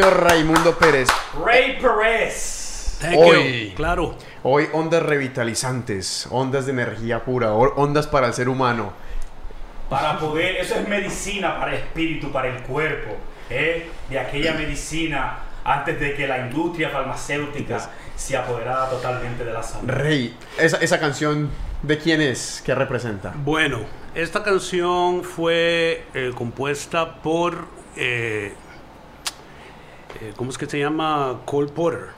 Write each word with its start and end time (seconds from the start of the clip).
Bienvenido 0.00 0.28
Raimundo 0.28 0.78
Pérez. 0.78 1.08
Ray 1.44 1.78
Pérez. 1.78 2.98
Hoy, 3.18 3.74
claro. 3.76 4.16
Hoy 4.42 4.66
ondas 4.72 5.02
revitalizantes, 5.02 6.26
ondas 6.30 6.64
de 6.64 6.72
energía 6.72 7.22
pura, 7.22 7.52
ondas 7.52 8.06
para 8.06 8.28
el 8.28 8.32
ser 8.32 8.48
humano. 8.48 8.94
Para 9.90 10.18
poder, 10.18 10.56
eso 10.56 10.76
es 10.76 10.88
medicina 10.88 11.58
para 11.60 11.72
el 11.72 11.82
espíritu, 11.82 12.32
para 12.32 12.48
el 12.48 12.62
cuerpo. 12.62 13.10
¿eh? 13.50 13.90
De 14.08 14.18
aquella 14.18 14.54
medicina 14.54 15.40
antes 15.64 16.00
de 16.00 16.14
que 16.14 16.26
la 16.26 16.46
industria 16.46 16.88
farmacéutica 16.88 17.90
se 18.16 18.38
apoderara 18.38 18.88
totalmente 18.88 19.44
de 19.44 19.52
la 19.52 19.62
salud. 19.62 19.86
Rey, 19.86 20.34
esa, 20.58 20.78
esa 20.78 20.98
canción, 20.98 21.50
¿de 21.82 21.98
quién 21.98 22.22
es? 22.22 22.62
¿Qué 22.64 22.74
representa? 22.74 23.34
Bueno, 23.36 23.80
esta 24.14 24.42
canción 24.42 25.24
fue 25.24 26.06
eh, 26.14 26.32
compuesta 26.34 27.16
por, 27.16 27.66
eh, 27.96 28.54
eh, 30.20 30.32
¿cómo 30.36 30.50
es 30.50 30.58
que 30.58 30.66
se 30.66 30.78
llama? 30.78 31.40
Cole 31.44 31.70
Porter. 31.70 32.08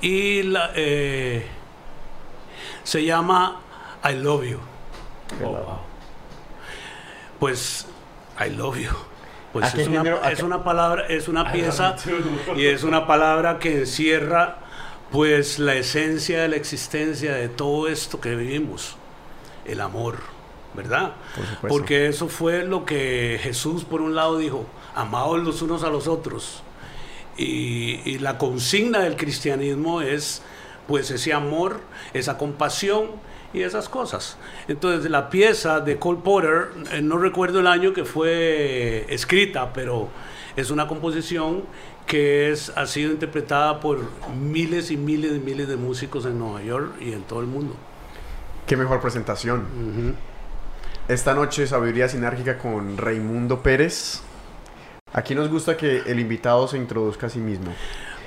Y 0.00 0.42
la, 0.42 0.72
eh, 0.74 1.46
se 2.82 3.04
llama 3.04 3.60
I 4.04 4.14
Love 4.14 4.44
You. 4.44 4.58
Oh, 5.44 5.48
wow. 5.48 5.78
Pues 7.38 7.86
I 8.44 8.50
Love 8.50 8.78
You. 8.78 8.90
Pues 9.52 9.66
¿A 9.66 9.72
qué 9.72 9.82
es, 9.82 9.88
una, 9.88 10.02
es 10.30 10.64
palabra, 10.64 11.06
es 11.08 11.28
una 11.28 11.52
pieza 11.52 11.96
y 12.56 12.66
es 12.66 12.84
una 12.84 13.06
palabra 13.06 13.58
que 13.58 13.80
encierra 13.80 14.58
pues 15.10 15.58
la 15.58 15.74
esencia 15.74 16.40
de 16.40 16.48
la 16.48 16.56
existencia 16.56 17.34
de 17.34 17.50
todo 17.50 17.86
esto 17.86 18.18
que 18.18 18.34
vivimos, 18.34 18.96
el 19.66 19.82
amor, 19.82 20.20
¿verdad? 20.72 21.12
Por. 21.60 21.68
Porque 21.68 22.08
eso 22.08 22.28
fue 22.28 22.64
lo 22.64 22.86
que 22.86 23.38
Jesús 23.42 23.84
por 23.84 24.00
un 24.00 24.14
lado 24.14 24.38
dijo, 24.38 24.66
amaos 24.94 25.42
los 25.42 25.62
unos 25.62 25.82
a 25.84 25.90
los 25.90 26.08
otros. 26.08 26.62
Y, 27.36 28.00
y 28.04 28.18
la 28.18 28.38
consigna 28.38 29.00
del 29.00 29.16
cristianismo 29.16 30.02
es 30.02 30.42
pues 30.86 31.10
ese 31.10 31.32
amor, 31.32 31.80
esa 32.12 32.36
compasión 32.36 33.06
y 33.54 33.62
esas 33.62 33.88
cosas. 33.88 34.36
Entonces 34.68 35.10
la 35.10 35.30
pieza 35.30 35.80
de 35.80 35.98
Cole 35.98 36.20
Porter, 36.22 36.68
eh, 36.92 37.02
no 37.02 37.18
recuerdo 37.18 37.60
el 37.60 37.66
año 37.66 37.92
que 37.92 38.04
fue 38.04 39.06
escrita, 39.08 39.72
pero 39.72 40.08
es 40.56 40.70
una 40.70 40.88
composición 40.88 41.64
que 42.06 42.50
es, 42.50 42.72
ha 42.76 42.86
sido 42.86 43.12
interpretada 43.12 43.80
por 43.80 44.00
miles 44.34 44.90
y 44.90 44.96
miles 44.96 45.32
y 45.36 45.38
miles 45.38 45.68
de 45.68 45.76
músicos 45.76 46.26
en 46.26 46.38
Nueva 46.38 46.62
York 46.62 46.94
y 47.00 47.12
en 47.12 47.22
todo 47.22 47.40
el 47.40 47.46
mundo. 47.46 47.74
Qué 48.66 48.76
mejor 48.76 49.00
presentación. 49.00 49.64
Esta 51.08 51.34
noche 51.34 51.66
Sabiduría 51.66 52.08
Sinérgica 52.08 52.58
con 52.58 52.96
Raimundo 52.96 53.62
Pérez. 53.62 54.22
Aquí 55.12 55.34
nos 55.34 55.48
gusta 55.48 55.76
que 55.76 56.02
el 56.06 56.18
invitado 56.20 56.66
se 56.68 56.76
introduzca 56.76 57.26
a 57.26 57.30
sí 57.30 57.38
mismo. 57.38 57.72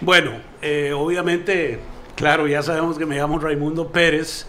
Bueno, 0.01 0.31
eh, 0.61 0.93
obviamente, 0.93 1.79
claro, 2.15 2.47
ya 2.47 2.61
sabemos 2.61 2.97
que 2.97 3.05
me 3.05 3.17
llamo 3.17 3.39
Raimundo 3.39 3.91
Pérez. 3.91 4.45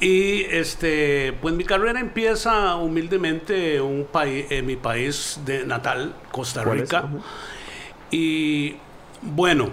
Y 0.00 0.42
este, 0.50 1.32
pues 1.40 1.54
mi 1.54 1.64
carrera 1.64 2.00
empieza 2.00 2.74
humildemente 2.76 3.76
en 3.76 3.82
un 3.82 4.04
país, 4.04 4.46
en 4.50 4.66
mi 4.66 4.76
país 4.76 5.40
de 5.44 5.64
natal, 5.64 6.14
Costa. 6.32 6.64
Rica. 6.64 7.08
Y 8.10 8.76
bueno, 9.22 9.70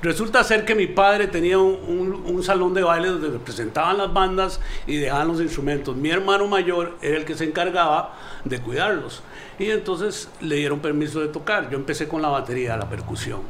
resulta 0.00 0.42
ser 0.44 0.64
que 0.64 0.74
mi 0.74 0.86
padre 0.86 1.26
tenía 1.26 1.58
un, 1.58 2.42
salón 2.42 2.74
de 2.74 2.82
baile 2.82 3.08
donde 3.08 3.38
presentaban 3.38 3.98
las 3.98 4.12
bandas 4.12 4.60
y 4.86 4.96
dejaban 4.96 5.28
los 5.28 5.40
instrumentos. 5.40 5.96
Mi 5.96 6.10
hermano 6.10 6.46
mayor 6.46 6.96
era 7.02 7.16
el 7.16 7.24
que 7.24 7.34
se 7.34 7.44
encargaba 7.44 8.14
de 8.44 8.60
cuidarlos. 8.60 9.22
Y 9.58 9.70
entonces 9.70 10.28
le 10.40 10.56
dieron 10.56 10.80
permiso 10.80 11.20
de 11.20 11.28
tocar. 11.28 11.70
Yo 11.70 11.76
empecé 11.78 12.08
con 12.08 12.20
la 12.22 12.28
batería, 12.28 12.76
la 12.76 12.88
percusión. 12.88 13.42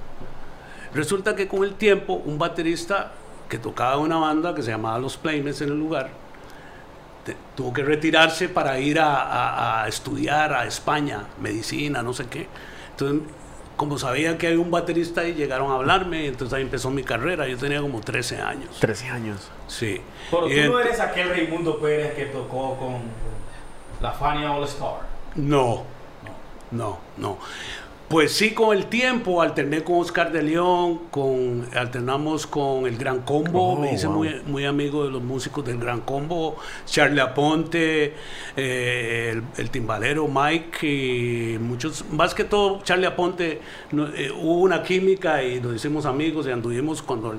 Resulta 0.95 1.35
que 1.35 1.49
con 1.49 1.65
el 1.65 1.75
tiempo 1.75 2.15
un 2.15 2.39
baterista 2.39 3.13
que 3.49 3.59
tocaba 3.59 3.97
una 3.99 4.17
banda 4.19 4.55
que 4.55 4.63
se 4.63 4.71
llamaba 4.71 4.99
Los 4.99 5.17
Playmates 5.17 5.63
en 5.63 5.71
el 5.71 5.79
lugar, 5.79 6.11
tuvo 7.55 7.73
que 7.73 7.83
retirarse 7.83 8.49
para 8.49 8.79
ir 8.81 8.99
a- 8.99 9.83
a 9.83 9.89
estudiar 9.89 10.53
a 10.53 10.67
España, 10.67 11.25
medicina, 11.41 12.03
no 12.03 12.13
sé 12.13 12.27
qué. 12.27 12.49
Entonces, 12.91 13.23
como 13.77 13.99
sabían 13.99 14.39
que 14.39 14.49
había 14.49 14.61
un 14.61 14.71
baterista 14.71 15.23
ahí, 15.23 15.35
llegaron 15.35 15.71
a 15.71 15.75
hablarme, 15.75 16.25
y 16.25 16.27
entonces 16.29 16.55
ahí 16.55 16.63
empezó 16.63 16.91
mi 16.91 17.03
carrera. 17.03 17.47
Yo 17.49 17.57
tenía 17.57 17.81
como 17.81 18.01
13 18.01 18.41
años. 18.41 18.79
13 18.81 19.09
años. 19.09 19.51
Sí. 19.67 20.01
Pero 20.31 20.49
Y 20.49 20.67
tú 20.67 20.73
no 20.73 20.81
eres 20.81 21.01
aquel 21.01 21.31
Raimundo 21.31 21.79
Pérez 21.79 22.15
que 22.15 22.27
tocó 22.27 22.77
con 22.77 23.03
la 24.01 24.13
Fania 24.13 24.53
All 24.53 24.65
Star. 24.65 25.01
No, 25.35 25.85
no, 26.71 26.99
no. 27.17 27.39
Pues 28.13 28.33
sí, 28.33 28.51
con 28.53 28.77
el 28.77 28.89
tiempo 28.89 29.41
alterné 29.41 29.83
con 29.83 30.01
Oscar 30.01 30.31
de 30.33 30.43
León, 30.43 31.01
con, 31.11 31.67
alternamos 31.75 32.47
con 32.47 32.85
el 32.87 32.99
Gran 32.99 33.23
Combo, 33.23 33.73
Oh, 33.73 33.81
me 33.81 33.95
hice 33.95 34.07
wow. 34.07 34.17
muy, 34.17 34.43
muy 34.47 34.67
amigo 34.67 35.05
de 35.05 35.11
los 35.11 35.23
músicos 35.23 35.65
del 35.65 35.79
Gran 35.79 36.03
Combo, 36.03 36.57
Charlie 36.85 37.21
Aponte, 37.23 38.13
eh, 38.55 39.31
el, 39.33 39.43
el 39.57 39.71
timbalero 39.71 40.29
Mike 40.29 40.87
y 40.87 41.59
muchos, 41.59 42.05
más 42.11 42.35
que 42.35 42.45
todo 42.45 42.83
Charlie 42.83 43.07
Aponte, 43.07 43.63
no, 43.93 44.07
eh, 44.09 44.31
hubo 44.31 44.59
una 44.59 44.83
química 44.83 45.43
y 45.43 45.59
nos 45.63 45.75
hicimos 45.77 46.05
amigos 46.05 46.47
y 46.47 46.51
anduvimos 46.51 47.01
cuando 47.01 47.35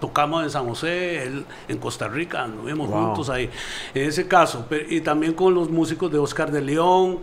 tocamos 0.00 0.44
en 0.44 0.50
San 0.50 0.68
José, 0.68 1.24
él 1.24 1.44
en 1.66 1.78
Costa 1.78 2.06
Rica, 2.06 2.44
anduvimos 2.44 2.88
Wow. 2.88 3.06
juntos 3.06 3.28
ahí, 3.28 3.50
en 3.92 4.08
ese 4.08 4.28
caso, 4.28 4.66
pero- 4.68 4.84
y 4.88 5.00
también 5.00 5.32
con 5.32 5.52
los 5.52 5.68
músicos 5.68 6.12
de 6.12 6.18
Oscar 6.18 6.52
de 6.52 6.60
León 6.60 7.20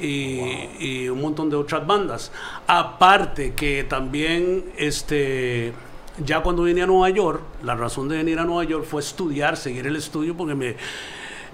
y, 0.00 0.40
y 0.78 1.08
un 1.08 1.20
montón 1.20 1.50
de 1.50 1.56
otras 1.56 1.86
bandas. 1.86 2.32
Aparte 2.66 3.54
que 3.54 3.84
también, 3.84 4.64
este, 4.76 5.72
ya 6.24 6.40
cuando 6.40 6.64
vine 6.64 6.82
a 6.82 6.86
Nueva 6.86 7.10
York, 7.10 7.42
la 7.62 7.74
razón 7.74 8.08
de 8.08 8.16
venir 8.16 8.38
a 8.38 8.44
Nueva 8.44 8.64
York 8.64 8.84
fue 8.84 9.00
estudiar, 9.00 9.56
seguir 9.56 9.86
el 9.86 9.96
estudio, 9.96 10.36
porque 10.36 10.54
me, 10.54 10.76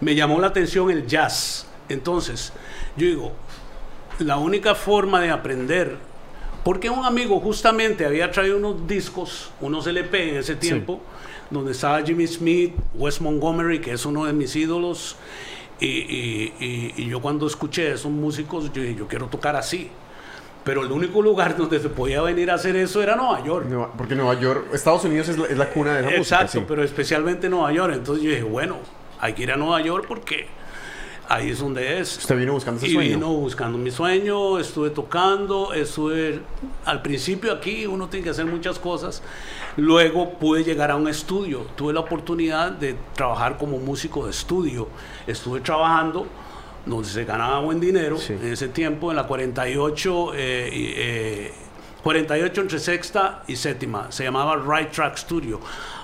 me 0.01 0.15
llamó 0.15 0.41
la 0.41 0.49
atención 0.49 0.91
el 0.91 1.07
jazz. 1.07 1.67
Entonces, 1.89 2.53
yo 2.97 3.07
digo, 3.07 3.33
la 4.19 4.37
única 4.37 4.75
forma 4.75 5.21
de 5.21 5.31
aprender, 5.31 5.97
porque 6.65 6.91
un 6.91 7.05
amigo 7.05 7.41
justamente 7.41 8.05
había 8.05 8.31
traído 8.31 8.57
unos 8.57 8.87
discos, 8.87 9.51
unos 9.61 9.87
LP 9.87 10.31
en 10.31 10.37
ese 10.37 10.57
tiempo, 10.57 11.01
donde 11.51 11.73
estaba 11.73 12.03
Jimmy 12.03 12.27
Smith, 12.27 12.75
Wes 12.95 13.21
Montgomery, 13.21 13.81
que 13.81 13.93
es 13.93 14.05
uno 14.05 14.27
de 14.27 14.33
mis 14.33 14.55
ídolos, 14.55 15.17
y, 15.81 15.87
y- 15.87 16.53
y- 16.61 16.95
y 16.97 17.09
yo 17.09 17.21
cuando 17.21 17.47
escuché 17.47 17.91
a 17.91 17.95
esos 17.95 18.11
músicos, 18.11 18.73
yo 18.73 18.83
dije, 18.83 18.95
yo 18.97 19.07
quiero 19.09 19.27
tocar 19.27 19.57
así. 19.57 19.89
Pero 20.65 20.83
el 20.85 20.93
único 20.93 21.23
lugar 21.23 21.57
donde 21.57 21.81
se 21.81 21.89
podía 21.89 22.21
venir 22.23 22.51
a 22.51 22.55
hacer 22.55 22.77
eso 22.77 23.03
era 23.03 23.17
Nueva 23.17 23.43
York. 23.45 23.67
Nueva- 23.69 23.93
porque 23.97 24.15
Nueva 24.15 24.39
York, 24.39 24.67
Estados 24.75 25.05
Unidos 25.05 25.29
es 25.29 25.39
la, 25.39 25.47
es 25.47 25.57
la 25.57 25.71
cuna 25.71 25.95
de 25.97 26.03
la 26.03 26.07
música. 26.09 26.21
Exacto, 26.37 26.59
sí. 26.61 26.65
pero 26.69 26.83
especialmente 26.83 27.49
Nueva 27.49 27.73
York. 27.73 27.95
Entonces 27.95 28.23
yo 28.25 28.31
dije, 28.31 28.43
bueno, 28.43 28.77
hay 29.21 29.33
que 29.35 29.45
ir 29.45 29.53
a 29.53 29.57
Nueva 29.57 29.81
York 29.81 30.05
porque 30.09 30.47
ahí 31.29 31.51
es 31.51 31.59
donde 31.61 32.01
es. 32.01 32.19
Usted 32.19 32.37
vino 32.39 32.53
buscando 32.55 32.79
ese 32.79 32.89
Y 32.89 32.95
sueño. 32.95 33.11
vino 33.17 33.29
buscando 33.35 33.79
mi 33.79 33.91
sueño, 33.91 34.59
estuve 34.59 34.91
tocando, 34.91 35.73
estuve 35.73 36.41
al 36.85 37.03
principio 37.03 37.53
aquí 37.53 37.87
uno 37.87 38.09
tiene 38.09 38.25
que 38.25 38.31
hacer 38.31 38.47
muchas 38.47 38.79
cosas. 38.79 39.23
Luego 39.77 40.31
pude 40.39 40.65
llegar 40.65 40.91
a 40.91 40.97
un 40.97 41.07
estudio, 41.09 41.67
tuve 41.77 41.93
la 41.93 42.01
oportunidad 42.01 42.73
de 42.73 42.97
trabajar 43.15 43.57
como 43.59 43.79
músico 43.79 44.25
de 44.25 44.31
estudio. 44.31 44.89
Estuve 45.27 45.61
trabajando 45.61 46.27
donde 46.87 47.09
se 47.09 47.25
ganaba 47.25 47.61
buen 47.61 47.79
dinero 47.81 48.17
Sí. 48.17 48.33
en 48.33 48.53
ese 48.53 48.69
tiempo, 48.69 49.11
en 49.11 49.17
la 49.17 49.27
48, 49.27 50.33
eh, 50.35 50.71
eh, 50.73 51.53
48 52.03 52.61
entre 52.63 52.79
sexta 52.79 53.43
y 53.47 53.57
séptima, 53.57 54.11
se 54.11 54.25
llamaba 54.25 54.57
Right 54.57 54.91
Track 54.93 55.17
Studio. 55.19 55.61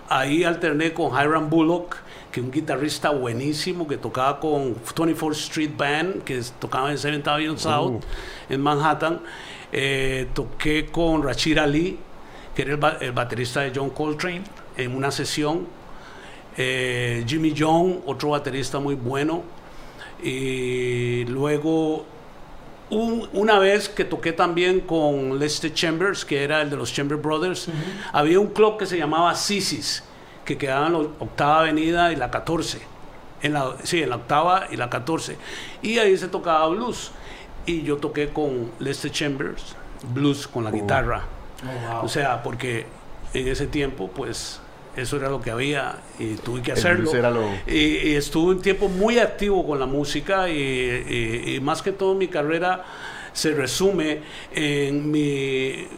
Ahí 0.09 0.45
alterné 0.45 0.93
con 0.93 1.13
Hiram 1.19 1.49
Bullock, 1.49 1.97
que 2.35 2.41
un 2.41 2.51
guitarrista 2.51 3.11
buenísimo 3.11 3.87
que 3.87 3.97
tocaba 3.97 4.41
con 4.41 4.75
24th 4.75 5.31
Street 5.35 5.71
Band, 5.79 6.25
que 6.25 6.43
tocaba 6.59 6.91
en 6.91 6.97
7th 6.97 7.29
Avenue 7.29 7.57
South, 7.57 8.03
en 8.51 8.61
Manhattan. 8.61 9.21
Eh, 9.71 10.27
toqué 10.35 10.87
con 10.87 11.23
Rachid 11.23 11.59
Ali, 11.59 11.97
que 12.57 12.63
era 12.63 12.73
el, 12.73 12.77
ba- 12.79 12.99
el 13.01 13.13
baterista 13.13 13.61
de 13.61 13.71
John 13.73 13.91
Coltrane, 13.91 14.43
en 14.77 14.97
una 14.97 15.13
sesión. 15.13 15.69
Eh, 16.57 17.25
Jimmy 17.25 17.53
Young, 17.53 17.99
otro 18.05 18.31
baterista 18.31 18.81
muy 18.81 18.97
bueno. 18.97 19.43
Y 20.23 21.25
luego, 21.27 22.05
un- 22.91 23.29
una 23.33 23.61
vez 23.61 23.89
que 23.89 24.05
toqué 24.05 24.33
también 24.33 24.81
con 24.81 25.39
Lester 25.39 25.73
Chambers, 25.73 26.25
que 26.25 26.43
era 26.43 26.63
el 26.63 26.71
de 26.71 26.77
los 26.77 26.93
Chamber 26.93 27.17
Brothers, 27.17 27.69
había 28.13 28.41
un 28.41 28.49
club 28.49 28.77
que 28.79 28.87
se 28.87 28.99
llamaba 28.99 29.35
Sisis, 29.37 30.03
que 30.45 30.57
quedaba 30.59 30.87
en 30.89 30.93
la 30.95 30.99
octava 30.99 31.61
avenida 31.61 32.13
y 32.13 32.17
la 32.17 32.31
14. 32.31 32.81
En 33.43 33.53
la, 33.53 33.75
sí, 33.83 34.03
en 34.03 34.11
la 34.11 34.17
octava 34.17 34.67
y 34.71 34.77
la 34.77 34.89
14. 34.91 35.37
Y 35.83 35.99
ahí 35.99 36.17
se 36.17 36.29
tocaba 36.29 36.67
blues. 36.69 37.13
Y 37.67 37.83
yo 37.83 37.97
toqué 37.97 38.29
con 38.29 38.71
Lester 38.79 39.11
Chambers, 39.11 39.75
blues 40.13 40.47
con 40.47 40.65
la 40.65 40.71
guitarra. 40.71 41.23
Oh, 41.63 41.93
wow. 41.95 42.05
O 42.05 42.09
sea, 42.09 42.43
porque 42.43 42.87
en 43.33 43.49
ese 43.49 43.67
tiempo, 43.67 44.11
pues, 44.11 44.61
eso 44.97 45.17
era 45.17 45.29
lo 45.29 45.41
que 45.41 45.51
había 45.51 45.97
y 46.19 46.35
tuve 46.35 46.63
que 46.63 46.73
hacerlo. 46.73 47.05
lo- 47.31 47.51
Y, 47.67 48.11
y 48.11 48.15
estuve 48.17 48.55
un 48.55 48.63
tiempo 48.63 48.89
muy 48.89 49.19
activo 49.19 49.67
con 49.67 49.81
la 49.81 49.87
música 49.87 50.49
y, 50.49 50.55
y- 50.59 51.55
y 51.57 51.61
más 51.61 51.83
que 51.83 51.91
todo 51.93 52.15
mi 52.15 52.29
carrera 52.29 52.85
se 53.33 53.53
resume 53.55 54.21
en 54.55 55.11
mi 55.11 55.89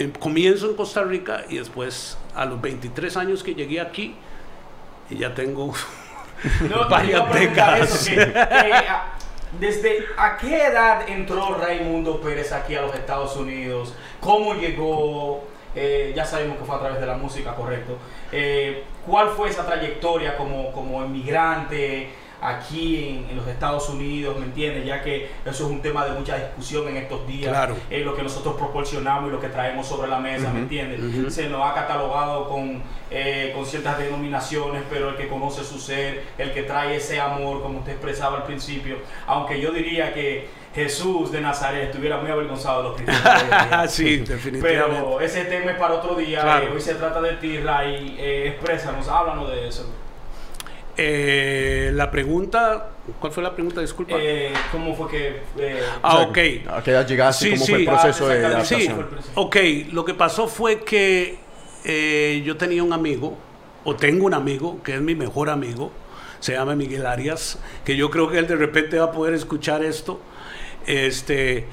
en- 0.00 0.10
comienzo 0.12 0.68
en 0.70 0.76
Costa 0.76 1.02
Rica 1.02 1.44
y 1.48 1.58
después 1.58 2.16
a 2.34 2.44
los 2.44 2.60
23 2.60 3.16
años 3.16 3.42
que 3.42 3.54
llegué 3.54 3.80
aquí 3.80 4.14
y 5.08 5.16
ya 5.18 5.34
tengo 5.34 5.72
No, 6.70 6.88
Varias 6.88 7.32
décadas. 7.34 7.80
eso, 8.04 8.10
que- 8.10 8.32
que, 8.32 8.38
a- 8.38 9.04
¿Desde 9.58 10.04
a 10.16 10.36
qué 10.36 10.64
edad 10.66 11.08
entró 11.08 11.54
Raimundo 11.56 12.20
Pérez 12.20 12.52
aquí 12.52 12.76
a 12.76 12.82
los 12.82 12.94
Estados 12.94 13.34
Unidos? 13.36 13.92
¿Cómo 14.20 14.54
llegó? 14.54 15.42
Eh, 15.74 16.12
ya 16.16 16.24
sabemos 16.24 16.56
que 16.58 16.64
fue 16.64 16.76
a 16.76 16.78
través 16.78 17.00
de 17.00 17.06
la 17.06 17.16
música, 17.16 17.54
correcto. 17.54 17.98
Eh, 18.32 18.84
¿Cuál 19.06 19.30
fue 19.30 19.48
esa 19.50 19.66
trayectoria 19.66 20.36
como, 20.36 20.70
como 20.72 21.04
inmigrante 21.04 22.10
aquí 22.40 23.08
en, 23.08 23.30
en 23.30 23.36
los 23.36 23.46
Estados 23.46 23.88
Unidos? 23.88 24.38
¿Me 24.38 24.46
entiendes? 24.46 24.84
Ya 24.86 25.02
que 25.02 25.30
eso 25.44 25.64
es 25.64 25.70
un 25.70 25.82
tema 25.82 26.04
de 26.04 26.12
mucha 26.12 26.36
discusión 26.36 26.88
en 26.88 26.96
estos 26.96 27.26
días. 27.26 27.50
Claro. 27.50 27.76
Es 27.88 28.04
lo 28.04 28.14
que 28.14 28.22
nosotros 28.22 28.56
proporcionamos 28.56 29.28
y 29.28 29.32
lo 29.32 29.40
que 29.40 29.48
traemos 29.48 29.86
sobre 29.86 30.08
la 30.08 30.18
mesa, 30.18 30.52
¿me 30.52 30.60
entiendes? 30.60 31.34
Se 31.34 31.48
nos 31.48 31.68
ha 31.68 31.74
catalogado 31.74 32.48
con, 32.48 32.82
eh, 33.10 33.52
con 33.54 33.66
ciertas 33.66 33.98
denominaciones, 33.98 34.82
pero 34.90 35.10
el 35.10 35.16
que 35.16 35.28
conoce 35.28 35.64
su 35.64 35.78
ser, 35.78 36.24
el 36.38 36.52
que 36.52 36.62
trae 36.62 36.96
ese 36.96 37.20
amor, 37.20 37.62
como 37.62 37.80
usted 37.80 37.92
expresaba 37.92 38.38
al 38.38 38.44
principio, 38.44 38.96
aunque 39.26 39.60
yo 39.60 39.72
diría 39.72 40.12
que 40.12 40.48
Jesús 40.74 41.32
de 41.32 41.40
Nazaret 41.40 41.88
estuviera 41.88 42.18
muy 42.18 42.30
avergonzado 42.30 42.82
de 42.82 42.88
los 42.88 42.96
cristianos. 43.00 43.90
sí, 43.92 44.18
definitivamente. 44.18 45.00
Pero 45.02 45.20
ese 45.20 45.44
tema 45.44 45.72
es 45.72 45.78
para 45.78 45.94
otro 45.94 46.14
día. 46.14 46.42
Claro. 46.42 46.66
eh, 46.66 46.70
hoy 46.72 46.80
se 46.80 46.94
trata 46.94 47.20
de 47.20 47.32
ti, 47.34 47.58
Ray. 47.58 48.16
Eh, 48.18 48.48
exprésanos, 48.48 49.08
háblanos 49.08 49.50
de 49.50 49.68
eso. 49.68 49.90
Eh, 51.02 51.92
la 51.94 52.10
pregunta, 52.10 52.90
¿cuál 53.18 53.32
fue 53.32 53.42
la 53.42 53.54
pregunta? 53.54 53.80
Disculpa. 53.80 54.16
Eh, 54.18 54.52
¿Cómo 54.70 54.94
fue 54.94 55.08
que.? 55.08 55.42
eh, 55.58 55.80
ah, 56.02 56.18
O 56.18 56.22
ok. 56.24 56.38
¿A 56.68 56.82
qué 56.82 56.90
edad 56.90 57.06
llegaste? 57.08 57.46
Sí, 57.46 57.50
¿Cómo 57.52 57.64
sí. 57.64 57.72
fue 57.72 57.80
el 57.80 57.86
proceso 57.86 58.26
Ah, 58.26 58.28
de. 58.34 58.40
Sí, 58.66 58.86
adaptación? 58.86 59.06
ok. 59.34 59.56
Lo 59.92 60.04
que 60.04 60.12
pasó 60.12 60.46
fue 60.46 60.80
que 60.80 61.38
eh, 61.86 62.42
yo 62.44 62.58
tenía 62.58 62.82
un 62.82 62.92
amigo, 62.92 63.38
o 63.84 63.96
tengo 63.96 64.26
un 64.26 64.34
amigo, 64.34 64.82
que 64.82 64.96
es 64.96 65.00
mi 65.00 65.14
mejor 65.14 65.48
amigo, 65.48 65.90
se 66.38 66.52
llama 66.52 66.76
Miguel 66.76 67.06
Arias, 67.06 67.58
que 67.86 67.96
yo 67.96 68.10
creo 68.10 68.28
que 68.28 68.36
él 68.38 68.46
de 68.46 68.56
repente 68.56 68.98
va 68.98 69.06
a 69.06 69.12
poder 69.12 69.32
escuchar 69.32 69.82
esto. 69.82 70.20
Este, 70.86 71.66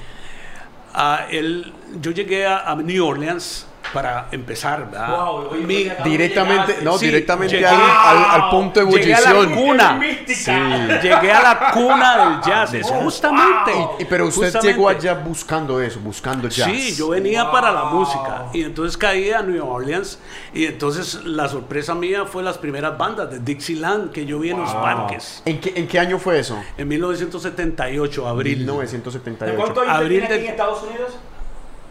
a 0.94 1.26
él, 1.30 1.74
yo 2.00 2.12
llegué 2.12 2.46
a, 2.46 2.60
a 2.70 2.74
New 2.76 3.04
Orleans 3.06 3.66
para 3.92 4.28
empezar, 4.32 4.90
¿verdad? 4.90 5.08
Wow, 5.16 5.48
oye, 5.52 5.60
Mi- 5.66 5.90
Directamente, 6.04 6.66
llegaste. 6.66 6.84
no, 6.84 6.98
Sí, 6.98 7.06
directamente 7.06 7.56
llegué- 7.56 7.66
al, 7.66 7.76
al- 7.80 8.42
al 8.42 8.50
punto 8.50 8.80
de 8.80 8.86
Llegué 8.92 9.14
a 9.14 9.20
la 9.20 9.30
ebullición. 9.30 9.58
cuna. 9.66 9.92
Mística. 9.94 11.00
Llegué 11.02 11.32
a 11.32 11.42
la 11.42 11.70
cuna 11.72 12.16
del 12.30 12.40
jazz, 12.42 12.74
es 12.74 12.86
jazz. 12.88 13.02
justamente. 13.02 13.72
Y- 13.98 14.04
pero 14.04 14.26
usted 14.26 14.42
justamente. 14.44 14.68
llegó 14.72 14.88
allá 14.88 15.14
buscando 15.14 15.80
eso, 15.80 16.00
buscando 16.00 16.48
jazz. 16.48 16.68
Sí, 16.70 16.94
yo 16.96 17.08
venía 17.10 17.50
para 17.50 17.70
la 17.70 17.82
Wow. 17.84 18.00
música 18.00 18.46
y 18.52 18.62
entonces 18.62 18.96
caí 18.96 19.30
a 19.32 19.42
New 19.42 19.64
Orleans 19.66 20.18
y 20.52 20.66
entonces 20.66 21.24
la 21.24 21.48
sorpresa 21.48 21.94
mía 21.94 22.24
fue 22.26 22.42
las 22.42 22.58
primeras 22.58 22.96
bandas 22.98 23.30
de 23.30 23.38
Dixieland 23.40 24.12
que 24.12 24.26
yo 24.26 24.38
vi 24.38 24.50
en 24.50 24.58
los 24.60 24.72
Wow. 24.72 24.82
parques. 24.82 25.42
¿En 25.44 25.60
qué, 25.60 25.72
¿En 25.76 25.86
qué 25.88 25.98
año 25.98 26.18
fue 26.18 26.38
eso? 26.38 26.58
En 26.76 26.88
1978, 26.88 28.26
abril. 28.28 28.58
¿De 28.58 28.64
1978. 28.72 29.56
cuánto 29.56 29.80
Abril 29.82 30.26
del- 30.28 30.40
en 30.44 30.46
Estados 30.50 30.82
Unidos? 30.82 31.16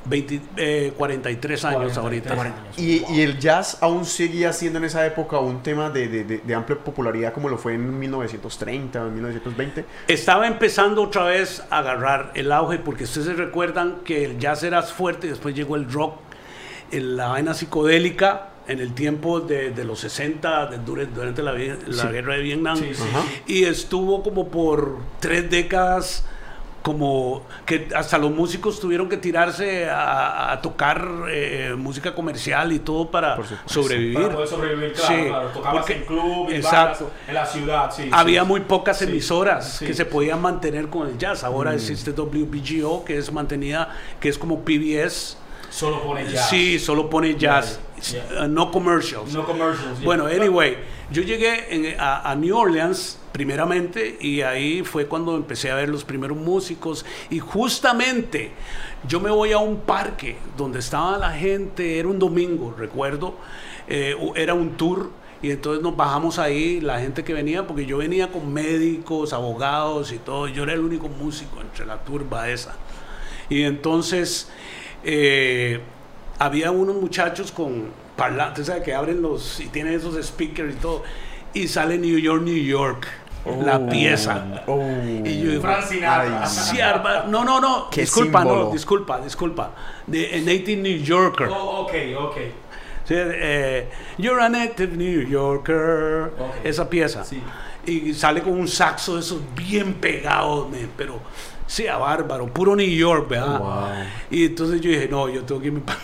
20, 0.09 0.41
eh, 0.57 0.93
43 0.97 1.65
años 1.65 1.93
43 1.97 1.97
ahorita. 2.37 2.41
años. 2.41 2.77
¿Y, 2.77 3.03
y 3.13 3.21
el 3.21 3.39
jazz 3.39 3.77
aún 3.81 4.05
seguía 4.05 4.53
siendo 4.53 4.79
en 4.79 4.85
esa 4.85 5.05
época 5.05 5.39
un 5.39 5.61
tema 5.63 5.89
de, 5.89 6.07
de- 6.07 6.23
de- 6.23 6.37
de 6.39 6.55
amplia 6.55 6.77
popularidad 6.77 7.33
como 7.33 7.49
lo 7.49 7.57
fue 7.57 7.73
en 7.73 7.99
1930 7.99 9.03
o 9.03 9.07
en 9.07 9.13
1920? 9.13 9.85
Estaba 10.07 10.47
empezando 10.47 11.03
otra 11.03 11.23
vez 11.25 11.63
a 11.69 11.79
agarrar 11.79 12.31
el 12.35 12.51
auge 12.51 12.77
porque 12.79 13.03
ustedes 13.05 13.27
se 13.27 13.33
recuerdan 13.33 13.97
que 14.05 14.23
el 14.25 14.39
jazz 14.39 14.63
era 14.63 14.81
fuerte, 14.83 15.27
después 15.27 15.53
llegó 15.55 15.75
el 15.75 15.91
rock, 15.91 16.15
el- 16.91 17.17
la 17.17 17.27
vaina 17.29 17.53
psicodélica 17.53 18.49
en 18.67 18.79
el 18.79 18.93
tiempo 18.93 19.39
de, 19.39 19.71
de 19.71 19.83
los 19.85 19.99
60, 20.01 20.65
de- 20.67 20.77
durante, 20.79 21.13
durante 21.15 21.41
la, 21.41 21.53
la 21.53 22.03
Sí. 22.03 22.07
guerra 22.09 22.33
de 22.35 22.41
Vietnam. 22.41 22.77
Sí, 22.77 22.91
sí. 22.93 23.03
Y 23.47 23.63
estuvo 23.63 24.23
como 24.23 24.49
por 24.49 24.97
tres 25.21 25.49
décadas, 25.49 26.25
como 26.87 27.43
que 27.65 27.89
hasta 27.93 28.17
los 28.17 28.31
músicos 28.31 28.79
tuvieron 28.79 29.09
que 29.09 29.17
tirarse 29.17 29.89
a, 29.89 30.53
a 30.53 30.61
tocar 30.61 31.05
eh, 31.29 31.75
música 31.77 32.15
comercial 32.15 32.71
y 32.71 32.79
todo 32.79 33.11
para 33.11 33.37
sobrevivir. 33.65 34.13
Para 34.13 34.33
poder 34.35 34.47
sobrevivir, 34.47 34.93
claro, 34.93 35.13
Sí, 35.15 35.27
claro. 35.27 35.47
Tocabas 35.49 35.79
porque- 35.79 35.93
en 35.97 36.05
club, 36.05 36.49
en 36.49 36.55
exacto. 36.55 37.03
bandas, 37.05 37.27
en 37.27 37.33
la 37.33 37.45
ciudad, 37.45 37.91
sí. 37.93 38.09
Había 38.09 38.43
sí. 38.43 38.47
muy 38.47 38.61
pocas 38.61 38.99
Sí, 38.99 39.03
emisoras 39.03 39.79
sí. 39.79 39.85
que 39.85 39.93
se 39.93 40.05
podían 40.05 40.41
mantener 40.41 40.87
con 40.87 41.09
el 41.09 41.17
jazz. 41.17 41.43
Ahora 41.43 41.73
existe 41.73 42.13
WBGO, 42.13 43.03
que 43.03 43.17
es 43.17 43.33
mantenida, 43.33 43.89
que 44.21 44.29
es 44.29 44.37
como 44.37 44.61
PBS. 44.61 45.35
Solo 45.69 46.01
pone 46.03 46.23
jazz. 46.31 46.47
Sí, 46.49 46.79
solo 46.79 47.09
pone 47.09 47.35
jazz, 47.35 47.81
Yeah, 48.13 48.43
uh, 48.43 48.47
no 48.47 48.71
commercials. 48.71 49.33
No 49.33 49.43
commercials. 49.43 49.97
yeah. 49.97 50.05
Bueno, 50.05 50.27
anyway, 50.27 50.77
yo 51.11 51.21
llegué 51.23 51.95
a, 51.99 52.29
a 52.29 52.35
New 52.35 52.55
Orleans 52.55 53.19
primeramente 53.31 54.17
y 54.19 54.41
ahí 54.41 54.83
fue 54.83 55.05
cuando 55.05 55.35
empecé 55.35 55.69
a 55.69 55.75
ver 55.75 55.89
los 55.89 56.03
primeros 56.03 56.37
músicos 56.37 57.05
y 57.29 57.39
justamente 57.39 58.51
yo 59.07 59.19
me 59.19 59.29
voy 59.29 59.51
a 59.51 59.59
un 59.59 59.81
parque 59.81 60.37
donde 60.57 60.79
estaba 60.79 61.17
la 61.17 61.31
gente, 61.31 61.99
era 61.99 62.07
un 62.07 62.17
domingo, 62.17 62.73
recuerdo, 62.77 63.35
eh, 63.87 64.15
era 64.35 64.53
un 64.53 64.71
tour 64.71 65.11
y 65.41 65.51
entonces 65.51 65.83
nos 65.83 65.95
bajamos 65.95 66.39
ahí, 66.39 66.81
la 66.81 66.99
gente 66.99 67.23
que 67.23 67.33
venía, 67.33 67.67
porque 67.67 67.85
yo 67.85 67.97
venía 67.97 68.31
con 68.31 68.51
médicos, 68.51 69.33
abogados 69.33 70.11
y 70.11 70.17
todo, 70.17 70.47
yo 70.47 70.63
era 70.63 70.73
el 70.73 70.79
único 70.79 71.07
músico 71.07 71.61
entre 71.61 71.85
la 71.85 72.03
turba 72.03 72.49
esa. 72.49 72.75
Y 73.49 73.63
entonces 73.63 74.49
eh, 75.03 75.79
había 76.39 76.71
unos 76.71 76.95
muchachos 76.95 77.51
con 77.51 77.85
parlantes, 78.17 78.65
¿sabes? 78.65 78.83
Que 78.83 78.93
abren 78.93 79.21
los 79.21 79.59
y 79.61 79.67
tienen 79.67 79.93
esos 79.93 80.21
speakers 80.25 80.73
y 80.73 80.77
todo. 80.77 81.03
Y 81.53 81.67
sale 81.67 81.97
New 81.97 82.17
York, 82.19 82.41
New 82.43 82.57
York, 82.57 83.07
la 83.65 83.77
Oh, 83.77 83.87
pieza. 83.89 84.63
oh. 84.67 84.81
Y 85.23 85.41
yo 85.41 85.49
digo, 85.51 85.61
Frank 85.61 85.85
no, 87.29 87.45
no, 87.45 87.61
no, 87.61 87.89
Qué 87.89 88.01
disculpa, 88.01 88.41
símbolo. 88.41 88.65
no, 88.65 88.71
disculpa, 88.71 89.19
disculpa. 89.21 89.71
De 90.05 90.35
a 90.35 90.37
Native 90.39 90.81
New 90.81 90.97
Yorker. 91.01 91.47
Oh, 91.49 91.81
ok, 91.83 91.93
ok. 92.19 92.37
Sí, 93.05 93.13
eh, 93.15 93.87
You're 94.17 94.41
a 94.43 94.49
native 94.49 94.97
New 94.97 95.21
Yorker. 95.29 96.33
Ok. 96.37 96.55
Esa 96.65 96.89
pieza. 96.89 97.23
Sí. 97.23 97.41
Y 97.85 98.13
sale 98.13 98.41
con 98.41 98.51
un 98.53 98.67
saxo 98.67 99.13
de 99.15 99.21
esos 99.21 99.39
bien 99.55 99.93
pegados, 99.93 100.69
men, 100.69 100.89
pero 100.97 101.21
sea 101.65 101.95
bárbaro, 101.97 102.47
puro 102.47 102.75
New 102.75 102.85
York, 102.85 103.29
¿verdad? 103.29 103.59
Wow. 103.59 103.87
Y 104.29 104.45
entonces 104.47 104.81
yo 104.81 104.89
dije, 104.91 105.07
no, 105.09 105.29
yo 105.29 105.43
tengo 105.45 105.61
que 105.61 105.67
irme 105.67 105.79
para. 105.85 105.99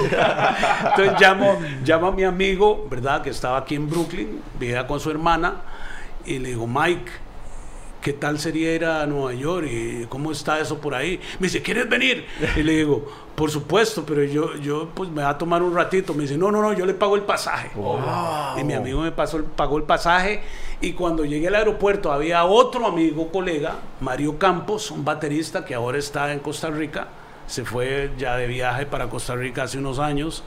Entonces 0.00 1.20
llamo, 1.20 1.58
llamo 1.84 2.06
a 2.08 2.12
mi 2.12 2.24
amigo, 2.24 2.86
¿verdad? 2.90 3.22
Que 3.22 3.30
estaba 3.30 3.58
aquí 3.58 3.74
en 3.74 3.88
Brooklyn, 3.88 4.40
vivía 4.58 4.86
con 4.86 5.00
su 5.00 5.10
hermana, 5.10 5.62
y 6.24 6.38
le 6.38 6.50
digo, 6.50 6.66
Mike, 6.66 7.10
¿qué 8.00 8.12
tal 8.12 8.38
sería 8.38 8.74
ir 8.74 8.84
a 8.84 9.06
Nueva 9.06 9.32
York? 9.32 9.66
¿Y 9.70 10.06
cómo 10.06 10.32
está 10.32 10.58
eso 10.58 10.78
por 10.78 10.94
ahí? 10.94 11.20
Me 11.38 11.46
dice, 11.46 11.62
¿quieres 11.62 11.88
venir? 11.88 12.26
Y 12.56 12.62
le 12.62 12.72
digo, 12.76 13.08
por 13.34 13.50
supuesto, 13.50 14.04
pero 14.04 14.24
yo, 14.24 14.56
yo 14.56 14.90
pues 14.94 15.08
me 15.08 15.22
va 15.22 15.30
a 15.30 15.38
tomar 15.38 15.62
un 15.62 15.74
ratito. 15.74 16.12
Me 16.12 16.22
dice, 16.22 16.36
no, 16.36 16.50
no, 16.50 16.60
no, 16.60 16.72
yo 16.72 16.84
le 16.84 16.94
pago 16.94 17.16
el 17.16 17.22
pasaje. 17.22 17.70
Wow. 17.74 18.58
Y 18.58 18.64
mi 18.64 18.74
amigo 18.74 19.00
me 19.00 19.12
pasó 19.12 19.42
pagó 19.56 19.78
el 19.78 19.84
pasaje 19.84 20.42
y 20.80 20.92
cuando 20.92 21.24
llegué 21.24 21.48
al 21.48 21.54
aeropuerto 21.54 22.12
había 22.12 22.44
otro 22.44 22.86
amigo, 22.86 23.30
colega, 23.30 23.76
Mario 24.00 24.38
Campos, 24.38 24.90
un 24.90 25.04
baterista 25.04 25.64
que 25.64 25.74
ahora 25.74 25.98
está 25.98 26.32
en 26.32 26.40
Costa 26.40 26.70
Rica, 26.70 27.08
se 27.46 27.64
fue 27.64 28.10
ya 28.18 28.36
de 28.36 28.46
viaje 28.46 28.86
para 28.86 29.08
Costa 29.08 29.34
Rica 29.34 29.64
hace 29.64 29.78
unos 29.78 29.98
años 29.98 30.44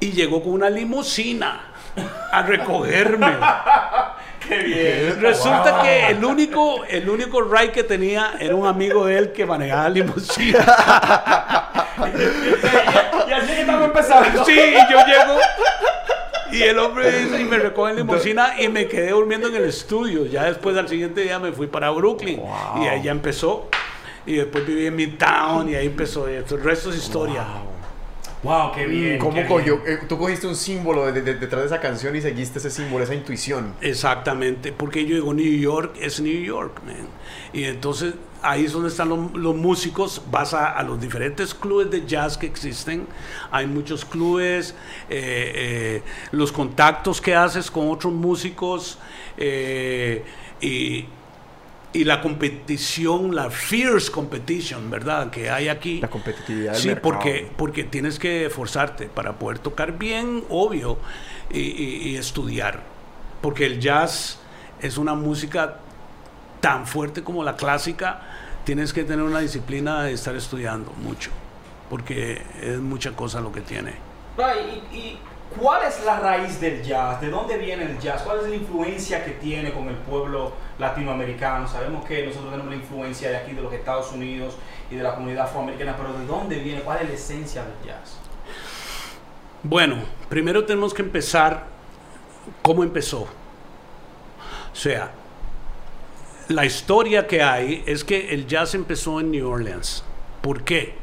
y 0.00 0.12
llegó 0.12 0.42
con 0.42 0.52
una 0.52 0.70
limusina 0.70 1.72
a 2.32 2.42
recogerme. 2.42 3.36
Qué 4.48 4.58
bien. 4.58 5.20
Resulta 5.20 5.82
que 5.82 6.08
el 6.08 6.24
único, 6.24 6.84
el 6.84 7.08
único 7.08 7.42
ride 7.42 7.70
que 7.70 7.84
tenía 7.84 8.34
era 8.40 8.56
un 8.56 8.66
amigo 8.66 9.06
de 9.06 9.18
él 9.18 9.32
que 9.32 9.46
manejaba 9.46 9.88
limusina. 9.88 10.58
Y 13.28 13.34
así 13.34 13.46
que 13.54 13.60
estamos 13.60 13.84
empezando. 13.84 14.44
Sí, 14.44 14.52
y 14.52 14.92
yo 14.92 14.98
llego 15.06 15.38
y 16.52 16.62
el 16.64 16.78
hombre 16.78 17.10
dice, 17.10 17.40
y 17.40 17.44
me 17.44 17.58
recoge 17.58 17.92
en 17.92 17.96
limusina 17.96 18.60
y 18.60 18.68
me 18.68 18.86
quedé 18.86 19.10
durmiendo 19.10 19.48
en 19.48 19.56
el 19.56 19.64
estudio. 19.64 20.26
Ya 20.26 20.44
después 20.44 20.76
al 20.76 20.86
siguiente 20.86 21.22
día 21.22 21.38
me 21.38 21.50
fui 21.50 21.66
para 21.66 21.90
Brooklyn 21.90 22.42
y 22.80 22.86
ahí 22.86 23.02
ya 23.02 23.10
empezó. 23.10 23.68
Y 24.26 24.34
después 24.34 24.66
viví 24.66 24.86
en 24.86 24.96
Midtown 24.96 25.68
y 25.68 25.74
ahí 25.74 25.86
empezó. 25.86 26.30
Y 26.30 26.34
el 26.34 26.44
resto 26.62 26.90
es 26.90 26.96
historia. 26.96 27.44
Wow, 28.42 28.72
qué 28.72 28.86
bien. 28.86 29.18
¿Cómo 29.20 29.34
qué 29.34 29.46
cogió? 29.46 29.78
bien. 29.78 29.98
eh, 29.98 30.04
tú 30.08 30.18
cogiste 30.18 30.48
un 30.48 30.56
símbolo 30.56 31.12
de- 31.12 31.22
de- 31.22 31.34
detrás 31.34 31.60
de 31.62 31.66
esa 31.68 31.80
canción 31.80 32.14
y 32.16 32.20
seguiste 32.20 32.58
ese 32.58 32.70
símbolo, 32.70 33.04
esa 33.04 33.14
intuición. 33.14 33.74
Exactamente, 33.80 34.72
porque 34.72 35.06
yo 35.06 35.14
digo 35.14 35.32
New 35.32 35.58
York 35.60 35.94
es 36.00 36.20
New 36.20 36.42
York, 36.42 36.80
man. 36.84 37.06
Y 37.52 37.62
entonces 37.64 38.14
ahí 38.42 38.64
es 38.64 38.72
donde 38.72 38.88
están 38.88 39.10
los, 39.10 39.32
los 39.34 39.54
músicos, 39.54 40.22
vas 40.28 40.54
a, 40.54 40.72
a 40.72 40.82
los 40.82 41.00
diferentes 41.00 41.54
clubes 41.54 41.88
de 41.92 42.04
jazz 42.04 42.36
que 42.36 42.46
existen, 42.46 43.06
hay 43.52 43.68
muchos 43.68 44.04
clubes, 44.04 44.74
eh, 45.08 45.52
eh, 45.54 46.02
los 46.32 46.50
contactos 46.50 47.20
que 47.20 47.36
haces 47.36 47.70
con 47.70 47.88
otros 47.92 48.12
músicos 48.12 48.98
eh, 49.36 50.24
y, 50.60 51.06
y 51.94 52.04
la 52.04 52.20
competición, 52.22 53.34
la 53.34 53.50
fierce 53.50 54.10
competition, 54.10 54.90
¿verdad? 54.90 55.30
Que 55.30 55.50
hay 55.50 55.68
aquí. 55.68 56.00
La 56.00 56.08
competitividad 56.08 56.72
del 56.72 56.80
Sí, 56.80 56.88
mercado. 56.88 57.12
porque, 57.12 57.50
porque 57.56 57.84
tienes 57.84 58.18
que 58.18 58.46
esforzarte 58.46 59.06
para 59.06 59.34
poder 59.34 59.58
tocar 59.58 59.98
bien, 59.98 60.44
obvio, 60.48 60.98
y, 61.50 61.60
y- 61.60 62.08
y 62.10 62.16
estudiar. 62.16 62.80
Porque 63.42 63.66
el 63.66 63.78
jazz 63.80 64.38
es 64.80 64.96
una 64.96 65.14
música 65.14 65.78
tan 66.60 66.86
fuerte 66.86 67.22
como 67.22 67.44
la 67.44 67.56
clásica, 67.56 68.22
tienes 68.64 68.92
que 68.92 69.04
tener 69.04 69.22
una 69.24 69.40
disciplina 69.40 70.02
de 70.04 70.12
estar 70.12 70.34
estudiando 70.36 70.92
mucho, 71.02 71.30
porque 71.90 72.40
es 72.62 72.78
mucha 72.78 73.12
cosa 73.12 73.40
lo 73.40 73.52
que 73.52 73.60
tiene. 73.60 73.92
¿y, 74.38 74.96
y 74.96 75.18
cuál 75.58 75.86
es 75.86 76.04
la 76.04 76.18
raíz 76.20 76.60
del 76.60 76.82
jazz? 76.82 77.20
¿De 77.20 77.30
dónde 77.30 77.56
viene 77.58 77.84
el 77.84 77.98
jazz? 77.98 78.22
¿Cuál 78.22 78.40
es 78.40 78.48
la 78.48 78.54
influencia 78.56 79.24
que 79.24 79.32
tiene 79.32 79.72
con 79.72 79.88
el 79.88 79.96
pueblo 79.96 80.52
latinoamericano? 80.78 81.66
Sabemos 81.68 82.04
que 82.04 82.26
nosotros 82.26 82.50
tenemos 82.50 82.70
la 82.70 82.76
influencia 82.76 83.30
de 83.30 83.36
aquí, 83.36 83.52
de 83.52 83.62
los 83.62 83.72
Estados 83.72 84.12
Unidos 84.12 84.56
y 84.90 84.96
de 84.96 85.02
la 85.02 85.14
comunidad 85.14 85.44
afroamericana, 85.46 85.96
pero 85.96 86.12
¿de 86.18 86.26
dónde 86.26 86.58
viene? 86.58 86.80
¿Cuál 86.82 87.02
es 87.02 87.08
la 87.08 87.14
esencia 87.14 87.62
del 87.64 87.74
jazz? 87.86 88.18
Bueno, 89.62 89.96
primero 90.28 90.64
tenemos 90.64 90.92
que 90.92 91.02
empezar 91.02 91.64
cómo 92.62 92.82
empezó. 92.82 93.22
O 93.22 94.74
sea, 94.76 95.12
la 96.48 96.64
historia 96.64 97.26
que 97.26 97.42
hay 97.42 97.84
es 97.86 98.04
que 98.04 98.34
el 98.34 98.46
jazz 98.46 98.74
empezó 98.74 99.20
en 99.20 99.30
New 99.30 99.48
Orleans. 99.48 100.02
¿Por 100.40 100.64
qué? 100.64 100.96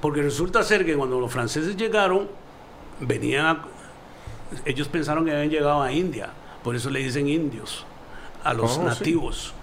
Porque 0.00 0.20
resulta 0.20 0.62
ser 0.62 0.84
que 0.84 0.94
cuando 0.94 1.18
los 1.18 1.32
franceses 1.32 1.76
llegaron, 1.76 2.28
venían 3.00 3.46
a- 3.46 3.64
ellos 4.64 4.88
pensaron 4.88 5.24
que 5.24 5.32
habían 5.32 5.50
llegado 5.50 5.82
a 5.82 5.92
India, 5.92 6.30
por 6.62 6.74
eso 6.76 6.90
le 6.90 7.00
dicen 7.00 7.28
indios 7.28 7.84
a 8.42 8.52
los 8.54 8.72
Oh, 8.72 8.80
sí. 8.80 8.86
nativos. 8.86 9.54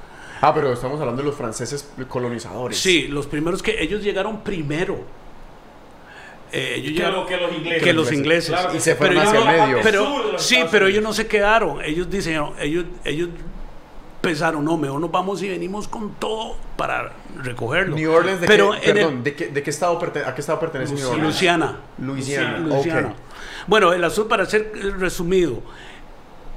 Ah, 0.42 0.54
pero 0.54 0.74
estamos 0.74 1.00
hablando 1.00 1.22
de 1.22 1.28
los 1.28 1.36
franceses 1.38 1.88
colonizadores. 2.10 2.78
Sí, 2.80 3.08
los 3.08 3.28
primeros 3.28 3.62
que 3.62 3.82
ellos 3.82 4.02
llegaron 4.04 4.42
primero. 4.42 5.00
Eh, 6.52 6.74
ellos 6.78 6.88
Que, 6.92 6.98
llegaron- 6.98 7.16
lo- 7.22 7.26
que 7.28 7.38
los 7.38 7.54
ingleses. 7.54 7.84
que 7.84 7.94
los 7.94 8.12
ingleses. 8.12 8.50
Claro 8.52 8.72
que 8.72 8.78
Y 8.78 8.80
se 8.82 8.92
sí, 8.92 8.98
fueron 8.98 9.16
pero 9.18 9.30
hacia 9.30 9.40
ellos 9.40 9.54
el 9.54 9.62
medio. 9.70 9.80
Pero 9.84 10.38
sí, 10.40 10.56
Estados 10.56 10.72
pero 10.72 10.88
ellos 10.88 11.04
no 11.04 11.14
se 11.14 11.28
quedaron. 11.28 11.82
Ellos 11.84 12.10
dijeron, 12.10 12.54
ellos, 12.60 12.86
ellos 13.06 13.30
pensaron, 14.20 14.66
no, 14.66 14.78
mejor 14.78 15.00
nos 15.00 15.12
vamos 15.12 15.42
y 15.44 15.50
venimos 15.50 15.88
con 15.88 16.14
todo 16.16 16.58
para 16.76 17.14
recogerlo. 17.42 17.96
New 17.96 18.12
Orleans, 18.12 18.42
¿de, 18.42 18.48
pero 18.48 18.72
qué, 18.72 18.90
el- 18.90 18.94
perdón, 18.96 19.24
¿de, 19.24 19.34
qué, 19.36 19.48
de 19.48 19.64
qué 19.64 19.70
estado 19.70 19.98
¿a 20.26 20.36
qué 20.36 20.42
estado 20.42 20.60
pertenece 20.60 20.94
New 20.94 21.08
Orleans? 21.10 21.28
Luciana. 21.28 21.80
Luisiana. 22.00 22.58
Luisiana. 22.58 23.14
Bueno, 23.68 23.94
el 23.94 24.04
asunto, 24.04 24.30
para 24.30 24.46
ser 24.46 24.72
resumido, 25.00 25.62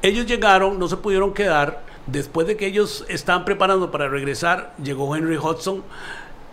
ellos 0.02 0.26
llegaron, 0.26 0.78
no 0.78 0.88
se 0.88 0.96
pudieron 0.96 1.32
quedar. 1.32 1.82
Después 2.06 2.46
de 2.46 2.56
que 2.56 2.66
ellos 2.66 3.04
estaban 3.08 3.44
preparando 3.46 3.90
para 3.90 4.08
regresar, 4.08 4.74
llegó 4.82 5.16
Henry 5.16 5.38
Hudson 5.38 5.82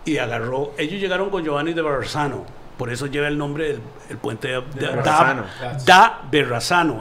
y 0.06 0.16
agarró. 0.18 0.72
Ellos 0.78 1.00
llegaron 1.00 1.28
con 1.30 1.44
Giovanni 1.44 1.74
de 1.74 1.82
Verrazano. 1.82 2.44
Por 2.78 2.90
eso 2.90 3.06
lleva 3.06 3.28
el 3.28 3.36
nombre 3.36 3.68
del 3.68 3.80
el 4.08 4.16
puente 4.16 4.48
de, 4.48 4.60
de- 4.62 4.96
da, 5.02 5.46
da 5.84 6.22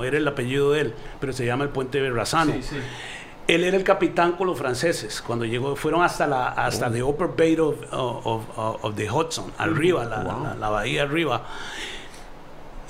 era 0.04 0.18
el 0.18 0.28
apellido 0.28 0.72
de 0.74 0.82
él, 0.82 0.94
pero 1.20 1.32
se 1.32 1.46
llama 1.46 1.64
el 1.64 1.70
puente 1.70 1.98
de 2.02 2.10
Verrazano. 2.10 2.52
Sí, 2.54 2.62
sí. 2.62 2.76
Él 3.48 3.64
era 3.64 3.76
el 3.78 3.84
capitán 3.84 4.34
con 4.34 4.48
los 4.48 4.58
franceses. 4.58 5.22
Cuando 5.26 5.46
llegó, 5.46 5.76
fueron 5.78 6.04
hasta 6.04 6.28
la 6.28 6.50
hasta 6.50 6.88
Oh. 6.88 6.92
the 6.92 7.02
upper 7.04 7.28
bay 7.28 7.58
of, 7.58 7.76
of, 7.92 8.46
of- 8.58 8.84
of 8.86 8.96
the 8.96 9.10
Hudson, 9.10 9.46
arriba, 9.58 10.04
la, 10.04 10.20
Wow. 10.24 10.44
la- 10.44 10.56
la 10.56 10.70
bahía 10.70 11.04
arriba. 11.04 11.42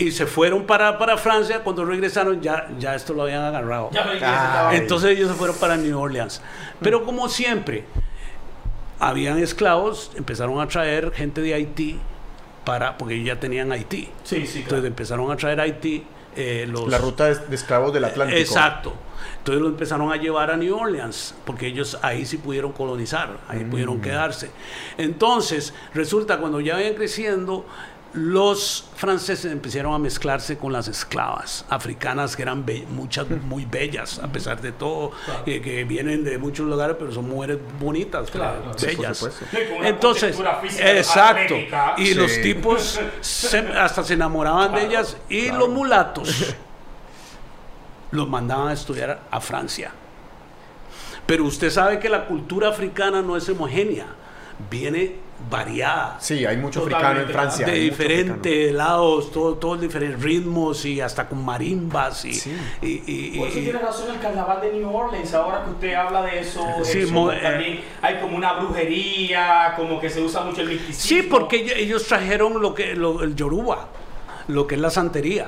Y 0.02 0.12
se 0.12 0.26
fueron 0.26 0.66
para, 0.66 0.98
para 0.98 1.18
Francia. 1.18 1.64
Cuando 1.64 1.86
regresaron, 1.86 2.42
ya, 2.42 2.68
ya 2.80 2.96
esto 2.96 3.14
lo 3.14 3.24
habían 3.24 3.44
agarrado. 3.44 3.90
Ya 3.92 4.06
Ah, 4.22 4.72
Entonces 4.74 5.12
ellos 5.12 5.30
se 5.30 5.36
fueron 5.36 5.56
para 5.58 5.78
New 5.78 6.00
Orleans. 6.00 6.42
Pero 6.82 7.04
como 7.06 7.30
siempre, 7.30 7.86
habían 9.00 9.38
esclavos, 9.38 10.12
empezaron 10.16 10.60
a 10.60 10.68
traer 10.68 11.12
gente 11.12 11.42
de 11.42 11.54
Haití 11.54 12.00
para, 12.66 12.98
porque 12.98 13.16
ellos 13.16 13.28
ya 13.28 13.40
tenían 13.40 13.72
Haití. 13.72 14.10
Sí, 14.24 14.46
sí, 14.48 14.60
Entonces 14.60 14.66
claro. 14.68 14.88
empezaron 14.88 15.32
a 15.32 15.36
traer 15.38 15.60
a 15.60 15.64
Haití 15.64 16.04
eh, 16.36 16.66
los, 16.68 16.88
La 16.88 16.98
ruta 16.98 17.26
de, 17.26 17.56
esclavos 17.56 17.94
del 17.94 18.06
Atlántico. 18.06 18.40
Exacto. 18.40 18.94
Entonces 19.40 19.62
lo 19.62 19.70
empezaron 19.70 20.12
a 20.12 20.18
llevar 20.18 20.52
a 20.52 20.58
New 20.58 20.76
Orleans, 20.76 21.34
porque 21.46 21.68
ellos 21.68 21.98
ahí 22.04 22.26
sí 22.26 22.38
pudieron 22.38 22.72
colonizar, 22.74 23.40
ahí 23.48 23.64
pudieron 23.64 24.00
quedarse. 24.00 24.52
Entonces, 24.98 25.74
resulta 25.94 26.38
cuando 26.38 26.60
ya 26.62 26.76
vayan 26.76 26.94
creciendo, 26.94 27.66
los 28.14 28.90
franceses 28.96 29.52
empezaron 29.52 29.94
a 29.94 29.98
mezclarse 30.00 30.58
con 30.58 30.74
las 30.74 30.88
esclavas 30.90 31.64
africanas, 31.70 32.36
que 32.36 32.42
eran 32.42 32.66
be- 32.66 32.86
muchas 32.90 33.30
muy 33.30 33.64
bellas, 33.66 34.20
a 34.20 34.28
pesar 34.28 34.60
de 34.60 34.74
todo, 34.74 35.12
Claro. 35.26 35.46
que, 35.46 35.62
que 35.62 35.84
vienen 35.86 36.24
de 36.26 36.38
muchos 36.38 36.66
lugares, 36.68 36.98
pero 37.00 37.12
son 37.14 37.30
mujeres 37.30 37.58
bonitas, 37.80 38.30
Claro, 38.30 38.64
por 38.64 38.82
bellas. 38.82 39.18
Sí, 39.18 39.58
Entonces, 39.84 40.38
exacto. 40.80 41.56
atlética. 41.56 41.96
Y 41.98 42.08
Sí. 42.08 42.14
los 42.16 42.42
tipos 42.42 43.00
se- 43.22 43.58
hasta 43.60 44.04
se 44.04 44.16
enamoraban 44.16 44.74
de 44.76 44.86
ellas. 44.88 45.16
Y 45.30 45.44
claro. 45.46 45.60
los 45.60 45.70
mulatos 45.70 46.54
los 48.12 48.28
mandaban 48.28 48.68
a 48.70 48.74
estudiar 48.74 49.22
a 49.32 49.40
Francia. 49.40 49.92
Pero 51.26 51.46
usted 51.46 51.70
sabe 51.70 52.00
que 52.00 52.10
la 52.10 52.26
cultura 52.26 52.68
africana 52.70 53.22
no 53.22 53.38
es 53.38 53.48
homogénea, 53.48 54.08
viene 54.70 55.16
variada. 55.50 56.18
Sí, 56.20 56.46
hay 56.46 56.58
mucho 56.58 56.82
Totalmente. 56.82 57.24
africano 57.24 57.28
en 57.28 57.34
Francia. 57.34 57.66
de 57.66 57.80
diferentes 57.80 58.74
lados, 58.74 59.32
todo, 59.32 59.56
todos 59.56 59.82
diferentes 59.82 60.22
ritmos 60.22 60.86
y 60.86 61.02
hasta 61.02 61.28
con 61.28 61.44
marimbas 61.44 62.24
y, 62.26 62.34
Sí. 62.34 62.56
y- 62.82 63.04
y- 63.06 63.38
Por 63.40 63.48
eso 63.50 63.60
y- 63.60 63.64
tiene 63.64 63.80
razón 63.80 64.14
el 64.14 64.20
carnaval 64.20 64.62
de 64.62 64.74
New 64.74 64.94
Orleans. 64.96 65.34
Ahora 65.34 65.64
que 65.66 65.72
usted 65.72 65.94
habla 65.94 66.22
de 66.24 66.40
eso, 66.40 66.66
Sí, 66.84 67.00
eso, 67.00 67.14
mo- 67.14 67.30
también 67.32 67.74
eh, 67.78 67.84
hay 68.02 68.20
como 68.20 68.38
una 68.38 68.54
brujería, 68.54 69.74
como 69.76 70.00
que 70.00 70.10
se 70.10 70.22
usa 70.22 70.42
mucho 70.44 70.62
el 70.62 70.70
misticismo. 70.70 71.02
Sí, 71.22 71.28
porque 71.30 71.58
ellos- 71.58 71.76
ellos 71.78 72.08
trajeron 72.08 72.62
lo 72.62 72.74
que 72.74 72.96
lo- 72.96 73.24
el 73.24 73.36
yoruba, 73.36 73.88
lo 74.48 74.68
que 74.68 74.76
es 74.76 74.82
la 74.82 74.90
santería, 74.90 75.48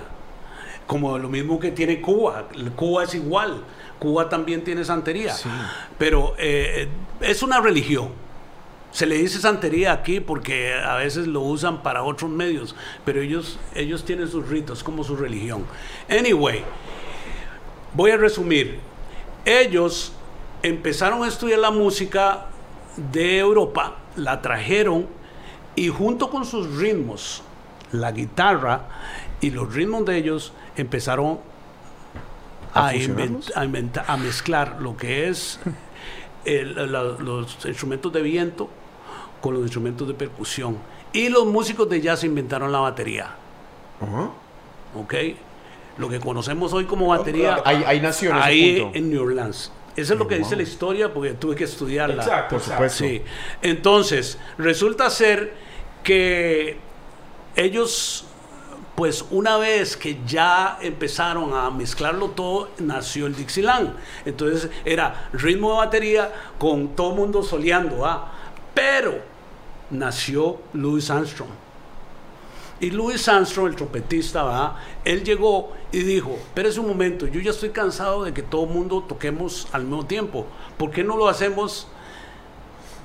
como 0.88 1.18
lo 1.18 1.30
mismo 1.30 1.60
que 1.60 1.72
tiene 1.72 2.02
Cuba. 2.02 2.48
Cuba 2.76 3.04
es 3.06 3.16
igual, 3.16 3.64
Cuba 4.00 4.28
también 4.28 4.64
tiene 4.64 4.84
santería, 4.84 5.34
Sí. 5.34 5.48
pero 5.98 6.34
eh, 6.38 6.88
es 7.22 7.42
una 7.42 7.62
religión. 7.62 8.10
Se 8.94 9.06
le 9.08 9.16
dice 9.18 9.40
santería 9.40 9.92
aquí 9.92 10.20
porque 10.20 10.74
a 10.76 10.96
veces 10.98 11.26
lo 11.28 11.42
usan 11.42 11.82
para 11.82 12.04
otros 12.04 12.30
medios, 12.30 12.76
pero 13.04 13.22
ellos, 13.22 13.58
ellos 13.74 14.06
tienen 14.06 14.28
sus 14.30 14.48
ritos 14.48 14.84
como 14.84 15.04
su 15.04 15.16
religión. 15.16 15.66
Anyway, 16.10 16.64
voy 17.94 18.12
a 18.12 18.18
resumir. 18.18 18.80
Ellos 19.46 20.14
empezaron 20.62 21.24
a 21.24 21.28
estudiar 21.28 21.58
la 21.60 21.72
música 21.72 22.46
de 23.12 23.40
Europa, 23.40 23.96
la 24.16 24.42
trajeron 24.42 25.08
y 25.76 25.88
junto 25.90 26.30
con 26.30 26.46
sus 26.46 26.78
ritmos, 26.78 27.42
la 27.92 28.12
guitarra 28.12 28.88
y 29.42 29.50
los 29.50 29.74
ritmos 29.74 30.06
de 30.06 30.18
ellos 30.18 30.54
empezaron 30.78 31.40
¿A 32.76 32.90
a, 32.90 32.92
fusionarlos? 32.92 33.50
invent- 33.50 33.52
a 33.58 33.66
inventa- 33.66 34.06
a 34.08 34.18
mezclar 34.18 34.78
lo 34.82 34.96
que 34.96 35.30
es 35.30 35.60
el- 36.46 36.92
la- 36.92 37.04
los 37.04 37.58
instrumentos 37.66 38.14
de 38.14 38.22
viento 38.22 38.70
con 39.44 39.56
los 39.56 39.64
instrumentos 39.64 40.08
de 40.08 40.14
percusión. 40.14 40.78
Y 41.12 41.28
los 41.28 41.46
músicos 41.46 41.90
de 41.90 42.00
jazz 42.00 42.24
inventaron 42.24 42.72
la 42.72 42.80
batería. 42.80 43.36
Ajá. 44.00 44.30
¿ok? 44.96 45.14
Lo 45.98 46.08
que 46.08 46.22
conocemos 46.22 46.72
hoy 46.72 46.86
como 46.86 47.08
batería, 47.08 47.62
Hay, 47.66 47.84
hay 47.86 48.00
naciones. 48.00 48.42
ahí 48.42 48.80
punto. 48.80 48.98
en 48.98 49.10
New 49.10 49.22
Orleans. 49.22 49.70
Eso 49.98 50.14
es 50.14 50.20
lo 50.20 50.28
que 50.30 50.38
dice 50.38 50.56
la 50.56 50.64
historia 50.64 51.14
porque 51.14 51.34
tuve 51.34 51.56
que 51.58 51.66
estudiarla. 51.66 52.24
Exacto, 52.24 52.56
Por 52.56 52.64
supuesto. 52.64 53.04
Sí. 53.04 53.22
Entonces, 53.62 54.38
resulta 54.58 55.10
ser 55.10 55.54
que 56.04 56.78
ellos, 57.58 58.26
pues 58.96 59.26
una 59.30 59.58
vez 59.58 59.98
que 59.98 60.20
ya 60.26 60.78
empezaron 60.82 61.54
a 61.54 61.70
mezclarlo 61.70 62.30
todo, 62.30 62.70
nació 62.80 63.26
el 63.28 63.36
Dixieland. 63.36 63.94
Entonces 64.26 64.72
era 64.86 65.30
ritmo 65.34 65.72
de 65.72 65.78
batería 65.80 66.32
con 66.58 66.96
todo 66.96 67.10
el 67.12 67.18
mundo 67.18 67.44
soleando, 67.44 68.06
¿ah? 68.06 68.32
Pero 68.74 69.33
nació 69.90 70.60
Louis 70.74 71.10
Armstrong. 71.10 71.50
Y 72.80 72.90
Louis 72.90 73.28
Armstrong, 73.30 73.68
el 73.70 73.76
trompetista, 73.76 74.76
él 75.06 75.24
llegó 75.24 75.72
y 75.92 76.00
dijo, 76.00 76.32
espérese 76.32 76.80
un 76.80 76.88
momento, 76.88 77.28
yo 77.28 77.40
ya 77.40 77.52
estoy 77.52 77.70
cansado 77.70 78.24
de 78.24 78.34
que 78.34 78.42
todo 78.42 78.66
el 78.66 78.72
mundo 78.72 79.04
toquemos 79.08 79.68
al 79.72 79.84
mismo 79.84 80.06
tiempo. 80.06 80.46
¿Por 80.78 80.92
qué 80.92 81.04
no 81.04 81.16
lo 81.16 81.30
hacemos? 81.30 81.88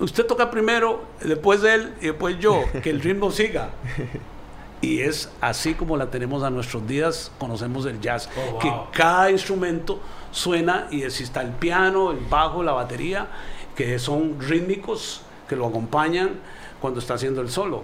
Usted 0.00 0.26
toca 0.26 0.50
primero, 0.50 1.04
después 1.20 1.62
él 1.64 1.94
y 2.00 2.06
después 2.06 2.38
yo, 2.40 2.64
que 2.82 2.90
el 2.90 3.00
ritmo 3.00 3.30
siga. 3.30 3.70
Y 4.80 5.00
es 5.00 5.28
así 5.40 5.74
como 5.74 5.96
la 5.96 6.08
tenemos 6.08 6.44
a 6.44 6.50
nuestros 6.50 6.86
días, 6.86 7.32
conocemos 7.40 7.84
el 7.86 8.00
jazz, 8.00 8.30
Oh, 8.36 8.52
wow. 8.52 8.60
que 8.60 8.72
cada 8.92 9.28
instrumento 9.28 9.98
suena 10.30 10.86
y 10.92 11.02
así 11.02 11.24
está 11.24 11.42
el 11.42 11.50
piano, 11.50 12.12
el 12.12 12.18
bajo, 12.18 12.62
la 12.62 12.70
batería, 12.70 13.26
que 13.74 13.98
son 13.98 14.38
rítmicos, 14.40 15.22
que 15.48 15.56
lo 15.56 15.66
acompañan 15.66 16.38
cuando 16.80 17.00
está 17.00 17.14
haciendo 17.14 17.40
el 17.40 17.50
solo. 17.50 17.82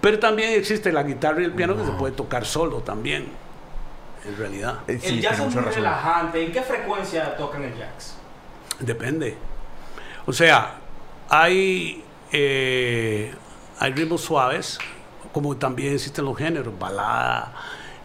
Pero 0.00 0.18
también 0.18 0.52
existe 0.52 0.92
la 0.92 1.02
guitarra 1.02 1.40
y 1.40 1.44
el 1.44 1.52
piano 1.52 1.76
que 1.76 1.84
se 1.84 1.92
puede 1.92 2.14
tocar 2.14 2.44
solo 2.44 2.78
también, 2.78 3.26
en 4.26 4.36
realidad. 4.36 4.80
Eh, 4.86 4.98
sí, 5.00 5.08
el 5.08 5.20
jazz 5.20 5.38
es 5.40 5.46
muy 5.46 5.54
razón. 5.54 5.74
relajante. 5.74 6.44
¿En 6.46 6.52
qué 6.52 6.62
frecuencia 6.62 7.36
tocan 7.36 7.62
el 7.62 7.74
jazz? 7.76 8.16
Depende. 8.80 9.36
O 10.26 10.32
sea, 10.32 10.74
hay, 11.28 12.02
eh, 12.32 13.34
hay 13.78 13.92
ritmos 13.92 14.20
suaves, 14.22 14.78
como 15.32 15.56
también 15.56 15.94
existen 15.94 16.24
los 16.24 16.36
géneros, 16.36 16.78
balada, 16.78 17.54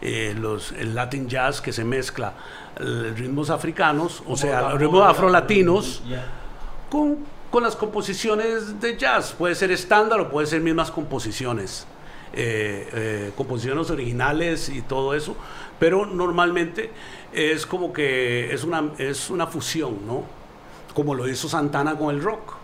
eh, 0.00 0.34
los, 0.38 0.72
el 0.72 0.94
Latin 0.94 1.28
jazz 1.28 1.60
que 1.60 1.72
se 1.72 1.84
mezcla 1.84 2.32
ritmos 2.78 3.50
africanos, 3.50 4.22
o 4.26 4.36
sea, 4.36 4.70
los 4.70 4.80
ritmos 4.80 5.06
afrolatinos 5.06 6.02
Yeah. 6.06 6.24
con, 6.88 7.18
con 7.50 7.62
las 7.62 7.76
composiciones 7.76 8.80
de 8.80 8.96
jazz. 8.96 9.32
Puede 9.36 9.54
ser 9.54 9.70
estándar 9.72 10.20
o 10.20 10.30
puede 10.30 10.46
ser 10.46 10.60
mismas 10.60 10.90
composiciones. 10.90 11.86
eh, 12.32 12.88
eh, 12.92 13.32
composiciones 13.36 13.90
originales 13.90 14.68
y 14.68 14.82
todo 14.82 15.14
eso, 15.14 15.34
pero 15.80 16.06
normalmente 16.06 16.92
es 17.32 17.66
como 17.66 17.92
que 17.92 18.54
es 18.54 18.62
una, 18.62 18.84
es 18.98 19.30
una 19.30 19.48
fusión, 19.48 20.06
¿no? 20.06 20.22
Como 20.94 21.16
lo 21.16 21.26
hizo 21.28 21.48
Santana 21.48 21.96
con 21.98 22.14
el 22.14 22.22
rock. 22.22 22.54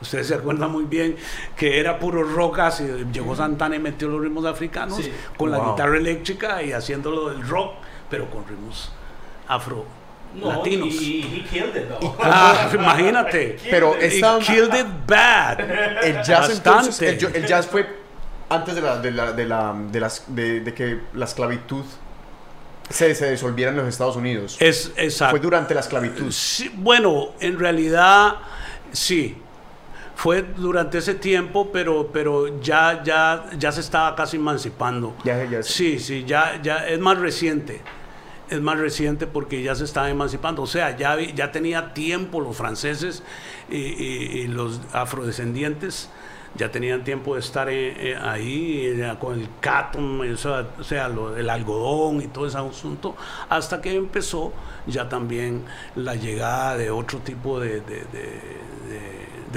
Ustedes 0.00 0.26
se 0.26 0.34
acuerdan 0.34 0.72
muy 0.72 0.86
bien 0.86 1.14
que 1.56 1.78
era 1.78 2.00
puro 2.00 2.24
rock 2.24 2.58
así. 2.58 2.84
Llegó 3.12 3.36
Santana 3.36 3.76
y 3.76 3.78
metió 3.78 4.08
los 4.08 4.20
ritmos 4.20 4.44
africanos 4.44 4.96
Sí. 4.96 5.12
con 5.38 5.52
la 5.52 5.60
guitarra 5.70 5.98
eléctrica 5.98 6.60
y 6.64 6.72
haciéndolo 6.72 7.28
del 7.28 7.46
rock, 7.48 7.74
pero 8.10 8.28
con 8.28 8.44
ritmos 8.48 8.90
afro 9.46 9.84
No, 10.34 10.48
latinos. 10.50 10.88
y 10.94 11.20
he 11.22 11.44
killed 11.50 11.76
it 11.76 11.88
though. 11.88 12.16
Ah, 12.22 12.70
imagínate. 12.72 13.58
Pero 13.70 13.94
He 13.96 14.06
esta, 14.06 14.38
killed 14.38 14.74
it 14.74 14.86
bad. 15.06 15.60
el 16.04 16.22
jazz 16.22 16.50
entonces, 16.50 17.22
el, 17.34 17.46
jazz 17.46 17.66
fue 17.66 17.86
antes 18.48 18.74
de 18.74 18.80
la, 18.82 18.98
de 18.98 19.10
la, 19.10 19.32
de 19.32 19.46
la, 19.46 19.74
de 19.90 20.00
las, 20.00 20.24
de, 20.28 20.60
de 20.60 20.74
que 20.74 21.00
la 21.14 21.24
esclavitud 21.26 21.84
se, 22.88 23.14
se 23.14 23.30
disolviera 23.30 23.70
en 23.70 23.78
los 23.78 23.88
Estados 23.88 24.16
Unidos. 24.16 24.56
Es 24.60 24.92
exacto. 24.96 25.32
Fue 25.32 25.40
durante 25.40 25.74
la 25.74 25.80
esclavitud. 25.80 26.30
Sí, 26.30 26.70
bueno, 26.74 27.30
en 27.40 27.58
realidad 27.58 28.36
sí. 28.92 29.36
Fue 30.14 30.42
durante 30.42 30.98
ese 30.98 31.14
tiempo, 31.14 31.70
pero, 31.72 32.10
pero 32.12 32.60
ya, 32.60 33.02
ya, 33.02 33.46
ya 33.58 33.72
se 33.72 33.80
estaba 33.80 34.14
casi 34.14 34.36
emancipando. 34.36 35.16
Ya- 35.24 35.44
ya- 35.46 35.62
Sí, 35.62 35.98
sí, 35.98 36.24
ya, 36.26 36.60
ya 36.62 36.86
es 36.86 36.98
más 37.00 37.18
reciente. 37.18 37.80
Es 38.52 38.60
más 38.60 38.78
reciente 38.78 39.26
porque 39.26 39.62
ya 39.62 39.74
se 39.74 39.84
estaba 39.84 40.10
emancipando. 40.10 40.60
O 40.62 40.66
sea, 40.66 40.94
ya, 40.96 41.18
ya 41.18 41.50
tenía 41.52 41.94
tiempo 41.94 42.38
los 42.40 42.54
franceses 42.54 43.22
y, 43.70 44.46
los 44.48 44.80
afrodescendientes 44.92 46.10
ya 46.54 46.70
tenían 46.70 47.02
tiempo 47.02 47.32
de 47.32 47.40
estar 47.40 47.70
eh, 47.70 48.10
eh, 48.10 48.14
ahí 48.14 49.00
con 49.18 49.40
el 49.40 50.32
eso, 50.34 50.66
o 50.78 50.84
sea, 50.84 51.06
el 51.06 51.48
algodón 51.48 52.20
y 52.20 52.26
todo 52.26 52.46
ese 52.46 52.58
asunto, 52.58 53.16
hasta 53.48 53.80
que 53.80 53.96
empezó 53.96 54.52
ya 54.86 55.08
también 55.08 55.64
la 55.96 56.14
llegada 56.14 56.76
de 56.76 56.90
otro 56.90 57.20
tipo 57.20 57.58
de 57.58 57.80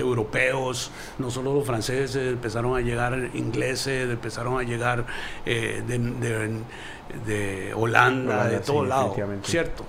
europeos, 0.02 0.92
no 1.18 1.32
solo 1.32 1.54
los 1.54 1.66
franceses, 1.66 2.16
empezaron 2.16 2.76
a 2.76 2.82
llegar 2.82 3.30
ingleses, 3.34 4.10
empezaron 4.10 4.60
a 4.60 4.64
llegar 4.64 5.06
eh, 5.46 5.84
de, 5.86 6.62
de- 7.26 7.74
Holanda, 7.74 8.36
Holanda, 8.36 8.50
de 8.60 8.64
sí, 8.64 8.72
lados, 8.74 8.90
definitivamente. 8.90 9.50
¿cierto? 9.50 9.86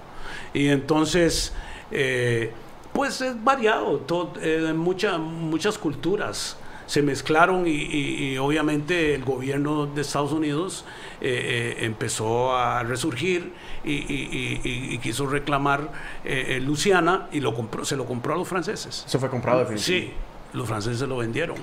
Y 0.54 0.68
entonces, 0.68 1.52
eh, 1.90 2.52
pues 2.92 3.20
es 3.20 3.42
variado, 3.44 3.98
todo, 3.98 4.32
eh, 4.40 4.72
mucha- 4.74 5.18
muchas 5.18 5.78
culturas 5.78 6.56
se 6.86 7.02
mezclaron 7.02 7.66
y, 7.66 7.70
y- 7.70 8.32
y 8.34 8.38
obviamente 8.38 9.14
el 9.16 9.24
gobierno 9.24 9.86
de 9.86 10.00
Estados 10.02 10.30
Unidos 10.32 10.84
eh, 11.20 11.74
eh, 11.80 11.84
empezó 11.84 12.56
a 12.56 12.82
resurgir 12.84 13.52
y, 13.84 13.92
y- 13.92 14.04
y- 14.04 14.60
y- 14.62 14.94
y 14.94 14.98
quiso 14.98 15.26
reclamar 15.26 15.90
eh, 16.24 16.60
Luciana 16.62 17.26
y 17.32 17.40
lo 17.40 17.54
compró, 17.54 17.84
se 17.84 17.96
lo 17.96 18.04
compró 18.06 18.34
a 18.34 18.36
los 18.36 18.46
franceses. 18.48 19.04
Eso 19.06 19.18
fue 19.18 19.28
comprado 19.30 19.60
definitivamente. 19.60 20.14
Sí, 20.14 20.56
los 20.56 20.68
franceses 20.68 21.08
lo 21.08 21.16
vendieron. 21.16 21.56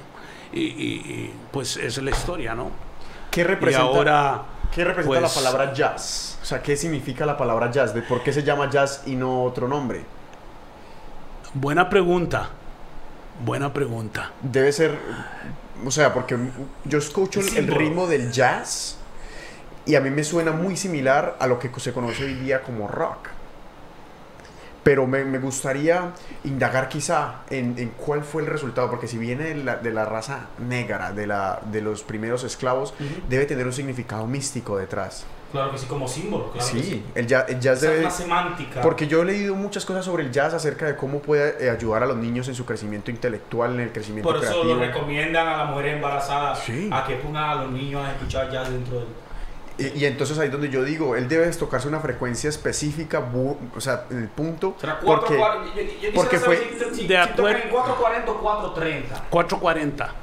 Y, 0.52 0.60
y- 0.60 0.64
y, 0.66 1.34
pues 1.52 1.78
esa 1.78 1.88
es 2.02 2.04
la 2.04 2.12
historia, 2.12 2.54
¿no? 2.54 2.70
¿Qué 3.32 3.42
Y 3.42 3.44
representa, 3.46 3.88
ahora... 3.88 4.44
¿qué 4.74 4.84
representa 4.84 5.20
pues, 5.20 5.36
la 5.36 5.42
palabra 5.42 5.74
jazz? 5.74 6.38
O 6.42 6.46
sea, 6.46 6.62
¿qué 6.62 6.76
significa 6.76 7.26
la 7.26 7.38
palabra 7.38 7.72
jazz? 7.72 7.94
¿De 7.94 8.02
por 8.02 8.24
qué 8.24 8.34
se 8.34 8.44
llama 8.44 8.70
jazz 8.70 9.04
y 9.06 9.16
no 9.16 9.44
otro 9.44 9.68
nombre? 9.68 10.04
Buena 11.54 11.90
pregunta. 11.90 12.50
Buena 13.44 13.74
pregunta. 13.74 14.32
Debe 14.42 14.72
ser, 14.72 14.98
o 15.86 15.92
sea, 15.92 16.14
porque 16.14 16.38
yo 16.86 16.98
escucho 16.98 17.40
el, 17.40 17.58
el 17.58 17.68
ritmo 17.68 18.08
del 18.08 18.32
jazz 18.32 18.98
y 19.86 19.96
a 19.96 20.02
mí 20.02 20.10
me 20.10 20.24
suena 20.24 20.52
muy 20.52 20.78
similar 20.78 21.36
a 21.40 21.48
lo 21.48 21.60
que 21.60 21.70
se 21.78 21.94
conoce 21.94 22.24
hoy 22.24 22.36
día 22.36 22.62
como 22.62 22.88
rock. 22.88 23.30
Pero 24.84 25.08
me, 25.08 25.24
me 25.24 25.40
gustaría 25.40 26.12
indagar 26.44 26.90
quizá 26.90 27.36
en, 27.50 27.76
en 27.78 27.90
cuál 27.92 28.24
fue 28.24 28.42
el 28.42 28.50
resultado, 28.50 28.90
porque 28.90 29.08
si 29.08 29.18
viene 29.18 29.46
de 29.46 29.56
la, 29.64 29.76
de 29.78 29.92
la 29.92 30.04
raza 30.06 30.48
negra, 30.60 31.14
de, 31.14 31.26
la, 31.28 31.62
de 31.72 31.82
los 31.82 32.04
primeros 32.04 32.44
esclavos, 32.44 32.94
debe 33.30 33.46
tener 33.46 33.66
un 33.66 33.72
significado 33.74 34.28
místico 34.28 34.78
detrás. 34.78 35.26
Claro 35.54 35.72
que 35.72 35.78
sí, 35.78 35.86
como 35.86 36.08
símbolo, 36.08 36.52
claro 36.52 36.68
sí, 36.68 36.82
sí. 36.82 37.04
el 37.14 37.28
jazz, 37.28 37.46
el 37.48 37.60
jazz 37.60 37.80
debe... 37.80 38.10
semántica. 38.10 38.82
Porque 38.82 39.06
yo 39.08 39.22
he 39.22 39.26
leído 39.26 39.54
muchas 39.54 39.86
cosas 39.86 40.04
sobre 40.04 40.24
el 40.24 40.32
jazz 40.32 40.54
acerca 40.56 40.88
de 40.88 40.96
cómo 40.96 41.20
puede 41.20 41.64
eh, 41.64 41.70
ayudar 41.70 42.02
a 42.02 42.08
los 42.08 42.18
niños 42.18 42.48
en 42.48 42.56
su 42.56 42.66
crecimiento 42.66 43.12
intelectual, 43.12 43.76
en 43.76 43.82
el 43.82 43.92
crecimiento 43.92 44.28
Por 44.28 44.38
eso 44.44 44.48
creativo. 44.52 44.74
lo 44.74 44.80
recomiendan 44.80 45.48
a 45.48 45.58
las 45.58 45.70
mujeres 45.70 45.94
embarazadas 45.96 46.58
Sí. 46.60 46.90
a 46.92 47.06
que 47.06 47.18
pongan 47.18 47.50
a 47.52 47.56
los 47.56 47.72
niños 47.72 48.04
a 48.04 48.12
escuchar 48.14 48.50
jazz 48.52 48.70
dentro 48.72 48.98
del... 48.98 49.08
Y, 49.78 49.88
y 50.00 50.06
entonces 50.06 50.38
ahí 50.38 50.50
donde 50.50 50.70
yo 50.70 50.84
digo, 50.84 51.16
él 51.16 51.28
debe 51.28 51.50
tocarse 51.52 51.88
una 51.88 52.00
frecuencia 52.00 52.48
específica, 52.50 53.20
bu- 53.22 53.58
o 53.76 53.82
sea, 53.82 54.06
en 54.12 54.20
el 54.20 54.28
punto, 54.28 54.76
Será 54.80 55.00
porque 55.00 55.36
440. 55.36 55.82
Yo, 55.82 56.10
yo- 56.10 56.14
porque 56.14 56.38
fue- 56.40 56.58
si, 56.58 56.64
si, 56.64 56.80
de 56.80 56.96
si 56.96 57.08
tocan 57.08 57.30
acuerdo- 57.34 57.64
en 57.64 57.70
440 57.70 58.32
o 58.32 58.38
430. 58.42 59.24
440. 59.32 60.14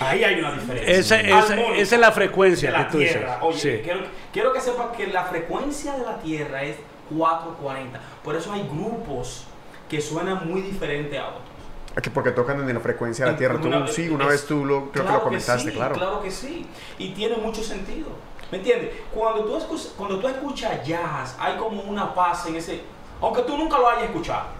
Ahí 0.00 0.24
hay 0.24 0.40
una 0.40 0.52
diferencia. 0.52 0.94
Esa, 0.94 1.20
esa- 1.20 1.60
esa 1.74 1.94
es 1.94 2.00
la 2.00 2.10
frecuencia 2.12 2.70
de 2.72 2.78
la 2.78 2.86
que 2.86 2.92
tú 2.92 2.98
dices. 2.98 3.16
Tierra. 3.18 3.38
Oye, 3.42 3.58
Sí. 3.58 3.80
quiero, 3.84 4.00
quiero 4.32 4.52
que 4.54 4.60
sepan 4.62 4.92
que 4.96 5.06
la 5.08 5.24
frecuencia 5.24 5.92
de 5.96 6.04
la 6.04 6.18
Tierra 6.20 6.62
es 6.62 6.76
440. 7.14 8.00
Por 8.24 8.34
eso 8.36 8.50
hay 8.52 8.62
grupos 8.66 9.44
que 9.90 10.00
suenan 10.00 10.48
muy 10.48 10.62
diferente 10.62 11.18
a 11.18 11.28
otros. 11.28 11.42
que 12.02 12.08
porque 12.08 12.30
tocan 12.30 12.60
en 12.66 12.72
la 12.72 12.80
frecuencia 12.80 13.26
de 13.26 13.32
la 13.32 13.36
Tierra. 13.36 13.60
Tú, 13.60 13.66
una- 13.66 13.86
sí, 13.88 14.08
una 14.08 14.24
es- 14.24 14.30
vez 14.30 14.46
tú 14.46 14.64
lo, 14.64 14.90
creo 14.92 15.04
que 15.04 15.12
lo 15.12 15.22
comentaste, 15.22 15.70
sí, 15.70 15.76
claro. 15.76 15.96
Claro 15.96 16.22
que 16.22 16.30
sí. 16.30 16.64
Y 16.98 17.10
tiene 17.10 17.36
mucho 17.36 17.62
sentido. 17.64 18.08
¿Me 18.50 18.58
entiendes? 18.58 18.90
Cuando 19.14 19.44
tú, 19.44 19.56
escuchas, 19.56 19.92
cuando 19.96 20.18
tú 20.18 20.28
escuchas 20.28 20.84
jazz, 20.86 21.36
hay 21.38 21.56
como 21.56 21.82
una 21.82 22.12
paz 22.14 22.46
en 22.46 22.56
ese. 22.56 22.82
Aunque 23.20 23.42
tú 23.42 23.56
nunca 23.56 23.78
lo 23.78 23.88
hayas 23.88 24.04
escuchado. 24.04 24.58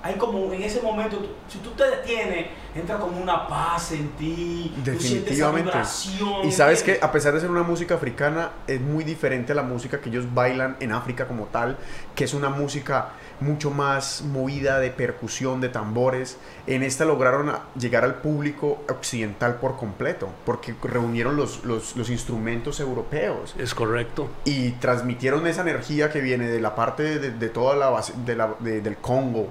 Hay 0.00 0.14
como 0.14 0.52
en 0.52 0.62
ese 0.62 0.80
momento, 0.80 1.16
tú- 1.16 1.28
si 1.48 1.58
tú 1.58 1.70
te 1.70 1.84
detienes, 1.84 2.46
entra 2.74 2.98
como 2.98 3.20
una 3.20 3.48
paz 3.48 3.90
en 3.90 4.08
ti. 4.10 4.72
tú 4.76 4.82
esa 4.82 4.92
Definitivamente. 4.92 5.70
vibración, 5.72 6.44
Y 6.46 6.52
sabes 6.52 6.84
que 6.84 7.00
a 7.02 7.10
pesar 7.10 7.34
de 7.34 7.40
ser 7.40 7.50
una 7.50 7.64
música 7.64 7.96
africana, 7.96 8.50
es 8.68 8.80
muy 8.80 9.02
diferente 9.02 9.50
a 9.50 9.56
la 9.56 9.64
música 9.64 10.00
que 10.00 10.08
ellos 10.10 10.32
bailan 10.32 10.76
en 10.78 10.92
África 10.92 11.26
como 11.26 11.46
tal, 11.46 11.76
que 12.14 12.22
es 12.24 12.32
una 12.34 12.48
música 12.48 13.08
mucho 13.40 13.70
más 13.70 14.22
movida 14.22 14.80
de 14.80 14.90
percusión, 14.90 15.60
de 15.60 15.68
tambores. 15.68 16.38
En 16.66 16.82
esta 16.82 17.04
lograron 17.04 17.52
llegar 17.78 18.04
al 18.04 18.16
público 18.16 18.82
occidental 18.90 19.56
por 19.56 19.76
completo, 19.76 20.28
porque 20.44 20.74
reunieron 20.82 21.36
los, 21.36 21.64
los, 21.64 21.96
los 21.96 22.10
instrumentos 22.10 22.80
europeos 22.80 23.54
Es 23.58 23.74
correcto. 23.74 24.28
y 24.44 24.70
transmitieron 24.72 25.46
esa 25.46 25.62
energía 25.62 26.10
que 26.10 26.20
viene 26.20 26.48
de 26.48 26.60
la 26.60 26.74
parte 26.74 27.18
de, 27.18 27.30
de 27.30 27.48
toda 27.48 27.76
la 27.76 27.90
base 27.90 28.12
de 28.24 28.34
la- 28.36 28.54
de- 28.58 28.80
del 28.80 28.96
Congo 28.96 29.48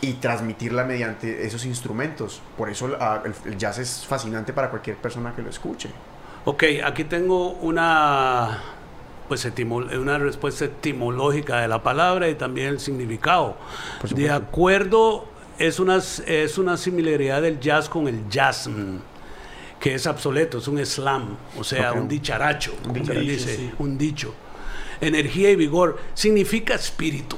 y 0.00 0.14
transmitirla 0.14 0.84
mediante 0.84 1.46
esos 1.46 1.64
instrumentos. 1.64 2.42
Por 2.58 2.68
eso 2.70 2.96
ah, 3.00 3.22
el, 3.24 3.34
el 3.52 3.56
jazz 3.58 3.78
es 3.78 4.04
fascinante 4.06 4.52
para 4.52 4.68
cualquier 4.70 4.96
persona 4.96 5.32
que 5.34 5.42
lo 5.42 5.50
escuche. 5.50 5.90
Ok, 6.44 6.64
aquí 6.84 7.04
tengo 7.04 7.50
una, 7.52 8.58
pues, 9.40 9.94
una 9.96 10.18
respuesta 10.18 10.66
etimológica 10.66 11.60
de 11.60 11.68
la 11.68 11.82
palabra 11.82 12.28
y 12.28 12.34
también 12.34 12.68
el 12.68 12.80
significado. 12.80 13.56
De 14.10 14.30
acuerdo, 14.30 15.24
es 15.58 15.80
una, 15.80 15.98
es 16.26 16.58
una 16.58 16.76
similaridad 16.76 17.42
del 17.42 17.58
jazz 17.60 17.88
con 17.88 18.08
el 18.08 18.28
jazzm, 18.28 18.98
que 19.80 19.94
es 19.94 20.06
obsoleto, 20.06 20.58
es 20.58 20.68
un 20.68 20.84
slam, 20.84 21.36
o 21.58 21.64
sea, 21.64 21.92
Ok. 21.92 21.98
un 21.98 22.08
dicharacho, 22.08 22.72
quien 22.92 23.04
dicho, 23.04 23.12
dice, 23.20 23.56
sí. 23.56 23.72
un 23.78 23.98
dicho. 23.98 24.34
Energía 25.00 25.50
y 25.50 25.56
vigor 25.56 25.98
significa 26.14 26.74
espíritu. 26.74 27.36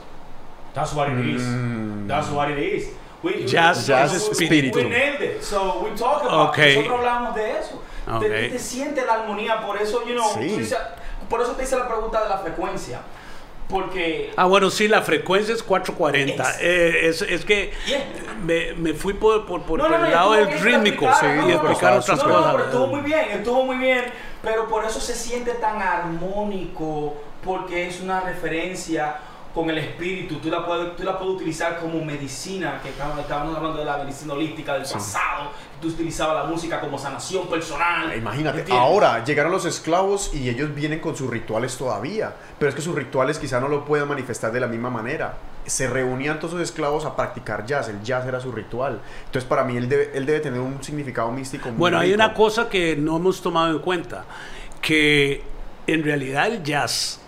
That's 0.75 0.93
what 0.93 1.09
it 1.09 1.25
is. 1.37 1.43
Mm. 1.43 2.07
That's 2.09 2.29
what 2.31 2.51
it 2.51 2.59
is. 2.59 2.89
We, 3.23 3.47
Jazz 3.47 3.87
Jazz 3.87 4.11
we- 4.11 4.17
es 4.19 4.25
we- 4.39 4.45
espíritu. 4.45 4.79
We 4.79 4.85
nailed 4.85 5.23
it. 5.23 5.43
So 5.43 5.81
we 5.83 5.91
talk 5.97 6.23
about 6.25 6.51
Ok. 6.51 6.59
it. 6.59 6.77
Nosotros 6.77 6.99
hablamos 6.99 7.35
de 7.35 7.51
eso. 7.59 7.83
Te- 8.05 8.13
Ok. 8.13 8.21
Te, 8.21 8.49
te 8.51 8.59
siente 8.59 9.07
la 9.07 9.15
armonía, 9.15 9.63
por 9.65 9.81
eso, 9.81 10.05
you 10.07 10.13
know, 10.15 10.27
Sí. 10.35 10.69
Por 11.29 11.41
eso 11.43 11.53
te 11.53 11.65
hice 11.65 11.77
la 11.77 11.89
pregunta 11.89 12.23
de 12.23 12.29
la 12.29 12.39
frecuencia. 12.39 13.01
Porque 13.69 14.31
Ah, 14.37 14.45
bueno, 14.45 14.69
sí, 14.71 14.89
la 14.89 15.01
frecuencia 15.01 15.55
es 15.55 15.63
440. 15.63 16.43
Es- 16.51 16.59
Eh, 16.61 17.09
es, 17.09 17.23
es 17.23 17.45
que 17.47 17.73
Yeah. 17.87 18.05
me, 18.45 18.75
me 18.75 18.93
fui 18.93 19.15
por, 19.15 19.47
por, 19.47 19.63
por 19.63 19.79
No, 19.79 19.89
no, 19.89 19.97
el 19.97 20.03
no, 20.03 20.11
lado 20.11 20.33
del 20.35 20.61
rítmico 20.61 21.07
sí, 21.19 21.27
y 21.49 21.51
explicar 21.53 21.97
otras 21.99 22.23
cosas. 22.23 22.53
pero 22.53 22.65
estuvo 22.67 22.87
muy 22.89 23.01
bien, 23.01 23.25
estuvo 23.31 23.65
muy 23.65 23.77
bien, 23.79 24.05
pero 24.43 24.69
por 24.69 24.85
eso 24.85 25.01
se 25.01 25.15
siente 25.15 25.53
tan 25.55 25.81
armónico, 25.81 27.15
porque 27.43 27.89
es 27.89 28.01
una 28.01 28.21
referencia 28.21 29.17
con 29.55 29.71
el 29.71 29.79
espíritu, 29.79 30.37
tú 30.41 30.51
la 30.51 30.67
puedes, 30.67 30.97
tú 30.97 31.05
la 31.05 31.17
puedes 31.19 31.35
utilizar 31.37 31.79
como 31.79 32.05
medicina, 32.05 32.81
que 32.83 32.89
estábamos, 32.91 33.21
estábamos 33.21 33.57
hablando 33.57 33.79
de 33.79 33.85
la 33.85 33.99
medicina 33.99 34.35
holística 34.35 34.75
del 34.75 34.83
pasado, 34.83 35.53
tú 35.85 35.91
utilizabas 35.91 36.45
la 36.45 36.51
música 36.51 36.81
como 36.81 36.99
sanación 36.99 37.49
personal. 37.49 38.17
Imagínate, 38.17 38.61
¿entiendes? 38.61 38.83
ahora 38.83 39.23
llegaron 39.25 39.53
los 39.53 39.65
esclavos 39.65 40.31
y 40.35 40.49
ellos 40.49 40.75
vienen 40.75 41.01
con 41.01 41.17
sus 41.17 41.31
rituales 41.31 41.77
todavía, 41.77 42.35
pero 42.59 42.69
es 42.71 42.75
que 42.75 42.83
sus 42.83 42.95
rituales 42.95 43.39
quizá 43.39 43.61
no 43.61 43.69
lo 43.69 43.85
puedan 43.85 44.09
manifestar 44.09 44.53
de 44.53 44.61
la 44.61 44.67
misma 44.67 44.91
manera. 44.91 45.37
Se 45.67 45.87
reunían 45.89 46.39
todos 46.39 46.55
esos 46.55 46.63
esclavos 46.63 47.05
a 47.05 47.17
practicar 47.17 47.65
jazz, 47.67 47.89
el 47.89 48.03
jazz 48.03 48.27
era 48.27 48.41
su 48.41 48.53
ritual. 48.53 49.01
Entonces 49.27 49.49
para 49.49 49.65
mí 49.65 49.77
él 49.77 49.89
debe, 49.89 50.11
él 50.15 50.27
debe 50.27 50.41
tener 50.41 50.61
un 50.61 50.83
significado 50.83 51.31
místico 51.31 51.69
muy 51.69 51.79
Bueno, 51.79 51.99
hay 51.99 52.13
rico. 52.13 52.23
una 52.23 52.35
cosa 52.35 52.69
que 52.69 52.97
no 52.97 53.17
hemos 53.17 53.41
tomado 53.41 53.71
en 53.71 53.79
cuenta, 53.81 54.25
que 54.81 55.43
en 55.87 56.03
realidad 56.03 56.47
el 56.47 56.63
jazz 56.63 57.21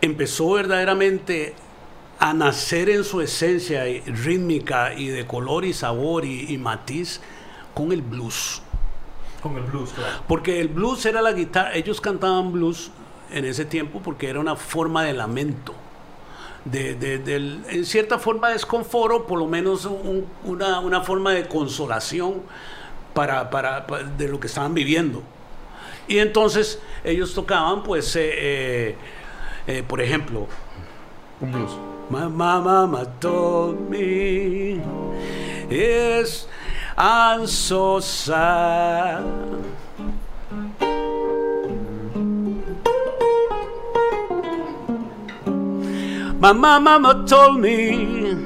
empezó 0.00 0.52
verdaderamente 0.52 1.54
a 2.18 2.32
nacer 2.32 2.88
en 2.88 3.04
su 3.04 3.20
esencia 3.20 3.88
y- 3.88 4.00
rítmica 4.00 4.94
y 4.94 5.08
de 5.08 5.26
color 5.26 5.64
y 5.64 5.72
sabor 5.72 6.24
y, 6.24 6.52
y 6.52 6.58
matiz 6.58 7.20
con 7.74 7.92
el 7.92 8.02
blues. 8.02 8.62
Con 9.42 9.56
el 9.56 9.62
blues, 9.64 9.90
claro. 9.94 10.22
Porque 10.26 10.60
el 10.60 10.68
blues 10.68 11.04
era 11.06 11.20
la 11.20 11.32
guitarra, 11.32 11.74
ellos 11.74 12.00
cantaban 12.00 12.52
blues 12.52 12.90
en 13.30 13.44
ese 13.44 13.64
tiempo 13.64 14.00
porque 14.02 14.28
era 14.28 14.40
una 14.40 14.56
forma 14.56 15.04
de 15.04 15.12
lamento. 15.12 15.74
De, 16.64 16.94
de- 16.94 17.60
en 17.68 17.84
cierta 17.84 18.18
forma 18.18 18.48
desconforo, 18.48 19.26
por 19.26 19.38
lo 19.38 19.46
menos 19.46 19.84
un- 19.84 20.26
una, 20.44 20.80
una 20.80 21.02
forma 21.02 21.32
de 21.32 21.46
consolación 21.46 22.40
para, 23.12 23.50
para- 23.50 23.86
pa- 23.86 24.02
de 24.02 24.28
lo 24.28 24.40
que 24.40 24.46
estaban 24.46 24.72
viviendo. 24.72 25.22
Y 26.08 26.18
entonces 26.18 26.80
ellos 27.02 27.34
tocaban, 27.34 27.82
pues, 27.82 28.14
eh, 28.16 28.30
eh, 28.34 28.96
eh, 29.66 29.82
por 29.86 30.00
ejemplo, 30.00 30.46
Un 31.40 31.52
blues. 31.52 31.72
My 32.10 32.28
mama 32.28 33.10
told 33.18 33.90
me 33.90 34.74
yes, 35.70 36.46
I'm 36.96 37.46
so 37.46 38.00
sad. 38.00 39.24
My 46.38 46.52
mama 46.52 47.24
told 47.26 47.60
me 47.60 48.36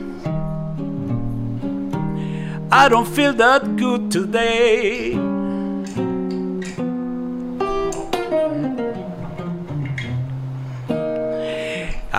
I 2.71 2.89
don't 2.89 3.09
feel 3.09 3.33
that 3.33 3.77
good 3.77 4.11
today. 4.11 5.28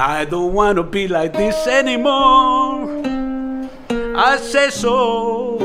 I 0.01 0.23
don't 0.23 0.53
want 0.53 0.77
to 0.77 0.83
be 0.83 1.09
like 1.09 1.33
this 1.33 1.67
anymore. 1.67 2.87
I 4.15 4.37
say 4.37 4.69
so. 4.69 5.57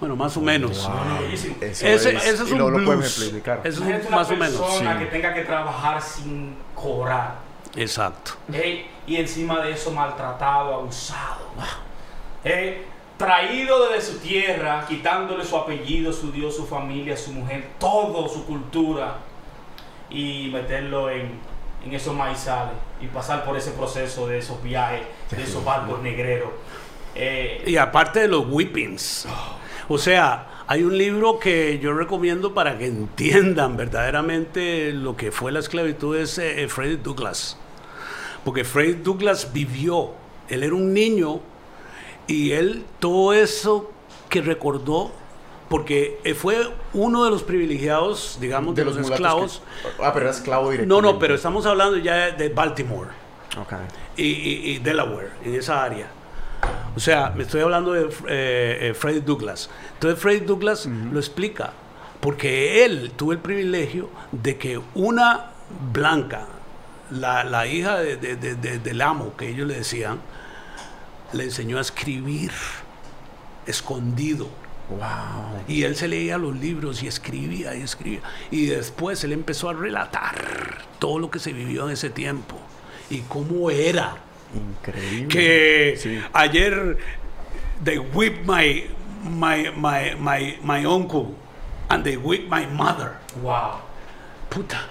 Bueno, 0.00 0.16
más 0.16 0.36
o 0.36 0.40
menos. 0.40 0.88
Bellísimo. 1.20 1.56
Eso 1.60 1.86
Ese, 1.86 2.16
es, 2.16 2.24
ese 2.26 2.42
es 2.42 2.50
y 2.50 2.52
un 2.52 2.58
lo, 2.58 2.70
blues. 2.70 3.18
explicar. 3.20 3.60
Eso 3.64 3.84
es 3.84 4.04
un- 4.04 4.06
una 4.08 4.16
más 4.16 4.28
o 4.30 4.36
menos. 4.36 4.56
persona 4.60 4.92
sí. 4.94 4.98
que 5.04 5.10
tenga 5.10 5.34
que 5.34 5.42
trabajar 5.42 6.02
sin 6.02 6.56
cobrar. 6.74 7.34
Exacto. 7.76 8.32
Ey, 8.52 8.86
y 9.06 9.16
encima 9.16 9.60
de 9.60 9.72
eso 9.72 9.92
maltratado, 9.92 10.74
abusado. 10.74 11.46
Ey, 12.44 12.84
traído 13.22 13.88
desde 13.88 14.12
su 14.12 14.18
tierra, 14.18 14.84
quitándole 14.88 15.44
su 15.44 15.56
apellido, 15.56 16.12
su 16.12 16.32
Dios, 16.32 16.56
su 16.56 16.66
familia, 16.66 17.16
su 17.16 17.32
mujer, 17.32 17.68
todo 17.78 18.28
su 18.28 18.44
cultura 18.44 19.18
y 20.10 20.50
meterlo 20.52 21.08
en, 21.08 21.30
en 21.86 21.94
esos 21.94 22.14
maizales 22.14 22.74
y 23.00 23.06
pasar 23.06 23.44
por 23.44 23.56
ese 23.56 23.70
proceso 23.70 24.26
de 24.26 24.38
esos 24.38 24.62
viajes, 24.62 25.02
de 25.30 25.42
esos 25.42 25.64
barcos 25.64 26.02
negreros. 26.02 26.50
Eh, 27.14 27.62
Y 27.66 27.76
aparte 27.76 28.20
de 28.20 28.28
los 28.28 28.44
whippings. 28.48 29.26
O 29.88 29.98
sea, 29.98 30.64
hay 30.66 30.82
un 30.82 30.96
libro 30.96 31.38
que 31.38 31.78
yo 31.78 31.92
recomiendo 31.92 32.54
para 32.54 32.76
que 32.76 32.86
entiendan 32.86 33.76
verdaderamente 33.76 34.92
lo 34.92 35.16
que 35.16 35.30
fue 35.30 35.52
la 35.52 35.60
esclavitud, 35.60 36.16
es 36.16 36.38
eh, 36.38 36.66
Frederick 36.68 37.02
Douglass. 37.02 37.56
Porque 38.44 38.64
Frederick 38.64 39.02
Douglass 39.02 39.52
vivió, 39.52 40.12
él 40.48 40.64
era 40.64 40.74
un 40.74 40.92
niño 40.92 41.40
y 42.26 42.52
él 42.52 42.84
todo 43.00 43.32
eso 43.32 43.90
que 44.28 44.40
recordó, 44.42 45.10
porque 45.68 46.18
eh, 46.24 46.34
fue 46.34 46.68
uno 46.94 47.24
de 47.24 47.30
los 47.30 47.42
privilegiados, 47.42 48.38
digamos, 48.40 48.74
de, 48.74 48.84
los, 48.84 48.96
esclavos. 48.96 49.62
que- 49.82 50.02
ah, 50.04 50.12
pero 50.12 50.26
era 50.26 50.34
esclavo 50.34 50.70
directo. 50.70 50.94
No, 50.94 51.00
no, 51.02 51.18
pero 51.18 51.34
estamos 51.34 51.64
hablando 51.66 51.96
ya 51.98 52.30
de 52.30 52.48
Baltimore 52.50 53.10
Ok. 53.60 53.72
y, 54.16 54.22
y- 54.24 54.70
y 54.72 54.78
Delaware, 54.78 55.30
en 55.44 55.54
esa 55.54 55.82
área. 55.82 56.08
O 56.94 57.00
sea, 57.00 57.30
me 57.34 57.42
estoy 57.44 57.62
hablando 57.62 57.92
de 57.92 58.02
eh, 58.28 58.78
eh, 58.90 58.94
Freddy 58.94 59.20
Douglass. 59.20 59.70
Entonces 59.94 60.20
Freddy 60.20 60.40
Douglass 60.40 60.86
lo 60.86 61.18
explica, 61.18 61.72
porque 62.20 62.84
él 62.84 63.12
tuvo 63.16 63.32
el 63.32 63.38
privilegio 63.38 64.10
de 64.30 64.58
que 64.58 64.80
una 64.94 65.52
blanca, 65.92 66.46
la, 67.10 67.44
la 67.44 67.66
hija 67.66 67.98
de- 67.98 68.16
de- 68.16 68.36
de- 68.36 68.54
de- 68.56 68.78
del 68.78 69.00
amo, 69.00 69.34
que 69.36 69.48
ellos 69.48 69.66
le 69.66 69.74
decían, 69.76 70.20
le 71.32 71.44
enseñó 71.44 71.78
a 71.78 71.80
escribir 71.80 72.50
escondido. 73.66 74.48
Wow. 74.90 75.64
Y 75.68 75.84
él 75.84 75.96
se 75.96 76.08
leía 76.08 76.36
los 76.38 76.54
libros 76.56 77.02
y 77.02 77.06
escribía 77.06 77.74
y 77.74 77.82
escribía. 77.82 78.20
Y 78.50 78.66
después 78.66 79.22
él 79.24 79.32
empezó 79.32 79.70
a 79.70 79.72
relatar 79.72 80.78
todo 80.98 81.18
lo 81.18 81.30
que 81.30 81.38
se 81.38 81.52
vivió 81.52 81.86
en 81.86 81.92
ese 81.92 82.10
tiempo 82.10 82.56
y 83.08 83.20
cómo 83.20 83.70
era. 83.70 84.16
Increíble. 84.54 85.28
Que 85.28 85.96
Sí. 85.98 86.20
ayer 86.34 86.98
they 87.84 87.98
whipped 87.98 88.44
my, 88.44 88.84
my, 89.24 89.70
my, 89.76 90.14
my, 90.18 90.58
my 90.62 90.84
uncle 90.84 91.34
and 91.88 92.04
they 92.04 92.16
whipped 92.16 92.48
my 92.50 92.66
mother. 92.66 93.12
wow. 93.42 93.80
Puta, 94.50 94.82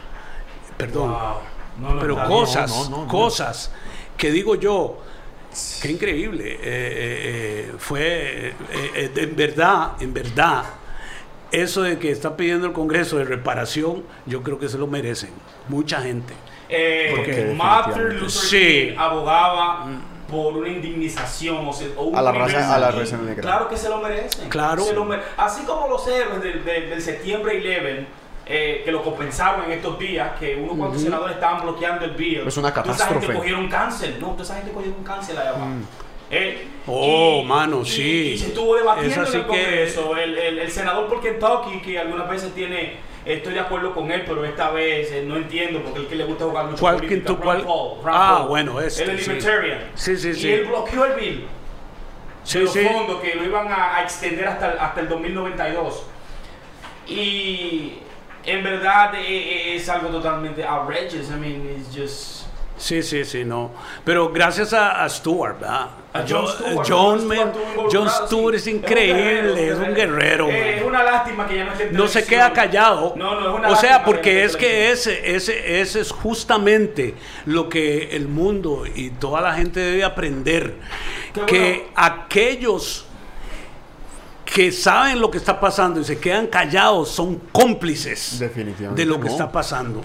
perdón. 0.78 1.12
Wow. 1.12 1.38
No, 1.80 1.94
no, 1.94 2.00
Pero 2.02 2.16
cosas, 2.28 2.70
no, 2.72 2.90
no, 2.90 2.98
no. 3.04 3.08
cosas 3.08 3.72
que 4.18 4.32
digo 4.32 4.56
yo, 4.56 5.00
qué 5.82 5.92
increíble. 5.92 6.54
eh, 6.54 6.60
eh, 6.64 7.68
eh, 7.70 7.72
fue, 7.78 8.48
eh, 8.50 8.54
eh, 8.96 9.12
en 9.16 9.36
verdad, 9.36 9.92
en 10.00 10.14
verdad, 10.14 10.64
eso 11.52 11.82
de 11.84 12.00
que 12.00 12.12
está 12.12 12.38
pidiendo 12.38 12.68
el 12.68 12.74
Congreso 12.74 13.18
de 13.18 13.26
reparación, 13.26 14.04
yo 14.26 14.42
creo 14.44 14.58
que 14.60 14.70
se 14.70 14.78
lo 14.78 14.88
merecen. 14.88 15.32
Mucha 15.68 16.02
gente. 16.02 16.34
Eh, 16.70 17.12
Porque 17.16 17.54
Martin 17.56 18.04
Luther 18.20 18.30
Sí. 18.32 18.88
King 18.92 18.98
abogaba 18.98 19.86
por 20.30 20.56
una 20.56 20.70
indemnización 20.70 21.68
o 21.68 21.74
sea, 21.74 21.88
o 21.98 22.04
un 22.06 22.16
A 22.16 22.22
la 22.22 22.32
raza- 22.32 22.74
a 22.74 22.80
la 22.80 22.92
raza 22.92 23.18
negra. 23.18 23.42
Claro 23.42 23.68
que 23.68 23.76
se 23.76 23.90
lo 23.90 23.98
merecen. 23.98 24.48
Claro. 24.48 24.82
Se 24.82 24.94
lo 24.94 25.04
mere- 25.04 25.24
Así 25.36 25.64
como 25.66 25.90
los 25.90 26.08
héroes 26.08 26.42
del, 26.42 26.64
del- 26.64 26.90
del 26.90 27.02
septiembre 27.02 27.58
11, 27.58 28.06
eh, 28.52 28.82
que 28.84 28.92
lo 28.92 29.02
compensaron 29.02 29.66
en 29.66 29.72
estos 29.72 29.98
días, 29.98 30.32
que 30.40 30.56
unos 30.56 30.78
cuantos 30.78 31.02
senadores 31.02 31.36
estaban 31.36 31.62
bloqueando 31.62 32.06
el 32.06 32.12
bill. 32.12 32.48
Es 32.48 32.58
una 32.58 32.70
Toda 32.74 32.84
esa 32.84 32.94
catástrofe. 33.06 33.26
gente 33.28 33.38
cogieron 33.40 33.68
cáncer. 33.70 34.18
No, 34.20 34.28
toda 34.32 34.44
esa 34.44 34.56
gente 34.56 34.72
cogieron 34.72 35.04
cáncer 35.04 35.38
allá 35.38 35.50
abajo. 35.52 35.68
Eh, 36.30 36.68
Oh, 36.88 37.42
y- 37.44 37.46
mano, 37.48 37.82
y- 37.82 37.86
sí. 37.86 38.32
Y 38.34 38.38
se 38.38 38.48
estuvo 38.48 38.76
debatiendo 38.76 39.22
en 39.22 39.26
el 39.28 39.32
que- 39.32 39.48
Congreso. 39.48 40.18
El, 40.18 40.38
el- 40.38 40.60
el 40.60 40.72
senador 40.72 41.08
por 41.08 41.22
Kentucky, 41.22 41.80
que 41.82 42.00
algunas 42.00 42.28
veces 42.30 42.54
tiene, 42.56 42.96
estoy 43.26 43.54
de 43.54 43.60
acuerdo 43.60 43.94
con 43.94 44.12
él, 44.12 44.24
pero 44.26 44.44
esta 44.46 44.72
vez 44.72 45.12
eh, 45.12 45.24
no 45.28 45.36
entiendo 45.36 45.82
porque 45.84 46.00
el 46.00 46.08
que 46.08 46.16
le 46.16 46.24
gusta 46.24 46.46
jugar 46.46 46.66
mucho 46.66 46.80
¿Cuál 46.80 46.96
política, 46.96 47.28
Ron 47.30 47.38
cuál? 47.38 47.62
Paul, 47.64 48.00
Ah, 48.08 48.36
Paul. 48.40 48.48
bueno, 48.50 48.82
este, 48.82 49.04
Él 49.04 49.10
es 49.12 49.24
sí. 49.26 49.30
libertarian. 49.32 49.80
Sí, 49.94 50.18
sí, 50.18 50.30
y 50.30 50.34
sí. 50.34 50.52
él 50.52 50.66
bloqueó 50.66 51.06
el 51.06 51.14
bill 51.20 51.46
Sí, 52.44 52.58
de 52.60 52.64
los 52.64 52.74
sí. 52.74 52.80
fondos 52.86 53.22
que 53.22 53.36
lo 53.36 53.44
iban 53.44 53.68
a, 53.68 53.98
a 53.98 54.02
extender 54.04 54.48
hasta, 54.48 54.72
el- 54.74 54.80
hasta 54.80 55.02
el 55.02 55.10
2092. 55.10 56.04
Y 57.08 57.94
en 58.46 58.64
verdad 58.64 59.14
eh, 59.16 59.22
eh, 59.28 59.76
es 59.76 59.88
algo 59.90 60.10
totalmente 60.10 60.64
outrageous. 60.64 61.30
I 61.30 61.36
mean, 61.40 61.78
it's 61.78 61.96
just... 61.96 62.42
Sí, 62.78 63.04
sí, 63.04 63.24
sí, 63.26 63.46
no. 63.46 63.70
Pero 64.04 64.32
gracias 64.32 64.74
a, 64.74 65.04
a 65.04 65.10
Stewart, 65.10 65.60
¿verdad? 65.60 65.90
A 66.14 66.22
Jo- 66.28 66.48
Jon 66.48 66.48
Stewart, 66.50 66.88
John, 66.88 67.20
Jon 67.92 68.06
man, 68.06 68.10
Stewart 68.26 68.56
es 68.56 68.66
increíble, 68.68 69.68
es 69.70 69.78
un 69.78 69.94
guerrero. 69.94 70.50
Eh, 70.50 70.80
es 70.80 70.84
una 70.84 71.04
lástima 71.04 71.46
que 71.46 71.58
ya 71.58 71.66
no 71.66 71.72
esté 71.74 71.92
no 71.92 72.08
se 72.08 72.26
queda 72.26 72.52
callado. 72.52 73.14
No, 73.16 73.40
no, 73.40 73.50
es 73.52 73.60
una 73.60 73.70
o 73.70 73.76
sea, 73.76 74.04
porque 74.04 74.44
es 74.44 74.58
que 74.58 74.92
ese, 74.92 75.36
ese, 75.36 75.80
ese 75.80 76.02
es 76.02 76.12
justamente 76.12 77.14
lo 77.46 77.70
que 77.70 78.16
el 78.16 78.28
mundo 78.28 78.84
y 78.94 79.12
toda 79.12 79.42
la 79.42 79.54
gente 79.54 79.80
debe 79.80 80.04
aprender. 80.04 80.74
Qué 81.34 81.42
que 81.46 81.60
bueno. 81.60 81.84
aquellos 81.96 83.06
que 84.54 84.72
saben 84.72 85.20
lo 85.22 85.32
que 85.32 85.38
está 85.38 85.60
pasando 85.60 86.00
y 86.00 86.04
se 86.04 86.20
quedan 86.20 86.48
callados 86.48 87.10
son 87.10 87.38
cómplices 87.52 88.38
Definitivamente 88.40 89.02
de 89.02 89.06
lo 89.08 89.16
que 89.20 89.26
no. 89.28 89.32
está 89.32 89.52
pasando. 89.52 90.02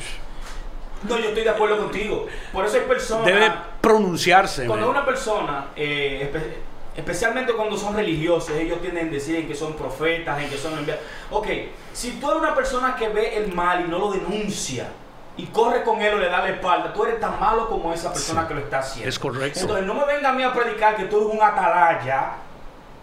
No, 1.08 1.18
yo 1.18 1.28
estoy 1.28 1.42
de 1.44 1.50
acuerdo 1.50 1.78
contigo. 1.78 2.26
Por 2.52 2.64
eso 2.64 2.76
hay 2.76 2.82
personas... 2.84 3.26
Debe 3.26 3.52
pronunciarse. 3.80 4.66
Cuando 4.66 4.86
man. 4.86 4.96
una 4.96 5.04
persona, 5.04 5.66
eh, 5.76 6.30
espe- 6.32 6.96
especialmente 6.96 7.52
cuando 7.52 7.76
son 7.76 7.94
religiosos, 7.94 8.50
ellos 8.52 8.80
tienden 8.80 9.08
a 9.08 9.10
decir 9.12 9.46
que 9.46 9.54
son 9.54 9.74
profetas, 9.74 10.40
en 10.42 10.48
que 10.48 10.56
son 10.56 10.76
enviados. 10.78 11.02
Ok, 11.30 11.46
si 11.92 12.12
tú 12.12 12.30
eres 12.30 12.40
una 12.40 12.54
persona 12.54 12.96
que 12.96 13.08
ve 13.08 13.36
el 13.36 13.52
mal 13.52 13.84
y 13.86 13.88
no 13.88 13.98
lo 13.98 14.12
denuncia 14.12 14.88
y 15.36 15.46
corre 15.46 15.82
con 15.84 16.00
él 16.00 16.14
o 16.14 16.18
le 16.18 16.28
da 16.28 16.38
la 16.38 16.50
espalda, 16.50 16.92
tú 16.92 17.04
eres 17.04 17.20
tan 17.20 17.38
malo 17.38 17.68
como 17.68 17.92
esa 17.92 18.12
persona 18.12 18.48
que 18.48 18.54
lo 18.54 18.60
está 18.60 18.78
haciendo. 18.78 19.08
Es 19.08 19.18
correcto. 19.18 19.60
Entonces 19.60 19.84
no 19.86 19.94
me 19.94 20.06
venga 20.06 20.30
a 20.30 20.32
mí 20.32 20.42
a 20.42 20.52
predicar 20.52 20.96
que 20.96 21.04
tú 21.04 21.16
eres 21.18 21.28
un 21.34 21.42
atalaya. 21.42 22.30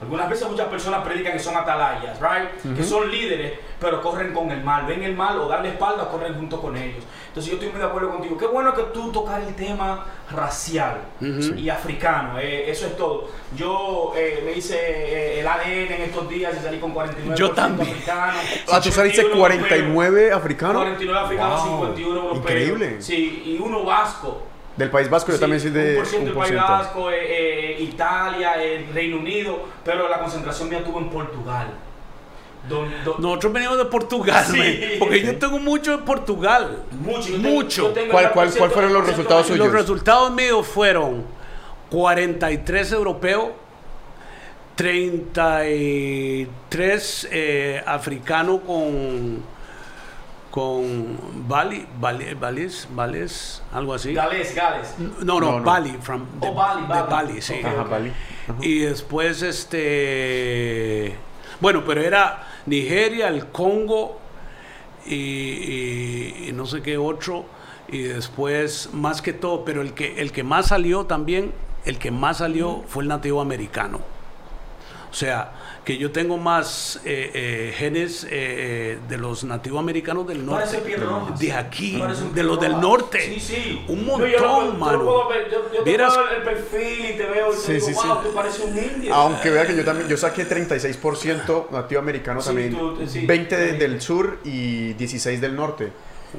Algunas 0.04 0.30
veces 0.30 0.48
muchas 0.50 0.68
personas 0.68 1.04
predican 1.04 1.34
que 1.34 1.40
son 1.40 1.56
atalayas, 1.58 2.20
right? 2.22 2.76
Que 2.76 2.84
son 2.84 3.10
líderes, 3.10 3.54
pero 3.80 4.02
corren 4.02 4.34
con 4.34 4.52
el 4.52 4.64
mal. 4.64 4.86
Ven 4.86 5.02
el 5.04 5.16
mal 5.16 5.38
o 5.40 5.48
dan 5.48 5.64
la 5.64 5.70
espalda 5.70 6.04
o 6.04 6.10
corren 6.10 6.36
junto 6.36 6.62
con 6.62 6.78
ellos. 6.78 7.04
Entonces 7.30 7.52
yo 7.52 7.58
estoy 7.58 7.72
muy 7.72 7.80
de 7.80 7.88
acuerdo 7.88 8.10
contigo. 8.12 8.38
Qué 8.38 8.46
bueno 8.46 8.74
que 8.76 8.84
tú 8.94 9.12
tocar 9.12 9.42
el 9.42 9.56
tema 9.56 10.06
racial 10.30 10.98
y 11.58 11.70
africano. 11.70 12.38
eh, 12.40 12.70
eso 12.70 12.86
es 12.86 12.96
todo. 12.96 13.30
Yo 13.56 14.14
eh, 14.16 14.44
me 14.46 14.52
hice 14.54 14.76
eh, 14.78 15.40
el 15.40 15.48
ADN 15.48 15.94
en 15.94 16.02
estos 16.04 16.30
días 16.30 16.54
y 16.60 16.64
salí 16.64 16.78
con 16.80 16.94
49% 16.94 17.36
Yo 17.36 17.52
también. 17.52 17.90
africano. 17.90 18.34
Ah, 18.72 18.80
tú 18.82 18.92
saliste 18.92 19.22
51 19.24 19.40
49 19.40 20.32
africanos. 20.32 20.82
49 20.84 21.20
africanos, 21.26 21.62
Wow, 21.66 21.80
51 21.88 22.16
europeos. 22.16 22.38
Increíble. 22.38 23.02
Sí, 23.02 23.44
y 23.46 23.58
uno 23.62 23.84
vasco. 23.84 24.44
Del 24.78 24.90
País 24.90 25.10
Vasco 25.10 25.30
yo 25.32 25.38
Sí, 25.38 25.42
también 25.42 25.62
soy 25.62 25.72
de 25.72 25.92
un 25.92 25.96
por 25.98 26.06
ciento 26.08 26.20
un 26.20 26.26
del 26.26 26.34
por 26.34 26.44
País. 26.48 26.56
Vasco, 26.60 27.12
eh, 27.12 27.16
eh, 27.22 27.78
Italia, 27.82 28.62
el 28.64 28.92
Reino 28.94 29.18
Unido, 29.18 29.64
pero 29.86 30.10
la 30.10 30.20
concentración 30.20 30.70
mía 30.70 30.84
tuvo 30.84 31.00
en 31.00 31.10
Portugal. 31.10 31.68
Don- 32.68 32.90
don- 33.04 33.22
Nosotros 33.22 33.54
venimos 33.54 33.78
de 33.78 33.86
Portugal, 33.86 34.44
Sí. 34.50 34.58
man, 34.58 34.68
porque 35.00 35.22
yo 35.22 35.38
tengo 35.38 35.60
mucho 35.60 35.92
de 35.92 35.98
Portugal. 36.04 36.84
mucho, 36.92 37.28
yo 37.30 37.36
tengo- 37.36 37.50
mucho. 37.50 37.82
yo 37.84 37.90
tengo 37.94 38.12
¿Cuál- 38.14 38.32
cuál- 38.32 38.52
cuál 38.58 38.72
fueron 38.72 38.94
los 38.94 39.04
10% 39.04 39.18
resultados 39.18 39.48
suyos? 39.48 39.66
Los 39.68 39.76
resultados 39.76 40.32
míos 40.32 40.66
fueron 40.66 41.26
43 41.90 42.92
europeos, 42.94 43.50
33 44.76 47.28
eh, 47.32 47.84
africanos 47.86 48.62
con 48.66 49.44
con 50.54 51.18
Bali, 51.48 51.84
Bali, 52.00 52.36
Balis, 52.36 52.88
Balis, 52.94 53.64
algo 53.74 53.96
así. 53.96 54.14
Gales, 54.14 54.54
Gales. 54.54 54.94
No, 55.00 55.40
no, 55.40 55.50
No, 55.54 55.60
no. 55.60 55.64
Bali, 55.66 55.98
from, 56.00 56.28
de, 56.40 56.48
Oh, 56.48 56.54
Bali, 56.54 56.82
de 56.84 56.88
Bali. 56.90 57.10
Bali, 57.10 57.42
sí. 57.42 57.54
Ok. 57.58 57.66
Ajá, 57.66 57.84
Bali. 57.86 58.12
Y 58.62 58.80
después, 58.82 59.42
este. 59.42 61.16
Bueno, 61.60 61.84
pero 61.88 62.02
era 62.02 62.44
Nigeria, 62.68 63.30
el 63.30 63.48
Congo 63.48 64.20
y, 65.08 65.16
y- 65.16 66.46
y 66.50 66.52
no 66.54 66.68
sé 66.68 66.84
qué 66.84 66.98
otro. 67.00 67.46
Y 67.88 68.04
después, 68.04 68.90
más 68.94 69.24
que 69.24 69.34
todo, 69.34 69.66
pero 69.66 69.82
el 69.82 69.94
que, 69.96 70.22
el 70.22 70.32
que 70.32 70.44
más 70.44 70.68
salió 70.68 71.06
también, 71.08 71.52
el 71.86 71.98
que 71.98 72.12
más 72.12 72.38
salió 72.38 72.84
fue 72.88 73.02
el 73.02 73.10
nativo 73.10 73.42
americano. 73.42 74.02
O 75.10 75.14
sea, 75.16 75.52
que 75.84 75.98
yo 75.98 76.12
tengo 76.12 76.38
más 76.38 77.02
eh, 77.04 77.32
eh, 77.34 77.74
genes 77.76 78.24
eh, 78.24 78.30
eh, 78.32 79.00
de 79.10 79.18
los 79.18 79.44
nativos 79.44 79.80
americanos 79.80 80.26
del 80.28 80.46
norte. 80.46 80.78
De 81.40 81.54
aquí, 81.54 82.02
de 82.34 82.44
los 82.44 82.60
del 82.60 82.80
norte. 82.80 83.20
Sí, 83.22 83.40
sí. 83.40 83.86
Un 83.90 84.00
yo 84.00 84.06
montón, 84.06 84.32
yo 84.32 84.92
lo 84.92 85.30
Yo, 85.74 85.84
te 85.84 85.94
el 85.96 86.44
perfil 86.44 87.06
y 87.14 87.18
te 87.18 87.26
veo 87.26 87.52
y 87.52 87.56
te 87.56 87.62
Sí, 87.62 87.74
digo, 87.74 87.88
sí, 87.88 87.94
wow, 87.94 88.04
sí. 88.04 88.28
tú 88.30 88.34
pareces 88.34 88.66
un 88.66 88.78
indio. 88.78 89.14
Aunque 89.14 89.50
vea 89.50 89.66
que 89.68 89.76
yo 89.76 89.84
también, 89.84 90.08
yo 90.08 90.16
saqué 90.18 90.46
36% 90.48 91.68
nativo 91.72 92.00
americano 92.00 92.40
Sí, 92.42 92.48
también, 92.48 92.72
tú- 92.72 92.98
sí. 93.08 93.26
20 93.26 93.58
de- 93.58 93.74
del 93.74 94.02
sur 94.02 94.40
y 94.44 94.94
16 94.94 95.42
del 95.42 95.56
norte. 95.56 95.92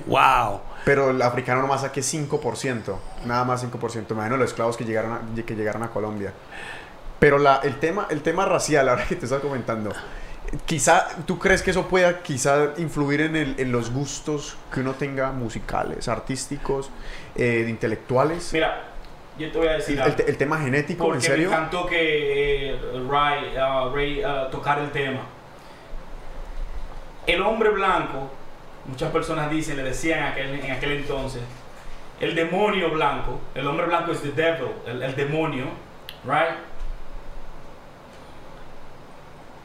Wow. 0.06 0.60
Pero 0.84 1.10
el 1.10 1.22
africano 1.22 1.60
nomás 1.62 1.82
saqué 1.82 2.02
5%, 2.02 2.98
nada 3.26 3.44
más 3.44 3.62
5%, 3.62 4.14
imagino 4.14 4.36
los 4.36 4.48
esclavos 4.50 4.76
que 4.76 4.84
llegaron 4.84 5.12
a, 5.12 5.20
que 5.44 5.54
llegaron 5.54 5.82
a 5.82 5.90
Colombia. 5.90 6.32
Pero 7.18 7.38
la, 7.38 7.60
el, 7.62 7.78
tema, 7.80 8.06
el 8.10 8.22
tema 8.22 8.44
racial, 8.46 8.88
ahora 8.90 9.04
que 9.06 9.16
te 9.16 9.24
estás 9.26 9.40
comentando, 9.40 9.92
quizá, 10.66 11.06
¿tú 11.26 11.38
crees 11.38 11.62
que 11.62 11.70
eso 11.70 11.88
pueda 11.88 12.22
quizá 12.22 12.72
influir 12.76 13.20
en, 13.22 13.36
el- 13.36 13.54
en 13.58 13.72
los 13.72 13.90
gustos 13.90 14.56
que 14.72 14.80
uno 14.80 14.92
tenga 14.92 15.32
musicales, 15.32 16.08
artísticos, 16.08 16.90
eh, 17.36 17.66
intelectuales? 17.68 18.52
Mira, 18.52 18.82
yo 19.38 19.50
te 19.50 19.58
voy 19.58 19.68
a 19.68 19.72
decir 19.72 19.96
El, 19.96 20.02
algo. 20.02 20.16
te- 20.16 20.30
el 20.30 20.36
tema 20.36 20.58
genético, 20.60 21.04
Porque 21.04 21.16
¿en 21.18 21.22
serio? 21.22 21.50
me 21.50 21.56
encantó 21.56 21.86
que 21.86 22.70
eh, 22.74 22.78
Ray, 23.08 23.54
ah, 23.58 23.90
Ray, 23.92 24.22
ah, 24.22 24.48
tocar 24.50 24.78
el 24.80 24.90
tema. 24.90 25.20
El 27.26 27.40
hombre 27.42 27.70
blanco, 27.70 28.30
muchas 28.84 29.10
personas 29.10 29.50
dicen, 29.50 29.76
le 29.78 29.82
decían 29.82 30.18
en 30.18 30.24
aquel, 30.26 30.60
en 30.60 30.70
aquel 30.72 30.92
entonces, 30.92 31.40
el 32.20 32.34
demonio 32.34 32.90
blanco, 32.90 33.40
el 33.54 33.66
hombre 33.66 33.86
blanco 33.86 34.12
es 34.12 34.20
the 34.20 34.30
devil, 34.32 34.68
el, 34.86 35.02
el 35.02 35.16
demonio, 35.16 35.64
right? 36.24 36.54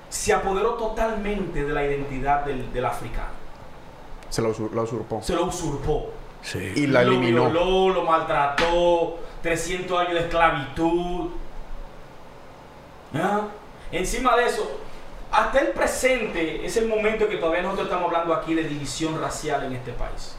Se 0.09 0.33
apoderó 0.33 0.73
totalmente 0.73 1.63
de 1.63 1.71
la 1.73 1.83
identidad 1.85 2.43
del, 2.45 2.71
del 2.73 2.85
africano. 2.85 3.39
Se 4.29 4.41
lo, 4.41 4.53
usur- 4.53 4.71
lo 4.71 4.83
usurpó. 4.83 5.21
Se 5.23 5.33
lo 5.35 5.45
usurpó. 5.45 6.11
Sí. 6.41 6.71
Y 6.75 6.87
la 6.87 7.03
lo 7.03 7.11
eliminó. 7.11 7.49
violó, 7.49 7.89
lo 7.89 8.03
maltrató, 8.03 9.17
300 9.41 9.99
años 9.99 10.13
de 10.13 10.19
esclavitud. 10.21 11.29
¿Ah? 13.13 13.41
Encima 13.91 14.35
de 14.37 14.45
eso, 14.45 14.69
hasta 15.31 15.59
el 15.59 15.69
presente 15.69 16.65
es 16.65 16.77
el 16.77 16.87
momento 16.87 17.27
que 17.27 17.37
todavía 17.37 17.61
nosotros 17.63 17.87
estamos 17.87 18.07
hablando 18.07 18.33
aquí 18.33 18.53
de 18.53 18.63
división 18.63 19.19
racial 19.19 19.63
en 19.63 19.73
este 19.73 19.91
país. 19.93 20.35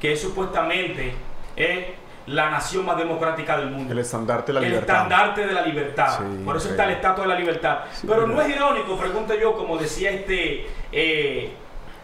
Que 0.00 0.12
es 0.14 0.20
supuestamente 0.20 1.14
eh, 1.56 1.94
la 2.30 2.50
nación 2.50 2.84
más 2.86 2.96
democrática 2.96 3.56
del 3.58 3.70
mundo. 3.70 3.92
El 3.92 3.98
estandarte 3.98 4.52
de 4.52 4.60
la 4.60 4.66
el 4.66 4.72
libertad. 4.72 4.94
estandarte 4.96 5.46
de 5.46 5.52
la 5.52 5.62
libertad. 5.62 6.18
Sí, 6.18 6.44
Por 6.44 6.56
eso 6.56 6.66
sí. 6.66 6.70
está 6.70 6.84
el 6.84 6.90
estatua 6.92 7.24
de 7.24 7.28
la 7.28 7.38
libertad. 7.38 7.78
Pero 8.06 8.26
no 8.26 8.40
es 8.40 8.48
irónico, 8.48 8.96
pregunto 8.96 9.34
yo, 9.34 9.56
como 9.56 9.76
decía 9.76 10.10
este, 10.10 10.66
eh, 10.92 11.52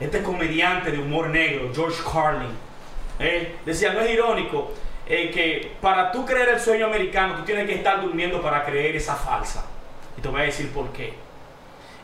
este 0.01 0.23
comediante 0.23 0.91
de 0.91 0.99
humor 0.99 1.29
negro, 1.29 1.71
George 1.75 2.03
Carlin. 2.13 2.51
eh, 3.19 3.57
decía, 3.65 3.93
no 3.93 4.01
es 4.01 4.11
irónico 4.11 4.73
eh, 5.07 5.31
que 5.31 5.77
para 5.81 6.11
tú 6.11 6.27
creer 6.27 6.49
el 6.51 6.61
sueño 6.61 6.87
americano, 6.87 7.37
tú 7.37 7.43
tienes 7.45 7.67
que 7.67 7.75
estar 7.77 8.03
durmiendo 8.03 8.43
para 8.43 8.65
creer 8.65 8.97
esa 8.97 9.15
falsa. 9.15 9.65
Y 10.19 10.21
te 10.21 10.29
voy 10.29 10.41
a 10.41 10.45
decir 10.45 10.71
por 10.73 10.89
qué. 10.91 11.15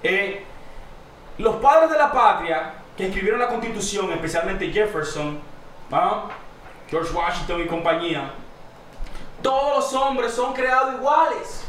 Eh, 0.03 0.43
los 1.39 1.57
padres 1.57 1.91
de 1.91 1.99
la 1.99 2.13
patria 2.13 2.75
que 2.97 3.07
escribieron 3.07 3.41
la 3.41 3.49
constitución, 3.49 4.13
especialmente 4.13 4.71
Jefferson, 4.71 5.39
¿ah? 5.91 6.29
George 6.93 7.11
Washington 7.15 7.63
y 7.63 7.67
compañía, 7.67 8.31
todos 9.43 9.77
los 9.93 10.03
hombres 10.03 10.33
son 10.35 10.53
creados 10.53 10.95
iguales. 10.97 11.65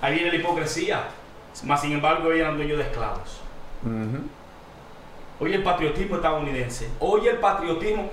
Ahí 0.00 0.14
viene 0.14 0.30
la 0.30 0.36
hipocresía. 0.36 1.02
Mas 1.64 1.80
sin 1.80 1.92
embargo, 1.92 2.28
ellos 2.28 2.42
eran 2.42 2.56
dueños 2.56 2.78
de 2.78 2.84
esclavos. 2.84 3.40
Ujú. 3.82 4.22
Oye 5.40 5.56
el 5.56 5.64
patriotismo 5.64 6.14
estadounidense. 6.14 6.88
Oye 7.00 7.30
el 7.30 7.38
patriotismo. 7.38 8.08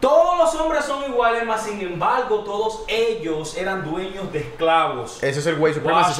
Todos 0.00 0.36
los 0.36 0.54
hombres 0.60 0.84
son 0.84 1.04
iguales, 1.04 1.44
mas 1.46 1.62
sin 1.62 1.80
embargo, 1.80 2.40
todos 2.40 2.84
ellos 2.88 3.56
eran 3.56 3.88
dueños 3.88 4.32
de 4.32 4.40
esclavos. 4.40 5.22
Ese 5.22 5.38
es 5.38 5.46
el 5.46 5.56
güey 5.56 5.72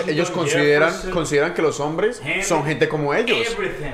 Ellos 0.06 0.30
consideran, 0.30 0.90
Jefferson, 0.90 1.10
consideran 1.10 1.52
que 1.52 1.62
los 1.62 1.80
hombres 1.80 2.22
Henry, 2.24 2.44
son 2.44 2.64
gente 2.64 2.88
como 2.88 3.12
ellos. 3.12 3.36
Everything. 3.50 3.92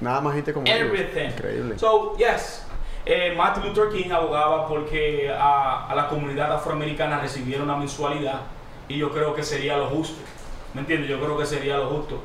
Nada 0.00 0.20
más 0.20 0.34
gente 0.34 0.52
como 0.52 0.66
Everything. 0.66 1.18
ellos. 1.18 1.34
Increíble. 1.34 1.78
So, 1.78 2.16
yes. 2.16 2.63
Eh, 3.06 3.34
Martin 3.36 3.64
Luther 3.64 3.90
King 3.90 4.10
abogaba 4.12 4.66
porque 4.66 5.30
a, 5.30 5.86
a 5.88 5.94
la 5.94 6.08
comunidad 6.08 6.50
afroamericana 6.52 7.20
recibiera 7.20 7.62
una 7.62 7.76
mensualidad 7.76 8.40
y 8.88 8.96
yo 8.98 9.10
creo 9.10 9.34
que 9.34 9.42
sería 9.42 9.76
lo 9.76 9.86
justo. 9.88 10.16
¿Me 10.72 10.80
entiendes? 10.80 11.10
Yo 11.10 11.20
creo 11.20 11.36
que 11.36 11.44
sería 11.46 11.76
lo 11.76 11.86
justo. 11.88 12.20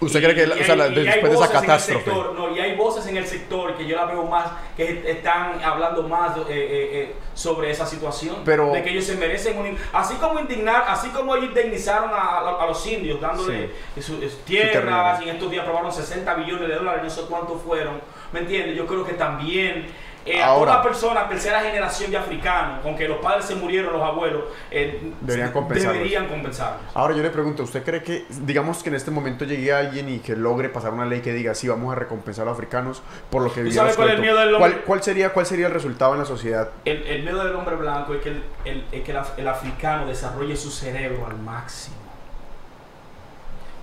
¿Usted 0.00 0.22
cree 0.22 0.34
que, 0.34 0.44
Y- 0.46 0.62
o 0.62 0.64
sea, 0.64 0.72
hay- 0.72 0.78
la- 0.78 0.88
después 0.88 1.30
de 1.30 1.36
esa 1.38 1.52
catástrofe? 1.52 2.04
sector, 2.04 2.32
no, 2.34 2.56
y 2.56 2.58
hay 2.58 2.74
voces 2.74 3.06
en 3.06 3.18
el 3.18 3.26
sector 3.26 3.74
que 3.76 3.86
yo 3.86 3.96
la 3.96 4.06
veo 4.06 4.24
más, 4.24 4.46
que 4.74 5.02
están 5.10 5.62
hablando 5.62 6.04
más 6.08 6.38
eh, 6.38 6.42
eh, 6.48 6.90
eh, 6.94 7.14
sobre 7.34 7.70
esa 7.70 7.84
situación. 7.84 8.36
Pero- 8.46 8.72
de 8.72 8.82
que 8.82 8.88
ellos 8.92 9.04
se 9.04 9.16
merecen 9.16 9.58
un... 9.58 9.76
Así 9.92 10.14
como 10.14 10.40
indignar, 10.40 10.84
así 10.88 11.10
como 11.10 11.36
ellos 11.36 11.48
indemnizaron 11.50 12.08
a, 12.14 12.16
a- 12.16 12.62
a 12.62 12.66
los 12.66 12.86
indios 12.86 13.20
dándole 13.20 13.72
su, 13.96 14.02
su 14.22 14.36
tierras, 14.46 15.20
y 15.20 15.24
en 15.28 15.34
estos 15.36 15.50
días 15.50 15.64
aprobaron 15.64 15.92
60 15.92 16.32
billones 16.32 16.66
de 16.68 16.74
dólares, 16.76 17.02
no 17.04 17.10
sé 17.10 17.20
cuántos 17.28 17.60
fueron. 17.60 18.00
¿Me 18.32 18.40
entiendes? 18.40 18.76
Yo 18.76 18.86
creo 18.86 19.04
que 19.04 19.14
también... 19.14 19.86
eh, 20.26 20.40
a 20.42 20.48
Ahora- 20.48 20.72
toda 20.72 20.82
persona, 20.82 21.28
tercera 21.28 21.60
generación 21.62 22.10
de 22.10 22.18
africanos, 22.18 22.80
aunque 22.84 23.08
los 23.08 23.18
padres 23.18 23.46
se 23.46 23.54
murieron, 23.54 23.92
los 23.94 24.02
abuelos, 24.02 24.44
eh, 24.70 25.12
Deberían 25.22 25.50
compensarlos. 25.50 25.94
Deberían 25.94 26.28
compensarlos. 26.28 26.82
Ahora 26.94 27.16
yo 27.16 27.22
le 27.22 27.30
pregunto, 27.30 27.62
¿usted 27.62 27.82
cree 27.82 28.02
que, 28.02 28.26
digamos 28.42 28.82
que 28.82 28.90
en 28.90 28.96
este 28.96 29.10
momento 29.10 29.46
llegue 29.46 29.72
alguien 29.72 30.10
y 30.10 30.18
que 30.18 30.36
logre 30.36 30.68
pasar 30.68 30.92
una 30.92 31.06
ley 31.06 31.22
que 31.22 31.32
diga, 31.32 31.54
sí, 31.54 31.68
vamos 31.68 31.90
a 31.90 31.94
recompensar 31.98 32.42
a 32.42 32.50
los 32.50 32.54
africanos 32.58 33.02
por 33.30 33.42
lo 33.42 33.50
que 33.52 33.62
vivieron? 33.62 33.90
cuál 33.96 34.08
es 34.10 34.14
el 34.16 34.20
miedo 34.20 34.38
del 34.38 34.50
¿Cuál, 34.58 34.70
hombre? 34.72 34.84
cuál 34.86 35.02
sería, 35.02 35.32
¿Cuál 35.32 35.46
sería 35.46 35.66
el 35.68 35.72
resultado 35.72 36.12
en 36.12 36.18
la 36.20 36.26
sociedad? 36.26 36.68
El, 36.84 37.02
el 37.06 37.22
miedo 37.22 37.42
del 37.42 37.56
hombre 37.56 37.76
blanco 37.76 38.12
es 38.14 38.20
que, 38.20 38.28
el, 38.28 38.44
el- 38.66 38.84
es 38.92 39.02
que 39.02 39.16
el 39.38 39.48
africano 39.48 40.06
desarrolle 40.06 40.54
su 40.54 40.70
cerebro 40.70 41.26
al 41.26 41.38
máximo. 41.38 41.96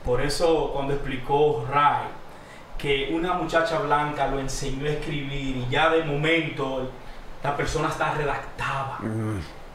Por 0.06 0.22
eso 0.22 0.72
cuando 0.74 0.94
explicó 0.94 1.66
Ray 1.70 2.04
que 2.78 3.10
una 3.12 3.34
muchacha 3.34 3.80
blanca 3.80 4.28
lo 4.28 4.40
enseñó 4.40 4.86
a 4.86 4.90
escribir 4.92 5.58
y 5.58 5.68
ya 5.70 5.90
de 5.90 6.04
momento 6.04 6.92
la 7.44 7.56
persona 7.58 7.90
está 7.90 8.14
redactada. 8.14 9.00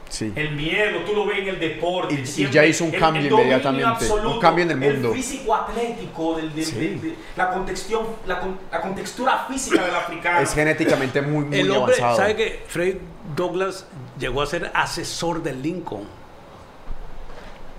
Sí. 0.08 0.30
El 0.36 0.52
miedo, 0.52 1.00
tú 1.06 1.14
lo 1.14 1.24
ves 1.24 1.38
en 1.38 1.48
el 1.48 1.58
deporte. 1.58 2.14
Y- 2.14 2.18
y 2.20 2.26
siempre 2.26 2.54
ya 2.54 2.66
hizo 2.66 2.84
un 2.84 2.92
el- 2.92 3.00
cambio 3.00 3.22
el 3.22 3.32
inmediatamente, 3.32 3.84
un 3.86 3.90
absoluto, 3.92 4.38
cambio 4.40 4.64
en 4.64 4.70
el 4.72 4.76
mundo. 4.94 5.12
físico 5.14 5.54
atlético, 5.54 6.36
del, 6.36 6.54
del- 6.54 6.64
Sí. 6.66 6.74
de- 6.78 6.96
de- 7.08 7.14
la, 7.34 7.50
contextión, 7.50 8.06
la, 8.26 8.42
la 8.70 8.80
contextura 8.82 9.46
física 9.48 9.82
del 9.86 9.94
africano. 9.94 10.40
Es 10.40 10.52
genéticamente 10.54 11.22
muy, 11.22 11.46
muy 11.46 11.60
El 11.60 11.70
hombre, 11.70 11.94
avanzado. 11.94 12.16
¿sabe 12.18 12.36
que 12.36 12.62
Fred 12.68 12.96
Douglas 13.34 13.86
llegó 14.18 14.42
a 14.42 14.46
ser 14.46 14.70
asesor 14.74 15.42
de 15.42 15.54
Lincoln? 15.54 16.06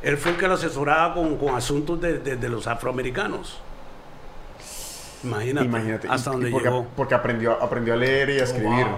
Él 0.02 0.18
fue 0.18 0.32
el 0.32 0.38
que 0.38 0.48
lo 0.48 0.56
asesoraba 0.56 1.14
con, 1.14 1.38
con 1.38 1.56
asuntos 1.56 2.02
de, 2.02 2.18
de- 2.18 2.36
de 2.36 2.50
los 2.50 2.66
afroamericanos. 2.68 3.62
Imagínate, 5.24 5.66
Imagínate. 5.66 6.08
hasta 6.10 6.30
y- 6.30 6.34
y 6.34 6.36
donde 6.36 6.52
porque, 6.52 6.68
llegó. 6.70 6.88
porque 6.96 7.16
aprendió, 7.16 7.54
aprendió 7.62 7.94
a 7.94 7.98
leer 7.98 8.30
y 8.30 8.38
a 8.40 8.42
Oh, 8.42 8.44
escribir. 8.46 8.86
wow. 8.86 8.98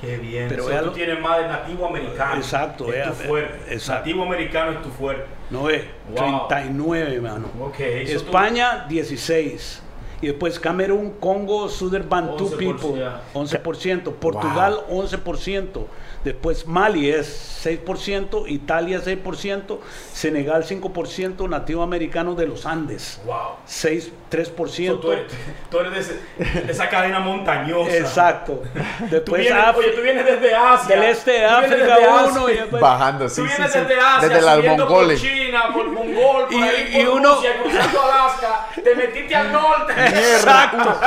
Qué 0.00 0.16
bien. 0.16 0.48
Pero 0.48 0.62
so, 0.62 0.68
vea 0.70 0.80
tú 0.80 0.86
lo- 0.86 0.92
tienes 0.92 1.20
más 1.20 1.38
de 1.38 1.48
nativo 1.48 1.86
americano. 1.86 2.36
Exacto, 2.36 2.90
Es 2.92 3.06
tu 3.06 3.12
fuerte. 3.28 3.74
exacto. 3.74 4.00
Nativo 4.00 4.22
americano 4.24 4.70
es 4.72 4.82
tu 4.82 4.88
fuerte. 4.90 5.24
No 5.50 5.68
es, 5.68 5.82
Wow. 6.16 6.48
39, 6.48 7.20
mano. 7.20 7.48
Ok. 7.60 7.80
eso 7.80 8.20
tú- 8.20 8.26
España, 8.26 8.86
16. 8.88 9.82
Y 10.22 10.26
después 10.28 10.58
Camerún, 10.60 11.12
Congo, 11.18 11.68
Southern 11.68 12.08
Bantu 12.08 12.44
11%, 12.46 12.76
People, 12.82 13.00
ya. 13.00 13.20
11%. 13.34 14.12
Portugal, 14.12 14.80
11%. 14.90 15.86
Después 16.24 16.66
Mali 16.66 17.08
es 17.10 17.26
6%, 17.26 18.44
Italia 18.46 19.00
6%, 19.00 19.80
Senegal 20.12 20.64
5%, 20.64 21.48
nativo 21.48 21.82
americano 21.82 22.34
de 22.34 22.46
los 22.46 22.66
Andes, 22.66 23.20
Wow. 23.24 23.36
6, 23.64 24.12
So, 24.30 24.36
3%. 24.36 25.00
tú 25.00 25.10
eres, 25.12 25.32
tú 25.70 25.78
eres 25.80 25.92
de, 25.92 25.98
ese- 26.00 26.20
de 26.66 26.72
esa 26.72 26.88
cadena 26.88 27.18
montañosa. 27.20 27.96
Exacto. 27.96 28.62
Tú 29.00 29.06
Después 29.10 29.40
vienes, 29.42 29.64
África, 29.64 29.78
oye, 29.88 29.90
tú 29.96 30.02
vienes 30.02 30.24
desde 30.24 30.54
Asia. 30.54 30.94
del 30.96 31.04
este 31.10 31.30
de 31.32 31.38
Tú 31.38 31.44
vienes 31.58 31.64
África 31.72 31.94
desde 31.96 32.08
1 32.08 32.18
Asia. 32.20 32.40
y 32.54 32.56
después- 32.58 32.82
Bajando, 32.82 33.28
sí, 33.28 33.34
Tú 33.42 33.48
sí, 33.48 33.54
vienes 33.56 33.72
sí. 33.72 33.78
desde 33.80 34.00
Asia, 34.00 34.28
Desde 34.28 34.42
las 34.42 34.64
mongoles. 34.64 35.20
por 35.20 35.28
China, 35.30 35.62
por 35.72 35.88
Mongol, 35.88 36.44
por 36.44 36.52
Y- 36.52 36.62
ahí, 36.62 36.90
y 37.00 37.04
por 37.04 37.14
uno- 37.16 37.34
Rusia, 37.34 37.50
cruzando 37.62 38.02
Alaska, 38.02 38.66
te 38.84 38.94
metiste 38.94 39.34
al 39.34 39.52
norte. 39.52 39.92
Exacto. 40.06 41.00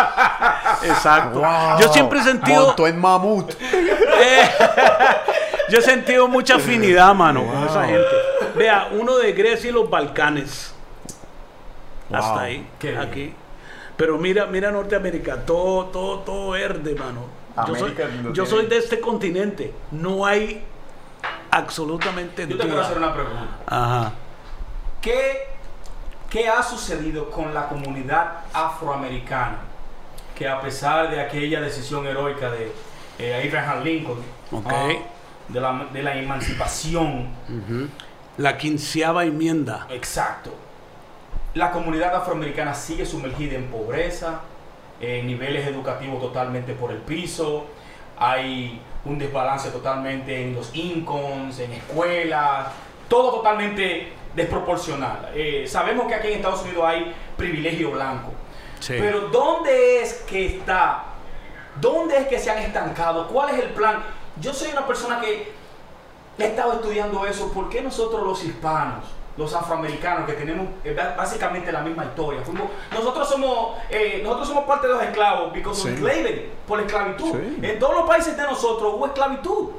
Exacto. 0.84 1.40
Wow. 1.40 1.80
Yo 1.80 1.94
siempre 1.94 2.20
he 2.20 2.24
sentido 2.24 2.68
Montó 2.68 2.88
en 2.88 3.00
mamut. 3.00 3.52
Eh, 3.62 4.50
yo 5.70 5.80
he 5.80 5.82
sentido 5.82 6.28
mucha 6.28 6.56
afinidad, 6.56 7.14
mano, 7.16 7.46
con 7.46 7.64
esa 7.68 7.86
gente. 7.86 8.06
Vea, 8.56 8.90
uno 8.92 9.18
de 9.18 9.32
Grecia 9.34 9.70
y 9.70 9.74
los 9.74 9.90
Balcanes. 9.90 10.74
Wow. 12.10 12.20
Hasta 12.20 12.42
ahí, 12.42 12.68
aquí. 13.00 13.34
Pero 13.98 14.18
mira, 14.18 14.46
mira 14.48 14.72
Norteamérica, 14.72 15.46
todo, 15.46 15.86
todo, 15.88 16.20
todo 16.20 16.50
verde, 16.52 16.96
mano. 16.96 17.26
Yo 17.68 17.76
soy, 17.76 17.96
yo 18.34 18.46
soy 18.46 18.66
de 18.66 18.78
este 18.78 19.00
continente. 19.00 19.72
No 19.92 20.26
hay 20.26 20.64
absolutamente 21.52 22.48
Yo 22.48 22.58
te 22.58 22.64
quiero 22.64 22.82
hacer 22.82 22.98
una 22.98 23.14
pregunta. 23.14 23.46
Ajá. 23.68 24.12
¿Qué, 25.02 25.48
¿Qué 26.30 26.48
ha 26.48 26.64
sucedido 26.64 27.30
con 27.30 27.54
la 27.54 27.68
comunidad 27.68 28.40
afroamericana? 28.54 29.58
Que 30.36 30.48
a 30.48 30.60
pesar 30.62 31.12
de 31.12 31.22
aquella 31.22 31.62
decisión 31.62 32.08
heroica 32.08 32.50
de 32.50 32.72
eh, 33.20 33.48
Abraham 33.48 33.84
Lincoln, 33.84 34.20
Ok. 34.52 34.66
ah, 34.74 34.88
de, 35.50 35.62
la, 35.62 35.88
de 35.94 36.02
la 36.02 36.16
emancipación. 36.18 37.28
La 38.38 38.58
quinceava 38.58 39.26
enmienda. 39.26 39.86
exacto, 39.92 40.52
la 41.54 41.72
comunidad 41.72 42.16
afroamericana 42.16 42.74
sigue 42.74 43.06
sumergida 43.06 43.56
en 43.56 43.68
pobreza, 43.68 44.42
en 45.00 45.28
niveles 45.28 45.68
educativos 45.68 46.20
totalmente 46.22 46.74
por 46.74 46.92
el 46.92 46.98
piso, 46.98 47.66
hay 48.18 48.82
un 49.06 49.18
desbalance 49.20 49.70
totalmente 49.70 50.44
en 50.44 50.56
los 50.56 50.74
incomes, 50.76 51.60
en 51.60 51.74
escuelas, 51.74 52.68
todo 53.08 53.32
totalmente 53.36 54.14
desproporcional. 54.36 55.32
Eh, 55.36 55.66
sabemos 55.68 56.08
que 56.08 56.16
aquí 56.16 56.28
en 56.30 56.34
Estados 56.36 56.64
Unidos 56.64 56.84
hay 56.86 57.14
privilegio 57.38 57.92
blanco, 57.92 58.32
Sí. 58.80 58.96
pero 59.00 59.28
¿dónde 59.30 60.02
es 60.02 60.14
que 60.28 60.46
está? 60.58 61.04
¿Dónde 61.80 62.18
es 62.18 62.28
que 62.28 62.40
se 62.40 62.50
han 62.52 62.60
estancado? 62.60 63.28
¿Cuál 63.28 63.56
es 63.56 63.64
el 63.64 63.70
plan? 63.70 64.04
Yo 64.40 64.54
soy 64.54 64.72
una 64.72 64.86
persona 64.88 65.20
que 65.22 65.52
he 66.38 66.46
estado 66.46 66.74
estudiando 66.74 67.26
eso. 67.26 67.52
¿Por 67.52 67.70
qué 67.70 67.82
nosotros 67.82 68.24
los 68.24 68.44
hispanos, 68.44 69.06
los 69.38 69.54
afroamericanos, 69.54 70.28
que 70.28 70.34
tenemos 70.34 70.68
eh, 70.84 70.96
básicamente 71.18 71.72
la 71.72 71.82
misma 71.82 72.06
historia, 72.06 72.42
fuimos- 72.44 72.70
nosotros 72.94 73.28
somos 73.28 73.78
eh, 73.90 74.20
nosotros 74.24 74.48
somos 74.50 74.66
parte 74.66 74.88
de 74.88 74.94
los 74.94 75.02
esclavos 75.04 75.52
because 75.54 75.82
of 75.82 75.90
Sí. 75.90 75.98
slavery, 75.98 76.52
por 76.68 76.80
la 76.80 76.86
esclavitud. 76.86 77.32
Sí. 77.32 77.60
En 77.62 77.80
todos 77.80 77.96
los 77.96 78.08
países 78.08 78.38
de 78.38 78.44
nosotros 78.44 78.94
hubo 78.96 79.06
esclavitud. 79.08 79.70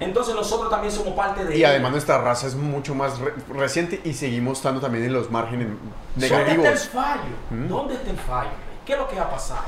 Entonces 0.00 0.34
nosotros 0.34 0.68
también 0.68 0.92
somos 0.92 1.14
parte 1.14 1.44
de 1.44 1.54
Y 1.54 1.58
ella. 1.58 1.68
además 1.68 1.92
nuestra 1.92 2.18
raza 2.18 2.48
es 2.48 2.56
mucho 2.56 2.92
más 2.92 3.20
re- 3.20 3.34
reciente 3.54 4.00
y 4.02 4.14
seguimos 4.14 4.58
estando 4.58 4.80
también 4.80 5.04
en 5.04 5.12
los 5.12 5.30
márgenes 5.30 5.68
¿Dónde 6.16 6.26
está 6.26 6.40
el 6.40 6.58
negativos. 6.58 6.88
fallo? 6.88 7.22
Mm. 7.50 7.68
¿Dónde 7.68 7.94
está 7.94 8.10
el 8.10 8.18
fallo? 8.18 8.50
¿Qué 8.84 8.94
es 8.94 8.98
lo 8.98 9.06
que 9.08 9.20
ha 9.20 9.30
pasado? 9.30 9.62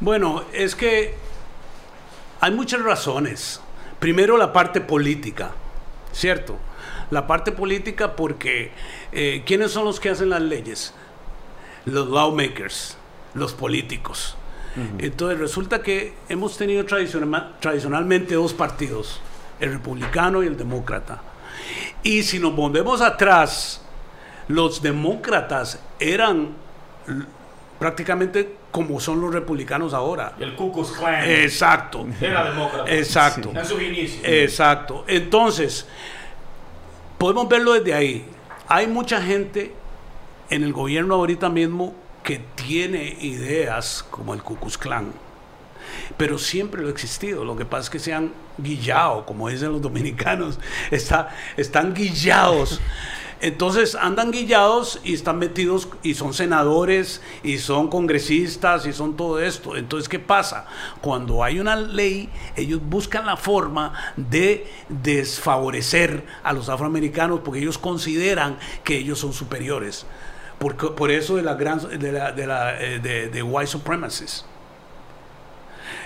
Bueno, 0.00 0.42
es 0.52 0.74
que 0.74 1.14
hay 2.40 2.50
muchas 2.52 2.82
razones. 2.82 3.60
Primero 3.98 4.36
la 4.36 4.52
parte 4.52 4.80
política, 4.80 5.50
¿cierto? 6.12 6.56
La 7.10 7.26
parte 7.26 7.52
política 7.52 8.14
porque 8.16 8.70
eh, 9.12 9.42
¿quiénes 9.46 9.70
son 9.72 9.84
los 9.84 9.98
que 10.00 10.10
hacen 10.10 10.30
las 10.30 10.42
leyes? 10.42 10.92
Los 11.86 12.08
lawmakers, 12.08 12.96
los 13.34 13.52
políticos. 13.54 14.36
Entonces 14.98 15.40
resulta 15.40 15.82
que 15.82 16.12
hemos 16.28 16.56
tenido 16.56 16.84
tradicional- 16.84 17.54
tradicionalmente 17.58 18.34
dos 18.36 18.52
partidos, 18.54 19.20
el 19.58 19.72
republicano 19.72 20.44
y 20.44 20.46
el 20.46 20.56
demócrata. 20.56 21.20
Y 22.04 22.22
si 22.22 22.38
nos 22.38 22.54
volvemos 22.54 23.00
atrás, 23.00 23.82
los 24.46 24.80
demócratas 24.80 25.80
eran 25.98 26.50
l- 27.08 27.24
prácticamente 27.80 28.54
como 28.70 29.00
son 29.00 29.20
los 29.20 29.34
republicanos 29.34 29.94
ahora. 29.94 30.34
El 30.38 30.54
Ku 30.54 30.72
Klux 30.72 30.92
Klan 30.92 31.24
Exacto. 31.28 32.06
era 32.20 32.44
demócrata. 32.50 32.88
Exacto. 32.94 33.50
En 33.52 33.64
sus 33.64 33.82
inicios. 33.82 34.20
Exacto. 34.24 35.04
Entonces, 35.08 35.88
podemos 37.18 37.48
verlo 37.48 37.72
desde 37.74 37.94
ahí. 37.94 38.24
Hay 38.68 38.86
mucha 38.86 39.20
gente 39.20 39.72
en 40.50 40.62
el 40.62 40.72
gobierno 40.72 41.16
ahorita 41.16 41.48
mismo 41.48 41.94
que 42.22 42.40
tiene 42.54 43.16
ideas 43.20 44.04
como 44.10 44.34
el 44.34 44.42
Ku 44.42 44.56
Klux 44.56 44.78
Klan. 44.78 45.12
Pero 46.16 46.38
siempre 46.38 46.82
lo 46.82 46.88
ha 46.88 46.90
existido. 46.90 47.44
Lo 47.44 47.56
que 47.56 47.64
pasa 47.64 47.84
es 47.84 47.90
que 47.90 47.98
se 47.98 48.12
han 48.12 48.32
guillado, 48.58 49.24
como 49.24 49.48
dicen 49.48 49.72
los 49.72 49.82
dominicanos. 49.88 50.58
Está, 50.90 51.34
están 51.56 51.94
guillados. 51.94 52.80
Entonces 53.40 53.94
andan 53.94 54.32
guillados 54.32 55.00
y 55.04 55.14
están 55.14 55.38
metidos 55.38 55.88
y 56.02 56.14
son 56.14 56.34
senadores 56.34 57.22
y 57.44 57.58
son 57.58 57.88
congresistas 57.88 58.84
y 58.86 58.92
son 58.92 59.16
todo 59.16 59.40
esto. 59.40 59.76
Entonces, 59.76 60.08
¿qué 60.08 60.18
pasa? 60.18 60.66
Cuando 61.00 61.44
hay 61.44 61.60
una 61.60 61.76
ley, 61.76 62.28
ellos 62.56 62.80
buscan 62.82 63.26
la 63.26 63.36
forma 63.36 63.92
de 64.16 64.66
desfavorecer 64.88 66.26
a 66.42 66.52
los 66.52 66.68
afroamericanos 66.68 67.40
porque 67.44 67.60
ellos 67.60 67.78
consideran 67.78 68.58
que 68.82 68.98
ellos 68.98 69.20
son 69.20 69.32
superiores. 69.32 70.04
Por, 70.58 70.96
por 70.96 71.10
eso 71.12 71.36
de 71.36 71.42
la 71.42 71.54
gran 71.54 71.78
de 71.78 72.10
la, 72.10 72.32
de, 72.32 72.46
la, 72.46 72.82
eh, 72.82 72.98
de, 72.98 73.28
de 73.28 73.42
white 73.42 73.70
supremacists. 73.70 74.44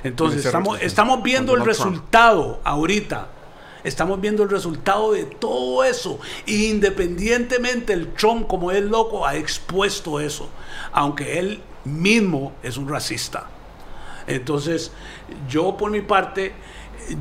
Entonces, 0.04 0.44
estamos, 0.44 0.80
estamos 0.82 1.22
viendo 1.22 1.54
el 1.54 1.64
resultado 1.64 2.60
ahorita. 2.64 3.28
Estamos 3.84 4.20
viendo 4.20 4.42
el 4.42 4.50
resultado 4.50 5.12
de 5.12 5.24
todo 5.24 5.82
eso. 5.84 6.18
Independientemente, 6.46 7.92
el 7.92 8.12
Trump, 8.14 8.46
como 8.46 8.70
es 8.72 8.82
loco, 8.82 9.26
ha 9.26 9.36
expuesto 9.36 10.20
eso. 10.20 10.48
Aunque 10.92 11.38
él 11.38 11.62
mismo 11.84 12.52
es 12.62 12.76
un 12.76 12.88
racista. 12.88 13.46
Entonces, 14.26 14.92
yo 15.48 15.76
por 15.76 15.90
mi 15.90 16.00
parte, 16.00 16.52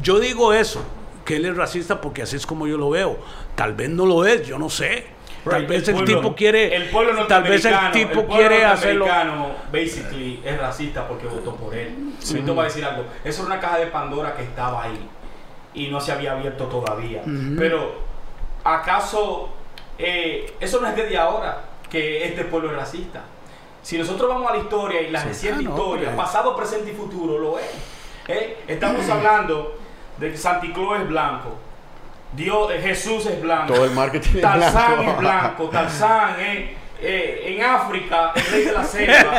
yo 0.02 0.20
digo 0.20 0.54
eso, 0.54 0.84
que 1.26 1.38
él 1.38 1.46
es 1.46 1.56
racista 1.56 2.02
porque 2.02 2.22
así 2.24 2.36
es 2.36 2.46
como 2.46 2.68
yo 2.68 2.78
lo 2.78 2.90
veo. 2.90 3.18
Tal 3.56 3.74
vez 3.74 3.90
no 3.90 4.06
lo 4.06 4.26
es, 4.26 4.46
yo 4.48 4.58
no 4.60 4.70
sé. 4.70 5.06
Tal 5.44 5.62
Right, 5.62 5.70
vez 5.70 5.88
el, 5.88 5.96
pueblo- 5.96 6.16
tipo 6.22 6.36
quiere, 6.36 6.76
el 6.76 6.90
pueblo 6.90 7.26
tal 7.26 7.42
vez 7.44 7.66
el 7.66 7.74
tipo 7.92 8.20
el 8.20 8.26
pueblo 8.28 8.36
quiere 8.36 8.64
hacerlo. 8.64 9.08
basically 9.72 10.40
es 10.46 10.60
racista 10.60 11.08
porque 11.08 11.26
votó 11.26 11.56
por 11.56 11.74
él. 11.74 12.14
Y 12.30 12.34
te 12.36 12.52
voy 12.52 12.60
a 12.60 12.64
decir 12.66 12.86
algo, 12.86 13.06
eso 13.24 13.42
era 13.42 13.54
una 13.54 13.60
caja 13.60 13.80
de 13.80 13.88
Pandora 13.88 14.36
que 14.36 14.44
estaba 14.44 14.84
ahí 14.84 15.00
y 15.74 15.88
no 15.88 16.00
se 16.02 16.12
había 16.12 16.34
abierto 16.34 16.66
todavía. 16.66 17.22
Pero 17.58 17.94
acaso 18.64 19.50
eh, 19.98 20.54
eso 20.60 20.80
no 20.82 20.88
es 20.88 20.96
desde 20.96 21.18
ahora 21.18 21.62
que 21.90 22.26
este 22.26 22.46
pueblo 22.46 22.72
es 22.72 22.78
racista. 22.78 23.22
Si 23.82 23.98
nosotros 23.98 24.30
vamos 24.30 24.50
a 24.50 24.56
la 24.56 24.60
historia 24.62 25.02
y 25.02 25.10
la 25.12 25.22
Sí. 25.22 25.28
reciente 25.30 25.64
no, 25.64 25.70
historia, 25.72 26.16
pasado, 26.16 26.56
presente 26.56 26.92
y 26.92 26.94
futuro, 26.94 27.38
lo 27.40 27.58
es. 27.60 27.66
¿eh? 28.28 28.58
Estamos 28.68 29.08
hablando 29.10 29.78
de 30.18 30.32
que 30.32 30.38
Santi 30.38 30.72
Claus 30.72 31.00
es 31.02 31.08
blanco. 31.08 31.56
Dios, 32.34 32.72
eh, 32.72 32.80
Jesús 32.82 33.26
es 33.26 33.42
blanco. 33.42 33.74
Todo 33.74 33.86
el 33.86 33.92
marketing 33.92 34.36
es 34.36 34.42
Tarzán 34.42 34.94
blanco. 34.96 35.12
es 35.12 35.18
blanco, 35.18 35.70
Tarzán, 35.70 36.36
eh, 36.40 36.78
eh, 37.02 37.44
en 37.58 37.64
África, 37.64 38.32
el 38.36 38.46
rey 38.46 38.64
de 38.66 38.72
la 38.72 38.84
selva, 38.86 39.38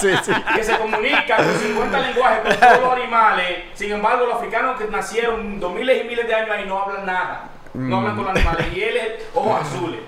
Sí, 0.00 0.10
sí. 0.24 0.32
que 0.54 0.64
se 0.64 0.76
comunica 0.78 1.36
con 1.36 1.54
50 1.58 2.00
lenguajes 2.00 2.40
con 2.40 2.56
todos 2.56 2.80
los 2.80 2.92
animales. 2.94 3.58
Sin 3.74 3.92
embargo, 3.92 4.26
los 4.26 4.34
africanos 4.36 4.78
que 4.80 4.86
nacieron 4.88 5.60
dos 5.60 5.72
miles 5.74 6.04
y 6.04 6.08
miles 6.08 6.26
de 6.26 6.34
años 6.34 6.50
ahí 6.50 6.64
no 6.66 6.78
hablan 6.82 7.06
nada. 7.06 7.48
No 7.74 7.98
hablan 7.98 8.16
con 8.16 8.24
los 8.26 8.34
animales. 8.36 8.66
Y 8.74 8.82
él 8.82 8.96
es 8.96 9.12
ojos 9.34 9.60
azules. 9.62 10.00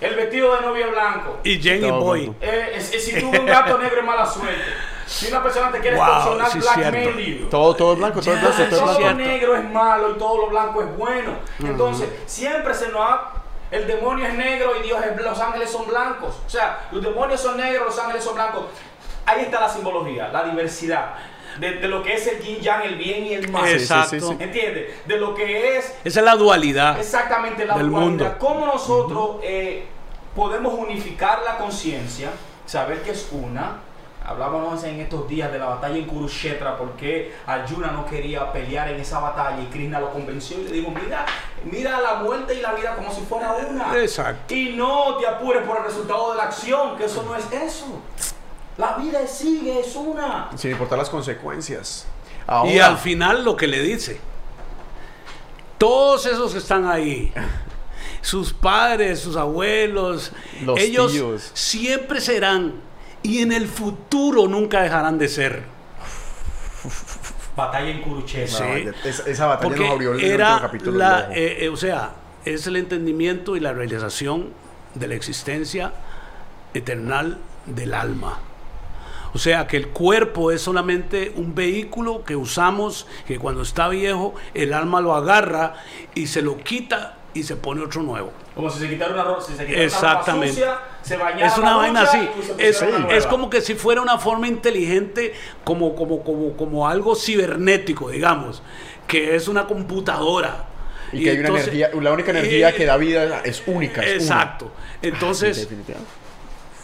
El 0.00 0.16
vestido 0.16 0.56
de 0.56 0.62
novia 0.62 0.86
blanco. 0.88 1.38
Y 1.44 1.60
Jenny 1.62 1.88
Boy. 1.90 2.32
Eh, 2.40 2.72
es- 2.74 2.92
es 2.92 3.04
si 3.04 3.20
tuvo 3.20 3.30
un 3.40 3.46
gato 3.46 3.78
negro 3.78 4.00
es 4.00 4.04
mala 4.06 4.26
suerte. 4.26 4.60
Si 5.06 5.28
una 5.28 5.42
persona 5.42 5.70
te 5.70 5.78
quiere 5.80 5.96
Wow, 5.96 6.06
extorsionar, 6.06 6.50
sí 6.50 6.60
cierto. 6.60 7.20
you. 7.20 7.46
Todo, 7.48 7.76
todo 7.76 7.96
blanco, 7.96 8.20
todo 8.20 8.34
es 8.34 8.40
Ya, 8.40 8.48
blanco, 8.48 8.64
todo 8.64 8.78
todo 8.80 8.92
lo 8.92 8.98
blanco. 8.98 9.16
cierto. 9.16 9.32
negro 9.32 9.56
es 9.56 9.64
malo 9.70 10.10
y 10.10 10.18
todo 10.18 10.38
lo 10.38 10.46
blanco 10.48 10.82
es 10.82 10.96
bueno. 10.96 11.30
Entonces, 11.60 12.08
siempre 12.26 12.72
se 12.74 12.88
nos 12.88 13.00
ha. 13.02 13.32
El 13.72 13.86
demonio 13.86 14.26
es 14.26 14.34
negro 14.34 14.72
y 14.78 14.82
Dios 14.86 15.00
es. 15.04 15.20
Los 15.20 15.40
ángeles 15.40 15.70
son 15.70 15.88
blancos. 15.88 16.36
O 16.46 16.50
sea, 16.50 16.86
los 16.92 17.02
demonios 17.02 17.40
son 17.40 17.56
negros, 17.56 17.86
los 17.86 17.98
ángeles 17.98 18.22
son 18.22 18.34
blancos. 18.34 18.66
Ahí 19.26 19.42
está 19.42 19.60
la 19.60 19.68
simbología, 19.68 20.28
la 20.28 20.44
diversidad. 20.44 21.14
De, 21.58 21.72
de 21.76 21.88
lo 21.88 22.02
que 22.02 22.14
es 22.14 22.26
el 22.26 22.40
yin 22.40 22.60
yang, 22.60 22.82
el 22.82 22.96
bien 22.96 23.24
y 23.26 23.34
el 23.34 23.48
mal. 23.50 23.68
Exacto. 23.68 24.36
¿Entiendes? 24.38 25.06
De 25.06 25.16
lo 25.18 25.34
que 25.34 25.76
es 25.78 25.94
Esa 26.04 26.20
es 26.20 26.24
la 26.24 26.34
dualidad. 26.36 26.98
exactamente 26.98 27.64
la 27.66 27.76
Del 27.76 27.90
dualidad. 27.90 28.08
mundo. 28.10 28.36
¿Cómo 28.38 28.64
nosotros 28.66 29.36
eh, 29.42 29.86
podemos 30.34 30.72
unificar 30.74 31.40
la 31.44 31.58
conciencia, 31.58 32.30
saber 32.66 33.02
que 33.02 33.10
es 33.10 33.28
una? 33.32 33.76
Hablábamos 34.32 34.82
en 34.84 34.98
estos 35.00 35.28
días 35.28 35.52
de 35.52 35.58
la 35.58 35.66
batalla 35.66 35.96
en 35.96 36.06
Kurukshetra, 36.06 36.78
porque 36.78 37.34
Arjuna 37.46 37.92
no 37.92 38.06
quería 38.06 38.50
pelear 38.50 38.88
en 38.88 38.98
esa 38.98 39.18
batalla 39.18 39.60
y 39.60 39.66
Krishna 39.66 40.00
lo 40.00 40.10
convenció 40.10 40.58
y 40.58 40.64
le 40.64 40.72
dijo, 40.72 40.90
mira, 40.90 41.26
mira 41.64 42.00
la 42.00 42.14
muerte 42.16 42.54
y 42.54 42.60
la 42.62 42.72
vida 42.72 42.96
como 42.96 43.12
si 43.12 43.20
fuera 43.22 43.52
una. 43.52 43.94
Exacto. 43.98 44.54
Y 44.54 44.70
no 44.70 45.16
te 45.18 45.26
apures 45.26 45.66
por 45.66 45.78
el 45.78 45.84
resultado 45.84 46.30
de 46.30 46.38
la 46.38 46.44
acción, 46.44 46.96
que 46.96 47.04
eso 47.04 47.22
no 47.24 47.36
es 47.36 47.44
eso. 47.52 48.00
La 48.78 48.94
vida 48.96 49.26
sigue, 49.26 49.80
es 49.80 49.94
una. 49.94 50.48
Sin 50.56 50.70
importar 50.70 50.98
las 50.98 51.10
consecuencias. 51.10 52.06
Y 52.64 52.78
al 52.78 52.96
final 52.96 53.44
lo 53.44 53.54
que 53.54 53.66
le 53.66 53.80
dice, 53.82 54.18
todos 55.76 56.24
esos 56.24 56.52
que 56.52 56.58
están 56.58 56.86
ahí, 56.86 57.32
sus 58.22 58.52
padres, 58.54 59.20
sus 59.20 59.36
abuelos, 59.36 60.32
Los 60.62 60.80
ellos 60.80 61.12
tíos. 61.12 61.50
siempre 61.52 62.20
serán 62.20 62.80
y 63.22 63.38
en 63.38 63.52
el 63.52 63.66
futuro 63.68 64.48
nunca 64.48 64.82
dejarán 64.82 65.18
de 65.18 65.28
ser. 65.28 65.62
Batalla 67.56 67.90
en 67.90 68.00
no, 68.00 68.26
Sí. 68.26 68.44
esa, 69.04 69.28
esa 69.28 69.46
batalla 69.46 69.60
Porque 69.68 69.80
nos 69.80 69.90
abrió 69.90 70.14
el 70.14 70.24
era 70.24 70.58
capítulo. 70.60 70.98
la, 70.98 71.28
eh, 71.32 71.64
eh, 71.64 71.68
o 71.68 71.76
sea, 71.76 72.12
es 72.44 72.66
el 72.66 72.76
entendimiento 72.76 73.56
y 73.56 73.60
la 73.60 73.72
realización 73.72 74.50
de 74.94 75.08
la 75.08 75.14
existencia 75.14 75.92
eternal 76.74 77.38
del 77.66 77.94
alma. 77.94 78.38
O 79.34 79.38
sea, 79.38 79.66
que 79.66 79.76
el 79.76 79.88
cuerpo 79.88 80.50
es 80.50 80.60
solamente 80.62 81.32
un 81.36 81.54
vehículo 81.54 82.24
que 82.24 82.36
usamos, 82.36 83.06
que 83.26 83.38
cuando 83.38 83.62
está 83.62 83.88
viejo, 83.88 84.34
el 84.54 84.74
alma 84.74 85.00
lo 85.00 85.14
agarra 85.14 85.74
y 86.14 86.26
se 86.26 86.42
lo 86.42 86.58
quita 86.58 87.16
y 87.34 87.42
se 87.42 87.56
pone 87.56 87.82
otro 87.82 88.02
nuevo. 88.02 88.32
Como 88.54 88.68
si 88.70 88.78
se 88.80 88.88
quitara 88.88 89.14
una 89.14 89.24
ropa, 89.24 89.40
si 89.40 89.54
se 89.54 89.64
quitara 89.66 89.84
una 89.84 89.92
ropa 89.94 89.96
Exactamente. 90.08 90.48
sucia, 90.54 90.78
se 91.02 91.16
bañara 91.16 91.46
Es 91.46 91.58
una 91.58 91.76
vaina 91.76 92.02
así. 92.02 92.28
Es, 92.58 92.82
una 92.82 93.08
es 93.08 93.26
como 93.26 93.48
que 93.48 93.60
si 93.60 93.74
fuera 93.74 94.00
una 94.02 94.18
forma 94.18 94.46
inteligente, 94.48 95.32
como, 95.64 95.94
como, 95.94 96.22
como, 96.22 96.56
como 96.56 96.88
algo 96.88 97.14
cibernético, 97.16 98.10
digamos, 98.10 98.62
que 99.06 99.34
es 99.36 99.48
una 99.48 99.66
computadora. 99.66 100.66
y 101.12 101.24
que 101.24 101.30
hay 101.30 101.38
una 101.38 101.48
energía, 101.50 101.90
la 102.00 102.12
única 102.12 102.30
energía 102.30 102.70
y- 102.70 102.74
que 102.74 102.84
da 102.86 102.96
vida 102.96 103.40
es 103.44 103.62
única. 103.66 104.02
Es 104.02 104.24
una. 104.26 104.34
Exacto. 104.34 104.70
Entonces, 105.02 105.56
Sí, 105.56 105.62
definitivamente. 105.62 106.10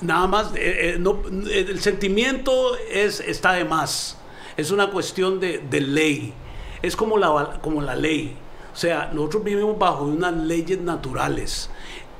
nada 0.03 0.27
más, 0.27 0.47
eh, 0.55 0.95
eh, 0.95 0.97
no- 0.99 1.23
eh, 1.51 1.67
el 1.69 1.81
sentimiento 1.81 2.77
es, 2.91 3.21
está 3.21 3.53
de 3.53 3.65
más. 3.65 4.17
Es 4.57 4.71
una 4.71 4.91
cuestión 4.91 5.41
de, 5.41 5.59
de 5.59 5.81
ley. 5.81 6.33
Es 6.83 6.97
como 6.97 7.17
la, 7.19 7.59
como 7.61 7.81
la 7.83 7.95
ley. 7.97 8.37
O 8.79 8.81
sea, 8.81 9.11
nosotros 9.13 9.43
vivimos 9.43 9.77
bajo 9.77 10.05
unas 10.05 10.33
leyes 10.33 10.79
naturales. 10.79 11.69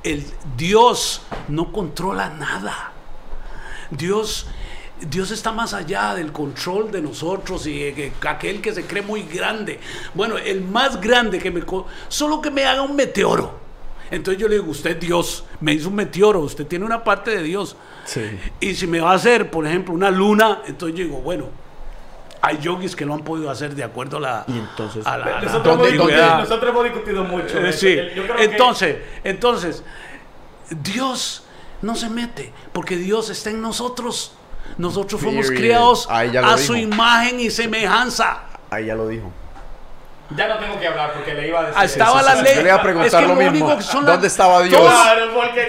El 0.03 0.25
Dios 0.57 1.21
no 1.47 1.71
controla 1.71 2.31
nada. 2.31 2.91
Dios, 3.89 4.45
Dios 4.99 5.31
está 5.31 5.53
más 5.53 5.73
allá 5.73 6.15
del 6.15 6.33
control 6.33 6.91
de 6.91 7.01
nosotros 7.01 7.65
y 7.65 7.93
que 7.93 8.11
aquel 8.27 8.59
que 8.59 8.73
se 8.73 8.83
cree 8.83 9.01
muy 9.01 9.23
grande. 9.23 9.79
Bueno, 10.13 10.37
el 10.37 10.59
más 10.59 10.99
grande 10.99 11.39
que 11.39 11.49
me... 11.49 11.63
Solo 12.09 12.41
que 12.41 12.51
me 12.51 12.65
haga 12.65 12.81
un 12.81 12.93
meteoro. 12.93 13.57
Entonces 14.11 14.41
yo 14.41 14.49
le 14.49 14.55
digo, 14.55 14.69
usted 14.69 14.97
Dios, 14.97 15.45
me 15.61 15.71
hizo 15.71 15.87
un 15.87 15.95
meteoro, 15.95 16.41
usted 16.41 16.67
tiene 16.67 16.83
una 16.83 17.05
parte 17.05 17.31
de 17.31 17.43
Dios. 17.43 17.77
Sí. 18.03 18.37
Y 18.59 18.75
si 18.75 18.85
me 18.85 18.99
va 18.99 19.13
a 19.13 19.15
hacer, 19.15 19.49
por 19.49 19.65
ejemplo, 19.65 19.93
una 19.93 20.11
luna, 20.11 20.61
entonces 20.67 20.97
yo 20.97 21.05
digo, 21.05 21.21
bueno, 21.21 21.45
hay 22.41 22.57
yogis 22.59 22.95
que 22.95 23.05
lo 23.05 23.13
han 23.13 23.21
podido 23.21 23.49
hacer 23.49 23.75
de 23.75 23.83
acuerdo 23.83 24.17
a 24.17 24.19
la... 24.21 24.43
Y 24.47 24.53
entonces, 24.57 25.05
a 25.05 25.17
la- 25.17 25.25
a 25.25 25.29
la 25.29 25.41
Nosotros, 25.41 25.63
¿Dónde- 25.77 25.89
hemos 25.95 26.07
discutido, 26.07 26.37
nosotros 26.37 26.69
hemos 26.69 26.83
discutido 26.85 27.23
mucho. 27.25 27.57
Eh, 27.57 27.63
de 27.63 27.73
sí. 27.73 27.95
Yo 28.15 28.23
creo 28.23 28.35
que- 28.37 28.43
Entonces, 28.45 28.97
entonces, 29.23 29.83
Dios 30.69 31.43
no 31.81 31.95
se 31.95 32.09
mete, 32.09 32.53
porque 32.73 32.95
Dios 32.97 33.29
está 33.29 33.49
en 33.49 33.61
nosotros. 33.61 34.33
Nosotros 34.77 35.19
fuimos 35.21 35.47
Period. 35.47 35.59
criados 35.61 36.07
a 36.09 36.21
dijo. 36.23 36.57
su 36.59 36.75
imagen 36.75 37.39
y 37.39 37.49
semejanza. 37.49 38.43
Ahí 38.69 38.85
ya 38.85 38.95
lo 38.95 39.07
dijo. 39.07 39.31
Ya 40.35 40.47
no 40.47 40.59
tengo 40.59 40.79
que 40.79 40.87
hablar 40.87 41.11
porque 41.13 41.33
le 41.33 41.47
iba 41.47 41.59
a 41.59 41.63
decir. 41.65 41.83
Estaba 41.83 42.19
eso. 42.19 42.29
la 42.29 42.35
sí, 42.35 42.43
ley. 42.43 42.55
yo 42.55 42.61
le 42.61 42.67
iba 42.69 42.77
a 42.77 42.81
preguntar 42.83 43.07
Es 43.07 43.15
que 43.15 43.21
lo 43.33 43.35
mismo. 43.35 43.65
único 43.65 43.77
que 43.77 43.83
son 43.83 44.05
las- 44.05 44.13
¿Dónde 44.13 44.27
estaba 44.27 44.61
Dios? 44.61 44.79
Todo, 44.79 44.93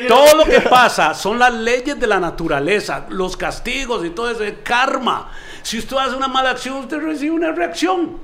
todo 0.09 0.37
lo 0.37 0.45
que 0.45 0.61
pasa 0.61 1.15
son 1.15 1.39
las 1.39 1.55
leyes 1.55 1.99
de 1.99 2.07
la 2.07 2.21
naturaleza, 2.21 3.07
los 3.09 3.39
castigos 3.39 4.05
y 4.05 4.11
todo 4.11 4.31
eso, 4.31 4.45
el 4.45 4.63
karma. 4.63 5.31
Si 5.71 5.79
usted 5.79 5.97
hace 5.99 6.17
una 6.17 6.27
mala 6.27 6.51
acción, 6.51 6.79
usted 6.79 6.99
recibe 7.01 7.31
una 7.31 7.53
reacción. 7.53 8.19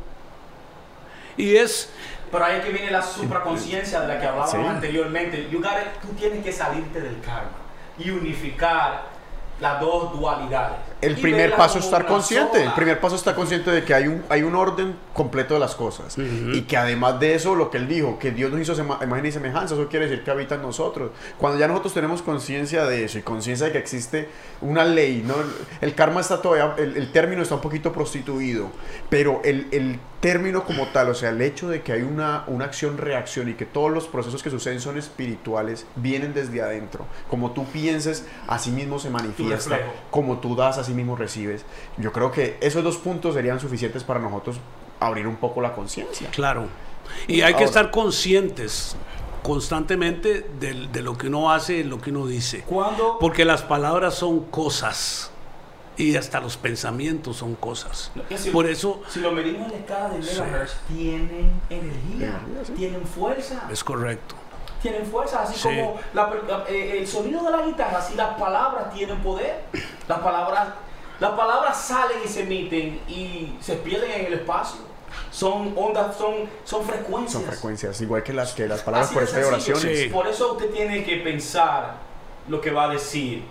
Y 1.37 1.55
es 1.55 1.89
Pero 2.33 2.45
ahí 2.45 2.61
que 2.61 2.71
viene 2.71 2.91
la 2.91 3.01
supraconciencia 3.01 4.01
de 4.01 4.09
la 4.09 4.19
que 4.19 4.27
hablábamos 4.27 4.51
Sí. 4.51 4.67
anteriormente. 4.69 5.49
You 5.49 5.59
gotta- 5.59 5.93
tú 6.03 6.09
tienes 6.19 6.43
que 6.45 6.51
salirte 6.51 7.01
del 7.01 7.21
karma 7.21 7.53
y 8.01 8.11
unificar 8.11 9.03
las 9.61 9.79
dos 9.81 10.19
dualidades. 10.19 10.77
El 11.03 11.19
Y 11.19 11.23
primer 11.23 11.55
paso 11.57 11.79
es 11.79 11.85
estar 11.85 12.07
consciente. 12.07 12.59
sola. 12.59 12.65
El 12.71 12.73
primer 12.75 13.01
paso 13.01 13.17
es 13.17 13.21
estar 13.21 13.35
consciente 13.35 13.71
de 13.71 13.85
que 13.85 13.93
hay 13.93 14.07
un, 14.09 14.25
hay 14.31 14.43
un 14.43 14.55
orden 14.55 14.97
completo 15.13 15.55
de 15.55 15.61
las 15.61 15.75
cosas. 15.75 16.17
Y 16.19 16.63
que 16.63 16.77
además 16.77 17.21
de 17.21 17.35
eso, 17.35 17.55
lo 17.55 17.71
que 17.71 17.77
él 17.77 17.87
dijo, 17.87 18.19
que 18.19 18.31
Dios 18.31 18.51
nos 18.51 18.61
hizo 18.61 18.75
imagen 18.81 19.27
y 19.27 19.33
semejanza, 19.33 19.75
eso 19.75 19.89
quiere 19.89 20.09
decir 20.09 20.25
que 20.25 20.31
habita 20.31 20.55
en 20.55 20.63
nosotros. 20.63 21.11
Cuando 21.39 21.59
ya 21.59 21.69
nosotros 21.69 21.93
tenemos 21.93 22.23
conciencia 22.23 22.87
de 22.87 23.05
eso 23.05 23.19
y 23.19 23.23
conciencia 23.23 23.67
de 23.67 23.73
que 23.73 23.79
existe 23.79 24.29
una 24.63 24.85
ley, 24.85 25.23
¿no? 25.27 25.35
el 25.81 25.95
karma 25.95 26.21
está 26.23 26.41
todavía, 26.41 26.75
el, 26.79 26.97
el 26.97 27.13
término 27.13 27.43
está 27.43 27.57
un 27.57 27.61
poquito 27.61 27.93
prostituido, 27.93 28.71
pero 29.11 29.43
el, 29.45 29.69
el 29.73 30.01
término 30.21 30.65
como 30.65 30.87
tal, 30.89 31.11
o 31.11 31.15
sea, 31.15 31.31
el 31.31 31.43
hecho 31.43 31.69
de 31.69 31.83
que 31.83 31.93
hay 31.93 32.03
una, 32.03 32.45
una 32.47 32.65
acción-reacción 32.65 33.49
y 33.49 33.55
que 33.55 33.67
todos 33.67 33.91
los 33.91 34.07
procesos 34.07 34.43
que 34.43 34.51
suceden 34.51 34.81
son 34.81 34.99
espirituales, 34.99 35.87
vienen 35.97 36.35
desde 36.35 36.63
adentro. 36.63 37.07
Como 37.29 37.53
tú 37.53 37.65
pienses, 37.67 38.27
así 38.47 38.71
mismo 38.71 38.99
se 38.99 39.11
manifiesta. 39.11 39.79
Como 40.11 40.39
tú 40.39 40.57
das, 40.57 40.79
así 40.79 40.93
mismo 40.95 41.17
recibes. 41.17 41.65
Yo 41.99 42.13
creo 42.13 42.33
que 42.33 42.57
esos 42.61 42.83
dos 42.83 42.97
puntos 42.97 43.35
serían 43.35 43.61
suficientes 43.61 44.05
para 44.05 44.21
nosotros 44.21 44.59
abrir 45.01 45.27
un 45.27 45.37
poco 45.37 45.61
la 45.61 45.73
conciencia. 45.73 46.31
Claro. 46.31 46.67
Y 47.29 47.43
hay 47.43 47.55
que 47.55 47.65
estar 47.65 47.91
conscientes 47.91 48.97
constantemente 49.43 50.45
de, 50.59 50.89
de 50.89 51.03
lo 51.03 51.17
que 51.17 51.29
uno 51.29 51.53
hace 51.53 51.79
y 51.79 51.85
lo 51.85 52.01
que 52.01 52.11
uno 52.11 52.27
dice. 52.27 52.65
Cuando 52.67 53.19
Porque 53.21 53.45
las 53.45 53.63
palabras 53.63 54.15
son 54.15 54.41
cosas. 54.47 55.31
Y 55.99 56.15
hasta 56.17 56.41
los 56.41 56.57
pensamientos 56.57 57.37
son 57.39 57.55
cosas. 57.55 58.11
No, 58.15 58.23
decir, 58.29 58.53
Por 58.53 58.67
eso 58.67 59.03
si 59.09 59.21
lo 59.21 59.33
medimos 59.33 59.67
en 59.67 59.73
la 59.73 59.79
escala 59.79 60.09
de 60.11 60.23
Sí. 60.23 60.41
megahertz, 60.41 60.75
tienen 60.89 61.61
energía, 61.71 62.41
sí. 62.67 62.73
tienen 62.73 63.07
fuerza. 63.07 63.67
es 63.71 63.83
correcto. 63.85 64.35
tienen 64.83 65.07
fuerza, 65.07 65.43
así 65.43 65.55
Sí. 65.59 65.63
como 65.63 65.99
la- 66.15 66.31
la- 66.47 66.65
eh, 66.69 66.99
el 66.99 67.09
sonido 67.09 67.43
de 67.43 67.51
la 67.51 67.63
guitarra, 67.63 67.99
así 67.99 68.15
las 68.15 68.39
palabras 68.39 68.93
tienen 68.95 69.19
poder. 69.21 69.63
Las 70.07 70.19
palabras, 70.21 70.69
las 71.19 71.31
palabras 71.33 71.77
salen 71.81 72.19
y 72.25 72.29
se 72.29 72.43
emiten 72.43 73.01
y 73.09 73.57
se 73.61 73.77
pierden 73.77 74.13
en 74.13 74.27
el 74.27 74.35
espacio. 74.35 74.81
Son 75.33 75.73
ondas, 75.77 76.15
son, 76.17 76.35
son 76.65 76.85
frecuencias. 76.85 77.33
Son 77.33 77.43
frecuencias, 77.45 78.01
igual 78.03 78.23
que 78.23 78.33
las, 78.35 78.53
que 78.53 78.69
las 78.69 78.83
palabras, 78.83 79.09
Así 79.09 79.15
por 79.19 79.27
sencillo. 79.27 79.49
oraciones. 79.49 79.99
Sí. 80.03 80.09
Por 80.11 80.29
eso 80.29 80.53
usted 80.53 80.71
tiene 80.71 81.03
que 81.03 81.17
pensar 81.17 81.95
lo 82.49 82.61
que 82.61 82.71
va 82.71 82.85
a 82.85 82.89
decir. 82.91 83.43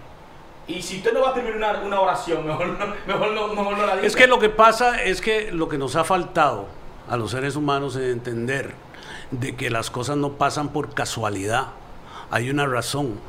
Y 0.68 0.82
si 0.82 0.98
usted 0.98 1.14
no 1.14 1.22
va 1.22 1.30
a 1.30 1.34
terminar 1.34 1.78
una, 1.78 1.86
una 1.86 2.00
oración, 2.02 2.46
mejor 2.46 2.68
no, 2.68 2.88
mejor 3.06 3.32
no, 3.34 3.48
mejor 3.50 3.78
no 3.78 3.86
la 3.86 3.96
diga. 3.96 4.08
Es 4.08 4.16
que 4.16 4.28
lo 4.28 4.40
que 4.40 4.50
pasa 4.50 5.04
es 5.04 5.22
que 5.22 5.52
lo 5.52 5.70
que 5.70 5.78
nos 5.78 5.96
ha 5.96 6.04
faltado 6.04 6.68
a 7.08 7.18
los 7.18 7.32
seres 7.32 7.56
humanos 7.56 7.96
es 7.96 8.12
entender 8.12 8.74
de 9.32 9.56
que 9.56 9.70
las 9.70 9.92
cosas 9.92 10.18
no 10.18 10.34
pasan 10.34 10.70
por 10.70 10.94
casualidad. 10.94 11.68
Hay 12.32 12.50
una 12.50 12.66
razón. 12.66 13.20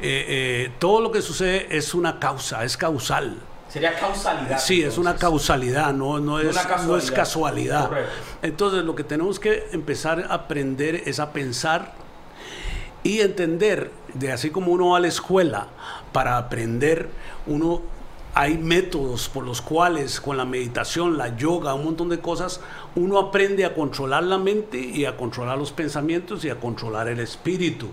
Eh, 0.00 0.26
eh, 0.28 0.72
todo 0.80 1.00
lo 1.00 1.12
que 1.12 1.22
sucede 1.22 1.68
es 1.70 1.94
una 1.94 2.18
causa, 2.18 2.64
es 2.64 2.76
causal. 2.76 3.38
Sería 3.68 3.94
causalidad. 3.94 4.58
Sí, 4.58 4.82
es 4.82 4.98
una 4.98 5.16
causalidad, 5.16 5.94
no, 5.94 6.18
no, 6.18 6.40
es, 6.40 6.54
no 6.54 6.96
es 6.96 7.10
casualidad. 7.10 7.14
casualidad. 7.14 7.88
Correcto. 7.88 8.12
Entonces 8.42 8.84
lo 8.84 8.94
que 8.94 9.04
tenemos 9.04 9.40
que 9.40 9.68
empezar 9.72 10.26
a 10.28 10.34
aprender 10.34 11.02
es 11.06 11.20
a 11.20 11.32
pensar 11.32 11.94
y 13.02 13.20
entender 13.20 13.90
de 14.12 14.32
así 14.32 14.50
como 14.50 14.72
uno 14.72 14.90
va 14.90 14.98
a 14.98 15.00
la 15.00 15.08
escuela 15.08 15.68
para 16.12 16.36
aprender, 16.38 17.08
uno 17.46 17.80
hay 18.34 18.56
métodos 18.56 19.28
por 19.28 19.44
los 19.44 19.60
cuales 19.60 20.20
con 20.20 20.36
la 20.38 20.44
meditación, 20.46 21.18
la 21.18 21.36
yoga, 21.36 21.74
un 21.74 21.84
montón 21.84 22.08
de 22.08 22.18
cosas, 22.20 22.60
uno 22.94 23.18
aprende 23.18 23.64
a 23.64 23.74
controlar 23.74 24.22
la 24.24 24.38
mente 24.38 24.78
y 24.78 25.04
a 25.04 25.16
controlar 25.16 25.58
los 25.58 25.70
pensamientos 25.72 26.44
y 26.44 26.50
a 26.50 26.58
controlar 26.58 27.08
el 27.08 27.20
espíritu, 27.20 27.88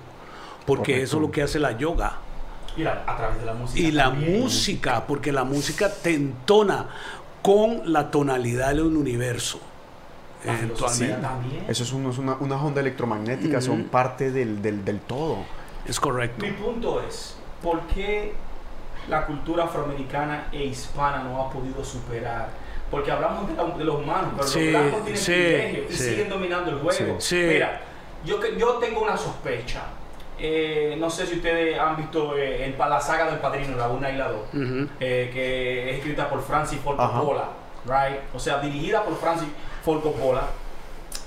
porque 0.65 0.93
Correcto. 0.93 1.03
eso 1.03 1.15
es 1.17 1.21
lo 1.23 1.31
que 1.31 1.41
hace 1.43 1.59
la 1.59 1.77
yoga. 1.77 2.19
Y 2.77 2.83
la- 2.83 3.03
a 3.05 3.17
través 3.17 3.39
de 3.39 3.45
la 3.45 3.53
música. 3.53 3.79
Y 3.87 3.91
la 3.91 4.09
música, 4.11 5.07
porque 5.07 5.31
la 5.33 5.43
música 5.43 5.91
te 5.91 6.13
entona 6.13 6.87
con 7.41 7.91
la 7.91 8.09
tonalidad 8.11 8.69
del 8.69 8.81
universo. 8.81 9.59
También. 10.45 11.65
Eso 11.67 11.83
es, 11.83 11.91
un- 11.91 12.09
es 12.09 12.17
una, 12.17 12.35
una 12.35 12.55
onda 12.63 12.79
electromagnética, 12.79 13.59
son 13.59 13.85
parte 13.85 14.31
del, 14.31 14.61
del, 14.61 14.85
del 14.85 14.99
todo. 15.01 15.37
Es 15.85 15.99
correcto. 15.99 16.45
Mi 16.45 16.51
punto 16.51 17.01
es, 17.01 17.35
¿por 17.63 17.81
qué 17.87 18.33
la 19.07 19.25
cultura 19.25 19.65
afroamericana 19.65 20.47
e 20.51 20.63
hispana 20.65 21.19
no 21.23 21.41
ha 21.41 21.49
podido 21.49 21.83
superar? 21.83 22.47
Porque 22.91 23.11
hablamos 23.11 23.47
de, 23.47 23.55
la- 23.55 23.65
de 23.77 23.83
los 23.83 23.95
humanos, 23.97 24.31
pero 24.35 24.47
Sí, 24.47 24.71
los 24.71 24.81
blancos 24.81 25.03
tienen 25.03 25.21
sí, 25.21 25.31
privilegio 25.31 25.83
y 25.89 25.93
sí. 25.93 26.03
siguen 26.09 26.29
dominando 26.29 26.71
el 26.71 26.79
juego. 26.79 27.17
Mira, 27.31 27.81
yo, 28.25 28.39
yo 28.57 28.73
tengo 28.75 29.01
una 29.01 29.15
sospecha. 29.17 29.81
Eh, 30.41 30.95
no 30.97 31.09
sé 31.09 31.27
si 31.27 31.35
ustedes 31.35 31.77
han 31.77 31.97
visto 31.97 32.37
eh, 32.37 32.63
el, 32.65 32.77
la 32.77 32.99
saga 33.01 33.25
del 33.25 33.39
padrino, 33.39 33.75
la 33.75 33.89
1 33.89 34.09
y 34.09 34.13
la 34.15 34.29
2, 34.29 34.39
Ujú. 34.53 34.87
eh, 34.99 35.29
que 35.33 35.89
es 35.91 35.97
escrita 35.97 36.29
por 36.29 36.41
Francis 36.41 36.79
Ford. 36.79 36.95
Coppola, 36.97 37.49
right? 37.85 38.19
O 38.33 38.39
sea, 38.39 38.59
dirigida 38.59 39.03
por 39.03 39.17
Francis 39.17 39.49
Ford 39.83 40.01
Coppola. 40.01 40.43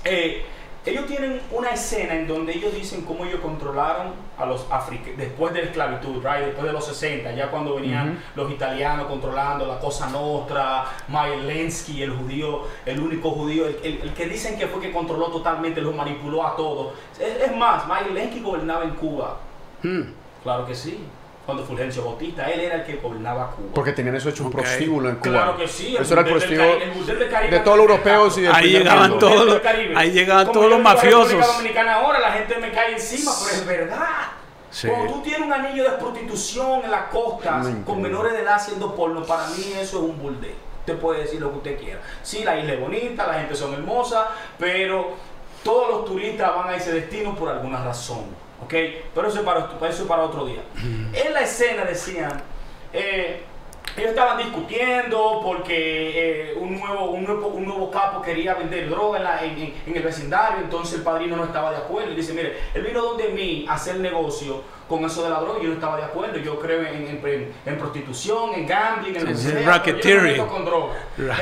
Eh, 0.03 0.43
ellos 0.91 1.05
tienen 1.05 1.41
una 1.51 1.69
escena 1.69 2.13
en 2.15 2.27
donde 2.27 2.53
ellos 2.57 2.73
dicen 2.73 3.03
cómo 3.03 3.23
ellos 3.25 3.39
controlaron 3.39 4.11
a 4.37 4.45
los 4.45 4.65
africanos 4.69 5.17
después 5.17 5.53
de 5.53 5.61
la 5.61 5.65
esclavitud, 5.67 6.15
right? 6.17 6.45
después 6.45 6.65
de 6.65 6.73
los 6.73 6.85
60, 6.85 7.31
ya 7.33 7.49
cuando 7.49 7.75
venían 7.75 8.19
los 8.35 8.51
italianos 8.51 9.07
controlando 9.07 9.65
la 9.65 9.79
Cosa 9.79 10.09
Nostra, 10.09 10.85
Maelensky, 11.07 12.03
el 12.03 12.11
judío, 12.11 12.63
el 12.85 12.99
único 12.99 13.31
judío, 13.31 13.65
el, 13.67 13.77
el- 13.83 14.01
el 14.01 14.13
que 14.13 14.25
dicen 14.27 14.57
que 14.57 14.67
fue 14.67 14.81
que 14.81 14.91
controló 14.91 15.27
totalmente, 15.27 15.79
los 15.81 15.95
manipuló 15.95 16.45
a 16.45 16.55
todos. 16.55 16.93
Es, 17.19 17.49
es 17.49 17.55
más, 17.55 17.87
Maelensky 17.87 18.41
gobernaba 18.41 18.83
en 18.83 18.91
Cuba. 18.91 19.37
Hmm. 19.81 20.01
Claro 20.43 20.65
que 20.65 20.75
sí. 20.75 20.99
Cuando 21.45 21.63
Fulgencio 21.65 22.05
Bautista, 22.05 22.49
él 22.49 22.61
era 22.61 22.75
el 22.75 22.83
que 22.85 22.95
gobernaba 22.95 23.51
Cuba. 23.51 23.67
Porque 23.75 23.91
tenían 23.91 24.15
eso 24.15 24.29
hecho 24.29 24.45
un 24.45 24.51
prostíbulo 24.51 25.09
en 25.09 25.15
Cuba. 25.17 25.31
Claro 25.31 25.57
que 25.57 25.67
sí. 25.67 25.95
Eso 25.99 26.13
era 26.13 26.21
el 26.21 26.33
burdel 26.33 26.49
del 26.49 26.57
prostíbulo 26.57 27.21
el 27.23 27.29
Caribe 27.29 27.57
de 27.57 27.59
todos 27.63 27.77
los 27.77 27.89
europeos 27.89 28.37
y 28.37 28.41
del 28.43 28.55
Ahí 28.55 28.69
llegaban 28.69 29.09
mundo. 29.11 29.27
todos. 29.29 29.59
Caribe. 29.59 29.93
ahí 29.97 30.11
llegaban 30.11 30.45
Como 30.45 30.53
todos 30.59 30.69
los 30.69 30.77
vivo 30.79 30.89
en 30.89 30.95
República 30.95 31.25
mafiosos. 31.27 31.57
Dominicana 31.57 31.93
ahora 31.95 32.19
la 32.19 32.31
gente 32.31 32.57
me 32.59 32.71
cae 32.71 32.93
encima, 32.93 33.31
pero 33.43 33.55
es 33.57 33.65
verdad. 33.65 34.07
Sí. 34.71 34.87
Cuando 34.87 35.13
tú 35.13 35.21
tienes 35.21 35.41
un 35.41 35.53
anillo 35.53 35.83
de 35.83 35.97
prostitución 35.97 36.81
en 36.85 36.91
las 36.91 37.03
costas 37.09 37.67
con 37.85 38.01
menores 38.01 38.33
de 38.33 38.39
edad 38.39 38.55
haciendo 38.55 38.95
porno, 38.95 39.21
para 39.23 39.47
mí 39.47 39.73
eso 39.79 39.97
es 39.97 40.03
un 40.03 40.17
burdel. 40.17 40.55
Usted 40.79 40.97
puede 40.97 41.21
decir 41.23 41.41
lo 41.41 41.51
que 41.51 41.57
usted 41.57 41.77
quiera. 41.77 41.99
Sí, 42.23 42.43
la 42.45 42.57
isla 42.57 42.73
es 42.73 42.79
bonita, 42.79 43.27
la 43.27 43.33
gente 43.35 43.53
son 43.55 43.73
hermosas, 43.73 44.27
pero 44.57 45.11
todos 45.63 45.89
los 45.89 46.05
turistas 46.05 46.55
van 46.55 46.69
a 46.69 46.75
ese 46.75 46.93
destino 46.93 47.35
por 47.35 47.49
alguna 47.49 47.83
razón. 47.83 48.42
¿Ok? 48.61 48.73
Pero 49.13 49.27
eso 49.27 49.39
es 49.39 49.45
para, 49.45 49.59
eso 49.89 50.03
es 50.03 50.07
para 50.07 50.23
otro 50.23 50.45
día. 50.45 50.61
En 51.13 51.33
la 51.33 51.41
escena 51.41 51.83
decían, 51.85 52.41
eh, 52.93 53.43
ellos 53.97 54.09
estaban 54.09 54.37
discutiendo 54.39 55.41
porque 55.43 56.51
eh, 56.51 56.55
un, 56.57 56.79
nuevo, 56.79 57.11
un, 57.11 57.25
nuevo, 57.25 57.47
un 57.49 57.65
nuevo 57.65 57.91
capo 57.91 58.21
quería 58.21 58.55
vender 58.55 58.89
droga 58.89 59.17
en, 59.19 59.23
la- 59.23 59.43
en- 59.43 59.57
en- 59.59 59.73
en 59.85 59.95
el 59.97 60.01
vecindario, 60.01 60.59
entonces 60.63 60.95
el 60.97 61.03
padrino 61.03 61.35
no 61.35 61.43
estaba 61.43 61.69
de 61.71 61.77
acuerdo. 61.77 62.11
Y 62.11 62.15
dice, 62.15 62.33
mire, 62.33 62.57
él 62.73 62.81
vino 62.83 63.01
donde 63.03 63.27
mí 63.29 63.65
a 63.69 63.73
hacer 63.73 63.97
negocio 63.97 64.63
con 64.89 65.03
eso 65.05 65.23
de 65.23 65.29
la 65.29 65.39
droga 65.41 65.59
y 65.59 65.63
yo 65.63 65.69
no 65.69 65.75
estaba 65.75 65.97
de 65.97 66.03
acuerdo. 66.05 66.37
Yo 66.39 66.57
creo 66.59 66.81
en, 66.81 67.21
en- 67.65 67.77
prostitución, 67.77 68.53
en 68.55 68.65
gambling, 68.65 69.15
en 69.15 69.37
Sí, 69.37 69.47
no 69.49 69.53
me 69.55 69.65
racketeering. 69.65 70.47
con 70.47 70.65
droga. 70.65 70.93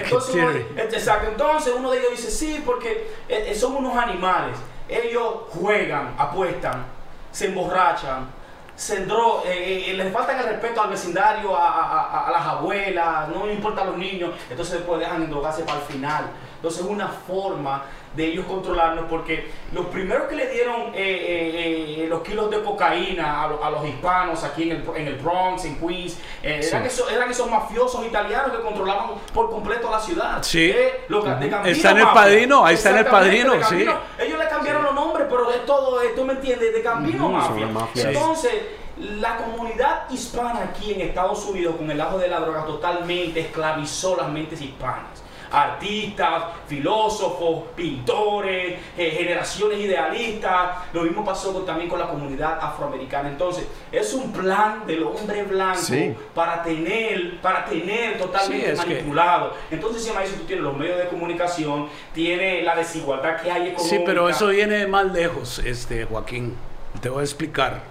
Entonces, 0.04 0.36
uno, 0.36 0.52
exacto, 0.78 1.28
entonces 1.30 1.74
uno 1.78 1.92
de 1.92 2.00
ellos 2.00 2.12
dice, 2.12 2.32
sí, 2.32 2.62
porque 2.66 3.08
eh, 3.30 3.46
eh, 3.50 3.56
son 3.56 3.76
unos 3.78 3.96
animales. 3.96 4.58
Ellos 4.90 5.24
juegan, 5.52 6.16
apuestan, 6.18 6.86
se 7.32 7.48
emborrachan, 7.48 8.28
se 8.76 9.06
endro- 9.08 9.44
eh, 9.46 9.92
eh, 9.92 9.94
les 9.94 10.12
faltan 10.14 10.40
el 10.40 10.46
respeto 10.46 10.82
al 10.82 10.90
vecindario, 10.90 11.56
a, 11.56 11.68
a- 11.68 12.28
a- 12.28 12.32
las 12.32 12.46
abuelas, 12.48 13.28
no 13.30 13.50
importa 13.50 13.82
a 13.84 13.86
los 13.86 13.98
niños, 13.98 14.32
entonces 14.50 14.76
después 14.80 15.00
dejan 15.00 15.24
endrogarse 15.24 15.64
para 15.64 15.78
el 15.80 15.84
final. 15.86 16.26
Entonces 16.62 16.84
es 16.86 16.88
una 16.90 17.08
forma 17.08 17.86
de 18.16 18.26
ellos 18.28 18.46
controlarnos 18.46 19.06
porque 19.10 19.50
los 19.72 19.86
primeros 19.88 20.28
que 20.28 20.36
le 20.36 20.48
dieron 20.50 20.94
eh, 20.94 20.94
eh, 20.96 22.04
eh, 22.04 22.06
los 22.08 22.22
kilos 22.22 22.52
de 22.52 22.62
cocaína 22.62 23.42
a, 23.44 23.48
lo- 23.48 23.64
a 23.64 23.70
los 23.72 23.84
hispanos 23.88 24.44
aquí 24.44 24.64
en 24.70 24.72
el, 24.74 24.84
en 24.96 25.08
el 25.08 25.16
Bronx, 25.16 25.66
en 25.66 25.78
Queens, 25.80 26.20
eran, 26.44 26.86
esos, 26.86 27.12
eran 27.12 27.32
esos 27.32 27.50
mafiosos 27.50 28.06
italianos 28.06 28.56
que 28.56 28.62
controlaban 28.62 29.12
por 29.34 29.50
completo 29.50 29.90
la 29.90 30.00
ciudad. 30.00 30.44
Sí. 30.44 30.72
Lo 31.08 31.22
de 31.22 31.30
Gambino 31.50 31.64
Está 31.66 31.92
en 31.92 31.98
el 31.98 32.04
Mafia. 32.04 32.22
Padrino, 32.22 32.66
ahí 32.66 32.76
está 32.76 32.90
en 32.92 32.98
el 32.98 33.06
Padrino, 33.06 33.54
sí. 33.68 33.86
Ellos 34.20 34.38
le 34.40 34.48
cambiaron 34.48 34.84
los 34.84 34.94
nombres, 34.94 35.26
pero 35.30 35.50
es 35.52 35.66
todo, 35.66 36.00
tú 36.16 36.26
me 36.26 36.34
entiendes, 36.34 36.74
de 36.74 36.82
Gambino 36.84 37.28
Mafia. 37.30 37.66
las 37.66 37.74
mafias. 37.74 38.06
Entonces, 38.08 38.54
la 38.98 39.38
comunidad 39.38 40.08
hispana 40.12 40.62
aquí 40.64 40.94
en 40.94 41.02
Estados 41.02 41.44
Unidos, 41.46 41.76
con 41.78 41.90
el 41.90 42.00
ajo 42.00 42.20
de 42.20 42.28
la 42.28 42.40
droga, 42.42 42.66
totalmente 42.66 43.40
esclavizó 43.40 44.16
las 44.18 44.30
mentes 44.30 44.62
hispanas. 44.62 45.21
Artistas, 45.52 46.44
filósofos, 46.68 47.64
pintores, 47.76 48.80
eh, 48.98 49.12
generaciones 49.18 49.80
idealistas. 49.80 50.78
Lo 50.94 51.04
mismo 51.04 51.26
pasó 51.26 51.54
con- 51.54 51.66
también 51.66 51.90
con 51.90 52.00
la 52.00 52.08
comunidad 52.08 52.58
afroamericana. 52.62 53.30
Entonces, 53.30 53.66
es 53.92 54.14
un 54.14 54.32
plan 54.32 54.86
del 54.88 55.04
hombre 55.04 55.44
blanco 55.44 55.82
Sí. 55.82 56.14
para 56.34 56.64
tener, 56.64 57.40
para 57.42 57.66
tener 57.66 58.18
totalmente 58.18 58.66
Sí, 58.68 58.72
es 58.72 58.80
que- 58.82 58.94
manipulado. 58.96 59.54
Entonces, 59.70 60.04
si 60.04 60.12
tú 60.38 60.44
tienes 60.46 60.64
los 60.64 60.76
medios 60.78 60.98
de 60.98 61.08
comunicación, 61.08 61.88
tiene 62.14 62.62
la 62.62 62.76
desigualdad 62.76 63.42
que 63.42 63.52
hay 63.52 63.70
económica. 63.70 63.96
Sí, 63.98 64.02
pero 64.06 64.30
eso 64.30 64.48
viene 64.48 64.76
de 64.76 64.88
más 64.88 65.06
lejos, 65.12 65.60
este, 65.60 66.06
Joaquín. 66.06 66.56
Te 67.02 67.10
voy 67.10 67.22
a 67.22 67.24
explicar. 67.24 67.82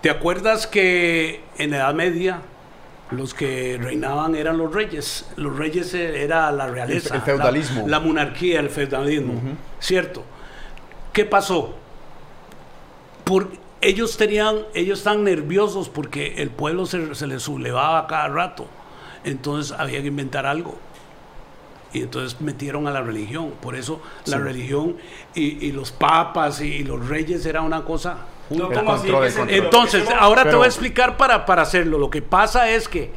¿Te 0.00 0.10
acuerdas 0.10 0.66
que 0.66 1.42
en 1.58 1.70
la 1.70 1.76
Edad 1.78 1.94
Media 1.94 2.42
los 3.12 3.34
que 3.34 3.78
reinaban 3.80 4.34
eran 4.34 4.58
los 4.58 4.72
reyes? 4.72 5.26
Los 5.36 5.56
reyes 5.56 5.92
eh, 5.94 6.22
era 6.24 6.50
la 6.52 6.66
realeza. 6.66 7.14
El- 7.14 7.20
el 7.20 7.22
feudalismo. 7.22 7.82
La, 7.82 7.98
la 7.98 8.00
monarquía, 8.00 8.60
el 8.60 8.70
feudalismo. 8.70 9.34
¿Cierto? 9.78 10.24
¿Qué 11.12 11.24
pasó? 11.24 11.74
Por, 13.24 13.50
ellos 13.80 14.16
tenían, 14.16 14.58
ellos 14.74 14.98
están 14.98 15.24
nerviosos 15.24 15.88
porque 15.88 16.34
el 16.42 16.50
pueblo 16.50 16.86
se, 16.86 17.14
se 17.14 17.26
les 17.26 17.42
sublevaba 17.42 18.06
cada 18.06 18.28
rato. 18.28 18.66
Entonces 19.24 19.72
había 19.78 20.00
que 20.00 20.08
inventar 20.08 20.46
algo. 20.46 20.76
Y 21.92 22.00
entonces 22.00 22.40
metieron 22.40 22.86
a 22.86 22.90
la 22.90 23.02
religión. 23.02 23.52
Por 23.60 23.76
eso 23.76 24.00
la 24.26 24.38
religión 24.38 24.96
y, 25.34 25.64
y 25.66 25.72
los 25.72 25.92
papas 25.92 26.60
y, 26.60 26.82
los 26.84 27.08
reyes 27.08 27.44
era 27.44 27.60
una 27.60 27.84
cosa 27.84 28.16
Entonces, 29.48 30.04
¿Qué- 30.04 30.14
ahora 30.14 30.44
te 30.48 30.54
voy 30.56 30.64
a 30.64 30.68
explicar 30.68 31.16
para, 31.16 31.46
para 31.46 31.62
hacerlo. 31.62 31.98
Lo 31.98 32.10
que 32.10 32.22
pasa 32.22 32.70
es 32.70 32.88
que, 32.88 33.10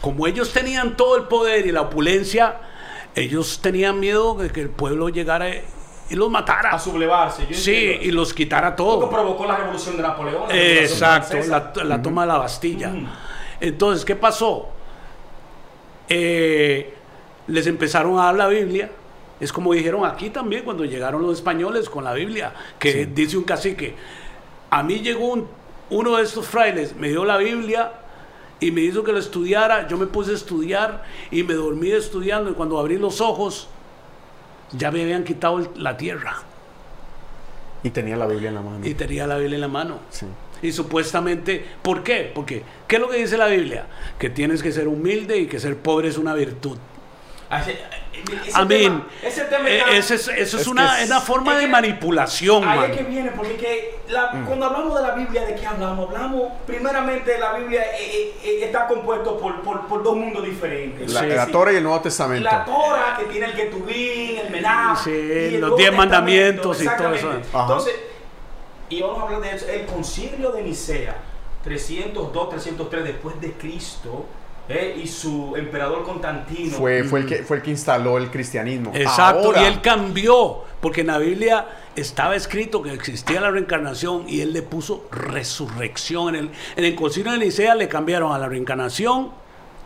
como 0.00 0.26
ellos 0.26 0.52
tenían 0.52 0.96
todo 0.96 1.16
el 1.16 1.24
poder 1.24 1.66
y 1.66 1.72
la 1.72 1.82
opulencia, 1.82 2.56
ellos 3.14 3.60
tenían 3.62 4.00
miedo 4.00 4.34
de 4.34 4.50
que 4.50 4.60
el 4.62 4.70
pueblo 4.70 5.08
llegara 5.08 5.48
y 5.48 6.14
los 6.16 6.28
matara. 6.30 6.70
a 6.70 6.78
sublevarse. 6.78 7.46
Yo 7.48 7.54
Sí, 7.56 7.98
y 8.02 8.10
los 8.10 8.34
quitara 8.34 8.74
todo. 8.74 9.00
que 9.08 9.14
provocó 9.14 9.46
la 9.46 9.56
revolución 9.56 9.96
de 9.96 10.02
Napoleón. 10.02 10.48
la 10.48 10.56
Exacto, 10.56 11.36
la, 11.46 11.72
la 11.84 12.02
toma 12.02 12.22
de 12.22 12.28
la 12.28 12.38
Bastilla. 12.38 12.90
Entonces, 13.60 14.04
¿qué 14.04 14.16
pasó? 14.16 14.70
Eh, 16.08 16.94
les 17.46 17.66
empezaron 17.66 18.18
a 18.18 18.24
dar 18.26 18.34
la 18.34 18.46
Biblia. 18.48 18.90
Es 19.40 19.52
como 19.52 19.72
dijeron 19.72 20.04
aquí 20.04 20.30
también 20.30 20.64
cuando 20.64 20.84
llegaron 20.84 21.22
los 21.22 21.36
españoles 21.38 21.88
con 21.88 22.04
la 22.04 22.12
Biblia, 22.12 22.52
que 22.78 23.06
dice 23.06 23.36
un 23.38 23.44
cacique, 23.44 23.94
a 24.70 24.82
mí 24.82 25.00
llegó 25.00 25.28
un- 25.32 25.48
uno 25.90 26.16
de 26.16 26.22
estos 26.22 26.46
frailes, 26.46 26.94
me 26.94 27.08
dio 27.08 27.24
la 27.24 27.38
Biblia 27.38 27.92
y 28.60 28.70
me 28.70 28.82
hizo 28.82 29.02
que 29.02 29.12
lo 29.12 29.18
estudiara, 29.18 29.88
yo 29.88 29.96
me 29.96 30.06
puse 30.06 30.32
a 30.32 30.34
estudiar 30.34 31.04
y 31.30 31.42
me 31.42 31.54
dormí 31.54 31.90
estudiando 31.90 32.50
y 32.50 32.54
cuando 32.54 32.78
abrí 32.78 32.98
los 32.98 33.20
ojos 33.20 33.68
ya 34.72 34.90
me 34.90 35.02
habían 35.02 35.24
quitado 35.24 35.68
la 35.76 35.96
tierra 35.96 36.36
Y 37.82 37.90
tenía 37.90 38.16
la 38.16 38.26
Biblia 38.26 38.50
en 38.50 38.54
la 38.56 38.60
mano. 38.60 38.86
y 38.86 38.94
tenía 38.94 39.26
la 39.26 39.38
Biblia 39.38 39.54
en 39.56 39.60
la 39.62 39.68
mano. 39.68 40.00
Sí. 40.10 40.26
Y 40.62 40.72
supuestamente, 40.72 41.64
¿por 41.80 42.02
qué? 42.02 42.30
Porque, 42.34 42.62
¿qué 42.86 42.96
es 42.96 43.00
lo 43.02 43.08
que 43.08 43.16
dice 43.16 43.38
la 43.38 43.46
Biblia? 43.46 43.86
Que 44.18 44.28
tienes 44.28 44.62
que 44.62 44.70
ser 44.70 44.86
humilde 44.88 45.38
y 45.38 45.46
que 45.46 45.58
ser 45.58 45.78
pobre 45.78 46.08
es 46.08 46.18
una 46.18 46.34
virtud. 46.34 46.76
Ese- 47.50 47.80
Amén. 48.54 48.80
tema- 48.80 49.06
Ese 49.24 49.40
tema 49.46 49.68
Eh, 49.68 49.78
está- 49.78 49.90
ese 49.96 50.14
es- 50.14 50.28
eso 50.28 50.56
es, 50.56 50.62
es 50.62 50.66
una, 50.68 51.00
es- 51.02 51.10
una 51.10 51.20
forma 51.20 51.52
es 51.52 51.58
de 51.58 51.64
que- 51.64 51.70
manipulación, 51.72 52.62
Ahí 52.68 52.78
man. 52.78 52.90
es 52.92 52.96
que 52.96 53.02
viene, 53.04 53.30
porque 53.32 53.56
que 53.56 53.98
la- 54.08 54.30
Mm. 54.32 54.44
cuando 54.46 54.66
hablamos 54.66 54.94
de 54.94 55.02
la 55.08 55.14
Biblia, 55.14 55.44
¿de 55.46 55.54
qué 55.56 55.66
hablamos? 55.66 56.08
Hablamos, 56.08 56.52
primeramente, 56.66 57.38
la 57.38 57.54
Biblia 57.54 57.82
eh, 57.82 57.96
eh, 58.00 58.34
eh, 58.44 58.64
está 58.64 58.86
compuesto 58.86 59.36
por, 59.38 59.62
por, 59.62 59.86
por 59.88 60.02
dos 60.04 60.14
mundos 60.16 60.44
diferentes. 60.44 61.12
La, 61.12 61.26
Es 61.26 61.34
la 61.34 61.46
Torah 61.48 61.72
y 61.72 61.76
el 61.76 61.82
Nuevo 61.82 62.00
Testamento. 62.00 62.44
La 62.48 62.64
Torah, 62.64 63.16
que 63.18 63.24
tiene 63.24 63.46
el 63.46 63.52
Ketubín, 63.54 64.38
el 64.38 64.50
Menaj, 64.50 65.02
Sí, 65.04 65.10
y 65.10 65.54
el 65.56 65.60
los 65.60 65.76
diez 65.76 65.92
mandamientos 65.92 66.80
y 66.82 66.86
todo 66.86 67.14
eso. 67.14 67.30
Ajá. 67.52 67.62
Entonces, 67.62 67.94
Y 68.92 69.00
vamos 69.02 69.18
a 69.20 69.22
hablar 69.22 69.40
de 69.40 69.54
eso. 69.56 69.68
El 69.68 69.86
concilio 69.86 70.50
de 70.50 70.62
Nicea, 70.62 71.16
302, 71.62 72.48
303 72.50 73.04
después 73.04 73.40
de 73.40 73.52
Cristo, 73.52 74.26
eh, 74.70 75.00
y 75.02 75.06
su 75.06 75.54
emperador 75.56 76.04
Constantino. 76.04 76.70
Fue, 76.76 77.02
fue, 77.02 77.20
el 77.20 77.26
que, 77.26 77.42
fue 77.42 77.56
el 77.56 77.62
que 77.62 77.70
instaló 77.70 78.18
el 78.18 78.30
cristianismo. 78.30 78.92
Exacto, 78.94 79.48
Ahora, 79.48 79.62
y 79.62 79.66
él 79.66 79.80
cambió, 79.80 80.62
porque 80.80 81.00
en 81.00 81.08
la 81.08 81.18
Biblia 81.18 81.66
estaba 81.96 82.36
escrito 82.36 82.80
que 82.80 82.92
existía 82.92 83.40
la 83.40 83.50
reencarnación 83.50 84.24
y 84.28 84.40
él 84.40 84.52
le 84.52 84.62
puso 84.62 85.08
resurrección. 85.10 86.36
En 86.36 86.44
el, 86.44 86.50
en 86.76 86.84
el 86.84 86.94
concilio 86.94 87.32
de 87.32 87.38
Nicea 87.38 87.74
le 87.74 87.88
cambiaron 87.88 88.32
a 88.32 88.38
la 88.38 88.48
reencarnación 88.48 89.32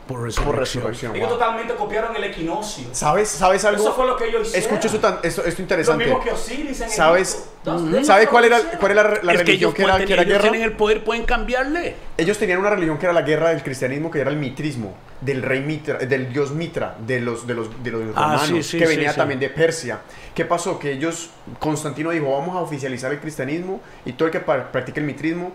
por 0.07 0.23
resurrección. 0.23 0.45
por 0.47 0.59
resurrección. 0.59 1.17
Ellos 1.17 1.29
wow. 1.29 1.39
totalmente 1.39 1.75
copiaron 1.75 2.15
el 2.17 2.25
equinoccio. 2.25 2.89
¿Sabes, 2.93 3.29
¿Sabes 3.29 3.65
algo? 3.65 3.83
Eso 3.83 3.93
fue 3.95 4.07
lo 4.07 4.17
que 4.17 4.27
ellos 4.29 4.49
hicieron. 4.49 4.63
Escucha 4.71 4.87
esto, 4.89 5.01
tan- 5.01 5.19
esto, 5.23 5.43
esto 5.45 5.59
Lo 5.59 5.63
interesante. 5.63 6.05
mismo 6.05 6.21
que 6.21 6.31
Osiris 6.31 6.81
en 6.83 6.91
¿Sabes? 6.91 7.33
Egipto. 7.35 7.51
Dos- 7.65 7.83
ellos 7.95 8.07
¿Sabe 8.07 8.25
lo 8.27 8.31
cuál 8.31 8.45
era, 8.45 8.59
cuál 8.79 8.93
era 8.93 9.03
la, 9.03 9.09
la 9.11 9.15
es 9.15 9.21
que 9.23 9.45
religión 9.45 9.57
ellos, 9.57 9.75
que 9.75 9.83
era, 9.83 9.93
pueden- 9.95 10.07
que 10.07 10.13
era 10.13 10.23
ellos 10.23 10.33
guerra? 10.33 10.43
tienen 10.51 10.63
el 10.63 10.73
poder, 10.77 11.05
pueden 11.05 11.25
cambiarle. 11.25 11.97
Ellos 12.19 12.37
tenían 12.39 12.59
una 12.59 12.71
religión 12.71 12.99
que 12.99 13.07
era 13.07 13.13
la 13.15 13.23
guerra 13.23 13.49
del 13.51 13.63
cristianismo, 13.63 14.11
que 14.11 14.21
era 14.21 14.31
el 14.31 14.37
mitrismo, 14.37 14.95
del 15.23 15.43
rey 15.43 15.61
Mitra, 15.61 15.97
del 15.99 16.31
dios 16.31 16.51
Mitra, 16.51 16.97
de 16.99 17.21
los, 17.21 17.47
de 17.47 17.55
los, 17.55 17.83
de 17.83 17.91
los 17.91 18.03
Ah, 18.15 18.37
romanos, 18.37 18.43
sí, 18.49 18.63
sí, 18.63 18.79
que 18.79 18.87
sí, 18.87 18.95
venía 18.97 19.13
sí. 19.13 19.17
también 19.17 19.41
de 19.41 19.49
Persia. 19.49 20.01
¿Qué 20.35 20.45
pasó? 20.45 20.79
Que 20.79 20.93
ellos, 20.93 21.31
Constantino 21.59 22.11
dijo, 22.11 22.31
vamos 22.31 22.55
a 22.55 22.61
oficializar 22.61 23.11
el 23.13 23.21
cristianismo 23.21 23.81
y 24.05 24.13
todo 24.13 24.27
el 24.29 24.33
que 24.33 24.41
practique 24.41 25.01
el 25.01 25.07
mitrismo, 25.07 25.53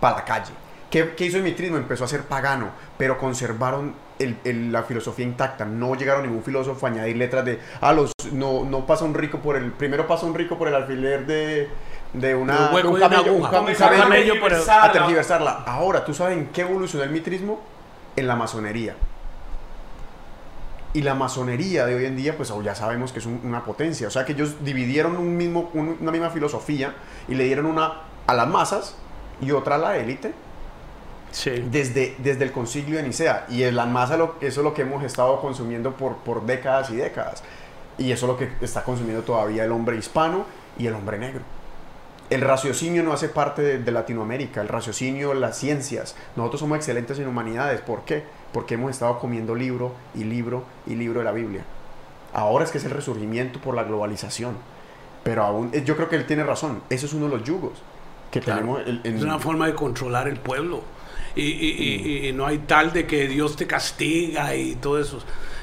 para 0.00 0.16
la 0.16 0.24
calle. 0.24 0.52
¿Qué, 0.90 1.14
qué 1.16 1.26
hizo 1.26 1.36
el 1.36 1.44
mitrismo? 1.44 1.76
Empezó 1.76 2.04
a 2.04 2.08
ser 2.08 2.22
pagano, 2.24 2.70
pero 2.98 3.16
conservaron 3.16 3.94
el- 4.18 4.36
el- 4.44 4.72
la 4.72 4.82
filosofía 4.82 5.24
intacta. 5.24 5.64
No 5.64 5.94
llegaron 5.94 6.24
ningún 6.24 6.42
filósofo 6.42 6.84
a 6.86 6.88
añadir 6.90 7.16
letras 7.16 7.44
de, 7.44 7.60
ah, 7.80 7.92
los, 7.92 8.10
no, 8.32 8.64
no 8.64 8.86
pasa 8.86 9.04
un 9.04 9.14
rico 9.14 9.38
por 9.38 9.54
el, 9.56 9.70
primero 9.72 10.06
pasa 10.08 10.26
un 10.26 10.34
rico 10.34 10.58
por 10.58 10.66
el 10.68 10.74
alfiler 10.74 11.26
de, 11.26 11.68
de 12.12 12.34
una, 12.34 12.70
De 12.70 12.80
un 12.82 12.86
un 12.88 12.92
una 12.96 13.08
camello, 13.08 13.32
un 13.34 13.42
camello 13.42 13.76
pero- 13.78 14.40
tergiversarla. 14.48 14.84
a 14.84 14.92
tergiversarla. 14.92 15.50
Ahora, 15.66 16.04
¿tú 16.04 16.12
sabes 16.12 16.36
en 16.36 16.46
qué 16.48 16.62
evolucionó 16.62 17.04
el 17.04 17.10
mitrismo? 17.10 17.60
En 18.16 18.26
la 18.26 18.34
masonería. 18.34 18.96
Y 20.92 21.02
la 21.02 21.14
masonería 21.14 21.86
de 21.86 21.94
hoy 21.94 22.04
en 22.04 22.16
día, 22.16 22.36
pues 22.36 22.52
ya 22.64 22.74
sabemos 22.74 23.12
que 23.12 23.20
es 23.20 23.26
un- 23.26 23.40
una 23.44 23.64
potencia. 23.64 24.08
O 24.08 24.10
sea 24.10 24.24
que 24.24 24.32
ellos 24.32 24.56
dividieron 24.64 25.16
un 25.16 25.36
mismo, 25.36 25.70
un- 25.72 25.96
una 26.00 26.10
misma 26.10 26.30
filosofía 26.30 26.94
y 27.28 27.36
le 27.36 27.44
dieron 27.44 27.66
una 27.66 27.92
a 28.26 28.34
las 28.34 28.48
masas 28.48 28.96
y 29.40 29.52
otra 29.52 29.76
a 29.76 29.78
la 29.78 29.96
élite 29.98 30.32
Sí. 31.32 31.50
desde, 31.70 32.16
desde 32.18 32.44
el 32.44 32.52
concilio 32.52 32.96
de 32.96 33.02
Nicea. 33.04 33.46
Y 33.48 33.62
masa 33.70 34.16
lo, 34.16 34.36
eso 34.40 34.60
es 34.60 34.64
lo 34.64 34.74
que 34.74 34.82
hemos 34.82 35.02
estado 35.04 35.40
consumiendo 35.40 35.92
por, 35.96 36.16
por 36.16 36.44
décadas 36.46 36.90
y 36.90 36.96
décadas. 36.96 37.42
Y 37.98 38.12
eso 38.12 38.26
es 38.26 38.32
lo 38.32 38.38
que 38.38 38.48
está 38.64 38.82
consumiendo 38.82 39.22
todavía 39.22 39.64
el 39.64 39.72
hombre 39.72 39.96
hispano 39.96 40.44
y 40.78 40.86
el 40.86 40.94
hombre 40.94 41.18
negro. 41.18 41.42
El 42.30 42.42
raciocinio 42.42 43.02
no 43.02 43.12
hace 43.12 43.28
parte 43.28 43.60
de, 43.60 43.78
de 43.78 43.90
Latinoamérica, 43.90 44.60
el 44.60 44.68
raciocinio, 44.68 45.34
las 45.34 45.58
ciencias. 45.58 46.14
Nosotros 46.36 46.60
somos 46.60 46.76
excelentes 46.76 47.18
en 47.18 47.26
humanidades. 47.26 47.80
¿Por 47.80 48.02
qué? 48.02 48.22
Porque 48.52 48.74
hemos 48.74 48.90
estado 48.92 49.18
comiendo 49.18 49.54
libro 49.54 49.92
y 50.14 50.22
libro 50.24 50.62
y 50.86 50.94
libro 50.94 51.18
de 51.20 51.24
la 51.24 51.32
Biblia. 51.32 51.62
Ahora 52.32 52.64
es 52.64 52.70
que 52.70 52.78
es 52.78 52.84
el 52.84 52.92
resurgimiento 52.92 53.60
por 53.60 53.74
la 53.74 53.82
globalización. 53.82 54.56
Pero 55.24 55.42
aún, 55.44 55.70
eh, 55.72 55.82
yo 55.84 55.96
creo 55.96 56.08
que 56.08 56.16
él 56.16 56.24
tiene 56.26 56.44
razón. 56.44 56.82
Eso 56.88 57.06
es 57.06 57.12
uno 57.12 57.26
de 57.28 57.36
los 57.36 57.44
yugos 57.44 57.72
que 58.30 58.40
Claro. 58.40 58.60
tenemos 58.60 58.82
en, 58.86 59.00
en- 59.04 59.16
Es 59.16 59.22
una 59.24 59.38
forma 59.40 59.66
de 59.66 59.74
controlar 59.74 60.28
el 60.28 60.38
pueblo. 60.38 60.82
Y, 61.36 61.42
y- 62.28 62.32
no 62.32 62.46
hay 62.46 62.58
tal 62.58 62.92
de 62.92 63.06
que 63.06 63.28
Dios 63.28 63.56
te 63.56 63.66
castiga 63.66 64.54
y 64.56 64.76
todo 64.76 64.98
eso. 65.00 65.18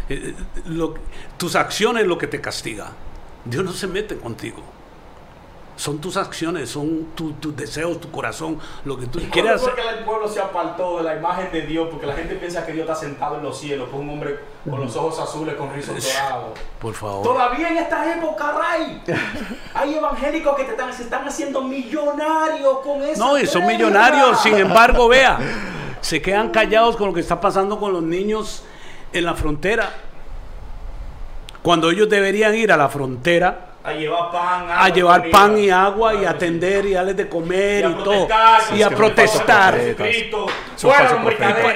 Eh, 0.10 0.34
eh, 0.36 0.62
lo- 0.68 0.96
tus 1.38 1.56
acciones 1.56 2.04
es 2.04 2.08
lo 2.10 2.18
que 2.18 2.28
te 2.28 2.40
castiga. 2.42 2.94
Dios 3.46 3.64
no 3.66 3.74
se 3.74 3.88
mete 3.88 4.18
contigo. 4.18 4.64
Son 5.78 6.00
tus 6.00 6.18
acciones, 6.18 6.72
son 6.72 7.10
tu- 7.16 7.34
tus 7.34 7.56
deseos, 7.56 8.02
tu 8.02 8.10
corazón, 8.10 8.60
lo 8.84 8.98
que 8.98 9.06
tú 9.06 9.20
¿Cuándo 9.20 9.32
quieras 9.32 9.62
hacer. 9.62 9.76
que 9.76 9.88
el 9.88 10.04
pueblo 10.06 10.28
se 10.28 10.42
apartó 10.42 10.98
de 10.98 11.04
la 11.04 11.16
imagen 11.16 11.52
de 11.52 11.62
Dios? 11.62 11.88
Porque 11.92 12.08
la 12.08 12.16
gente 12.16 12.34
piensa 12.36 12.66
que 12.66 12.74
Dios 12.74 12.90
está 12.90 12.96
sentado 13.00 13.38
en 13.38 13.44
los 13.44 13.60
cielos, 13.60 13.88
por 13.90 14.00
un 14.02 14.10
hombre 14.10 14.40
con 14.68 14.80
los 14.82 14.96
ojos 14.96 15.20
azules, 15.20 15.54
con 15.56 15.72
rizos 15.72 15.96
dorados. 16.04 16.58
Por 16.82 16.94
favor. 16.96 17.22
Todavía 17.24 17.70
en 17.70 17.78
esta 17.78 18.12
época, 18.18 18.54
Ray, 18.60 19.04
hay 19.76 19.94
evangélicos 19.94 20.56
que 20.56 20.64
te 20.64 20.72
están, 20.72 20.92
se 20.92 21.04
están 21.04 21.28
haciendo 21.28 21.62
millonarios 21.62 22.80
con 22.80 23.04
eso. 23.04 23.24
No, 23.24 23.38
y 23.38 23.46
son 23.46 23.66
millonarios, 23.68 24.42
sin 24.42 24.56
embargo, 24.56 25.08
vea, 25.08 25.38
se 26.02 26.20
quedan 26.24 26.50
callados 26.50 26.98
con 26.98 27.10
lo 27.10 27.14
que 27.14 27.22
está 27.22 27.40
pasando 27.40 27.80
con 27.80 27.94
los 27.94 28.02
niños 28.02 28.64
en 29.14 29.24
la 29.26 29.36
frontera. 29.36 29.92
Cuando 31.62 31.92
ellos 31.92 32.10
deberían 32.10 32.56
ir 32.56 32.72
a 32.72 32.78
la 32.78 32.90
frontera 32.90 33.74
A 33.88 33.94
llevar 33.94 34.32
pan, 34.32 34.68
a 34.70 34.90
llevar 34.90 35.30
pan 35.32 35.58
y 35.58 35.70
agua 35.70 36.14
y 36.14 36.26
atender 36.26 36.86
y 36.86 36.94
darles 36.94 37.16
de 37.16 37.30
comer 37.30 37.90
y, 37.90 37.94
todo. 38.04 38.28
Y 38.76 38.82
a 38.82 38.90
protestar. 38.90 39.80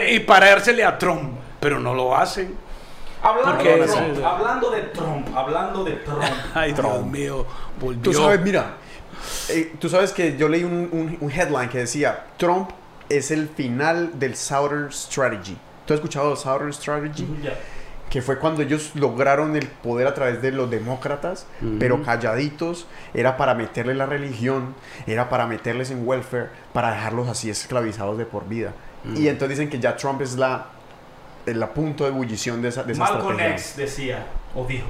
Y 0.09 0.19
parársele 0.19 0.83
a 0.83 0.97
Trump. 0.97 1.37
Pero 1.59 1.79
no 1.79 1.93
lo 1.93 2.15
hacen. 2.15 2.55
Hablando 3.23 3.51
Porque- 3.51 3.75
de 3.77 3.87
Trump, 3.87 4.25
hablando 4.25 4.71
de 4.71 4.81
Trump, 4.81 5.37
hablando 5.37 5.83
de 5.83 5.91
Trump. 5.97 6.23
Ay, 6.55 6.73
Dios 6.73 6.79
Trump. 6.87 7.05
mío. 7.13 7.45
Volvió. 7.79 8.01
Tú 8.01 8.13
sabes, 8.13 8.41
mira, 8.41 8.73
eh, 9.49 9.73
tú 9.79 9.87
sabes 9.89 10.11
que 10.11 10.35
yo 10.35 10.49
leí 10.49 10.63
un, 10.63 10.89
un- 10.91 11.17
un 11.21 11.31
headline 11.31 11.69
que 11.69 11.77
decía, 11.77 12.25
Trump 12.37 12.71
es 13.09 13.29
el 13.29 13.47
final 13.47 14.17
del 14.19 14.35
Southern 14.35 14.91
Strategy. 14.91 15.55
¿Tú 15.85 15.93
has 15.93 15.99
escuchado 15.99 16.35
Southern 16.35 16.73
Strategy? 16.73 17.27
Ya. 17.43 17.53
Que 18.11 18.21
fue 18.21 18.37
cuando 18.37 18.61
ellos 18.61 18.91
lograron 18.93 19.55
el 19.55 19.67
poder 19.67 20.05
a 20.05 20.13
través 20.13 20.41
de 20.41 20.51
los 20.51 20.69
demócratas, 20.69 21.47
pero 21.79 22.03
calladitos, 22.03 22.85
era 23.13 23.37
para 23.37 23.55
meterles 23.55 23.97
la 23.97 24.05
religión, 24.05 24.75
era 25.07 25.29
para 25.29 25.47
meterles 25.47 25.89
en 25.89 26.07
welfare, 26.07 26.49
para 26.73 26.91
dejarlos 26.91 27.27
así 27.27 27.49
esclavizados 27.49 28.19
de 28.19 28.25
por 28.25 28.47
vida. 28.47 28.73
Y 29.15 29.27
entonces 29.27 29.57
dicen 29.57 29.69
que 29.71 29.79
ya 29.79 29.95
Trump 29.95 30.21
es 30.21 30.35
la 30.35 30.67
el 31.45 31.59
punto 31.69 32.03
de 32.03 32.11
ebullición 32.11 32.61
de 32.61 32.69
esa, 32.69 32.83
de 32.83 32.93
esa 32.93 33.03
Malcolm 33.03 33.31
estrategia. 33.31 33.55
X 33.55 33.75
decía, 33.77 34.25
o 34.55 34.65
dijo, 34.65 34.87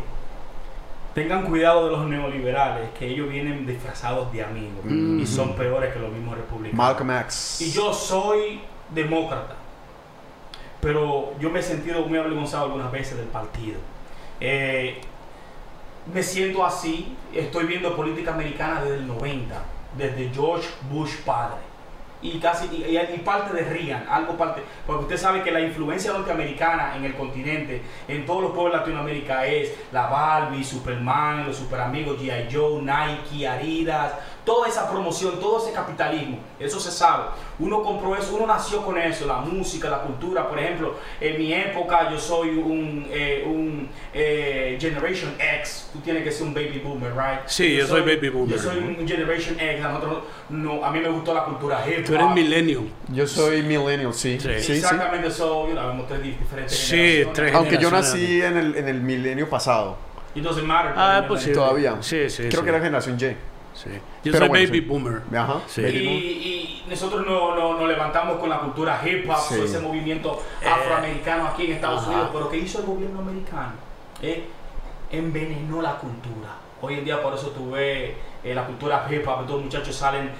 tengan 1.13 1.43
cuidado 1.43 1.85
de 1.85 1.91
los 1.91 2.07
neoliberales, 2.07 2.89
que 2.97 3.07
ellos 3.07 3.29
vienen 3.29 3.65
disfrazados 3.65 4.31
de 4.31 4.43
amigos 4.43 4.85
y 4.85 5.25
son 5.25 5.55
peores 5.55 5.93
que 5.93 5.99
los 5.99 6.11
mismos 6.11 6.37
republicanos. 6.37 6.77
Malcolm 6.77 7.11
X. 7.11 7.61
Y 7.61 7.71
yo 7.71 7.93
soy 7.93 8.61
demócrata, 8.93 9.55
pero 10.81 11.33
yo 11.39 11.49
me 11.49 11.59
he 11.59 11.63
sentido 11.63 12.05
muy 12.05 12.17
avergonzado 12.17 12.65
algunas 12.65 12.91
veces 12.91 13.17
del 13.17 13.27
partido. 13.27 13.79
Eh, 14.39 14.99
me 16.11 16.23
siento 16.23 16.65
así, 16.65 17.15
estoy 17.33 17.65
viendo 17.65 17.95
política 17.95 18.33
americana 18.33 18.81
desde 18.81 18.97
el 18.97 19.07
90, 19.07 19.55
desde 19.97 20.29
George 20.33 20.67
Bush 20.89 21.17
padre. 21.23 21.71
Y 22.23 22.37
casi, 22.39 22.65
y, 22.67 23.17
parte 23.25 23.55
de 23.55 23.63
Reagan, 23.63 24.05
algo 24.07 24.37
parte, 24.37 24.61
porque 24.85 25.03
usted 25.03 25.17
sabe 25.17 25.41
que 25.41 25.51
la 25.51 25.59
influencia 25.59 26.13
norteamericana 26.13 26.95
en 26.95 27.05
el 27.05 27.15
continente, 27.15 27.81
en 28.07 28.27
todos 28.27 28.43
los 28.43 28.51
pueblos 28.51 28.73
de 28.73 28.79
Latinoamérica 28.79 29.47
es 29.47 29.73
la 29.91 30.05
Barbie, 30.05 30.63
Superman, 30.63 31.47
los 31.47 31.57
super 31.57 31.81
amigos 31.81 32.21
G.I. 32.21 32.47
Joe, 32.53 32.79
Nike, 32.79 33.47
Adidas, 33.47 34.13
toda 34.45 34.67
esa 34.67 34.89
promoción, 34.89 35.39
todo 35.39 35.63
ese 35.63 35.71
capitalismo, 35.73 36.39
eso 36.59 36.79
se 36.79 36.91
sabe. 36.91 37.25
Uno 37.59 37.83
compró 37.83 38.15
eso, 38.15 38.35
uno 38.35 38.47
nació 38.47 38.83
con 38.83 38.97
eso, 38.97 39.25
la 39.27 39.37
música, 39.37 39.89
la 39.89 40.01
cultura, 40.01 40.47
por 40.49 40.57
ejemplo, 40.59 40.95
en 41.19 41.37
mi 41.37 41.53
época 41.53 42.09
yo 42.09 42.17
soy 42.17 42.49
un, 42.49 43.05
eh, 43.11 43.43
un 43.45 43.87
eh, 44.13 44.77
Generation 44.79 45.33
X, 45.59 45.89
tú 45.93 45.99
tienes 45.99 46.23
que 46.23 46.31
ser 46.31 46.47
un 46.47 46.53
baby 46.53 46.81
boomer, 46.83 47.11
right? 47.13 47.41
Sí, 47.45 47.75
yo 47.75 47.85
soy 47.87 48.01
baby 48.01 48.29
boomer. 48.29 48.55
Yo 48.57 48.61
soy 48.63 48.77
un 48.79 49.07
Generation 49.07 49.59
X, 49.59 49.85
a, 49.85 49.89
nosotros 49.89 50.23
no, 50.49 50.83
a 50.83 50.91
mí 50.91 50.99
me 50.99 51.09
gustó 51.09 51.33
la 51.33 51.45
cultura 51.45 51.83
hip 51.87 52.05
Tú 52.05 52.15
eres 52.15 52.29
millennial. 52.31 52.83
Yo 53.09 53.27
soy 53.27 53.61
millennial, 53.61 54.13
sí. 54.13 54.39
Sí. 54.39 54.49
Sí, 54.57 54.61
sí. 54.63 54.73
Exactamente, 54.73 55.29
so, 55.29 55.67
you 55.67 55.73
know, 55.73 55.87
vemos 55.87 56.07
tres 56.07 56.23
di- 56.23 56.31
diferentes 56.31 56.75
Sí, 56.77 57.23
tres 57.33 57.53
Aunque 57.53 57.77
yo 57.77 57.91
nací 57.91 58.41
en 58.41 58.57
el, 58.57 58.75
en 58.75 58.87
el 58.87 59.01
milenio 59.01 59.47
pasado. 59.49 59.97
It 60.33 60.43
doesn't 60.43 60.65
matter. 60.65 60.93
Ah, 60.95 61.25
pues 61.27 61.41
sí. 61.41 61.51
Todavía. 61.51 61.97
Sí, 62.01 62.29
sí. 62.29 62.43
Creo 62.43 62.61
sí. 62.61 62.63
que 62.63 62.69
era 62.69 62.79
generación 62.79 63.17
Y. 63.19 63.35
Sí. 63.83 63.89
Yo 64.23 64.31
Pero 64.31 64.37
soy 64.39 64.47
bueno, 64.49 64.67
baby 64.67 64.79
sí. 64.79 64.85
boomer. 64.85 65.21
Ajá. 65.35 65.61
Sí. 65.67 65.81
Y, 65.81 65.83
Baby 65.85 66.05
boom. 66.05 66.17
y 66.17 66.83
nosotros 66.89 67.25
no- 67.25 67.55
no- 67.55 67.73
nos 67.79 67.87
levantamos 67.87 68.37
con 68.37 68.49
la 68.49 68.59
cultura 68.59 69.01
hip 69.05 69.27
hop, 69.29 69.37
Sí. 69.49 69.55
ese 69.63 69.79
movimiento 69.79 70.41
afroamericano 70.63 71.47
aquí 71.47 71.65
en 71.65 71.71
Estados 71.73 72.01
ajá. 72.03 72.11
Unidos, 72.11 72.29
pero 72.33 72.49
¿qué 72.49 72.57
hizo 72.57 72.79
el 72.79 72.85
gobierno 72.85 73.19
americano? 73.19 73.73
Eh, 74.21 74.45
envenenó 75.11 75.81
la 75.81 75.95
cultura. 75.97 76.49
Hoy 76.81 76.95
en 76.95 77.05
día 77.05 77.21
por 77.21 77.33
eso 77.33 77.49
tú 77.49 77.71
ves 77.71 78.13
eh, 78.43 78.53
la 78.55 78.65
cultura 78.65 79.05
hip 79.09 79.27
hop, 79.27 79.45
todos 79.45 79.51
los 79.61 79.63
muchachos 79.63 79.95
salen 79.95 80.31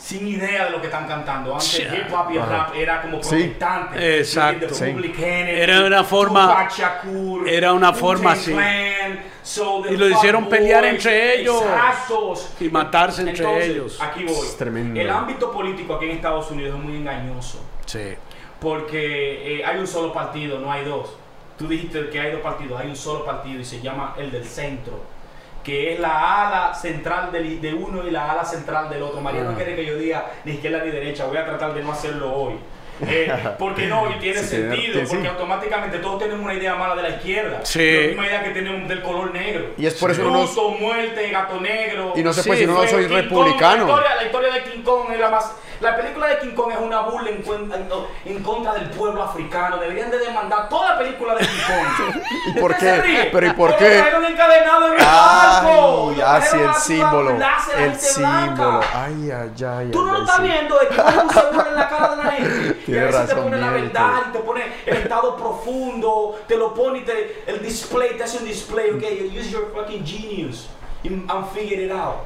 sin 0.00 0.26
idea 0.26 0.64
de 0.64 0.70
lo 0.70 0.80
que 0.80 0.86
están 0.86 1.06
cantando. 1.06 1.52
Antes 1.52 1.68
Sí. 1.68 1.82
hip 1.82 2.12
hop 2.12 2.30
y 2.32 2.36
el 2.38 2.46
rap 2.46 2.74
era 2.74 3.02
como 3.02 3.22
Sí. 3.22 3.28
protestante. 3.36 4.18
Exacto. 4.18 4.74
Sí. 4.74 4.84
Public 4.92 5.18
Enemy, 5.18 5.60
Era 5.60 5.84
una 5.84 6.02
forma- 6.04 6.68
Shakur, 6.74 7.46
era 7.48 7.72
una 7.74 7.92
forma 7.92 8.32
así. 8.32 8.56
So, 9.42 9.82
Y 9.90 9.96
lo 9.96 10.08
hicieron 10.08 10.48
pelear 10.48 10.84
entre 10.86 11.40
ellos. 11.40 11.62
Exactos. 11.62 12.52
Y 12.60 12.68
matarse 12.70 13.22
entre 13.22 13.44
Entonces, 13.44 13.70
ellos. 13.70 13.98
Aquí 14.00 14.24
voy. 14.24 14.32
Es 14.32 14.56
tremendo. 14.56 14.98
El 15.00 15.10
ámbito 15.10 15.50
político 15.52 15.94
aquí 15.96 16.06
en 16.06 16.12
Estados 16.12 16.50
Unidos 16.50 16.76
es 16.78 16.82
muy 16.84 16.96
engañoso. 16.96 17.62
Sí. 17.86 18.14
Porque 18.60 19.58
eh, 19.60 19.64
hay 19.64 19.78
un 19.78 19.86
solo 19.86 20.12
partido, 20.12 20.58
no 20.60 20.70
hay 20.70 20.84
dos. 20.84 21.16
Tú 21.58 21.66
dijiste 21.68 22.08
que 22.10 22.20
hay 22.20 22.32
dos 22.32 22.40
partidos, 22.40 22.80
hay 22.80 22.88
un 22.88 22.96
solo 22.96 23.24
partido 23.24 23.60
y 23.60 23.64
se 23.64 23.80
llama 23.80 24.14
el 24.18 24.30
del 24.30 24.44
centro. 24.44 25.00
Que 25.64 25.94
es 25.94 26.00
la 26.00 26.46
ala 26.48 26.74
central 26.74 27.30
del- 27.32 27.60
de 27.60 27.74
uno 27.74 28.06
y 28.06 28.10
la 28.10 28.32
ala 28.32 28.44
central 28.44 28.88
del 28.90 29.02
otro. 29.02 29.20
María 29.20 29.42
no 29.42 29.50
Ah. 29.50 29.54
quiere 29.56 29.76
que 29.76 29.84
yo 29.84 29.96
diga 29.96 30.26
ni 30.44 30.52
izquierda 30.52 30.84
ni 30.84 30.90
derecha, 30.90 31.26
voy 31.26 31.36
a 31.36 31.44
tratar 31.46 31.74
de 31.74 31.82
no 31.82 31.92
hacerlo 31.92 32.32
hoy. 32.32 32.54
Eh, 33.06 33.32
porque 33.58 33.86
no, 33.86 34.10
y 34.10 34.18
tiene 34.18 34.40
Sí, 34.40 34.48
sentido, 34.56 35.00
porque 35.08 35.22
sí. 35.22 35.26
automáticamente 35.26 35.98
todos 36.00 36.18
tenemos 36.18 36.44
una 36.44 36.52
idea 36.52 36.74
mala 36.74 36.94
de 36.96 37.02
la 37.02 37.08
izquierda. 37.10 37.60
Sí. 37.64 37.78
La 38.02 38.06
misma 38.08 38.26
idea 38.26 38.42
que 38.44 38.50
tenemos 38.50 38.86
del 38.88 39.00
color 39.02 39.32
negro. 39.32 39.70
Y 39.78 39.86
es 39.86 39.94
por 39.94 40.10
eso 40.10 40.20
uno 40.22 40.32
no- 40.32 40.42
Luto, 40.42 40.68
muerte, 40.72 41.30
gato 41.30 41.58
negro. 41.60 42.12
Y 42.14 42.22
no 42.22 42.32
Sí, 42.34 42.42
puede 42.46 42.60
decir, 42.60 42.74
no, 42.74 42.86
soy 42.86 43.04
King 43.06 43.08
Kong, 43.08 43.22
republicano. 43.22 43.86
la, 43.86 43.92
historia, 43.92 44.16
la 44.16 44.22
historia 44.24 44.52
de 44.52 44.62
King 44.64 44.82
Kong 44.82 45.12
es 45.12 45.18
la 45.20 45.30
más. 45.30 45.56
La 45.80 45.96
película 45.96 46.26
de 46.26 46.38
King 46.40 46.54
Kong 46.54 46.72
es 46.72 46.78
una 46.78 47.00
burla 47.00 47.30
en, 47.30 47.42
en- 47.42 47.88
en 48.26 48.42
contra 48.42 48.74
del 48.74 48.90
pueblo 48.90 49.22
africano. 49.22 49.78
Deberían 49.78 50.10
de 50.10 50.18
demandar 50.18 50.68
toda 50.68 50.90
la 50.92 50.98
película 50.98 51.34
de 51.34 51.40
King 51.40 51.62
Kong. 51.66 52.22
¿Y 52.48 52.60
por 52.60 52.70
¿Usted 52.72 53.02
qué? 53.02 53.28
Pero 53.32 53.46
¿y 53.46 53.52
por 53.54 53.76
qué? 53.76 53.98
Encadenado 53.98 54.86
en 54.88 54.92
el 54.92 54.98
barco. 55.04 56.12
Ay, 56.16 56.20
así 56.20 56.56
el 56.58 56.74
símbolo. 56.74 57.38
El 57.78 57.96
símbolo. 57.98 58.80
Ay, 58.94 59.30
ay, 59.30 59.64
ay. 59.64 59.90
Tú 59.90 60.04
no 60.04 60.12
lo 60.12 60.20
estás 60.24 60.42
viendo, 60.42 60.78
de 60.78 60.88
que 60.88 61.00
un 61.00 61.30
seguro 61.30 61.66
en 61.68 61.74
la 61.74 61.88
cara 61.88 62.08
de 62.10 62.16
la 62.24 62.30
gente. 62.30 62.82
y 62.86 62.98
a 62.98 63.04
veces 63.04 63.26
te 63.28 63.34
pone 63.36 63.56
la 63.56 63.70
verdad 63.70 64.10
y 64.28 64.32
te 64.32 64.38
pone 64.40 64.62
el 64.86 64.96
estado 64.98 65.36
profundo, 65.36 66.40
te 66.46 66.56
lo 66.56 66.74
pone 66.74 66.98
y 67.00 67.02
te, 67.02 67.42
el 67.46 67.62
display, 67.62 68.16
te 68.16 68.24
hace 68.24 68.38
un 68.38 68.44
display, 68.44 68.90
ok, 68.90 69.02
use 69.38 69.50
your 69.50 69.72
fucking 69.74 70.04
genius 70.04 70.68
and 71.04 71.46
figure 71.54 71.82
it 71.84 71.90
out. 71.92 72.16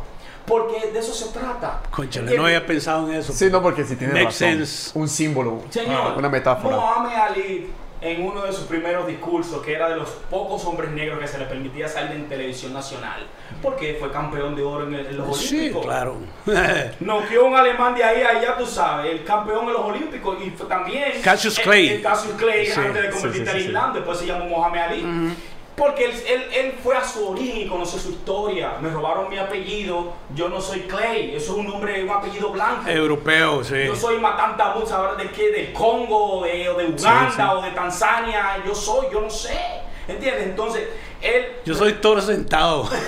Porque 0.46 0.90
de 0.92 0.98
eso 0.98 1.12
se 1.14 1.32
trata. 1.32 1.80
Conchale, 1.90 2.36
no 2.36 2.44
había 2.46 2.66
pensado 2.66 3.08
en 3.08 3.14
eso. 3.16 3.32
Sí, 3.32 3.48
no, 3.50 3.62
porque 3.62 3.84
si 3.84 3.96
tiene 3.96 4.12
razón. 4.24 4.32
sense. 4.32 4.98
Un 4.98 5.08
símbolo, 5.08 5.62
Señor, 5.70 6.14
una 6.18 6.28
metáfora. 6.28 6.76
Mohamed 6.76 7.14
Ali, 7.16 7.70
en 8.02 8.22
uno 8.26 8.42
de 8.42 8.52
sus 8.52 8.64
primeros 8.64 9.06
discursos, 9.06 9.62
que 9.62 9.72
era 9.72 9.88
de 9.88 9.96
los 9.96 10.10
pocos 10.30 10.62
hombres 10.66 10.90
negros 10.90 11.18
que 11.18 11.26
se 11.26 11.38
le 11.38 11.46
permitía 11.46 11.88
salir 11.88 12.12
en 12.12 12.28
televisión 12.28 12.74
nacional, 12.74 13.26
porque 13.62 13.96
fue 13.98 14.10
campeón 14.12 14.54
de 14.54 14.62
oro 14.62 14.84
en, 14.86 14.94
el- 14.94 15.06
en 15.06 15.16
los 15.16 15.38
Sí, 15.38 15.56
Olímpicos. 15.56 15.86
claro. 15.86 16.16
Noqueó 17.00 17.46
un 17.46 17.56
alemán 17.56 17.94
de 17.94 18.04
ahí 18.04 18.20
a 18.22 18.28
allá, 18.38 18.56
tú 18.58 18.66
sabes, 18.66 19.10
el 19.10 19.24
campeón 19.24 19.64
en 19.68 19.72
los 19.72 19.82
Olímpicos 19.82 20.36
y 20.44 20.50
fue 20.50 20.66
también. 20.66 21.22
Cassius 21.22 21.56
el- 21.58 21.64
Clay. 21.64 21.88
El, 21.88 22.02
Cassius 22.02 22.34
Clay 22.34 22.66
Sí, 22.66 22.72
antes 22.78 22.94
de 23.02 23.02
sí, 23.08 23.14
convertirse 23.14 23.44
sí, 23.44 23.50
al 23.50 23.56
sí, 23.56 23.62
sí. 23.62 23.66
Islam, 23.68 23.94
después 23.94 24.18
se 24.18 24.26
llamó 24.26 24.44
Mohamed 24.44 24.80
Ali. 24.80 25.34
Porque 25.76 26.04
él, 26.04 26.12
él, 26.28 26.44
él 26.54 26.74
fue 26.84 26.96
a 26.96 27.04
su 27.04 27.28
origen 27.30 27.62
y 27.62 27.66
conoció 27.66 27.98
su 27.98 28.10
historia. 28.10 28.74
Me 28.80 28.90
robaron 28.90 29.28
mi 29.28 29.38
apellido, 29.38 30.12
yo 30.34 30.48
no 30.48 30.60
soy 30.60 30.82
Clay, 30.82 31.34
eso 31.34 31.52
es 31.52 31.58
un 31.58 31.66
nombre, 31.66 32.04
un 32.04 32.10
apellido 32.10 32.50
blanco. 32.50 32.88
Europeo, 32.88 33.64
sí. 33.64 33.84
Yo 33.86 33.96
soy 33.96 34.18
Matanta 34.18 34.66
ahora 34.92 35.16
de 35.16 35.30
qué, 35.30 35.50
del 35.50 35.72
Congo, 35.72 36.44
de, 36.44 36.68
o 36.68 36.74
de 36.76 36.84
Uganda, 36.86 37.30
Sí, 37.30 37.36
sí. 37.36 37.42
o 37.58 37.62
de 37.62 37.70
Tanzania, 37.72 38.62
yo 38.64 38.72
soy, 38.74 39.06
yo 39.12 39.20
no 39.20 39.28
sé. 39.30 39.58
¿Entiendes? 40.06 40.44
Entonces, 40.44 40.88
él. 41.20 41.46
Yo 41.64 41.74
soy 41.74 41.94
toro 41.94 42.20
sentado. 42.20 42.88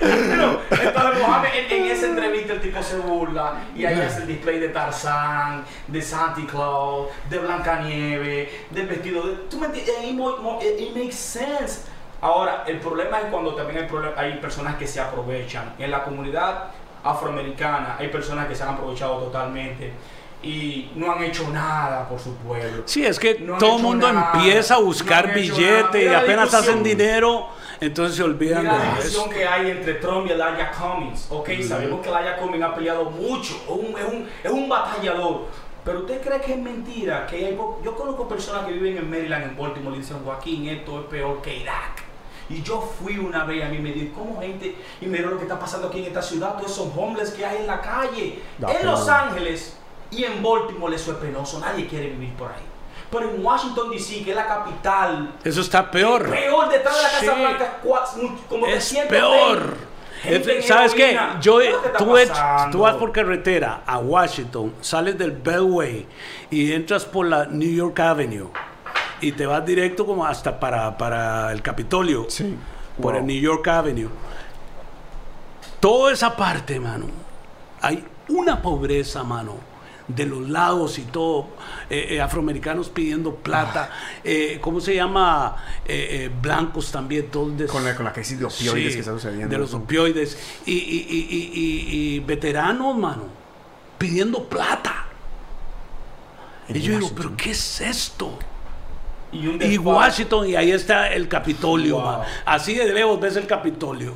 Entonces, 0.00 1.20
Mohamed, 1.20 1.48
en, 1.54 1.72
en 1.72 1.90
esa 1.90 2.06
entrevista 2.06 2.52
el 2.54 2.60
tipo 2.60 2.82
y 3.74 3.84
ahí 3.84 4.00
hace 4.00 4.22
el 4.22 4.26
display 4.28 4.58
de 4.58 4.68
Tarzán, 4.68 5.64
de 5.86 6.02
Santa 6.02 6.40
Claus, 6.50 7.08
de 7.30 7.38
Blancanieve, 7.38 8.50
del 8.70 8.86
vestido 8.86 9.26
de. 9.26 9.34
¿Tú 9.50 9.58
me 9.58 9.66
entiendes? 9.66 10.12
Mo- 10.14 10.58
it- 10.62 10.94
makes 10.94 11.12
sense. 11.12 11.82
Ahora, 12.20 12.64
el 12.66 12.78
problema 12.78 13.18
es 13.20 13.26
cuando 13.26 13.54
también 13.54 13.88
hay, 13.88 13.88
hay 14.16 14.38
personas 14.38 14.76
que 14.76 14.86
se 14.86 15.00
aprovechan. 15.00 15.74
En 15.78 15.90
la 15.90 16.04
comunidad 16.04 16.68
afroamericana 17.04 17.96
hay 17.98 18.08
personas 18.08 18.46
que 18.46 18.54
se 18.54 18.62
han 18.62 18.70
aprovechado 18.70 19.18
totalmente 19.18 19.92
y 20.42 20.90
no 20.96 21.12
han 21.12 21.22
hecho 21.22 21.48
nada 21.50 22.08
por 22.08 22.18
su 22.18 22.34
pueblo. 22.36 22.82
Sí, 22.86 23.04
es 23.06 23.18
que 23.18 23.38
No 23.40 23.58
todo 23.58 23.76
el 23.76 23.82
mundo 23.82 24.12
nada, 24.12 24.32
empieza 24.34 24.74
a 24.74 24.78
no 24.80 24.84
buscar 24.86 25.26
han 25.30 25.38
hecho 25.38 25.54
billete 25.56 25.82
nada. 25.82 26.00
y 26.00 26.04
la 26.08 26.18
apenas 26.20 26.54
hacen 26.54 26.82
dinero, 26.82 27.48
entonces 27.80 28.16
se 28.16 28.22
olvidan 28.22 28.62
Mira 28.62 28.76
la 28.76 28.84
de 28.84 28.90
discusión 28.96 29.22
eso. 29.24 29.30
que 29.30 29.46
hay 29.46 29.70
entre 29.70 29.94
Trump 29.94 30.26
y 30.26 30.30
Elijah 30.32 30.70
Cummings. 30.72 31.26
Ok, 31.30 31.50
sabemos 31.66 32.00
que 32.00 32.08
Elijah 32.08 32.36
Cummings 32.38 32.64
ha 32.64 32.74
peleado 32.74 33.10
mucho, 33.10 33.54
es 33.54 33.70
un, 33.70 33.98
es 33.98 34.04
un, 34.04 34.28
es 34.42 34.50
un 34.50 34.68
batallador. 34.68 35.46
Pero 35.84 35.98
usted 36.00 36.20
cree 36.22 36.40
que 36.40 36.52
es 36.52 36.58
mentira, 36.58 37.26
que 37.26 37.44
hay 37.44 37.58
yo 37.84 37.96
conozco 37.96 38.28
personas 38.28 38.64
que 38.66 38.72
viven 38.72 38.98
en 38.98 39.10
Maryland, 39.10 39.44
en 39.44 39.56
Baltimore, 39.56 39.96
y 39.96 39.98
dicen, 40.00 40.18
Joaquín, 40.24 40.68
esto 40.68 41.00
es 41.00 41.06
peor 41.06 41.42
que 41.42 41.56
Irak. 41.56 42.02
Y 42.48 42.62
yo 42.62 42.80
fui 42.80 43.18
una 43.18 43.44
vez 43.44 43.64
a 43.64 43.68
mí 43.68 43.78
me 43.78 43.90
dijo, 43.92 44.14
¿cómo 44.18 44.40
gente? 44.40 44.76
Y 45.00 45.06
mira 45.06 45.28
lo 45.28 45.38
que 45.38 45.44
está 45.44 45.58
pasando 45.58 45.88
aquí 45.88 46.00
en 46.00 46.04
esta 46.06 46.22
ciudad, 46.22 46.56
todos 46.56 46.70
esos 46.70 46.88
homeless 46.96 47.30
que 47.30 47.44
hay 47.46 47.58
en 47.58 47.66
la 47.66 47.80
calle. 47.80 48.40
Da 48.58 48.70
en 48.70 48.76
pena. 48.78 48.90
Los 48.92 49.08
Ángeles 49.08 49.76
y 50.12 50.24
en 50.24 50.42
Baltimore 50.42 50.94
eso 50.94 51.12
es 51.12 51.18
penoso, 51.18 51.58
nadie 51.58 51.86
quiere 51.88 52.10
vivir 52.10 52.32
por 52.34 52.50
ahí. 52.52 52.62
Pero 53.10 53.28
en 53.30 53.44
Washington 53.44 53.90
DC, 53.90 54.22
que 54.24 54.30
es 54.30 54.36
la 54.36 54.46
capital 54.46 55.34
Eso 55.44 55.60
está 55.60 55.90
peor. 55.90 56.30
Peor 56.30 56.68
detrás 56.70 56.96
de 56.96 57.02
la 57.02 57.08
Casa 57.10 57.20
Sí. 57.34 57.40
Blanca, 57.40 57.78
como 58.48 58.66
Es 58.66 58.88
320. 58.88 59.08
peor. 59.08 59.92
¿Sabes 60.62 60.94
qué? 60.94 61.18
Yo, 61.40 61.58
¿Qué 61.58 61.66
es 61.66 61.72
lo 61.72 61.82
que 61.82 61.88
está 62.22 62.66
tú, 62.66 62.70
tú 62.72 62.78
vas 62.80 62.94
por 62.96 63.10
carretera 63.12 63.82
a 63.84 63.98
Washington, 63.98 64.72
sales 64.80 65.18
del 65.18 65.32
Beltway 65.32 66.06
y 66.50 66.72
entras 66.72 67.04
por 67.04 67.26
la 67.26 67.44
New 67.46 67.70
York 67.74 67.98
Avenue 67.98 68.48
y 69.20 69.32
te 69.32 69.46
vas 69.46 69.64
directo 69.66 70.06
como 70.06 70.24
hasta 70.24 70.58
para, 70.58 70.96
para 70.96 71.50
el 71.52 71.60
Capitolio, 71.60 72.26
Sí. 72.30 72.56
por 73.00 73.12
Wow. 73.12 73.20
el 73.20 73.26
New 73.26 73.40
York 73.40 73.66
Avenue. 73.68 74.08
Toda 75.80 76.12
esa 76.12 76.36
parte, 76.36 76.78
mano, 76.78 77.06
hay 77.80 78.04
una 78.28 78.62
pobreza, 78.62 79.22
mano, 79.24 79.56
de 80.14 80.26
los 80.26 80.48
lados 80.48 80.98
y 80.98 81.02
todo, 81.02 81.48
eh, 81.90 82.08
eh, 82.10 82.20
afroamericanos 82.20 82.88
pidiendo 82.88 83.34
plata, 83.36 83.90
Ah. 83.92 84.20
eh, 84.24 84.58
¿cómo 84.60 84.80
se 84.80 84.94
llama? 84.94 85.56
Eh, 85.84 86.24
eh, 86.26 86.30
blancos 86.40 86.90
también, 86.92 87.30
todos 87.30 87.70
Con 87.70 87.84
la, 87.84 87.94
con 87.94 88.04
la 88.04 88.12
crisis 88.12 88.38
de 88.38 88.44
opioides 88.46 88.88
Sí, 88.88 88.94
que 88.94 89.00
está 89.00 89.12
sucediendo. 89.12 89.48
De 89.48 89.58
los 89.58 89.72
opioides. 89.74 90.36
Y, 90.66 90.72
y- 90.72 91.06
y- 91.10 91.28
y- 91.30 91.60
y- 91.60 92.14
y 92.16 92.20
veteranos, 92.20 92.96
mano, 92.96 93.24
pidiendo 93.98 94.44
plata. 94.48 95.06
En 96.68 96.76
y 96.76 96.80
yo 96.80 96.94
digo. 96.94 97.10
¿pero 97.16 97.36
qué 97.36 97.50
es 97.50 97.80
esto? 97.80 98.38
Y, 99.32 99.46
un 99.46 99.54
Y 99.54 99.58
desfile. 99.58 99.78
Washington, 99.78 100.48
y 100.48 100.54
ahí 100.56 100.70
está 100.72 101.10
el 101.12 101.26
Capitolio, 101.26 102.00
Wow. 102.00 102.18
Así 102.44 102.74
de 102.74 102.92
lejos 102.92 103.18
ves 103.20 103.36
el 103.36 103.46
Capitolio. 103.46 104.14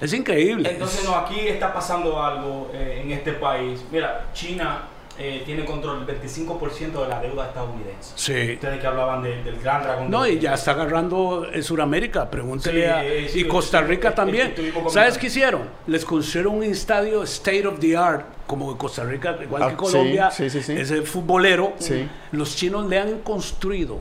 Es 0.00 0.12
increíble. 0.12 0.70
Entonces, 0.70 1.04
no, 1.04 1.14
aquí 1.14 1.38
está 1.40 1.72
pasando 1.72 2.22
algo 2.22 2.70
eh, 2.72 3.02
en 3.04 3.10
este 3.12 3.32
país. 3.34 3.84
Mira, 3.92 4.26
China 4.32 4.82
eh, 5.18 5.42
tiene 5.44 5.66
control 5.66 6.06
del 6.06 6.18
25% 6.22 7.02
de 7.02 7.08
la 7.08 7.20
deuda 7.20 7.48
estadounidense. 7.48 8.12
Sí. 8.14 8.54
Ustedes 8.54 8.80
que 8.80 8.86
hablaban 8.86 9.22
de- 9.22 9.42
del 9.42 9.60
gran 9.60 9.82
dragón. 9.82 10.10
No, 10.10 10.26
y 10.26 10.38
ya 10.38 10.54
está 10.54 10.70
agarrando 10.70 11.46
en 11.52 11.62
Sudamérica, 11.62 12.30
pregúntele 12.30 12.80
Sí, 12.84 12.86
a... 12.86 13.04
eh, 13.04 13.28
sí, 13.28 13.40
y 13.40 13.44
Costa 13.44 13.82
Rica 13.82 14.08
eh, 14.08 14.12
eh, 14.12 14.14
también. 14.16 14.54
¿Sabes 14.88 15.18
qué 15.18 15.26
hicieron? 15.26 15.68
Les 15.86 16.04
construyeron 16.06 16.54
un 16.56 16.62
estadio 16.64 17.22
state 17.24 17.66
of 17.66 17.78
the 17.80 17.94
art, 17.94 18.24
como 18.46 18.70
en 18.70 18.78
Costa 18.78 19.04
Rica, 19.04 19.36
igual 19.42 19.62
Ah, 19.62 19.68
que 19.68 19.76
Colombia, 19.76 20.30
sí, 20.30 20.48
sí, 20.48 20.62
sí, 20.62 20.74
sí. 20.74 20.80
ese 20.80 21.02
futbolero. 21.02 21.74
Sí. 21.78 22.08
Los 22.32 22.56
chinos 22.56 22.88
le 22.88 22.98
han 22.98 23.18
construido 23.18 24.00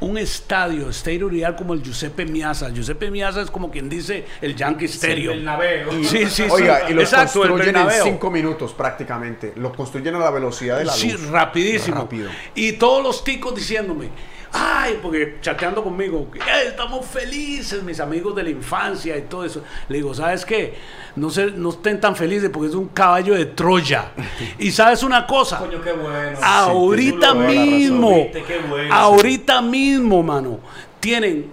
un 0.00 0.18
estadio 0.18 0.90
the 0.90 1.44
art 1.44 1.56
como 1.58 1.74
el 1.74 1.82
Giuseppe 1.82 2.24
Miazza. 2.26 2.70
Giuseppe 2.70 3.10
Miazza 3.10 3.42
es 3.42 3.50
como 3.50 3.70
quien 3.70 3.88
dice 3.88 4.24
el 4.40 4.54
Yankee 4.54 4.84
el 4.84 4.90
Stadium. 4.90 5.44
navego. 5.44 5.92
Sí, 6.04 6.26
sí, 6.26 6.44
Oiga, 6.50 6.86
sí. 6.86 6.92
y 6.92 6.94
lo 6.94 7.02
el 7.02 7.08
construyen 7.08 7.76
en 7.76 7.90
cinco 8.02 8.30
minutos 8.30 8.72
prácticamente. 8.72 9.52
Lo 9.56 9.72
construyen 9.72 10.14
a 10.14 10.18
la 10.18 10.30
velocidad 10.30 10.78
de 10.78 10.84
la 10.84 10.92
luz. 10.92 11.00
Sí, 11.00 11.16
rapidísimo. 11.30 12.02
Rápido. 12.02 12.30
Y 12.54 12.72
todos 12.72 13.02
los 13.02 13.24
ticos 13.24 13.54
diciéndome, 13.54 14.10
ay, 14.52 14.98
porque 15.02 15.36
chateando 15.40 15.82
conmigo, 15.82 16.28
"Eh, 16.34 16.68
estamos 16.68 17.04
felices, 17.06 17.82
mis 17.82 18.00
amigos 18.00 18.34
de 18.36 18.42
la 18.44 18.50
infancia 18.50 19.16
y 19.16 19.22
todo 19.22 19.44
eso. 19.44 19.62
Le 19.88 19.96
digo, 19.98 20.14
¿sabes 20.14 20.44
qué? 20.44 20.74
No, 21.16 21.30
se, 21.30 21.46
no 21.52 21.70
estén 21.70 22.00
tan 22.00 22.14
felices 22.14 22.50
porque 22.52 22.68
es 22.68 22.74
un 22.74 22.88
caballo 22.88 23.34
de 23.34 23.46
Troya. 23.46 24.12
y 24.58 24.70
sabes 24.70 25.02
una 25.02 25.26
cosa, 25.26 25.58
Coño, 25.58 25.80
qué 25.82 25.92
bueno. 25.92 26.38
ahorita 26.42 27.28
razón. 27.28 27.46
mismo, 27.46 28.14
Viste, 28.24 28.42
qué 28.42 28.58
bueno. 28.68 28.94
ahorita 28.94 29.62
mismo, 29.62 30.22
mano, 30.22 30.60
tienen 31.00 31.50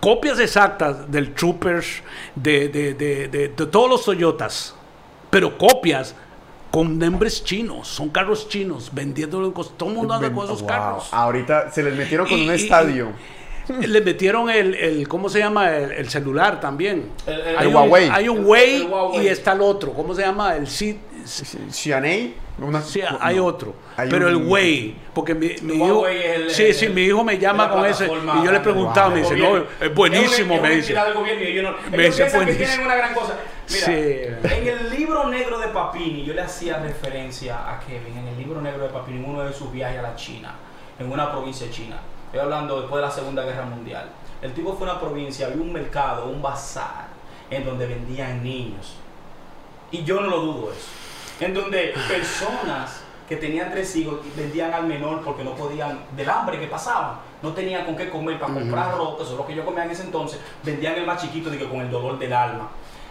copias 0.00 0.38
exactas 0.40 1.10
del 1.10 1.32
Troopers, 1.34 2.02
de, 2.34 2.68
de, 2.68 2.94
de, 2.94 3.28
de- 3.28 3.48
de 3.48 3.66
todos 3.66 3.88
los 3.90 4.04
Toyotas, 4.04 4.74
pero 5.30 5.56
copias 5.58 6.14
con 6.70 6.98
nombres 6.98 7.42
chinos, 7.44 7.88
son 7.88 8.10
carros 8.10 8.48
chinos, 8.48 8.90
vendiéndolo, 8.92 9.52
con- 9.52 9.68
todo 9.76 9.88
el 9.90 9.96
mundo 9.96 10.14
anda 10.14 10.32
con 10.32 10.44
esos 10.44 10.60
Wow. 10.60 10.68
carros. 10.68 11.08
Ahorita 11.12 11.70
se 11.70 11.82
les 11.82 11.94
metieron 11.96 12.26
con 12.28 12.38
Y- 12.38 12.48
un 12.48 12.52
y- 12.52 12.56
estadio. 12.56 13.08
Le 13.68 14.00
metieron 14.00 14.50
el, 14.50 14.74
el- 14.74 15.06
¿cómo 15.06 15.28
se 15.28 15.38
llama? 15.38 15.76
El, 15.76 15.92
el 15.92 16.08
celular 16.08 16.60
también. 16.60 17.10
El- 17.26 17.34
el- 17.40 17.56
hay, 17.58 17.62
el 17.62 17.66
un, 17.68 17.74
Huawei. 17.74 18.08
hay 18.12 18.28
un 18.28 18.38
Huawei 18.44 18.74
el 18.76 18.86
Huawei. 18.88 19.24
y 19.24 19.28
está 19.28 19.52
el 19.52 19.60
otro. 19.60 19.92
¿Cómo 19.92 20.12
se 20.14 20.22
llama? 20.22 20.56
El 20.56 20.66
C. 20.66 20.96
Xianei. 21.70 22.34
Una, 22.58 22.82
Sí, 22.82 23.00
no, 23.00 23.16
hay 23.22 23.38
otro. 23.38 23.74
hay 23.96 24.10
pero 24.10 24.26
un- 24.26 24.32
el 24.32 24.36
Way, 24.48 24.96
porque 25.14 25.34
mi, 25.34 25.46
hijo. 25.46 26.06
El- 26.06 26.50
sí, 26.50 26.64
el- 26.64 26.74
sí, 26.74 26.88
mi 26.88 27.02
hijo 27.04 27.24
me 27.24 27.38
llama 27.38 27.66
la 27.68 27.70
con 27.70 27.86
ese. 27.86 28.06
Y 28.06 28.44
yo 28.44 28.52
le 28.52 28.60
preguntaba, 28.60 29.08
me 29.10 29.20
dice, 29.20 29.34
no, 29.36 29.56
es 29.80 29.94
buenísimo, 29.94 30.54
Es 30.54 30.60
una- 30.60 30.68
me 30.68 30.76
dice. 30.76 30.92
del 30.92 31.14
gobierno 31.14 31.42
y 31.42 31.46
ellos 31.46 31.64
no- 31.64 31.90
Me 31.96 32.04
dice, 32.04 32.24
que 32.26 32.36
buenísimo. 32.36 32.66
tienen 32.66 32.86
una 32.86 32.96
gran 32.96 33.14
cosa. 33.14 33.34
Mira, 33.70 33.86
Sí. 33.86 33.92
en 34.56 34.68
el 34.68 34.90
libro 34.90 35.28
negro 35.28 35.58
de 35.58 35.68
Papini, 35.68 36.24
yo 36.24 36.34
le 36.34 36.42
hacía 36.42 36.78
referencia 36.78 37.70
a 37.70 37.78
Kevin, 37.80 38.16
en 38.18 38.28
el 38.28 38.36
libro 38.36 38.60
negro 38.60 38.82
de 38.84 38.88
Papini, 38.90 39.18
en 39.18 39.30
uno 39.30 39.42
de 39.42 39.52
sus 39.52 39.70
viajes 39.72 39.98
a 39.98 40.02
la 40.02 40.16
China, 40.16 40.54
en 40.98 41.10
una 41.10 41.30
provincia 41.30 41.70
china. 41.70 41.96
Estoy 42.26 42.40
hablando 42.40 42.80
después 42.80 43.00
de 43.00 43.08
la 43.08 43.12
Segunda 43.12 43.44
Guerra 43.44 43.64
Mundial. 43.64 44.08
El 44.42 44.52
tipo 44.54 44.74
fue 44.74 44.88
a 44.88 44.92
una 44.92 45.00
provincia, 45.00 45.46
había 45.46 45.62
un 45.62 45.72
mercado, 45.72 46.26
un 46.26 46.40
bazar, 46.40 47.08
en 47.50 47.64
donde 47.64 47.86
vendían 47.86 48.42
niños. 48.42 48.96
Y 49.90 50.04
yo 50.04 50.20
no 50.20 50.28
lo 50.28 50.40
dudo 50.40 50.72
eso. 50.72 50.88
En 51.44 51.54
donde 51.54 51.94
personas 52.08 53.02
que 53.28 53.36
tenían 53.36 53.70
tres 53.70 53.94
hijos 53.96 54.18
vendían 54.36 54.72
al 54.72 54.86
menor 54.86 55.22
porque 55.22 55.44
no 55.44 55.54
podían, 55.54 56.00
del 56.16 56.28
hambre 56.28 56.58
que 56.58 56.66
pasaban, 56.66 57.16
no 57.42 57.52
tenían 57.52 57.84
con 57.84 57.96
qué 57.96 58.10
comer 58.10 58.38
para 58.38 58.52
comprar 58.54 58.96
ropa, 58.96 59.22
eso 59.22 59.32
es 59.32 59.38
lo 59.38 59.46
que 59.46 59.54
yo 59.54 59.64
comía 59.64 59.84
en 59.84 59.90
ese 59.92 60.02
entonces, 60.02 60.40
vendían 60.62 60.96
el 60.96 61.06
más 61.06 61.22
chiquito 61.22 61.48
digo, 61.48 61.68
con 61.68 61.80
el 61.80 61.90
dolor 61.90 62.18
del 62.18 62.32
alma. 62.32 62.68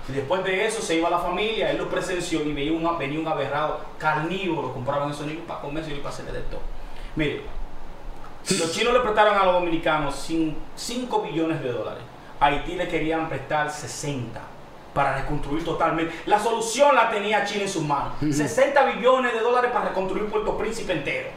Y 0.07 0.13
después 0.13 0.43
de 0.43 0.65
eso 0.65 0.81
se 0.81 0.95
iba 0.95 1.09
la 1.09 1.19
familia, 1.19 1.71
él 1.71 1.77
lo 1.77 1.89
presenció 1.89 2.43
y 2.43 2.53
veía 2.53 2.71
un, 2.71 2.97
venía 2.97 3.19
un 3.19 3.27
aberrado 3.27 3.81
carnívoro, 3.97 4.73
compraban 4.73 5.11
esos 5.11 5.25
niños 5.25 5.43
para 5.47 5.61
comerse 5.61 5.91
y 5.91 5.95
para 5.95 6.09
hacerle 6.09 6.33
de 6.33 6.41
todo. 6.41 6.61
Mire, 7.15 7.41
los 8.57 8.71
chinos 8.71 8.93
le 8.93 9.01
prestaron 9.01 9.37
a 9.37 9.45
los 9.45 9.53
dominicanos 9.55 10.27
5 10.75 11.21
billones 11.21 11.61
de 11.61 11.71
dólares. 11.71 12.03
A 12.39 12.45
Haití 12.45 12.75
le 12.75 12.87
querían 12.87 13.27
prestar 13.27 13.69
60 13.69 14.39
para 14.93 15.17
reconstruir 15.17 15.63
totalmente. 15.63 16.13
La 16.25 16.39
solución 16.39 16.95
la 16.95 17.09
tenía 17.09 17.45
China 17.45 17.63
en 17.63 17.69
sus 17.69 17.83
manos. 17.83 18.13
60 18.31 18.83
billones 18.93 19.33
de 19.33 19.39
dólares 19.39 19.71
para 19.71 19.89
reconstruir 19.89 20.25
Puerto 20.25 20.57
Príncipe 20.57 20.93
entero. 20.93 21.29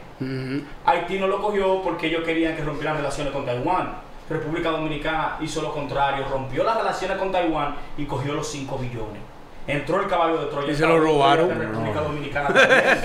Haití 0.85 1.19
no 1.19 1.27
lo 1.27 1.41
cogió 1.41 1.81
porque 1.81 2.07
ellos 2.07 2.23
querían 2.23 2.55
que 2.55 2.63
rompieran 2.63 2.97
relaciones 2.97 3.33
con 3.33 3.45
Taiwán. 3.45 3.95
República 4.33 4.69
Dominicana 4.69 5.37
hizo 5.41 5.61
lo 5.61 5.71
contrario, 5.73 6.25
rompió 6.29 6.63
las 6.63 6.77
relaciones 6.77 7.17
con 7.17 7.31
Taiwán 7.31 7.75
y 7.97 8.05
cogió 8.05 8.33
los 8.33 8.47
5 8.47 8.77
billones. 8.77 9.21
Entró 9.65 10.01
el 10.01 10.07
caballo 10.09 10.39
de 10.39 10.45
Troya. 10.47 10.73
Y 10.73 10.75
se 10.75 10.85
lo 10.85 10.99
robaron. 10.99 11.47
de 11.47 11.55
República 11.55 12.01
Dominicana 12.01 12.47
también. 12.53 12.97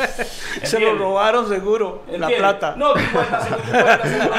Se 0.65 0.81
lo 0.81 0.97
robaron 0.97 1.49
seguro, 1.49 2.03
la 2.09 2.13
¿Entiendes? 2.15 2.39
plata. 2.39 2.75
No, 2.77 2.95
50 2.97 3.41
seguro, 3.43 3.63
50 3.63 4.03
seguro 4.03 4.35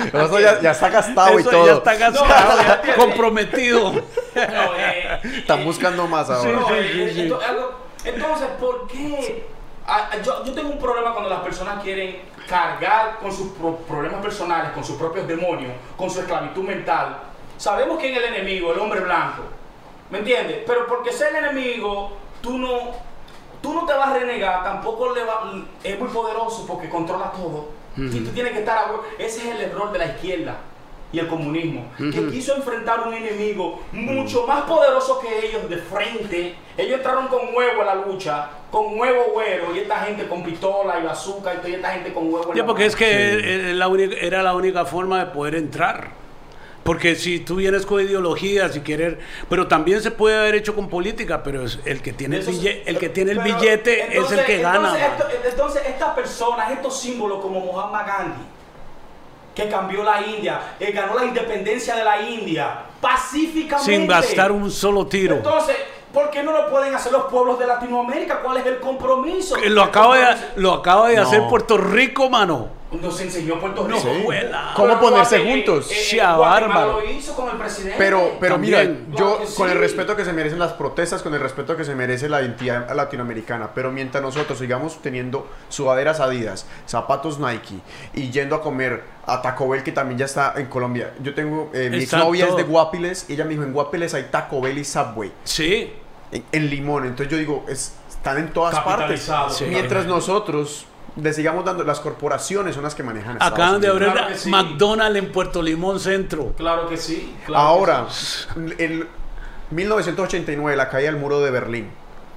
sí. 0.00 0.16
Eso 0.16 0.40
ya, 0.40 0.60
ya 0.62 0.70
está 0.70 0.88
gastado 0.88 1.38
y 1.38 1.44
todo. 1.44 1.66
ya 1.66 1.72
está 1.74 1.94
gastado, 1.96 2.56
No, 2.56 2.62
ya 2.62 2.82
ya- 2.82 2.94
comprometido. 2.96 3.92
No, 3.92 4.00
eh, 4.34 5.20
Están 5.36 5.60
eh, 5.60 5.64
buscando 5.64 6.06
más 6.06 6.30
ahora. 6.30 6.50
No, 6.52 6.66
sí, 6.68 6.74
eh, 6.78 7.10
sí, 7.12 7.14
sí. 7.14 7.32
algo- 7.46 7.74
Entonces, 8.06 8.48
¿por 8.58 8.86
qué? 8.86 9.46
Ah, 9.86 10.08
ah, 10.12 10.16
yo, 10.22 10.44
yo 10.44 10.52
tengo 10.54 10.70
un 10.70 10.78
problema 10.78 11.12
cuando 11.12 11.28
las 11.28 11.40
personas 11.40 11.82
quieren 11.82 12.22
cargar 12.48 13.18
con 13.18 13.30
sus 13.32 13.48
pro- 13.52 13.76
problemas 13.78 14.20
personales, 14.22 14.72
con 14.72 14.82
sus 14.84 14.96
propios 14.96 15.26
demonios, 15.26 15.72
con 15.96 16.08
su 16.10 16.20
esclavitud 16.20 16.62
mental. 16.62 17.18
Sabemos 17.58 17.98
quién 17.98 18.14
es 18.14 18.18
el 18.24 18.34
enemigo, 18.34 18.72
el 18.72 18.78
hombre 18.80 19.00
blanco. 19.00 19.42
¿Me 20.10 20.18
entiendes? 20.18 20.62
Pero 20.66 20.86
porque 20.86 21.12
sea 21.12 21.28
el 21.28 21.36
enemigo, 21.36 22.12
tú 22.40 22.58
no, 22.58 22.92
tú 23.62 23.74
no 23.74 23.84
te 23.86 23.92
vas 23.92 24.08
a 24.08 24.14
renegar, 24.18 24.62
tampoco 24.64 25.14
le 25.14 25.24
va, 25.24 25.50
es 25.82 25.98
muy 25.98 26.08
poderoso 26.08 26.66
porque 26.66 26.88
controla 26.88 27.30
todo. 27.32 27.68
Y 27.96 28.20
tú 28.24 28.30
tienes 28.32 28.52
que 28.52 28.58
estar 28.60 28.76
Ese 29.18 29.48
es 29.48 29.54
el 29.54 29.60
error 29.70 29.92
de 29.92 29.98
la 30.00 30.06
izquierda 30.06 30.56
y 31.14 31.18
el 31.20 31.28
comunismo, 31.28 31.86
que 31.96 32.28
quiso 32.30 32.56
enfrentar 32.56 33.06
un 33.06 33.14
enemigo 33.14 33.80
mucho 33.92 34.46
más 34.46 34.62
poderoso 34.62 35.20
que 35.20 35.46
ellos 35.46 35.68
de 35.70 35.76
frente. 35.78 36.56
Ellos 36.76 36.96
entraron 36.98 37.28
con 37.28 37.54
huevo 37.54 37.82
a 37.82 37.84
la 37.84 37.94
lucha, 37.94 38.48
con 38.70 38.98
huevo 38.98 39.26
güero, 39.32 39.74
y 39.74 39.78
esta 39.78 39.98
gente 40.00 40.26
con 40.26 40.42
pistola 40.42 40.98
y 40.98 41.04
bazooka, 41.04 41.54
y 41.54 41.56
toda 41.58 41.68
esta 41.68 41.90
gente 41.92 42.12
con 42.12 42.24
huevo 42.32 42.50
en 42.50 42.56
Ya, 42.56 42.62
la 42.62 42.66
porque 42.66 42.82
mano. 42.82 42.88
es 42.90 42.96
que 42.96 43.72
la 43.74 43.86
única- 43.86 44.16
era 44.16 44.42
la 44.42 44.54
única 44.54 44.84
forma 44.84 45.20
de 45.24 45.30
poder 45.30 45.54
entrar. 45.54 46.08
Porque 46.82 47.14
si 47.14 47.38
tú 47.40 47.56
vienes 47.56 47.86
con 47.86 48.02
ideologías 48.02 48.76
y 48.76 48.80
querer, 48.80 49.18
pero 49.48 49.68
también 49.68 50.02
se 50.02 50.10
puede 50.10 50.36
haber 50.36 50.56
hecho 50.56 50.74
con 50.74 50.90
política, 50.90 51.42
pero 51.42 51.64
es 51.64 51.78
el 51.86 52.02
que 52.02 52.12
tiene 52.12 52.36
el, 52.36 52.42
Eso 52.42 52.52
sí, 52.52 52.58
bille- 52.60 52.82
el 52.84 52.98
que 52.98 53.08
tiene 53.08 53.30
el 53.32 53.38
billete 53.38 54.00
es 54.02 54.08
entonces- 54.16 54.38
el 54.40 54.44
que 54.44 54.58
gana. 54.58 54.76
Entonces, 54.88 55.00
man. 55.00 55.10
esto- 55.30 55.48
entonces, 55.48 55.82
estas 55.86 56.10
personas, 56.14 56.72
estos 56.72 57.00
símbolos 57.00 57.40
como 57.40 57.60
Muhammad 57.60 58.06
Gandhi, 58.06 58.42
que 59.54 59.68
cambió 59.68 60.02
la 60.02 60.20
India, 60.26 60.74
eh, 60.80 60.90
ganó 60.92 61.14
la 61.14 61.24
independencia 61.24 61.94
de 61.94 62.04
la 62.04 62.20
India 62.22 62.76
pacíficamente. 63.00 63.92
sin 63.92 64.06
gastar 64.06 64.50
un 64.52 64.70
solo 64.70 65.06
tiro. 65.06 65.36
Entonces, 65.36 65.76
¿por 66.12 66.30
qué 66.30 66.42
no 66.42 66.52
lo 66.52 66.68
pueden 66.70 66.94
hacer 66.94 67.12
los 67.12 67.24
pueblos 67.24 67.58
de 67.58 67.66
Latinoamérica? 67.66 68.40
¿Cuál 68.40 68.56
es 68.58 68.66
el 68.66 68.80
compromiso? 68.80 69.56
Eh, 69.56 69.70
Lo 69.70 69.82
acaba 69.82 70.16
de, 70.18 70.36
lo 70.56 70.72
acaba 70.72 71.08
de 71.08 71.16
No. 71.16 71.22
hacer 71.22 71.42
Puerto 71.48 71.76
Rico, 71.78 72.28
mano. 72.28 72.68
Nos 73.00 73.20
enseñó 73.20 73.58
Puerto 73.60 73.86
No, 73.88 73.96
Rico. 73.96 74.08
juela. 74.24 74.72
¿Cómo 74.76 74.98
ponerse 75.00 75.38
Guate- 75.38 75.50
juntos? 75.50 75.90
eh, 75.90 75.94
eh, 75.94 76.04
Sea 76.10 76.36
Guatemala 76.36 76.74
bárbaro. 76.86 77.00
lo 77.00 77.10
hizo 77.10 77.34
con 77.34 77.50
el 77.50 77.56
presidente. 77.56 77.94
Pero, 77.98 78.36
pero 78.40 78.58
mira, 78.58 78.82
yo 79.16 79.40
con 79.56 79.70
el 79.70 79.78
respeto 79.78 80.14
que 80.16 80.24
se 80.24 80.32
merecen 80.32 80.58
las 80.58 80.72
protestas, 80.72 81.22
con 81.22 81.34
el 81.34 81.40
respeto 81.40 81.76
que 81.76 81.84
se 81.84 81.94
merece 81.94 82.28
la 82.28 82.40
identidad 82.42 82.90
latinoamericana, 82.94 83.70
pero 83.74 83.90
mientras 83.92 84.22
nosotros 84.22 84.58
sigamos 84.58 85.00
teniendo 85.02 85.46
sudaderas 85.68 86.20
Adidas, 86.20 86.66
zapatos 86.86 87.38
Nike 87.38 87.80
y 88.14 88.30
yendo 88.30 88.56
a 88.56 88.60
comer 88.62 89.02
a 89.26 89.40
Taco 89.42 89.68
Bell 89.68 89.82
que 89.82 89.92
también 89.92 90.18
ya 90.18 90.26
está 90.26 90.54
en 90.56 90.66
Colombia. 90.66 91.12
Yo 91.22 91.34
tengo 91.34 91.70
eh, 91.72 91.88
mi 91.90 92.04
novia 92.18 92.46
es 92.48 92.56
de 92.56 92.62
Guapiles, 92.62 93.26
y 93.28 93.34
ella 93.34 93.44
me 93.44 93.50
dijo 93.50 93.62
en 93.62 93.72
Guapiles 93.72 94.14
hay 94.14 94.24
Taco 94.30 94.60
Bell 94.60 94.78
y 94.78 94.84
Subway 94.84 95.32
Sí. 95.44 95.92
en, 96.32 96.44
en 96.52 96.70
Limón, 96.70 97.04
entonces 97.04 97.28
yo 97.30 97.38
digo 97.38 97.64
es- 97.68 97.94
están 98.08 98.38
en 98.38 98.52
todas 98.52 98.78
partes. 98.80 99.30
Sí. 99.50 99.64
Mientras 99.68 100.06
nosotros 100.06 100.86
le 101.16 101.32
sigamos 101.32 101.64
dando 101.64 101.84
las 101.84 102.00
corporaciones 102.00 102.74
son 102.74 102.84
las 102.84 102.94
que 102.94 103.02
manejan. 103.02 103.34
Estados 103.34 103.52
Acaban 103.52 103.80
de 103.80 103.88
abrir 103.88 104.10
Claro 104.10 104.28
que 104.28 104.38
sí. 104.38 104.50
McDonald's 104.50 105.18
en 105.18 105.32
Puerto 105.32 105.62
Limón 105.62 106.00
Centro. 106.00 106.52
Claro 106.56 106.88
que 106.88 106.96
sí. 106.96 107.34
claro 107.46 107.62
que 107.62 107.68
Ahora, 107.68 108.06
sí. 108.10 108.46
en 108.78 109.06
1989, 109.70 110.76
la 110.76 110.88
caída 110.88 111.10
del 111.10 111.20
muro 111.20 111.40
de 111.40 111.50
Berlín 111.50 111.90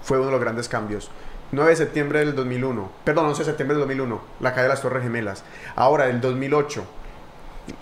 fue 0.04 0.18
uno 0.18 0.28
de 0.28 0.32
los 0.34 0.42
grandes 0.42 0.70
cambios. 0.70 1.10
9 1.52 1.70
de 1.70 1.76
septiembre 1.78 2.20
del 2.20 2.36
2001, 2.36 2.92
perdón, 3.06 3.28
11 3.28 3.40
de 3.40 3.46
septiembre 3.46 3.78
del 3.78 3.88
2001, 3.88 4.22
la 4.42 4.52
caída 4.52 4.64
de 4.64 4.70
las 4.70 4.82
Torres 4.82 5.02
Gemelas. 5.02 5.46
Ahora, 5.78 6.10
el 6.10 6.20
2008, 6.20 6.86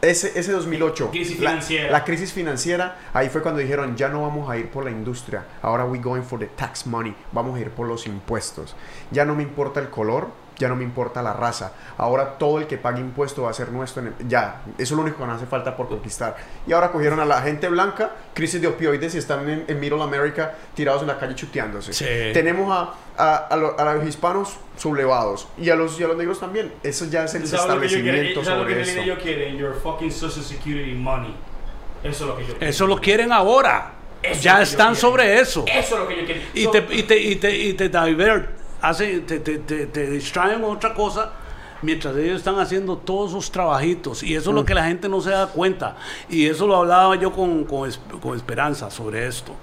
ese, 0.01 0.37
ese 0.39 0.51
2008, 0.51 1.09
Crisis 1.09 1.39
la, 1.39 1.49
financiera. 1.51 1.91
la 1.91 2.03
crisis 2.03 2.31
financiera, 2.31 2.97
ahí 3.11 3.29
fue 3.29 3.41
cuando 3.41 3.59
dijeron, 3.59 3.95
ya 3.97 4.09
no 4.09 4.21
vamos 4.21 4.49
a 4.51 4.57
ir 4.57 4.69
por 4.69 4.83
la 4.83 4.91
industria, 4.91 5.45
ahora 5.63 5.85
we 5.85 5.97
going 5.97 6.21
for 6.21 6.37
the 6.37 6.45
tax 6.45 6.85
money, 6.85 7.15
vamos 7.31 7.57
a 7.57 7.59
ir 7.59 7.71
por 7.71 7.87
los 7.87 8.05
impuestos. 8.05 8.75
Ya 9.09 9.25
no 9.25 9.33
me 9.33 9.41
importa 9.41 9.79
el 9.79 9.89
color, 9.89 10.27
ya 10.57 10.67
no 10.69 10.75
me 10.75 10.83
importa 10.83 11.21
la 11.21 11.33
raza, 11.33 11.71
ahora 11.97 12.37
todo 12.37 12.59
el 12.59 12.67
que 12.67 12.77
pague 12.77 12.99
impuesto 13.01 13.43
va 13.43 13.49
a 13.49 13.53
ser 13.53 13.69
nuestro, 13.71 14.03
ya, 14.27 14.61
eso 14.77 14.81
es 14.83 14.91
lo 14.91 15.01
único 15.01 15.17
que 15.17 15.25
nos 15.25 15.37
hace 15.37 15.45
falta 15.45 15.75
por 15.75 15.87
conquistar. 15.89 16.35
Y 16.67 16.73
ahora 16.73 16.91
cogieron 16.91 17.19
a 17.19 17.25
la 17.25 17.41
gente 17.41 17.67
blanca, 17.69 18.11
crisis 18.33 18.61
de 18.61 18.67
opioides 18.67 19.15
y 19.15 19.17
están 19.17 19.49
en, 19.49 19.65
en 19.67 19.79
Middle 19.79 20.01
America 20.01 20.53
tirados 20.73 21.01
en 21.01 21.07
la 21.07 21.17
calle 21.19 21.35
chuteándose. 21.35 21.93
Sí. 21.93 22.05
Tenemos 22.33 22.71
a, 22.71 22.93
a, 23.17 23.35
a 23.47 23.55
lo- 23.57 23.79
a 23.79 23.93
los 23.95 24.07
hispanos 24.07 24.57
sublevados 24.77 25.47
y 25.57 25.69
a 25.69 25.75
los, 25.75 25.99
y 25.99 26.03
a 26.03 26.07
los 26.07 26.17
negros 26.17 26.39
también. 26.39 26.73
Eso 26.83 27.05
ya 27.05 27.23
es 27.25 27.33
el 27.35 27.41
¿Tú 27.43 27.47
¿Sabes 27.49 27.75
lo 27.75 27.81
que 27.81 27.87
yo 27.87 28.01
quiero? 28.01 28.17
establecimiento 28.17 28.43
¿Sabes 28.43 28.59
lo 28.61 28.67
que 28.67 28.73
sobre 28.73 28.91
eso. 28.91 29.01
ellos 29.01 29.19
quieren? 29.21 29.57
Your 29.57 29.75
fucking 29.81 30.11
social 30.11 30.43
security 30.43 30.93
money. 30.93 31.35
Eso 32.03 32.23
es 32.25 32.29
lo 32.29 32.37
que 32.37 32.45
yo 32.45 32.53
quiero. 32.53 32.65
Eso 32.69 32.87
lo 32.87 32.97
quieren 33.01 33.31
ahora. 33.31 33.91
Eso 34.21 34.41
ya 34.41 34.61
están 34.61 34.95
sobre 34.95 35.39
eso. 35.39 35.65
Eso 35.67 35.95
es 35.95 35.99
lo 36.01 36.07
que 36.07 36.17
yo 36.21 36.25
quiero. 36.25 36.41
Y 36.53 36.63
So- 36.63 36.71
te, 36.71 36.85
y 36.95 37.03
te, 37.03 37.17
y 37.19 37.35
te, 37.35 37.55
y 37.57 37.73
te 37.73 37.89
divert, 37.89 38.49
hace, 38.81 39.19
te, 39.21 39.39
te, 39.39 39.57
te, 39.59 39.85
te 39.87 40.09
distraen 40.09 40.61
con 40.61 40.75
otra 40.75 40.93
cosa 40.93 41.31
mientras 41.81 42.15
ellos 42.17 42.37
están 42.37 42.57
haciendo 42.59 42.97
todos 42.97 43.31
sus 43.31 43.51
trabajitos. 43.51 44.23
Y 44.23 44.35
eso 44.35 44.49
es 44.49 44.53
Mm. 44.53 44.57
lo 44.57 44.65
que 44.65 44.73
la 44.73 44.85
gente 44.85 45.07
no 45.09 45.21
se 45.21 45.31
da 45.31 45.47
cuenta. 45.47 45.95
Y 46.29 46.47
eso 46.47 46.65
lo 46.67 46.77
hablaba 46.77 47.15
yo 47.15 47.31
con, 47.31 47.63
con, 47.65 47.91
con 48.21 48.35
Esperanza 48.35 48.89
sobre 48.89 49.27
esto. 49.27 49.53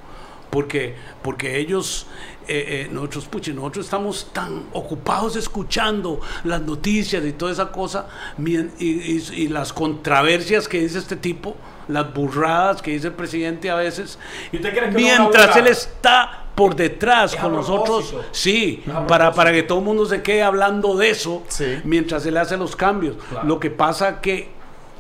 Porque, 0.51 0.95
porque 1.23 1.59
ellos, 1.59 2.07
eh, 2.47 2.85
eh, 2.87 2.89
nosotros, 2.93 3.25
puche, 3.25 3.55
nosotros 3.55 3.87
estamos 3.87 4.29
tan 4.35 4.65
ocupados 4.75 5.35
escuchando 5.37 6.21
las 6.45 6.61
noticias 6.61 7.25
y 7.25 7.33
toda 7.33 7.53
esa 7.53 7.73
cosa, 7.73 8.07
y, 8.39 8.59
y- 8.59 9.25
y 9.35 9.49
las 9.49 9.73
controversias 9.73 10.69
que 10.69 10.81
dice 10.81 10.99
este 10.99 11.17
tipo, 11.17 11.57
las 11.89 12.13
burradas 12.13 12.83
que 12.83 12.91
dice 12.91 13.07
el 13.07 13.15
presidente 13.15 13.71
a 13.71 13.77
veces, 13.77 14.19
¿Y 14.53 14.57
usted 14.57 14.71
cree 14.77 14.91
que 14.91 14.95
mientras 14.95 15.57
él 15.57 15.69
está 15.69 16.42
por 16.55 16.77
detrás 16.77 17.35
Es 17.35 17.41
con 17.41 17.53
nosotros, 17.55 18.15
sí, 18.31 18.85
para, 19.09 19.33
para 19.33 19.53
que 19.53 19.63
todo 19.63 19.79
el 19.79 19.85
mundo 19.85 20.05
se 20.07 20.23
quede 20.23 20.43
hablando 20.43 20.97
de 20.97 21.11
eso, 21.11 21.43
Sí. 21.49 21.81
mientras 21.85 22.27
él 22.27 22.37
hace 22.37 22.57
los 22.57 22.77
cambios. 22.77 23.17
Claro. 23.31 23.47
Lo 23.49 23.59
que 23.61 23.71
pasa 23.71 24.21
que 24.21 24.51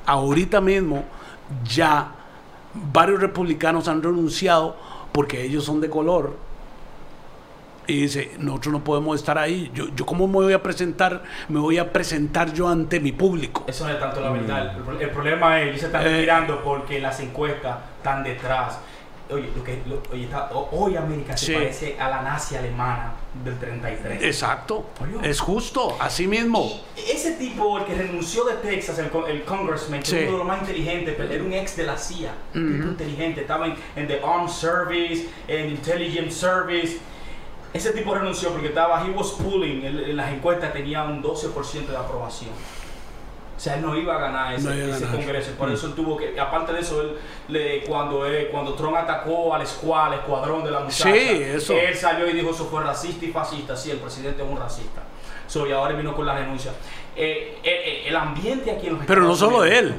ahorita 0.06 0.60
mismo 0.60 1.04
ya 1.64 2.12
varios 2.74 3.20
republicanos 3.20 3.86
han 3.88 4.02
renunciado 4.02 4.76
porque 5.12 5.42
ellos 5.44 5.64
son 5.64 5.80
de 5.82 5.90
color. 5.90 6.36
Y 7.86 8.02
dice, 8.02 8.30
nosotros 8.38 8.72
no 8.72 8.84
podemos 8.84 9.16
estar 9.18 9.36
ahí. 9.38 9.70
Yo, 9.74 9.86
yo 9.94 10.06
cómo 10.06 10.26
me 10.28 10.34
voy 10.34 10.52
a 10.52 10.62
presentar, 10.62 11.24
me 11.48 11.58
voy 11.58 11.78
a 11.78 11.92
presentar 11.92 12.52
yo 12.52 12.68
ante 12.68 13.00
mi 13.00 13.10
público. 13.10 13.64
Eso 13.66 13.84
no 13.86 13.90
es 13.92 13.98
tanto 13.98 14.20
la 14.20 14.30
verdad. 14.30 14.76
El, 14.76 14.82
pro- 14.84 15.00
el 15.00 15.10
problema 15.10 15.60
es, 15.60 15.68
ellos 15.68 15.80
se 15.80 15.86
están 15.86 16.02
Eh. 16.06 16.10
retirando 16.10 16.62
porque 16.62 17.00
las 17.00 17.18
encuestas 17.20 17.78
están 17.98 18.22
detrás. 18.22 18.78
Oye, 19.32 19.48
lo 19.56 19.64
que, 19.64 19.82
lo- 19.86 20.02
oye, 20.12 20.24
está- 20.24 20.50
hoy 20.52 20.96
América 20.96 21.36
se 21.36 21.46
Sí. 21.46 21.52
parece 21.54 21.96
a 21.98 22.08
la 22.10 22.22
nazi 22.22 22.56
alemana 22.56 23.14
del 23.44 23.58
33. 23.58 24.22
Exacto, 24.22 24.86
Oye. 25.00 25.30
es 25.30 25.40
justo, 25.40 25.96
así 26.00 26.26
mismo. 26.26 26.80
Y 26.96 27.10
ese 27.10 27.32
tipo, 27.32 27.78
el 27.78 27.84
que 27.86 27.94
renunció 27.94 28.44
de 28.44 28.54
Texas, 28.56 28.98
el, 28.98 29.10
el 29.28 29.44
congressman, 29.44 30.00
que 30.00 30.06
Sí. 30.06 30.16
uno 30.22 30.32
de 30.32 30.38
los 30.38 30.46
más 30.46 30.60
inteligentes, 30.60 31.14
pero 31.16 31.32
era 31.32 31.42
un 31.42 31.52
ex 31.52 31.76
de 31.76 31.84
la 31.84 31.96
CIA, 31.96 32.32
tipo 32.52 32.60
inteligente, 32.88 33.40
estaba 33.42 33.66
en, 33.66 33.74
en 33.96 34.06
The 34.06 34.20
Armed 34.22 34.50
Service, 34.50 35.28
en 35.48 35.70
Intelligence 35.70 36.32
Service. 36.32 36.98
Ese 37.72 37.92
tipo 37.92 38.14
renunció 38.14 38.50
porque 38.50 38.68
estaba, 38.68 39.02
he 39.06 39.10
was 39.10 39.30
pulling, 39.30 39.84
en, 39.86 39.98
en 39.98 40.16
las 40.16 40.30
encuestas 40.30 40.74
tenía 40.74 41.04
un 41.04 41.22
12% 41.22 41.86
de 41.90 41.96
aprobación. 41.96 42.50
O 43.56 43.60
sea, 43.60 43.76
él 43.76 43.82
no 43.82 43.96
iba 43.96 44.16
a 44.16 44.18
ganar 44.18 44.54
ese, 44.54 44.68
No 44.68 44.74
iba 44.74 44.86
a 44.86 44.96
ese 44.96 45.04
ganar. 45.04 45.16
congreso. 45.20 45.50
Por 45.52 45.68
Mm. 45.68 45.72
eso 45.74 45.86
él 45.86 45.94
tuvo 45.94 46.16
que, 46.16 46.38
aparte 46.40 46.72
de 46.72 46.80
eso, 46.80 47.00
él, 47.02 47.16
le, 47.48 47.84
cuando, 47.84 48.24
cuando 48.50 48.74
Trump 48.74 48.96
atacó 48.96 49.54
al 49.54 49.66
squad, 49.66 50.06
al 50.06 50.14
escuadrón 50.14 50.64
de 50.64 50.70
la 50.70 50.80
muchacha, 50.80 51.04
Sí, 51.12 51.18
eso. 51.44 51.74
él 51.74 51.94
salió 51.94 52.28
y 52.28 52.32
dijo 52.32 52.50
eso 52.50 52.66
fue 52.66 52.82
racista 52.82 53.24
y 53.24 53.28
fascista. 53.28 53.76
Sí, 53.76 53.90
el 53.90 53.98
presidente 53.98 54.42
es 54.42 54.48
un 54.48 54.56
racista. 54.58 55.02
So, 55.46 55.66
y 55.66 55.72
ahora 55.72 55.94
vino 55.94 56.14
con 56.14 56.24
la 56.26 56.34
renuncia. 56.34 56.72
Eh, 57.14 57.58
eh, 57.62 57.82
eh, 57.84 58.02
el 58.08 58.16
ambiente 58.16 58.70
aquí 58.70 58.86
en 58.88 58.94
los 58.94 59.06
Pero 59.06 59.20
no 59.22 59.34
solo 59.36 59.58
Unidos- 59.58 59.76
él. 59.78 59.94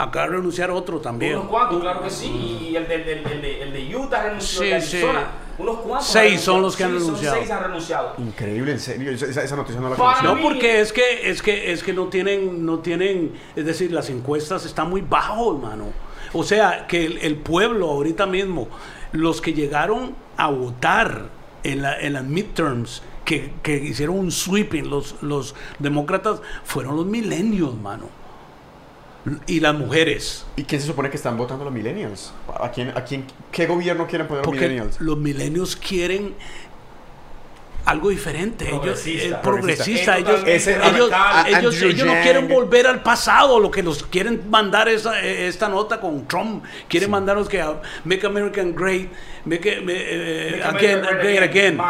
Acaba 0.00 0.26
de 0.26 0.32
renunciar 0.36 0.70
otro 0.70 1.00
también. 1.00 1.34
Unos 1.38 1.48
cuantos, 1.48 1.80
claro 1.80 2.02
que 2.02 2.10
sí. 2.10 2.68
Y 2.70 2.76
el 2.76 2.86
de, 2.86 2.94
el 2.94 3.04
de- 3.04 3.32
el 3.32 3.42
de- 3.42 3.62
el 3.62 3.72
de 3.72 3.96
Utah 3.96 4.22
renunció, 4.22 4.60
Sí, 4.62 4.68
de 4.68 4.80
sí. 4.80 5.00
Unos 5.58 5.78
cuantos. 5.78 6.08
Seis 6.08 6.38
han 6.38 6.44
son 6.44 6.62
los 6.62 6.76
que 6.76 6.84
han 6.84 6.92
renunciado. 6.92 7.34
renunciado. 7.34 7.34
Sí, 7.34 7.40
seis 7.40 7.50
han 7.50 7.62
renunciado. 7.64 8.14
Increíble, 8.18 8.72
en 8.72 8.80
serio. 8.80 9.10
Esa, 9.10 9.42
esa 9.42 9.56
noticia 9.56 9.80
no 9.80 9.90
la 9.90 9.96
conocía. 9.96 10.22
No, 10.34 10.40
porque 10.40 10.80
es 10.80 10.92
que, 10.92 11.30
es 11.30 11.42
que, 11.42 11.72
es 11.72 11.82
que 11.82 11.92
no 11.92 12.06
tienen, 12.06 12.64
no 12.64 12.78
tienen, 12.78 13.32
es 13.56 13.64
decir, 13.66 13.92
las 13.92 14.08
encuestas 14.10 14.64
están 14.64 14.88
muy 14.88 15.00
bajo, 15.00 15.54
hermano. 15.56 15.86
O 16.32 16.44
sea, 16.44 16.86
que 16.86 17.06
el, 17.06 17.18
el 17.18 17.36
pueblo 17.36 17.90
ahorita 17.90 18.26
mismo, 18.26 18.68
los 19.12 19.40
que 19.40 19.52
llegaron 19.54 20.14
a 20.36 20.50
votar 20.50 21.30
en, 21.64 21.82
la, 21.82 21.98
en 22.00 22.12
las 22.12 22.24
midterms, 22.24 23.02
que, 23.24 23.52
que 23.62 23.76
hicieron 23.76 24.18
un 24.18 24.30
sweeping, 24.30 24.88
los, 24.88 25.16
los 25.22 25.54
demócratas, 25.78 26.40
fueron 26.64 26.96
los 26.96 27.06
milenios, 27.06 27.74
mano. 27.74 28.06
Y 29.46 29.60
las 29.60 29.74
mujeres. 29.74 30.46
¿Y 30.56 30.64
quién 30.64 30.80
se 30.80 30.86
supone 30.86 31.10
que 31.10 31.16
están 31.16 31.36
votando 31.36 31.64
los 31.64 31.72
millennials? 31.72 32.32
¿A 32.60 32.70
quién, 32.70 32.90
a 32.96 33.04
quién, 33.04 33.24
¿Qué 33.52 33.66
gobierno 33.66 34.06
quieren 34.06 34.26
poner 34.26 34.44
los 34.44 34.54
millennials? 34.54 35.00
los 35.00 35.18
milenios 35.18 35.76
quieren 35.76 36.34
algo 37.84 38.10
diferente. 38.10 38.66
Ellos, 38.68 38.80
Progresista. 38.80 39.38
eh, 39.38 39.40
progresista. 39.42 40.18
Es 40.18 40.66
Ellos, 40.66 40.80
ellos, 40.84 41.10
ellos, 41.46 41.82
ellos 41.82 42.06
no 42.06 42.12
quieren 42.22 42.48
volver 42.48 42.86
al 42.86 43.02
pasado. 43.02 43.58
Lo 43.58 43.70
que 43.70 43.82
nos 43.82 44.02
quieren 44.02 44.42
mandar 44.50 44.88
es 44.88 45.06
eh, 45.06 45.48
esta 45.48 45.68
nota 45.68 45.98
con 46.00 46.26
Trump. 46.28 46.64
Quieren 46.86 47.10
mandarnos 47.10 47.48
que 47.48 47.60
a 47.62 47.80
Make 48.04 48.26
American 48.26 48.74
Great, 48.74 49.10
Make, 49.44 49.60
eh, 49.64 50.60
Make 50.62 50.76
again, 50.76 50.98
America 50.98 51.22
great 51.22 51.42
again. 51.42 51.80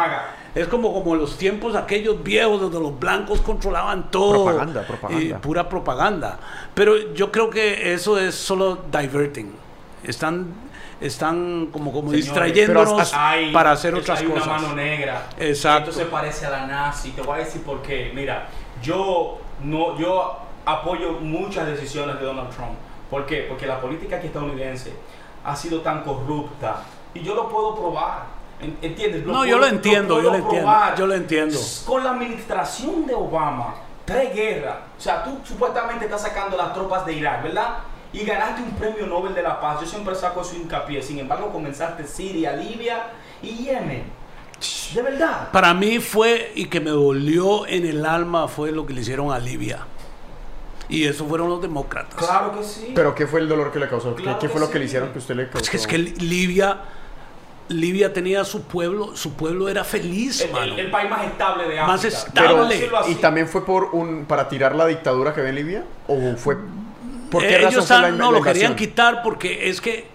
Es 0.59 0.67
como, 0.67 0.93
como 0.93 1.15
los 1.15 1.37
tiempos 1.37 1.73
aquellos 1.75 2.21
viejos 2.21 2.59
donde 2.59 2.79
los 2.79 2.99
blancos 2.99 3.39
controlaban 3.39 4.11
todo. 4.11 4.43
Propaganda, 4.45 4.85
propaganda. 4.85 5.23
Y 5.23 5.33
pura 5.35 5.69
propaganda. 5.69 6.39
Pero 6.73 7.13
yo 7.13 7.31
creo 7.31 7.49
que 7.49 7.93
eso 7.93 8.17
es 8.19 8.35
solo 8.35 8.79
diverting. 8.91 9.53
Están, 10.03 10.47
están 10.99 11.67
como, 11.71 11.91
como 11.93 12.09
Señores, 12.11 12.25
distrayéndonos 12.25 13.13
Hay- 13.13 13.53
para 13.53 13.71
hacer 13.71 13.95
otras 13.95 14.19
hay 14.19 14.27
cosas. 14.27 14.47
una 14.47 14.57
mano 14.57 14.75
negra. 14.75 15.27
Exacto. 15.37 15.91
Esto 15.91 16.03
se 16.03 16.09
parece 16.09 16.45
a 16.45 16.49
la 16.49 16.67
nazi. 16.67 17.11
Te 17.11 17.21
voy 17.21 17.35
a 17.39 17.45
decir 17.45 17.63
por 17.63 17.81
qué. 17.81 18.11
Mira, 18.13 18.49
yo 18.83 19.39
no, 19.63 19.97
yo 19.97 20.39
apoyo 20.65 21.13
muchas 21.13 21.67
decisiones 21.67 22.19
de 22.19 22.25
Donald 22.25 22.49
Trump. 22.49 22.73
¿Por 23.09 23.25
qué? 23.25 23.45
Porque 23.47 23.65
la 23.65 23.79
política 23.79 24.17
aquí 24.17 24.27
estadounidense 24.27 24.91
ha 25.45 25.55
sido 25.55 25.79
tan 25.79 26.03
corrupta 26.03 26.81
y 27.13 27.21
yo 27.21 27.33
lo 27.33 27.47
puedo 27.47 27.75
probar. 27.75 28.38
En- 28.61 28.77
¿Entiendes? 28.81 29.25
No, 29.25 29.45
yo 29.45 29.57
lo 29.57 29.65
entiendo, 29.67 30.21
yo 30.21 30.31
lo 30.31 30.35
entiendo, 30.37 30.71
yo 30.97 31.07
lo 31.07 31.13
entiendo. 31.15 31.57
Con 31.85 32.03
la 32.03 32.11
administración 32.11 33.05
de 33.07 33.13
Obama, 33.15 33.75
tres 34.05 34.33
guerras. 34.33 34.75
O 34.97 35.01
sea, 35.01 35.23
tú 35.23 35.37
supuestamente 35.45 36.05
estás 36.05 36.21
sacando 36.23 36.57
las 36.57 36.73
tropas 36.73 37.05
de 37.05 37.13
Irak, 37.13 37.43
¿verdad? 37.43 37.77
Y 38.11 38.25
ganaste 38.25 38.63
un 38.63 38.71
premio 38.71 39.05
Nobel 39.05 39.33
de 39.35 39.43
la 39.43 39.61
Paz. 39.61 39.79
Yo 39.81 39.85
siempre 39.87 40.15
saco 40.15 40.41
eso 40.41 40.55
hincapié. 40.55 41.01
Sin 41.01 41.19
embargo, 41.19 41.51
comenzaste 41.51 42.05
Siria, 42.05 42.53
Libia 42.53 43.03
y 43.41 43.49
Yemen. 43.65 44.03
De 44.93 45.01
verdad. 45.03 45.51
Para 45.51 45.73
mí 45.73 45.99
fue, 45.99 46.51
y 46.55 46.65
que 46.65 46.79
me 46.81 46.89
dolió 46.89 47.65
en 47.67 47.85
el 47.85 48.05
alma, 48.05 48.47
fue 48.47 48.71
lo 48.71 48.85
que 48.85 48.93
le 48.93 49.01
hicieron 49.01 49.31
a 49.31 49.39
Libia. 49.39 49.85
Y 50.89 51.05
eso 51.05 51.25
fueron 51.27 51.49
los 51.49 51.61
demócratas. 51.61 52.15
Claro 52.15 52.57
que 52.57 52.63
sí. 52.63 52.91
¿Pero 52.95 53.13
qué 53.13 53.27
fue 53.27 53.41
el 53.41 53.47
dolor 53.47 53.71
que 53.71 53.77
le 53.79 53.87
causó? 53.87 54.15
¿Qué, 54.15 54.23
Claro 54.23 54.39
qué 54.39 54.47
que 54.47 54.51
fue 54.51 54.59
lo 54.59 54.71
que 54.71 54.79
le 54.79 54.85
hicieron 54.85 55.11
que 55.13 55.19
usted 55.19 55.35
le 55.35 55.47
causó? 55.47 55.63
Es 55.63 55.69
que, 55.69 55.77
es 55.77 55.85
que 55.87 55.97
Libia, 55.99 56.79
Libia 57.69 58.11
tenía 58.13 58.43
su 58.43 58.63
pueblo, 58.63 59.15
su 59.15 59.33
pueblo 59.33 59.69
era 59.69 59.83
feliz, 59.83 60.41
el, 60.41 60.51
mano. 60.51 60.73
el- 60.73 60.79
el 60.79 60.91
país 60.91 61.09
más 61.09 61.23
estable 61.25 61.63
de 61.63 61.79
África. 61.79 61.87
Más 61.87 62.03
estable. 62.03 62.89
¿Y 63.09 63.15
también 63.15 63.47
fue 63.47 63.65
por 63.65 63.85
un 63.93 64.25
para 64.25 64.49
tirar 64.49 64.75
la 64.75 64.87
dictadura 64.87 65.33
que 65.33 65.41
había 65.41 65.49
en 65.51 65.55
Libia? 65.55 65.83
¿O 66.07 66.35
fue 66.35 66.57
por 67.29 67.43
qué 67.43 67.49
Eh, 67.55 67.57
razón 67.59 67.71
ellos 67.71 67.85
fue 67.87 67.95
la, 67.95 68.01
estaban- 68.07 68.17
la 68.17 68.25
no 68.25 68.31
lo 68.31 68.41
querían 68.41 68.75
quitar 68.75 69.21
porque 69.23 69.69
es 69.69 69.81
que 69.81 70.07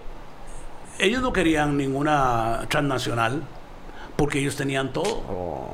ellos 0.99 1.21
no 1.21 1.31
querían 1.33 1.77
ninguna 1.77 2.65
transnacional 2.69 3.41
porque 4.17 4.39
ellos 4.39 4.55
tenían 4.55 4.91
todo. 4.93 5.23
Oh. 5.29 5.71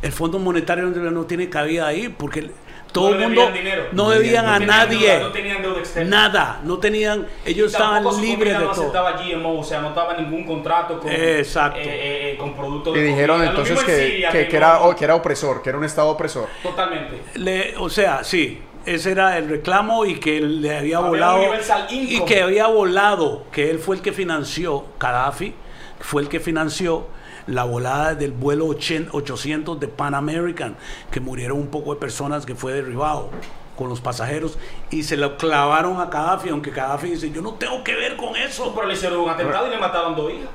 El 0.00 0.12
Fondo 0.12 0.38
Monetario 0.38 0.86
no 0.86 1.24
tiene 1.24 1.48
cabida 1.50 1.86
ahí 1.88 2.08
porque 2.08 2.50
todo 2.92 3.10
No 3.10 3.16
el 3.16 3.20
mundo 3.28 3.50
dinero. 3.52 3.84
no 3.92 4.10
debían 4.10 4.46
a 4.46 4.58
nadie. 4.58 5.08
deuda, 5.08 5.20
no 5.26 5.32
tenían 5.32 5.62
deuda 5.62 5.78
externa. 5.78 6.10
Nada, 6.28 6.60
no 6.64 6.78
tenían, 6.78 7.26
ellos 7.44 7.72
estaban 7.72 8.04
libres 8.20 8.54
de 8.54 8.58
no 8.64 8.70
todo. 8.70 8.82
aceptaba 8.82 9.12
GMO, 9.12 9.60
o 9.60 9.64
sea, 9.64 9.80
no 9.80 9.88
estaba 9.88 10.14
ningún 10.16 10.44
contrato 10.44 10.98
con, 11.00 11.10
Exacto. 11.12 11.78
eh, 11.80 11.84
eh, 11.86 12.32
eh, 12.32 12.36
con 12.38 12.54
productos 12.54 12.96
Y 12.96 13.00
de 13.00 13.06
dijeron 13.06 13.36
comida. 13.36 13.50
Entonces 13.50 13.78
en 13.80 13.86
que, 13.86 13.96
Siria, 14.08 14.30
que, 14.30 14.56
era, 14.56 14.80
oh, 14.82 14.96
que 14.96 15.04
era 15.04 15.14
opresor, 15.14 15.62
que 15.62 15.68
era 15.68 15.78
un 15.78 15.84
estado 15.84 16.08
opresor. 16.08 16.48
Totalmente. 16.62 17.20
Le- 17.34 17.74
o 17.76 17.88
sea, 17.90 18.24
sí, 18.24 18.60
ese 18.86 19.10
era 19.12 19.36
el 19.36 19.48
reclamo 19.50 20.06
y 20.06 20.18
que 20.18 20.40
le 20.40 20.76
había 20.78 20.96
Había 20.98 21.08
volado 21.10 21.42
y 21.90 22.24
que 22.24 22.42
había 22.42 22.66
volado, 22.68 23.44
que 23.52 23.70
él 23.70 23.78
fue 23.78 23.96
el 23.96 24.02
que 24.02 24.12
financió, 24.12 24.86
Gaddafi 24.98 25.54
fue 26.00 26.22
el 26.22 26.28
que 26.28 26.40
financió 26.40 27.06
la 27.48 27.64
volada 27.64 28.14
del 28.14 28.30
vuelo 28.32 28.66
80 28.66 29.10
800 29.12 29.80
de 29.80 29.88
Pan 29.88 30.14
American, 30.14 30.76
que 31.10 31.18
murieron 31.20 31.58
un 31.58 31.68
poco 31.68 31.94
de 31.94 32.00
personas 32.00 32.44
que 32.46 32.54
fue 32.54 32.72
derribado 32.74 33.30
con 33.76 33.88
los 33.88 34.00
pasajeros 34.00 34.58
y 34.90 35.02
se 35.04 35.16
lo 35.16 35.36
clavaron 35.36 36.00
a 36.00 36.06
Gaddafi, 36.06 36.48
aunque 36.50 36.70
Gaddafi 36.70 37.10
dice, 37.10 37.30
yo 37.30 37.40
no 37.42 37.54
tengo 37.54 37.82
que 37.84 37.94
ver 37.94 38.16
con 38.16 38.36
eso. 38.36 38.72
Pero 38.74 38.86
le 38.88 38.94
hicieron 38.94 39.20
un 39.20 39.30
atentado 39.30 39.66
y 39.68 39.70
le 39.70 39.78
mataron 39.78 40.14
dos 40.16 40.32
hijas. 40.32 40.48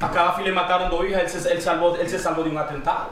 A 0.00 0.08
Gaddafi 0.08 0.42
le 0.44 0.52
mataron 0.52 0.90
dos 0.90 1.04
hijas, 1.08 1.22
él 1.34 1.40
se, 1.42 1.52
él 1.52 1.60
salvó, 1.62 1.96
él 1.96 2.08
se 2.08 2.18
salvó 2.18 2.42
de 2.44 2.50
un 2.50 2.58
atentado. 2.58 3.10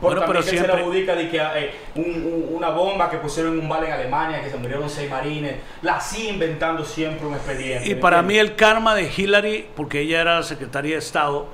Porque 0.00 0.16
Bueno, 0.16 0.22
pero 0.26 0.40
que 0.40 0.44
se 0.44 0.50
siempre- 0.50 0.74
le 0.74 0.82
adjudica 0.82 1.14
de 1.14 1.30
que 1.30 1.38
eh, 1.38 1.74
un- 1.94 2.04
un- 2.04 2.56
una 2.56 2.68
bomba 2.70 3.08
que 3.08 3.16
pusieron 3.16 3.54
en 3.54 3.60
un 3.60 3.68
bar 3.68 3.82
en 3.84 3.92
Alemania, 3.92 4.42
que 4.42 4.50
se 4.50 4.56
murieron 4.58 4.90
seis 4.90 5.08
marines, 5.08 5.56
la 5.80 5.98
sigue 6.00 6.30
inventando 6.30 6.84
siempre 6.84 7.26
un 7.26 7.32
expediente. 7.34 7.88
Y 7.88 7.94
¿me 7.94 8.00
para 8.02 8.20
mí 8.20 8.36
el 8.36 8.56
karma 8.56 8.94
de 8.94 9.10
Hillary, 9.16 9.66
porque 9.74 10.00
ella 10.00 10.20
era 10.20 10.42
secretaria 10.42 10.92
de 10.92 10.98
Estado, 10.98 11.46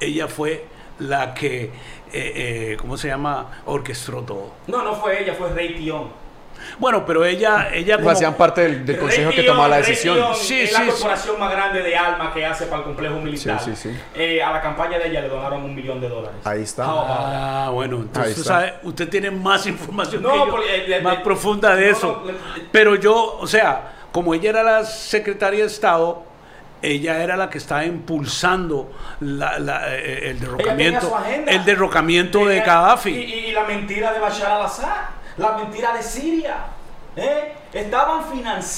ella 0.00 0.28
fue 0.28 0.64
la 1.00 1.32
que, 1.34 1.64
eh, 1.64 1.70
eh, 2.12 2.76
¿cómo 2.80 2.96
se 2.96 3.08
llama?, 3.08 3.62
orquestó 3.66 4.22
todo. 4.22 4.52
No, 4.66 4.82
no 4.82 4.94
fue 4.96 5.22
ella, 5.22 5.34
fue 5.34 5.50
Rey 5.50 5.74
Tion. 5.74 6.28
Bueno, 6.80 7.06
pero 7.06 7.24
ella, 7.24 7.68
ella 7.72 7.94
Pues 7.94 7.98
como- 7.98 8.10
hacían 8.10 8.34
parte 8.34 8.62
del, 8.62 8.84
del 8.84 8.98
consejo 8.98 9.30
Rey 9.30 9.36
que 9.40 9.46
tomaba 9.46 9.68
la 9.68 9.76
Rey 9.78 9.86
decisión. 9.90 10.16
Tion 10.16 10.34
Sí, 10.34 10.60
es 10.62 10.70
sí, 10.70 10.74
la 10.74 10.80
sí. 10.80 10.90
corporación 10.90 11.38
más 11.38 11.52
grande 11.52 11.82
de 11.82 11.96
armas 11.96 12.34
que 12.34 12.44
hace 12.44 12.66
para 12.66 12.78
el 12.78 12.84
complejo 12.84 13.14
militar. 13.20 13.60
Sí, 13.60 13.70
sí, 13.76 13.90
sí. 13.90 13.98
Eh, 14.16 14.42
a 14.42 14.52
la 14.52 14.60
campaña 14.60 14.98
de 14.98 15.08
ella 15.08 15.20
le 15.20 15.28
donaron 15.28 15.62
un 15.62 15.72
millón 15.74 16.00
de 16.00 16.08
dólares. 16.08 16.36
Ahí 16.44 16.62
está. 16.62 16.82
That? 16.84 16.92
Ah, 16.96 17.70
bueno, 17.72 17.98
entonces 17.98 18.42
sabe, 18.44 18.74
usted 18.82 19.08
tiene 19.08 19.30
más 19.30 19.66
información 19.68 20.20
No, 20.20 20.32
que 20.32 20.38
yo, 20.38 20.50
porque, 20.50 20.96
eh, 20.96 21.00
más 21.00 21.18
profunda 21.18 21.76
de 21.76 21.86
no, 21.92 21.96
eso. 21.96 22.22
no, 22.26 22.32
Pero 22.72 22.96
yo, 22.96 23.38
o 23.38 23.46
sea, 23.46 23.92
como 24.10 24.34
ella 24.34 24.50
era 24.50 24.62
la 24.64 24.84
secretaria 24.84 25.60
de 25.60 25.66
Estado, 25.66 26.24
ella 26.82 27.22
era 27.22 27.36
la 27.36 27.50
que 27.50 27.58
estaba 27.58 27.84
impulsando 27.84 28.90
la- 29.20 29.58
la- 29.58 29.94
eh, 29.96 30.30
el 30.30 30.40
derrocamiento, 30.40 31.18
el 31.46 31.64
derrocamiento 31.64 32.44
de 32.46 32.60
Gaddafi. 32.60 33.10
Y, 33.10 33.34
y 33.48 33.52
la 33.52 33.64
mentira 33.64 34.12
de 34.12 34.20
Bashar 34.20 34.52
al-Assad, 34.52 34.96
la 35.36 35.52
mentira 35.52 35.92
de 35.94 36.02
Siria. 36.02 36.56
¿eh? 37.16 37.54
Estaban 37.72 38.24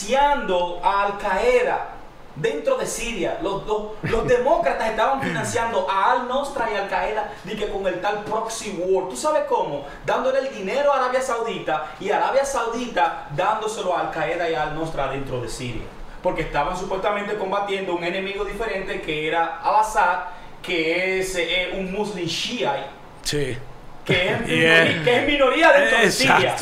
financiando 0.05 0.81
a 0.83 1.05
Al 1.07 1.19
Qaeda 1.19 1.89
dentro 2.37 2.77
de 2.77 2.87
Siria. 2.87 3.39
Los, 3.43 3.67
los, 3.67 3.83
los 4.03 4.27
demócratas 4.29 4.89
estaban 4.91 5.21
financiando 5.21 5.87
a 5.91 6.13
Al 6.13 6.29
Nostra 6.29 6.69
y 6.73 6.77
Al 6.77 6.89
Qaeda 6.89 7.31
de 7.45 7.55
que 7.57 7.69
con 7.69 7.87
el 7.87 8.01
tal 8.01 8.25
proxy 8.25 8.77
war. 8.87 9.09
¿Tú 9.09 9.17
sabes 9.17 9.43
cómo? 9.49 9.85
Dándole 10.07 10.39
el 10.41 10.55
dinero 10.55 10.93
a 10.93 10.97
Arabia 10.97 11.21
Saudita 11.21 11.87
y 12.01 12.11
Arabia 12.11 12.45
Saudita 12.45 13.29
dándoselo 13.37 13.95
a 13.97 14.01
Al 14.01 14.11
Qaeda 14.11 14.49
y 14.49 14.55
a 14.55 14.63
Al 14.65 14.75
Nostra 14.75 15.09
dentro 15.09 15.41
de 15.41 15.49
Siria. 15.49 15.83
Porque 16.23 16.43
estaban 16.43 16.77
supuestamente 16.77 17.35
combatiendo 17.37 17.95
un 17.95 18.05
enemigo 18.05 18.45
diferente 18.45 19.01
que 19.01 19.27
era 19.29 19.61
Al-Assad, 19.63 20.21
que 20.63 21.19
es 21.21 21.35
eh, 21.37 21.71
un 21.77 21.91
muslim 21.93 22.27
shiite 22.27 22.85
Sí. 23.23 23.57
que 24.05 24.33
es, 24.33 24.39
Yeah. 24.47 24.85
minoría, 24.85 25.05
que 25.05 25.17
es 25.17 25.27
minoría 25.27 25.73
dentro 25.73 25.99
de 25.99 26.11
Siria. 26.11 26.57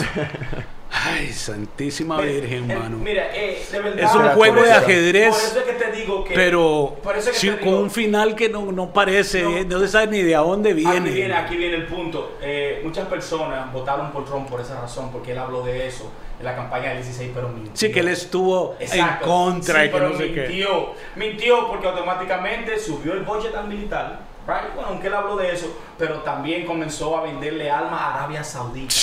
Ay, 0.91 1.32
Santísima 1.32 2.16
Mira, 2.16 2.32
Virgen, 2.32 2.70
eh, 2.70 2.76
mano. 2.76 2.97
Mira, 2.99 3.28
eh, 3.34 3.62
de 3.70 3.80
verdad. 3.80 4.05
Es 4.05 4.14
un 4.14 4.28
juego 4.30 4.62
de 4.62 4.72
ajedrez, 4.72 5.28
Por 5.34 5.39
eso 5.45 5.59
es 5.59 5.64
que 5.64 5.72
te 5.84 5.93
digo 5.93 6.24
que. 6.24 6.34
pero 6.34 6.97
que 7.03 7.20
sí, 7.34 7.51
con 7.62 7.74
un 7.74 7.91
final 7.91 8.34
que 8.34 8.49
no, 8.49 8.72
no 8.72 8.91
parece, 8.93 9.43
No. 9.43 9.57
eh, 9.57 9.64
no, 9.66 9.80
se 9.80 9.89
sabe 9.89 10.07
ni 10.09 10.22
de 10.22 10.34
a 10.34 10.39
dónde 10.41 10.72
viene. 10.72 10.97
Aquí 11.11 11.11
viene, 11.11 11.34
aquí 11.34 11.57
viene 11.57 11.76
el 11.76 11.86
punto. 11.86 12.39
Eh, 12.41 12.80
muchas 12.82 13.07
personas 13.07 13.70
votaron 13.72 14.11
por 14.12 14.24
Trump 14.24 14.49
por 14.49 14.61
esa 14.61 14.80
razón, 14.80 15.11
porque 15.12 15.32
él 15.32 15.39
habló 15.39 15.62
de 15.62 15.86
eso 15.86 16.11
en 16.39 16.45
la 16.47 16.57
campaña 16.57 16.89
del 16.91 16.99
16, 16.99 17.32
pero 17.34 17.49
mintió. 17.49 17.72
Sí, 17.74 17.93
que 17.93 18.01
él 18.01 18.09
estuvo 18.09 18.76
Exacto. 18.80 19.24
en 19.24 19.30
contra 19.30 19.80
Sí, 19.80 19.86
y 19.86 19.89
que 19.91 19.93
pero 19.95 20.09
no 20.09 20.16
sé 20.16 20.32
qué. 20.32 20.41
mintió. 20.49 20.95
Mintió 21.16 21.68
porque 21.68 21.86
automáticamente 21.89 22.78
subió 22.78 23.12
el 23.12 23.20
budget 23.24 23.55
al 23.55 23.68
militar 23.68 24.20
right? 24.49 24.74
Bueno, 24.74 24.88
aunque 24.88 25.07
él 25.07 25.14
habló 25.14 25.36
de 25.36 25.53
eso, 25.53 25.78
pero 25.96 26.16
también 26.22 26.64
comenzó 26.66 27.16
a 27.16 27.22
venderle 27.22 27.70
alma 27.70 27.99
a 27.99 28.14
Arabia 28.14 28.42
Saudita. 28.42 28.94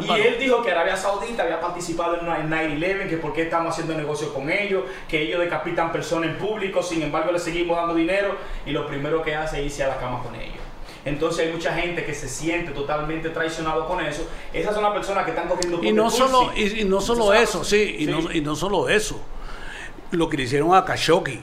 Y 0.00 0.20
él 0.20 0.36
dijo 0.38 0.62
que 0.62 0.70
Arabia 0.70 0.96
Saudita 0.96 1.42
había 1.42 1.60
participado 1.60 2.20
en 2.20 2.26
9-11, 2.26 3.08
que 3.08 3.16
por 3.16 3.32
qué 3.32 3.42
estamos 3.42 3.72
haciendo 3.72 3.94
negocio 3.94 4.32
con 4.32 4.50
ellos, 4.50 4.84
que 5.08 5.22
ellos 5.22 5.40
decapitan 5.40 5.90
personas 5.90 6.30
en 6.30 6.36
público, 6.36 6.82
sin 6.82 7.02
embargo 7.02 7.32
le 7.32 7.38
seguimos 7.38 7.76
dando 7.76 7.94
dinero 7.94 8.36
y 8.66 8.70
lo 8.70 8.86
primero 8.86 9.22
que 9.22 9.34
hace 9.34 9.60
es 9.60 9.66
irse 9.66 9.84
a 9.84 9.88
la 9.88 9.96
cama 9.96 10.22
con 10.22 10.34
ellos. 10.34 10.58
Entonces 11.06 11.46
hay 11.46 11.52
mucha 11.52 11.74
gente 11.74 12.04
que 12.04 12.14
se 12.14 12.28
siente 12.28 12.72
totalmente 12.72 13.28
traicionado 13.30 13.86
con 13.86 14.00
eso. 14.04 14.26
Esas 14.52 14.74
son 14.74 14.82
las 14.82 14.92
personas 14.92 15.24
que 15.24 15.30
están 15.30 15.48
cogiendo 15.48 15.82
Y 15.82 15.92
no 15.92 16.10
solo, 16.10 16.50
y, 16.54 16.80
y 16.80 16.84
no 16.84 17.00
solo 17.00 17.32
eso, 17.34 17.62
sí, 17.62 17.96
y, 18.00 18.06
No, 18.06 18.32
y 18.32 18.40
no 18.40 18.56
solo 18.56 18.88
eso. 18.88 19.20
Lo 20.10 20.28
que 20.28 20.36
le 20.36 20.44
hicieron 20.44 20.74
a 20.74 20.84
Khashoggi, 20.84 21.40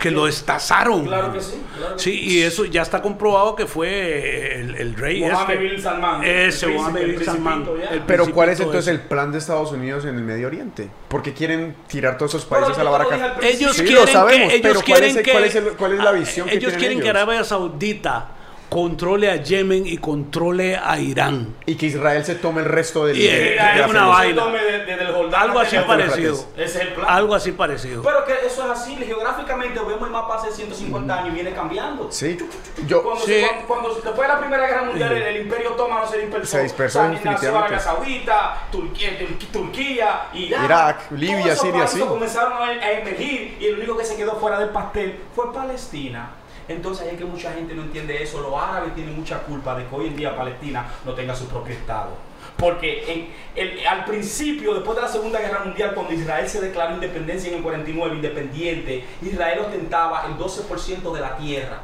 que 0.00 0.10
lo 0.10 0.26
destazaron. 0.26 1.04
Claro 1.06 1.32
que 1.32 1.40
sí. 1.40 1.60
Claro 1.76 1.94
que 1.96 2.02
Sí, 2.02 2.18
y 2.20 2.42
eso 2.42 2.64
ya 2.64 2.82
está 2.82 3.00
comprobado 3.00 3.54
que 3.54 3.66
fue 3.66 4.60
el, 4.60 4.74
el 4.74 4.94
rey 4.96 5.20
Mohammed 5.20 5.54
este. 5.54 5.68
bin 5.68 5.80
Salman. 5.82 6.24
Ese, 6.24 6.66
Mohammed 6.68 7.06
bin 7.06 7.24
Salman. 7.24 7.68
Pero 8.06 8.32
¿cuál 8.32 8.48
es 8.48 8.58
entonces 8.60 8.82
ese. 8.88 8.90
el 8.92 9.00
plan 9.02 9.30
de 9.30 9.38
Estados 9.38 9.70
Unidos 9.72 10.04
en 10.04 10.16
el 10.16 10.22
Medio 10.22 10.48
Oriente? 10.48 10.90
¿Por 11.08 11.22
qué 11.22 11.32
quieren 11.32 11.76
tirar 11.86 12.18
todos 12.18 12.34
esos 12.34 12.46
países 12.46 12.76
a 12.78 12.84
la 12.84 12.90
baraca? 12.90 13.36
Ellos 13.42 13.76
Sí, 13.76 13.84
lo 13.90 14.06
sabemos, 14.06 14.48
que, 14.48 14.56
ellos 14.56 14.60
pero 14.62 14.74
¿cuál 14.74 14.84
quieren 14.84 15.10
es 15.10 15.16
el- 15.16 15.22
que- 15.22 15.30
cuál 15.32 15.44
es 15.44 15.54
el- 15.54 15.64
cuál 15.76 15.92
es 15.92 15.98
la 16.00 16.12
visión 16.12 16.48
que 16.48 16.54
ellos 16.56 16.72
tienen 16.72 16.80
quieren 16.80 17.00
que? 17.00 17.10
Arabia 17.10 17.44
Saudita 17.44 18.28
controle 18.70 19.28
a 19.30 19.36
Yemen 19.36 19.84
y 19.86 19.98
controle 19.98 20.76
a 20.76 20.98
Irán. 20.98 21.56
Y 21.66 21.74
que 21.74 21.86
Israel 21.86 22.24
se 22.24 22.36
tome 22.36 22.60
el 22.60 22.66
resto 22.68 23.04
del... 23.04 23.18
Y, 23.18 23.22
de- 23.26 23.28
eh, 23.28 23.50
de 23.50 23.56
es 23.56 23.76
la 23.80 23.86
una 23.88 24.06
vaina. 24.06 24.42
Tome 24.44 24.62
de- 24.62 24.84
de- 24.86 24.96
del 24.96 25.12
Jordán 25.12 25.42
Algo 25.42 25.58
así 25.58 25.76
parecido. 25.86 26.44
Es 26.56 26.76
el 26.76 26.88
plan. 26.94 27.06
Algo 27.08 27.34
así 27.34 27.52
parecido. 27.52 28.02
Pero 28.02 28.24
que 28.24 28.32
eso 28.46 28.64
es 28.64 28.70
así, 28.70 28.94
geográficamente 28.96 29.78
vemos 29.80 30.02
el 30.04 30.10
mapa 30.10 30.36
hace 30.36 30.52
150 30.52 31.14
años 31.18 31.28
y 31.30 31.34
viene 31.34 31.52
cambiando. 31.52 32.10
Sí. 32.12 32.38
Yo... 32.86 33.02
Cuando, 33.02 33.24
Sí. 33.26 33.32
se, 33.32 33.40
cuando, 33.66 33.66
cuando 33.66 33.88
después 33.94 34.16
de 34.20 34.28
la 34.28 34.38
Primera 34.40 34.66
Guerra 34.66 34.82
Mundial 34.84 35.12
el, 35.16 35.22
el 35.22 35.42
Imperio 35.42 35.72
Otomano 35.72 36.06
se 36.06 36.18
dispersó. 36.18 36.56
Se 36.56 36.62
dispersó. 36.62 37.00
Arabia 37.02 37.78
Saudita, 37.80 38.68
Turquía, 38.70 39.10
Turquía, 39.52 40.26
Irak, 40.32 40.64
Irak, 40.64 41.10
Libia, 41.10 41.56
Siria, 41.56 41.86
sí. 41.86 41.98
comenzaron 42.00 42.52
a, 42.54 42.66
a 42.66 42.92
emergir 42.92 43.56
y 43.60 43.66
el 43.66 43.78
único 43.78 43.96
que 43.98 44.04
se 44.04 44.16
quedó 44.16 44.36
fuera 44.36 44.60
del 44.60 44.68
pastel 44.70 45.18
fue 45.34 45.52
Palestina. 45.52 46.30
Entonces 46.70 47.08
es 47.12 47.18
que 47.18 47.24
mucha 47.24 47.52
gente 47.52 47.74
no 47.74 47.82
entiende 47.82 48.22
eso. 48.22 48.40
Los 48.40 48.54
árabes 48.54 48.94
tienen 48.94 49.16
mucha 49.16 49.38
culpa 49.40 49.74
de 49.76 49.86
que 49.86 49.94
hoy 49.94 50.06
en 50.06 50.16
día 50.16 50.36
Palestina 50.36 50.86
no 51.04 51.12
tenga 51.14 51.34
su 51.34 51.46
propio 51.48 51.74
Estado. 51.74 52.10
Porque 52.56 53.30
en- 53.56 53.86
al 53.86 54.04
principio, 54.04 54.74
después 54.74 54.94
de 54.96 55.02
la 55.02 55.08
Segunda 55.08 55.40
Guerra 55.40 55.64
Mundial, 55.64 55.94
cuando 55.94 56.12
Israel 56.12 56.48
se 56.48 56.60
declaró 56.60 56.94
independencia 56.94 57.50
en 57.50 57.56
el 57.56 57.62
49, 57.62 58.14
independiente, 58.16 59.04
Israel 59.22 59.60
ostentaba 59.60 60.26
el 60.26 60.36
12% 60.36 61.12
de 61.12 61.20
la 61.20 61.36
tierra. 61.36 61.80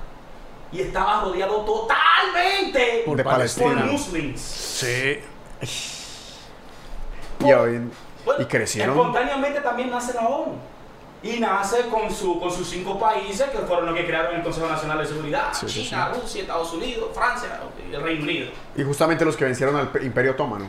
Y 0.70 0.80
estaba 0.80 1.22
rodeado 1.22 1.64
totalmente 1.64 3.02
Por 3.06 3.16
de 3.16 3.24
por 3.24 3.32
Palestina. 3.32 3.84
muslims. 3.90 4.40
Sí. 4.40 5.18
Y, 7.40 7.52
hoy- 7.52 7.80
Bueno, 8.24 8.42
y 8.42 8.46
crecieron. 8.46 8.96
Espontáneamente 8.96 9.60
también 9.60 9.90
nace 9.90 10.14
la 10.14 10.26
ONU. 10.28 10.54
Y 11.28 11.40
nace 11.40 11.88
con, 11.88 12.10
su, 12.12 12.38
con 12.38 12.50
sus 12.50 12.68
cinco 12.68 12.98
países 12.98 13.48
que 13.50 13.58
fueron 13.58 13.86
los 13.86 13.94
que 13.96 14.06
crearon 14.06 14.36
el 14.36 14.42
Consejo 14.42 14.68
Nacional 14.68 14.98
de 14.98 15.06
Seguridad. 15.06 15.48
Sí, 15.52 15.68
sí, 15.68 15.84
China, 15.88 16.10
Rusia, 16.14 16.42
Estados 16.42 16.72
Unidos, 16.72 17.08
Francia 17.14 17.60
y 17.90 17.94
el 17.94 18.02
Reino 18.02 18.22
Unido. 18.22 18.50
Y 18.76 18.82
justamente 18.84 19.24
los 19.24 19.36
que 19.36 19.44
vencieron 19.44 19.74
al 19.76 19.90
Imperio 20.04 20.32
Otomano. 20.32 20.68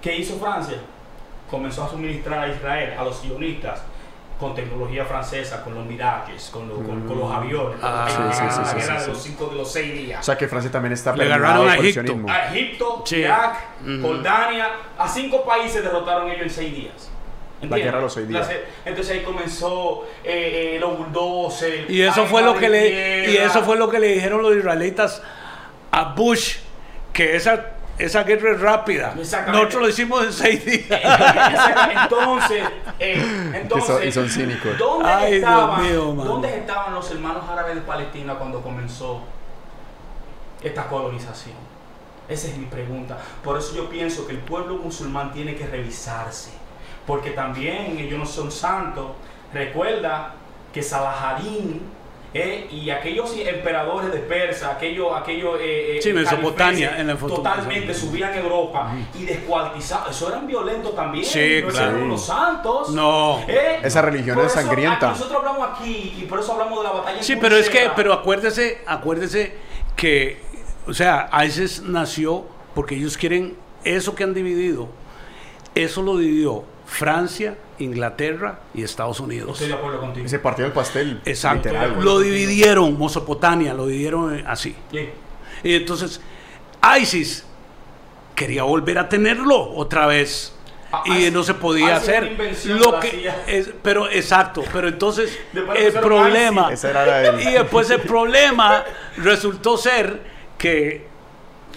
¿Qué 0.00 0.16
hizo 0.16 0.36
Francia? 0.38 0.76
Comenzó 1.50 1.84
a 1.84 1.88
suministrar 1.90 2.44
a 2.44 2.48
Israel, 2.48 2.94
a 2.98 3.04
los 3.04 3.16
sionistas, 3.18 3.82
con 4.38 4.54
tecnología 4.54 5.04
francesa, 5.04 5.62
con 5.62 5.74
los 5.74 5.84
Miracles, 5.84 6.48
con, 6.50 6.68
lo- 6.68 6.76
con- 6.76 7.06
con 7.06 7.18
los 7.18 7.30
aviones. 7.30 7.78
Ah, 7.82 8.06
con 8.08 8.32
sí, 8.32 8.38
sí, 8.38 8.46
sí, 8.50 8.60
la 8.60 8.64
sí, 8.66 8.76
guerra 8.76 8.86
sí, 8.86 8.92
de 8.92 9.00
sí. 9.00 9.10
los 9.10 9.22
cinco 9.22 9.46
de 9.48 9.56
los 9.56 9.70
seis 9.72 9.92
O 9.92 9.96
días. 9.96 10.24
sea 10.24 10.38
que 10.38 10.48
Francia 10.48 10.70
también 10.70 10.92
está 10.94 11.10
agarraron 11.10 11.68
a 11.68 11.76
Egipto. 11.76 12.14
A 12.28 12.54
Egipto, 12.54 13.02
Sí. 13.04 13.16
Irak, 13.16 13.56
Ujú. 13.82 14.00
Jordania, 14.06 14.68
a 14.96 15.08
cinco 15.08 15.44
países 15.44 15.82
derrotaron 15.82 16.30
ellos 16.30 16.42
en 16.44 16.50
seis 16.50 16.74
días. 16.74 17.10
¿Entiendes? 17.62 17.84
guerra 17.84 17.98
de 17.98 18.02
los 18.04 18.12
seis 18.14 18.28
días. 18.28 18.48
La- 18.48 18.90
Entonces 18.90 19.18
ahí 19.18 19.22
comenzó 19.22 20.06
eh, 20.24 20.74
eh, 20.76 20.78
los 20.80 20.96
bulldozers. 20.96 21.90
Y 21.90 22.02
eso 22.02 22.24
fue 22.26 22.42
lo 22.42 22.54
que 22.54 22.68
le 22.68 23.30
y 23.32 23.36
eso 23.36 23.62
fue 23.62 23.76
lo 23.76 23.88
que 23.88 23.98
le 23.98 24.08
dijeron 24.14 24.42
los 24.42 24.56
israelitas 24.56 25.22
a 25.90 26.14
Bush 26.14 26.56
que 27.12 27.36
esa 27.36 27.66
esa 27.98 28.22
guerra 28.24 28.52
es 28.52 28.60
rápida. 28.62 29.12
Nosotros 29.14 29.74
lo 29.82 29.88
hicimos 29.90 30.24
en 30.24 30.32
seis 30.32 30.64
días. 30.64 31.00
entonces, 32.02 32.62
eh, 32.98 33.52
entonces 33.60 33.88
son- 33.96 34.08
y 34.08 34.12
son 34.12 34.28
cínicos. 34.30 34.78
¿dónde, 34.78 35.08
Ay, 35.10 35.30
Dios 35.38 35.42
estaban, 35.50 35.82
mío, 35.82 36.14
mano. 36.14 36.30
¿Dónde 36.30 36.56
estaban 36.56 36.94
los 36.94 37.10
hermanos 37.10 37.44
árabes 37.50 37.74
de 37.74 37.80
Palestina 37.82 38.36
cuando 38.36 38.62
comenzó 38.62 39.20
esta 40.62 40.86
colonización? 40.88 41.56
Esa 42.28 42.48
es 42.48 42.56
mi 42.56 42.66
pregunta. 42.66 43.18
Por 43.42 43.58
eso 43.58 43.74
yo 43.74 43.90
pienso 43.90 44.26
que 44.26 44.32
el 44.32 44.38
pueblo 44.38 44.76
musulmán 44.76 45.32
tiene 45.32 45.54
que 45.56 45.66
revisarse. 45.66 46.50
Porque 47.06 47.30
también 47.30 47.96
ellos 47.98 48.18
no 48.18 48.26
son 48.26 48.50
santos. 48.50 49.06
Recuerda 49.52 50.34
que 50.72 50.82
Salahadín 50.82 51.80
eh, 52.32 52.68
y 52.70 52.90
aquellos 52.90 53.36
emperadores 53.36 54.12
de 54.12 54.20
Persa, 54.20 54.70
aquellos, 54.70 55.08
aquellos 55.16 55.56
eh, 55.60 55.96
eh, 55.96 56.00
Sí, 56.00 56.12
Mesopotamia, 56.12 56.96
en 57.00 57.08
la 57.08 57.16
foto- 57.16 57.36
totalmente 57.36 57.92
subían 57.92 58.32
a 58.32 58.36
Europa 58.36 58.92
y 59.18 59.24
descuartizaban. 59.24 60.10
Eso 60.10 60.28
eran 60.28 60.46
violentos 60.46 60.94
también. 60.94 61.24
Sí, 61.24 61.60
no 61.64 61.68
claro. 61.70 61.90
eran 61.90 62.02
unos 62.04 62.24
santos. 62.24 62.90
No. 62.90 63.40
Eh, 63.48 63.80
Esa 63.82 64.02
religión 64.02 64.38
es 64.38 64.46
eso 64.46 64.54
sangrienta. 64.60 65.10
aquí 65.10 65.18
Nosotros 65.18 65.38
hablamos 65.44 65.68
aquí 65.80 66.14
y 66.20 66.24
por 66.26 66.38
eso 66.38 66.52
hablamos 66.52 66.78
de 66.78 66.84
la 66.84 66.90
batalla. 66.92 67.22
Sí, 67.22 67.34
pero 67.34 67.56
es 67.56 67.68
que 67.68 67.90
pero 67.96 68.12
acuérdese, 68.12 68.82
acuérdese 68.86 69.56
que 69.96 70.40
o 70.86 70.94
sea, 70.94 71.28
ISIS 71.44 71.82
nació 71.82 72.46
porque 72.76 72.94
ellos 72.94 73.16
quieren 73.16 73.56
eso 73.82 74.14
que 74.14 74.22
han 74.22 74.34
dividido. 74.34 74.88
Eso 75.74 76.00
lo 76.02 76.16
dividió 76.16 76.62
Francia, 76.90 77.56
Inglaterra 77.78 78.58
y 78.74 78.82
Estados 78.82 79.20
Unidos. 79.20 79.52
Estoy 79.52 79.68
de 79.68 79.74
acuerdo 79.74 80.00
contigo. 80.00 80.26
Ese 80.26 80.40
partido 80.40 80.64
del 80.66 80.74
pastel. 80.74 81.20
Exacto. 81.24 81.68
Literal. 81.68 82.02
Lo 82.02 82.18
dividieron, 82.18 82.98
Mesopotamia, 82.98 83.72
lo 83.72 83.86
dividieron 83.86 84.36
eh, 84.36 84.44
así. 84.46 84.74
Sí. 84.90 85.08
Y 85.62 85.74
entonces, 85.76 86.20
ISIS 87.00 87.44
quería 88.34 88.64
volver 88.64 88.98
a 88.98 89.08
tenerlo 89.08 89.70
otra 89.72 90.06
vez. 90.08 90.52
Ah, 90.92 91.04
Y 91.06 91.10
ISIS- 91.12 91.32
no 91.32 91.44
se 91.44 91.54
podía 91.54 91.94
hacer. 91.94 92.36
Lo 92.66 92.98
que 92.98 93.30
es, 93.46 93.70
pero 93.82 94.10
exacto, 94.10 94.64
pero 94.72 94.88
entonces 94.88 95.38
el 95.76 95.92
problema 95.92 96.72
y 97.40 97.52
después 97.52 97.88
el 97.90 98.00
problema 98.00 98.82
resultó 99.16 99.76
ser 99.78 100.20
que, 100.58 101.06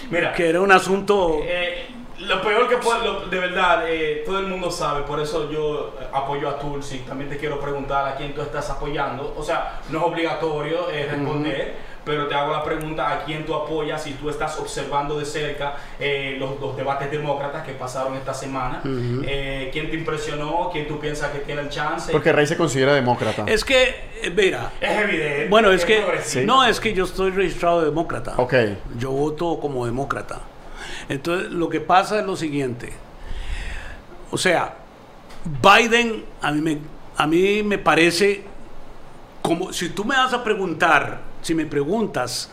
Mira, 0.10 0.34
que 0.34 0.50
era 0.50 0.60
un 0.60 0.72
asunto 0.72 1.40
eh, 1.44 1.86
lo 2.28 2.42
peor 2.42 2.68
que 2.70 2.78
puede, 2.78 3.04
lo- 3.06 3.28
de 3.28 3.40
verdad, 3.40 3.84
eh, 3.88 4.24
todo 4.26 4.40
el 4.40 4.48
mundo 4.48 4.70
sabe, 4.72 5.04
por 5.04 5.20
eso 5.20 5.50
yo 5.52 5.96
eh, 6.00 6.06
apoyo 6.14 6.50
a 6.50 6.60
Tulsi. 6.60 7.00
También 7.00 7.30
te 7.30 7.38
quiero 7.38 7.60
preguntar 7.60 8.08
a 8.08 8.16
quién 8.16 8.34
tú 8.34 8.42
estás 8.42 8.70
apoyando. 8.70 9.34
O 9.38 9.44
sea, 9.44 9.80
no 9.90 10.00
es 10.00 10.06
obligatorio 10.06 10.90
eh, 10.90 11.08
responder, 11.10 11.94
pero 12.06 12.28
te 12.28 12.36
hago 12.36 12.52
la 12.52 12.64
pregunta 12.66 13.10
a 13.12 13.24
quién 13.24 13.46
tú 13.46 13.54
apoyas 13.56 14.04
si 14.04 14.12
tú 14.16 14.30
estás 14.30 14.60
observando 14.60 15.18
de 15.18 15.26
cerca 15.26 15.76
eh, 16.00 16.36
los, 16.38 16.60
los 16.60 16.76
debates 16.76 17.10
demócratas 17.10 17.64
que 17.66 17.72
pasaron 17.74 18.16
esta 18.16 18.34
semana. 18.34 18.82
Eh, 18.86 19.70
¿Quién 19.72 19.90
te 19.90 19.96
impresionó? 19.96 20.70
¿Quién 20.72 20.86
tú 20.88 21.00
piensas 21.00 21.32
que 21.32 21.40
tiene 21.40 21.62
el 21.62 21.70
chance? 21.70 22.12
Porque 22.12 22.34
Rey 22.34 22.46
se 22.46 22.58
considera 22.58 22.94
demócrata. 22.94 23.46
es 23.48 23.64
que 23.64 23.84
eh, 24.22 24.30
mira, 24.36 24.72
es 24.82 25.00
evidente. 25.00 25.48
bueno, 25.50 25.72
es 25.72 25.86
que 25.86 26.04
no 26.46 26.66
es 26.66 26.80
que 26.82 26.94
yo 26.94 27.06
estoy 27.06 27.32
registrado 27.32 27.82
demócrata. 27.84 28.34
Ok. 28.38 28.54
Yo 28.98 29.12
voto 29.12 29.58
como 29.62 29.86
demócrata. 29.86 30.42
Entonces, 31.10 31.52
lo 31.52 31.70
que 31.70 31.80
pasa 31.82 32.20
es 32.20 32.26
lo 32.26 32.36
siguiente. 32.36 32.92
O 34.32 34.38
sea, 34.38 34.76
Biden 35.62 36.26
a 36.42 36.52
mí 36.52 36.62
me, 36.62 36.78
a 37.18 37.28
mí 37.28 37.64
me 37.64 37.78
parece 37.78 38.44
como 39.42 39.74
si 39.74 39.90
tú 39.90 40.06
me 40.06 40.16
vas 40.16 40.34
a 40.34 40.44
preguntar, 40.44 41.22
si 41.42 41.54
me 41.54 41.66
preguntas, 41.66 42.50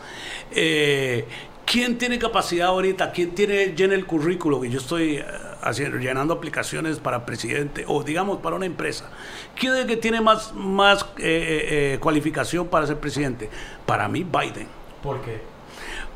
eh, 0.51 1.25
¿quién 1.65 1.97
tiene 1.97 2.19
capacidad 2.19 2.67
ahorita? 2.67 3.11
¿Quién 3.13 3.33
tiene 3.33 3.67
llena 3.67 3.95
el 3.95 4.05
currículo 4.05 4.59
que 4.59 4.69
yo 4.69 4.79
estoy 4.79 5.15
eh, 5.15 5.25
haciendo, 5.61 5.97
llenando 5.97 6.33
aplicaciones 6.33 6.99
para 6.99 7.25
presidente 7.25 7.85
o 7.87 8.03
digamos 8.03 8.39
para 8.39 8.57
una 8.57 8.65
empresa? 8.65 9.09
¿Quién 9.55 9.73
es 9.73 9.79
el 9.79 9.87
que 9.87 9.97
tiene 9.97 10.19
más, 10.19 10.53
más 10.53 11.03
eh, 11.03 11.05
eh, 11.17 11.93
eh, 11.93 11.99
cualificación 11.99 12.67
para 12.67 12.85
ser 12.85 12.99
presidente? 12.99 13.49
Para 13.85 14.07
mí, 14.09 14.23
Biden. 14.25 14.67
¿Por 15.01 15.21
qué? 15.21 15.39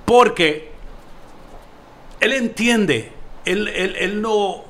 Porque 0.04 0.75
él 2.20 2.34
entiende, 2.34 3.12
él, 3.46 3.68
él- 3.70 3.96
él 3.98 4.22
no, 4.22 4.64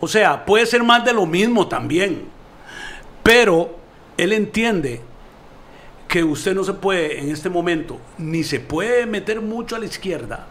o 0.00 0.08
sea, 0.08 0.44
puede 0.44 0.66
ser 0.66 0.82
más 0.82 1.04
de 1.04 1.12
lo 1.12 1.26
mismo 1.26 1.68
también, 1.68 2.24
pero 3.22 3.76
él 4.16 4.32
entiende 4.32 5.00
que 6.08 6.24
usted 6.24 6.54
no 6.54 6.64
se 6.64 6.72
puede 6.74 7.20
en 7.20 7.30
este 7.30 7.48
momento, 7.48 7.98
ni 8.18 8.42
se 8.42 8.58
puede 8.60 9.06
meter 9.06 9.40
mucho 9.40 9.76
a 9.76 9.78
la 9.78 9.86
izquierda, 9.86 10.46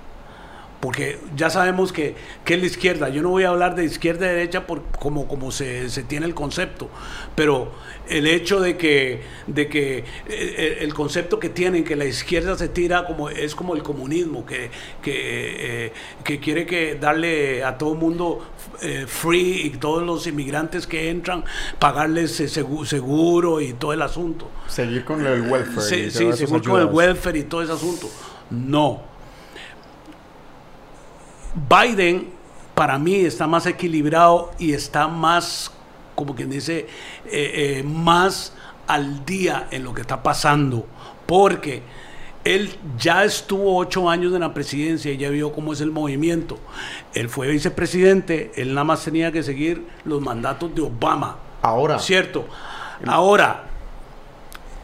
porque 0.79 1.19
ya 1.35 1.49
sabemos 1.49 1.91
que, 1.91 2.15
que 2.45 2.53
es 2.53 2.59
la 2.59 2.65
izquierda. 2.65 3.09
Yo 3.09 3.21
no 3.21 3.29
voy 3.29 3.43
a 3.43 3.49
hablar 3.49 3.75
de 3.75 3.83
izquierda 3.83 4.25
y 4.27 4.29
derecha 4.29 4.65
por, 4.65 4.83
como, 4.99 5.27
como 5.27 5.51
se, 5.51 5.89
se 5.89 6.03
tiene 6.03 6.25
el 6.25 6.33
concepto, 6.33 6.89
pero 7.35 7.71
el 8.07 8.27
hecho 8.27 8.59
de 8.59 8.77
que, 8.77 9.21
de 9.47 9.67
que 9.67 10.05
eh, 10.27 10.77
el 10.81 10.93
concepto 10.93 11.39
que 11.39 11.49
tienen, 11.49 11.83
que 11.83 11.95
la 11.95 12.05
izquierda 12.05 12.57
se 12.57 12.69
tira 12.69 13.05
como 13.05 13.29
es 13.29 13.55
como 13.55 13.75
el 13.75 13.83
comunismo, 13.83 14.45
que, 14.45 14.71
que, 15.01 15.85
eh, 15.85 15.93
que 16.23 16.39
quiere 16.39 16.65
que 16.65 16.95
darle 16.95 17.63
a 17.63 17.77
todo 17.77 17.95
mundo 17.95 18.47
eh, 18.81 19.05
free 19.07 19.61
y 19.65 19.69
todos 19.71 20.03
los 20.03 20.27
inmigrantes 20.27 20.87
que 20.87 21.09
entran, 21.09 21.43
pagarles 21.77 22.31
seguro 22.31 23.59
y 23.59 23.73
todo 23.73 23.91
el 23.91 24.01
asunto. 24.01 24.49
Seguir 24.67 25.03
con 25.03 25.25
el 25.25 25.41
welfare. 25.41 25.81
Sí, 25.81 26.11
sí 26.11 26.33
seguir 26.33 26.61
con 26.63 26.79
el 26.79 26.87
welfare 26.87 27.39
y 27.39 27.43
todo 27.43 27.61
ese 27.61 27.73
asunto. 27.73 28.09
No. 28.49 29.08
Biden 31.53 32.29
para 32.75 32.97
mí 32.97 33.15
está 33.15 33.47
más 33.47 33.65
equilibrado 33.65 34.51
y 34.57 34.73
está 34.73 35.07
más 35.07 35.71
como 36.19 36.35
quien 36.35 36.49
dice, 36.49 36.79
eh, 36.79 37.77
eh, 37.81 37.83
más 37.83 38.51
al 38.87 39.23
día 39.23 39.69
en 39.71 39.85
lo 39.85 39.93
que 39.93 40.01
está 40.01 40.21
pasando, 40.21 40.85
porque 41.25 41.81
él 42.43 42.75
ya 42.97 43.23
estuvo 43.23 43.77
ocho 43.77 44.09
años 44.09 44.33
en 44.33 44.41
la 44.41 44.53
presidencia 44.53 45.13
y 45.13 45.17
ya 45.17 45.29
vio 45.29 45.53
cómo 45.53 45.71
es 45.71 45.79
el 45.79 45.91
movimiento. 45.91 46.59
Él 47.13 47.29
fue 47.29 47.47
vicepresidente, 47.47 48.51
él 48.57 48.73
nada 48.73 48.83
más 48.83 49.05
tenía 49.05 49.31
que 49.31 49.43
seguir 49.43 49.87
los 50.03 50.19
mandatos 50.19 50.75
de 50.75 50.81
Obama. 50.81 51.37
Ahora. 51.61 51.99
Cierto. 51.99 52.45
Ahora, 53.07 53.63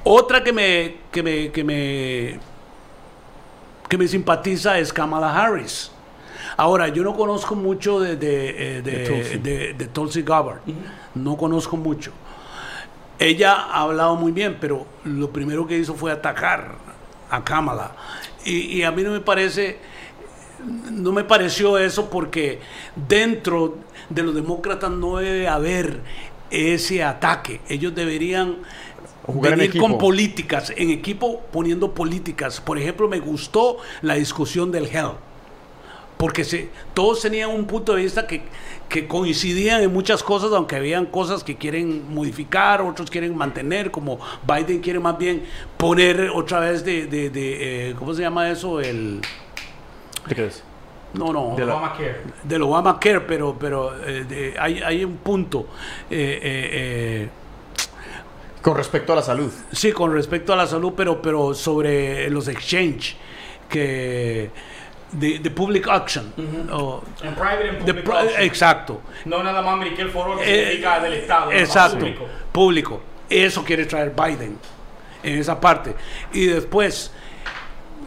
otra 0.06 0.42
que 0.42 0.54
me, 0.54 0.96
que 1.12 1.22
me, 1.22 1.52
que 1.52 1.64
me, 1.66 2.40
que 3.90 3.98
me 3.98 4.08
simpatiza 4.08 4.80
es 4.80 4.94
Kamala 4.94 5.36
Harris. 5.36 5.92
Ahora, 6.58 6.88
yo 6.88 7.04
no 7.04 7.16
conozco 7.16 7.56
mucho 7.56 8.00
de, 8.00 8.16
de, 8.16 8.80
eh, 8.80 9.74
de, 9.78 9.88
Tulsi 9.88 10.22
Gabbard. 10.22 10.60
No 11.14 11.38
conozco 11.38 11.78
mucho. 11.78 12.12
Ella 13.20 13.54
ha 13.54 13.82
hablado 13.82 14.16
muy 14.16 14.32
bien, 14.32 14.58
pero 14.60 14.86
lo 15.04 15.30
primero 15.30 15.66
que 15.68 15.78
hizo 15.78 15.94
fue 15.94 16.12
atacar 16.12 16.76
a 17.30 17.44
Kamala. 17.44 17.96
Y, 18.46 18.84
a 18.84 18.92
mí 18.92 19.02
no 19.02 19.12
me 19.12 19.22
parece, 19.22 19.80
no 20.92 21.12
me 21.12 21.24
pareció 21.24 21.78
eso 21.78 22.10
porque 22.10 22.60
dentro 23.08 23.78
de 24.10 24.24
los 24.24 24.36
demócratas 24.36 24.92
no 24.92 25.18
debe 25.18 25.48
haber 25.48 26.02
ese 26.52 27.04
ataque. 27.04 27.62
Ellos 27.68 27.96
deberían 27.96 28.58
venir 29.28 29.80
con 29.80 29.98
políticas, 29.98 30.72
en 30.76 30.92
equipo 30.92 31.42
poniendo 31.52 31.94
políticas. 31.94 32.62
Por 32.62 32.78
ejemplo, 32.78 33.08
me 33.08 33.20
gustó 33.20 33.78
la 34.02 34.16
discusión 34.16 34.72
del 34.72 34.86
health 34.86 35.18
porque 36.18 36.44
se, 36.44 36.70
todos 36.94 37.22
tenían 37.22 37.50
un 37.50 37.66
punto 37.66 37.96
de 37.96 38.04
vista 38.04 38.26
que, 38.26 38.42
que, 38.88 39.08
coincidían 39.08 39.82
en 39.82 39.92
muchas 39.92 40.24
cosas, 40.24 40.52
aunque 40.54 40.76
habían 40.76 41.06
cosas 41.06 41.44
que 41.44 41.56
quieren 41.56 42.14
modificar, 42.14 42.82
otros 42.82 43.10
quieren 43.10 43.36
mantener, 43.36 43.92
como 43.92 44.20
Biden 44.48 44.80
quiere 44.80 45.00
más 45.00 45.18
bien 45.18 45.44
poner 45.78 46.30
otra 46.34 46.60
vez 46.60 46.86
de, 46.86 47.08
de, 47.08 47.30
eh, 47.90 47.96
¿cómo 47.98 48.14
se 48.14 48.22
llama 48.22 48.50
eso? 48.50 48.80
El... 48.80 49.22
¿De 50.28 50.36
qué 50.36 50.48
es? 50.48 50.64
No, 51.14 51.32
no. 51.32 51.56
Del 51.56 51.70
Obamacare. 51.70 52.16
Del 52.44 52.62
Obamacare, 52.64 53.22
pero, 53.22 53.56
pero 53.60 53.94
eh, 54.06 54.54
hay, 54.60 54.82
hay, 54.82 55.06
un 55.06 55.18
punto. 55.18 55.68
Eh, 56.10 57.30
con 58.62 58.76
respecto 58.76 59.14
a 59.14 59.18
la 59.18 59.22
salud. 59.22 59.52
Sí, 59.72 59.92
con 59.92 60.12
respecto 60.14 60.52
a 60.52 60.56
la 60.56 60.68
salud, 60.68 60.94
pero, 60.98 61.22
pero 61.22 61.54
sobre 61.54 62.30
los 62.30 62.48
exchange, 62.48 63.16
que 63.70 64.50
de, 65.20 65.52
public 65.52 65.88
auction. 65.88 66.34
en 66.38 67.36
private 67.36 67.70
and 67.70 68.04
public. 68.04 68.40
Exacto. 68.40 69.02
No 69.26 69.44
nada 69.44 69.62
más 69.62 69.78
Medicare 69.78 70.10
for 70.10 70.30
All 70.30 70.40
que 70.40 70.74
eh, 70.74 71.02
del 71.02 71.14
Estado. 71.14 71.52
Exacto. 71.52 72.06
Público. 72.52 73.02
Eso 73.30 73.64
quiere 73.64 73.86
traer 73.86 74.14
Biden 74.16 74.58
en 75.24 75.40
esa 75.40 75.60
parte. 75.60 75.96
Y 76.34 76.46
después, 76.46 77.12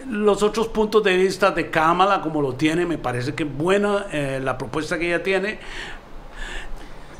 los 0.08 0.42
otros 0.42 0.68
puntos 0.68 1.02
de 1.02 1.16
vista 1.16 1.50
de 1.50 1.70
Kamala, 1.70 2.20
como 2.20 2.40
lo 2.40 2.54
tiene, 2.54 2.86
me 2.86 2.98
parece 2.98 3.34
que 3.34 3.42
es 3.42 3.52
buena 3.52 4.06
eh, 4.12 4.40
la 4.42 4.56
propuesta 4.56 4.98
que 4.98 5.06
ella 5.06 5.22
tiene. 5.22 5.58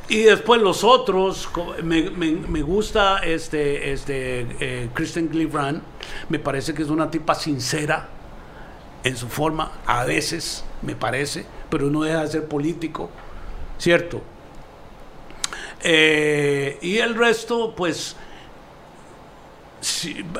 Y 0.08 0.22
después 0.22 0.62
los 0.62 0.84
otros, 0.84 1.50
me, 1.82 2.08
me, 2.10 2.30
me 2.32 2.62
gusta 2.62 3.18
este, 3.18 3.92
este 3.92 4.46
eh, 4.58 4.88
Kristen 4.94 5.30
Gillibrand, 5.30 5.82
me 6.30 6.38
parece 6.38 6.72
que 6.72 6.82
es 6.82 6.88
una 6.88 7.10
tipa 7.10 7.34
sincera, 7.34 8.08
en 9.04 9.16
su 9.16 9.28
forma, 9.28 9.72
a 9.86 10.04
veces, 10.04 10.64
me 10.82 10.94
parece, 10.94 11.46
pero 11.70 11.90
no 11.90 12.02
deja 12.02 12.22
de 12.22 12.28
ser 12.28 12.46
político, 12.46 13.10
¿cierto? 13.78 14.22
Eh, 15.82 16.78
y 16.82 16.98
el 16.98 17.14
resto, 17.14 17.74
pues, 17.76 18.16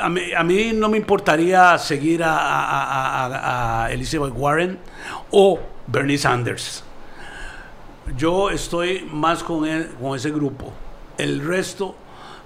a, 0.01 0.09
mí, 0.09 0.72
no 0.74 0.89
me 0.89 0.97
importaría 0.97 1.78
seguir 1.78 2.22
a, 2.24 3.89
Elizabeth 3.90 4.32
Warren 4.35 4.78
o 5.30 5.60
Bernie 5.86 6.18
Sanders. 6.18 6.85
Yo 8.16 8.51
estoy 8.51 9.06
más 9.10 9.43
con, 9.43 9.68
con 10.01 10.16
ese 10.16 10.30
grupo. 10.30 10.72
El 11.18 11.47
resto 11.47 11.94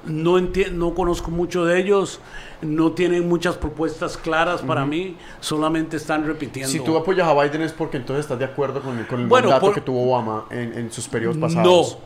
no, 0.05 0.41
no 0.41 0.95
conozco 0.95 1.31
mucho 1.31 1.65
de 1.65 1.81
ellos, 1.81 2.21
no 2.63 2.93
tienen 2.93 3.29
muchas 3.29 3.57
propuestas 3.57 4.17
claras 4.17 4.63
para 4.63 4.87
mí, 4.87 5.17
solamente 5.41 5.97
están 5.97 6.25
repitiendo. 6.25 6.71
Si 6.71 6.81
tú 6.81 6.97
apoyas 6.97 7.29
a 7.29 7.35
Biden 7.35 7.63
es 7.63 7.73
porque 7.73 7.97
entonces 7.97 8.25
estás 8.25 8.39
de 8.39 8.45
acuerdo 8.45 8.81
con, 8.81 8.99
el 8.99 9.29
mandato 9.29 9.73
que 9.73 9.81
tuvo 9.81 10.11
Obama 10.11 10.47
en, 10.51 10.91
sus 10.91 11.09
periodos 11.09 11.37
pasados. 11.37 11.65
No, 11.65 12.01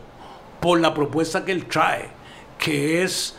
por 0.60 0.80
la 0.80 0.94
propuesta 0.94 1.44
que 1.44 1.52
él 1.52 1.66
trae, 1.66 2.08
que 2.58 3.02
es 3.02 3.36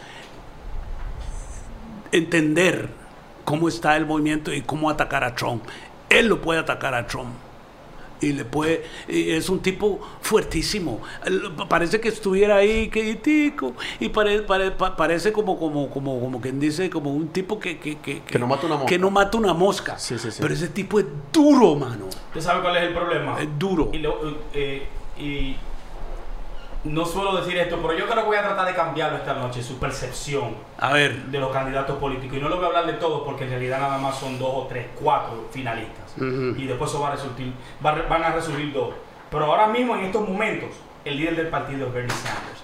entender 2.12 2.90
cómo 3.44 3.68
está 3.68 3.98
el 3.98 4.06
movimiento 4.06 4.54
y 4.54 4.62
cómo 4.62 4.90
atacar 4.90 5.24
a 5.24 5.36
Trump. 5.36 5.64
Él 6.10 6.28
lo 6.28 6.42
puede 6.42 6.60
atacar 6.60 6.94
a 6.94 7.06
Trump 7.08 7.34
y 8.22 8.34
le 8.34 8.46
puede 8.46 8.84
es 9.08 9.50
un 9.50 9.60
tipo 9.60 10.00
fuertísimo. 10.22 11.02
Parece 11.70 12.00
que 12.00 12.10
estuviera 12.10 12.58
ahí 12.58 12.90
que 12.90 13.18
y 14.00 14.10
parece 14.10 15.32
como 15.32 15.58
como 15.60 15.90
como 15.90 16.20
como 16.20 16.42
quien 16.42 16.60
dice 16.60 16.90
como 16.90 17.14
un 17.14 17.30
tipo 17.30 17.60
que 17.60 17.78
que, 17.78 17.98
que, 18.00 18.22
que 18.22 18.40
no 18.40 18.48
mata 18.48 18.66
una 18.66 18.76
mosca. 18.76 18.90
que 18.90 19.00
no 19.00 19.12
mata 19.12 19.38
una 19.38 19.54
mosca. 19.54 19.98
Pero 20.40 20.54
ese 20.54 20.68
tipo 20.70 21.00
es 21.00 21.06
duro 21.32 21.76
mano. 21.76 22.06
Usted 22.28 22.42
sabe 22.42 22.62
cuál 22.62 22.78
es 22.78 22.84
el 22.84 22.94
problema 22.94 23.38
es 23.40 23.48
duro. 23.58 23.92
Y, 23.94 24.04
eh, 24.54 24.88
y 25.20 25.56
no 26.88 27.06
suelo 27.06 27.36
decir 27.38 27.58
esto, 27.58 27.78
pero 27.82 27.94
yo 27.94 28.06
creo 28.08 28.24
que 28.24 28.28
voy 28.28 28.38
a 28.38 28.44
tratar 28.44 28.66
de 28.66 28.74
cambiarlo 28.74 29.18
esta 29.18 29.34
noche, 29.34 29.62
su 29.62 29.78
percepción 29.78 30.56
a 30.78 30.94
ver. 30.94 31.16
de 31.26 31.40
los 31.40 31.52
candidatos 31.52 31.98
políticos. 31.98 32.38
Y 32.38 32.42
no 32.42 32.50
lo 32.50 32.56
voy 32.58 32.66
a 32.66 32.68
hablar 32.68 32.86
de 32.86 32.94
todos 32.94 33.24
porque 33.24 33.44
en 33.44 33.52
realidad 33.52 33.80
nada 33.80 33.98
más 33.98 34.18
son 34.18 34.40
dos 34.40 34.52
o 34.54 34.68
tres, 34.68 34.88
cuatro 35.00 35.48
finalistas. 35.52 36.16
Y 36.18 36.66
después 36.66 36.90
eso 36.90 37.02
va 37.02 37.10
a 37.10 37.12
resultar, 37.12 37.46
van 37.82 38.24
a 38.24 38.32
resurgir 38.32 38.74
dos. 38.74 38.94
Pero 39.30 39.46
ahora 39.46 39.68
mismo, 39.68 39.96
en 39.96 40.06
estos 40.06 40.28
momentos, 40.28 40.70
el 41.06 41.18
líder 41.18 41.36
del 41.36 41.48
partido 41.48 41.88
es 41.88 41.94
Bernie 41.94 42.16
Sanders. 42.16 42.64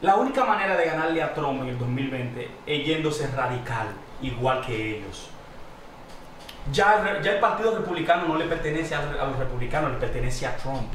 La 0.00 0.14
única 0.14 0.44
manera 0.44 0.76
de 0.76 0.84
ganarle 0.84 1.22
a 1.22 1.34
Trump 1.34 1.62
en 1.62 1.70
el 1.70 1.78
2020 1.78 2.48
es 2.66 2.86
yéndose 2.86 3.26
radical, 3.28 3.88
igual 4.22 4.64
que 4.64 4.98
ellos. 4.98 5.30
Ya, 6.72 7.20
ya 7.20 7.32
el 7.32 7.40
Partido 7.40 7.76
Republicano 7.76 8.28
no 8.28 8.36
le 8.36 8.44
pertenece 8.44 8.94
a 8.94 9.02
los 9.02 9.38
republicanos, 9.38 9.92
le 9.92 9.98
pertenece 9.98 10.46
a 10.46 10.56
Trump. 10.56 10.92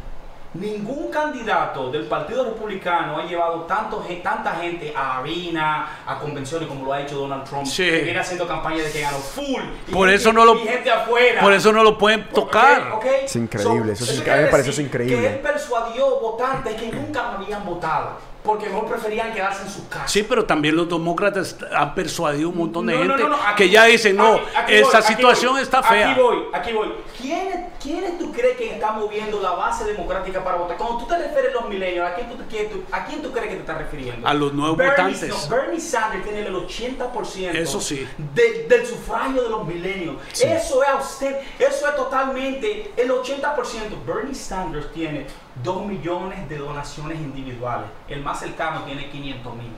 Ningún 0.54 1.10
candidato 1.10 1.90
del 1.90 2.04
Partido 2.04 2.44
Republicano 2.44 3.18
ha 3.18 3.26
llevado 3.26 3.62
tanto, 3.62 4.06
tanta 4.22 4.52
gente 4.56 4.94
a 4.96 5.18
arena, 5.18 6.04
a 6.06 6.20
convenciones 6.20 6.68
como 6.68 6.86
lo 6.86 6.94
ha 6.94 7.02
hecho 7.02 7.18
Donald 7.18 7.44
Trump. 7.44 7.66
Que 7.76 8.02
viene 8.02 8.20
haciendo 8.20 8.48
campaña 8.48 8.84
de 8.84 8.92
que 8.92 9.02
ganó 9.02 9.18
full. 9.18 9.64
por 9.92 10.10
eso 10.10 10.32
no 10.32 10.46
lo, 10.46 10.58
gente 10.60 10.92
afuera. 10.92 11.42
Por 11.42 11.54
eso 11.54 11.74
no 11.74 11.84
lo 11.84 11.98
pueden 11.98 12.30
tocar. 12.30 13.00
Es 13.24 13.36
increíble. 13.36 13.94
eso, 13.94 14.06
me 14.24 14.48
parece 14.48 14.70
eso 14.70 14.82
increíble. 14.82 15.18
Que 15.18 15.28
él 15.28 15.40
persuadió 15.40 16.20
votantes 16.20 16.76
que 16.76 16.92
nunca 16.92 17.34
habían 17.34 17.66
votado 17.66 18.32
porque 18.44 18.70
no 18.70 18.86
preferían 18.86 19.34
quedarse 19.34 19.64
en 19.64 19.70
su 19.70 19.88
casa. 19.88 20.07
Sí, 20.07 20.24
pero 20.24 20.45
también 20.45 20.76
los 20.76 20.90
demócratas 20.90 21.56
han 21.74 21.95
persuadido 21.95 22.49
un 22.49 22.57
montón 22.57 22.86
de 22.88 22.98
gente 22.98 23.24
que 23.56 23.70
ya 23.70 23.86
dicen, 23.86 24.18
no, 24.18 24.40
esa 24.68 25.02
situación 25.02 25.57
está 25.57 25.82
fea. 25.82 26.11
Aquí 26.11 26.22
voy, 26.22 26.38
aquí 26.53 26.74
voy. 26.74 26.94
¿Quiénes, 27.18 27.56
¿Quiénes 27.82 28.18
tú 28.20 28.32
crees 28.34 28.57
que 28.57 28.74
están 28.74 28.99
moviendo 28.99 29.41
la 29.41 29.52
base 29.52 29.86
democrática 29.86 30.44
para 30.44 30.57
votar? 30.57 30.78
Cuando 30.78 30.98
tú 30.98 31.06
te 31.07 31.18
refieres 31.18 31.52
a 31.52 31.61
los 31.61 31.70
milenios, 31.70 32.06
¿a 32.06 32.15
quién 32.15 32.28
tú, 32.30 32.36
¿a 32.91 33.06
quién 33.06 33.22
tú 33.22 33.32
crees 33.32 33.48
que 33.48 33.56
te 33.56 33.61
estás 33.61 33.78
refiriendo? 33.78 34.28
A 34.28 34.34
los 34.34 34.53
nuevos 34.53 34.78
votantes. 34.78 35.49
Bernie 35.49 35.80
Sanders 35.80 36.24
tiene 36.24 36.45
el 36.45 36.53
80% 36.53 37.56
eso 37.56 37.80
sí. 37.80 38.07
del 38.34 38.86
sufragio 38.86 39.44
de 39.44 39.49
los 39.49 39.65
milenios. 39.65 40.18
Eso 40.34 40.84
es 40.84 40.90
a 40.90 40.95
usted, 40.95 41.38
eso 41.60 41.88
es 41.88 41.95
totalmente 41.95 42.91
el 42.98 43.10
80%. 43.10 44.06
Bernie 44.06 44.36
Sanders 44.36 44.91
tiene 44.91 45.28
2 45.62 45.86
millones 45.86 46.50
de 46.50 46.58
donaciones 46.58 47.20
individuales. 47.20 47.88
El 48.08 48.24
más 48.24 48.40
cercano 48.40 48.84
tiene 48.84 49.10
500 49.10 49.56
mil. 49.56 49.72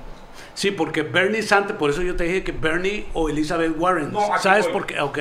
Sí, 0.53 0.71
porque 0.71 1.01
Bernie 1.01 1.41
Sanders, 1.41 1.77
por 1.77 1.89
eso 1.89 2.01
yo 2.01 2.15
te 2.15 2.25
dije 2.25 2.43
que 2.43 2.51
Bernie 2.51 3.07
o 3.13 3.29
Elizabeth 3.29 3.73
Warren. 3.77 4.13
¿Sabes 4.39 4.67
por 4.67 4.85
qué? 4.85 4.99
Ok. 4.99 5.19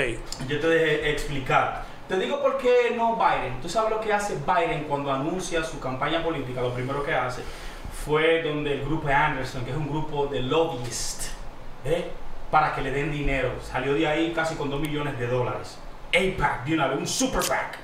Yo 0.48 0.60
te 0.60 0.66
dejé 0.68 1.10
explicar. 1.10 1.84
Te 2.08 2.18
digo 2.18 2.42
por 2.42 2.58
qué 2.58 2.92
no 2.96 3.16
Biden. 3.16 3.60
Tú 3.62 3.68
sabes 3.68 3.90
lo 3.90 4.00
que 4.00 4.12
hace 4.12 4.36
Biden 4.46 4.84
cuando 4.84 5.12
anuncia 5.12 5.64
su 5.64 5.80
campaña 5.80 6.22
política. 6.22 6.60
Lo 6.60 6.74
primero 6.74 7.02
que 7.02 7.14
hace 7.14 7.42
fue 8.04 8.42
donde 8.42 8.74
el 8.74 8.84
grupo 8.84 9.08
Anderson, 9.08 9.64
que 9.64 9.70
es 9.70 9.76
un 9.76 9.88
grupo 9.88 10.26
de 10.26 10.42
lobbyists, 10.42 11.32
¿eh? 11.84 12.10
para 12.50 12.74
que 12.74 12.82
le 12.82 12.90
den 12.90 13.10
dinero. 13.10 13.50
Salió 13.62 13.94
de 13.94 14.06
ahí 14.06 14.32
casi 14.32 14.54
con 14.54 14.70
2 14.70 14.80
millones 14.80 15.18
de 15.18 15.26
dólares. 15.26 15.78
APAC, 16.08 16.64
de 16.64 16.74
una 16.74 16.86
vez, 16.88 16.98
un 16.98 17.06
super 17.06 17.40
PAC. 17.40 17.78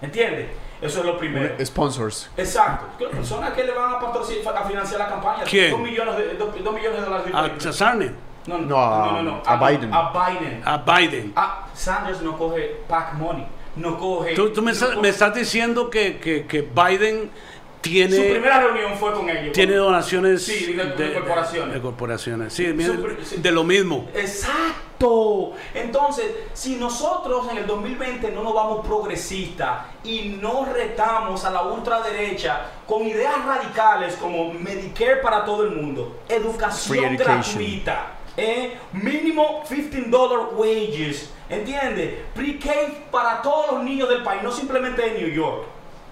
¿Entiendes? 0.00 0.46
Eso 0.84 1.00
es 1.00 1.06
lo 1.06 1.16
primero. 1.18 1.54
Sponsors. 1.64 2.30
Exacto. 2.36 2.86
Personas 3.10 3.52
que 3.52 3.64
le 3.64 3.72
van 3.72 3.94
a, 3.94 3.98
patrocinar, 3.98 4.56
a 4.56 4.64
financiar 4.64 5.00
la 5.00 5.08
campaña. 5.08 5.44
¿Quién? 5.44 5.70
2 5.70 5.80
millones 5.80 6.16
de, 6.16 6.34
dos- 6.34 6.62
dos 6.62 6.74
millones 6.74 7.00
de 7.00 7.04
dólares. 7.06 7.66
A 7.66 7.72
Sarney, 7.72 8.10
no, 8.46 8.58
no, 8.58 8.66
No, 8.66 8.78
a- 8.84 9.06
no, 9.06 9.12
no, 9.12 9.22
no. 9.22 9.42
a 9.46 9.56
Biden. 9.68 9.90
A 9.94 10.10
Biden. 10.12 10.62
a 10.64 10.76
Biden. 10.78 11.32
Ah, 11.36 11.66
Sanders 11.74 12.20
no 12.22 12.36
coge 12.36 12.82
PAC 12.88 13.14
money. 13.14 13.46
No 13.76 13.98
coge. 13.98 14.34
Tú, 14.34 14.50
tú 14.52 14.60
me, 14.62 14.66
no 14.66 14.72
estás- 14.72 14.90
coge- 14.90 15.00
me 15.00 15.08
estás 15.08 15.34
diciendo 15.34 15.90
que, 15.90 16.18
que, 16.18 16.46
que 16.46 16.62
Biden 16.62 17.30
Su 17.84 17.90
tiene, 17.90 18.16
primera 18.30 18.60
reunión 18.60 18.94
fue 18.98 19.12
con 19.12 19.28
ellos. 19.28 19.52
tiene 19.52 19.74
donaciones 19.74 20.42
Sí, 20.44 20.72
de- 20.72 20.84
de 20.84 21.12
corporaciones. 21.14 21.74
de 21.74 21.80
corporaciones. 21.80 22.52
Sí, 22.52 22.64
Su 22.82 23.40
de 23.42 23.52
lo 23.52 23.62
mismo. 23.64 24.08
Exacto. 24.14 25.52
Entonces, 25.74 26.24
si 26.54 26.76
nosotros 26.76 27.46
en 27.50 27.58
el 27.58 27.66
2020 27.66 28.30
no 28.30 28.42
nos 28.42 28.54
vamos 28.54 28.86
progresistas 28.86 29.86
y 30.04 30.38
no 30.40 30.64
retamos 30.72 31.44
a 31.44 31.50
la 31.50 31.62
ultraderecha 31.62 32.60
con 32.86 33.02
ideas 33.06 33.44
radicales 33.44 34.14
como 34.16 34.52
Medicare 34.54 35.16
para 35.16 35.44
todo 35.44 35.64
el 35.64 35.70
mundo, 35.72 36.20
educación 36.28 37.16
gratuita, 37.16 38.12
eh, 38.36 38.78
mínimo 38.92 39.62
15 39.68 40.02
dólares 40.08 40.46
wages, 40.56 41.30
¿entiendes? 41.50 42.14
Pre-K 42.34 42.70
para 43.10 43.42
todos 43.42 43.72
los 43.72 43.82
niños 43.84 44.08
del 44.08 44.22
país, 44.22 44.42
no 44.42 44.50
simplemente 44.52 45.02
de 45.02 45.20
New 45.20 45.28
York. 45.34 45.64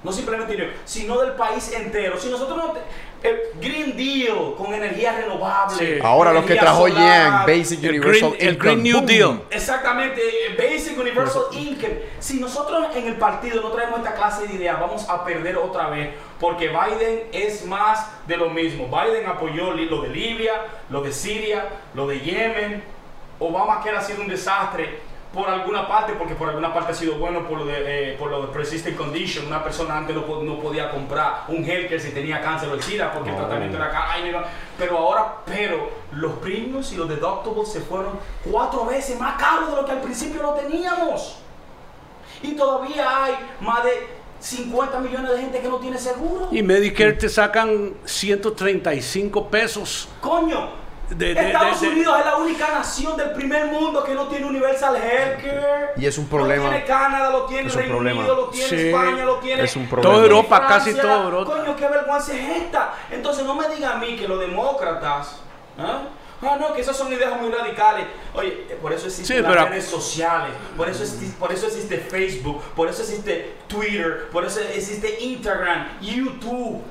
No 0.02 0.10
simplemente 0.12 0.72
sino 0.84 1.20
del 1.20 1.32
país 1.32 1.72
entero. 1.72 2.18
Si 2.18 2.28
nosotros 2.28 2.56
no... 2.56 2.72
te- 2.72 2.80
eh, 3.24 3.52
Green 3.60 3.96
Deal 3.96 4.54
con 4.58 4.74
energía 4.74 5.12
renovable. 5.12 5.76
Sí. 5.78 5.98
Ahora 6.02 6.32
lo 6.32 6.44
que 6.44 6.56
trajo 6.56 6.88
solar, 6.88 7.46
Yang, 7.46 7.58
Basic 7.58 7.84
El 7.84 7.90
Universal 7.90 8.30
Green, 8.32 8.48
el. 8.48 8.56
Green 8.58 8.82
New 8.82 8.96
boom. 8.96 9.06
Deal. 9.06 9.42
Exactamente, 9.48 10.20
Basic 10.58 10.98
Universal 10.98 11.42
Income. 11.52 11.98
Si 12.18 12.40
nosotros 12.40 12.88
en 12.96 13.06
el 13.06 13.14
partido 13.14 13.62
no 13.62 13.68
traemos 13.70 14.00
esta 14.00 14.14
clase 14.16 14.48
de 14.48 14.54
ideas, 14.54 14.80
vamos 14.80 15.08
a 15.08 15.24
perder 15.24 15.56
otra 15.56 15.88
vez, 15.88 16.10
porque 16.40 16.66
Biden 16.68 17.28
es 17.30 17.64
más 17.64 18.08
de 18.26 18.36
lo 18.38 18.50
mismo. 18.50 18.88
Biden 18.88 19.24
apoyó 19.26 19.72
li- 19.72 19.88
lo 19.88 20.02
de 20.02 20.08
Libia, 20.08 20.54
lo 20.90 21.00
de 21.00 21.12
Siria, 21.12 21.68
lo 21.94 22.08
de 22.08 22.18
Yemen. 22.18 22.82
Obama 23.38 23.82
que 23.84 23.90
ha 23.90 24.00
sido 24.00 24.20
un 24.22 24.28
desastre 24.28 24.98
por 25.32 25.48
alguna 25.48 25.88
parte, 25.88 26.12
porque 26.12 26.34
por 26.34 26.48
alguna 26.48 26.74
parte 26.74 26.92
ha 26.92 26.94
sido 26.94 27.14
bueno 27.16 27.48
por 27.48 27.58
lo 27.58 27.64
de, 27.64 28.12
eh, 28.12 28.16
por 28.18 28.30
lo 28.30 28.42
de 28.42 28.48
persistent 28.48 28.96
condition. 28.96 29.46
Una 29.46 29.64
persona 29.64 29.96
antes 29.96 30.14
no, 30.14 30.42
no 30.42 30.60
podía 30.60 30.90
comprar 30.90 31.44
un 31.48 31.64
healthcare 31.64 32.00
si 32.00 32.10
tenía 32.10 32.40
cáncer 32.40 32.68
o 32.68 32.74
el 32.74 32.82
SIDA, 32.82 33.12
porque 33.12 33.30
el 33.30 33.36
tratamiento 33.36 33.76
era 33.78 33.90
caro. 33.90 34.04
Ay, 34.10 34.34
Pero 34.78 34.98
ahora, 34.98 35.36
pero 35.46 35.90
los 36.12 36.34
premios 36.34 36.92
y 36.92 36.96
los 36.96 37.08
deductibles 37.08 37.72
se 37.72 37.80
fueron 37.80 38.18
cuatro 38.50 38.84
veces 38.84 39.18
más 39.18 39.40
caros 39.40 39.70
de 39.70 39.76
lo 39.76 39.84
que 39.86 39.92
al 39.92 40.00
principio 40.00 40.42
lo 40.42 40.52
teníamos. 40.52 41.38
Y 42.42 42.52
todavía 42.52 43.24
hay 43.24 43.34
más 43.60 43.84
de 43.84 44.22
50 44.40 44.98
millones 44.98 45.30
de 45.30 45.38
gente 45.38 45.60
que 45.60 45.68
no 45.68 45.78
tiene 45.78 45.96
seguro. 45.96 46.48
Y 46.50 46.62
Medicare 46.62 47.12
te 47.12 47.28
sacan 47.28 47.94
135 48.04 49.48
pesos. 49.48 50.08
Coño, 50.20 50.81
De- 51.16 51.34
de- 51.34 51.46
Estados 51.48 51.80
de- 51.80 51.86
de- 51.88 51.92
Unidos 51.94 52.18
es 52.18 52.24
la 52.26 52.36
única 52.36 52.68
nación 52.70 53.16
del 53.16 53.32
primer 53.32 53.66
mundo 53.66 54.02
que 54.04 54.14
no 54.14 54.26
tiene 54.28 54.46
universal 54.46 54.96
healthcare. 54.96 55.90
Y 55.96 56.06
es 56.06 56.16
un 56.18 56.26
problema. 56.28 56.64
Lo 56.64 56.70
tiene 56.70 56.84
Canadá, 56.84 57.30
lo 57.30 57.44
tiene 57.46 57.68
Es 57.68 57.74
un 57.74 57.80
Reino 57.80 57.94
problema. 57.94 58.20
Unido, 58.20 58.34
lo 58.36 58.48
tiene 58.48 58.68
Sí. 58.68 58.88
España, 58.88 59.24
lo 59.24 59.36
tiene. 59.36 59.62
Es 59.64 59.76
un 59.76 59.86
problema. 59.88 60.14
Toda 60.14 60.24
Europa, 60.26 60.66
casi 60.66 60.94
toda 60.94 61.24
Europa. 61.24 61.52
Coño, 61.56 61.76
qué 61.76 61.86
vergüenza 61.88 62.32
es 62.32 62.62
esta. 62.62 62.94
Entonces 63.10 63.44
no 63.44 63.54
me 63.54 63.68
diga 63.68 63.92
a 63.92 63.96
mí 63.98 64.16
que 64.16 64.26
los 64.28 64.40
demócratas. 64.40 65.40
¿ah? 65.78 66.02
Ah, 66.44 66.56
no, 66.60 66.74
que 66.74 66.80
esas 66.80 66.96
son 66.96 67.12
ideas 67.12 67.40
muy 67.40 67.50
radicales. 67.52 68.04
Oye, 68.34 68.66
eh, 68.68 68.78
por 68.82 68.92
eso 68.92 69.06
existen 69.06 69.36
Sí, 69.36 69.42
las 69.42 69.52
pero- 69.52 69.66
redes 69.68 69.84
sociales, 69.86 70.50
por 70.76 70.88
eso, 70.88 71.04
existe, 71.04 71.38
por 71.38 71.52
eso 71.52 71.66
existe 71.68 71.98
Facebook, 71.98 72.60
por 72.74 72.88
eso 72.88 73.02
existe 73.02 73.54
Twitter, 73.68 74.28
por 74.32 74.44
eso 74.44 74.58
existe 74.58 75.20
Instagram, 75.20 75.86
YouTube. 76.00 76.82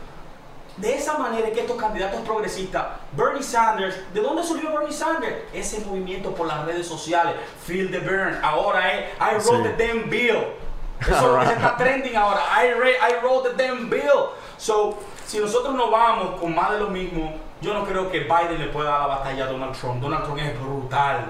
De 0.78 0.96
esa 0.96 1.18
manera 1.18 1.48
es 1.48 1.54
que 1.54 1.62
estos 1.62 1.78
candidatos 1.78 2.22
progresistas, 2.22 2.84
Bernie 3.12 3.44
Sanders, 3.44 3.96
¿de 4.14 4.22
dónde 4.22 4.44
surgió 4.44 4.72
Bernie 4.72 4.94
Sanders? 4.94 5.36
Ese 5.54 5.80
movimiento 5.86 6.34
por 6.34 6.48
las 6.48 6.66
redes 6.66 6.88
sociales, 6.88 7.36
Feel 7.66 7.92
the 7.92 8.00
Burn, 8.00 8.40
ahora 8.42 8.92
es 8.94 9.06
I 9.20 9.34
wrote 9.36 9.70
Sí. 9.70 9.76
the 9.78 9.88
damn 9.88 10.10
bill. 10.10 10.38
Eso 11.02 11.16
es 11.16 11.22
lo 11.24 11.40
que 11.40 11.46
se 11.48 11.54
está 11.54 11.78
trending 11.78 12.16
ahora, 12.16 12.42
I, 12.64 12.72
re- 12.80 12.98
I 12.98 13.16
wrote 13.24 13.50
the 13.50 13.64
damn 13.68 13.90
bill. 13.90 14.30
So, 14.58 14.98
si 15.26 15.40
nosotros 15.40 15.74
no 15.76 15.90
vamos 15.92 16.40
con 16.40 16.54
más 16.56 16.72
de 16.72 16.80
lo 16.80 16.90
mismo, 16.90 17.34
yo 17.60 17.74
no 17.74 17.84
creo 17.86 18.10
que 18.12 18.20
Biden 18.22 18.60
le 18.60 18.68
pueda 18.68 18.92
dar 18.92 19.00
la 19.02 19.08
batalla 19.08 19.46
a 19.46 19.48
Donald 19.48 19.76
Trump. 19.80 20.02
Donald 20.02 20.24
Trump 20.24 20.40
es 20.40 20.60
brutal. 20.60 21.26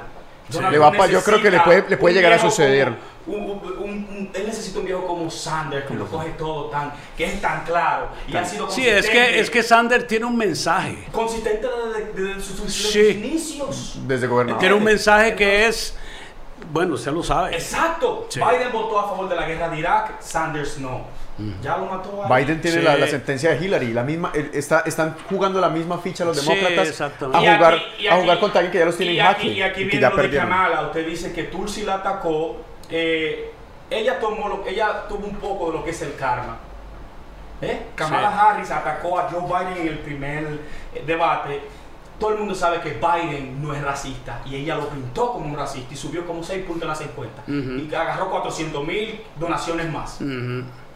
Le 0.70 0.78
va 0.78 0.92
pa- 0.92 1.08
yo 1.08 1.24
creo 1.24 1.42
que 1.42 1.50
le 1.50 1.60
puede- 1.62 1.90
le 1.90 1.98
puede 1.98 2.14
un 2.16 2.22
llegar 2.22 2.34
a 2.34 2.40
suceder. 2.40 2.86
como- 2.90 2.98
un- 3.28 3.44
un- 3.44 3.78
un- 3.80 4.30
él 4.34 4.44
necesita 4.48 4.80
un 4.80 4.86
viejo 4.86 5.06
como 5.06 5.30
Sanders 5.30 5.86
que 5.86 5.94
lo 5.94 6.06
coge 6.08 6.30
todo 6.32 6.66
tan, 6.66 6.92
que 7.18 7.26
es 7.26 7.42
tan 7.42 7.64
claro 7.64 8.10
y 8.28 8.36
ha 8.36 8.44
sido 8.46 8.70
Sí, 8.70 8.82
es 8.88 9.06
que, 9.08 9.12
consistente. 9.12 9.40
es 9.40 9.50
que 9.50 9.64
Sander 9.64 10.08
tiene 10.08 10.26
un 10.26 10.38
mensaje. 10.38 11.08
consistente 11.12 11.68
desde, 11.68 12.14
desde 12.14 12.42
sus, 12.42 12.62
desde 12.64 12.72
sus 12.72 12.92
Sí. 12.92 13.08
inicios. 13.10 14.00
Desde 14.08 14.28
gobernador. 14.28 14.60
Tiene 14.60 14.76
un 14.76 14.84
mensaje 14.84 15.36
que 15.36 15.68
es, 15.68 15.96
bueno, 16.72 16.96
usted 16.96 17.12
lo 17.12 17.24
sabe. 17.24 17.54
Exacto. 17.56 18.28
Sí. 18.30 18.40
Biden 18.40 18.72
votó 18.72 19.00
a 19.00 19.10
favor 19.10 19.30
de 19.30 19.36
la 19.36 19.46
guerra 19.48 19.70
de 19.70 19.80
Irak, 19.80 20.22
Sanders 20.22 20.78
no. 20.80 21.20
Ya 21.64 21.76
lo 21.76 21.86
mató 21.88 22.24
ahí. 22.24 22.44
Biden 22.46 22.62
tiene 22.62 22.78
Sí. 22.78 22.84
la, 22.84 22.96
la 22.98 23.08
sentencia 23.08 23.50
de 23.56 23.66
Hillary, 23.66 23.94
la 23.94 24.04
misma, 24.04 24.32
está, 24.54 24.82
están 24.86 25.16
jugando 25.28 25.60
la 25.60 25.70
misma 25.70 25.98
ficha 25.98 26.24
los 26.24 26.40
Sí, 26.40 26.48
demócratas 26.48 26.90
exactamente. 26.90 27.48
a 27.48 27.56
jugar, 27.56 27.74
aquí- 27.74 27.84
y 28.00 28.08
a 28.08 28.14
aquí- 28.14 28.22
jugar 28.22 28.40
contra 28.40 28.60
alguien 28.60 28.72
que 28.72 28.78
ya 28.80 28.86
los 28.86 28.96
tiene 28.98 29.14
en 29.16 29.22
aquí, 29.22 29.34
jaque 29.34 29.48
y 29.48 29.62
aquí 29.64 29.82
y 29.82 29.84
que 29.86 29.90
viene 29.98 30.02
ya 30.02 30.10
lo 30.12 30.22
de. 30.22 30.38
Kamala. 30.38 30.82
Usted 30.84 31.08
dice 31.08 31.34
que 31.34 31.44
Tulsi 31.46 31.82
la 31.82 31.96
atacó. 31.96 32.58
Eh, 32.92 33.52
ella 33.90 34.20
tomó 34.20 34.48
lo, 34.48 34.66
ella 34.68 35.08
tuvo 35.08 35.26
un 35.26 35.36
poco 35.36 35.68
de 35.72 35.78
lo 35.80 35.84
que 35.84 35.90
es 35.92 36.02
el 36.02 36.16
karma. 36.16 36.58
¿Eh? 37.62 37.88
Kamala 37.96 38.32
Sí. 38.32 38.38
Harris 38.40 38.72
atacó 38.72 39.20
a 39.20 39.30
Joe 39.30 39.42
Biden 39.42 39.82
en 39.82 39.88
el 39.88 40.00
primer 40.00 40.60
eh, 40.94 41.04
debate. 41.06 41.62
Todo 42.20 42.32
el 42.32 42.38
mundo 42.40 42.54
sabe 42.54 42.82
que 42.82 42.92
Biden 43.00 43.62
no 43.64 43.74
es 43.74 43.82
racista 43.84 44.42
y 44.46 44.56
ella 44.56 44.76
lo 44.76 44.90
pintó 44.90 45.34
como 45.34 45.46
un 45.46 45.56
racista 45.58 45.92
y 45.94 45.98
subió 45.98 46.26
como 46.28 46.44
6 46.44 46.66
puntos 46.66 46.84
en 46.84 46.90
las 46.90 47.02
encuestas 47.02 47.44
Ujú. 47.48 47.88
y 47.90 47.96
agarró 47.96 48.30
400 48.30 48.86
mil 48.86 49.24
donaciones 49.40 49.92
más. 49.92 50.20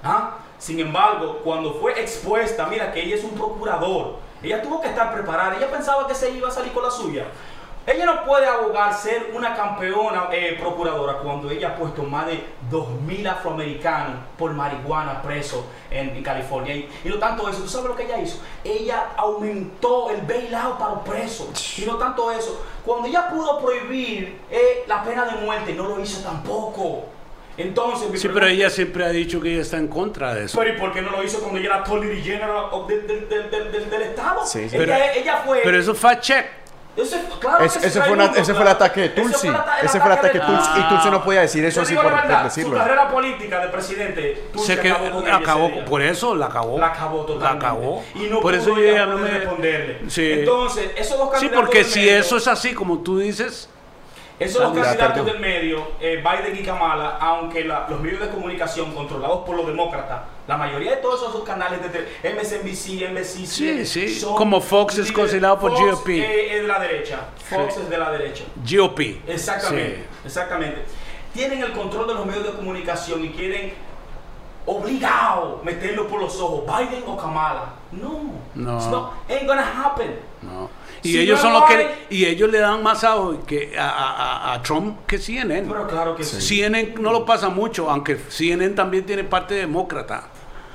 ¿Ah? 0.03 0.37
Sin 0.59 0.79
embargo, 0.79 1.39
cuando 1.43 1.73
fue 1.73 1.99
expuesta, 1.99 2.67
mira 2.67 2.91
que 2.93 3.03
ella 3.03 3.15
es 3.15 3.23
un 3.23 3.31
procurador, 3.31 4.17
ella 4.43 4.61
tuvo 4.61 4.79
que 4.81 4.87
estar 4.89 5.11
preparada, 5.13 5.55
ella 5.57 5.69
pensaba 5.71 6.07
que 6.07 6.13
se 6.13 6.29
iba 6.29 6.47
a 6.47 6.51
salir 6.51 6.71
con 6.71 6.83
la 6.83 6.91
suya. 6.91 7.25
Ella 7.87 8.05
no 8.05 8.23
puede 8.25 8.47
abogar 8.47 8.93
ser 8.95 9.29
una 9.33 9.55
campeona 9.55 10.29
eh, 10.31 10.57
procuradora 10.59 11.19
cuando 11.19 11.51
ella 11.51 11.69
ha 11.69 11.75
puesto 11.75 12.01
más 12.01 12.25
de 12.25 12.43
2.000 12.71 13.27
afroamericanos 13.29 14.17
por 14.37 14.53
marihuana 14.53 15.21
presos 15.21 15.63
en, 15.91 16.09
en 16.09 16.23
California. 16.23 16.75
Y, 16.75 16.89
y 17.03 17.09
no 17.09 17.19
tanto 17.19 17.47
eso, 17.47 17.61
¿tú 17.61 17.69
sabes 17.69 17.89
lo 17.89 17.95
que 17.95 18.03
ella 18.03 18.19
hizo? 18.19 18.39
Ella 18.63 19.09
aumentó 19.15 20.09
el 20.09 20.21
bailout 20.21 20.79
para 20.79 20.95
los 20.95 21.03
presos. 21.03 21.77
Y 21.77 21.85
no 21.85 21.97
tanto 21.97 22.31
eso, 22.31 22.65
cuando 22.83 23.07
ella 23.07 23.29
pudo 23.29 23.59
prohibir 23.59 24.39
eh, 24.49 24.83
la 24.87 25.03
pena 25.03 25.25
de 25.25 25.33
muerte, 25.45 25.73
no 25.73 25.83
lo 25.87 25.99
hizo 25.99 26.21
tampoco. 26.21 27.05
Entonces, 27.57 28.19
Sí, 28.19 28.27
pero 28.33 28.47
ella 28.47 28.69
siempre 28.69 29.05
ha 29.05 29.09
dicho 29.09 29.39
que 29.39 29.53
ella 29.53 29.61
está 29.61 29.77
en 29.77 29.87
contra 29.87 30.33
de 30.33 30.45
eso. 30.45 30.57
pero 30.59 30.73
¿y 30.75 30.77
por 30.79 30.91
qué 30.91 31.01
no 31.01 31.11
lo 31.11 31.23
hizo 31.23 31.39
cuando 31.39 31.59
ella 31.59 31.67
era 31.67 31.75
Attorney 31.77 32.21
General 32.21 32.65
del, 32.87 33.07
del, 33.07 33.29
del, 33.29 33.89
del, 33.89 34.01
Estado? 34.01 34.45
Sí, 34.45 34.67
sí. 34.67 34.75
ella, 34.75 35.13
ella 35.13 35.37
fue... 35.45 35.61
Pero 35.63 35.79
eso 35.79 35.93
fue 35.93 36.19
check. 36.19 36.64
Ese, 36.97 37.21
claro 37.41 37.65
Es- 37.65 37.73
que 37.73 37.79
sí, 37.81 37.87
ese, 37.87 38.01
fue 38.01 38.25
ese 38.37 38.53
fue 38.53 38.61
el 38.63 38.67
ataque 38.69 38.99
de 39.01 39.05
Ese 39.07 39.15
Tulsi. 39.21 39.37
fue 39.39 39.49
el 39.49 39.55
ata- 39.55 39.79
el 39.79 39.85
Ese 39.85 39.99
fue 39.99 40.07
el 40.07 40.17
ataque 40.17 40.39
de 40.39 40.45
de 40.45 40.51
Tulsi. 40.51 40.69
Y 40.79 40.83
Tulsi 40.89 41.09
no 41.09 41.23
podía 41.25 41.41
decir 41.41 41.65
eso 41.65 41.81
así 41.81 41.93
por, 41.95 42.43
decirlo. 42.43 42.71
Su 42.71 42.77
carrera 42.77 43.09
política 43.09 43.59
de 43.59 43.67
presidente, 43.67 44.43
Tulsi 44.53 44.75
que 44.77 44.89
acabó 44.91 45.11
con 45.11 45.23
ella 45.27 45.35
acabó, 45.35 45.65
ese 45.65 45.73
día. 45.75 45.85
por 45.85 46.01
eso 46.01 46.35
la 46.35 46.45
acabó. 46.45 46.79
La 46.79 46.87
acabó 46.87 47.25
totalmente. 47.25 47.65
La 47.65 47.69
acabó. 47.71 48.03
Y 48.15 48.19
no 48.27 48.39
por 48.39 48.53
pudo 48.53 48.61
eso 48.61 48.79
yo 48.79 48.93
ya 48.93 49.05
no 49.05 49.17
me. 49.17 49.27
responderle. 49.29 50.09
Sí. 50.09 50.31
Entonces, 50.31 50.91
esos 50.95 51.17
dos 51.17 51.27
Sí, 51.27 51.31
candidatos 51.33 51.59
porque 51.65 51.77
del 51.79 51.87
si 51.87 51.99
medio- 51.99 52.17
eso 52.19 52.37
es 52.37 52.47
así, 52.47 52.73
como 52.73 52.99
tú 52.99 53.19
dices, 53.19 53.69
Esos 54.39 54.61
dos 54.61 54.73
candidatos 54.85 55.25
del 55.25 55.39
medio, 55.39 55.91
eh, 55.99 56.17
Biden 56.23 56.57
y 56.61 56.63
Kamala, 56.65 57.17
aunque 57.19 57.63
la- 57.65 57.87
los 57.89 57.99
medios 57.99 58.21
de 58.21 58.29
comunicación 58.29 58.93
controlados 58.93 59.45
por 59.45 59.55
los 59.57 59.65
demócratas, 59.67 60.21
la 60.47 60.57
mayoría 60.57 60.91
de 60.91 60.97
todos 60.97 61.21
esos 61.29 61.43
canales 61.43 61.79
de 61.91 62.29
MSNBC, 62.33 63.09
NBC, 63.11 63.45
Sí, 63.47 63.85
sí, 63.85 64.19
son 64.19 64.35
como 64.35 64.61
Fox 64.61 64.97
es 64.99 65.11
considerado 65.11 65.59
por 65.59 65.71
GOP. 65.71 66.09
eh, 66.09 66.55
es 66.55 66.61
de 66.61 66.67
la 66.67 66.79
derecha. 66.79 67.19
Fox 67.49 67.73
Sí. 67.75 67.79
es 67.81 67.89
de 67.89 67.97
la 67.97 68.11
derecha. 68.11 68.43
GOP. 68.63 68.99
Exactamente, 69.27 69.95
Sí. 70.21 70.27
exactamente. 70.27 70.81
Tienen 71.33 71.61
el 71.63 71.71
control 71.73 72.07
de 72.07 72.13
los 72.13 72.25
medios 72.25 72.43
de 72.45 72.51
comunicación 72.53 73.25
y 73.25 73.29
quieren 73.29 73.73
obligado 74.67 75.61
meterlo 75.63 76.07
por 76.07 76.21
los 76.21 76.39
ojos, 76.39 76.63
Biden 76.65 77.03
o 77.05 77.17
Kamala. 77.17 77.73
No, 77.91 78.31
No. 78.55 78.77
It's 78.77 78.87
not- 78.87 79.11
ain't 79.29 79.47
gonna 79.47 79.63
happen. 79.83 80.15
No. 80.41 80.69
Y 81.03 81.09
Si 81.11 81.19
ellos 81.19 81.37
no 81.37 81.43
son 81.43 81.53
lo 81.53 81.59
los 81.59 81.69
que 81.69 82.05
y 82.09 82.25
ellos 82.25 82.49
le 82.49 82.59
dan 82.59 82.81
más 82.81 83.03
a, 83.03 83.15
que 83.45 83.77
a, 83.77 83.87
a- 83.89 84.13
a- 84.51 84.53
a 84.55 84.61
Trump 84.63 85.05
que 85.05 85.19
CNN. 85.19 85.67
Pero 85.67 85.87
claro 85.87 86.15
que 86.15 86.23
sí. 86.23 86.41
CNN 86.41 86.95
no 86.99 87.11
lo 87.11 87.25
pasa 87.25 87.49
mucho, 87.49 87.89
aunque 87.91 88.17
CNN 88.29 88.73
también 88.75 89.05
tiene 89.05 89.23
parte 89.23 89.53
demócrata. 89.53 90.23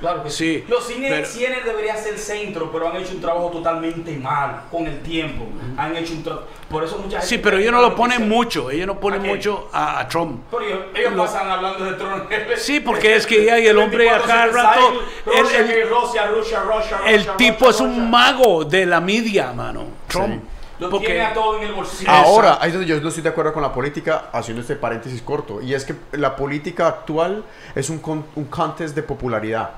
Claro 0.01 0.23
que 0.23 0.29
sí. 0.29 0.55
Sí, 0.59 0.65
Los 0.67 0.85
cines, 0.87 1.11
pero- 1.11 1.25
cines 1.25 1.63
debería 1.63 1.95
ser 1.95 2.17
centro, 2.17 2.69
pero 2.71 2.89
han 2.89 2.97
hecho 2.97 3.13
un 3.13 3.21
trabajo 3.21 3.49
totalmente 3.51 4.11
mal 4.17 4.63
con 4.69 4.85
el 4.87 4.99
tiempo. 5.01 5.45
Han 5.77 5.95
hecho 5.95 6.13
un 6.13 6.23
trabajo. 6.23 6.47
Por 6.69 6.83
eso 6.83 6.97
mucha 6.97 7.17
gente. 7.19 7.27
Sí, 7.27 7.37
pero 7.37 7.57
ellos 7.57 7.71
no 7.71 7.81
lo 7.81 7.95
ponen 7.95 8.27
mucho, 8.27 8.71
ellos 8.71 8.87
no 8.87 8.93
¿A 8.93 8.99
ponen 8.99 9.21
quién? 9.21 9.35
mucho 9.35 9.69
a, 9.71 9.99
a 9.99 10.07
Trump. 10.07 10.41
Pero 10.49 10.63
ellos, 10.63 10.79
ellos 10.95 11.13
Lo- 11.13 11.23
pasan 11.25 11.49
hablando 11.51 11.85
de 11.85 11.93
Trump. 11.93 12.25
Sí, 12.57 12.79
porque 12.79 13.15
es 13.15 13.25
que 13.27 13.45
ya 13.45 13.59
y 13.59 13.67
el 13.67 13.77
hombre 13.77 14.09
a 14.09 14.19
cada 14.21 14.47
24/7 14.47 14.51
rato, 14.51 14.81
el- 15.27 15.69
el- 15.69 15.89
Rusia, 15.89 16.27
Rusia, 16.27 16.59
Rusia, 16.63 16.99
El 17.05 17.17
Rusia, 17.17 17.37
tipo 17.37 17.65
Rusia, 17.67 17.69
es 17.69 17.81
un 17.81 17.89
Rusia. 17.95 18.03
mago 18.09 18.65
de 18.65 18.85
la 18.87 18.99
media, 18.99 19.53
mano. 19.53 19.85
Trump. 20.07 20.43
Lo 20.79 20.89
Porque 20.89 21.05
tiene 21.05 21.21
a 21.21 21.31
todo 21.33 21.57
en 21.59 21.67
el 21.67 21.73
bolsillo. 21.73 22.09
Ahora, 22.09 22.57
ahí 22.59 22.69
es 22.69 22.73
donde 22.73 22.87
yo 22.87 22.99
no 22.99 23.07
estoy 23.09 23.21
de 23.21 23.29
acuerdo 23.29 23.53
con 23.53 23.61
la 23.61 23.71
política, 23.71 24.29
haciendo 24.33 24.61
este 24.61 24.75
paréntesis 24.75 25.21
corto. 25.21 25.61
Y 25.61 25.75
es 25.75 25.85
que 25.85 25.93
la 26.13 26.35
política 26.35 26.87
actual 26.87 27.43
es 27.75 27.91
un, 27.91 27.99
con- 27.99 28.25
un 28.35 28.45
contest 28.45 28.95
de 28.95 29.03
popularidad, 29.03 29.69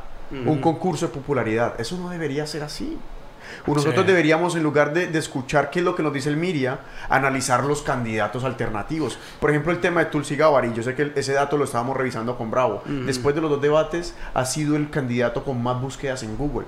un 0.46 0.60
concurso 0.62 1.08
de 1.08 1.14
popularidad. 1.14 1.80
Eso 1.80 1.98
no 1.98 2.10
debería 2.10 2.46
ser 2.48 2.64
así. 2.64 2.98
Nosotros 3.68 4.02
Sí. 4.02 4.08
deberíamos, 4.08 4.56
en 4.56 4.64
lugar 4.64 4.94
de, 4.94 5.08
de 5.08 5.20
escuchar 5.20 5.70
qué 5.70 5.80
es 5.80 5.86
lo 5.86 5.96
que 5.96 6.02
nos 6.02 6.12
dice 6.14 6.30
el 6.30 6.38
Miria, 6.38 6.80
analizar 7.10 7.64
los 7.64 7.82
candidatos 7.84 8.44
alternativos. 8.46 9.20
Por 9.40 9.50
ejemplo, 9.52 9.72
el 9.72 9.80
tema 9.80 10.00
de 10.00 10.08
Tulsi 10.08 10.36
Gabbard, 10.36 10.74
yo 10.74 10.82
sé 10.82 10.96
que 10.96 11.04
el- 11.04 11.14
ese 11.16 11.34
dato 11.34 11.58
lo 11.58 11.66
estábamos 11.66 11.96
revisando 11.96 12.36
con 12.38 12.50
Bravo. 12.50 12.82
Después 12.86 13.36
de 13.36 13.42
los 13.42 13.50
dos 13.52 13.62
debates, 13.62 14.16
ha 14.34 14.46
sido 14.46 14.76
el 14.76 14.90
candidato 14.90 15.44
con 15.44 15.62
más 15.62 15.80
búsquedas 15.80 16.24
en 16.24 16.36
Google. 16.38 16.66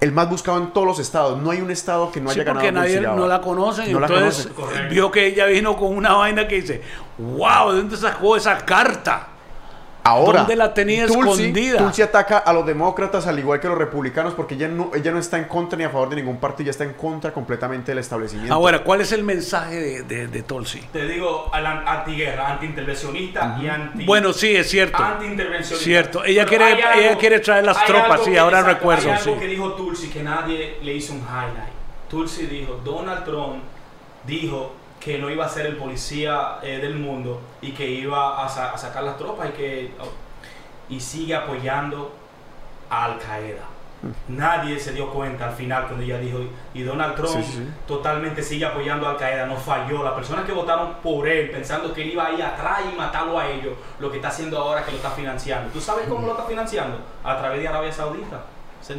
El 0.00 0.12
más 0.12 0.28
buscado 0.28 0.58
en 0.58 0.72
todos 0.74 0.86
los 0.86 0.98
estados. 0.98 1.40
No 1.40 1.50
hay 1.50 1.62
un 1.62 1.70
estado 1.70 2.12
que 2.12 2.20
no 2.20 2.30
Sí, 2.30 2.40
haya 2.40 2.52
porque 2.52 2.66
ganado 2.66 2.84
nadie 2.86 2.98
Tulsi 3.00 3.16
no 3.16 3.26
la 3.26 3.40
conoce. 3.40 3.90
No 3.92 4.00
entonces 4.04 4.50
vio 4.90 5.10
que 5.10 5.26
ella 5.28 5.46
vino 5.46 5.74
con 5.76 5.96
una 5.96 6.12
vaina 6.12 6.46
que 6.46 6.56
dice, 6.56 6.82
wow, 7.16 7.70
¿de 7.70 7.78
dónde 7.78 7.96
sacó 7.96 8.36
esa 8.36 8.58
carta? 8.58 9.28
Ahora, 10.06 10.40
¿Dónde 10.40 10.56
la 10.56 10.72
tenía 10.72 11.06
Tulsi, 11.06 11.20
escondida? 11.30 11.78
Tulsi 11.78 12.02
ataca 12.02 12.38
a 12.38 12.52
los 12.52 12.64
demócratas 12.64 13.26
al 13.26 13.38
igual 13.38 13.58
que 13.60 13.66
a 13.66 13.70
los 13.70 13.78
republicanos 13.78 14.34
porque 14.34 14.54
ella 14.54 14.68
no, 14.68 14.90
ella 14.94 15.10
no 15.10 15.18
está 15.18 15.36
en 15.38 15.44
contra 15.44 15.76
ni 15.76 15.84
a 15.84 15.90
favor 15.90 16.08
de 16.10 16.16
ningún 16.16 16.36
partido, 16.38 16.62
ella 16.64 16.70
está 16.70 16.84
en 16.84 16.92
contra 16.94 17.32
completamente 17.32 17.90
del 17.90 17.98
establecimiento. 17.98 18.54
Ahora, 18.54 18.84
¿cuál 18.84 19.00
es 19.00 19.10
el 19.12 19.24
mensaje 19.24 19.74
de, 19.76 20.02
de, 20.02 20.28
de 20.28 20.42
Tulsi? 20.42 20.80
Te 20.92 21.06
digo, 21.06 21.50
antiguerra, 21.52 22.52
antiintervencionista 22.52 23.58
y 23.60 23.66
anti. 23.68 24.04
Bueno, 24.04 24.32
sí, 24.32 24.54
es 24.54 24.68
cierto. 24.70 25.02
Antiintervencionista. 25.02 25.84
Cierto. 25.84 26.24
Ella 26.24 26.46
Pero 26.48 26.64
quiere- 26.66 26.82
ella 27.00 27.18
quiere 27.18 27.40
traer 27.40 27.64
las 27.64 27.84
tropas, 27.84 28.22
sí, 28.24 28.36
ahora 28.36 28.60
exacto, 28.60 28.78
recuerdo, 28.78 29.10
Hay 29.12 29.18
algo 29.18 29.34
sí. 29.34 29.40
que 29.40 29.46
dijo 29.48 29.72
Tulsi 29.72 30.08
que 30.08 30.22
nadie 30.22 30.78
le 30.82 30.94
hizo 30.94 31.12
un 31.14 31.20
highlight. 31.20 31.74
Tulsi 32.08 32.46
dijo: 32.46 32.80
Donald 32.84 33.24
Trump 33.24 33.62
dijo 34.24 34.72
que 35.06 35.18
no 35.18 35.30
iba 35.30 35.46
a 35.46 35.48
ser 35.48 35.66
el 35.66 35.76
policía 35.76 36.58
eh, 36.64 36.78
del 36.78 36.96
mundo 36.96 37.40
y 37.62 37.70
que 37.70 37.88
iba 37.88 38.44
a, 38.44 38.48
sa- 38.48 38.72
a 38.72 38.76
sacar 38.76 39.04
las 39.04 39.16
tropas 39.16 39.50
y 39.50 39.52
que. 39.52 39.90
y 40.88 40.98
sigue 40.98 41.36
apoyando 41.36 42.12
a 42.90 43.04
Al 43.04 43.18
Qaeda. 43.20 43.62
Nadie 44.26 44.80
se 44.80 44.92
dio 44.92 45.10
cuenta 45.12 45.46
al 45.48 45.54
final 45.54 45.84
cuando 45.86 46.02
ella 46.04 46.18
dijo, 46.18 46.40
y 46.74 46.82
Donald 46.82 47.14
Trump 47.14 47.36
Sí, 47.36 47.42
sí, 47.44 47.52
sí. 47.58 47.68
totalmente 47.86 48.42
sigue 48.42 48.66
apoyando 48.66 49.06
a 49.06 49.10
Al 49.12 49.16
Qaeda, 49.16 49.46
no 49.46 49.56
falló. 49.56 50.02
Las 50.02 50.14
personas 50.14 50.44
que 50.44 50.50
votaron 50.52 50.94
por 51.04 51.28
él 51.28 51.50
pensando 51.52 51.92
que 51.92 52.02
él 52.02 52.08
iba 52.10 52.26
a 52.26 52.32
ir 52.32 52.42
atrás 52.42 52.80
y 52.92 52.96
matarlo 52.96 53.38
a 53.38 53.48
ellos, 53.48 53.74
lo 54.00 54.10
que 54.10 54.16
está 54.16 54.28
haciendo 54.28 54.58
ahora 54.58 54.80
es 54.80 54.86
que 54.86 54.90
lo 54.92 54.96
está 54.98 55.10
financiando. 55.12 55.70
¿Tú 55.72 55.80
sabes 55.80 56.08
cómo 56.08 56.26
lo 56.26 56.32
está 56.32 56.44
financiando? 56.46 56.98
A 57.22 57.38
través 57.38 57.60
de 57.60 57.68
Arabia 57.68 57.92
Saudita. 57.92 58.42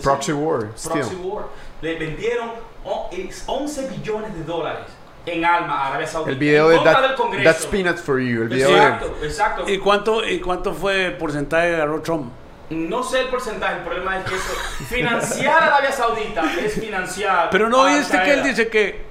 Proxy 0.01 0.31
war, 0.31 0.71
Proxy 0.83 1.15
war. 1.15 1.45
Le 1.81 1.99
vendieron 1.99 2.51
oh, 2.85 3.09
es 3.11 3.43
11 3.45 3.89
billones 3.89 4.33
de 4.33 4.43
dólares 4.45 4.85
en 5.27 5.45
alma 5.45 5.83
a 5.83 5.87
Arabia 5.87 6.07
Saudita. 6.07 6.31
El 6.31 6.37
video 6.37 6.65
en 6.65 6.71
de 6.71 6.75
contra 6.77 6.93
that, 6.93 7.07
del 7.07 7.15
Congreso. 7.15 7.43
That's 7.43 7.65
Peanuts 7.65 8.01
for 8.01 8.19
You, 8.19 8.43
el 8.43 8.49
video 8.49 8.69
Exacto, 8.69 9.15
de... 9.19 9.27
exacto. 9.27 9.69
¿Y 9.69 9.77
cuánto, 9.77 10.25
¿Y 10.25 10.39
cuánto 10.39 10.73
fue 10.73 11.07
el 11.07 11.17
porcentaje 11.17 11.69
que 11.69 11.75
agarró 11.75 12.01
Trump? 12.01 12.31
No 12.69 13.01
sé 13.01 13.21
el 13.21 13.27
porcentaje, 13.27 13.77
el 13.77 13.83
problema 13.83 14.17
es 14.17 14.25
que 14.25 14.35
eso, 14.35 14.53
financiar 14.89 15.63
a 15.63 15.67
Arabia 15.67 15.91
Saudita 15.91 16.43
es 16.59 16.73
financiar. 16.73 17.49
Pero 17.49 17.69
no 17.69 17.85
viste 17.85 18.21
que 18.21 18.33
él 18.33 18.43
dice 18.43 18.67
que 18.67 19.06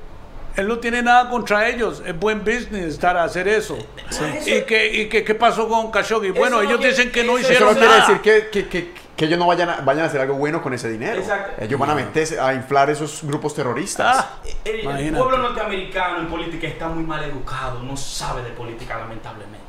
él 0.56 0.68
no 0.68 0.78
tiene 0.78 1.02
nada 1.02 1.28
contra 1.28 1.68
ellos, 1.68 2.02
es 2.04 2.18
buen 2.18 2.40
business 2.40 2.86
estar 2.94 3.16
a 3.16 3.24
hacer 3.24 3.46
eso. 3.48 3.76
¿Y 4.46 4.62
que, 4.62 4.86
y 5.02 5.08
que 5.08 5.22
qué 5.24 5.34
pasó 5.34 5.68
con 5.68 5.90
Khashoggi? 5.90 6.30
Bueno, 6.30 6.62
no 6.62 6.68
ellos 6.68 6.80
dicen 6.80 7.10
que 7.12 7.22
no 7.24 7.36
eso 7.38 7.48
Eso 7.48 7.52
hicieron 7.52 7.74
no 7.74 7.78
quiere 7.80 7.94
nada. 7.98 8.08
decir 8.08 8.20
que, 8.22 8.48
que, 8.50 8.68
que, 8.68 8.92
que 9.16 9.24
ellos 9.26 9.38
no 9.38 9.46
vayan 9.46 9.68
a, 9.70 9.76
vayan 9.82 10.04
a 10.04 10.06
hacer 10.06 10.20
algo 10.20 10.34
bueno 10.34 10.62
con 10.62 10.72
ese 10.74 10.88
dinero. 10.90 11.20
Exacto. 11.20 11.62
Ellos 11.62 11.78
van 11.80 11.90
a 11.90 11.94
meterse 11.94 12.38
a 12.40 12.54
inflar 12.54 12.90
esos 12.90 13.20
grupos 13.22 13.54
terroristas. 13.54 14.16
Ah, 14.18 14.38
El, 14.64 15.12
pueblo 15.14 15.38
norteamericano 15.38 16.18
en 16.20 16.26
política 16.28 16.66
está 16.66 16.88
muy 16.88 17.04
mal 17.04 17.22
educado, 17.24 17.82
no 17.82 17.96
sabe 17.96 18.42
de 18.42 18.50
política 18.50 18.98
lamentablemente. 18.98 19.64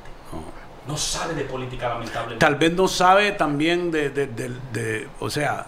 No 0.88 0.96
sabe 0.96 1.34
de 1.34 1.44
política 1.44 1.90
lamentablemente. 1.90 2.40
tal 2.46 2.56
vez 2.56 2.72
no 2.72 2.88
sabe 2.88 3.34
también 3.34 3.92
de, 3.92 4.10
de- 4.10 4.28
de- 4.28 4.52
de- 4.72 5.08
o 5.20 5.30
sea, 5.30 5.66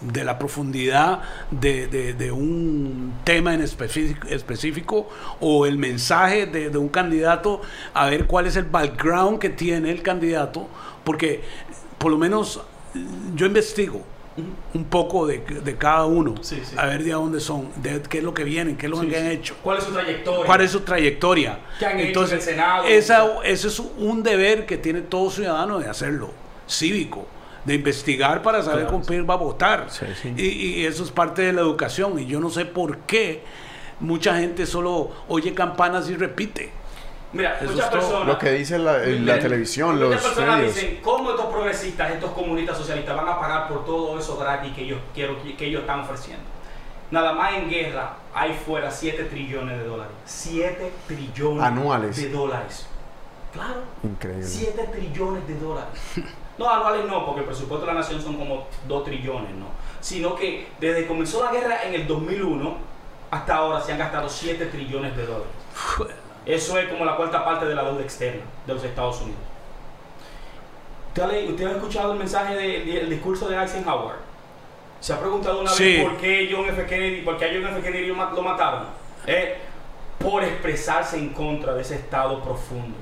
de 0.00 0.24
la 0.24 0.38
profundidad 0.38 1.20
de, 1.50 1.86
de- 1.86 2.14
de 2.14 2.32
un 2.32 3.14
tema 3.24 3.54
en 3.54 3.60
específico, 3.62 4.26
específico 4.28 5.08
o 5.40 5.66
el 5.66 5.76
mensaje 5.78 6.46
de, 6.46 6.70
de 6.70 6.78
un 6.78 6.88
candidato, 6.88 7.60
a 7.94 8.06
ver 8.06 8.26
cuál 8.26 8.46
es 8.46 8.56
el 8.56 8.64
background 8.64 9.38
que 9.38 9.50
tiene 9.50 9.90
el 9.90 10.02
candidato, 10.02 10.68
porque 11.04 11.42
por 11.98 12.10
lo 12.10 12.18
menos 12.18 12.60
yo 13.34 13.46
investigo 13.46 14.02
un 14.72 14.84
poco 14.84 15.26
de, 15.26 15.38
de 15.40 15.76
cada 15.76 16.06
uno, 16.06 16.36
Sí, 16.40 16.62
sí. 16.64 16.74
a 16.78 16.86
ver 16.86 17.04
de 17.04 17.10
dónde 17.12 17.40
son, 17.40 17.68
de 17.76 18.00
qué 18.00 18.18
es 18.18 18.24
lo 18.24 18.32
que 18.32 18.44
vienen, 18.44 18.76
qué 18.78 18.86
es 18.86 18.90
lo 18.90 19.00
Sí, 19.00 19.08
que 19.08 19.18
han 19.18 19.26
hecho. 19.26 19.54
¿Cuál 19.62 19.78
es 19.78 19.84
su 19.84 19.92
trayectoria? 19.92 20.46
¿Cuál 20.46 20.60
es 20.62 20.70
su 20.70 20.80
trayectoria? 20.80 21.58
¿Qué 21.78 21.84
han 21.86 21.98
hecho 21.98 22.06
Entonces, 22.06 22.32
en 22.32 22.38
el 22.38 22.44
Senado? 22.56 22.84
esa, 22.84 23.26
ese 23.44 23.68
es 23.68 23.78
un 23.98 24.22
deber 24.22 24.64
que 24.64 24.78
tiene 24.78 25.02
todo 25.02 25.30
ciudadano 25.30 25.78
de 25.78 25.88
hacerlo, 25.90 26.30
cívico, 26.66 27.26
de 27.64 27.74
investigar 27.74 28.42
para 28.42 28.62
saber 28.62 28.80
Claro. 28.86 28.92
con 28.96 29.04
quién 29.04 29.28
va 29.28 29.34
a 29.34 29.38
votar. 29.38 29.86
Sí, 29.90 30.06
sí. 30.20 30.32
Y, 30.36 30.80
y 30.80 30.86
eso 30.86 31.04
es 31.04 31.10
parte 31.10 31.42
de 31.42 31.52
la 31.52 31.60
educación. 31.60 32.18
Y 32.18 32.26
yo 32.26 32.40
no 32.40 32.50
sé 32.50 32.64
por 32.64 32.98
qué 33.00 33.42
mucha 34.00 34.36
gente 34.38 34.64
solo 34.66 35.10
oye 35.28 35.52
campanas 35.54 36.08
y 36.08 36.16
repite. 36.16 36.72
Mira, 37.32 37.58
Eso 37.60 37.72
muchas 37.72 37.90
personas. 37.90 38.26
Lo 38.26 38.38
que 38.38 38.50
dice 38.52 38.76
la, 38.78 39.04
en 39.04 39.24
la 39.24 39.34
Miren, 39.34 39.40
televisión, 39.40 39.94
muchas 39.96 40.10
los 40.10 40.20
personas 40.22 40.56
medios. 40.58 40.74
dicen, 40.74 40.98
¿cómo 41.02 41.30
estos 41.30 41.46
progresistas, 41.46 42.10
estos 42.12 42.32
comunistas 42.32 42.76
socialistas 42.76 43.14
van 43.16 43.28
a 43.28 43.38
pagar 43.38 43.68
por 43.68 43.84
todo 43.84 44.18
eso 44.18 44.36
gratis 44.36 44.72
que 44.74 44.82
ellos, 44.82 44.98
quiero, 45.14 45.36
que 45.56 45.66
ellos 45.66 45.82
están 45.82 46.00
ofreciendo? 46.00 46.42
Nada 47.12 47.32
más 47.32 47.54
en 47.54 47.68
guerra 47.68 48.14
hay 48.34 48.54
fuera 48.54 48.90
7 48.90 49.24
trillones 49.24 49.78
de 49.78 49.84
dólares. 49.84 50.12
7 50.24 50.92
trillones 51.06 51.62
Anuales. 51.62 52.16
de 52.16 52.30
dólares. 52.30 52.86
Claro. 53.52 53.82
Increíble. 54.02 54.44
7 54.44 54.88
trillones 54.92 55.46
de 55.46 55.54
dólares. 55.58 56.00
No, 56.60 56.68
anuales 56.68 57.06
no, 57.06 57.24
porque 57.24 57.40
el 57.40 57.46
presupuesto 57.46 57.86
de 57.86 57.94
la 57.94 58.00
nación 58.00 58.20
son 58.20 58.36
como 58.36 58.66
2 58.86 59.04
trillones, 59.04 59.50
¿no? 59.54 59.64
Sino 59.98 60.36
que 60.36 60.68
desde 60.78 61.00
que 61.00 61.06
comenzó 61.06 61.42
la 61.42 61.50
guerra 61.50 61.84
en 61.84 61.94
el 61.94 62.06
2001 62.06 62.76
hasta 63.30 63.54
ahora 63.56 63.80
se 63.80 63.92
han 63.92 63.98
gastado 63.98 64.28
7 64.28 64.66
trillones 64.66 65.16
de 65.16 65.24
dólares. 65.24 65.48
Eso 66.44 66.78
es 66.78 66.86
como 66.90 67.06
la 67.06 67.16
cuarta 67.16 67.42
parte 67.46 67.64
de 67.64 67.74
la 67.74 67.84
deuda 67.84 68.02
externa 68.02 68.42
de 68.66 68.74
los 68.74 68.84
Estados 68.84 69.22
Unidos. 69.22 69.40
¿Usted 71.48 71.66
ha, 71.66 71.70
escuchado 71.70 72.12
el 72.12 72.18
mensaje 72.18 72.54
del 72.54 73.08
discurso 73.08 73.48
de 73.48 73.56
Eisenhower? 73.56 74.16
¿Se 75.00 75.14
ha 75.14 75.18
preguntado 75.18 75.62
una 75.62 75.70
Sí. 75.70 75.96
vez 75.96 76.04
por 76.04 76.18
qué 76.18 76.50
John 76.52 76.66
F. 76.66 76.84
Kennedy, 76.84 77.22
por 77.22 77.38
qué 77.38 77.46
a 77.46 77.48
John 77.54 77.68
F. 77.68 77.80
Kennedy 77.80 78.08
lo 78.08 78.42
mataron? 78.42 78.84
Eh, 79.26 79.56
por 80.18 80.44
expresarse 80.44 81.16
en 81.16 81.30
contra 81.30 81.72
de 81.72 81.80
ese 81.80 81.94
estado 81.94 82.42
profundo. 82.42 82.98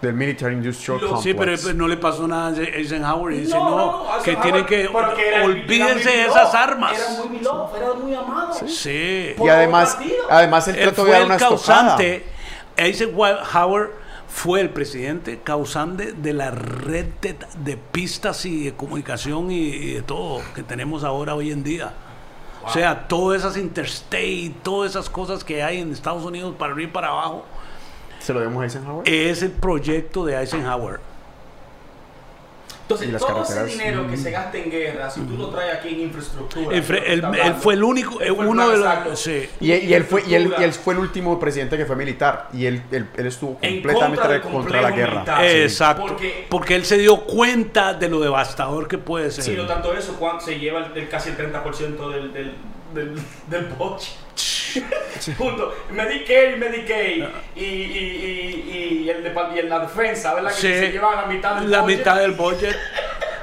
Del 0.00 0.14
Military 0.14 0.54
Industrial 0.54 1.00
Lo- 1.00 1.08
Complex. 1.08 1.24
Sí, 1.24 1.34
pero 1.34 1.52
pues, 1.60 1.74
no 1.74 1.88
le 1.88 1.96
pasó 1.96 2.28
nada 2.28 2.56
a 2.56 2.62
Eisenhower 2.62 3.34
y 3.34 3.38
dice, 3.40 3.54
No, 3.56 3.70
no, 3.70 3.76
no, 3.76 4.16
no, 4.16 4.22
que 4.22 4.36
tienen 4.36 4.64
que, 4.64 4.86
olvídense 4.86 6.08
de 6.10 6.26
esas 6.26 6.54
armas. 6.54 6.92
Era 6.96 7.20
muy 7.20 7.38
miló, 7.38 7.70
era 7.76 7.92
muy 7.94 8.14
amado. 8.14 8.54
Sí. 8.68 9.34
Y 9.36 9.48
además, 9.48 9.98
además 10.30 10.68
él 10.68 10.76
Él 10.76 10.82
trató 10.84 11.04
de 11.04 11.16
el 11.18 11.24
una 11.24 11.34
estocada. 11.36 11.56
causante, 11.96 12.24
Eisenhower 12.76 13.90
fue 14.28 14.60
el 14.60 14.70
presidente 14.70 15.40
causante 15.42 16.12
de 16.12 16.32
la 16.32 16.50
red 16.50 17.06
de, 17.20 17.36
de 17.64 17.76
pistas 17.76 18.44
y 18.46 18.64
de 18.66 18.74
comunicación 18.74 19.50
y, 19.50 19.56
y 19.68 19.92
de 19.94 20.02
todo 20.02 20.42
que 20.54 20.62
tenemos 20.62 21.02
ahora 21.02 21.34
hoy 21.34 21.50
en 21.50 21.64
día. 21.64 21.92
O 22.64 22.70
sea, 22.70 23.08
todas 23.08 23.40
esas 23.40 23.56
interstate, 23.56 24.52
todas 24.62 24.90
esas 24.90 25.08
cosas 25.08 25.42
que 25.42 25.62
hay 25.62 25.80
en 25.80 25.92
Estados 25.92 26.24
Unidos 26.24 26.54
para 26.58 26.72
arriba 26.72 26.88
y 26.90 26.92
para 26.92 27.08
abajo, 27.08 27.46
¿Se 28.20 28.32
lo 28.34 28.40
demos 28.40 28.60
a 28.60 28.64
Eisenhower? 28.64 29.08
es 29.08 29.42
el 29.42 29.50
proyecto 29.52 30.24
de 30.26 30.36
Eisenhower. 30.40 31.00
Entonces, 32.90 33.18
todo 33.18 33.42
ese 33.42 33.64
dinero 33.66 34.06
que 34.08 34.16
mm. 34.16 34.22
se 34.22 34.30
gasta 34.30 34.56
en 34.56 34.70
guerra, 34.70 35.10
si 35.10 35.20
tú 35.20 35.36
lo 35.36 35.50
traes 35.50 35.74
aquí 35.74 35.88
en 35.90 36.00
infraestructura. 36.00 36.74
Él, 36.74 36.82
fue- 36.82 37.02
que 37.02 37.12
él- 37.12 37.54
fue 37.60 37.74
el 37.74 37.84
único, 37.84 38.18
él 38.22 38.34
fue 38.34 38.44
el 38.44 38.50
uno 38.50 38.62
plan 38.64 38.68
de 38.68 38.80
exacto. 38.86 39.10
los... 39.10 39.20
sí. 39.20 39.48
Y, 39.60 39.72
y 39.74 39.92
él 39.92 40.04
fue, 40.04 40.24
y, 40.26 40.34
él, 40.34 40.54
y 40.58 40.62
él 40.62 40.72
fue 40.72 40.94
el 40.94 41.00
último 41.00 41.38
presidente 41.38 41.76
que 41.76 41.84
fue 41.84 41.96
militar. 41.96 42.48
Y 42.54 42.64
él, 42.64 42.82
él, 42.90 43.06
él 43.14 43.26
estuvo 43.26 43.58
En 43.60 43.74
completamente 43.82 44.40
contra 44.40 44.40
contra, 44.40 44.80
la 44.80 44.90
guerra. 44.92 45.12
militar. 45.16 45.40
Sí. 45.42 45.56
Exacto. 45.58 46.06
Porque- 46.06 46.46
Porque 46.48 46.74
él 46.76 46.86
se 46.86 46.96
dio 46.96 47.20
cuenta 47.26 47.92
de 47.92 48.08
lo 48.08 48.20
devastador 48.20 48.88
que 48.88 48.96
puede 48.96 49.30
ser. 49.32 49.44
Sí, 49.44 49.54
no 49.54 49.66
tanto 49.66 49.92
eso, 49.92 50.14
cuando 50.18 50.40
se 50.42 50.58
lleva 50.58 50.86
el, 50.86 50.96
el 50.96 51.08
casi 51.10 51.28
el 51.28 51.36
30% 51.36 52.10
del, 52.10 52.32
del, 52.32 52.54
del, 52.94 53.14
del 53.50 53.64
bocce. 53.78 54.12
Junto, 55.36 55.74
Medicaid, 55.90 56.56
Medicaid 56.56 57.24
y, 57.56 57.64
y, 57.64 58.64
y, 58.68 59.02
y 59.04 59.10
el 59.10 59.22
de, 59.24 59.34
y 59.56 59.62
la 59.62 59.78
defensa, 59.80 60.34
¿verdad? 60.34 60.50
Que 60.50 60.56
Sí. 60.56 60.68
se 60.74 60.92
llevan 60.92 61.16
la 61.16 61.26
mitad 61.26 61.56
del 61.56 61.70
La 61.70 61.80
budget. 61.80 61.98
mitad 61.98 62.16
del 62.16 62.32
budget. 62.32 62.76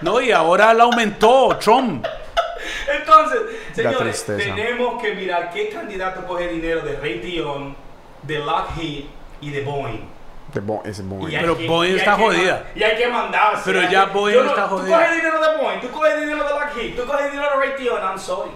No, 0.01 0.21
y 0.21 0.31
ahora 0.31 0.73
la 0.73 0.83
aumentó 0.83 1.57
Trump. 1.59 2.05
Entonces, 2.99 3.39
señores, 3.73 4.25
tenemos 4.25 5.01
que 5.01 5.13
mirar 5.15 5.51
qué 5.53 5.69
candidato 5.69 6.25
coge 6.25 6.47
dinero 6.47 6.81
de 6.81 6.95
Raytheon, 6.97 7.75
de 8.23 8.39
Lockheed 8.39 9.05
y 9.41 9.49
de 9.51 9.61
Boeing. 9.61 10.09
De 10.53 10.59
Bo- 10.61 10.83
ese 10.85 11.01
Boeing. 11.03 11.33
Y 11.35 11.37
Pero 11.39 11.57
que- 11.57 11.67
Boeing 11.67 11.93
y 11.93 11.97
está 11.97 12.13
jodida. 12.15 12.63
Y 12.75 12.83
hay 12.83 12.95
que 12.97 13.07
mandarse. 13.07 13.61
Pero 13.65 13.81
ya 13.89 14.05
que- 14.07 14.11
Boeing 14.13 14.37
no- 14.43 14.49
está 14.49 14.69
Tú 14.69 14.77
jodida. 14.77 14.97
coges 14.97 15.15
dinero 15.15 15.39
de 15.41 15.57
Boeing, 15.63 15.81
tú 15.81 15.89
coges 15.91 16.19
dinero 16.21 16.43
de 16.43 16.49
Lockheed, 16.49 16.95
tú 16.95 17.05
coges 17.05 17.31
dinero 17.31 17.49
de 17.59 17.65
Raytheon, 17.65 18.01
I'm 18.03 18.19
sorry. 18.19 18.51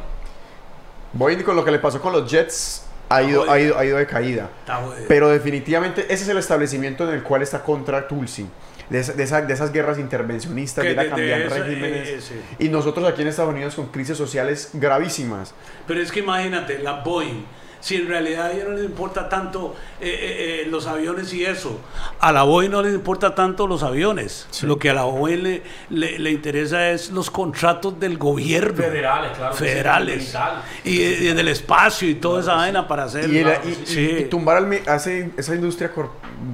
Boeing 1.14 1.41
con 1.44 1.56
lo 1.56 1.64
que 1.65 1.72
le 1.72 1.80
pasó 1.80 2.02
con 2.02 2.14
los 2.14 2.30
Jets 2.30 2.84
ha 3.10 3.23
ido, 3.23 3.49
ha 3.49 3.60
ido, 3.60 3.77
ha 3.77 3.86
ido 3.86 3.98
de 3.98 4.06
caída. 4.06 4.49
Está. 4.60 4.80
Pero 5.07 5.30
definitivamente 5.30 6.02
ese 6.14 6.23
es 6.23 6.30
el 6.30 6.38
establecimiento 6.38 7.07
en 7.07 7.15
el 7.15 7.23
cual 7.23 7.41
está 7.41 7.64
contra 7.64 8.07
Tulsi. 8.07 8.48
De, 8.90 8.99
esa- 8.99 9.14
de, 9.14 9.23
esa- 9.23 9.41
de 9.41 9.53
esas 9.53 9.72
guerras 9.72 9.99
intervencionistas, 9.99 10.81
Que 10.84 10.90
de 10.90 10.94
ir 10.95 10.99
a 10.99 11.10
cambiar 11.10 11.41
esa- 11.41 11.57
regímenes. 11.60 12.07
eh, 12.10 12.22
sí. 12.22 12.34
Y 12.57 12.69
nosotros 12.69 13.07
aquí 13.07 13.22
en 13.22 13.27
Estados 13.27 13.53
Unidos 13.53 13.76
con 13.76 13.88
crisis 13.88 14.18
sociales 14.18 14.72
gravísimas. 14.73 15.53
Pero 15.88 16.02
es 16.02 16.11
que 16.11 16.19
imagínate, 16.22 16.80
la 16.80 16.94
Boeing, 17.03 17.45
si 17.80 17.96
en 17.96 18.08
realidad 18.08 18.48
a 18.48 18.52
ella 18.54 18.66
no 18.66 18.72
les 18.76 18.86
importa 18.86 19.30
tanto 19.30 19.76
eh, 20.02 20.08
eh, 20.10 20.62
eh, 20.64 20.68
los 20.70 20.88
aviones 20.88 21.34
y 21.34 21.46
eso, 21.46 21.80
a 22.20 22.32
la 22.32 22.44
Boeing 22.44 22.70
no 22.72 22.82
les 22.82 22.94
importa 22.94 23.36
tanto 23.36 23.68
los 23.68 23.84
aviones. 23.84 24.48
Sí. 24.52 24.66
Lo 24.66 24.78
que 24.80 24.90
a 24.90 24.94
la 24.94 25.04
Boeing 25.04 25.44
le, 25.44 25.64
le- 25.90 26.20
le 26.20 26.32
interesa 26.32 26.90
es 26.92 27.10
los 27.12 27.30
contratos 27.32 28.00
del 28.00 28.18
gobierno. 28.18 28.76
Federales, 28.84 29.32
claro. 29.38 29.54
sí, 29.54 29.60
Federales. 29.64 30.36
Y, 30.84 31.02
y 31.02 31.34
del 31.34 31.48
espacio 31.48 32.10
y 32.10 32.16
toda 32.16 32.42
esa 32.42 32.56
vaina 32.56 32.88
para 32.88 33.04
hacer. 33.06 33.30
Y, 33.30 33.38
el- 33.40 33.44
claro, 33.46 33.62
y- 33.70 33.74
sí, 33.74 33.82
y- 33.84 33.86
sí. 33.86 34.16
y 34.22 34.26
tumbar 34.26 34.58
al 34.58 34.68
mi- 34.68 34.80
a 34.88 34.96
ese- 34.96 35.32
esa 35.38 35.56
industria 35.56 35.92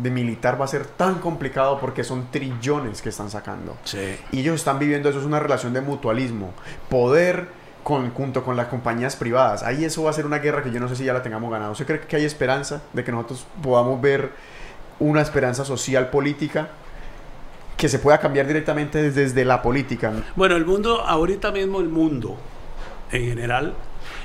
de 0.01 0.09
militar 0.09 0.59
va 0.59 0.65
a 0.65 0.67
ser 0.67 0.85
tan 0.85 1.15
complicado 1.15 1.79
porque 1.79 2.03
son 2.03 2.31
trillones 2.31 3.01
que 3.01 3.09
están 3.09 3.29
sacando. 3.29 3.77
Sí. 3.83 4.15
Y 4.31 4.39
ellos 4.41 4.55
están 4.55 4.79
viviendo 4.79 5.09
eso, 5.09 5.19
es 5.19 5.25
una 5.25 5.39
relación 5.39 5.73
de 5.73 5.81
mutualismo. 5.81 6.53
Poder 6.89 7.47
con, 7.85 8.09
junto 8.15 8.43
con 8.43 8.57
las 8.57 8.65
compañías 8.65 9.15
privadas. 9.15 9.61
Ahí 9.61 9.85
eso 9.85 10.01
va 10.01 10.09
a 10.09 10.13
ser 10.13 10.25
una 10.25 10.39
guerra 10.39 10.63
que 10.63 10.71
yo 10.71 10.79
no 10.79 10.89
sé 10.89 10.95
si 10.95 11.03
ya 11.03 11.13
la 11.13 11.21
tengamos 11.21 11.51
ganado. 11.51 11.71
¿Usted 11.71 11.85
cree 11.85 11.99
que 11.99 12.15
hay 12.15 12.25
esperanza 12.25 12.81
de 12.93 13.03
que 13.03 13.11
nosotros 13.11 13.45
podamos 13.61 14.01
ver 14.01 14.31
una 14.97 15.21
esperanza 15.21 15.63
social, 15.63 16.09
política, 16.09 16.69
que 17.77 17.87
se 17.87 17.99
pueda 17.99 18.17
cambiar 18.17 18.47
directamente 18.47 19.03
desde, 19.03 19.21
desde 19.25 19.45
la 19.45 19.61
política? 19.61 20.11
Bueno, 20.35 20.55
el 20.55 20.65
mundo, 20.65 21.01
ahorita 21.01 21.51
mismo 21.51 21.79
el 21.79 21.89
mundo 21.89 22.37
en 23.11 23.25
general 23.25 23.75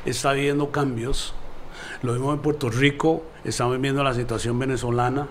está 0.07 0.33
viviendo 0.33 0.71
cambios. 0.71 1.35
Lo 2.01 2.15
vemos 2.15 2.33
en 2.33 2.41
Puerto 2.41 2.71
Rico, 2.71 3.25
estamos 3.45 3.79
viendo 3.79 4.03
la 4.03 4.15
situación 4.15 4.59
venezolana, 4.59 5.29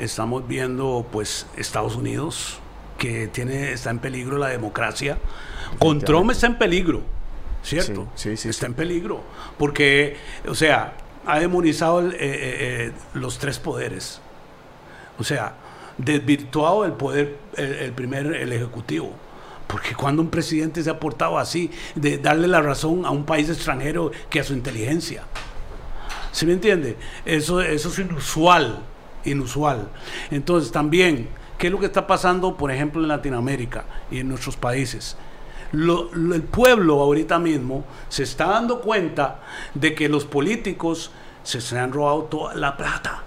estamos 0.00 0.48
viendo 0.48 1.06
pues 1.12 1.46
Estados 1.56 1.94
Unidos, 1.94 2.58
que 2.98 3.28
tiene, 3.28 3.70
está 3.70 3.90
en 3.90 4.00
peligro 4.00 4.36
la 4.36 4.48
democracia. 4.48 5.18
Con 5.78 6.00
Trump 6.00 6.32
está 6.32 6.48
en 6.48 6.58
peligro, 6.58 7.02
¿cierto? 7.66 8.08
Sí, 8.14 8.30
sí, 8.30 8.36
sí, 8.36 8.48
está 8.50 8.66
en 8.66 8.74
peligro, 8.74 9.22
porque, 9.58 10.16
o 10.48 10.54
sea, 10.54 10.94
ha 11.26 11.40
demonizado 11.40 12.00
el, 12.00 12.12
eh, 12.12 12.16
eh, 12.20 12.20
eh, 12.20 12.92
los 13.14 13.38
tres 13.38 13.58
poderes. 13.58 14.20
O 15.18 15.24
sea, 15.24 15.54
desvirtuado 15.98 16.84
el 16.84 16.92
poder, 16.92 17.36
el, 17.56 17.72
el 17.74 17.92
primer, 17.92 18.26
el 18.26 18.52
ejecutivo. 18.52 19.12
Porque 19.66 19.96
cuando 19.96 20.22
un 20.22 20.30
presidente 20.30 20.82
se 20.82 20.90
ha 20.90 21.00
portado 21.00 21.38
así, 21.38 21.70
de 21.96 22.18
darle 22.18 22.46
la 22.46 22.62
razón 22.62 23.04
a 23.04 23.10
un 23.10 23.24
país 23.24 23.48
extranjero 23.48 24.12
que 24.30 24.38
a 24.38 24.44
su 24.44 24.52
inteligencia. 24.52 25.24
¿Sí 26.30 26.46
me 26.46 26.52
entiende? 26.52 26.96
Eso, 27.24 27.60
eso 27.60 27.88
es 27.88 27.98
inusual, 27.98 28.84
inusual. 29.24 29.88
Entonces 30.30 30.70
también, 30.70 31.28
¿qué 31.58 31.66
es 31.66 31.72
lo 31.72 31.80
que 31.80 31.86
está 31.86 32.06
pasando, 32.06 32.56
por 32.56 32.70
ejemplo, 32.70 33.02
en 33.02 33.08
Latinoamérica 33.08 33.86
y 34.08 34.20
en 34.20 34.28
nuestros 34.28 34.56
países? 34.56 35.16
Lo- 35.72 36.10
lo- 36.14 36.34
el 36.34 36.42
pueblo 36.42 37.00
ahorita 37.00 37.38
mismo 37.38 37.84
se 38.08 38.22
está 38.22 38.46
dando 38.46 38.80
cuenta 38.80 39.40
de 39.74 39.94
que 39.94 40.08
los 40.08 40.24
políticos 40.24 41.10
se, 41.42 41.60
se 41.60 41.78
han 41.78 41.92
robado 41.92 42.22
toda 42.24 42.54
la 42.54 42.76
plata. 42.76 43.22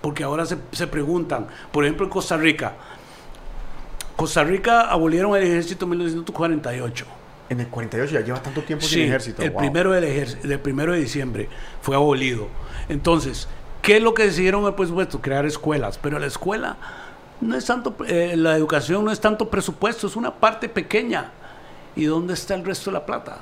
Porque 0.00 0.24
ahora 0.24 0.46
se, 0.46 0.56
se 0.72 0.86
preguntan, 0.86 1.46
por 1.72 1.84
ejemplo, 1.84 2.06
en 2.06 2.10
Costa 2.10 2.36
Rica. 2.36 2.72
Costa 4.16 4.44
Rica 4.44 4.82
abolieron 4.82 5.34
el 5.36 5.42
ejército 5.44 5.84
en 5.86 5.90
1948. 5.90 7.06
En 7.48 7.60
el 7.60 7.66
48 7.68 8.12
ya 8.12 8.20
lleva 8.20 8.40
tanto 8.42 8.62
tiempo 8.62 8.84
Sí, 8.84 8.94
sin 8.94 9.02
ejército. 9.04 9.42
el 9.42 9.50
wow. 9.50 9.58
primero 9.60 9.90
del 9.92 10.04
ejer- 10.04 10.40
del 10.42 10.60
primero 10.60 10.92
de 10.92 11.00
diciembre 11.00 11.48
fue 11.82 11.96
abolido. 11.96 12.48
Entonces, 12.88 13.48
¿qué 13.82 13.96
es 13.96 14.02
lo 14.02 14.14
que 14.14 14.24
decidieron 14.24 14.64
el 14.66 14.74
presupuesto? 14.74 15.20
Crear 15.20 15.46
escuelas. 15.46 15.98
Pero 15.98 16.18
la 16.18 16.26
escuela 16.26 16.76
no 17.40 17.56
es 17.56 17.64
tanto, 17.64 17.96
eh, 18.06 18.34
la 18.36 18.54
educación 18.56 19.04
no 19.04 19.10
es 19.10 19.20
tanto 19.20 19.48
presupuesto, 19.50 20.06
es 20.06 20.16
una 20.16 20.32
parte 20.34 20.68
pequeña. 20.68 21.32
¿Y 21.96 22.04
dónde 22.04 22.34
está 22.34 22.54
el 22.54 22.64
resto 22.64 22.90
de 22.90 22.94
la 22.94 23.06
plata? 23.06 23.38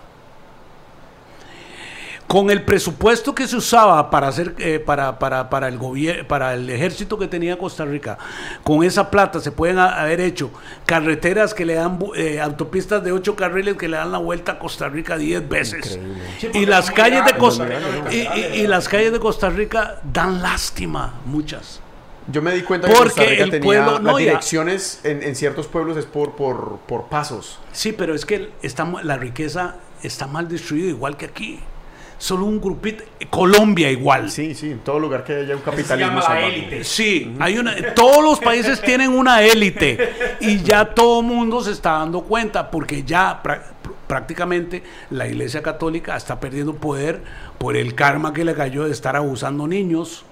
Con 2.26 2.50
el 2.50 2.62
presupuesto 2.62 3.34
que 3.34 3.48
se 3.48 3.56
usaba 3.56 4.10
para 4.10 4.28
hacer 4.28 4.54
eh, 4.58 4.78
para, 4.78 5.18
para, 5.18 5.48
para 5.48 5.66
el 5.66 5.78
gobierno 5.78 6.28
para 6.28 6.52
el 6.52 6.68
ejército 6.68 7.18
que 7.18 7.26
tenía 7.26 7.56
Costa 7.56 7.86
Rica, 7.86 8.18
con 8.62 8.84
esa 8.84 9.10
plata 9.10 9.40
se 9.40 9.50
pueden 9.50 9.78
ha- 9.78 9.98
haber 9.98 10.20
hecho 10.20 10.50
carreteras 10.84 11.54
que 11.54 11.64
le 11.64 11.72
dan 11.74 11.98
eh, 12.16 12.38
autopistas 12.38 13.02
de 13.02 13.12
ocho 13.12 13.34
carriles 13.34 13.76
que 13.76 13.88
le 13.88 13.96
dan 13.96 14.12
la 14.12 14.18
vuelta 14.18 14.52
a 14.52 14.58
Costa 14.58 14.90
Rica 14.90 15.16
10 15.16 15.48
veces. 15.48 15.98
Sí, 16.38 16.50
Y 16.52 16.66
las 16.66 16.90
calles 16.90 17.24
de 17.24 17.32
Costa 17.32 17.66
y 18.10 18.66
las 18.66 18.88
calles 18.90 19.10
de 19.12 19.20
Costa 19.20 19.48
Rica 19.48 19.98
dan 20.12 20.42
lástima, 20.42 21.14
muchas. 21.24 21.80
Yo 22.30 22.42
me 22.42 22.52
di 22.54 22.62
cuenta 22.62 22.88
que 22.88 22.92
Porque 22.94 23.08
Costa 23.10 23.24
Rica 23.24 23.44
el 23.44 23.50
tenía 23.50 23.64
pueblo- 23.64 23.92
las 23.92 24.02
no, 24.02 24.16
direcciones 24.18 25.00
en, 25.04 25.22
en 25.22 25.34
ciertos 25.34 25.66
pueblos 25.66 25.96
es 25.96 26.04
por, 26.04 26.32
por, 26.36 26.78
por 26.86 27.06
pasos. 27.08 27.58
Sí, 27.72 27.92
pero 27.92 28.14
es 28.14 28.26
que 28.26 28.50
está, 28.62 28.86
la 29.02 29.16
riqueza 29.16 29.76
está 30.02 30.26
mal 30.26 30.46
distribuida 30.48 30.90
igual 30.90 31.16
que 31.16 31.26
aquí. 31.26 31.60
Solo 32.20 32.46
un 32.46 32.60
grupito, 32.60 33.04
Colombia 33.30 33.90
igual. 33.92 34.28
Sí, 34.30 34.52
sí, 34.54 34.72
en 34.72 34.80
todo 34.80 34.98
lugar 34.98 35.22
que 35.22 35.34
haya 35.36 35.54
un 35.54 35.60
se 35.60 35.70
capitalismo. 35.70 36.10
llama 36.10 36.20
la 36.20 36.26
salvaje. 36.26 36.54
élite. 36.56 36.84
Sí, 36.84 37.32
hay 37.38 37.58
una, 37.58 37.94
todos 37.94 38.24
los 38.24 38.40
países 38.40 38.82
tienen 38.82 39.10
una 39.10 39.40
élite 39.42 40.36
y 40.40 40.60
ya 40.64 40.84
todo 40.94 41.20
el 41.20 41.26
mundo 41.26 41.62
se 41.62 41.70
está 41.70 41.92
dando 41.92 42.22
cuenta 42.22 42.72
porque 42.72 43.04
ya 43.04 43.40
prá- 43.40 43.62
pr- 43.84 43.92
prácticamente 44.08 44.82
la 45.10 45.28
Iglesia 45.28 45.62
Católica 45.62 46.16
está 46.16 46.40
perdiendo 46.40 46.74
poder 46.74 47.22
por 47.56 47.76
el 47.76 47.94
karma 47.94 48.32
que 48.32 48.44
le 48.44 48.54
cayó 48.54 48.84
de 48.84 48.90
estar 48.90 49.14
abusando 49.14 49.68
niños. 49.68 50.24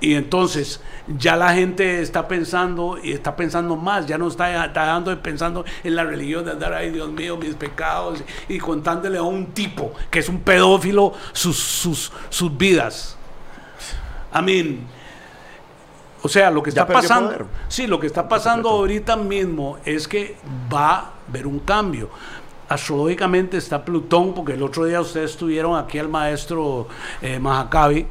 Y 0.00 0.14
entonces 0.14 0.80
ya 1.18 1.36
la 1.36 1.52
gente 1.52 2.00
está 2.00 2.26
pensando 2.26 2.98
y 3.02 3.12
está 3.12 3.36
pensando 3.36 3.76
más, 3.76 4.06
ya 4.06 4.16
no 4.16 4.28
está, 4.28 4.64
está 4.64 4.86
dando 4.86 5.20
pensando 5.22 5.64
en 5.84 5.94
la 5.94 6.04
religión 6.04 6.44
de 6.44 6.52
andar, 6.52 6.72
ay 6.72 6.90
Dios 6.90 7.10
mío, 7.10 7.36
mis 7.36 7.54
pecados, 7.54 8.22
y 8.48 8.58
contándole 8.58 9.18
a 9.18 9.22
un 9.22 9.46
tipo 9.48 9.92
que 10.10 10.20
es 10.20 10.28
un 10.28 10.40
pedófilo 10.40 11.12
sus, 11.32 11.58
sus, 11.58 12.12
sus 12.30 12.56
vidas. 12.56 13.16
I 14.34 14.42
mean, 14.42 14.86
o 16.22 16.28
sea, 16.28 16.50
lo 16.50 16.62
que 16.62 16.70
está 16.70 16.86
pasando, 16.86 17.30
poder. 17.30 17.46
sí, 17.68 17.86
lo 17.86 17.98
que 17.98 18.06
está 18.06 18.28
pasando 18.28 18.68
ahorita 18.68 19.16
mismo 19.16 19.78
es 19.84 20.06
que 20.06 20.36
va 20.72 20.94
a 20.94 21.12
haber 21.28 21.46
un 21.46 21.60
cambio. 21.60 22.10
Astrológicamente 22.68 23.56
está 23.56 23.84
Plutón, 23.84 24.32
porque 24.34 24.52
el 24.52 24.62
otro 24.62 24.84
día 24.84 25.00
ustedes 25.00 25.36
tuvieron 25.36 25.76
aquí 25.76 25.98
al 25.98 26.08
maestro 26.08 26.86
eh, 27.20 27.38
Mahacabi, 27.38 28.06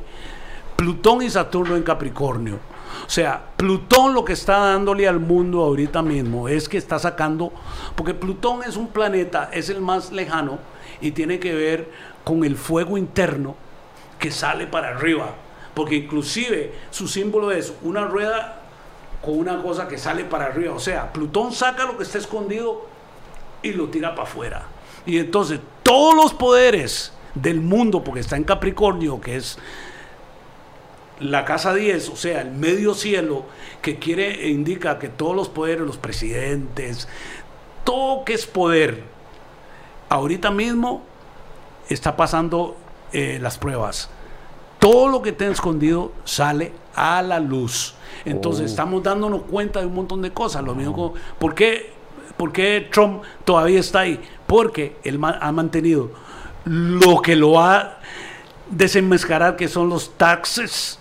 Plutón 0.80 1.22
y 1.22 1.30
Saturno 1.30 1.76
en 1.76 1.84
Capricornio. 1.84 2.58
O 3.06 3.10
sea, 3.10 3.48
Plutón 3.58 4.14
lo 4.14 4.24
que 4.24 4.32
está 4.32 4.60
dándole 4.60 5.10
al 5.10 5.20
mundo 5.20 5.60
ahorita 5.60 6.02
mismo 6.02 6.48
es 6.48 6.70
que 6.70 6.78
está 6.78 6.98
sacando, 6.98 7.52
porque 7.98 8.14
Plutón 8.14 8.64
es 8.64 8.78
un 8.78 8.88
planeta, 8.88 9.50
es 9.52 9.68
el 9.68 9.82
más 9.82 10.14
lejano 10.14 10.58
y 11.02 11.12
tiene 11.12 11.38
que 11.38 11.54
ver 11.54 11.92
con 12.24 12.46
el 12.46 12.56
fuego 12.56 12.98
interno 12.98 13.58
que 14.20 14.32
sale 14.32 14.68
para 14.68 14.96
arriba, 14.96 15.36
porque 15.74 15.96
inclusive 15.96 16.74
su 16.92 17.10
símbolo 17.10 17.52
es 17.52 17.74
una 17.82 18.06
rueda 18.06 18.62
con 19.22 19.38
una 19.38 19.62
cosa 19.62 19.86
que 19.86 19.98
sale 19.98 20.24
para 20.24 20.46
arriba, 20.46 20.74
o 20.74 20.80
sea, 20.80 21.12
Plutón 21.12 21.52
saca 21.52 21.84
lo 21.84 21.98
que 21.98 22.04
está 22.04 22.20
escondido 22.20 22.88
y 23.62 23.74
lo 23.74 23.90
tira 23.90 24.16
para 24.16 24.30
afuera. 24.30 24.64
Y 25.06 25.18
entonces 25.18 25.60
todos 25.84 26.16
los 26.16 26.34
poderes 26.34 27.12
del 27.36 27.60
mundo, 27.60 28.02
porque 28.02 28.22
está 28.22 28.38
en 28.38 28.46
Capricornio, 28.46 29.20
que 29.20 29.36
es 29.36 29.60
la 31.20 31.44
casa 31.46 31.74
10, 31.74 32.10
o 32.10 32.16
sea, 32.16 32.42
el 32.42 32.52
medio 32.52 32.94
cielo, 32.94 33.46
que 33.82 33.98
quiere 34.00 34.46
e 34.46 34.50
indica 34.50 35.00
que 35.00 35.10
todos 35.10 35.36
los 35.36 35.50
poderes, 35.50 35.86
los 35.86 35.98
presidentes, 35.98 37.08
todo 37.84 38.24
que 38.26 38.34
es 38.34 38.46
poder, 38.46 39.04
ahorita 40.10 40.52
mismo 40.52 41.04
está 41.90 42.16
pasando 42.16 42.78
eh, 43.12 43.40
las 43.42 43.58
pruebas. 43.58 44.10
Todo 44.80 45.10
lo 45.10 45.22
que 45.22 45.32
está 45.32 45.48
escondido 45.48 46.12
sale 46.24 46.72
a 46.96 47.22
la 47.22 47.40
luz. 47.40 47.96
Entonces 48.26 48.64
Oh. 48.64 48.66
estamos 48.66 49.04
dándonos 49.04 49.42
cuenta 49.44 49.80
de 49.82 49.88
un 49.88 49.96
montón 49.96 50.22
de 50.22 50.32
cosas. 50.32 50.64
Lo 50.64 50.74
mismo 50.76 50.94
con- 50.94 51.14
¿por, 51.40 51.54
qué, 51.56 51.92
por 52.38 52.52
qué 52.54 52.88
Trump 52.92 53.24
todavía 53.44 53.80
está 53.80 54.02
ahí? 54.02 54.20
Porque 54.48 54.96
él 55.04 55.20
ma- 55.20 55.38
ha 55.42 55.52
mantenido 55.52 56.12
lo 56.66 57.22
que 57.22 57.36
lo 57.36 57.60
ha 57.60 57.98
desenmascarar 58.70 59.56
que 59.56 59.68
son 59.68 59.90
los 59.90 60.16
taxes, 60.18 60.99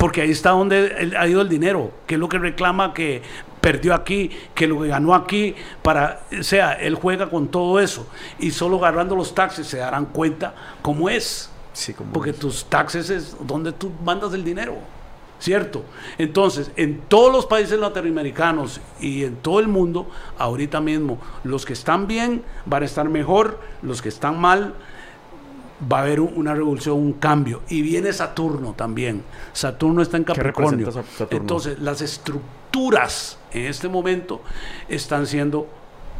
porque 0.00 0.22
ahí 0.22 0.30
está 0.30 0.52
donde 0.52 1.14
ha 1.18 1.28
ido 1.28 1.42
el 1.42 1.50
dinero, 1.50 1.92
que 2.06 2.14
es 2.14 2.18
lo 2.18 2.26
que 2.26 2.38
reclama 2.38 2.94
que 2.94 3.20
perdió 3.60 3.92
aquí, 3.92 4.30
que 4.54 4.66
lo 4.66 4.80
que 4.80 4.88
ganó 4.88 5.14
aquí, 5.14 5.54
para, 5.82 6.22
o 6.40 6.42
sea, 6.42 6.72
él 6.72 6.94
juega 6.94 7.28
con 7.28 7.48
todo 7.48 7.78
eso 7.78 8.08
y 8.38 8.50
solo 8.50 8.78
agarrando 8.78 9.14
los 9.14 9.34
taxes 9.34 9.66
se 9.66 9.76
darán 9.76 10.06
cuenta 10.06 10.54
cómo 10.80 11.10
es. 11.10 11.50
Sí, 11.74 11.92
como 11.92 12.14
Porque 12.14 12.30
es. 12.30 12.38
tus 12.38 12.64
taxes 12.64 13.10
es 13.10 13.36
donde 13.46 13.72
tú 13.72 13.92
mandas 14.02 14.32
el 14.32 14.42
dinero, 14.42 14.78
¿cierto? 15.38 15.84
Entonces, 16.16 16.70
en 16.76 17.02
todos 17.02 17.30
los 17.30 17.44
países 17.44 17.78
latinoamericanos 17.78 18.80
y 19.00 19.24
en 19.24 19.36
todo 19.36 19.60
el 19.60 19.68
mundo, 19.68 20.08
ahorita 20.38 20.80
mismo, 20.80 21.18
los 21.44 21.66
que 21.66 21.74
están 21.74 22.06
bien 22.06 22.42
van 22.64 22.84
a 22.84 22.86
estar 22.86 23.06
mejor, 23.10 23.60
los 23.82 24.00
que 24.00 24.08
están 24.08 24.40
mal, 24.40 24.72
va 25.90 25.98
a 25.98 26.02
haber 26.02 26.20
un- 26.20 26.32
una 26.36 26.54
revolución, 26.54 26.96
un 26.98 27.14
cambio. 27.14 27.62
Y 27.68 27.82
viene 27.82 28.12
Saturno 28.12 28.74
también. 28.74 29.22
Saturno 29.52 30.02
está 30.02 30.16
en 30.16 30.24
¿Qué 30.24 30.32
Capricornio. 30.34 30.90
Saturno? 30.92 31.26
Entonces, 31.30 31.78
las 31.78 32.00
estructuras 32.02 33.38
en 33.52 33.66
este 33.66 33.88
momento 33.88 34.42
están 34.88 35.26
siendo, 35.26 35.66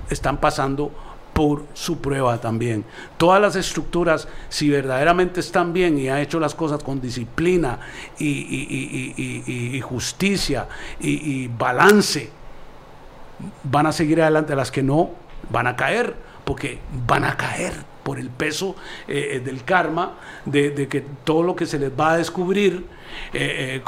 están 0.08 0.38
pasando 0.38 0.90
por 1.32 1.64
su 1.74 1.98
prueba 2.00 2.38
también. 2.40 2.84
Todas 3.16 3.40
las 3.40 3.54
estructuras, 3.56 4.26
si 4.48 4.68
verdaderamente 4.68 5.40
están 5.40 5.72
bien 5.72 5.96
y 5.98 6.08
han 6.08 6.18
hecho 6.18 6.40
las 6.40 6.54
cosas 6.54 6.82
con 6.82 7.00
disciplina 7.00 7.78
y, 8.18 8.26
y- 8.26 8.66
y- 8.68 9.14
y- 9.16 9.44
y- 9.46 9.76
y 9.76 9.80
justicia 9.80 10.66
y 11.00 11.46
balance, 11.48 12.30
van 13.64 13.86
a 13.86 13.92
seguir 13.92 14.20
adelante. 14.22 14.54
Las 14.56 14.70
que 14.70 14.82
no, 14.82 15.10
van 15.50 15.66
a 15.66 15.76
caer, 15.76 16.14
porque 16.44 16.78
van 17.06 17.24
a 17.24 17.36
caer 17.36 17.72
por 18.10 18.18
el 18.18 18.28
peso 18.28 18.74
eh, 19.06 19.34
eh, 19.34 19.38
del 19.40 19.62
karma, 19.62 20.14
de, 20.44 20.70
de 20.70 20.88
que 20.88 21.00
todo 21.22 21.44
lo 21.44 21.54
que 21.54 21.64
se 21.64 21.78
les 21.78 21.92
va 21.92 22.14
a 22.14 22.16
descubrir, 22.16 22.84
eh, 23.32 23.80
eh, 23.80 23.82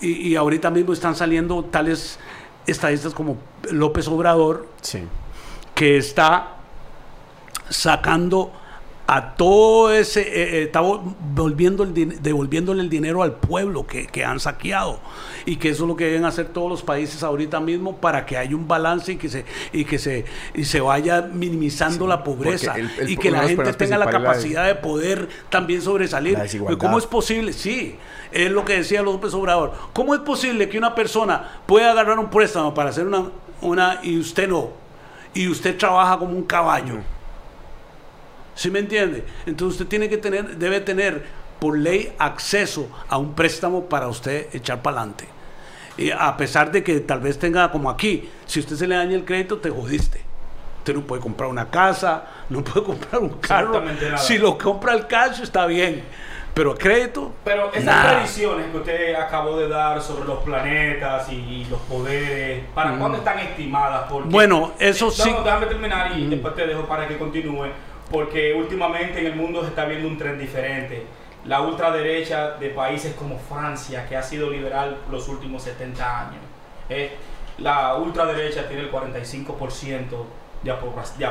y, 0.00 0.30
y 0.30 0.34
ahorita 0.34 0.68
mismo 0.68 0.92
están 0.92 1.14
saliendo 1.14 1.62
tales 1.64 2.18
estadistas 2.66 3.14
como 3.14 3.36
López 3.70 4.08
Obrador, 4.08 4.66
Sí. 4.80 5.04
que 5.76 5.96
está 5.96 6.56
sacando 7.68 8.50
a 9.10 9.36
todo 9.36 9.90
ese, 9.90 10.20
eh, 10.20 10.58
eh, 10.58 10.62
está 10.64 10.82
vol- 10.82 11.00
volviendo 11.34 11.82
el 11.82 12.22
devolviéndole 12.22 12.82
el 12.82 12.90
dinero 12.90 13.22
al 13.22 13.32
pueblo 13.36 13.86
que, 13.86 14.06
que 14.06 14.22
han 14.22 14.38
saqueado 14.38 15.00
y 15.46 15.56
que 15.56 15.70
eso 15.70 15.84
es 15.84 15.88
lo 15.88 15.96
que 15.96 16.04
deben 16.04 16.26
hacer 16.26 16.48
todos 16.48 16.68
los 16.68 16.82
países 16.82 17.22
ahorita 17.22 17.58
mismo 17.58 17.96
para 17.96 18.26
que 18.26 18.36
haya 18.36 18.54
un 18.54 18.68
balance 18.68 19.12
y 19.12 19.16
que 19.16 19.30
se 19.30 19.46
y 19.72 19.86
que 19.86 19.98
se 19.98 20.26
y 20.54 20.64
se 20.66 20.82
vaya 20.82 21.22
minimizando 21.22 22.06
la 22.06 22.22
pobreza 22.22 22.72
porque 22.74 22.80
el- 22.82 22.90
el- 23.00 23.10
y 23.10 23.16
que 23.16 23.30
la 23.30 23.38
gente 23.48 23.72
tenga 23.78 23.96
la 23.96 24.04
capacidad 24.26 24.66
de 24.66 24.74
poder 24.74 25.28
también 25.48 25.80
sobresalir. 25.80 26.36
Desigualdad. 26.36 26.78
¿Cómo 26.78 26.98
es 26.98 27.06
posible? 27.06 27.54
Sí, 27.54 27.96
es 28.30 28.50
lo 28.50 28.66
que 28.66 28.74
decía 28.74 29.00
López 29.00 29.32
Obrador. 29.32 29.72
¿Cómo 29.94 30.14
es 30.14 30.20
posible 30.20 30.68
que 30.68 30.76
una 30.76 30.94
persona 30.94 31.60
pueda 31.64 31.92
agarrar 31.92 32.18
un 32.18 32.28
préstamo 32.28 32.74
para 32.74 32.90
hacer 32.90 33.06
una, 33.06 33.24
una 33.62 34.00
y 34.02 34.18
usted 34.18 34.46
no? 34.50 34.68
Y 35.32 35.48
usted 35.48 35.78
trabaja 35.78 36.18
como 36.18 36.32
un 36.36 36.42
caballo. 36.42 36.96
¿Sí 38.58 38.72
me 38.72 38.80
entiende? 38.80 39.22
Entonces 39.46 39.74
usted 39.80 39.86
tiene 39.88 40.08
que 40.08 40.18
tener, 40.18 40.56
debe 40.56 40.80
tener 40.80 41.24
por 41.60 41.78
ley 41.78 42.12
acceso 42.18 42.88
a 43.08 43.16
un 43.16 43.32
préstamo 43.34 43.84
para 43.84 44.08
usted 44.08 44.48
echar 44.52 44.82
para 44.82 44.96
adelante. 44.98 45.28
Y 45.96 46.10
a 46.10 46.36
pesar 46.36 46.72
de 46.72 46.82
que 46.82 46.98
tal 46.98 47.20
vez 47.20 47.38
tenga 47.38 47.70
como 47.70 47.88
aquí, 47.88 48.28
si 48.46 48.58
usted 48.58 48.74
se 48.74 48.88
le 48.88 48.96
daña 48.96 49.14
el 49.14 49.24
crédito, 49.24 49.58
te 49.58 49.70
jodiste. 49.70 50.20
Usted 50.78 50.92
no 50.92 51.02
puede 51.02 51.22
comprar 51.22 51.48
una 51.48 51.70
casa, 51.70 52.24
no 52.48 52.64
puede 52.64 52.84
comprar 52.84 53.22
un 53.22 53.28
carro. 53.38 53.80
Si 54.16 54.38
lo 54.38 54.58
compra 54.58 54.92
al 54.92 55.06
cash 55.06 55.40
está 55.40 55.64
bien, 55.66 56.02
pero 56.52 56.74
crédito. 56.76 57.32
Pero 57.44 57.70
esas 57.70 57.84
nada. 57.84 58.10
predicciones 58.14 58.66
que 58.72 58.76
usted 58.78 59.14
acabó 59.14 59.56
de 59.56 59.68
dar 59.68 60.02
sobre 60.02 60.24
los 60.26 60.42
planetas 60.42 61.30
y 61.30 61.64
los 61.70 61.78
poderes, 61.82 62.64
¿para 62.74 62.98
cuándo 62.98 63.18
están 63.18 63.38
estimadas? 63.38 64.06
Porque, 64.10 64.28
Bueno, 64.30 64.72
eso 64.80 65.04
No, 65.06 65.10
sí. 65.12 65.30
no, 65.30 65.44
déjame 65.44 65.66
terminar 65.66 66.18
y 66.18 66.26
después 66.26 66.56
te 66.56 66.66
dejo 66.66 66.86
para 66.86 67.06
que 67.06 67.16
continúe. 67.18 67.66
Porque 68.10 68.54
últimamente 68.54 69.20
en 69.20 69.26
el 69.26 69.36
mundo 69.36 69.62
se 69.62 69.68
está 69.68 69.84
viendo 69.84 70.08
un 70.08 70.16
tren 70.16 70.38
diferente. 70.38 71.04
La 71.44 71.60
ultraderecha 71.60 72.52
de 72.52 72.70
países 72.70 73.14
como 73.14 73.38
Francia, 73.38 74.06
que 74.08 74.16
ha 74.16 74.22
sido 74.22 74.50
liberal 74.50 74.98
los 75.10 75.28
últimos 75.28 75.62
70 75.62 76.20
años, 76.20 76.40
eh, 76.88 77.12
la 77.58 77.96
ultraderecha 77.96 78.66
tiene 78.68 78.82
el 78.82 78.90
45% 78.92 80.08
de, 80.62 80.72
de, 80.72 81.26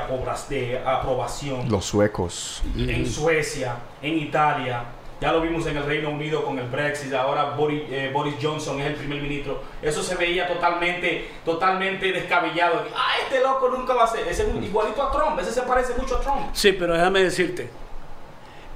de 0.67 0.79
aprobación 0.85 1.69
Los 1.69 1.85
suecos. 1.85 2.63
en 2.77 3.05
Suecia, 3.05 3.75
en 4.01 4.17
Italia. 4.17 4.83
Ya 5.19 5.31
lo 5.31 5.41
vimos 5.41 5.65
en 5.65 5.77
el 5.77 5.84
Reino 5.84 6.11
Unido 6.11 6.44
con 6.45 6.60
el 6.60 6.68
Brexit. 6.68 7.11
Ahora 7.14 7.45
Boris, 7.56 7.84
eh, 7.89 8.11
Boris 8.14 8.35
Johnson 8.39 8.80
es 8.81 8.88
el 8.88 8.94
primer 8.95 9.19
ministro. 9.19 9.64
Eso 9.81 10.03
se 10.03 10.14
veía 10.15 10.48
totalmente, 10.48 11.31
totalmente 11.44 12.11
descabellado. 12.11 12.84
Ah, 12.95 13.14
este 13.23 13.39
loco 13.41 13.69
nunca 13.69 13.95
va 13.95 14.03
a 14.03 14.07
ser. 14.07 14.27
Ese 14.27 14.44
es 14.44 14.49
un- 14.53 14.64
igualito 14.64 15.02
a 15.02 15.11
Trump. 15.11 15.39
Ese 15.39 15.52
se 15.52 15.64
parece 15.64 15.94
mucho 15.98 16.18
a 16.18 16.22
Trump. 16.22 16.49
Sí, 16.53 16.72
pero 16.73 16.94
déjame 16.94 17.23
decirte, 17.23 17.68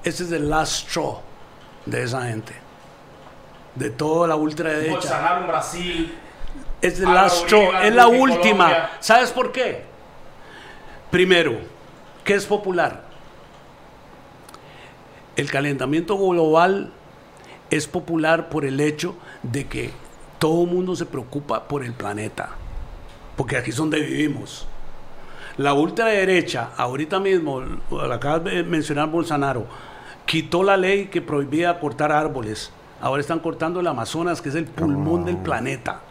ese 0.04 0.24
es 0.24 0.32
el 0.32 0.50
last 0.50 0.88
straw 0.90 1.20
de 1.86 2.04
esa 2.04 2.24
gente. 2.24 2.54
De 3.76 3.92
toda 3.92 4.28
la 4.28 4.36
ultraderecha. 4.36 4.94
Bolsonaro 4.94 5.42
en 5.42 5.48
Brasil. 5.48 6.18
Es 6.82 7.00
el 7.00 7.14
last 7.14 7.44
straw, 7.44 7.72
es 7.84 7.94
la 7.94 8.06
Colombia. 8.06 8.24
última. 8.36 8.90
¿Sabes 9.00 9.30
por 9.30 9.52
qué? 9.52 9.84
Primero, 11.12 11.60
¿qué 12.24 12.34
es 12.34 12.46
popular? 12.48 13.04
El 15.42 15.50
calentamiento 15.50 16.20
global 16.20 16.92
es 17.72 17.88
popular 17.88 18.50
por 18.50 18.64
el 18.64 18.80
hecho 18.80 19.16
de 19.42 19.66
que 19.66 19.90
todo 20.38 20.66
el 20.66 20.70
mundo 20.70 20.96
se 20.96 21.08
preocupa 21.08 21.68
por 21.68 21.84
el 21.84 21.94
planeta, 21.94 22.50
porque 23.36 23.58
aquí 23.58 23.72
es 23.72 23.76
donde 23.76 24.02
vivimos. 24.02 24.68
La 25.58 25.74
ultraderecha, 25.74 26.70
ahorita 26.78 27.20
mismo, 27.20 27.60
lo 27.60 28.14
acabas 28.14 28.44
de 28.44 28.62
mencionar 28.62 29.10
Bolsonaro, 29.10 29.66
quitó 30.28 30.62
la 30.62 30.78
ley 30.78 31.08
que 31.08 31.24
prohibía 31.24 31.80
cortar 31.80 32.12
árboles. 32.12 32.72
Ahora 33.02 33.22
están 33.22 33.40
cortando 33.40 33.80
el 33.80 33.88
Amazonas, 33.88 34.44
que 34.44 34.50
es 34.50 34.56
el 34.56 34.66
pulmón 34.66 35.26
del 35.26 35.38
planeta. 35.38 36.02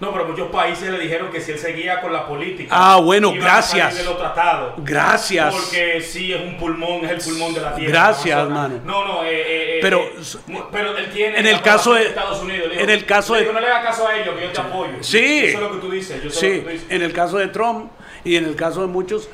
No, 0.00 0.12
pero 0.12 0.26
muchos 0.26 0.50
países 0.50 0.90
le 0.90 0.98
dijeron 0.98 1.30
que 1.30 1.40
si 1.40 1.52
él 1.52 1.58
seguía 1.58 2.00
con 2.00 2.12
la 2.12 2.26
política. 2.26 2.68
Ah, 2.76 2.96
bueno, 3.00 3.32
gracias. 3.32 3.96
de 3.96 4.04
tratados. 4.14 4.74
Gracias. 4.78 5.54
Porque 5.54 6.00
sí 6.00 6.32
es 6.32 6.40
un 6.42 6.56
pulmón, 6.58 7.04
es 7.04 7.10
el 7.12 7.18
pulmón 7.32 7.54
de 7.54 7.60
la 7.60 7.74
tierra. 7.74 7.90
Gracias, 7.92 8.38
Amazonas. 8.38 8.70
mano. 8.70 8.80
No, 8.84 9.06
no, 9.06 9.24
eh, 9.24 9.28
eh, 9.30 9.76
eh, 9.76 9.78
Pero- 9.80 10.00
eh, 10.00 10.62
pero 10.72 10.96
él 10.96 11.10
tiene. 11.12 11.38
en 11.38 11.46
el 11.46 11.62
caso 11.62 11.94
de- 11.94 12.06
Estados 12.08 12.42
Unidos. 12.42 12.72
En 12.76 12.90
el 12.90 13.06
caso 13.06 13.34
le 13.34 13.38
de- 13.40 13.44
digo, 13.46 13.54
no 13.54 13.60
le 13.60 13.68
hagas 13.68 13.84
caso 13.84 14.08
a 14.08 14.16
ellos, 14.16 14.34
que 14.36 14.42
yo 14.44 14.50
te 14.52 14.60
apoyo. 14.60 14.92
Sí. 15.00 15.18
Eso 15.44 15.58
es 15.58 15.62
lo 15.62 15.70
que 15.72 15.78
tú 15.78 15.90
dices. 15.90 16.22
Yo 16.22 16.30
sé 16.30 16.34
lo 16.34 16.40
Sí, 16.40 16.58
que 16.58 16.64
tú 16.64 16.68
dices. 16.70 16.86
en 16.90 17.02
el 17.02 17.12
caso 17.12 17.38
de 17.38 17.48
Trump 17.48 17.90
y 18.24 18.36
en 18.36 18.44
el 18.46 18.56
caso 18.56 18.80
de 18.82 18.88
muchos, 18.88 19.28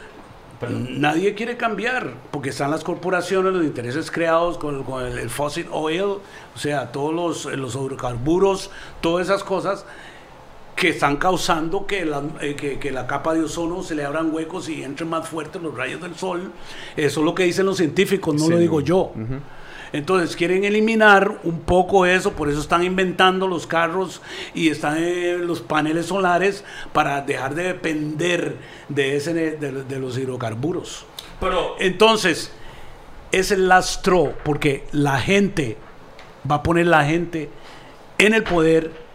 nadie 0.69 1.35
quiere 1.35 1.57
cambiar, 1.57 2.13
porque 2.31 2.51
están 2.51 2.71
las 2.71 2.85
corporaciones, 2.85 3.53
los 3.55 3.65
intereses 3.65 4.11
creados 4.11 4.59
con, 4.59 4.85
con 4.85 5.07
el, 5.07 5.19
el 5.19 5.31
fossil 5.31 5.67
oil, 5.71 6.03
o 6.03 6.21
sea, 6.55 6.93
todos 6.93 7.15
los, 7.15 7.45
los 7.57 7.75
hidrocarburos, 7.75 8.71
todas 9.01 9.27
esas 9.27 9.43
cosas 9.43 9.87
que 10.81 10.89
están 10.89 11.19
causando 11.19 11.87
que 11.87 12.07
la, 12.07 12.23
eh, 12.41 12.55
que, 12.55 12.79
que 12.79 12.91
la 12.91 13.07
capa 13.07 13.35
de 13.35 13.43
ozono 13.43 13.83
se 13.83 13.95
le 13.95 14.03
abran 14.03 14.35
huecos 14.35 14.67
y 14.71 14.83
entren 14.83 15.11
más 15.11 15.29
fuertes 15.29 15.61
los 15.61 15.77
rayos 15.77 16.01
del 16.01 16.15
sol. 16.15 16.53
Eso 16.97 17.21
es 17.21 17.25
lo 17.27 17.35
que 17.35 17.43
dicen 17.43 17.67
los 17.67 17.77
científicos, 17.77 18.35
no 18.35 18.47
Sí, 18.47 18.51
lo 18.51 18.57
digo 18.57 18.81
yo. 18.81 19.13
Entonces 19.93 20.35
quieren 20.35 20.65
eliminar 20.65 21.41
un 21.45 21.61
poco 21.61 22.07
eso, 22.07 22.33
por 22.33 22.49
eso 22.49 22.61
están 22.61 22.83
inventando 22.83 23.47
los 23.47 23.67
carros 23.67 24.23
y 24.55 24.71
están 24.71 24.97
eh, 24.99 25.37
los 25.39 25.61
paneles 25.61 26.07
solares 26.07 26.65
para 26.95 27.21
dejar 27.21 27.55
de 27.55 27.65
depender 27.65 28.57
de, 28.89 29.17
ese, 29.17 29.35
de, 29.35 29.57
de 29.59 29.99
los 29.99 30.17
hidrocarburos. 30.17 31.05
Pero 31.41 31.77
Entonces, 31.79 32.53
es 33.33 33.51
el 33.51 33.69
lastro, 33.69 34.33
porque 34.47 34.87
la 34.93 35.21
gente 35.21 35.77
va 36.51 36.57
a 36.57 36.63
poner 36.63 36.87
la 36.87 37.05
gente 37.05 37.51
en 38.17 38.33
el 38.33 38.45
poder 38.45 39.10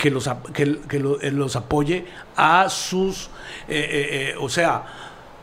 que 0.00 0.10
los, 0.10 0.28
ap- 0.28 0.52
que, 0.52 0.78
que 0.88 0.96
eh, 0.98 1.30
los 1.32 1.56
apoye 1.56 2.04
a 2.36 2.68
sus, 2.68 3.26
eh, 3.68 3.78
eh, 3.90 4.08
eh, 4.30 4.34
o 4.38 4.48
sea, 4.48 4.84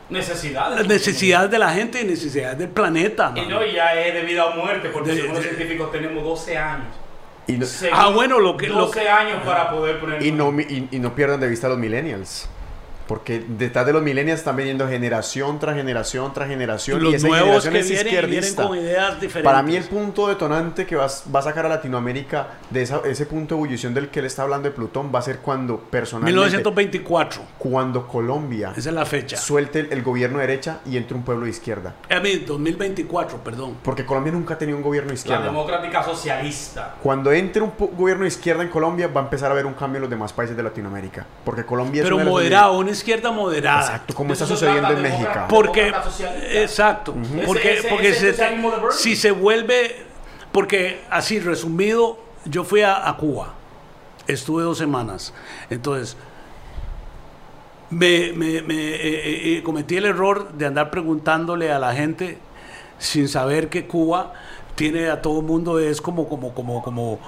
necesidades. 0.10 0.78
las 0.80 0.88
necesidades 0.88 1.52
de 1.52 1.60
la 1.60 1.70
gente 1.74 2.02
y 2.02 2.06
necesidades 2.06 2.58
del 2.58 2.70
planeta. 2.70 3.34
Y 3.36 3.42
no, 3.48 3.64
y 3.66 3.74
ya 3.74 3.94
es 4.00 4.14
de 4.14 4.22
vida 4.22 4.46
o 4.46 4.56
muerte, 4.56 4.90
porque 4.90 5.12
De- 5.12 5.18
según 5.22 5.36
los 5.36 5.44
científicos 5.44 5.92
tenemos 5.92 6.24
12 6.24 6.58
años. 6.58 6.88
Y 7.48 7.54
no, 7.54 7.66
Según 7.66 7.98
Ah, 8.00 8.10
bueno, 8.10 8.40
lo 8.40 8.56
que- 8.58 8.68
lo 8.68 8.86
12 8.88 9.08
años 9.10 9.44
para 9.46 9.70
poder 9.70 10.00
poner. 10.00 10.24
y 10.26 10.32
no, 10.32 10.52
mi- 10.52 10.64
y- 10.64 10.88
y 10.92 11.00
no 11.00 11.14
pierdan 11.14 11.40
de 11.40 11.48
vista 11.48 11.68
a 11.68 11.72
los 11.72 11.80
millennials. 11.80 12.48
Porque 13.08 13.44
detrás 13.48 13.86
de 13.86 13.94
los 13.94 14.02
millennials 14.02 14.40
están 14.40 14.56
viniendo 14.56 14.88
generación 14.88 15.60
tras 15.60 15.76
generación 15.76 16.34
tras 16.34 16.48
generación. 16.50 17.04
Los 17.04 17.14
y 17.14 17.16
esa 17.18 17.28
nuevos 17.28 17.64
generación 17.64 17.74
que 17.74 17.80
es 17.80 17.88
vienen, 17.90 18.08
y 18.08 18.16
vienen 18.16 18.34
izquierdista. 18.44 18.68
con 18.68 18.78
ideas 18.80 19.22
diferentes. 19.22 19.44
Para 19.44 19.62
mí 19.64 19.76
el 19.76 19.84
punto 19.84 20.28
detonante 20.28 20.86
que 20.86 20.96
va, 20.96 21.06
a- 21.06 21.32
va 21.34 21.40
a 21.40 21.44
sacar 21.44 21.66
a 21.66 21.70
Latinoamérica 21.70 22.48
de 22.70 22.82
esa- 22.82 23.02
ese 23.06 23.26
punto 23.26 23.56
de 23.56 23.60
ebullición 23.62 23.94
del 23.94 24.10
que 24.10 24.20
él 24.20 24.26
está 24.26 24.42
hablando 24.44 24.68
de 24.70 24.76
Plutón 24.76 25.12
va 25.14 25.20
a 25.20 25.22
ser 25.22 25.40
cuando 25.40 25.78
personalmente, 25.80 26.34
1924, 26.36 27.42
cuando 27.58 28.08
Colombia 28.08 28.74
esa 28.76 28.90
es 28.90 28.96
la 28.96 29.06
fecha. 29.06 29.38
suelte 29.38 29.82
el, 29.82 29.92
el 29.94 30.02
gobierno 30.04 30.40
de 30.40 30.48
derecha 30.48 30.80
y 30.86 30.98
entre 30.98 31.16
un 31.16 31.24
pueblo 31.24 31.46
de 31.46 31.52
izquierda. 31.52 31.94
A 32.10 32.20
mí, 32.20 32.36
2024, 32.38 33.38
perdón. 33.44 33.78
Porque 33.84 34.06
Colombia 34.06 34.34
nunca 34.34 34.56
ha 34.56 34.58
tenido 34.58 34.78
un 34.78 34.84
gobierno 34.84 35.10
de 35.10 35.14
La 35.14 35.20
izquierda. 35.20 35.46
democrática 35.46 36.04
socialista. 36.04 36.96
Cuando 37.02 37.32
entre 37.32 37.62
un 37.62 37.72
gobierno 37.96 38.24
de 38.24 38.30
izquierda 38.30 38.64
en 38.64 38.70
Colombia 38.70 39.08
va 39.08 39.22
a 39.22 39.24
empezar 39.26 39.50
a 39.50 39.54
haber 39.54 39.66
un 39.66 39.74
cambio 39.74 39.98
en 39.98 40.02
los 40.02 40.10
demás 40.10 40.34
países 40.34 40.56
de 40.58 40.64
Latinoamérica. 40.64 41.26
Porque 41.44 41.64
Colombia 41.66 42.04
Pero 42.04 42.18
es 42.18 42.24
las- 42.26 42.32
moderado, 42.32 42.84
izquierda 42.96 43.32
moderada. 43.32 43.82
Exacto, 43.82 44.14
como 44.16 44.34
está 44.34 44.46
sucediendo 44.46 44.90
en 44.92 45.02
México. 45.02 45.30
Porque, 45.50 45.94
exacto, 46.52 47.14
porque, 47.46 47.74
ese- 47.80 47.88
porque 47.90 48.10
ese 48.10 48.34
se- 48.34 48.92
si 48.92 49.16
se 49.16 49.32
vuelve, 49.32 49.96
porque 50.52 51.02
así 51.10 51.40
resumido, 51.40 52.18
yo 52.46 52.64
fui 52.64 52.82
a, 52.82 53.08
a 53.08 53.18
Cuba, 53.18 53.54
estuve 54.28 54.64
dos 54.64 54.78
semanas, 54.78 55.34
entonces 55.70 56.18
me, 57.90 58.32
me- 58.34 58.62
me, 58.62 58.74
eh, 58.76 58.96
eh, 58.96 59.58
eh, 59.58 59.64
cometí 59.64 59.98
el 59.98 60.06
error 60.06 60.52
de 60.54 60.66
andar 60.66 60.90
preguntándole 60.90 61.72
a 61.72 61.80
la 61.80 61.94
gente 61.94 62.38
sin 62.98 63.28
saber 63.28 63.70
que 63.70 63.86
Cuba 63.88 64.34
tiene 64.76 65.10
a 65.10 65.22
todo 65.22 65.40
el 65.40 65.46
mundo 65.46 65.80
es 65.80 66.02
como 66.02 66.28
como 66.28 66.54
como 66.54 66.82
como 66.82 67.20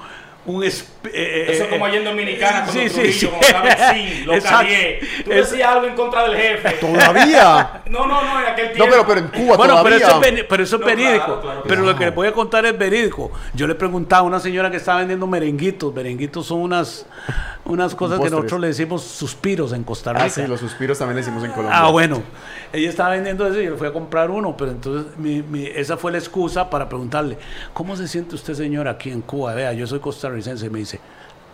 un 0.47 0.63
eh, 0.63 0.67
Eso 0.67 0.85
eh, 1.13 1.45
es 1.61 1.67
como 1.67 1.85
allá 1.85 1.97
en 1.97 2.05
Dominicana, 2.05 2.63
con 2.65 2.73
sí, 2.73 2.89
sí, 2.89 3.13
sí. 3.13 3.25
Exacto. 3.41 4.49
Carrier. 4.49 4.99
Tú 5.23 5.31
Es- 5.31 5.51
decías 5.51 5.69
algo 5.69 5.87
en 5.87 5.95
contra 5.95 6.23
del 6.27 6.35
jefe. 6.37 6.69
Todavía. 6.81 7.71
No, 7.87 8.05
no, 8.05 8.21
no, 8.21 8.39
en 8.41 8.47
aquel 8.47 8.67
No, 8.67 8.73
tiempo. 8.73 8.91
pero, 8.91 9.07
pero 9.07 9.19
en 9.21 9.27
Cuba 9.29 9.55
Bueno, 9.57 9.79
pero 9.81 9.97
todavía. 9.97 10.07
eso, 10.29 10.35
es, 10.39 10.43
pero 10.49 10.63
eso 10.63 10.75
es 10.75 10.79
No, 10.81 10.85
verídico. 10.87 11.23
claro, 11.25 11.41
claro 11.41 11.63
que 11.63 11.69
pero 11.69 11.81
lo 11.83 11.95
que 11.95 12.05
les 12.05 12.15
voy 12.15 12.27
a 12.27 12.33
contar 12.33 12.65
es 12.65 12.77
verídico. 12.77 13.31
Yo 13.53 13.65
le 13.65 13.75
preguntaba 13.75 14.21
a 14.21 14.23
una 14.25 14.39
señora 14.41 14.69
que 14.69 14.75
estaba 14.77 14.99
vendiendo 14.99 15.25
merenguitos. 15.25 15.93
Merenguitos 15.93 16.45
son 16.47 16.59
unas, 16.59 17.05
unas 17.63 17.95
cosas 17.95 18.19
que 18.19 18.29
nosotros 18.29 18.59
le 18.59 18.67
decimos 18.67 19.03
suspiros 19.03 19.71
en 19.71 19.83
Costa 19.85 20.11
Rica. 20.11 20.25
Ah, 20.25 20.29
sí, 20.29 20.45
los 20.47 20.59
suspiros 20.59 20.99
también 20.99 21.15
le 21.15 21.21
hicimos 21.21 21.43
en 21.45 21.51
Colombia. 21.51 21.79
Ah, 21.79 21.89
bueno. 21.89 22.21
Ella 22.73 22.89
estaba 22.89 23.11
vendiendo 23.11 23.47
eso 23.47 23.61
y 23.61 23.63
yo 23.65 23.71
le 23.71 23.77
fui 23.77 23.87
a 23.87 23.93
comprar 23.93 24.29
uno, 24.29 24.55
pero 24.57 24.71
entonces 24.71 25.17
mi- 25.17 25.41
mi- 25.41 25.67
esa 25.67 25.95
fue 25.95 26.11
la 26.11 26.17
excusa 26.17 26.69
para 26.69 26.89
preguntarle, 26.89 27.37
¿cómo 27.73 27.95
se 27.95 28.05
siente 28.09 28.35
usted, 28.35 28.53
señor, 28.53 28.89
aquí 28.89 29.09
en 29.09 29.21
Cuba? 29.21 29.53
Vea, 29.53 29.71
yo 29.71 29.87
soy 29.87 29.99
costarricense. 30.37 30.65
Y 30.65 30.69
me 30.69 30.79
dice, 30.79 30.99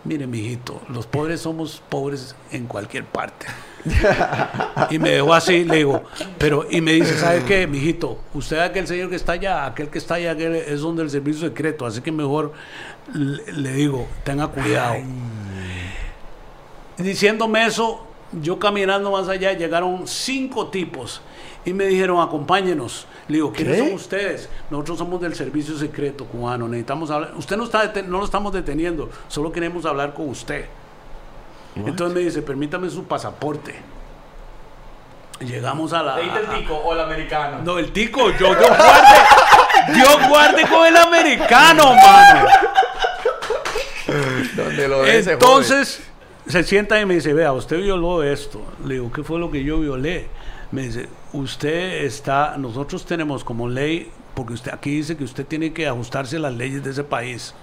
mire, 0.04 0.26
mijito, 0.26 0.80
los 0.88 1.06
pobres 1.06 1.40
somos 1.40 1.82
pobres 1.88 2.34
en 2.50 2.66
cualquier 2.66 3.04
parte. 3.04 3.46
y 4.90 4.98
me 4.98 5.10
dejó 5.10 5.34
así, 5.34 5.64
le 5.64 5.76
digo, 5.76 6.04
pero, 6.38 6.66
y 6.70 6.80
me 6.80 6.92
dice, 6.92 7.18
¿sabe 7.18 7.44
qué, 7.44 7.66
mijito? 7.66 8.18
Usted 8.32 8.58
aquel 8.58 8.86
señor 8.86 9.10
que 9.10 9.16
está 9.16 9.32
allá, 9.32 9.66
aquel 9.66 9.88
que 9.88 9.98
está 9.98 10.14
allá, 10.14 10.32
aquel 10.32 10.54
es 10.54 10.80
donde 10.80 11.02
el 11.02 11.10
servicio 11.10 11.48
secreto, 11.48 11.84
así 11.84 12.00
que 12.00 12.10
mejor 12.10 12.52
le, 13.12 13.52
le 13.52 13.72
digo, 13.74 14.06
tenga 14.24 14.48
cuidado. 14.48 14.96
Diciéndome 16.96 17.66
eso, 17.66 18.06
yo 18.40 18.58
caminando 18.58 19.10
más 19.10 19.28
allá, 19.28 19.52
llegaron 19.52 20.06
cinco 20.06 20.68
tipos 20.68 21.20
y 21.64 21.72
me 21.72 21.86
dijeron, 21.86 22.20
acompáñenos. 22.20 23.06
Le 23.28 23.36
digo, 23.36 23.52
¿quiénes 23.52 23.76
¿Qué? 23.76 23.86
son 23.86 23.94
ustedes? 23.94 24.48
Nosotros 24.70 24.98
somos 24.98 25.20
del 25.20 25.34
servicio 25.34 25.76
secreto 25.78 26.26
cubano, 26.26 26.68
necesitamos 26.68 27.10
hablar. 27.10 27.32
Usted 27.36 27.56
no, 27.56 27.64
está 27.64 27.82
deten- 27.92 28.06
no 28.06 28.18
lo 28.18 28.24
estamos 28.24 28.52
deteniendo, 28.52 29.08
solo 29.28 29.50
queremos 29.50 29.86
hablar 29.86 30.12
con 30.14 30.28
usted. 30.28 30.66
Entonces 31.76 32.14
me 32.14 32.20
dice, 32.20 32.42
permítame 32.42 32.88
su 32.90 33.04
pasaporte. 33.04 33.74
Llegamos 35.40 35.92
a 35.92 36.02
la... 36.02 36.16
¿Le 36.16 36.22
diste 36.24 36.38
el 36.40 36.46
tico 36.60 36.74
o 36.76 36.92
el 36.92 37.00
americano? 37.00 37.58
No, 37.64 37.78
el 37.78 37.90
tico, 37.92 38.30
yo, 38.38 38.54
Dios 38.54 38.68
guarde, 38.68 39.92
Dios 39.94 40.28
guarde 40.28 40.62
con 40.68 40.86
el 40.86 40.96
americano, 40.96 41.94
mano. 41.94 42.48
Donde 44.54 44.88
lo 44.88 45.00
ve, 45.00 45.22
se 45.22 45.32
Entonces 45.32 46.02
se 46.46 46.62
sienta 46.62 47.00
y 47.00 47.06
me 47.06 47.14
dice, 47.14 47.32
vea, 47.32 47.52
usted 47.52 47.78
violó 47.78 48.22
esto. 48.22 48.62
Le 48.84 48.94
digo, 48.94 49.10
¿qué 49.12 49.24
fue 49.24 49.38
lo 49.40 49.50
que 49.50 49.64
yo 49.64 49.80
violé? 49.80 50.28
Me 50.70 50.82
dice, 50.82 51.08
usted 51.34 52.04
está, 52.04 52.56
nosotros 52.58 53.04
tenemos 53.04 53.44
como 53.44 53.68
ley, 53.68 54.10
porque 54.34 54.54
usted 54.54 54.72
aquí 54.72 54.90
dice 54.96 55.16
que 55.16 55.24
usted 55.24 55.46
tiene 55.46 55.72
que 55.72 55.86
ajustarse 55.86 56.36
a 56.36 56.40
las 56.40 56.54
leyes 56.54 56.82
de 56.82 56.90
ese 56.90 57.04
país. 57.04 57.54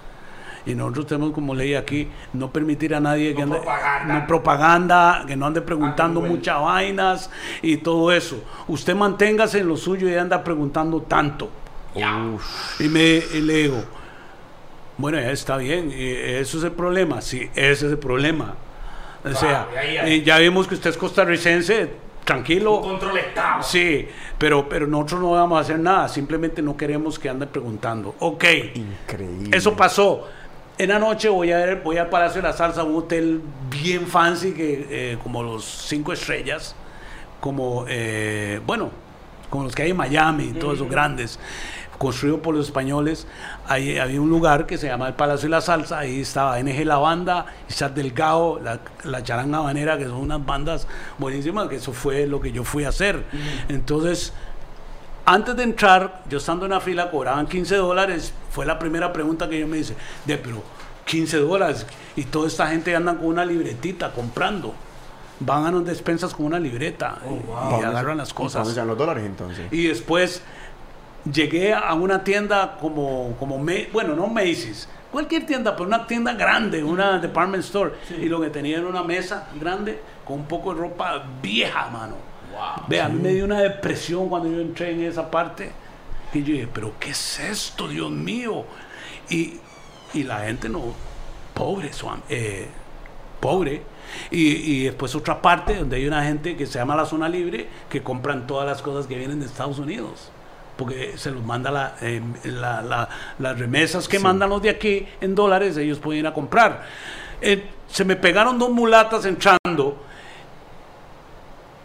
Y 0.64 0.76
nosotros 0.76 1.08
tenemos 1.08 1.32
como 1.32 1.54
ley 1.56 1.74
aquí 1.74 2.06
no 2.32 2.52
permitir 2.52 2.94
a 2.94 3.00
nadie 3.00 3.34
que 3.34 3.44
No 3.44 3.54
ande, 3.54 3.58
propaganda. 3.66 4.14
no 4.20 4.26
propaganda, 4.28 5.24
que 5.26 5.36
no 5.36 5.46
ande 5.46 5.60
preguntando 5.60 6.20
Google. 6.20 6.36
muchas 6.36 6.60
vainas 6.62 7.30
y 7.62 7.78
todo 7.78 8.12
eso. 8.12 8.42
Usted 8.68 8.94
manténgase 8.94 9.58
en 9.58 9.66
lo 9.68 9.76
suyo 9.76 10.08
y 10.08 10.14
anda 10.14 10.44
preguntando 10.44 11.00
tanto. 11.02 11.50
Y, 12.78 12.88
me, 12.88 13.02
y 13.34 13.40
le 13.40 13.54
digo, 13.54 13.82
bueno, 14.98 15.18
ya 15.20 15.30
está 15.32 15.56
bien, 15.56 15.90
eso 15.92 16.58
es 16.58 16.64
el 16.64 16.72
problema, 16.72 17.20
sí, 17.20 17.50
ese 17.54 17.86
es 17.86 17.92
el 17.92 17.98
problema. 17.98 18.54
O 19.24 19.28
sea, 19.34 19.66
Claro, 19.66 19.78
ahí, 19.78 19.96
ahí. 19.98 20.12
y 20.14 20.22
ya 20.22 20.38
vimos 20.38 20.68
que 20.68 20.74
usted 20.74 20.90
es 20.90 20.96
costarricense, 20.96 21.90
tranquilo. 22.24 22.76
Un 22.76 22.82
control 22.90 23.18
estado. 23.18 23.62
Sí, 23.62 24.06
pero, 24.38 24.68
pero 24.68 24.86
nosotros 24.86 25.20
no 25.20 25.30
vamos 25.32 25.58
a 25.58 25.60
hacer 25.60 25.78
nada, 25.78 26.08
simplemente 26.08 26.62
no 26.62 26.76
queremos 26.76 27.18
que 27.18 27.28
ande 27.28 27.46
preguntando. 27.46 28.14
Ok, 28.18 28.44
Increíble. 28.74 29.56
eso 29.56 29.74
pasó. 29.76 30.28
En 30.78 30.88
la 30.88 30.98
noche 30.98 31.28
voy 31.28 31.52
a 31.52 31.58
ver, 31.58 31.82
voy 31.82 31.98
al 31.98 32.08
Palacio 32.08 32.40
de 32.40 32.48
la 32.48 32.54
Salsa, 32.54 32.82
un 32.82 32.96
hotel 32.96 33.40
bien 33.70 34.06
fancy, 34.06 34.52
que 34.52 34.86
eh, 34.90 35.18
como 35.22 35.42
los 35.42 35.64
cinco 35.64 36.12
estrellas, 36.12 36.74
como, 37.40 37.84
eh, 37.88 38.60
bueno, 38.66 38.90
como 39.50 39.64
los 39.64 39.74
que 39.74 39.82
hay 39.82 39.90
en 39.90 39.96
Miami, 39.98 40.52
todos 40.54 40.76
esos 40.76 40.88
grandes, 40.88 41.38
construido 42.02 42.42
por 42.42 42.54
los 42.54 42.66
españoles. 42.66 43.26
Ahí 43.68 43.96
había 43.98 44.20
un 44.20 44.28
lugar 44.28 44.66
que 44.66 44.76
se 44.76 44.88
llama 44.88 45.06
el 45.06 45.14
Palacio 45.14 45.46
de 45.46 45.50
la 45.50 45.60
Salsa, 45.60 46.00
ahí 46.00 46.20
estaba 46.22 46.58
NG 46.60 46.84
La 46.84 46.98
Banda, 46.98 47.46
Isaac 47.70 47.94
Delgado, 47.94 48.58
la, 48.60 48.80
la 49.04 49.22
Charanga 49.22 49.58
Habanera, 49.58 49.96
que 49.96 50.04
son 50.06 50.16
unas 50.16 50.44
bandas 50.44 50.88
buenísimas, 51.18 51.68
que 51.68 51.76
eso 51.76 51.92
fue 51.92 52.26
lo 52.26 52.40
que 52.40 52.50
yo 52.50 52.64
fui 52.64 52.84
a 52.84 52.88
hacer. 52.88 53.24
Entonces, 53.68 54.32
antes 55.24 55.54
de 55.56 55.62
entrar, 55.62 56.22
yo 56.28 56.38
estando 56.38 56.64
en 56.66 56.72
la 56.72 56.80
fila, 56.80 57.08
cobraban 57.10 57.46
15 57.46 57.76
dólares. 57.76 58.34
Fue 58.50 58.66
la 58.66 58.78
primera 58.80 59.12
pregunta 59.12 59.48
que 59.48 59.60
yo 59.60 59.68
me 59.68 59.78
hice. 59.78 59.94
De, 60.24 60.36
pero 60.36 60.62
15 61.06 61.38
dólares. 61.38 61.86
Y 62.16 62.24
toda 62.24 62.48
esta 62.48 62.66
gente 62.66 62.94
andan 62.96 63.18
con 63.18 63.26
una 63.28 63.44
libretita 63.44 64.10
comprando. 64.12 64.74
Van 65.38 65.64
a 65.66 65.70
las 65.72 65.84
despensas 65.84 66.34
con 66.34 66.46
una 66.46 66.58
libreta 66.60 67.18
y- 67.28 67.80
y, 67.80 67.84
agarran 67.84 68.16
las 68.16 68.28
¿Dónde 68.28 68.34
cosas. 68.34 68.68
están 68.68 68.86
los 68.86 68.98
dólares 68.98 69.24
entonces? 69.24 69.66
Y 69.72 69.86
después 69.88 70.42
llegué 71.30 71.72
a 71.72 71.94
una 71.94 72.24
tienda 72.24 72.76
como, 72.80 73.36
como 73.38 73.58
bueno, 73.92 74.14
no 74.14 74.26
Macy's, 74.26 74.88
cualquier 75.10 75.46
tienda, 75.46 75.76
pero 75.76 75.86
una 75.86 76.06
tienda 76.06 76.32
grande, 76.32 76.82
una 76.82 77.18
department 77.18 77.64
store. 77.64 77.92
Y 78.20 78.26
lo 78.26 78.40
que 78.40 78.50
tenía 78.50 78.78
era 78.78 78.86
una 78.86 79.02
mesa 79.02 79.48
grande 79.60 80.00
con 80.24 80.40
un 80.40 80.46
poco 80.46 80.74
de 80.74 80.80
ropa 80.80 81.22
vieja, 81.40 81.88
mano. 81.90 82.16
Ve, 82.88 83.00
a 83.00 83.08
mí 83.08 83.20
me 83.20 83.30
dio 83.30 83.44
una 83.44 83.60
depresión 83.60 84.28
cuando 84.28 84.50
yo 84.50 84.60
entré 84.60 84.92
en 84.92 85.02
esa 85.02 85.30
parte. 85.30 85.72
Y 86.32 86.42
yo 86.42 86.54
dije, 86.54 86.68
pero 86.72 86.94
¿qué 86.98 87.10
es 87.10 87.40
esto, 87.40 87.88
Dios 87.88 88.10
mío? 88.10 88.64
Y, 89.28 89.58
y 90.14 90.24
la 90.24 90.40
gente 90.40 90.68
no, 90.68 90.94
pobre, 91.54 91.92
Swan, 91.92 92.22
eh, 92.28 92.68
pobre. 93.40 93.82
Y, 94.30 94.40
y 94.40 94.84
después 94.84 95.14
otra 95.14 95.40
parte 95.40 95.76
donde 95.76 95.96
hay 95.96 96.06
una 96.06 96.24
gente 96.24 96.56
que 96.56 96.66
se 96.66 96.78
llama 96.78 96.96
la 96.96 97.06
zona 97.06 97.28
libre 97.28 97.68
que 97.88 98.02
compran 98.02 98.46
todas 98.46 98.66
las 98.66 98.82
cosas 98.82 99.06
que 99.06 99.16
vienen 99.16 99.40
de 99.40 99.46
Estados 99.46 99.78
Unidos. 99.78 100.30
Porque 100.76 101.14
se 101.16 101.30
los 101.30 101.44
manda 101.44 101.70
la, 101.70 101.96
eh, 102.00 102.20
la- 102.44 102.82
la- 102.82 103.08
las 103.38 103.58
remesas 103.58 104.08
que 104.08 104.18
mandan 104.18 104.48
los 104.50 104.62
de 104.62 104.70
aquí 104.70 105.06
en 105.20 105.34
dólares, 105.34 105.76
ellos 105.76 105.98
pueden 105.98 106.20
ir 106.20 106.26
a 106.26 106.32
comprar. 106.32 106.82
Eh, 107.40 107.64
se 107.88 108.04
me 108.04 108.16
pegaron 108.16 108.58
dos 108.58 108.70
mulatas 108.70 109.24
entrando 109.26 109.96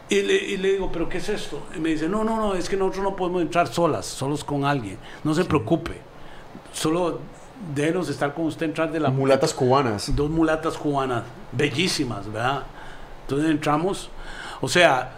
y 0.09 0.21
le, 0.21 0.35
y 0.35 0.57
le 0.57 0.71
digo, 0.73 0.89
¿pero 0.91 1.09
qué 1.09 1.17
es 1.17 1.27
esto? 1.27 1.63
Y 1.75 1.79
me 1.79 1.89
dice, 1.89 2.07
no, 2.07 2.23
no, 2.23 2.37
no, 2.37 2.53
es 2.55 2.69
que 2.69 2.77
nosotros 2.77 3.03
no 3.03 3.15
podemos 3.15 3.41
entrar 3.41 3.67
solas, 3.67 4.05
solos 4.05 4.43
con 4.43 4.63
alguien. 4.63 4.97
No 5.23 5.33
se 5.33 5.43
preocupe. 5.43 5.99
Solo 6.71 7.19
déjenos 7.75 8.07
estar 8.07 8.33
con 8.33 8.45
usted 8.45 8.67
entrar 8.67 8.89
de 8.91 9.01
la 9.01 9.09
Mulatas 9.09 9.53
cubanas. 9.53 10.15
Dos 10.15 10.29
mulatas 10.29 10.77
cubanas, 10.77 11.23
bellísimas, 11.51 12.31
¿verdad? 12.31 12.63
Entonces 13.23 13.49
entramos, 13.51 14.09
o 14.61 14.69
sea, 14.69 15.11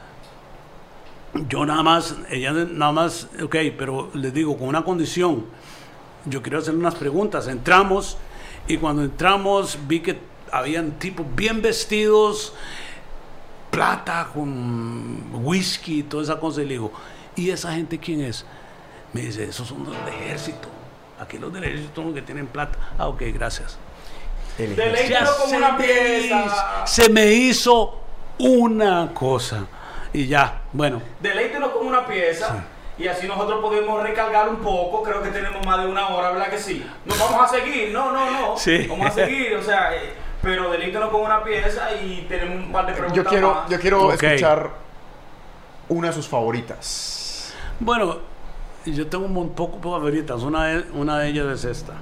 yo 1.48 1.66
nada 1.66 1.84
más, 1.84 2.16
ella 2.30 2.52
nada 2.52 2.92
más, 2.92 3.28
ok, 3.42 3.56
pero 3.78 4.10
les 4.14 4.34
digo, 4.34 4.58
con 4.58 4.68
una 4.68 4.84
condición, 4.84 5.46
yo 6.26 6.42
quiero 6.42 6.60
hacer 6.60 6.76
unas 6.76 6.96
preguntas. 6.96 7.48
Entramos 7.48 8.18
y 8.68 8.78
cuando 8.78 9.04
entramos 9.04 9.78
vi 9.88 10.00
que 10.02 10.20
habían 10.52 10.92
tipos 10.94 11.26
bien 11.36 11.62
vestidos, 11.62 12.54
plata 13.72 14.30
con 14.34 15.30
whisky 15.46 16.00
y 16.00 16.04
toda 16.04 16.24
esa 16.24 16.40
cosa. 16.40 16.62
Y 16.62 16.66
le 16.66 16.74
digo, 16.74 16.92
¿y 17.36 17.50
esa 17.52 17.74
gente 17.74 18.00
quién 18.00 18.22
es? 18.22 18.46
Me 19.14 19.22
dice, 19.22 19.44
esos 19.46 19.68
son 19.68 19.84
los 19.86 19.94
del 20.06 20.08
ejército. 20.14 20.68
Aquí 21.20 21.38
los 21.38 21.52
del 21.54 21.64
ejército 21.64 21.92
son 21.96 22.06
los 22.06 22.14
que 22.16 22.22
tienen 22.22 22.48
plata. 22.48 22.78
Ah, 22.98 23.08
ok, 23.08 23.22
gracias. 23.34 23.78
Como 24.58 25.58
una 25.58 25.78
me 25.78 26.20
hizo- 26.20 26.52
Se 26.86 27.10
me 27.10 27.32
hizo 27.32 28.02
una 28.40 29.14
cosa. 29.14 29.68
Y 30.14 30.27
ya, 30.27 30.61
bueno. 30.73 31.02
Deleítenos 31.19 31.69
con 31.72 31.86
una 31.88 32.06
pieza. 32.06 32.64
Y 32.98 33.07
así 33.07 33.27
nosotros 33.27 33.61
podemos 33.61 34.03
recargar 34.03 34.49
un 34.49 34.57
poco. 34.57 35.03
Creo 35.03 35.22
que 35.22 35.30
tenemos 35.30 35.65
más 35.65 35.81
de 35.81 35.88
una 35.88 36.10
hora, 36.10 36.31
¿verdad 36.31 36.49
que 36.49 36.57
sí? 36.57 36.86
No 37.06 37.15
vamos 37.18 37.41
a 37.44 37.48
seguir, 37.48 37.91
no, 37.94 38.11
no, 38.11 38.30
no. 38.31 38.57
Sí. 38.57 38.88
Vamos 38.90 39.07
a 39.07 39.11
seguir, 39.11 39.56
o 39.56 39.64
sea, 39.64 39.95
eh, 39.95 40.14
pero 40.41 40.69
deleítenos 40.69 41.10
con 41.10 41.22
una 41.22 41.44
pieza 41.44 41.94
y 41.95 42.26
tenemos 42.27 42.65
un 42.65 42.72
par 42.72 42.86
de 42.88 42.94
preguntas 42.94 43.15
Yo 43.15 43.23
quiero, 43.23 43.53
más. 43.53 43.69
yo 43.69 43.80
quiero 43.80 44.11
escuchar 44.14 44.69
una 45.88 46.07
de 46.07 46.14
sus 46.14 46.27
favoritas. 46.27 47.53
Bueno, 47.80 48.18
yo 48.86 49.07
tengo 49.07 49.26
un 49.26 49.49
poco 49.53 49.77
de 49.77 49.84
favoritas. 49.84 50.41
Una 50.41 50.65
de, 50.65 50.86
una 50.94 51.19
de 51.19 51.30
ellas 51.30 51.45
es 51.48 51.65
esta. 51.65 51.94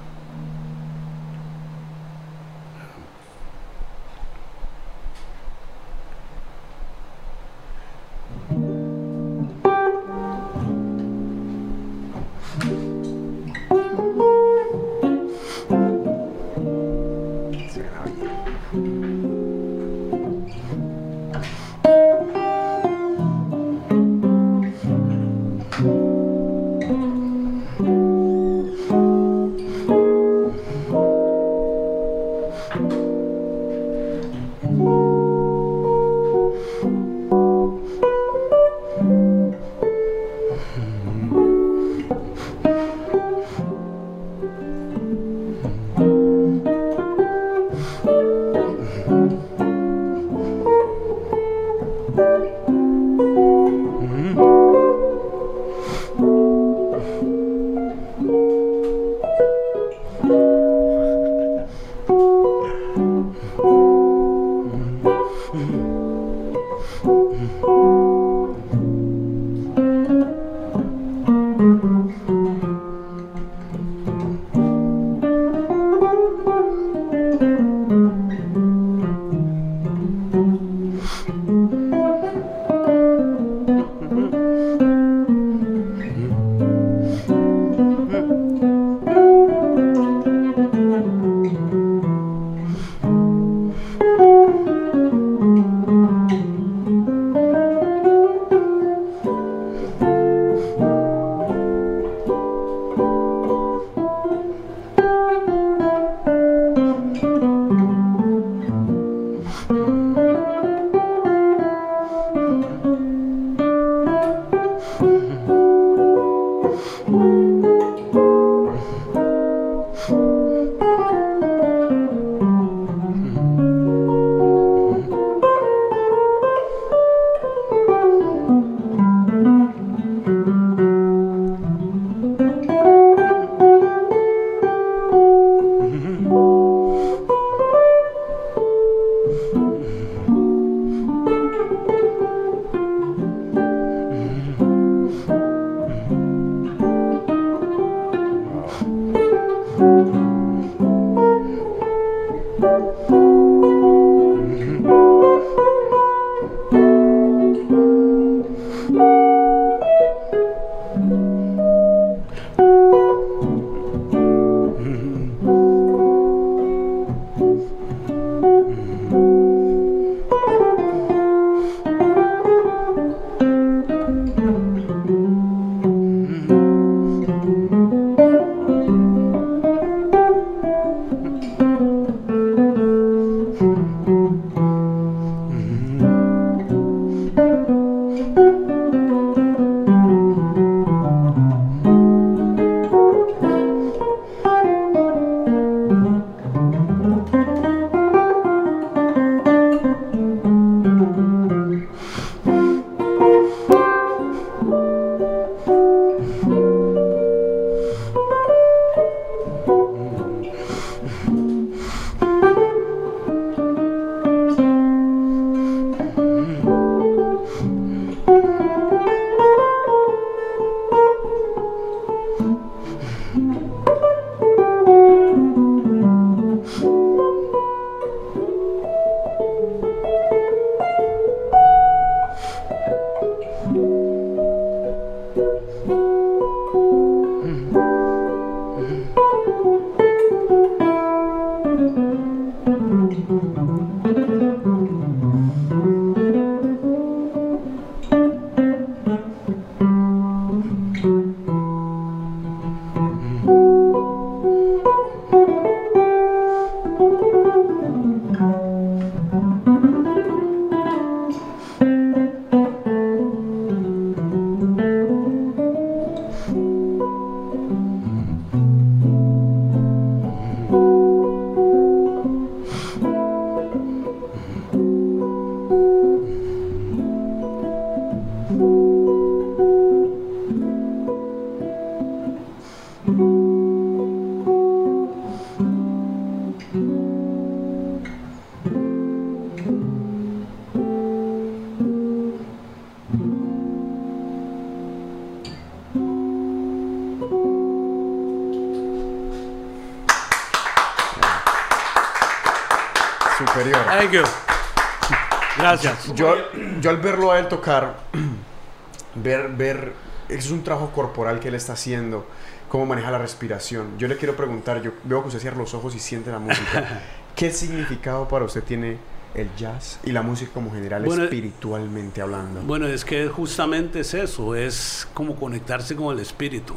Yo, 306.80 306.90
al 306.90 306.98
verlo 306.98 307.32
a 307.32 307.38
él 307.38 307.48
tocar, 307.48 307.98
ver, 309.14 309.48
ver, 309.50 309.92
es 310.28 310.50
un 310.50 310.62
trabajo 310.62 310.90
corporal 310.92 311.40
que 311.40 311.48
él 311.48 311.54
está 311.54 311.72
haciendo, 311.72 312.26
cómo 312.68 312.86
maneja 312.86 313.10
la 313.10 313.18
respiración. 313.18 313.98
Yo 313.98 314.08
le 314.08 314.16
quiero 314.16 314.36
preguntar, 314.36 314.82
yo 314.82 314.92
veo 315.04 315.22
que 315.22 315.28
usted 315.28 315.40
cierra 315.40 315.56
los 315.56 315.74
ojos 315.74 315.94
y 315.94 315.98
siente 315.98 316.30
la 316.30 316.38
música. 316.38 317.02
¿Qué 317.34 317.50
significado 317.50 318.28
para 318.28 318.44
usted 318.44 318.62
tiene 318.62 318.98
el 319.34 319.48
jazz 319.56 320.00
y 320.04 320.12
la 320.12 320.22
música 320.22 320.50
como 320.52 320.72
general, 320.72 321.04
Bueno, 321.04 321.24
espiritualmente 321.24 322.20
hablando? 322.20 322.60
Bueno, 322.62 322.86
es 322.86 323.04
que 323.04 323.28
justamente 323.28 324.00
es 324.00 324.14
eso, 324.14 324.54
es 324.54 325.08
como 325.14 325.36
conectarse 325.36 325.94
con 325.94 326.14
el 326.14 326.20
espíritu. 326.20 326.74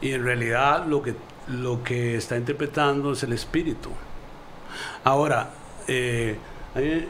Y 0.00 0.12
en 0.12 0.24
realidad 0.24 0.86
lo 0.86 1.02
que, 1.02 1.14
lo 1.48 1.82
que 1.84 2.16
está 2.16 2.36
interpretando 2.36 3.12
es 3.12 3.22
el 3.22 3.32
espíritu. 3.32 3.90
Ahora, 5.04 5.50
eh, 5.86 6.36
hay, 6.74 7.08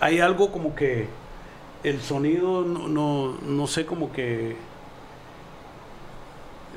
hay 0.00 0.20
algo 0.20 0.52
como 0.52 0.74
que 0.74 1.08
el 1.84 2.00
sonido, 2.00 2.62
no, 2.62 2.88
no, 2.88 3.36
no 3.42 3.66
sé, 3.66 3.86
como 3.86 4.12
que, 4.12 4.56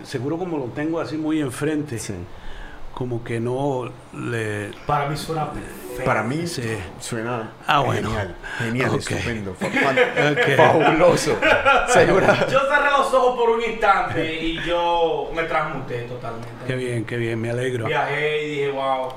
seguro 0.03 0.37
como 0.37 0.57
lo 0.57 0.65
tengo 0.65 0.99
así 0.99 1.17
muy 1.17 1.39
enfrente, 1.41 1.97
Sí. 1.99 2.13
como 2.93 3.23
que 3.23 3.39
no 3.39 3.91
le... 4.13 4.71
Para 4.85 5.07
mí 5.09 5.15
suena 5.17 5.51
perfecto. 5.51 6.03
Para 6.05 6.23
mí 6.23 6.45
Sí. 6.47 6.77
suena 6.99 7.51
Ah, 7.67 7.79
bueno. 7.79 8.09
genial, 8.09 8.35
genial, 8.57 8.89
Ok. 8.91 8.97
estupendo, 8.99 9.55
fabuloso. 10.57 11.37
Segura. 11.87 12.47
Yo 12.47 12.59
cerré 12.61 12.91
los 12.97 13.13
ojos 13.13 13.37
por 13.37 13.49
un 13.51 13.61
instante 13.63 14.41
y 14.43 14.61
yo 14.63 15.31
me 15.35 15.43
transmuté 15.43 16.03
totalmente. 16.03 16.49
Qué 16.67 16.75
bien, 16.75 17.05
qué 17.05 17.17
bien, 17.17 17.39
me 17.39 17.49
alegro. 17.51 17.85
Viajé 17.87 18.45
y 18.45 18.49
dije, 18.51 18.71
wow, 18.71 19.09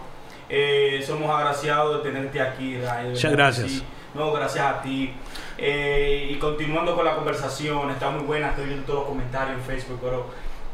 eh, 0.49 1.03
somos 1.07 1.31
agraciados 1.31 1.99
de 2.03 2.11
tenerte 2.11 2.41
aquí, 2.41 2.79
Ray. 2.79 3.11
Muchas 3.11 3.33
gracias. 3.33 3.71
sí. 3.71 3.85
No, 4.15 4.33
gracias 4.33 4.65
a 4.65 4.81
ti. 4.83 5.13
Eh, 5.59 6.29
y 6.31 6.35
continuando 6.37 6.95
con 6.97 7.05
la 7.05 7.15
conversación, 7.15 7.91
está 7.91 8.11
muy 8.11 8.25
buena, 8.25 8.51
estoy 8.51 8.67
viendo 8.67 8.85
todos 8.85 8.99
los 9.01 9.09
comentarios 9.09 9.57
en 9.59 9.63
Facebook, 9.65 9.99
pero 10.03 10.27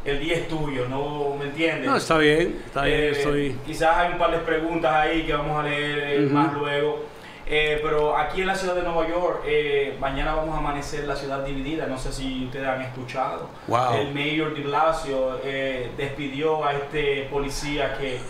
el 0.04 0.18
día 0.20 0.34
es 0.36 0.48
tuyo, 0.48 0.88
¿no 0.88 1.34
me 1.38 1.46
entiendes? 1.46 1.86
No, 1.86 1.96
está 1.96 2.16
bien, 2.18 2.62
está 2.64 2.82
bien, 2.84 2.98
Eh, 3.00 3.10
estoy... 3.10 3.56
Quizás 3.66 3.96
hay 3.96 4.12
un 4.12 4.18
par 4.18 4.30
de 4.30 4.38
preguntas 4.38 4.92
ahí 4.92 5.24
que 5.24 5.34
vamos 5.34 5.60
a 5.60 5.68
leer 5.68 5.98
eh, 6.20 6.24
Ujú. 6.24 6.34
más 6.34 6.52
luego. 6.54 7.04
Eh, 7.52 7.80
pero 7.82 8.16
aquí 8.16 8.42
en 8.42 8.46
la 8.46 8.54
ciudad 8.54 8.76
de 8.76 8.82
Nueva 8.82 9.08
York, 9.08 9.42
eh, 9.44 9.96
mañana 9.98 10.36
vamos 10.36 10.54
a 10.54 10.58
amanecer 10.58 11.04
la 11.04 11.16
ciudad 11.16 11.44
dividida. 11.44 11.84
No 11.86 11.98
sé 11.98 12.12
si 12.12 12.44
ustedes 12.44 12.64
han 12.68 12.80
escuchado. 12.80 13.48
Wow. 13.66 13.94
El 13.94 14.14
mayor 14.14 14.54
de 14.54 14.60
Blasio 14.60 15.40
eh, 15.42 15.90
despidió 15.96 16.64
a 16.64 16.74
este 16.74 17.26
policía 17.28 17.98
que, 17.98 18.20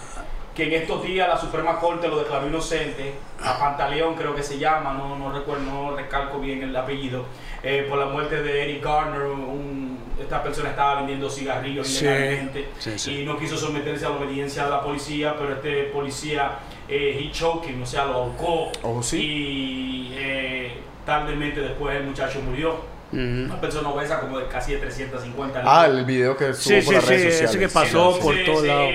que 0.68 0.76
en 0.76 0.82
estos 0.82 1.02
días 1.02 1.26
la 1.26 1.38
Suprema 1.38 1.78
Corte 1.80 2.06
lo 2.08 2.18
declaró 2.18 2.46
inocente. 2.46 3.14
A 3.42 3.58
Pantaleón 3.58 4.14
creo 4.14 4.34
que 4.34 4.42
se 4.42 4.58
llama, 4.58 4.92
no, 4.92 5.16
no 5.18 5.32
recuerdo, 5.32 5.62
no 5.64 5.96
recalco 5.96 6.38
bien 6.40 6.62
el 6.62 6.76
apellido. 6.76 7.24
eh, 7.62 7.84
por 7.90 7.98
la 7.98 8.06
muerte 8.06 8.42
de 8.42 8.62
Eric 8.64 8.82
Garner, 8.82 9.20
un- 9.20 9.98
esta 10.18 10.42
persona 10.42 10.70
estaba 10.70 10.94
vendiendo 10.96 11.28
cigarrillos 11.28 11.86
Sí, 11.88 12.06
ilegalmente 12.06 12.68
sí, 12.78 12.98
sí. 12.98 13.20
y 13.20 13.24
no 13.26 13.38
quiso 13.38 13.54
someterse 13.56 14.06
a 14.06 14.08
la 14.10 14.16
obediencia 14.16 14.64
de 14.64 14.70
la 14.70 14.82
policía, 14.82 15.34
pero 15.38 15.52
este 15.52 15.84
policía, 15.92 16.52
eh, 16.88 17.18
he 17.20 17.30
choking, 17.30 17.82
o 17.82 17.84
sea, 17.86 18.06
lo 18.06 18.14
ahorcó. 18.14 18.72
Oh, 18.82 19.02
sí. 19.02 19.18
Y 19.20 20.14
eh, 20.16 20.72
tardemente 21.04 21.60
después 21.60 21.94
el 21.96 22.04
muchacho 22.04 22.40
murió. 22.40 22.76
Una 23.12 23.60
persona 23.60 23.88
obesa 23.90 24.20
como 24.20 24.38
de 24.38 24.46
casi 24.46 24.72
de 24.72 24.78
350 24.78 25.62
Ah, 25.66 25.86
libras. 25.88 25.98
el 26.00 26.04
video 26.06 26.36
que 26.36 26.54
Sí, 26.54 26.74
por 26.74 26.82
sí, 26.84 26.92
las 26.94 27.04
sí, 27.04 27.10
redes 27.10 27.26
ese 27.34 27.46
sociales. 27.48 27.68
que 27.68 27.74
pasó 27.74 28.18
por 28.20 28.34
todos 28.46 28.64
lados. 28.64 28.88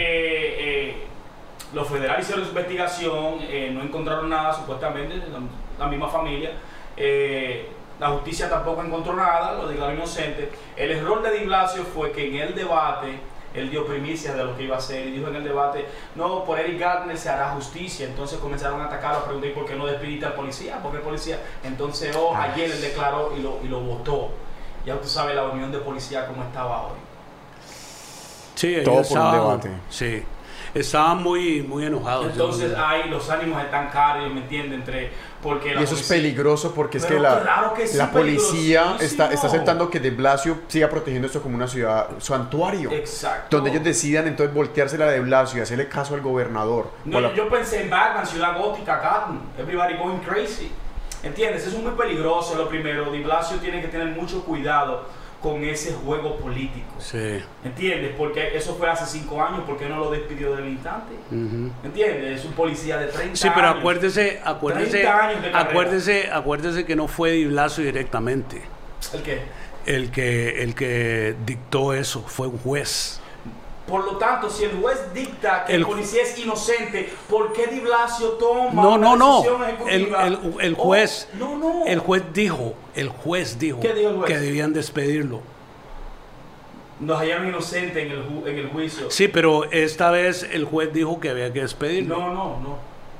Los 1.76 1.88
federales 1.88 2.24
hicieron 2.26 2.44
su 2.46 2.50
investigación, 2.50 3.40
eh, 3.42 3.70
no 3.72 3.82
encontraron 3.84 4.30
nada, 4.30 4.54
supuestamente, 4.54 5.18
la, 5.18 5.40
la 5.78 5.88
misma 5.92 6.08
familia. 6.08 6.52
Eh, 6.98 7.70
la 8.00 8.10
justicia 8.10 8.50
tampoco 8.50 8.82
encontró 8.82 9.14
nada, 9.14 9.54
lo 9.54 9.68
declaró 9.68 9.94
inocente. 9.94 10.52
El 10.76 10.92
error 10.92 11.22
de 11.22 11.38
Di 11.38 11.46
Blasio 11.46 11.84
fue 11.84 12.12
que 12.12 12.28
en 12.28 12.36
el 12.36 12.56
debate 12.56 13.20
él 13.54 13.70
dio 13.70 13.86
primicias 13.86 14.36
de 14.36 14.44
lo 14.44 14.56
que 14.58 14.64
iba 14.64 14.76
a 14.76 14.80
hacer 14.80 15.08
y 15.08 15.12
dijo 15.12 15.28
en 15.30 15.36
el 15.36 15.44
debate, 15.46 15.86
no, 16.16 16.44
por 16.44 16.60
Eric 16.60 16.78
Gardner 16.80 17.18
se 17.18 17.30
hará 17.30 17.50
justicia. 17.52 18.06
Entonces 18.06 18.38
comenzaron 18.40 18.82
a 18.82 18.86
atacarlo, 18.86 19.20
a 19.20 19.24
preguntar 19.26 19.54
¿por 19.54 19.66
qué 19.66 19.76
no 19.76 19.86
despediste 19.86 20.26
al 20.26 20.34
policía? 20.34 20.82
¿Por 20.82 20.92
qué 20.92 20.98
el 20.98 21.04
policía? 21.04 21.40
Entonces 21.64 22.16
oh, 22.18 22.36
ayer 22.36 22.70
él 22.72 22.82
declaró 22.82 23.32
y 23.38 23.42
lo, 23.42 23.60
y 23.64 23.68
lo 23.68 23.80
votó. 23.82 24.32
Ya 24.86 24.96
usted 24.96 25.08
sabe 25.08 25.34
la 25.34 25.44
unión 25.46 25.72
de 25.72 25.78
policía 25.80 26.26
cómo 26.28 26.44
estaba 26.44 26.84
hoy. 26.88 26.98
Sí, 28.56 28.76
Todo 28.84 28.94
por 28.96 28.96
un 28.96 29.02
estaban- 29.04 29.34
debate. 29.34 29.70
Sí, 29.90 30.24
estaban 30.76 31.24
muy, 31.24 31.64
muy 31.64 31.86
enojados. 31.86 32.28
Entonces 32.32 32.74
ahí 32.78 33.10
los 33.10 33.30
ánimos 33.30 33.62
están 33.64 33.90
caros, 33.90 34.32
¿me 34.32 34.42
entiende? 34.42 34.76
Entre, 34.76 35.10
porque 35.42 35.70
Y 35.70 35.72
eso 35.72 35.82
es 35.84 35.90
policía- 35.90 36.16
peligroso 36.18 36.74
porque 36.76 36.98
es 36.98 37.06
Pero 37.06 37.16
que 37.18 37.22
la, 37.24 37.42
claro 37.42 37.74
que 37.74 37.88
sí, 37.88 37.98
la 37.98 38.12
policía 38.12 38.98
está, 39.00 39.32
está 39.32 39.48
aceptando 39.48 39.90
que 39.90 40.00
De 40.00 40.12
Blasio 40.12 40.60
siga 40.68 40.90
protegiendo 40.90 41.28
esto 41.28 41.42
como 41.42 41.56
una 41.56 41.68
ciudad 41.68 42.08
santuario. 42.20 42.92
Exacto. 42.92 43.56
Donde 43.58 43.72
ellos 43.72 43.84
decidan 43.84 44.28
entonces 44.28 44.54
volteársela 44.54 45.06
a 45.06 45.10
De 45.12 45.22
Blasio 45.22 45.60
y 45.60 45.62
hacerle 45.62 45.88
caso 45.88 46.14
al 46.14 46.22
gobernador. 46.22 46.92
No, 47.06 47.20
la- 47.22 47.34
Yo 47.34 47.48
pensé 47.50 47.84
en 47.84 47.90
Batman, 47.90 48.28
Ciudad 48.28 48.58
Gótica, 48.58 48.98
Gotham, 48.98 49.40
everybody 49.58 49.96
going 49.96 50.18
crazy. 50.20 50.72
¿Entiendes? 51.24 51.66
Eso 51.66 51.78
es 51.78 51.84
muy 51.84 51.94
peligroso, 51.94 52.54
lo 52.56 52.68
primero. 52.70 53.12
Di 53.12 53.24
Blasio 53.24 53.58
tiene 53.58 53.82
que 53.82 53.88
tener 53.88 54.08
mucho 54.10 54.44
cuidado 54.44 55.06
con 55.46 55.64
ese 55.64 55.94
juego 55.94 56.38
político. 56.38 56.88
Sí. 56.98 57.40
¿Entiendes? 57.64 58.14
Porque 58.18 58.58
eso 58.58 58.74
fue 58.74 58.90
hace 58.90 59.06
cinco 59.06 59.40
años, 59.44 59.60
¿por 59.64 59.78
qué 59.78 59.88
no 59.88 59.98
lo 60.00 60.10
despidió 60.10 60.56
del 60.56 60.70
instante? 60.70 61.14
ujú. 61.30 61.70
¿Entiendes? 61.84 62.40
Es 62.40 62.46
un 62.46 62.54
policía 62.54 62.98
de 62.98 63.06
30 63.08 63.36
Sí, 63.36 63.48
pero 63.54 63.68
años. 63.68 63.80
acuérdese, 63.80 64.42
acuérdese, 64.44 64.90
30 65.02 65.24
años 65.28 65.44
de 65.44 65.52
carrera. 65.52 65.70
acuérdese, 65.70 66.32
acuérdese 66.32 66.86
que 66.86 66.96
no 66.96 67.08
fue 67.08 67.32
Di 67.34 67.46
Blasio 67.46 67.84
directamente. 67.84 68.60
¿El 69.14 69.22
qué? 69.22 69.42
El 69.86 70.10
que, 70.10 70.64
el 70.64 70.74
que 70.74 71.36
dictó 71.46 71.94
eso 71.94 72.24
fue 72.24 72.48
un 72.48 72.58
juez. 72.58 73.22
Por 73.88 74.04
lo 74.04 74.18
tanto, 74.18 74.50
si 74.50 74.64
el 74.64 74.72
juez 74.82 75.14
dicta 75.14 75.64
que 75.66 75.74
el, 75.76 75.82
El- 75.82 75.86
policía 75.88 76.24
es 76.24 76.38
inocente, 76.40 77.14
¿por 77.30 77.54
qué 77.54 77.68
Di 77.68 77.82
Blasio 77.82 78.30
toma 78.32 78.72
No, 78.82 78.94
una 78.96 79.10
no, 79.10 79.16
no. 79.16 79.36
decisión 79.42 79.64
El, 79.64 79.70
ejecutiva? 80.02 80.28
el- 80.28 80.40
el 80.62 80.74
Oh, 80.78 80.84
juez, 80.84 81.30
no, 81.38 81.56
no. 81.58 81.86
el 81.86 82.00
juez 82.00 82.24
dijo, 82.34 82.74
el 82.96 83.10
juez 83.10 83.60
dijo 83.60 83.80
¿Qué 83.82 83.94
dijo 83.94 84.10
el 84.10 84.16
juez? 84.18 84.28
que 84.28 84.40
debían 84.40 84.74
despedirlo. 84.74 85.42
Nos 87.00 87.20
hallaron 87.20 87.48
inocente 87.50 88.02
en 88.02 88.12
el, 88.12 88.24
ju- 88.28 88.48
en 88.48 88.58
el 88.58 88.70
juicio. 88.70 89.12
Sí, 89.12 89.28
pero 89.28 89.66
esta 89.72 90.10
vez 90.12 90.48
el 90.52 90.64
juez 90.66 90.94
dijo 90.94 91.20
que 91.20 91.30
había 91.30 91.52
que 91.52 91.62
despedirlo. 91.62 92.18
No, 92.18 92.28
no, 92.34 92.60
no. 92.62 92.78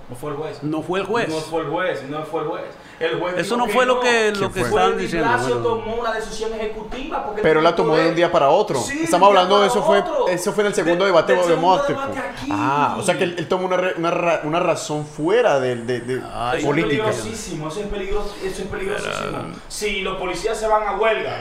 No 0.10 0.16
fue 0.16 0.32
el 0.32 0.38
juez. 0.38 0.64
No 0.64 0.82
fue 0.82 1.00
el 1.02 1.06
juez. 1.06 1.28
No 1.30 1.36
fue 1.42 1.62
el 1.64 1.68
juez, 1.70 2.04
no 2.04 2.24
fue 2.26 2.42
el 2.44 2.48
juez. 2.48 2.64
El 2.98 3.20
juez 3.20 3.36
Eso 3.38 3.58
no 3.58 3.68
fue 3.68 3.86
lo 3.86 4.00
que, 4.00 4.32
lo 4.32 4.38
¿Quién 4.40 4.54
que 4.54 4.60
fue? 4.62 4.70
estaban 4.70 4.98
diciendo. 4.98 5.30
Bueno. 5.38 5.56
tomó 5.58 5.96
una 5.96 6.14
decisión 6.14 6.54
ejecutiva. 6.54 7.26
Porque 7.26 7.42
Pero 7.42 7.60
él 7.60 7.64
la 7.66 7.76
tomó 7.76 7.96
de 7.98 8.08
un 8.10 8.16
día 8.16 8.32
para 8.32 8.48
otro. 8.50 8.80
Sí, 8.80 9.02
Estamos 9.04 9.28
hablando 9.28 9.60
de 9.60 9.68
eso 9.68 9.84
fue 9.84 10.02
eso 10.30 10.54
fue 10.54 10.64
en 10.64 10.68
el 10.68 10.74
segundo 10.76 11.04
De- 11.04 11.12
debate 11.12 11.34
de 11.36 11.46
debate 11.46 11.94
aquí. 11.94 12.50
Ah, 12.52 12.96
o 12.98 13.04
sea 13.04 13.18
que 13.18 13.26
él, 13.26 13.36
él 13.38 13.48
tomó 13.50 13.66
una, 13.68 13.92
una, 13.98 14.40
una 14.44 14.60
razón 14.62 15.06
fuera 15.06 15.60
de, 15.60 15.76
de- 15.76 16.00
de 16.00 16.22
Ay, 16.34 16.60
Eso 16.60 16.68
política. 16.68 17.10
es 17.10 17.16
peligrosísimo, 17.18 17.68
eso 17.68 17.80
es, 17.82 17.88
peligroso, 17.88 18.36
eso 18.44 18.62
es 18.62 18.68
peligrosísimo. 18.70 19.38
Si 19.68 20.02
los 20.02 20.18
policías 20.18 20.58
se 20.58 20.68
van 20.68 20.88
a 20.88 20.96
huelga, 20.98 21.36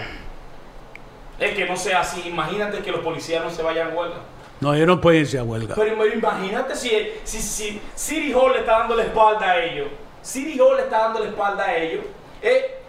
es 1.38 1.54
que 1.54 1.66
no 1.66 1.76
sea 1.76 2.00
así. 2.00 2.22
Imagínate 2.26 2.78
que 2.78 2.90
los 2.90 3.00
policías 3.00 3.44
no 3.44 3.50
se 3.50 3.62
vayan 3.62 3.92
a 3.92 3.94
huelga. 3.94 4.16
No, 4.60 4.72
ellos 4.74 4.86
no 4.86 5.00
pueden 5.00 5.20
irse 5.22 5.38
a 5.38 5.42
huelga. 5.44 5.74
Pero, 5.74 5.96
pero 5.98 6.14
imagínate 6.14 6.74
si, 6.76 6.90
si, 7.24 7.40
si 7.40 7.80
City 7.94 8.32
Hall 8.32 8.52
le 8.52 8.60
está 8.60 8.78
dando 8.80 8.94
la 8.96 9.02
espalda 9.04 9.50
a 9.50 9.62
ellos. 9.62 9.88
City 10.24 10.58
Hall 10.58 10.76
le 10.78 10.82
está 10.84 10.98
dando 10.98 11.20
la 11.20 11.26
espalda 11.28 11.64
a 11.66 11.76
ellos. 11.76 12.04
eh, 12.42 12.80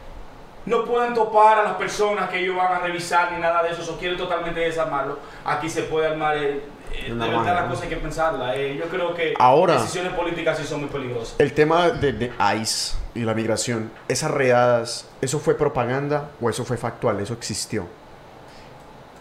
no 0.66 0.84
pueden 0.84 1.14
topar 1.14 1.60
a 1.60 1.64
las 1.64 1.74
personas 1.76 2.28
que 2.32 2.40
ellos 2.40 2.56
van 2.56 2.74
a 2.74 2.80
revisar 2.80 3.32
ni 3.34 3.40
nada 3.40 3.62
de 3.62 3.70
eso. 3.70 3.94
O 3.94 3.98
quieren 4.00 4.18
totalmente 4.18 4.60
desarmarlo. 4.62 5.20
Aquí 5.46 5.70
se 5.70 5.84
puede 5.84 6.08
armar. 6.08 6.38
eh, 6.38 6.64
eh, 6.92 7.10
de 7.14 7.14
verdad, 7.14 7.54
la 7.54 7.68
cosa 7.68 7.84
hay 7.84 7.90
que 7.90 7.98
pensarla. 7.98 8.56
eh, 8.56 8.76
yo 8.76 8.86
creo 8.86 9.14
que 9.14 9.36
Ahora- 9.38 9.74
decisiones 9.76 10.14
políticas 10.14 10.58
sí 10.58 10.64
son 10.66 10.80
muy 10.80 10.90
peligrosas. 10.90 11.36
El 11.38 11.54
tema 11.54 11.90
de, 11.92 12.14
de 12.14 12.32
ICE 12.60 12.96
y 13.14 13.20
la 13.26 13.36
migración, 13.36 13.92
esas 14.08 14.32
redadas, 14.32 15.08
¿eso 15.22 15.38
fue 15.40 15.54
propaganda 15.56 16.32
o 16.42 16.50
eso 16.50 16.66
fue 16.66 16.78
factual? 16.78 17.20
¿Eso 17.20 17.34
existió? 17.34 17.86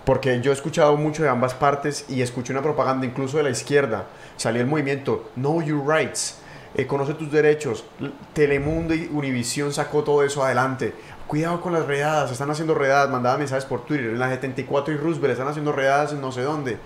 Porque 0.05 0.41
yo 0.41 0.51
he 0.51 0.55
escuchado 0.55 0.97
mucho 0.97 1.23
de 1.23 1.28
ambas 1.31 1.55
partes 1.55 2.05
y 2.09 2.20
escuché 2.23 2.53
una 2.53 2.62
propaganda 2.62 3.07
incluso 3.07 3.39
de 3.39 3.43
la 3.43 3.51
izquierda. 3.51 4.05
Salió 4.36 4.61
el 4.61 4.66
movimiento 4.66 5.31
Know 5.35 5.62
Your 5.62 5.86
Rights, 5.86 6.39
eh, 6.75 6.87
conoce 6.87 7.15
tus 7.15 7.31
derechos. 7.31 7.85
Telemundo 8.33 8.95
y 8.95 9.09
Univisión 9.13 9.73
sacó 9.73 10.03
todo 10.03 10.23
eso 10.25 10.45
adelante. 10.45 10.93
Cuidado 11.27 11.61
con 11.61 11.73
las 11.73 11.87
redadas, 11.87 12.33
están 12.33 12.51
haciendo 12.51 12.75
redadas, 12.75 13.11
mandaba 13.11 13.39
mensajes 13.39 13.65
por 13.65 13.85
Twitter. 13.85 14.07
En 14.07 14.19
la 14.19 14.29
74 14.29 14.93
y 14.93 14.97
Roosevelt 14.97 15.33
están 15.33 15.49
haciendo 15.49 15.73
redadas 15.73 16.13
en 16.13 16.21
no 16.21 16.33
sé 16.33 16.43
dónde. 16.43 16.79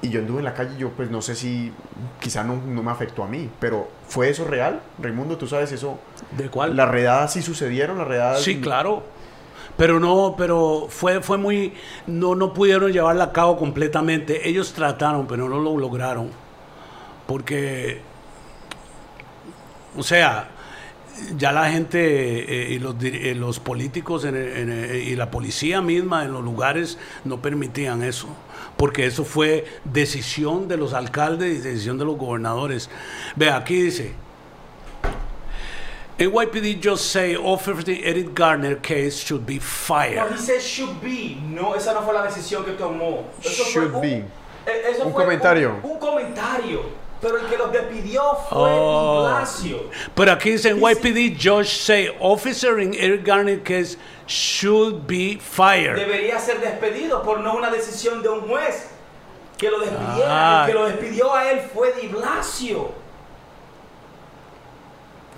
Y 0.00 0.10
yo 0.10 0.20
anduve 0.20 0.38
en 0.38 0.44
la 0.44 0.54
calle, 0.54 0.76
yo 0.78 0.90
pues 0.90 1.10
no 1.10 1.22
sé 1.22 1.34
si, 1.34 1.72
quizá 2.20 2.44
no, 2.44 2.56
no 2.56 2.82
me 2.82 2.90
afectó 2.90 3.24
a 3.24 3.26
mí, 3.26 3.50
pero 3.58 3.88
¿fue 4.06 4.28
eso 4.28 4.44
real? 4.44 4.80
Raimundo, 5.00 5.36
¿tú 5.36 5.48
sabes 5.48 5.72
eso? 5.72 5.98
¿De 6.36 6.48
cuál? 6.48 6.76
¿Las 6.76 6.88
redadas 6.88 7.32
sí 7.32 7.42
sucedieron? 7.42 7.98
¿Las 7.98 8.06
redadas? 8.06 8.42
Sí, 8.42 8.60
claro. 8.60 9.02
Pero 9.76 9.98
no, 10.00 10.34
pero 10.36 10.86
fue, 10.88 11.20
fue 11.20 11.38
muy, 11.38 11.72
no, 12.06 12.34
no 12.34 12.52
pudieron 12.52 12.92
llevarla 12.92 13.24
a 13.24 13.32
cabo 13.32 13.56
completamente. 13.56 14.48
Ellos 14.48 14.72
trataron, 14.72 15.26
pero 15.26 15.48
no 15.48 15.58
lo 15.58 15.76
lograron. 15.76 16.30
Porque 17.26 18.00
O 19.98 20.02
sea, 20.02 20.48
ya 21.36 21.50
la 21.52 21.70
gente 21.70 21.98
eh, 21.98 22.72
y 22.74 22.78
los, 22.78 22.94
eh, 23.02 23.34
los 23.34 23.58
políticos 23.58 24.24
en 24.24 24.36
el- 24.36 24.56
en 24.56 24.70
el- 24.70 24.94
y 25.02 25.16
la 25.16 25.30
policía 25.30 25.80
misma 25.82 26.24
en 26.24 26.32
los 26.32 26.44
lugares 26.44 26.96
no 27.24 27.42
permitían 27.42 28.02
eso, 28.04 28.28
porque 28.76 29.06
eso 29.06 29.24
fue 29.24 29.66
decisión 29.84 30.68
de 30.68 30.76
los 30.76 30.94
alcaldes 30.94 31.56
y 31.56 31.58
decisión 31.58 31.98
de 31.98 32.04
los 32.04 32.16
gobernadores. 32.16 32.88
Ve, 33.34 33.50
aquí 33.50 33.82
dice, 33.82 34.12
NYPD 36.18 36.80
just 36.82 37.04
say 37.04 37.36
officer 37.36 37.82
the 37.84 38.00
Eric 38.08 38.34
Garner 38.34 38.76
case 38.80 39.22
should 39.24 39.44
be 39.46 39.54
No, 39.56 39.60
fired. 39.60 40.32
he 40.32 40.36
said 40.38 40.60
should 40.60 41.00
be. 41.00 41.36
No, 41.44 41.74
esa 41.76 41.94
no 41.94 42.02
fue 42.02 42.12
la 42.12 42.24
decisión 42.24 42.64
que 42.64 42.72
tomó. 42.72 43.24
Eso 43.40 43.64
fue 43.64 43.82
Should 43.82 43.94
un- 43.94 44.00
be. 44.00 44.16
eh, 44.66 44.82
eso 44.92 45.04
Un 45.06 45.12
fue 45.12 45.22
comentario. 45.24 45.76
Un, 45.82 45.90
un 45.92 45.98
comentario. 45.98 47.07
Pero 47.20 47.38
el 47.38 47.46
que 47.46 47.56
los 47.56 47.72
despidió 47.72 48.22
fue 48.48 48.58
Oh. 48.58 49.26
Di 49.26 49.32
Blasio. 49.32 49.90
Pero 50.14 50.32
aquí 50.32 50.50
dice 50.52 50.72
NYPD 50.74 51.36
judge 51.36 51.68
say 51.68 52.14
officer 52.20 52.78
in 52.78 52.94
Eric 52.94 53.24
Garner 53.24 53.58
case 53.58 53.96
should 54.26 55.06
be 55.06 55.38
fired. 55.40 55.96
Debería 55.96 56.38
ser 56.38 56.60
despedido 56.60 57.22
por 57.22 57.40
no 57.40 57.54
una 57.56 57.70
decisión 57.70 58.22
de 58.22 58.28
un 58.28 58.42
juez 58.48 58.90
que 59.56 59.70
lo 59.70 59.80
despidiera. 59.80 60.28
Ah. 60.28 60.64
El 60.66 60.72
que 60.72 60.78
lo 60.78 60.86
despidió 60.86 61.34
a 61.34 61.50
él 61.50 61.60
fue 61.74 61.92
Di 62.00 62.06
Blasio. 62.08 62.92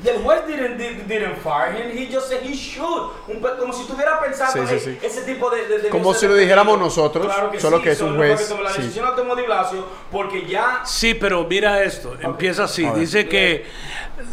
Y 0.02 0.08
el 0.08 0.22
juez 0.22 0.46
didn't, 0.46 0.78
didn't, 0.78 1.06
didn't 1.08 1.36
fire 1.42 1.72
him, 1.74 1.90
he 1.96 2.10
just 2.10 2.28
said 2.28 2.40
he 2.42 2.54
should. 2.54 3.10
Un 3.28 3.40
como 3.58 3.72
si 3.72 3.82
estuviera 3.82 4.18
pensando 4.20 4.52
Sí, 4.52 4.60
"Hey, 4.70 4.80
sí, 4.82 4.98
sí. 5.00 5.06
ese 5.06 5.22
tipo 5.22 5.50
de... 5.50 5.66
de- 5.66 5.78
de- 5.80 5.88
Como 5.90 6.14
si 6.14 6.26
lo 6.26 6.34
dijéramos 6.34 6.78
nosotros, 6.78 7.26
Claro 7.26 7.50
que 7.50 7.60
solo 7.60 7.76
sí, 7.78 7.82
que 7.84 7.90
es 7.90 8.00
un 8.00 8.16
juez, 8.16 8.48
que 8.52 8.62
La 8.62 8.70
sí. 8.70 8.80
decisión 8.82 9.04
la 9.04 9.14
tomó 9.14 9.36
Di 9.36 9.42
Blasio 9.42 9.84
porque 10.10 10.46
ya... 10.46 10.80
Sí, 10.86 11.12
pero 11.14 11.44
mira 11.44 11.82
esto, 11.82 12.16
empieza 12.20 12.64
así. 12.64 12.84
Dice 12.94 13.28
que 13.28 13.66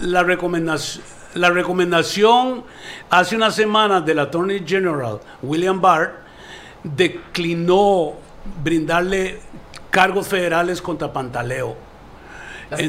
la 0.01 0.23
recomendación, 0.23 1.03
la 1.33 1.49
recomendación 1.49 2.63
hace 3.09 3.35
unas 3.35 3.53
semanas 3.53 4.05
del 4.05 4.19
Attorney 4.19 4.63
General 4.65 5.19
William 5.41 5.81
Barr 5.81 6.21
declinó 6.83 8.13
brindarle 8.63 9.39
cargos 9.89 10.27
federales 10.27 10.81
contra 10.81 11.11
Pantaleo. 11.11 11.75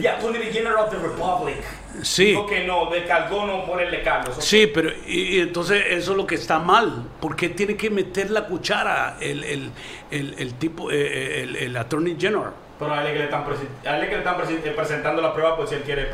Ya, 0.01 0.17
Attorney 0.17 0.43
General 0.53 0.85
of 0.85 0.91
the 0.91 0.97
Republic. 0.99 1.57
Sí. 2.03 2.27
Dijo 2.27 2.47
que 2.47 2.65
no, 2.65 2.91
descargó 2.91 3.47
no 3.47 3.65
ponerle 3.65 4.03
cargos. 4.03 4.37
ok. 4.37 4.43
Sí, 4.43 4.67
pero 4.67 4.91
y, 5.07 5.37
y 5.37 5.41
entonces 5.41 5.85
eso 5.89 6.11
es 6.13 6.17
lo 6.17 6.27
que 6.27 6.35
está 6.35 6.59
mal. 6.59 7.05
¿Por 7.21 7.37
qué 7.37 7.49
tiene 7.51 7.77
que 7.77 7.89
meter 7.91 8.31
la 8.31 8.47
cuchara 8.47 9.17
el, 9.21 9.45
el, 9.45 9.71
el, 10.11 10.35
el 10.39 10.55
tipo, 10.55 10.91
eh, 10.91 11.43
el, 11.43 11.57
el 11.57 11.77
Attorney 11.77 12.17
General? 12.19 12.53
Pero 12.79 12.93
a 12.93 13.05
él 13.05 13.13
que 13.13 13.19
le 13.19 13.25
están, 13.25 13.43
a 13.43 13.97
él 13.99 14.05
que 14.09 14.13
le 14.13 14.19
están 14.19 14.37
eh, 14.41 14.73
presentando 14.77 15.21
la 15.23 15.33
prueba 15.33 15.57
por 15.57 15.69
si 15.69 15.75
él 15.77 15.83
quiere 15.83 16.09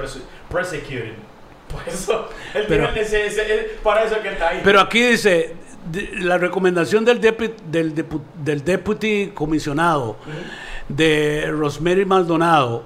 prosecuting. 0.50 1.34
Por 1.74 1.82
eso, 1.88 2.28
él 2.54 2.66
Pero- 2.68 2.90
tiene 2.92 3.00
ese, 3.00 3.70
para 3.82 4.04
eso 4.04 4.16
es 4.16 4.20
que 4.22 4.28
está 4.28 4.50
ahí. 4.50 4.60
Pero 4.62 4.80
aquí 4.80 5.02
dice, 5.02 5.54
la 6.18 6.38
recomendación 6.38 7.04
del, 7.04 7.20
depu- 7.20 7.54
del, 7.66 7.94
depu- 7.94 8.20
del 8.36 8.62
deputy 8.62 9.32
comisionado 9.34 10.16
de 10.88 11.46
Rosemary 11.50 12.04
Maldonado, 12.04 12.84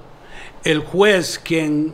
el 0.63 0.79
juez 0.79 1.39
quien 1.39 1.93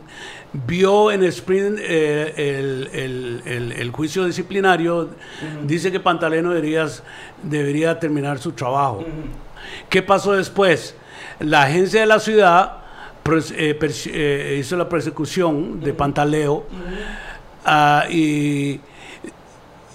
vio 0.66 1.10
en 1.12 1.22
Spring 1.24 1.76
eh, 1.78 2.32
el, 2.36 2.88
el- 2.92 3.42
el- 3.44 3.72
el 3.72 3.90
juicio 3.90 4.24
disciplinario, 4.24 5.10
dice 5.64 5.92
que 5.92 6.00
Pantaleno 6.00 6.50
debería, 6.50 6.86
debería 7.42 7.98
terminar 7.98 8.38
su 8.38 8.52
trabajo. 8.52 9.04
¿Qué 9.90 10.02
pasó 10.02 10.32
después? 10.32 10.94
La 11.40 11.62
agencia 11.64 12.00
de 12.00 12.06
la 12.06 12.20
ciudad 12.20 12.78
eh, 13.54 13.76
eh, 14.06 14.56
hizo 14.60 14.76
la 14.76 14.88
persecución 14.88 15.80
de 15.80 15.92
Pantaleo 15.92 16.64
ah, 17.64 18.04
y, 18.08 18.80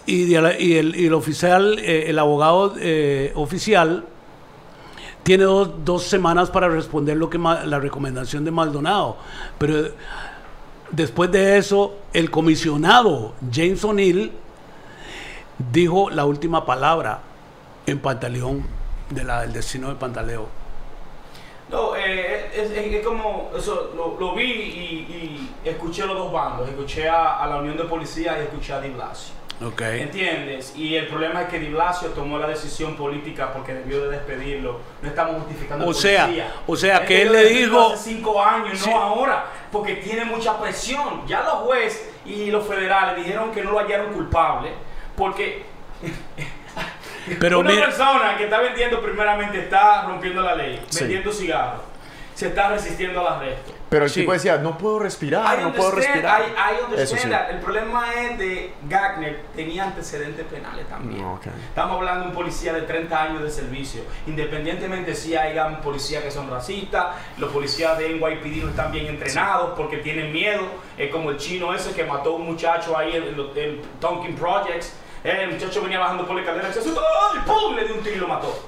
y, 0.05 0.27
el, 0.35 0.95
y 0.95 1.09
oficial, 1.09 1.79
eh, 1.79 2.05
el 2.09 2.19
abogado 2.19 2.75
oficial, 3.35 4.03
tiene 5.23 5.43
dos, 5.43 5.85
dos 5.85 6.03
semanas 6.03 6.49
para 6.49 6.67
responder 6.67 7.17
lo 7.17 7.29
que 7.29 7.37
la 7.37 7.79
recomendación 7.79 8.43
de 8.45 8.51
Maldonado. 8.51 9.17
Pero 9.57 9.89
después 10.91 11.31
de 11.31 11.57
eso, 11.57 11.95
el 12.13 12.31
comisionado 12.31 13.33
James 13.51 13.83
O'Neill 13.83 14.31
dijo 15.71 16.09
la 16.09 16.25
última 16.25 16.65
palabra 16.65 17.19
en 17.85 17.99
Pantaleón 17.99 18.65
de 19.09 19.23
la, 19.23 19.41
del 19.41 19.53
destino 19.53 19.89
de 19.89 19.95
Pantaleo. 19.95 20.47
No, 21.69 21.95
eh, 21.95 22.49
es, 22.53 22.71
es- 22.71 23.05
como, 23.05 23.49
eso, 23.57 23.91
lo, 23.95 24.19
lo 24.19 24.35
vi 24.35 24.43
y, 24.43 25.51
y 25.63 25.69
escuché 25.69 26.05
los 26.05 26.17
dos 26.17 26.31
bandos. 26.31 26.67
Escuché 26.67 27.07
a, 27.07 27.45
la 27.47 27.57
Unión 27.57 27.77
de 27.77 27.85
Policía 27.85 28.37
y 28.39 28.43
escuché 28.43 28.73
a 28.73 28.81
Di. 28.81 29.31
¿Entiendes? 29.61 30.73
Y 30.75 30.95
el 30.95 31.07
problema 31.07 31.43
es 31.43 31.49
que 31.49 31.59
Di 31.59 31.67
Blasio 31.67 32.09
tomó 32.09 32.39
la 32.39 32.47
decisión 32.47 32.95
política 32.95 33.53
porque 33.53 33.73
debió 33.75 34.03
de 34.05 34.17
despedirlo. 34.17 34.79
No 35.01 35.07
estamos 35.09 35.35
justificando 35.43 35.85
O 35.87 35.93
sea, 35.93 36.23
policía. 36.25 36.51
o 36.65 36.75
sea, 36.75 37.05
que 37.05 37.21
él 37.21 37.31
le 37.31 37.45
dijo- 37.45 37.91
Hace 37.93 38.11
cinco 38.15 38.43
años, 38.43 38.79
Sí. 38.79 38.89
no 38.89 38.99
ahora. 39.01 39.45
Porque 39.71 39.95
tiene 39.95 40.25
mucha 40.25 40.59
presión. 40.59 41.27
Ya 41.27 41.41
los 41.43 41.53
jueces 41.65 42.09
y 42.25 42.49
los 42.49 42.65
federales 42.67 43.15
dijeron 43.23 43.51
que 43.51 43.61
no 43.63 43.71
lo 43.71 43.79
hallaron 43.79 44.11
culpable. 44.13 44.71
Porque 45.15 45.63
Pero 47.39 47.59
una 47.59 47.69
mira, 47.69 47.85
persona 47.85 48.35
que 48.37 48.45
está 48.45 48.59
vendiendo 48.59 48.99
primeramente 49.01 49.59
está 49.59 50.03
rompiendo 50.05 50.41
la 50.41 50.55
ley, 50.55 50.83
Sí. 50.89 51.01
vendiendo 51.01 51.31
cigarros. 51.31 51.81
Se 52.33 52.47
está 52.47 52.69
resistiendo 52.69 53.19
al 53.27 53.35
arresto. 53.37 53.73
Pero 53.91 54.05
el 54.05 54.09
Sí. 54.09 54.21
tipo 54.21 54.31
decía, 54.31 54.55
no 54.57 54.77
puedo 54.77 54.99
respirar, 54.99 55.59
I 55.59 55.63
no 55.63 55.73
puedo 55.73 55.91
respirar. 55.91 56.41
I- 56.43 56.95
I 56.95 57.01
Eso 57.01 57.17
sí. 57.17 57.27
that. 57.29 57.49
El 57.49 57.59
problema 57.59 58.05
es 58.13 58.37
de 58.39 58.73
Gagner, 58.87 59.41
tenía 59.53 59.83
antecedentes 59.83 60.45
penales 60.45 60.87
también. 60.87 61.21
No, 61.21 61.33
ok. 61.33 61.47
Estamos 61.67 61.97
hablando 61.97 62.21
de 62.23 62.29
un 62.29 62.33
policía 62.33 62.71
de 62.71 62.83
30 62.83 63.21
años 63.21 63.43
de 63.43 63.51
servicio. 63.51 64.03
Independientemente 64.27 65.13
si 65.13 65.35
hayan 65.35 65.81
policías 65.81 66.23
que 66.23 66.31
son 66.31 66.49
racistas, 66.49 67.07
los 67.37 67.51
policías 67.51 67.97
de 67.97 68.13
NYPD 68.13 68.63
no 68.63 68.69
están 68.69 68.93
bien 68.93 69.07
entrenados 69.07 69.73
porque 69.75 69.97
tienen 69.97 70.31
miedo. 70.31 70.61
Es 70.97 71.11
como 71.11 71.31
el 71.31 71.35
chino 71.35 71.73
ese 71.73 71.91
que 71.91 72.05
mató 72.05 72.31
a 72.31 72.35
un 72.37 72.45
muchacho 72.45 72.97
ahí 72.97 73.13
en, 73.17 73.37
en 73.57 73.81
Tonkin 73.99 74.35
Projects. 74.37 74.93
Eh, 75.25 75.39
el 75.43 75.51
muchacho 75.51 75.81
venía 75.81 75.99
bajando 75.99 76.25
por 76.25 76.35
la 76.37 76.43
escalera 76.43 76.69
y 76.69 76.73
se 76.73 76.79
asustó, 76.79 77.01
¡ay! 77.33 77.39
¡Pum! 77.45 77.75
Le 77.75 77.83
dio 77.83 77.95
un 77.95 78.01
tiro 78.01 78.15
y 78.15 78.19
lo 78.19 78.27
mató. 78.29 78.67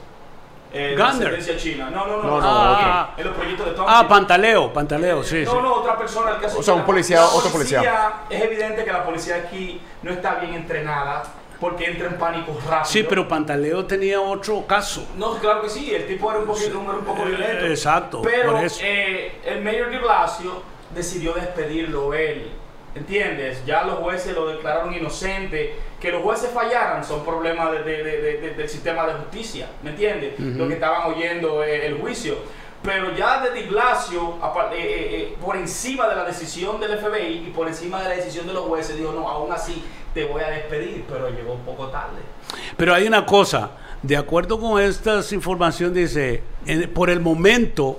Eh, 0.74 0.96
de 0.98 1.04
ascendencia 1.04 1.56
china. 1.56 1.90
No, 1.92 2.08
no, 2.08 2.18
no. 2.18 2.24
No, 2.24 2.42
no, 2.42 2.48
Ah. 2.50 3.14
En 3.16 3.26
los 3.26 3.36
proyectos 3.36 3.66
de 3.68 3.72
Tonkin. 3.74 3.94
ah, 3.96 4.08
Pantaleo, 4.08 4.74
Pantaleo, 4.74 5.24
sí, 5.24 5.44
No, 5.46 5.52
sí. 5.52 5.58
no, 5.62 5.74
otra 5.76 5.98
persona. 5.98 6.32
El 6.32 6.42
caso 6.42 6.60
O 6.60 6.64
sea, 6.64 6.74
un 6.74 6.80
la- 6.82 6.86
policía, 6.88 7.18
la 7.20 7.26
otro 7.28 7.52
policía. 7.52 8.14
Es 8.30 8.42
evidente 8.44 8.84
que 8.84 8.92
la 8.92 9.04
policía 9.06 9.36
aquí 9.36 9.80
no 10.02 10.12
está 10.12 10.36
bien 10.36 10.56
entrenada 10.56 11.24
porque 11.60 11.86
entra 11.86 12.08
en 12.08 12.18
pánico 12.18 12.58
rápido. 12.68 12.86
Sí, 12.86 13.06
pero 13.08 13.28
Pantaleo 13.28 13.86
tenía 13.86 14.20
otro 14.20 14.66
caso. 14.66 15.08
No, 15.16 15.38
claro 15.38 15.62
que 15.62 15.70
sí, 15.70 15.94
el 15.94 16.08
tipo 16.08 16.30
era 16.32 16.40
un, 16.40 16.46
poquito, 16.48 16.82
era 16.82 16.90
un 16.98 17.06
poco 17.06 17.24
violento. 17.24 17.66
Eh, 17.66 17.70
exacto, 17.70 18.22
Pero 18.24 18.54
por 18.54 18.64
eso. 18.64 18.80
eh, 18.84 19.40
el 19.46 19.62
mayor 19.62 19.92
de 19.92 20.00
Blasio 20.00 20.64
decidió 20.94 21.34
despedirlo 21.34 22.14
él. 22.16 22.52
¿Entiendes? 22.96 23.66
Ya 23.66 23.84
los 23.84 23.96
jueces 24.00 24.36
lo 24.36 24.48
declararon 24.48 24.94
inocente. 24.94 25.76
Que 26.04 26.12
los 26.12 26.22
jueces 26.22 26.52
fallaran 26.52 27.02
son 27.04 27.24
problemas 27.24 27.72
de- 27.72 27.82
de- 27.84 28.04
de- 28.04 28.22
de- 28.22 28.38
de- 28.42 28.54
del 28.56 28.68
sistema 28.70 29.08
de 29.08 29.14
justicia. 29.14 29.70
¿Me 29.82 29.92
entiendes? 29.92 30.38
Lo 30.38 30.68
que 30.68 30.74
estaban 30.76 31.14
oyendo 31.14 31.64
eh, 31.64 31.88
el 31.88 31.98
juicio. 31.98 32.36
Pero 32.84 33.16
ya 33.16 33.40
de 33.42 33.52
Di 33.52 33.70
Blasio, 33.70 34.36
eh, 34.74 34.76
eh, 34.76 34.78
eh, 35.32 35.36
por 35.42 35.56
encima 35.56 36.10
de 36.10 36.16
la 36.18 36.26
decisión 36.26 36.82
del 36.82 36.98
FBI 37.00 37.46
y 37.48 37.52
por 37.56 37.70
encima 37.70 38.04
de 38.04 38.10
la 38.10 38.16
decisión 38.16 38.46
de 38.46 38.52
los 38.54 38.64
jueces, 38.66 38.98
dijo, 38.98 39.14
no, 39.14 39.30
aún 39.30 39.50
así 39.54 39.82
te 40.14 40.26
voy 40.26 40.42
a 40.44 40.50
despedir, 40.50 41.06
pero 41.08 41.30
llegó 41.30 41.54
un 41.54 41.62
poco 41.62 41.88
tarde. 41.88 42.20
Pero 42.76 42.94
hay 42.94 43.08
una 43.08 43.26
cosa, 43.26 43.72
de 44.02 44.18
acuerdo 44.18 44.60
con 44.60 44.82
estas 44.82 45.32
informaciones, 45.32 45.96
dice, 45.96 46.44
en- 46.66 46.94
por 46.94 47.10
el 47.10 47.22
momento, 47.22 47.98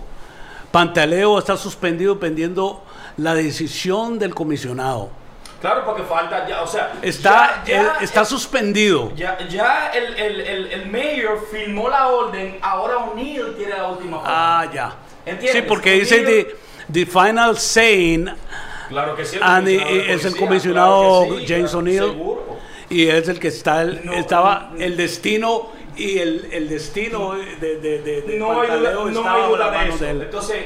Pantaleo 0.70 1.39
está 1.39 1.56
suspendido 1.56 2.20
pendiendo 2.20 2.82
la 3.16 3.35
decisión 3.35 4.18
del 4.18 4.35
comisionado. 4.35 5.09
Claro, 5.64 5.84
porque 5.86 6.02
falta 6.02 6.46
ya, 6.46 6.60
o 6.60 6.66
sea, 6.66 6.92
Está, 7.00 7.62
ya- 7.66 7.82
ya- 7.82 7.96
está 8.02 8.22
suspendido. 8.26 9.12
Ya, 9.16 9.38
ya 9.48 9.88
el, 9.94 10.14
el, 10.14 10.40
el, 10.42 10.66
el 10.72 10.86
mayor 10.90 11.46
firmó 11.50 11.88
la 11.88 12.08
orden, 12.08 12.58
ahora 12.60 12.98
O'Neill 12.98 13.54
tiene 13.56 13.72
la 13.72 13.88
última 13.88 14.22
palabra. 14.22 14.60
Ah, 14.60 14.70
ya. 14.74 14.94
¿Entiendes? 15.24 15.62
Sí, 15.62 15.66
porque 15.66 15.92
dice 15.92 16.18
the, 16.20 16.56
the 16.92 17.06
final 17.06 17.56
saying 17.56 18.28
claro 18.90 19.16
que 19.16 19.24
sí. 19.24 19.38
and 19.40 19.66
i- 19.70 19.76
es 19.76 19.82
el 20.26 20.32
policía, 20.32 20.38
comisionado 20.46 21.24
claro 21.28 21.38
sí, 21.40 21.46
James 21.48 21.70
claro, 21.70 21.78
O'Neill. 21.78 22.18
Y 22.90 23.08
es 23.08 23.26
el 23.28 23.40
que 23.40 23.48
está, 23.48 23.80
el- 23.80 24.04
No, 24.04 24.12
estaba 24.12 24.68
no, 24.74 24.82
el 24.84 24.98
destino 24.98 25.72
y 25.96 26.18
el, 26.18 26.46
el 26.52 26.68
destino 26.68 27.32
de, 27.32 27.56
de, 27.56 28.00
de, 28.02 28.20
de 28.20 28.38
No 28.38 28.60
hay 28.60 28.68
duda, 28.68 28.92
no 28.92 29.30
hay 29.30 29.42
duda 29.50 29.70
de 29.70 29.88
eso. 29.88 30.04
Entonces, 30.04 30.56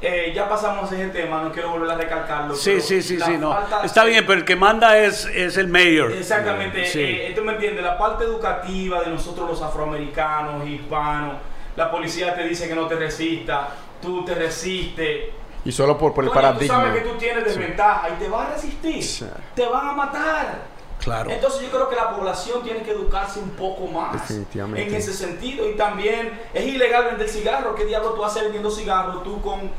eh, 0.00 0.32
ya 0.34 0.48
pasamos 0.48 0.90
ese 0.92 1.08
tema, 1.08 1.42
no 1.42 1.50
quiero 1.52 1.70
volver 1.70 1.90
a 1.90 1.96
recalcarlo. 1.96 2.54
Sí, 2.54 2.70
pero 2.72 2.82
sí, 2.82 3.02
sí, 3.02 3.18
sí, 3.20 3.36
no. 3.38 3.52
falta- 3.52 3.82
Está 3.84 4.04
bien, 4.04 4.24
pero 4.26 4.38
el 4.40 4.44
que 4.44 4.56
manda 4.56 4.98
es, 4.98 5.24
es 5.26 5.56
el 5.56 5.68
mayor. 5.68 6.12
Exactamente, 6.12 6.84
Sí. 6.86 7.00
eh, 7.02 7.32
tú 7.34 7.42
me 7.42 7.52
entiendes, 7.52 7.82
la 7.84 7.96
parte 7.96 8.24
educativa 8.24 9.00
de 9.02 9.10
nosotros 9.10 9.48
los 9.48 9.62
afroamericanos, 9.62 10.66
hispanos, 10.66 11.36
la 11.76 11.90
policía 11.90 12.34
te 12.34 12.44
dice 12.44 12.68
que 12.68 12.74
no 12.74 12.86
te 12.86 12.96
resista, 12.96 13.68
tú 14.02 14.24
te 14.24 14.34
resistes, 14.34 15.30
Y 15.64 15.72
solo 15.72 15.98
por, 15.98 16.14
por 16.14 16.22
el 16.24 16.30
Coño, 16.30 16.40
paradigma. 16.42 16.74
Tú 16.76 16.80
sabes 16.86 17.02
que 17.02 17.08
tú 17.08 17.16
tienes 17.18 17.44
desventaja 17.44 18.08
y 18.10 18.22
te 18.22 18.28
vas 18.28 18.48
a 18.48 18.52
resistir. 18.54 19.02
Sí. 19.02 19.26
Te 19.54 19.66
van 19.66 19.88
a 19.88 19.92
matar. 19.92 20.75
Claro. 21.06 21.30
Entonces 21.30 21.60
yo 21.62 21.70
creo 21.70 21.88
que 21.88 21.94
la 21.94 22.10
población 22.16 22.64
tiene 22.64 22.82
que 22.82 22.90
educarse 22.90 23.38
un 23.38 23.50
poco 23.50 23.86
más 23.86 24.12
Definitivamente. 24.12 24.88
en 24.88 24.94
ese 24.96 25.14
sentido. 25.14 25.70
Y 25.70 25.76
también 25.76 26.36
es 26.52 26.64
ilegal 26.66 27.04
vender 27.04 27.28
cigarros. 27.28 27.76
¿Qué 27.76 27.84
diablo 27.84 28.10
tú 28.14 28.24
haces 28.24 28.42
vendiendo 28.42 28.72
cigarros? 28.72 29.22
Tú 29.22 29.40
con, 29.40 29.70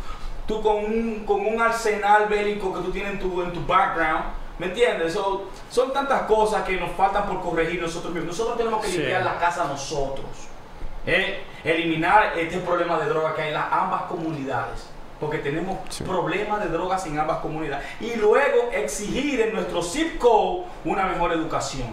tú 0.48 0.62
con, 0.62 0.78
un, 0.78 1.26
con 1.26 1.45
un 1.45 1.62
arsenal 1.62 2.28
bélico 2.30 2.74
que 2.74 2.80
tú 2.80 2.91
tienes 2.91 3.12
en 3.12 3.20
tu, 3.20 3.41
en 3.41 3.52
tu 3.52 3.66
background. 3.66 4.24
¿Me 4.58 4.68
entiendes? 4.68 5.12
So, 5.14 5.49
son 5.70 5.91
tantas 5.91 6.22
cosas 6.22 6.64
que 6.64 6.78
nos 6.80 6.91
faltan 6.91 7.26
por 7.28 7.41
corregir 7.41 7.82
nosotros 7.82 8.14
mismos. 8.14 8.38
Nosotros 8.38 8.58
tenemos 8.58 8.82
que 8.86 8.90
Sí. 8.91 8.98
limpiar 8.99 9.24
la 9.26 9.38
casa 9.38 9.66
nosotros. 9.66 10.26
¿eh? 11.06 11.44
Eliminar 11.66 12.38
este 12.40 12.60
problema 12.60 12.98
de 12.99 13.10
droga 13.10 13.36
que 13.36 13.41
hay 13.41 13.48
en 13.49 13.54
las 13.56 13.66
ambas 13.70 14.04
comunidades. 14.04 14.88
Porque 15.19 15.39
tenemos 15.39 15.77
Sí. 15.89 16.03
problemas 16.03 16.61
de 16.64 16.69
drogas 16.69 17.06
en 17.07 17.18
ambas 17.18 17.39
comunidades. 17.39 17.85
Y 17.99 18.15
luego 18.18 18.69
exigir 18.72 19.41
en 19.41 19.53
nuestro 19.53 19.81
zip 19.81 20.18
code 20.19 20.64
una 20.85 21.06
mejor 21.07 21.31
educación. 21.34 21.88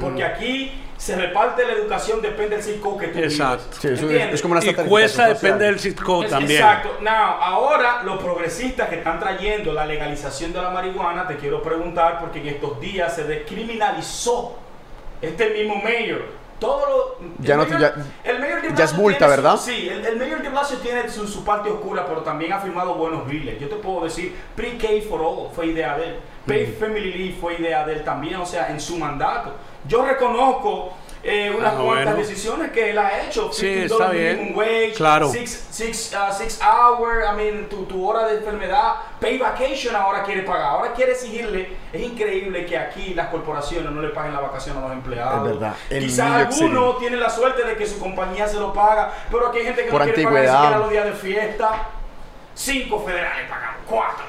Porque 0.00 0.24
aquí 0.24 0.72
se 0.96 1.14
reparte 1.14 1.66
la 1.66 1.74
educación, 1.74 2.22
depende 2.22 2.56
del 2.56 2.64
zip 2.64 2.80
code 2.80 3.04
que 3.04 3.12
tú 3.12 3.18
Exacto. 3.18 3.76
Sí, 3.78 3.88
eso 3.88 4.08
es, 4.10 4.40
como 4.40 4.52
una 4.56 4.64
Y 4.64 4.72
cuesta 4.72 5.28
depende 5.28 5.66
del 5.66 5.78
zip 5.78 6.00
code 6.00 6.24
Es- 6.24 6.30
también. 6.30 6.58
Exacto. 6.62 6.96
Now, 7.02 7.36
ahora 7.38 8.02
los 8.02 8.18
progresistas 8.22 8.88
que 8.88 8.94
están 8.96 9.20
trayendo 9.20 9.74
la 9.74 9.84
legalización 9.84 10.54
de 10.54 10.62
la 10.62 10.70
marihuana, 10.70 11.26
te 11.28 11.36
quiero 11.36 11.62
preguntar 11.62 12.18
porque 12.18 12.38
en 12.40 12.46
estos 12.48 12.80
días 12.80 13.14
se 13.14 13.24
descriminalizó 13.24 14.56
este 15.20 15.50
mismo 15.50 15.76
mayor. 15.76 16.22
Todo 16.58 17.16
lo, 17.18 17.26
Ya 17.40 17.54
el 17.54 17.58
no- 17.60 17.64
mayor- 17.66 17.80
ya- 17.80 18.30
el 18.30 18.38
mayor 18.40 18.62
de 18.62 18.74
ya 18.74 18.84
es 18.84 18.92
multa, 18.94 19.24
su- 19.26 19.30
¿verdad? 19.30 19.56
sí, 19.56 19.88
el, 19.88 20.04
el 20.06 20.16
mayor 20.16 20.40
de 20.42 20.48
Blasio 20.48 20.78
tiene 20.78 21.08
su, 21.08 21.26
su 21.26 21.44
parte 21.44 21.68
oscura, 21.70 22.06
pero 22.06 22.22
también 22.22 22.52
ha 22.52 22.60
firmado 22.60 22.94
buenos 22.94 23.26
billes. 23.26 23.58
Yo 23.60 23.68
te 23.68 23.76
puedo 23.76 24.04
decir, 24.04 24.34
Pre-K 24.54 24.86
for 25.08 25.20
All 25.20 25.48
fue 25.54 25.66
idea 25.66 25.96
de 25.96 26.04
él. 26.08 26.16
Pay 26.46 26.66
Family 26.78 27.12
Leave 27.12 27.36
fue 27.40 27.54
idea 27.54 27.84
de 27.86 27.94
él 27.94 28.04
también, 28.04 28.36
o 28.36 28.46
sea, 28.46 28.68
en 28.70 28.80
su 28.80 28.96
mandato. 28.98 29.52
Yo 29.88 30.04
reconozco 30.04 30.92
eh, 31.24 31.50
unas 31.56 31.72
Ah, 31.72 31.76
cuantas 31.76 32.04
bueno. 32.04 32.14
decisiones 32.16 32.70
que 32.70 32.90
él 32.90 32.98
ha 32.98 33.22
hecho. 33.22 33.50
Sí, 33.52 33.66
15 33.66 33.84
está 33.86 34.10
bien. 34.10 34.52
wage, 34.54 34.92
Claro. 34.94 35.28
six, 35.30 35.66
six, 35.70 36.12
uh, 36.14 36.32
six 36.32 36.60
hour, 36.62 37.24
I 37.24 37.34
mean, 37.36 37.68
tu, 37.68 37.84
tu 37.86 38.06
hora 38.08 38.26
de 38.28 38.36
enfermedad, 38.38 38.94
pay 39.20 39.38
vacation 39.38 39.96
ahora 39.96 40.22
quiere 40.22 40.42
pagar, 40.42 40.66
ahora 40.70 40.92
quiere 40.92 41.12
exigirle. 41.12 41.76
Es 41.92 42.02
increíble 42.02 42.66
que 42.66 42.76
aquí 42.76 43.14
las 43.14 43.28
corporaciones 43.28 43.90
no 43.90 44.02
le 44.02 44.08
paguen 44.10 44.34
la 44.34 44.40
vacación 44.40 44.76
a 44.76 44.80
los 44.82 44.92
empleados. 44.92 45.46
Es 45.48 45.52
verdad, 45.58 45.74
Quizás 45.88 46.28
New 46.30 46.38
York 46.40 46.52
City. 46.52 46.64
alguno 46.64 46.96
tiene 46.96 47.16
la 47.16 47.30
suerte 47.30 47.64
de 47.64 47.76
que 47.76 47.86
su 47.86 47.98
compañía 47.98 48.46
se 48.46 48.58
lo 48.60 48.72
paga, 48.72 49.12
pero 49.30 49.48
aquí 49.48 49.58
hay 49.58 49.64
gente 49.64 49.84
que 49.84 49.90
Por 49.90 50.00
no 50.00 50.04
quiere 50.12 50.22
pagar 50.24 50.36
antigüedad. 50.38 50.60
siquiera 50.60 50.78
los 50.78 50.90
días 50.90 51.04
de 51.06 51.12
fiesta. 51.12 51.70
Cinco 52.54 53.00
federales 53.00 53.48
pagan, 53.48 53.74
cuatro. 53.88 54.24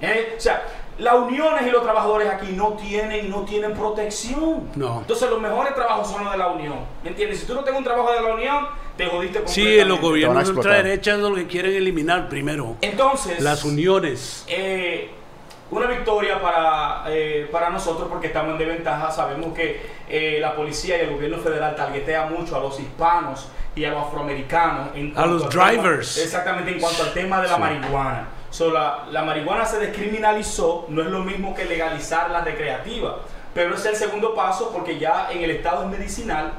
¿Eh? 0.00 0.34
O 0.36 0.40
sea, 0.40 0.62
las 0.98 1.14
uniones 1.14 1.66
y 1.66 1.70
los 1.70 1.82
trabajadores 1.82 2.28
aquí 2.30 2.52
no 2.52 2.74
tienen, 2.74 3.30
no 3.30 3.42
tienen 3.44 3.72
protección. 3.72 4.68
No. 4.76 4.98
Entonces 5.00 5.28
los 5.30 5.40
mejores 5.40 5.74
trabajos 5.74 6.08
son 6.10 6.22
los 6.24 6.32
de 6.32 6.38
la 6.38 6.48
unión. 6.48 6.76
¿Me 7.02 7.10
entiendes? 7.10 7.40
Si 7.40 7.46
tú 7.46 7.54
no 7.54 7.62
tienes 7.62 7.78
un 7.78 7.84
trabajo 7.84 8.12
de 8.12 8.20
la 8.20 8.34
unión, 8.34 8.66
te 8.96 9.06
jodiste 9.06 9.42
Sí, 9.46 9.82
los 9.84 9.98
a 9.98 10.02
gobiernos 10.02 10.44
de 10.44 10.50
ultraderecha 10.52 11.12
es 11.14 11.18
lo 11.18 11.34
que 11.34 11.46
quieren 11.46 11.74
eliminar 11.74 12.28
primero. 12.28 12.76
Entonces, 12.82 13.40
Las 13.40 13.64
uniones. 13.64 14.44
eh, 14.48 15.10
una 15.70 15.86
victoria 15.86 16.40
para, 16.42 17.04
eh, 17.08 17.48
para 17.50 17.70
nosotros 17.70 18.06
porque 18.10 18.26
estamos 18.26 18.52
en 18.52 18.58
desventaja. 18.58 19.10
Sabemos 19.10 19.54
que 19.54 19.80
eh, 20.08 20.38
la 20.40 20.54
policía 20.54 20.98
y 20.98 21.00
el 21.06 21.14
gobierno 21.14 21.38
federal 21.38 21.74
targetea 21.74 22.26
mucho 22.26 22.54
a 22.56 22.60
los 22.60 22.78
hispanos 22.78 23.48
y 23.74 23.86
a 23.86 23.90
los 23.92 24.02
afroamericanos. 24.06 24.90
En 24.94 25.12
A 25.12 25.14
cuanto 25.14 25.32
los 25.34 25.42
al 25.44 25.48
tema- 25.48 25.66
drivers. 25.70 26.18
exactamente, 26.18 26.72
en 26.72 26.80
cuanto 26.80 27.02
al 27.02 27.14
tema 27.14 27.40
de 27.40 27.48
la 27.48 27.54
Sí. 27.54 27.60
marihuana. 27.60 28.28
So, 28.52 28.70
la, 28.70 29.06
marihuana 29.24 29.64
se 29.64 29.78
descriminalizó, 29.78 30.84
no 30.90 31.00
es 31.00 31.08
lo 31.08 31.20
mismo 31.20 31.54
que 31.54 31.64
legalizar 31.64 32.30
la 32.30 32.42
recreativa, 32.42 33.20
pero 33.54 33.74
es 33.74 33.84
el 33.86 33.96
segundo 33.96 34.34
paso 34.34 34.70
porque 34.72 34.98
ya 34.98 35.32
en 35.32 35.42
el 35.42 35.50
estado 35.52 35.84
es 35.84 35.88
medicinal, 35.98 36.52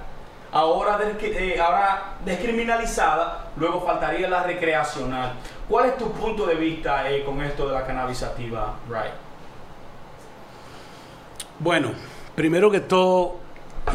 ahora, 0.52 0.98
descri- 1.00 1.36
eh, 1.36 1.62
ahora 1.62 2.16
descriminalizada, 2.26 3.52
luego 3.58 3.82
faltaría 3.86 4.28
la 4.28 4.42
recreacional. 4.42 5.34
¿Cuál 5.70 5.90
es 5.90 5.98
tu 5.98 6.12
punto 6.14 6.48
de 6.48 6.56
vista 6.56 7.10
eh, 7.12 7.24
con 7.24 7.40
esto 7.44 7.68
de 7.68 7.76
la 7.76 7.86
cannabis 7.86 8.18
sativa, 8.18 8.74
Right? 8.90 9.14
Bueno, 11.60 11.92
primero 12.36 12.72
que 12.72 12.80
todo, 12.80 13.36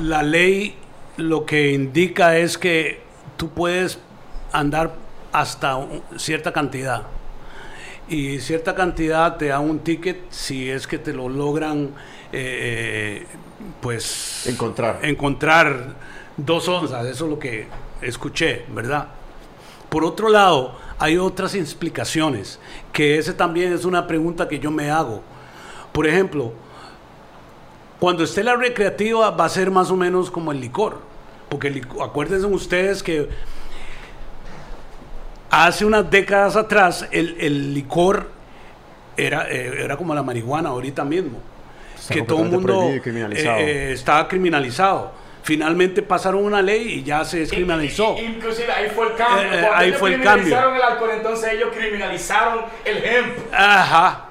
la 0.00 0.22
ley 0.22 0.78
lo 1.16 1.44
que 1.44 1.72
indica 1.72 2.36
es 2.36 2.56
que 2.56 3.02
tú 3.36 3.50
puedes 3.50 3.98
andar 4.52 4.92
hasta 5.32 5.80
cierta 6.16 6.52
cantidad. 6.52 7.02
Y 8.08 8.40
cierta 8.40 8.74
cantidad 8.74 9.36
te 9.36 9.48
da 9.48 9.60
un 9.60 9.80
ticket 9.80 10.30
si 10.30 10.70
es 10.70 10.86
que 10.86 10.98
te 10.98 11.12
lo 11.12 11.28
logran, 11.28 11.90
eh, 12.32 13.26
pues... 13.80 14.46
Encontrar. 14.46 15.00
Encontrar 15.02 15.94
dos 16.36 16.68
onzas, 16.68 17.06
eso 17.06 17.24
es 17.24 17.30
lo 17.30 17.38
que 17.38 17.66
escuché, 18.00 18.64
¿verdad? 18.74 19.08
Por 19.88 20.04
otro 20.04 20.28
lado, 20.28 20.78
hay 20.98 21.18
otras 21.18 21.54
explicaciones, 21.54 22.58
que 22.92 23.18
esa 23.18 23.36
también 23.36 23.72
es 23.72 23.84
una 23.84 24.06
pregunta 24.06 24.48
que 24.48 24.58
yo 24.58 24.70
me 24.70 24.90
hago. 24.90 25.22
Por 25.92 26.06
ejemplo, 26.06 26.52
cuando 27.98 28.24
esté 28.24 28.44
la 28.44 28.56
recreativa 28.56 29.30
va 29.30 29.44
a 29.44 29.48
ser 29.48 29.70
más 29.70 29.90
o 29.90 29.96
menos 29.96 30.30
como 30.30 30.52
el 30.52 30.60
licor. 30.60 31.00
Porque 31.48 31.68
el 31.68 31.86
acuérdense 32.02 32.46
ustedes 32.46 33.02
que 33.02 33.28
hace 35.50 35.84
unas 35.84 36.10
décadas 36.10 36.56
atrás 36.56 37.06
el, 37.10 37.36
el 37.40 37.74
licor 37.74 38.30
era, 39.16 39.48
eh, 39.50 39.84
era 39.84 39.96
como 39.96 40.14
la 40.14 40.22
marihuana 40.22 40.70
ahorita 40.70 41.04
mismo. 41.04 41.38
Está 41.98 42.14
que 42.14 42.22
todo 42.22 42.44
el 42.44 42.50
mundo 42.50 42.90
criminalizado. 43.02 43.58
eh, 43.58 43.90
eh, 43.90 43.92
estaba 43.92 44.28
criminalizado. 44.28 45.12
Finalmente 45.42 46.02
pasaron 46.02 46.44
una 46.44 46.60
ley 46.60 46.98
y 46.98 47.02
ya 47.02 47.24
se 47.24 47.38
descriminalizó. 47.40 48.16
Inclusive 48.18 48.70
ahí 48.70 48.90
fue 48.94 49.08
el 49.08 49.14
cambio. 49.14 49.52
Eh, 49.52 49.68
ahí 49.74 49.88
ellos 49.88 49.98
fue 49.98 50.10
el 50.10 50.20
criminalizaron 50.20 50.76
el 50.76 50.82
alcohol, 50.82 51.10
entonces 51.14 51.52
ellos 51.54 51.70
criminalizaron 51.74 52.64
el 52.84 53.04
hemp. 53.04 53.38
Ajá. 53.52 54.26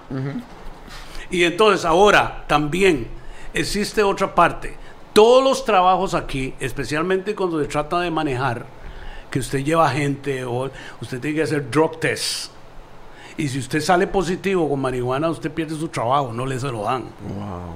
Y 1.29 1.43
entonces 1.43 1.85
ahora 1.85 2.43
también 2.47 3.07
existe 3.53 4.03
otra 4.03 4.33
parte. 4.35 4.75
Todos 5.13 5.43
los 5.43 5.65
trabajos 5.65 6.13
aquí, 6.13 6.53
especialmente 6.59 7.33
cuando 7.33 7.59
se 7.59 7.67
trata 7.67 7.99
de 7.99 8.11
manejar, 8.11 8.65
que 9.29 9.39
usted 9.39 9.63
lleva 9.63 9.89
gente 9.89 10.43
o 10.45 10.69
usted 11.01 11.19
tiene 11.19 11.37
que 11.37 11.43
hacer 11.43 11.69
drug 11.69 11.99
test. 11.99 12.51
Y 13.37 13.47
si 13.47 13.59
usted 13.59 13.81
sale 13.81 14.07
positivo 14.07 14.67
con 14.67 14.79
marihuana, 14.79 15.29
usted 15.29 15.51
pierde 15.51 15.75
su 15.75 15.87
trabajo, 15.89 16.33
no 16.33 16.45
le 16.45 16.59
se 16.59 16.71
lo 16.71 16.83
dan. 16.83 17.03
Wow. 17.03 17.75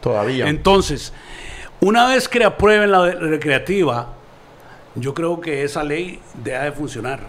Todavía. 0.00 0.48
Entonces, 0.48 1.12
una 1.80 2.06
vez 2.08 2.26
que 2.28 2.42
aprueben 2.42 2.90
la 2.90 3.10
recreativa, 3.10 4.14
yo 4.94 5.12
creo 5.12 5.40
que 5.40 5.62
esa 5.62 5.84
ley 5.84 6.20
deja 6.42 6.64
de 6.64 6.72
funcionar. 6.72 7.20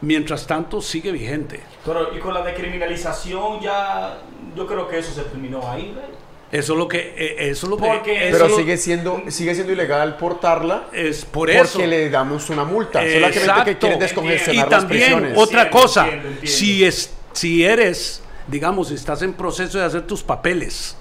Mientras 0.00 0.46
tanto, 0.46 0.80
sigue 0.80 1.12
vigente. 1.12 1.60
Pero 1.84 2.16
y 2.16 2.18
con 2.18 2.32
la 2.32 2.42
decriminalización 2.42 3.60
ya, 3.60 4.18
yo 4.56 4.66
creo 4.66 4.88
que 4.88 4.98
eso 4.98 5.12
se 5.12 5.22
terminó 5.22 5.70
ahí, 5.70 5.92
¿verdad? 5.94 6.23
Eso 6.52 6.74
es 6.74 6.78
lo 6.78 6.86
que, 6.86 6.98
eh, 7.16 7.48
eso 7.50 7.66
es 7.66 7.70
lo 7.70 7.76
que, 8.02 8.28
eso 8.28 8.36
Pero 8.38 8.48
lo- 8.48 8.56
sigue 8.56 8.76
siendo, 8.76 9.22
sigue 9.28 9.54
siendo 9.54 9.72
ilegal 9.72 10.16
portarla 10.16 10.84
es 10.92 11.24
por 11.24 11.50
eso. 11.50 11.72
porque 11.72 11.86
le 11.88 12.10
damos 12.10 12.48
una 12.50 12.64
multa. 12.64 13.00
Solamente 13.00 13.30
que 13.32 13.38
Exacto. 13.40 13.78
quieren 13.80 13.98
descongestionar 13.98 14.54
y 14.54 14.70
las 14.70 14.80
también 14.80 15.00
prisiones. 15.02 15.38
otra 15.38 15.68
cosa, 15.70 16.04
entiendo, 16.04 16.28
entiendo. 16.28 16.50
si 16.56 16.84
es, 16.84 17.12
si 17.32 17.64
eres, 17.64 18.22
digamos, 18.46 18.88
si 18.88 18.94
estás 18.94 19.22
en 19.22 19.32
proceso 19.32 19.78
de 19.78 19.84
hacer 19.84 20.02
tus 20.06 20.22
papeles 20.22 20.96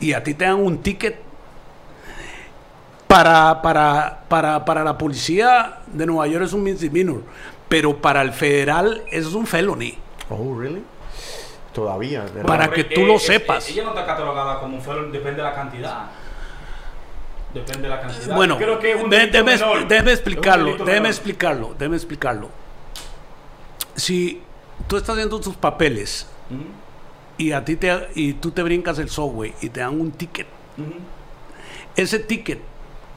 y 0.00 0.12
a 0.14 0.24
ti 0.24 0.34
te 0.34 0.44
dan 0.44 0.56
un 0.56 0.78
ticket 0.78 1.16
para, 3.06 3.62
para, 3.62 4.24
para, 4.28 4.64
para 4.64 4.82
la 4.82 4.98
policía 4.98 5.78
de 5.86 6.06
Nueva 6.06 6.26
York 6.26 6.44
es 6.46 6.52
un 6.52 6.62
misdemeanor, 6.64 7.22
pero 7.68 7.96
para 8.00 8.22
el 8.22 8.32
federal 8.32 9.02
eso 9.12 9.28
es 9.28 9.34
un 9.34 9.46
felony. 9.46 9.94
Oh, 10.30 10.58
really? 10.58 10.82
Todavía. 11.74 12.22
¿verdad? 12.22 12.42
Para 12.46 12.68
Bueno, 12.68 12.72
que 12.72 12.84
tú 12.94 13.04
lo 13.04 13.16
es- 13.16 13.26
sepas. 13.26 13.68
Ella 13.68 13.82
no 13.84 13.90
está 13.90 14.06
catalogada 14.06 14.60
como 14.60 14.76
un 14.76 14.82
felon, 14.82 15.10
depende 15.12 15.38
de 15.38 15.42
la 15.42 15.54
cantidad. 15.54 16.06
Depende 17.52 17.82
de 17.82 17.88
la 17.88 18.00
cantidad. 18.00 18.34
Bueno, 18.34 18.56
creo 18.56 18.78
que 18.78 18.92
es 18.92 19.02
un 19.02 19.10
de- 19.10 19.26
déjeme, 19.26 19.54
un 19.54 20.08
explicarlo, 20.08 20.64
delito 20.66 20.84
déjeme 20.84 21.00
menor. 21.02 21.10
explicarlo, 21.10 21.74
déjeme 21.78 21.96
explicarlo. 21.96 22.48
Si 23.96 24.42
tú 24.88 24.96
estás 24.96 25.10
haciendo 25.14 25.40
tus 25.40 25.54
papeles 25.56 26.26
y 27.38 27.52
a 27.52 27.64
ti 27.64 27.76
te 27.76 28.08
y 28.14 28.34
tú 28.34 28.50
te 28.50 28.62
brincas 28.62 28.98
el 28.98 29.08
subway 29.08 29.54
y 29.60 29.68
te 29.68 29.80
dan 29.80 30.00
un 30.00 30.10
ticket, 30.12 30.46
ese 31.96 32.18
ticket 32.18 32.60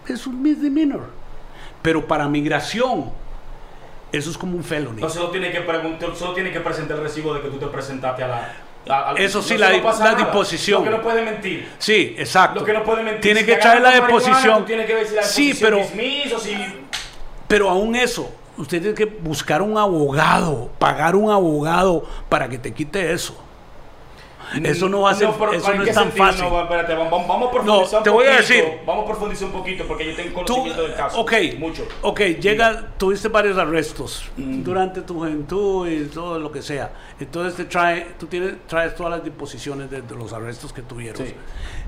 es 0.07 0.27
un 0.27 0.41
misdemeanor. 0.41 1.09
Pero 1.81 2.05
para 2.07 2.27
migración 2.27 3.11
eso 4.11 4.29
es 4.29 4.37
como 4.37 4.55
un 4.57 4.63
felony. 4.63 4.95
Entonces 4.95 5.19
solo 5.19 5.31
tiene 5.31 5.51
que 5.51 5.61
preguntar, 5.61 6.15
solo 6.15 6.33
tiene 6.33 6.51
que 6.51 6.59
presentar 6.61 6.97
el 6.97 7.03
recibo 7.03 7.33
de 7.33 7.41
que 7.41 7.49
tú 7.49 7.57
te 7.57 7.67
presentaste 7.67 8.23
a 8.23 8.27
la. 8.27 8.53
a- 8.89 9.11
a- 9.11 9.13
Eso 9.15 9.41
sí, 9.41 9.53
no, 9.55 9.59
la 9.61 9.67
no 9.67 9.73
la 9.73 10.11
nada. 10.11 10.15
disposición. 10.23 10.85
Lo 10.85 10.89
que 10.91 10.97
no 10.97 11.03
puede 11.03 11.21
mentir. 11.23 11.69
Sí, 11.77 12.15
exacto. 12.17 12.59
Lo 12.61 12.65
que 12.65 12.73
no 12.73 12.83
puede 12.83 13.03
mentir. 13.03 13.21
Tiene 13.21 13.39
Si 13.41 13.45
que 13.45 13.55
traer 13.57 13.81
la 13.81 13.89
tú 14.59 14.65
Tienes 14.65 14.85
que 14.85 14.95
ver 14.95 15.07
si 15.07 15.15
la 15.15 15.23
Sí, 15.23 15.57
pero 15.59 15.77
dismiss 15.77 16.33
o 16.33 16.39
si. 16.39 16.55
pero 17.47 17.69
aún 17.69 17.95
eso 17.95 18.31
usted 18.57 18.79
tiene 18.81 18.95
que 18.95 19.05
buscar 19.05 19.61
un 19.61 19.77
abogado, 19.77 20.69
pagar 20.79 21.15
un 21.15 21.29
abogado 21.31 22.05
para 22.29 22.47
que 22.49 22.57
te 22.57 22.73
quite 22.73 23.11
eso. 23.13 23.37
Eso 24.63 24.87
no 24.87 25.01
va 25.01 25.11
a 25.11 25.13
ser, 25.15 25.29
pero 25.37 25.51
eso 25.53 25.71
¿en 25.71 25.77
no 25.79 25.83
es 25.83 25.93
tan 25.93 26.03
sentido? 26.05 26.25
fácil. 26.25 26.45
No, 26.45 26.61
espérate, 26.61 26.93
vamos, 26.95 27.27
vamos 27.27 27.47
a 27.49 27.51
profundizar 27.51 27.91
No, 27.91 27.97
un 27.97 28.03
te 28.03 28.09
voy 28.09 28.25
a 28.25 28.37
poquito. 28.37 28.53
decir. 28.53 28.79
Vamos 28.85 29.03
a 29.03 29.07
profundizar 29.07 29.45
un 29.47 29.51
poquito 29.53 29.83
porque 29.87 30.05
yo 30.05 30.15
tengo 30.15 30.29
Tú, 30.29 30.53
conocimiento 30.53 30.81
del 30.83 30.93
caso. 30.95 31.19
ok, 31.19 31.33
Mucho. 31.59 31.87
ok, 32.01 32.19
llega, 32.39 32.87
tuviste 32.97 33.27
varios 33.27 33.57
arrestos 33.57 34.23
Mm. 34.37 34.63
durante 34.63 35.01
tu 35.01 35.15
juventud 35.15 35.87
y 35.89 36.05
todo 36.05 36.39
lo 36.39 36.51
que 36.51 36.61
sea. 36.61 36.91
Entonces 37.19 37.55
te 37.55 37.65
trae, 37.65 38.07
tú 38.17 38.27
tienes, 38.27 38.55
traes 38.67 38.95
todas 38.95 39.11
las 39.11 39.23
disposiciones 39.23 39.89
de, 39.91 40.01
de 40.01 40.15
los 40.15 40.31
arrestos 40.31 40.71
que 40.71 40.81
tuvieron. 40.81 41.25
Sí. 41.27 41.33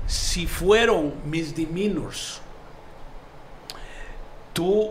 Si 0.06 0.46
fueron 0.46 1.14
misdemeanors, 1.24 2.42
tú, 4.52 4.90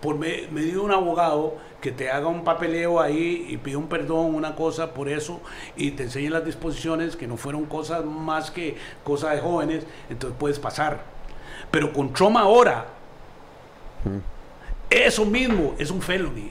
por 0.00 0.16
me- 0.16 0.46
medio 0.50 0.72
de 0.72 0.78
un 0.80 0.92
abogado, 0.92 1.54
que 1.80 1.92
te 1.92 2.10
haga 2.10 2.26
un 2.26 2.42
papeleo 2.42 3.00
ahí 3.00 3.46
y 3.48 3.56
pide 3.58 3.76
un 3.76 3.88
perdón, 3.88 4.34
una 4.34 4.54
cosa 4.56 4.92
por 4.94 5.08
eso, 5.08 5.40
y 5.76 5.92
te 5.92 6.04
enseñe 6.04 6.30
las 6.30 6.44
disposiciones, 6.44 7.16
que 7.16 7.26
no 7.26 7.36
fueron 7.36 7.66
cosas 7.66 8.04
más 8.04 8.50
que 8.50 8.76
cosas 9.04 9.34
de 9.34 9.40
jóvenes, 9.40 9.84
entonces 10.10 10.36
puedes 10.38 10.58
pasar. 10.58 11.02
Pero 11.70 11.92
con 11.92 12.12
trauma 12.12 12.40
ahora, 12.40 12.86
eso 14.90 15.24
mismo 15.24 15.74
es 15.78 15.90
un 15.90 16.00
felony. 16.02 16.50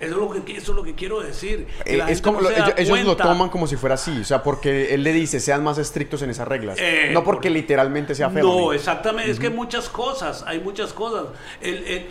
Eso 0.00 0.12
es 0.12 0.16
lo 0.16 0.30
que, 0.44 0.52
eso 0.56 0.70
es 0.70 0.76
lo 0.76 0.84
que 0.84 0.94
quiero 0.94 1.20
decir. 1.20 1.66
Eh, 1.84 2.00
es 2.08 2.22
como 2.22 2.40
no 2.40 2.48
lo- 2.48 2.54
ellos, 2.54 2.72
ellos 2.76 3.00
lo 3.04 3.16
toman 3.16 3.48
como 3.48 3.66
si 3.66 3.74
fuera 3.74 3.96
así, 3.96 4.20
o 4.20 4.24
sea, 4.24 4.44
porque 4.44 4.94
él 4.94 5.02
le 5.02 5.12
dice 5.12 5.40
sean 5.40 5.64
más 5.64 5.76
estrictos 5.76 6.22
en 6.22 6.30
esas 6.30 6.46
reglas, 6.46 6.78
Eh, 6.80 7.10
no 7.12 7.24
porque 7.24 7.48
por- 7.48 7.56
literalmente 7.56 8.14
sea 8.14 8.30
feo. 8.30 8.44
No, 8.44 8.72
exactamente. 8.72 9.28
Es 9.28 9.40
que 9.40 9.48
hay 9.48 9.52
muchas 9.52 9.88
cosas, 9.88 10.44
hay 10.46 10.60
muchas 10.60 10.92
cosas. 10.92 11.26
El- 11.60 11.84
el- 11.84 12.06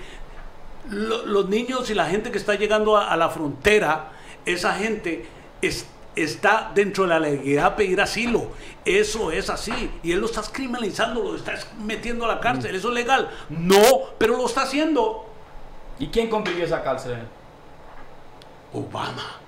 lo- 0.89 1.25
los 1.25 1.49
niños 1.49 1.89
y 1.89 1.93
la 1.93 2.05
gente 2.05 2.31
que 2.31 2.37
está 2.37 2.55
llegando 2.55 2.97
a, 2.97 3.11
a 3.11 3.17
la 3.17 3.29
frontera, 3.29 4.11
esa 4.45 4.73
gente 4.73 5.25
es- 5.61 5.87
está 6.15 6.71
dentro 6.73 7.03
de 7.03 7.09
la 7.09 7.19
legalidad 7.19 7.65
a 7.65 7.75
pedir 7.75 8.01
asilo. 8.01 8.47
Eso 8.85 9.31
es 9.31 9.49
así. 9.49 9.91
Y 10.03 10.11
él 10.13 10.19
lo 10.19 10.25
estás 10.25 10.49
criminalizando, 10.49 11.21
lo 11.23 11.35
estás 11.35 11.67
metiendo 11.79 12.25
a 12.25 12.27
la 12.29 12.39
cárcel. 12.39 12.75
¿Eso 12.75 12.87
es 12.89 12.93
legal? 12.95 13.29
No, 13.49 13.81
pero 14.17 14.35
lo 14.37 14.45
está 14.45 14.63
haciendo. 14.63 15.25
¿Y 15.99 16.07
quién 16.07 16.29
construyó 16.29 16.63
esa 16.65 16.83
cárcel? 16.83 17.17
Obama. 18.73 19.39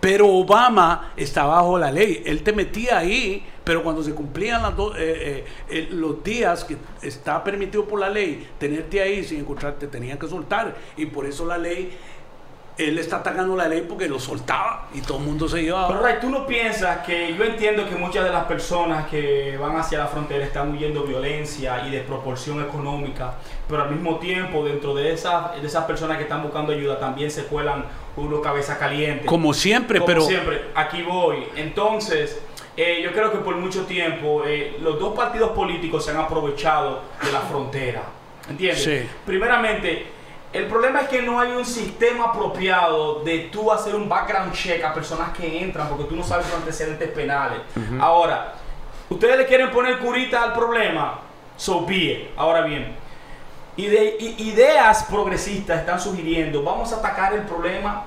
Pero 0.00 0.28
Obama 0.28 1.12
está 1.16 1.44
bajo 1.44 1.78
la 1.78 1.90
ley. 1.90 2.22
Él 2.24 2.42
te 2.42 2.52
metía 2.52 2.98
ahí, 2.98 3.44
pero 3.64 3.82
cuando 3.82 4.02
se 4.02 4.14
cumplían 4.14 4.62
eh, 4.64 4.74
eh, 4.96 5.44
eh, 5.68 5.88
los 5.90 6.22
días 6.22 6.64
que 6.64 6.76
está 7.02 7.42
permitido 7.42 7.84
por 7.84 7.98
la 7.98 8.08
ley 8.08 8.48
tenerte 8.58 9.00
ahí 9.00 9.24
sin 9.24 9.40
encontrarte, 9.40 9.88
tenían 9.88 10.18
que 10.18 10.28
soltar. 10.28 10.74
Y 10.96 11.06
por 11.06 11.26
eso 11.26 11.44
la 11.44 11.58
ley, 11.58 11.96
él 12.76 12.96
está 13.00 13.16
atacando 13.16 13.56
la 13.56 13.66
ley 13.66 13.84
porque 13.88 14.08
lo 14.08 14.20
soltaba 14.20 14.86
y 14.94 15.00
todo 15.00 15.18
el 15.18 15.24
mundo 15.24 15.48
se 15.48 15.62
llevaba. 15.62 15.88
Pero 15.88 16.00
Ray, 16.00 16.14
tú 16.20 16.30
no 16.30 16.46
piensas 16.46 17.04
que 17.04 17.34
yo 17.34 17.42
entiendo 17.42 17.88
que 17.88 17.96
muchas 17.96 18.22
de 18.22 18.30
las 18.30 18.44
personas 18.44 19.08
que 19.08 19.56
van 19.60 19.76
hacia 19.76 19.98
la 19.98 20.06
frontera 20.06 20.44
están 20.44 20.70
huyendo 20.70 21.02
violencia 21.02 21.84
y 21.88 21.90
desproporción 21.90 22.62
económica, 22.62 23.34
pero 23.68 23.82
al 23.82 23.90
mismo 23.90 24.20
tiempo 24.20 24.64
dentro 24.64 24.94
de 24.94 25.12
esas, 25.12 25.60
de 25.60 25.66
esas 25.66 25.84
personas 25.86 26.18
que 26.18 26.22
están 26.22 26.44
buscando 26.44 26.72
ayuda 26.72 27.00
también 27.00 27.32
se 27.32 27.46
cuelan 27.46 27.84
uno 28.20 28.40
cabeza 28.40 28.78
caliente. 28.78 29.26
Como 29.26 29.52
siempre, 29.54 29.98
Como 29.98 30.06
pero 30.06 30.20
siempre, 30.22 30.66
aquí 30.74 31.02
voy. 31.02 31.44
Entonces, 31.56 32.40
eh, 32.76 33.00
yo 33.02 33.12
creo 33.12 33.32
que 33.32 33.38
por 33.38 33.56
mucho 33.56 33.86
tiempo 33.86 34.44
eh, 34.46 34.76
los 34.80 34.98
dos 34.98 35.14
partidos 35.14 35.50
políticos 35.50 36.04
se 36.04 36.12
han 36.12 36.18
aprovechado 36.18 37.02
de 37.24 37.32
la 37.32 37.40
frontera. 37.40 38.02
¿Entiendes? 38.48 38.84
Sí. 38.84 39.08
Primeramente, 39.26 40.06
el 40.52 40.64
problema 40.66 41.02
es 41.02 41.08
que 41.08 41.22
no 41.22 41.38
hay 41.38 41.50
un 41.52 41.64
sistema 41.64 42.26
apropiado 42.26 43.22
de 43.22 43.50
tú 43.52 43.70
hacer 43.70 43.94
un 43.94 44.08
background 44.08 44.52
check 44.52 44.82
a 44.82 44.94
personas 44.94 45.36
que 45.36 45.62
entran 45.62 45.88
porque 45.88 46.04
tú 46.04 46.16
no 46.16 46.22
sabes 46.22 46.46
sus 46.46 46.54
antecedentes 46.54 47.10
penales. 47.10 47.58
Ahora, 48.00 48.54
ustedes 49.10 49.36
le 49.36 49.46
quieren 49.46 49.70
poner 49.70 49.98
curita 49.98 50.42
al 50.42 50.54
problema, 50.54 51.20
so 51.56 51.84
be 51.84 51.96
it. 51.96 52.28
Ahora 52.36 52.62
bien, 52.62 52.96
ideas 53.78 55.04
progresistas 55.04 55.80
están 55.80 56.00
sugiriendo, 56.00 56.62
vamos 56.62 56.92
a 56.92 56.96
atacar 56.96 57.32
el 57.32 57.42
problema 57.42 58.04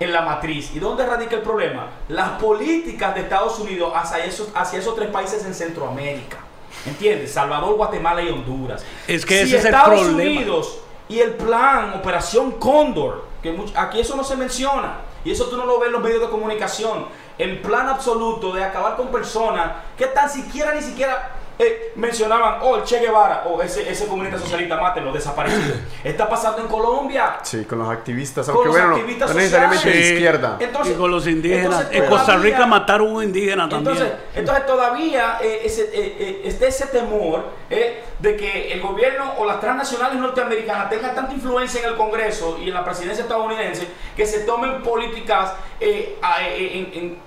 en 0.00 0.12
la 0.12 0.22
matriz. 0.22 0.74
¿Y 0.74 0.80
dónde 0.80 1.06
radica 1.06 1.36
el 1.36 1.42
problema? 1.42 1.88
Las 2.08 2.30
políticas 2.40 3.14
de 3.14 3.20
Estados 3.22 3.58
Unidos 3.60 3.92
hacia 3.94 4.24
esos, 4.24 4.48
hacia 4.54 4.80
esos 4.80 4.96
tres 4.96 5.08
países 5.10 5.44
en 5.44 5.54
Centroamérica. 5.54 6.38
¿Entiendes? 6.84 7.32
Salvador, 7.32 7.76
Guatemala 7.76 8.20
y 8.22 8.28
Honduras. 8.28 8.84
Es 9.06 9.24
que 9.24 9.46
si 9.46 9.54
ese 9.54 9.56
es 9.58 9.64
el 9.64 9.74
Estados 9.74 10.00
problema. 10.00 10.40
Unidos 10.40 10.80
y 11.08 11.20
el 11.20 11.34
plan 11.34 11.94
Operación 11.94 12.52
Cóndor, 12.52 13.26
que 13.42 13.56
aquí 13.76 14.00
eso 14.00 14.16
no 14.16 14.24
se 14.24 14.36
menciona, 14.36 14.96
y 15.24 15.30
eso 15.30 15.46
tú 15.46 15.56
no 15.56 15.64
lo 15.64 15.78
ves 15.78 15.86
en 15.86 15.92
los 15.92 16.02
medios 16.02 16.20
de 16.20 16.28
comunicación, 16.28 17.06
el 17.38 17.60
plan 17.60 17.88
absoluto 17.88 18.52
de 18.52 18.62
acabar 18.62 18.96
con 18.96 19.08
personas 19.08 19.72
que 19.96 20.06
tan 20.06 20.28
siquiera 20.28 20.74
ni 20.74 20.82
siquiera 20.82 21.33
eh, 21.58 21.92
mencionaban, 21.96 22.58
oh, 22.62 22.76
el 22.76 22.82
Che 22.84 22.98
Guevara, 22.98 23.44
o 23.46 23.62
ese, 23.62 23.88
ese 23.88 24.06
comunista 24.08 24.38
socialista, 24.38 24.76
mátenlo, 24.80 25.12
desaparecido. 25.12 25.76
Está 26.04 26.28
pasando 26.28 26.62
en 26.62 26.66
Colombia. 26.68 27.36
Sí, 27.42 27.64
con 27.64 27.78
los 27.78 27.88
activistas, 27.88 28.46
Con 28.46 28.56
aunque 28.56 28.66
los 28.68 28.74
bueno, 28.76 28.88
no- 28.90 28.96
activistas 28.96 29.28
no 29.30 29.36
necesariamente 29.36 29.86
de 29.88 29.92
sociales. 29.94 30.12
izquierda. 30.12 30.56
Entonces, 30.60 30.94
y 30.94 30.98
con 30.98 31.10
los 31.10 31.26
indígenas. 31.28 31.64
entonces 31.80 31.96
en 32.02 32.06
Costa 32.10 32.36
Rica 32.38 32.66
mataron 32.66 33.12
un 33.12 33.22
indígena 33.22 33.68
también. 33.68 33.96
entonces, 33.96 34.18
entonces 34.34 34.66
todavía 34.66 35.38
eh, 35.42 35.60
ese, 35.64 35.82
eh, 35.84 36.16
eh, 36.18 36.42
está 36.44 36.66
ese 36.66 36.86
temor 36.86 37.44
eh, 37.70 38.02
de 38.18 38.36
que 38.36 38.72
el 38.72 38.80
gobierno 38.80 39.34
o 39.38 39.44
las 39.44 39.60
transnacionales 39.60 40.18
norteamericanas 40.18 40.90
tengan 40.90 41.14
tanta 41.14 41.32
influencia 41.32 41.80
en 41.82 41.86
el 41.90 41.94
Congreso 41.96 42.58
y 42.60 42.68
en 42.68 42.74
la 42.74 42.84
presidencia 42.84 43.22
estadounidense 43.22 43.86
que 44.16 44.26
se 44.26 44.40
tomen 44.40 44.82
políticas 44.82 45.52
eh, 45.80 46.18
a- 46.20 46.42
eh, 46.48 46.78
en, 46.92 46.98
en- 47.02 47.18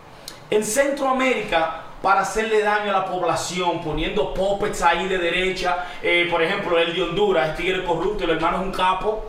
en 0.49 0.63
Centroamérica 0.63 1.83
para 2.01 2.21
hacerle 2.21 2.61
daño 2.61 2.89
a 2.89 2.99
la 2.99 3.05
población, 3.05 3.81
poniendo 3.81 4.33
puppets 4.33 4.81
ahí 4.83 5.07
de 5.07 5.17
derecha. 5.17 5.85
Eh, 6.01 6.27
por 6.29 6.41
ejemplo, 6.41 6.77
el 6.77 6.93
de 6.95 7.03
Honduras, 7.03 7.49
el 7.49 7.55
tigre 7.55 7.83
corrupto, 7.83 8.23
el 8.23 8.31
hermano 8.31 8.57
es 8.57 8.63
un 8.63 8.71
capo. 8.71 9.25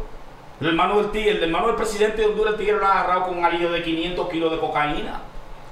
El 0.61 0.69
hermano 0.69 0.97
del 1.01 1.11
tigre, 1.13 1.31
el 1.33 1.43
hermano 1.45 1.69
del 1.69 1.77
presidente 1.77 2.23
de 2.23 2.27
Honduras, 2.29 2.55
el 2.55 2.59
tigre 2.61 2.77
lo 2.79 2.85
ha 2.87 2.93
agarrado 3.01 3.27
con 3.27 3.39
un 3.39 3.45
alivio 3.45 3.71
de 3.71 3.83
500 3.83 4.29
kilos 4.29 4.51
de 4.51 4.59
cocaína 4.59 5.21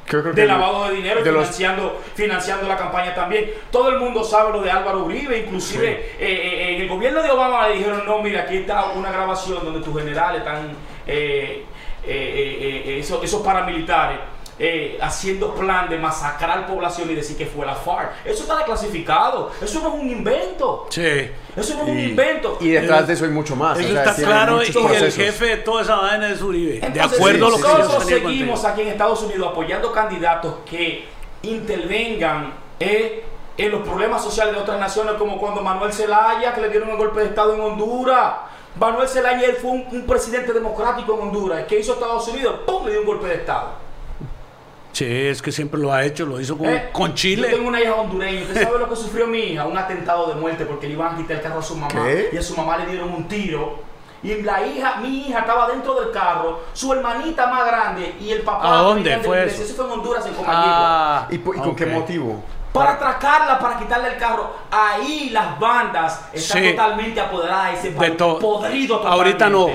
Creo- 0.05 0.23
creo 0.23 0.33
de 0.35 0.47
lavado 0.47 0.85
de 0.89 0.95
dinero 0.95 1.17
los- 1.33 1.49
financiando, 2.15 2.69
la 2.69 2.77
campaña 2.77 3.13
también. 3.13 3.51
Todo 3.73 3.89
el 3.89 3.99
mundo 3.99 4.23
sabe 4.23 4.53
lo 4.53 4.63
de 4.63 4.71
Álvaro 4.71 5.03
Uribe, 5.05 5.39
inclusive 5.39 5.91
eh, 5.91 6.17
eh, 6.21 6.75
en 6.77 6.83
el 6.83 6.89
gobierno 6.89 7.21
de 7.21 7.31
Obama 7.33 7.67
le 7.69 7.75
dijeron, 7.79 8.07
no, 8.07 8.21
mira, 8.23 8.43
aquí 8.43 8.59
está 8.59 8.85
una 8.95 9.11
grabación 9.11 9.65
donde 9.65 9.81
tus 9.81 9.99
generales 9.99 10.39
están, 10.43 10.71
eh, 11.09 11.65
eh, 12.05 12.07
eh, 12.07 12.83
eh, 12.87 12.99
esos, 13.01 13.25
esos 13.25 13.43
paramilitares, 13.43 14.19
eh, 14.59 14.99
haciendo 15.03 15.55
plan 15.55 15.87
de 15.91 15.99
masacrar 15.99 16.67
población 16.67 17.11
y 17.11 17.15
decir 17.15 17.37
que 17.37 17.45
fue 17.45 17.67
la 17.67 17.75
FARC. 17.75 18.25
Eso 18.25 18.45
está 18.45 18.57
declasificado, 18.57 19.51
eso 19.61 19.81
no 19.81 19.89
es 19.95 20.03
un 20.03 20.11
invento, 20.11 20.87
sí. 20.89 21.03
eso 21.55 21.75
no 21.75 21.83
es 21.83 21.89
un 21.89 22.01
invento. 22.01 22.57
y 22.61 22.71
detrás 22.71 23.07
de 23.07 23.13
eso 23.13 23.27
hay 23.27 23.33
mucho 23.33 23.55
más. 23.55 23.79
Eso 23.79 23.89
o 23.89 23.93
sea, 23.93 24.05
está 24.05 24.15
claro 24.15 24.63
y 24.63 24.95
el 24.95 25.13
jefe 25.13 25.47
de 25.47 25.57
toda 25.59 25.83
esa 25.83 25.97
vaina 25.97 26.31
es 26.31 26.41
Uribe. 26.41 26.81
de 26.81 27.01
acuerdo 27.01 27.49
a 27.49 27.51
lo 27.51 27.57
sí, 27.57 27.63
que 27.63 27.69
nosotros 27.69 28.05
seguimos 28.07 28.65
aquí 28.65 28.81
en 28.81 28.89
Estados 28.89 29.23
Unidos 29.23 29.49
apoyando 29.51 29.93
candidatos 29.93 30.55
que 30.65 31.07
intervengan 31.43 32.55
eh, 32.81 33.25
en 33.59 33.71
los 33.71 33.83
problemas 33.83 34.23
sociales 34.25 34.55
de 34.55 34.61
otras 34.61 34.81
naciones, 34.81 35.15
como 35.19 35.39
cuando 35.39 35.61
Manuel 35.61 35.93
Zelaya, 35.93 36.55
que 36.55 36.63
le 36.63 36.71
dieron 36.71 36.89
un 36.89 36.97
golpe 36.97 37.21
de 37.21 37.27
Estado 37.27 37.55
en 37.55 37.61
Honduras. 37.61 38.35
Manuel 38.81 39.09
Zelaya 39.09 39.47
él 39.47 39.57
fue 39.57 39.71
un, 39.71 39.87
un 39.91 40.07
presidente 40.07 40.55
democrático 40.55 41.15
en 41.15 41.29
Honduras. 41.29 41.65
¿Qué 41.69 41.79
hizo 41.79 41.93
Estados 41.93 42.27
Unidos? 42.29 42.61
¡Pum! 42.67 42.87
Le 42.87 42.93
dio 42.93 43.01
un 43.01 43.07
golpe 43.07 43.27
de 43.29 43.35
Estado. 43.35 43.86
Sí, 44.97 45.05
es 45.05 45.43
que 45.43 45.53
siempre 45.53 45.79
lo 45.79 45.93
ha 45.93 46.05
hecho, 46.07 46.25
lo 46.25 46.41
hizo 46.41 46.57
con, 46.57 46.69
Eh, 46.71 46.89
con 46.91 47.11
Yo 47.11 47.15
Chile. 47.17 47.49
tengo 47.51 47.69
una 47.69 47.83
hija 47.83 47.95
hondureña. 47.97 48.41
¿Usted 48.45 48.63
sabe 48.63 48.79
lo 48.79 48.89
que 48.89 48.97
sufrió 48.97 49.27
mi 49.27 49.41
hija? 49.41 49.67
Un 49.67 49.77
atentado 49.77 50.29
de 50.29 50.37
muerte 50.37 50.65
porque 50.65 50.87
le 50.87 50.95
iban 50.95 51.15
a 51.15 51.19
quitar 51.19 51.37
el 51.37 51.43
carro 51.43 51.59
a 51.59 51.63
su 51.63 51.75
mamá. 51.77 51.89
¿Qué? 51.93 52.31
Y 52.33 52.37
a 52.39 52.41
su 52.43 52.57
mamá 52.57 52.79
le 52.79 52.87
dieron 52.87 53.11
un 53.13 53.29
tiro. 53.29 53.79
Y 54.23 54.41
la 54.41 54.67
hija, 54.67 54.97
mi 55.03 55.27
hija 55.29 55.41
estaba 55.41 55.69
dentro 55.69 56.01
del 56.01 56.13
carro, 56.13 56.61
su 56.73 56.91
hermanita 56.95 57.47
más 57.49 57.67
grande 57.67 58.15
y 58.19 58.31
el 58.31 58.41
papá. 58.41 58.79
¿A 58.79 58.83
dónde 58.85 59.19
fue 59.19 59.37
la 59.37 59.43
iglesia. 59.43 59.65
eso? 59.65 59.75
Eso 59.75 59.75
fue 59.75 59.85
en 59.85 60.01
Honduras, 60.01 60.27
en 60.27 60.33
Comayagua. 60.33 60.67
Ah, 60.71 61.29
¿Y, 61.31 61.39
con 61.41 61.77
qué 61.77 61.85
motivo? 61.85 62.43
Para 62.73 62.93
atracarla, 62.93 63.59
para 63.59 63.79
quitarle 63.79 64.09
el 64.15 64.17
carro. 64.17 64.51
Ahí 64.71 65.29
las 65.31 65.61
bandas 65.61 66.23
están 66.33 66.63
Sí. 66.63 66.71
totalmente 66.71 67.21
apoderadas 67.21 67.73
de 67.73 67.79
ese 67.81 67.91
De 67.91 67.97
país. 67.97 68.17
to- 68.17 68.39
Podrido 68.39 68.97
totalmente. 68.97 69.45
Ahorita 69.45 69.51
no, 69.51 69.69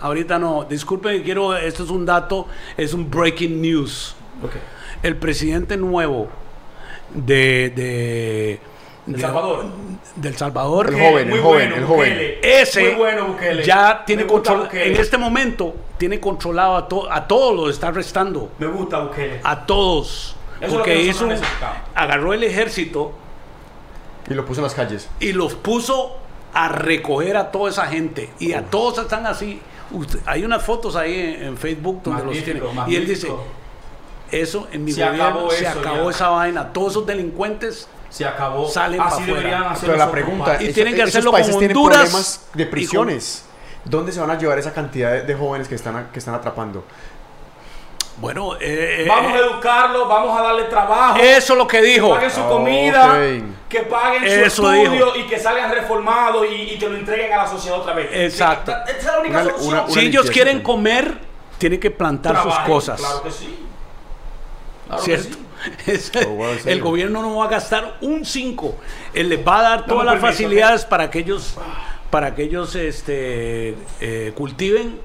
ahorita 0.00 0.38
no. 0.38 0.62
Disculpen, 0.64 1.20
quiero, 1.24 1.56
esto 1.56 1.82
es 1.82 1.90
un 1.90 2.06
dato, 2.06 2.46
es 2.76 2.94
un 2.94 3.10
breaking 3.10 3.60
news. 3.60 4.14
El 5.02 5.16
presidente 5.16 5.76
nuevo 5.76 6.28
de, 7.14 7.72
de, 7.74 8.60
¿El 9.06 9.12
de- 9.14 9.20
Salvador? 9.20 9.64
del 10.16 10.36
Salvador, 10.36 10.88
El 10.88 10.94
joven, 11.00 11.18
el 11.18 11.28
muy 11.28 11.38
joven, 11.38 11.68
bueno, 11.70 11.76
el 11.76 11.84
joven. 11.84 12.10
Bukele. 12.12 12.60
ese 12.60 12.82
Muy 12.82 12.94
bueno, 12.94 13.26
Bukele. 13.28 13.62
ya 13.64 14.02
tiene 14.04 14.26
control, 14.26 14.68
en 14.72 14.96
este 14.96 15.16
momento 15.18 15.74
tiene 15.96 16.20
controlado 16.20 16.76
a, 16.76 16.88
to- 16.88 17.10
a 17.12 17.26
todos, 17.26 17.54
los 17.56 17.70
está 17.74 17.88
arrestando, 17.88 18.50
Me 18.58 18.66
gusta 18.66 19.00
Bukele. 19.00 19.40
a 19.42 19.64
todos. 19.66 20.34
Eso 20.60 20.66
es 20.66 20.72
lo 20.72 20.78
porque 20.78 20.92
que 20.94 21.02
hizo, 21.04 21.28
agarró 21.94 22.32
el 22.34 22.42
ejército 22.42 23.12
Y 24.28 24.34
lo 24.34 24.44
puso 24.44 24.60
en 24.60 24.64
las 24.64 24.74
calles. 24.74 25.08
y 25.20 25.32
los 25.32 25.54
puso 25.54 26.16
a 26.52 26.68
recoger 26.68 27.36
a 27.36 27.50
toda 27.52 27.70
esa 27.70 27.86
gente 27.86 28.30
y 28.40 28.52
a 28.54 28.62
todos 28.64 28.98
están 28.98 29.26
así. 29.26 29.60
Usted- 29.90 30.18
hay 30.26 30.44
unas 30.44 30.62
fotos 30.64 30.96
ahí 30.96 31.14
en, 31.38 31.42
en 31.44 31.56
Facebook 31.56 32.02
donde 32.02 32.24
los 32.24 32.34
Magnífico, 32.34 32.68
tienen. 32.68 32.90
Y 32.90 32.96
él 32.96 33.06
dice, 33.06 33.28
magnífico. 33.28 33.57
Eso 34.30 34.68
en 34.72 34.84
mi 34.84 34.92
Se 34.92 35.02
gobierno 35.04 35.24
acabó 35.24 35.50
se 35.50 35.66
eso 35.66 35.78
acabó 35.80 36.04
ya. 36.04 36.10
esa 36.10 36.28
vaina. 36.28 36.72
Todos 36.72 36.92
esos 36.92 37.06
delincuentes 37.06 37.88
Se 38.10 38.24
acabó. 38.24 38.68
Salen 38.68 39.00
Así 39.00 39.22
deberían 39.24 39.54
afuera. 39.54 39.70
hacer 39.72 39.86
Pero 39.90 39.98
la 39.98 40.10
pregunta 40.10 40.56
Y 40.62 40.66
es, 40.68 40.74
tienen 40.74 40.94
que 40.94 41.02
hacerlo 41.02 41.30
países 41.32 41.52
con 41.52 41.58
tienen 41.60 41.76
Honduras 41.76 41.98
problemas 42.00 42.48
de 42.54 42.64
con- 42.64 42.70
prisiones. 42.70 43.44
¿Dónde 43.84 44.12
se 44.12 44.20
van 44.20 44.30
a 44.30 44.38
llevar 44.38 44.58
esa 44.58 44.72
cantidad 44.72 45.12
de, 45.12 45.22
de 45.22 45.34
jóvenes 45.34 45.68
que 45.68 45.74
están, 45.74 46.08
que 46.12 46.18
están 46.18 46.34
atrapando? 46.34 46.84
Bueno, 48.20 48.56
eh, 48.56 49.04
eh, 49.04 49.04
Vamos 49.08 49.32
a 49.32 49.36
educarlos, 49.38 50.08
vamos 50.08 50.36
a 50.38 50.42
darle 50.42 50.64
trabajo. 50.64 51.18
eso 51.20 51.52
es 51.52 51.58
lo 51.58 51.68
que 51.68 51.80
que 51.80 51.86
dijo. 51.86 52.10
paguen 52.10 52.30
su 52.32 52.42
comida, 52.48 53.16
que 53.68 53.80
paguen 53.82 54.24
Eso 54.24 54.50
su 54.62 54.68
estudio 54.68 54.90
dijo. 54.90 55.16
y 55.16 55.26
que 55.28 55.38
salgan 55.38 55.70
reformados 55.70 56.44
y, 56.50 56.54
y 56.72 56.78
que 56.78 56.88
lo 56.88 56.96
entreguen 56.96 57.32
a 57.32 57.36
la 57.38 57.46
sociedad 57.46 57.78
otra 57.78 57.94
vez. 57.94 58.08
Exacto. 58.12 58.72
Esa 58.88 58.96
es 58.98 59.04
la 59.04 59.18
única 59.20 59.40
Una- 59.42 59.50
solución. 59.50 59.74
una- 59.84 59.88
Si 59.90 60.00
ellos 60.00 60.30
quieren 60.32 60.62
comer, 60.62 61.18
tienen 61.58 61.78
que 61.78 61.92
plantar 61.92 62.42
sus 62.42 62.58
cosas. 62.60 62.98
Claro 63.00 63.22
que 63.22 63.30
sí. 63.30 63.66
Claro 64.88 65.02
¿Cierto? 65.02 65.36
sí. 65.84 65.90
Es- 65.90 66.12
Oh, 66.26 66.30
wow, 66.30 66.46
¿en 66.52 66.68
el 66.68 66.80
gobierno 66.80 67.20
no 67.22 67.36
va 67.36 67.46
a 67.46 67.48
gastar 67.48 67.96
un 68.00 68.24
5. 68.24 68.76
Él 69.14 69.28
les 69.28 69.46
va 69.46 69.58
a 69.58 69.62
dar 69.62 69.86
todas 69.86 70.04
las 70.04 70.14
permiso, 70.14 70.32
facilidades 70.32 70.84
para 70.84 71.10
que 71.10 71.18
ellos, 71.20 71.56
para 72.10 72.34
que 72.34 72.42
ellos 72.44 72.74
este, 72.74 73.74
eh, 74.00 74.32
cultiven. 74.36 75.00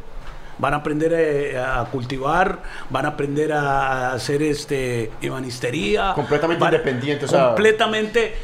Van 0.59 0.75
a 0.75 0.77
aprender 0.77 1.11
eh, 1.15 1.57
a 1.59 1.83
cultivar, 1.85 2.59
van 2.91 3.05
a 3.05 3.09
aprender 3.09 3.51
a 3.51 4.13
hacer 4.13 4.43
este 4.43 5.11
ebanistería. 5.19 6.13
Completamente 6.13 6.61
van- 6.63 6.73
independiente, 6.73 7.25
o 7.25 7.27
sea- 7.27 7.47
completamente. 7.47 8.35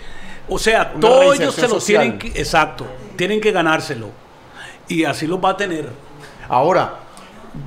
O 0.49 0.57
sea, 0.57 0.93
todos 0.93 1.35
ellos 1.39 1.53
se 1.53 1.67
lo 1.67 1.77
tienen 1.79 2.17
que, 2.17 2.27
exacto, 2.29 2.87
tienen 3.15 3.39
que 3.39 3.51
ganárselo. 3.51 4.07
Y 4.87 5.03
así 5.05 5.27
lo 5.27 5.39
va 5.39 5.51
a 5.51 5.57
tener. 5.57 5.87
Ahora, 6.49 6.95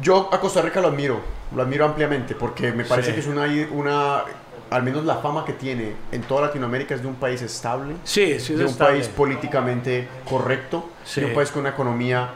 yo 0.03 0.28
a 0.32 0.40
Costa 0.40 0.61
Rica 0.61 0.81
lo 0.81 0.89
admiro, 0.89 1.20
lo 1.55 1.62
admiro 1.62 1.85
ampliamente, 1.85 2.35
porque 2.35 2.73
me 2.73 2.85
parece 2.85 3.09
Sí. 3.11 3.15
que 3.15 3.20
es 3.20 3.27
una, 3.27 3.47
una, 3.70 4.23
al 4.70 4.83
menos 4.83 5.05
la 5.05 5.16
fama 5.16 5.45
que 5.45 5.53
tiene 5.53 5.93
en 6.12 6.23
toda 6.23 6.43
Latinoamérica 6.43 6.95
es 6.95 7.03
de 7.03 7.09
un 7.09 7.16
país 7.16 7.43
estable, 7.43 7.95
Sí, 8.05 8.39
sí, 8.41 8.53
es 8.53 8.59
de 8.59 8.65
un 8.65 8.70
estable. 8.70 8.95
país 8.95 9.09
políticamente 9.09 10.09
correcto, 10.29 10.89
Sí. 11.05 11.20
de 11.20 11.27
un 11.29 11.35
país 11.35 11.51
con 11.51 11.61
una 11.61 11.70
economía 11.70 12.31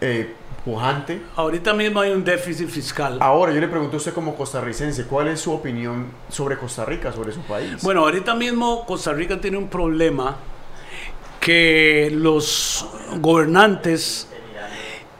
eh, 0.00 0.34
pujante. 0.64 1.22
Ahorita 1.36 1.72
mismo 1.72 2.00
hay 2.00 2.10
un 2.10 2.22
déficit 2.22 2.68
fiscal. 2.68 3.16
Ahora, 3.20 3.52
yo 3.52 3.60
le 3.60 3.68
pregunto 3.68 3.96
a 3.96 3.98
usted 3.98 4.12
como 4.12 4.34
costarricense, 4.34 5.04
¿cuál 5.06 5.28
es 5.28 5.40
su 5.40 5.52
opinión 5.52 6.06
sobre 6.28 6.58
Costa 6.58 6.84
Rica, 6.84 7.12
sobre 7.12 7.32
su 7.32 7.40
país? 7.40 7.82
Bueno, 7.82 8.00
ahorita 8.02 8.34
mismo 8.34 8.84
Costa 8.84 9.12
Rica 9.12 9.40
tiene 9.40 9.56
un 9.56 9.68
problema 9.68 10.36
que 11.40 12.10
los 12.12 12.86
gobernantes 13.20 14.28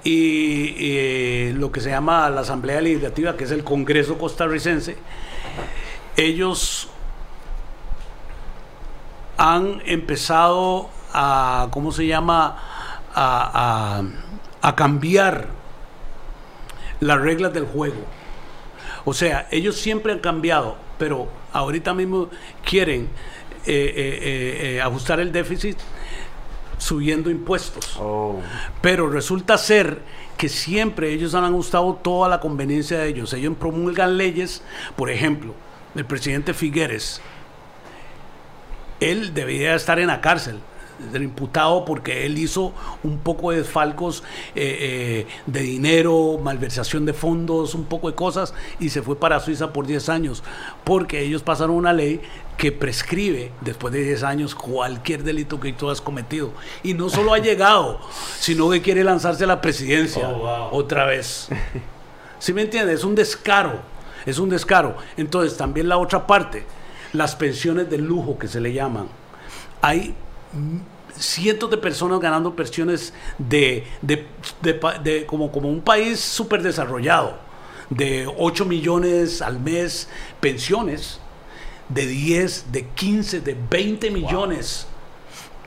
y, 0.09 0.85
y 0.87 1.53
lo 1.55 1.73
que 1.73 1.81
se 1.81 1.91
llama 1.91 2.31
la 2.31 2.43
Asamblea 2.43 2.81
Legislativa, 2.81 3.37
que 3.37 3.45
es 3.45 3.51
el 3.51 3.65
Congreso 3.65 4.19
costarricense, 4.19 4.97
ellos 6.17 6.89
han 9.37 9.83
empezado 9.85 10.89
a, 11.13 11.69
¿cómo 11.73 11.93
se 11.93 12.07
llama?, 12.07 12.57
a, 13.15 14.03
a- 14.63 14.77
cambiar 14.77 15.47
las 17.01 17.21
reglas 17.21 17.53
del 17.55 17.65
juego. 17.67 18.05
O 19.05 19.15
sea, 19.15 19.47
ellos 19.51 19.77
siempre 19.77 20.13
han 20.13 20.19
cambiado, 20.19 20.77
pero 20.99 21.29
ahorita 21.53 21.95
mismo 21.95 22.29
quieren 22.65 23.03
eh, 23.05 23.09
eh, 23.67 23.95
eh, 23.97 24.77
eh, 24.77 24.81
ajustar 24.83 25.21
el 25.21 25.33
déficit 25.33 25.79
subiendo 26.79 27.31
impuestos. 27.31 27.97
Oh, 27.99 28.41
Pero 28.83 29.09
resulta 29.09 29.59
ser 29.59 30.01
que 30.37 30.49
siempre 30.49 31.13
ellos 31.13 31.35
han 31.35 31.45
ajustado 31.45 31.95
toda 31.95 32.29
la 32.29 32.41
conveniencia 32.41 32.99
de 32.99 33.09
ellos. 33.09 33.33
Ellos 33.33 33.55
promulgan 33.59 34.17
leyes, 34.17 34.63
por 34.97 35.11
ejemplo, 35.11 35.55
el 35.95 36.05
presidente 36.05 36.53
Figueres, 36.53 37.21
él 39.01 39.35
debería 39.35 39.75
estar 39.75 39.99
en 39.99 40.09
la 40.09 40.21
cárcel, 40.21 40.59
ser 41.13 41.23
imputado 41.23 41.85
porque 41.85 42.27
él 42.27 42.39
hizo 42.39 42.73
un 43.03 43.19
poco 43.19 43.51
de 43.51 43.59
desfalcos 43.59 44.23
eh, 44.55 44.79
eh, 44.81 45.27
de 45.47 45.61
dinero, 45.61 46.39
malversación 46.43 47.05
de 47.05 47.13
fondos, 47.13 47.75
un 47.75 47.85
poco 47.85 48.09
de 48.09 48.15
cosas 48.15 48.55
y 48.81 48.89
se 48.91 49.03
fue 49.03 49.19
para 49.19 49.41
Suiza 49.41 49.73
por 49.73 49.87
10 49.87 50.09
años 50.09 50.43
porque 50.85 51.23
ellos 51.23 51.43
pasaron 51.43 51.77
una 51.77 51.93
ley 51.93 52.21
que 52.57 52.73
prescribe 52.73 53.53
después 53.61 53.93
de 53.93 54.03
10 54.03 54.23
años 54.23 54.55
cualquier 54.55 55.23
delito 55.23 55.61
que 55.61 55.73
tú 55.73 55.91
has 55.91 56.01
cometido 56.01 56.53
y 56.83 56.95
no 56.95 57.09
solo 57.11 57.35
ha 57.35 57.39
llegado, 57.39 58.01
sino 58.39 58.71
que 58.71 58.81
quiere 58.81 59.05
lanzarse 59.05 59.45
a 59.45 59.47
la 59.47 59.61
presidencia 59.61 60.29
Oh, 60.29 60.39
wow. 60.39 60.69
otra 60.73 61.05
vez. 61.05 61.49
¿Sí 62.39 62.53
me 62.53 62.63
entiendes? 62.63 63.01
Es 63.01 63.05
un 63.05 63.15
descaro, 63.15 63.81
es 64.25 64.39
un 64.39 64.49
descaro. 64.49 64.97
Entonces 65.17 65.57
también 65.57 65.89
la 65.89 65.99
otra 65.99 66.27
parte, 66.27 66.65
las 67.13 67.37
pensiones 67.37 67.89
de 67.91 67.99
lujo 67.99 68.39
que 68.39 68.49
se 68.49 68.61
le 68.61 68.73
llaman. 68.73 69.09
Hay 69.83 70.15
cientos 71.19 71.71
de 71.71 71.77
personas 71.79 72.21
ganando 72.21 72.55
pensiones 72.55 73.13
de, 73.39 73.85
de- 74.03 74.27
de 74.63 74.75
pa- 74.75 74.99
de- 74.99 75.25
como, 75.27 75.51
como 75.51 75.69
un 75.69 75.81
país 75.81 76.21
súper 76.21 76.63
desarrollado, 76.63 77.39
de 77.91 78.29
8 78.37 78.65
millones 78.65 79.41
al 79.43 79.59
mes, 79.61 80.09
pensiones 80.41 81.21
de 81.89 82.07
10, 82.07 82.73
de 82.73 82.87
15, 82.89 83.41
de 83.41 83.57
20 83.71 84.11
millones, 84.11 84.87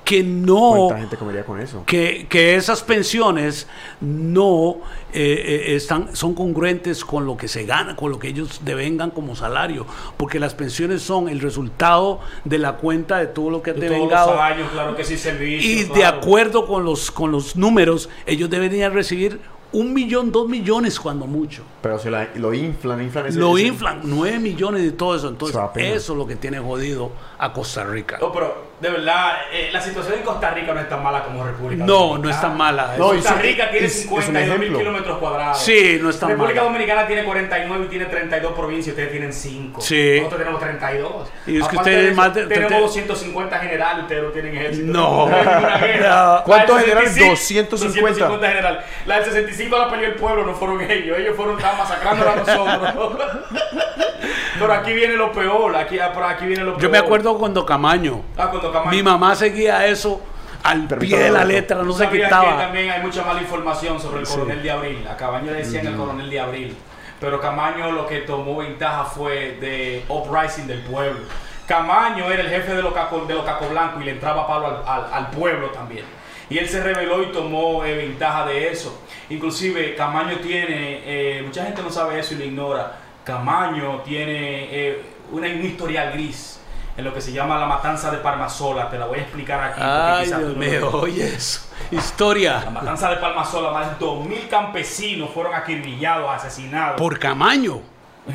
que 0.10 0.23
no 0.23 0.73
¿Cuánta 0.88 0.98
gente 0.98 1.18
comería 1.18 1.44
con 1.45 1.60
eso? 1.61 1.84
que, 1.86 2.26
que 2.27 2.56
esas 2.56 2.81
pensiones 2.81 3.68
no 4.02 4.77
eh, 5.14 5.65
eh, 5.68 5.76
están, 5.76 6.15
son 6.15 6.34
congruentes 6.34 7.06
con 7.06 7.27
lo 7.27 7.38
que 7.38 7.48
se 7.48 7.65
gana, 7.65 7.95
con 7.95 8.10
lo 8.10 8.18
que 8.18 8.30
ellos 8.30 8.61
devengan 8.65 9.11
como 9.11 9.36
salario, 9.36 9.86
porque 10.18 10.40
las 10.40 10.56
pensiones 10.56 11.03
son 11.03 11.30
el 11.30 11.40
resultado 11.41 12.22
de 12.44 12.57
la 12.57 12.73
cuenta 12.77 13.19
de 13.19 13.27
todo 13.27 13.52
lo 13.52 13.61
que 13.61 13.73
De 13.73 13.88
todos 13.88 14.10
los 14.10 14.40
años, 14.41 14.68
claro 14.72 14.95
que 14.95 15.03
sí, 15.03 15.15
servicios. 15.15 15.91
Y 15.91 15.94
de 15.94 16.06
acuerdo 16.06 16.65
con 16.65 16.84
los, 16.84 17.11
con 17.11 17.31
los 17.31 17.56
números, 17.56 18.10
ellos 18.26 18.49
deberían 18.49 18.94
recibir 18.94 19.40
un 19.72 19.94
millón, 19.94 20.31
dos 20.31 20.49
millones 20.49 20.99
cuando 20.99 21.27
mucho. 21.27 21.61
Pero 21.84 21.99
se 21.99 22.10
la- 22.10 22.30
lo 22.36 22.52
inflan, 22.56 23.03
inflan 23.03 23.27
ese... 23.27 23.38
Lo 23.38 23.56
ese- 23.60 23.68
inflan, 23.68 23.99
nueve 24.06 24.40
millones 24.40 24.84
y 24.88 24.91
todo 24.91 25.15
eso. 25.15 25.30
Entonces, 25.30 25.56
eso 25.76 26.14
es 26.14 26.18
lo 26.18 26.26
que 26.26 26.36
tiene 26.36 26.57
jodido 26.57 27.11
a 27.38 27.53
Costa 27.53 27.84
Rica. 27.84 28.18
No, 28.19 28.31
pero 28.31 28.68
de 28.80 28.89
verdad, 28.89 29.34
eh, 29.51 29.69
la 29.73 29.81
situación 29.81 30.15
en 30.19 30.23
Costa 30.23 30.51
Rica 30.51 30.73
no 30.73 30.80
es 30.80 30.88
tan 30.88 31.03
mala 31.03 31.23
como 31.23 31.43
República 31.43 31.84
No, 31.85 31.93
Dominicana. 31.93 32.23
no 32.23 32.30
es 32.30 32.41
tan 32.41 32.57
mala. 32.57 32.93
No, 32.97 33.07
Costa 33.10 33.34
Rica 33.35 33.69
tiene 33.69 33.88
es- 33.88 34.06
es 34.06 34.06
un 34.10 34.22
52 34.22 34.57
mil 34.60 34.76
kilómetros 34.77 35.18
cuadrados. 35.18 35.60
Sí, 35.60 35.99
no 36.01 36.10
es 36.10 36.19
tan 36.19 36.30
República 36.30 36.61
mala. 36.61 36.72
Dominicana 36.72 37.07
tiene 37.07 37.23
49 37.26 37.85
y 37.85 37.88
tiene 37.89 38.06
32 38.06 38.53
provincias, 38.53 38.93
ustedes 38.93 39.11
tienen 39.11 39.34
5. 39.34 39.81
Sí. 39.81 40.14
Nosotros 40.18 40.39
tenemos 40.39 40.61
32. 40.61 41.30
Y 41.47 41.60
es 41.60 41.68
que 41.68 41.76
ustedes 41.77 42.03
de 42.03 42.07
eso, 42.11 42.15
más 42.22 42.34
de- 42.34 42.45
tenemos 42.47 42.69
te- 42.72 42.80
250 42.80 43.60
generales, 43.60 44.01
ustedes 44.03 44.23
no 44.23 44.30
tienen 44.30 44.56
ejército. 44.57 44.93
No. 44.93 45.26
hay 45.27 45.45
ninguna 45.45 45.77
guerra. 45.85 46.10
No. 46.38 46.43
¿Cuántos 46.45 46.80
generales? 46.80 47.14
65, 47.14 47.69
250. 47.72 48.19
250 48.26 48.47
general. 48.47 48.85
La 49.06 49.15
del 49.15 49.26
65 49.26 49.77
la 49.77 49.89
peleó 49.89 50.06
el 50.07 50.15
pueblo, 50.15 50.45
no 50.45 50.53
fueron 50.53 50.81
ellos. 50.81 51.18
Ellos 51.19 51.35
fueron 51.35 51.57
estaban 51.57 51.77
masacrando 51.80 52.30
a 52.30 52.35
nosotros. 52.35 53.18
Pero 54.60 54.73
aquí 54.73 54.91
viene 54.93 55.15
lo 55.15 55.31
peor. 55.31 55.76
Aquí, 55.76 55.99
ah, 55.99 56.11
aquí 56.30 56.45
viene 56.45 56.64
lo 56.64 56.72
peor. 56.72 56.81
Yo 56.84 56.89
me 56.89 56.97
acuerdo 56.97 57.38
cuando 57.38 57.65
Camaño, 57.65 58.22
Ah, 58.38 58.47
cuando 58.49 58.68
Camacho- 58.71 58.95
mi 58.95 59.03
mamá 59.03 59.35
seguía 59.35 59.85
eso 59.85 60.21
al 60.63 60.87
Permítame 60.87 60.99
pie 61.21 61.25
de 61.25 61.31
la 61.31 61.45
letra, 61.45 61.77
no 61.77 61.83
¿Tú 61.85 61.93
se 61.93 62.09
quitaba. 62.09 62.57
que 62.57 62.63
también 62.63 62.89
hay 62.91 63.01
mucha 63.01 63.23
mala 63.23 63.41
información 63.41 63.99
sobre 63.99 64.21
el 64.21 64.27
coronel 64.27 64.61
de 64.63 64.71
Abril. 64.71 65.07
A 65.09 65.15
Cabaño 65.15 65.51
le 65.51 65.59
decían 65.59 65.87
el 65.87 65.95
coronel 65.95 66.29
de 66.29 66.39
Abril. 66.39 66.77
Pero 67.19 67.39
Camaño 67.41 67.91
lo 67.91 68.07
que 68.07 68.19
tomó 68.19 68.57
ventaja 68.57 69.03
fue 69.05 69.57
de 69.59 70.03
uprising 70.07 70.67
del 70.67 70.81
pueblo. 70.83 71.19
Camaño 71.67 72.25
era 72.31 72.41
el 72.43 72.49
jefe 72.49 72.73
de 72.73 72.81
los 72.81 72.93
Caco, 72.93 73.25
de 73.25 73.33
los 73.33 73.43
Caco 73.45 73.67
Blanco 73.69 74.01
y 74.01 74.05
le 74.05 74.11
entraba 74.11 74.47
palo 74.47 74.67
al, 74.67 74.83
al- 74.87 75.13
al 75.13 75.29
pueblo 75.29 75.67
también. 75.69 76.03
Y 76.49 76.57
él 76.57 76.67
se 76.67 76.81
rebeló 76.81 77.21
y 77.21 77.27
tomó 77.31 77.85
eh, 77.85 77.95
ventaja 77.95 78.45
de 78.47 78.71
eso. 78.71 79.01
Inclusive 79.29 79.95
Camaño 79.95 80.37
tiene, 80.37 81.01
eh, 81.05 81.43
mucha 81.45 81.63
gente 81.65 81.81
no 81.83 81.91
sabe 81.91 82.19
eso 82.19 82.33
y 82.33 82.37
lo 82.37 82.45
ignora. 82.45 82.97
Camaño 83.23 84.01
tiene 84.03 84.67
eh, 84.71 85.01
una, 85.31 85.47
un 85.47 85.63
historial 85.63 86.11
gris 86.13 86.59
en 86.99 87.05
lo 87.05 87.13
que 87.13 87.21
se 87.21 87.31
llama 87.31 87.57
la 87.57 87.65
matanza 87.65 88.11
de 88.11 88.17
Parmasola. 88.17 88.89
Te 88.89 88.97
la 88.99 89.05
voy 89.05 89.19
a 89.19 89.21
explicar 89.21 89.63
aquí. 89.63 89.80
Ay, 89.81 90.27
Dios 90.27 90.55
mío, 90.57 90.89
oye 90.93 91.27
eso. 91.35 91.61
Historia. 91.91 92.61
la 92.65 92.71
matanza 92.71 93.09
de 93.09 93.15
Palmasola, 93.17 93.71
más 93.71 93.97
de 93.99 94.05
2.000 94.05 94.49
campesinos 94.49 95.30
fueron 95.34 95.55
acribillados, 95.55 96.30
asesinados. 96.31 96.97
Por 96.99 97.17
Camaño. 97.17 97.80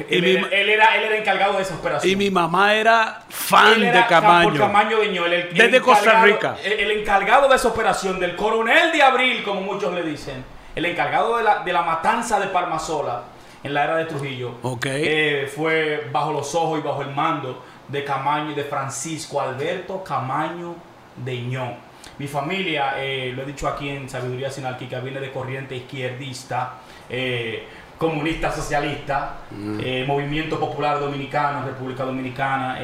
Y 0.08 0.16
él, 0.16 0.22
mi, 0.22 0.30
era, 0.32 0.48
él, 0.48 0.68
era, 0.70 0.96
él 0.96 1.04
era 1.04 1.16
encargado 1.18 1.52
de 1.56 1.62
esa 1.62 1.74
operación. 1.74 2.10
y 2.10 2.16
mi 2.16 2.30
mamá 2.30 2.74
era 2.74 3.22
fan 3.28 3.78
de 3.80 3.92
por 3.92 4.58
Camaño. 4.58 4.96
El- 5.02 5.32
el 5.32 5.54
Desde 5.54 5.80
Costa 5.80 6.04
encargado- 6.10 6.24
Rica. 6.26 6.56
El, 6.64 6.72
el 6.72 6.90
encargado 7.00 7.48
de 7.48 7.54
esa 7.56 7.68
operación, 7.68 8.18
del 8.18 8.34
coronel 8.34 8.90
de 8.90 9.02
Abril, 9.02 9.44
como 9.44 9.60
muchos 9.60 9.92
le 9.94 10.02
dicen. 10.02 10.44
El 10.74 10.86
encargado 10.86 11.36
de 11.36 11.44
la, 11.44 11.58
de 11.60 11.72
la 11.72 11.82
matanza 11.82 12.40
de 12.40 12.46
Palmasola 12.48 13.22
en 13.62 13.72
la 13.72 13.84
era 13.84 13.96
de 13.96 14.06
Trujillo. 14.06 14.54
Ok. 14.62 14.86
eh, 14.88 15.52
fue 15.54 16.08
bajo 16.10 16.32
los 16.32 16.52
ojos 16.56 16.80
y 16.80 16.82
bajo 16.82 17.02
el 17.02 17.10
mando 17.14 17.62
de 17.88 18.04
Camaño 18.04 18.52
y 18.52 18.54
de 18.54 18.64
Francisco 18.64 19.40
Alberto 19.40 20.02
Camaño 20.02 20.74
Deñón. 21.16 21.76
Mi 22.18 22.26
familia, 22.26 22.94
eh, 22.98 23.32
lo 23.34 23.42
he 23.42 23.46
dicho 23.46 23.66
aquí 23.66 23.88
en 23.88 24.08
Sabiduría 24.08 24.50
Sinárquica, 24.50 25.00
viene 25.00 25.20
de 25.20 25.32
corriente 25.32 25.76
izquierdista, 25.76 26.74
eh, 27.08 27.66
comunista, 27.98 28.52
socialista, 28.52 29.36
eh, 29.80 30.04
movimiento 30.06 30.58
popular 30.58 31.00
dominicano, 31.00 31.64
República 31.64 32.04
Dominicana. 32.04 32.78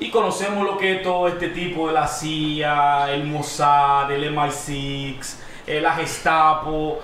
y 0.00 0.10
conocemos 0.10 0.64
lo 0.64 0.78
que 0.78 0.96
es 0.96 1.02
todo 1.02 1.26
este 1.26 1.48
tipo 1.48 1.88
de 1.88 1.94
la 1.94 2.06
CIA, 2.06 3.12
el 3.12 3.24
Mossad, 3.24 4.10
el 4.12 4.32
MI6, 4.32 5.38
eh, 5.68 5.82
la 5.82 5.92
Gestapo. 5.92 7.00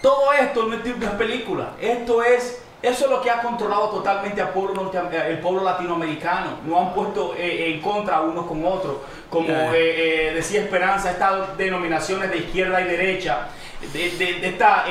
Todo 0.00 0.32
esto 0.32 0.66
no 0.66 0.74
es 0.74 0.84
de 0.84 0.92
una 0.92 1.18
película. 1.18 1.72
Esto 1.80 2.22
es, 2.22 2.62
eso 2.82 3.04
es 3.06 3.10
lo 3.10 3.20
que 3.20 3.30
ha 3.30 3.42
controlado 3.42 3.88
totalmente 3.90 4.40
al 4.40 4.50
pueblo 4.50 4.90
eh, 4.94 5.26
el 5.30 5.38
pueblo 5.40 5.62
latinoamericano. 5.64 6.58
No 6.64 6.78
han 6.80 6.94
puesto 6.94 7.34
eh, 7.36 7.72
en 7.74 7.80
contra 7.80 8.20
unos 8.20 8.46
con 8.46 8.64
otros. 8.64 8.96
Como 9.30 9.46
Yeah. 9.48 9.74
eh, 9.74 10.28
eh, 10.30 10.34
decía 10.34 10.60
Esperanza, 10.62 11.10
estas 11.10 11.56
denominaciones 11.58 12.30
de 12.30 12.38
izquierda 12.38 12.80
y 12.80 12.84
derecha, 12.84 13.48
de, 13.92 14.10
de- 14.12 14.34
de 14.40 14.48
esta 14.48 14.84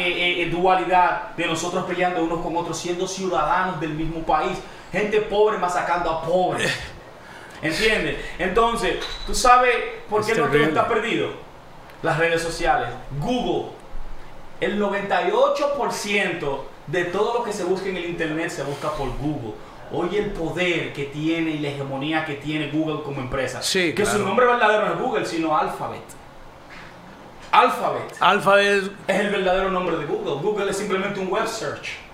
dualidad 0.52 1.30
de 1.36 1.48
nosotros 1.48 1.86
peleando 1.86 2.24
unos 2.24 2.42
con 2.42 2.56
otros, 2.56 2.78
siendo 2.78 3.08
ciudadanos 3.08 3.80
del 3.80 3.92
mismo 3.92 4.22
país. 4.22 4.58
Gente 4.92 5.22
pobre 5.22 5.58
masacando 5.58 6.10
a 6.12 6.22
pobres. 6.24 6.72
¿Entiendes? 7.62 8.18
Entonces, 8.38 8.98
¿tú 9.26 9.34
sabes 9.34 9.76
por 10.10 10.24
qué 10.26 10.34
terrible. 10.36 10.66
está 10.66 10.88
perdido? 10.88 11.30
Las 12.04 12.18
redes 12.20 12.42
sociales. 12.44 12.90
Google. 13.20 13.72
El 14.62 14.80
98% 14.80 16.60
de 16.88 17.06
todo 17.06 17.40
lo 17.40 17.44
que 17.44 17.54
se 17.54 17.64
busca 17.64 17.88
en 17.90 17.98
el 17.98 18.06
Internet 18.06 18.50
se 18.50 18.64
busca 18.64 18.92
por 18.92 19.10
Google. 19.18 19.54
Oye 19.92 20.20
el 20.20 20.32
poder 20.32 20.92
que 20.94 21.06
tiene 21.06 21.52
y 21.52 21.60
la 21.60 21.70
hegemonía 21.70 22.26
que 22.26 22.36
tiene 22.36 22.70
Google 22.70 23.04
como 23.04 23.22
empresa. 23.22 23.62
Sí, 23.62 23.94
que 23.94 24.06
su 24.06 24.20
nombre 24.20 24.46
verdadero 24.46 24.86
no 24.88 24.94
es 24.94 25.00
Google, 25.00 25.26
sino 25.26 25.58
Alphabet. 25.58 26.04
Alphabet 27.52 28.16
Alphabet 28.20 28.92
es 29.08 29.20
el 29.20 29.30
verdadero 29.30 29.72
nombre 29.72 29.98
de 29.98 30.06
Google. 30.06 30.42
Google 30.42 30.70
es 30.70 30.78
simplemente 30.78 31.20
un 31.20 31.30
web 31.30 31.48
search. 31.48 32.07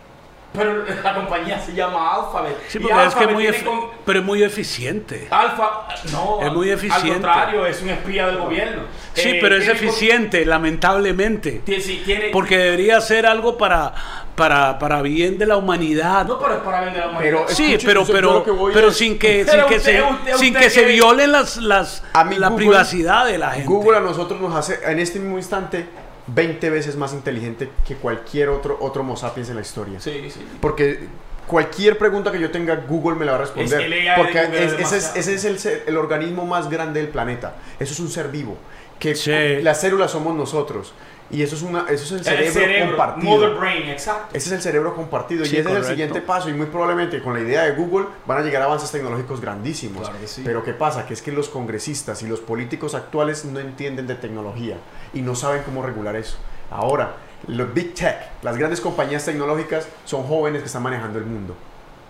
Pero 0.54 0.86
la 1.04 1.16
compañía 1.16 1.60
se 1.60 1.74
llama 1.74 2.14
Alphabet. 2.14 2.56
Sí, 2.68 2.78
Y 2.78 2.82
porque 2.82 2.94
es 2.96 3.02
que 3.16 3.24
es 3.24 3.30
Alphabet 3.30 3.34
muy 3.64 3.64
con- 3.64 3.90
pero 4.06 4.20
es 4.20 4.26
muy 4.26 4.44
eficiente. 4.44 5.28
Alfa, 5.32 5.88
no, 6.12 6.40
Es 6.42 6.54
muy 6.54 6.68
al- 6.70 6.76
eficiente. 6.78 7.08
Al 7.08 7.14
contrario, 7.14 7.66
es 7.66 7.82
un 7.82 7.90
espía 7.90 8.28
del 8.28 8.38
gobierno. 8.38 8.84
Sí, 9.14 9.30
Eh, 9.30 9.38
pero 9.42 9.56
es 9.56 9.66
con- 9.66 9.76
eficiente, 9.76 10.46
lamentablemente. 10.46 11.62
tiene- 11.66 11.82
sí, 11.84 12.04
tiene- 12.06 12.30
Porque 12.30 12.58
debería 12.58 13.02
ser 13.02 13.26
algo 13.26 13.58
para, 13.58 13.94
para, 14.36 14.78
para 14.78 15.02
bien 15.02 15.38
de 15.40 15.46
la 15.48 15.58
humanidad. 15.58 16.26
no, 16.26 16.38
pero 16.40 16.54
es 16.56 16.60
para 16.62 16.82
vender 16.82 17.06
la 17.08 17.18
Pero 17.18 17.38
humanidad. 17.40 17.56
Sí, 17.56 17.78
pero, 17.84 18.06
yo 18.06 18.14
pero, 18.14 18.46
pero 18.74 18.88
es- 18.90 18.98
sin 18.98 19.18
que, 19.18 19.46
Pero 19.50 19.62
sin 19.64 19.70
que, 19.70 19.76
usted- 19.78 19.92
se, 19.98 20.04
usted- 20.04 20.36
sin 20.38 20.48
usted 20.50 20.60
que 20.60 20.70
se 20.70 20.86
violen 20.86 21.32
las, 21.32 21.58
las, 21.58 22.04
A 22.14 22.24
mí 22.24 22.36
la 22.38 22.50
Google- 22.50 22.66
privacidad 22.68 23.26
de 23.26 23.38
la 23.40 23.52
gente. 23.52 23.68
Google 23.68 23.98
a 23.98 24.02
nosotros 24.02 24.40
nos 24.40 24.54
hace 24.56 24.80
en 24.86 25.00
este 25.00 25.20
mismo 25.20 25.38
instante 25.38 25.88
20 26.34 26.70
veces 26.70 26.96
más 26.96 27.14
inteligente 27.14 27.70
que 27.88 27.96
cualquier 27.96 28.50
otro 28.50 28.78
otro 28.82 29.02
Homo 29.02 29.16
sapiens 29.18 29.50
en 29.50 29.56
la 29.56 29.62
historia. 29.62 30.00
Sí, 30.00 30.30
sí. 30.30 30.40
Porque 30.62 31.08
cualquier 31.48 31.98
pregunta 31.98 32.32
que 32.32 32.40
yo 32.40 32.50
tenga, 32.52 32.76
Google 32.88 33.16
me 33.18 33.26
la 33.26 33.34
va 33.34 33.38
a 33.40 33.42
responder. 33.42 33.82
Es 33.82 33.90
de 33.90 34.12
Porque 34.16 34.40
es- 34.40 34.48
ese 34.50 34.66
es, 34.66 34.78
demasiado. 34.78 35.16
ese 35.20 35.34
es 35.36 35.46
el, 35.46 35.60
ser- 35.60 35.84
el 35.88 35.98
organismo 35.98 36.46
más 36.46 36.70
grande 36.70 37.02
del 37.02 37.10
planeta. 37.10 37.56
Eso 37.80 37.94
es 37.94 38.00
un 38.00 38.10
ser 38.10 38.30
vivo. 38.30 38.58
Que 39.00 39.16
Sí. 39.16 39.32
las 39.62 39.82
células 39.82 40.12
somos 40.12 40.36
nosotros. 40.36 40.94
Y 41.34 41.42
eso 41.42 41.56
es, 41.56 41.64
una, 41.64 41.86
eso 41.90 42.04
es 42.04 42.12
el 42.12 42.18
El 42.20 42.24
cerebro, 42.26 42.54
cerebro, 42.54 42.88
compartido. 42.98 43.32
mother 43.32 43.56
brain, 43.56 43.90
exacto. 43.90 44.28
Ese 44.38 44.48
es 44.50 44.52
el 44.54 44.62
cerebro 44.62 44.96
compartido 44.96 45.44
Sí, 45.44 45.56
y 45.56 45.60
ese 45.60 45.62
es 45.62 45.66
correcto. 45.68 45.88
el 45.90 45.94
siguiente 45.96 46.22
paso 46.22 46.50
y 46.50 46.54
muy 46.54 46.68
probablemente 46.68 47.22
con 47.24 47.34
la 47.34 47.40
idea 47.40 47.64
de 47.64 47.72
Google 47.72 48.06
van 48.28 48.38
a 48.38 48.42
llegar 48.42 48.62
avances 48.62 48.92
tecnológicos 48.92 49.42
grandísimos. 49.42 50.04
Claro 50.04 50.20
que 50.22 50.28
sí. 50.28 50.44
Pero 50.46 50.64
¿qué 50.64 50.74
pasa? 50.74 51.06
Que 51.08 51.14
es 51.16 51.22
que 51.24 51.32
los 51.32 51.50
congresistas 51.50 52.22
y 52.22 52.28
los 52.28 52.40
políticos 52.40 52.94
actuales 52.94 53.46
no 53.46 53.60
entienden 53.60 54.06
de 54.06 54.16
tecnología 54.16 54.78
y 55.14 55.22
no 55.22 55.34
saben 55.36 55.64
cómo 55.64 55.82
regular 55.82 56.16
eso. 56.16 56.38
Ahora, 56.70 57.16
los 57.48 57.74
big 57.74 57.94
tech, 57.96 58.16
las 58.44 58.56
grandes 58.58 58.80
compañías 58.80 59.26
tecnológicas 59.26 59.88
son 60.06 60.24
jóvenes 60.24 60.62
que 60.62 60.68
están 60.68 60.84
manejando 60.84 61.18
el 61.20 61.26
mundo 61.26 61.56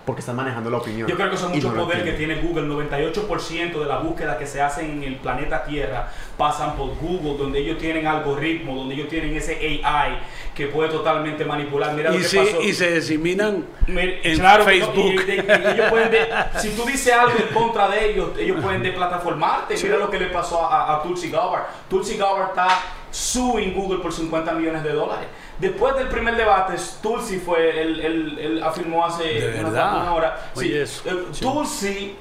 porque 0.06 0.20
están 0.20 0.36
manejando 0.36 0.70
la 0.70 0.78
opinión. 0.78 1.08
Yo 1.08 1.16
creo 1.16 1.30
que 1.30 1.36
eso 1.36 1.46
es 1.48 1.56
mucho 1.56 1.70
no 1.70 1.76
lo 1.76 1.86
poder 1.86 2.04
que 2.04 2.12
tiene 2.14 2.36
Google. 2.42 2.64
98% 2.68 3.80
de 3.80 3.86
las 3.86 4.04
búsquedas 4.04 4.38
que 4.38 4.46
se 4.46 4.62
hacen 4.62 4.92
en 4.92 5.04
el 5.04 5.16
planeta 5.16 5.64
Tierra 5.64 6.10
pasan 6.38 6.76
por 6.76 6.96
Google, 6.98 7.38
donde 7.38 7.60
ellos 7.60 7.78
tienen 7.78 8.06
algoritmos, 8.08 8.76
donde 8.76 8.96
ellos 8.96 9.08
tienen 9.08 9.36
ese 9.36 9.54
AI 9.84 10.20
que 10.54 10.68
puede 10.68 10.90
totalmente 10.90 11.46
manipular. 11.46 11.94
Mira 11.94 12.10
lo 12.12 12.18
y, 12.18 12.22
que 12.22 12.28
se, 12.28 12.38
pasó. 12.38 12.62
y 12.62 12.74
se 12.74 12.94
diseminan 12.96 13.66
en 13.88 14.38
claro, 14.40 14.66
Facebook. 14.66 14.96
y- 14.98 15.32
y- 15.32 15.36
y 15.36 15.72
ellos 15.74 15.86
pueden 15.90 16.12
de- 16.12 16.28
si 16.58 16.70
tú 16.72 16.84
dices 16.86 17.14
algo 17.14 17.34
en 17.38 17.54
contra 17.54 17.88
de 17.88 18.12
ellos, 18.12 18.32
ellos 18.38 18.62
pueden 18.62 18.84
deplataformarte. 18.84 19.76
Mira 19.84 19.98
lo 19.98 20.10
que 20.10 20.20
le 20.20 20.26
pasó 20.28 20.66
a, 20.66 20.96
a 20.98 21.02
Tulsi 21.02 21.30
Gabbard. 21.30 21.64
Tulsi 21.90 22.18
Gabbard 22.18 22.50
está 22.50 22.68
suing 23.10 23.74
Google 23.74 24.00
por 24.00 24.12
50 24.12 24.52
millones 24.54 24.84
de 24.84 24.92
dólares. 24.92 25.28
Después 25.64 25.96
del 25.96 26.08
primer 26.10 26.36
debate, 26.36 26.74
Tulsi 27.02 27.38
fue, 27.40 27.82
él, 27.82 28.00
él- 28.02 28.38
él 28.40 28.64
afirmó 28.64 29.06
hace 29.06 29.24
¿De 29.24 29.64
una, 29.64 30.14
hora. 30.14 30.38
Sí, 30.54 30.60
Oye, 30.60 30.82
eso. 30.84 31.02
eh, 31.10 31.26
Tulsi 31.40 32.16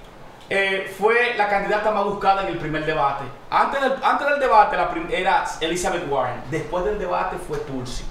eh, 0.48 0.94
fue 0.98 1.34
la 1.36 1.48
candidata 1.48 1.90
más 1.90 2.04
buscada 2.04 2.42
en 2.42 2.48
el 2.48 2.58
primer 2.58 2.84
debate. 2.86 3.24
Antes 3.50 3.80
del, 3.80 3.92
antes 4.02 4.28
del 4.28 4.38
debate 4.40 4.76
la 4.76 4.90
era 5.10 5.44
Elizabeth 5.60 6.08
Warren. 6.08 6.40
Después 6.50 6.84
del 6.84 6.98
debate 6.98 7.36
fue 7.48 7.58
Tulsi. 7.58 8.04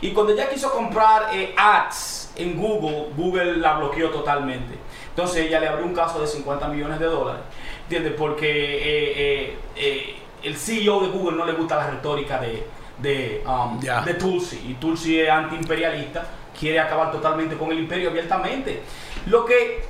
Y 0.00 0.12
cuando 0.12 0.32
ella 0.32 0.48
quiso 0.48 0.70
comprar 0.70 1.34
eh, 1.34 1.54
ads 1.56 2.32
en 2.36 2.56
Google, 2.56 3.08
Google 3.16 3.56
la 3.56 3.74
bloqueó 3.78 4.10
totalmente. 4.10 4.74
Entonces 5.10 5.46
ella 5.46 5.58
le 5.60 5.68
abrió 5.68 5.84
un 5.84 5.94
caso 5.94 6.20
de 6.20 6.26
50 6.26 6.68
millones 6.68 6.98
de 7.00 7.06
dólares. 7.06 7.42
¿Entiendes? 7.82 8.14
Porque 8.16 8.46
eh, 8.48 9.12
eh, 9.16 9.58
eh, 9.76 10.16
el 10.44 10.56
CEO 10.56 11.00
de 11.00 11.08
Google 11.08 11.36
no 11.36 11.44
le 11.44 11.52
gusta 11.52 11.76
la 11.76 11.90
retórica 11.90 12.38
de, 12.38 12.64
de, 13.02 13.44
um, 13.46 13.78
de 13.80 14.14
Tulsi. 14.14 14.56
Y 14.70 14.74
Tulsi 14.74 15.20
es 15.20 15.28
antiimperialista, 15.30 16.26
quiere 16.58 16.80
acabar 16.80 17.10
totalmente 17.12 17.56
con 17.56 17.70
el 17.72 17.78
imperio 17.78 18.10
abiertamente. 18.10 18.82
Lo 19.26 19.44
que, 19.44 19.82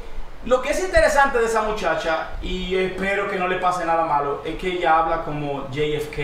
lo 0.46 0.60
que 0.62 0.70
es 0.70 0.84
interesante 0.84 1.38
de 1.38 1.46
esa 1.46 1.62
muchacha, 1.62 2.30
y 2.42 2.74
espero 2.76 3.28
que 3.30 3.36
no 3.36 3.48
le 3.48 3.56
pase 3.56 3.84
nada 3.84 4.04
malo, 4.04 4.42
es 4.44 4.56
que 4.56 4.68
ella 4.72 4.98
habla 4.98 5.22
como 5.24 5.68
JFK. 5.70 6.18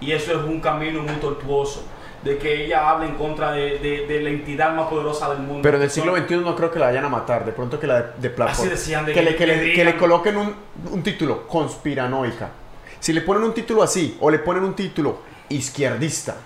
Y 0.00 0.12
eso 0.12 0.32
es 0.32 0.38
un 0.38 0.60
camino 0.60 1.02
muy 1.02 1.14
tortuoso. 1.16 1.86
De 2.22 2.38
que 2.38 2.64
ella 2.64 2.88
habla 2.88 3.04
en 3.06 3.16
contra 3.16 3.52
de, 3.52 3.78
de- 3.80 4.06
de 4.06 4.22
la 4.22 4.30
entidad 4.30 4.74
más 4.74 4.88
poderosa 4.88 5.28
del 5.28 5.40
mundo. 5.40 5.60
Pero 5.62 5.76
en 5.76 5.82
el 5.82 5.90
siglo 5.90 6.16
XXI 6.16 6.36
no 6.38 6.56
creo 6.56 6.70
que 6.70 6.78
la 6.78 6.86
vayan 6.86 7.04
a 7.04 7.08
matar. 7.10 7.44
De 7.44 7.52
pronto 7.52 7.78
que 7.78 7.86
la 7.86 8.00
de, 8.00 8.12
de 8.28 8.34
platform- 8.34 8.48
Así 8.50 8.68
decían 8.70 9.04
de 9.04 9.12
que, 9.12 9.20
le, 9.22 9.36
que 9.36 9.46
le, 9.46 9.72
que 9.74 9.96
coloquen 9.98 10.38
un, 10.38 10.54
un 10.90 11.02
título 11.02 11.46
conspiranoica. 11.46 12.48
Si 12.98 13.12
le 13.12 13.20
ponen 13.20 13.42
un 13.44 13.52
título 13.52 13.82
así 13.82 14.16
o 14.20 14.30
le 14.30 14.38
ponen 14.38 14.64
un 14.64 14.74
título 14.74 15.18
izquierdista, 15.48 16.36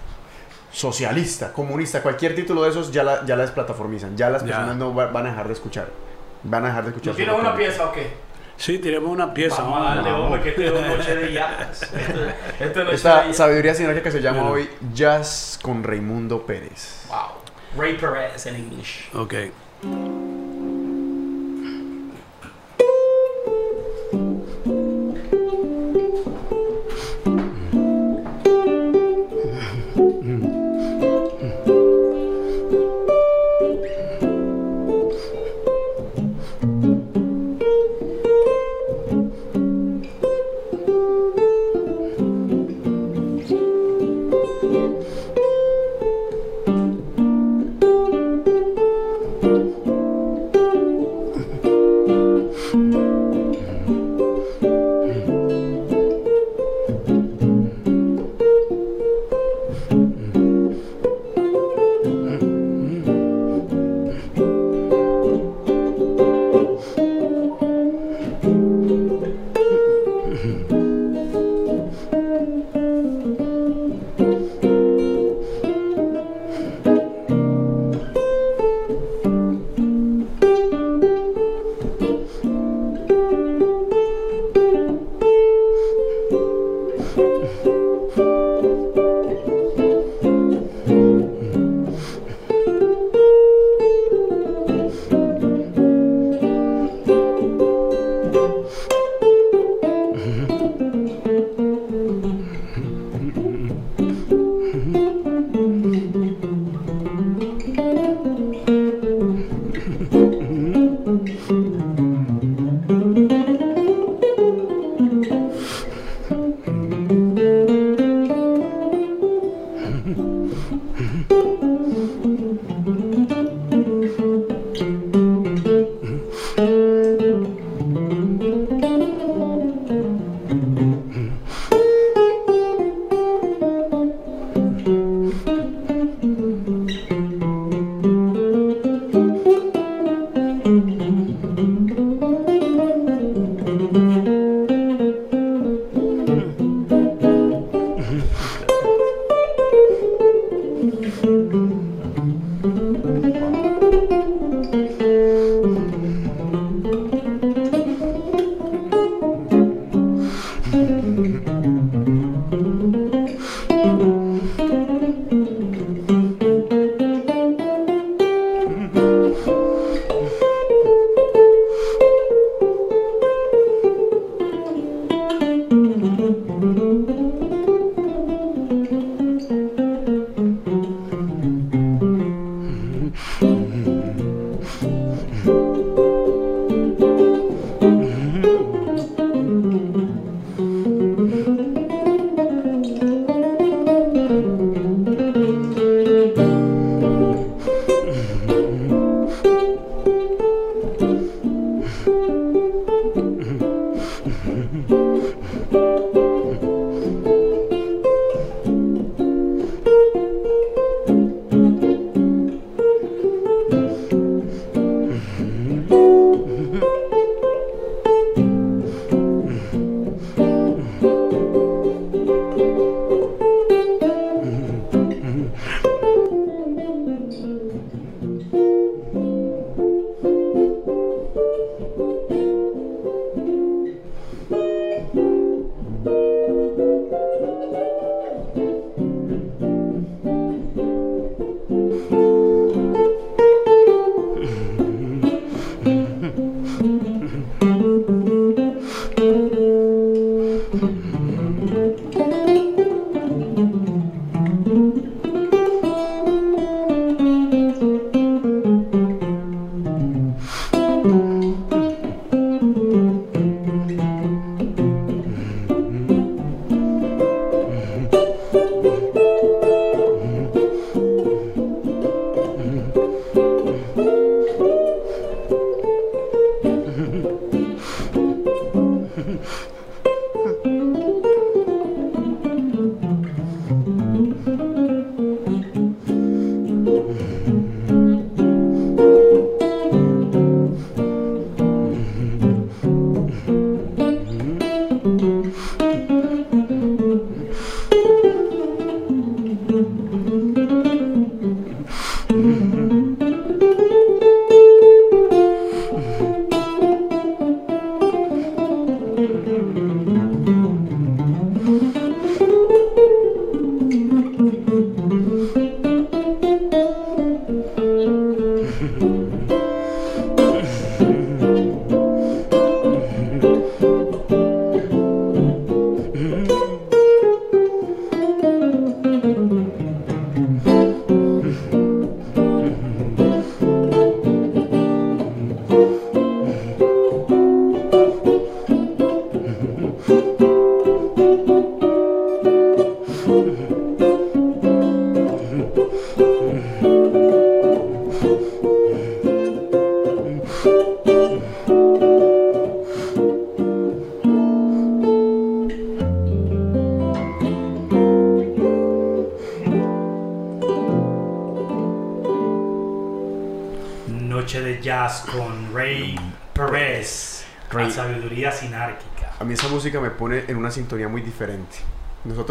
socialista, 0.73 1.53
comunista, 1.53 2.03
cualquier 2.03 2.35
título 2.35 2.63
de 2.63 2.71
esos 2.71 2.91
ya 2.93 3.03
la, 3.03 3.25
ya 3.25 3.37
la 3.37 3.43
desplataformizan. 3.43 4.17
Ya 4.17 4.31
las 4.31 4.43
Ya. 4.43 4.49
personas 4.49 4.77
no 4.77 4.95
va- 4.95 5.07
van 5.07 5.27
a 5.27 5.31
dejar 5.31 5.47
de 5.47 5.53
escuchar. 5.55 5.89
Van 6.43 6.65
a 6.65 6.69
dejar 6.69 6.85
de 6.85 6.91
escuchar. 6.91 7.13
¿No 7.13 7.17
tienes 7.17 7.35
su 7.35 7.41
una 7.41 7.57
pieza 7.57 7.85
o 7.87 7.93
qué? 7.93 8.29
Sí, 8.57 8.79
tenemos 8.79 9.09
una 9.11 9.33
pieza. 9.33 9.63
Vamos 9.63 9.81
a 9.87 9.95
darle, 9.95 10.11
hombre, 10.13 10.43
que 10.43 10.49
esto 10.51 10.63
es 10.79 10.87
noche 10.99 11.15
de 11.17 11.33
jazz. 11.33 11.83
Esto, 11.83 11.95
esto 11.95 12.21
es 12.59 12.77
noche 12.77 12.85
de 12.91 12.95
Esta 12.95 13.33
sabiduría 13.33 13.75
sinérgica 13.75 14.11
se 14.11 14.21
llama 14.21 14.39
Bueno. 14.43 14.55
hoy 14.55 14.69
Jazz 14.93 15.59
con 15.63 15.83
Raimundo 15.85 16.45
Pérez. 16.45 17.05
Wow. 17.09 17.81
Ray 17.81 17.97
Perez 17.97 18.47
en 18.47 18.57
English. 18.57 19.11
Ok. 19.15 19.35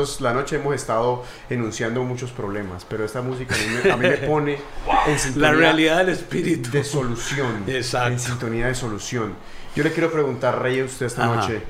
Nosotros 0.08 0.22
la 0.22 0.34
noche 0.34 0.56
hemos 0.56 0.74
estado 0.74 1.24
enunciando 1.50 2.02
muchos 2.04 2.32
problemas, 2.32 2.86
pero 2.86 3.04
esta 3.04 3.22
música 3.22 3.54
a 3.56 3.58
mí 3.58 3.66
me, 3.84 3.92
a 3.92 3.98
mí 3.98 4.08
me 4.08 4.18
pone 4.18 4.58
en 5.06 5.20
sintonía 5.20 5.52
La 5.52 5.58
realidad 5.58 5.98
del 5.98 6.10
espíritu. 6.10 6.72
de 6.72 6.84
solución. 6.84 7.64
Exacto. 7.68 8.14
En 8.14 8.20
sintonía 8.20 8.68
de 8.68 8.76
solución. 8.76 9.34
Yo 9.76 9.84
le 9.84 9.92
quiero 9.92 10.10
preguntar, 10.12 10.62
Rey, 10.62 10.80
a 10.80 10.86
usted 10.86 11.08
esta 11.08 11.26
Ajá. 11.26 11.36
noche, 11.36 11.62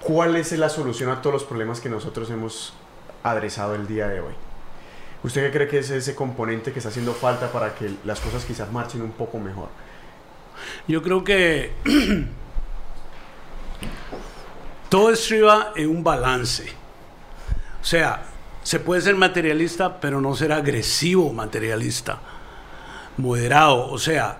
¿cuál 0.00 0.36
es 0.36 0.52
la 0.52 0.68
solución 0.68 1.10
a 1.10 1.20
todos 1.20 1.34
los 1.34 1.44
problemas 1.44 1.80
que 1.80 1.88
nosotros 1.88 2.30
hemos 2.30 2.72
adresado 3.24 3.74
el 3.74 3.88
día 3.88 4.06
de 4.06 4.20
hoy? 4.20 4.34
¿Usted 5.24 5.44
qué 5.46 5.50
cree 5.50 5.68
que 5.68 5.78
es 5.80 5.90
ese 5.90 6.14
componente 6.14 6.70
que 6.72 6.78
está 6.78 6.90
haciendo 6.90 7.12
falta 7.14 7.50
para 7.50 7.74
que 7.74 7.90
las 8.04 8.20
cosas 8.20 8.44
quizás 8.44 8.70
marchen 8.70 9.02
un 9.02 9.10
poco 9.10 9.38
mejor? 9.40 9.68
Yo 10.86 11.02
creo 11.02 11.24
que 11.24 11.72
todo 14.88 15.10
estriba 15.10 15.72
en 15.74 15.90
un 15.90 16.04
balance. 16.04 16.72
O 17.88 17.90
sea, 17.90 18.20
se 18.64 18.80
puede 18.80 19.00
ser 19.00 19.14
materialista, 19.16 19.98
pero 19.98 20.20
no 20.20 20.36
ser 20.36 20.52
agresivo 20.52 21.32
materialista. 21.32 22.18
Moderado. 23.16 23.90
O 23.90 23.96
sea, 23.96 24.36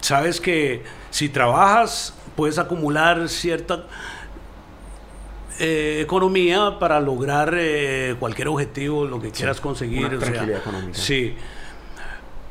sabes 0.00 0.40
que 0.40 0.82
si 1.12 1.28
trabajas, 1.28 2.12
puedes 2.34 2.58
acumular 2.58 3.28
cierta 3.28 3.86
eh, 5.60 6.00
economía 6.02 6.80
para 6.80 6.98
lograr 6.98 7.54
eh, 7.56 8.16
cualquier 8.18 8.48
objetivo, 8.48 9.04
lo 9.04 9.20
que 9.20 9.30
quieras 9.30 9.60
conseguir. 9.60 10.06
una 10.06 10.16
o 10.16 10.20
sea, 10.20 10.32
tranquilidad 10.32 10.60
económica. 10.62 10.98
Sí, 10.98 11.36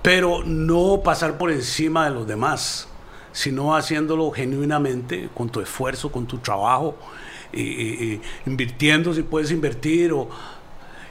pero 0.02 0.42
no 0.46 1.02
pasar 1.04 1.38
por 1.38 1.52
encima 1.52 2.06
de 2.06 2.12
los 2.12 2.26
demás. 2.26 2.88
sino 3.34 3.76
haciéndolo 3.76 4.32
genuinamente, 4.32 5.28
con 5.34 5.50
tu 5.50 5.60
esfuerzo, 5.60 6.14
con 6.14 6.28
tu 6.28 6.38
trabajo, 6.38 6.96
y, 7.54 7.62
y- 7.62 8.22
y 8.46 8.50
invirtiendo 8.50 9.14
si 9.14 9.24
puedes 9.24 9.52
invertir. 9.52 10.14
O, 10.14 10.30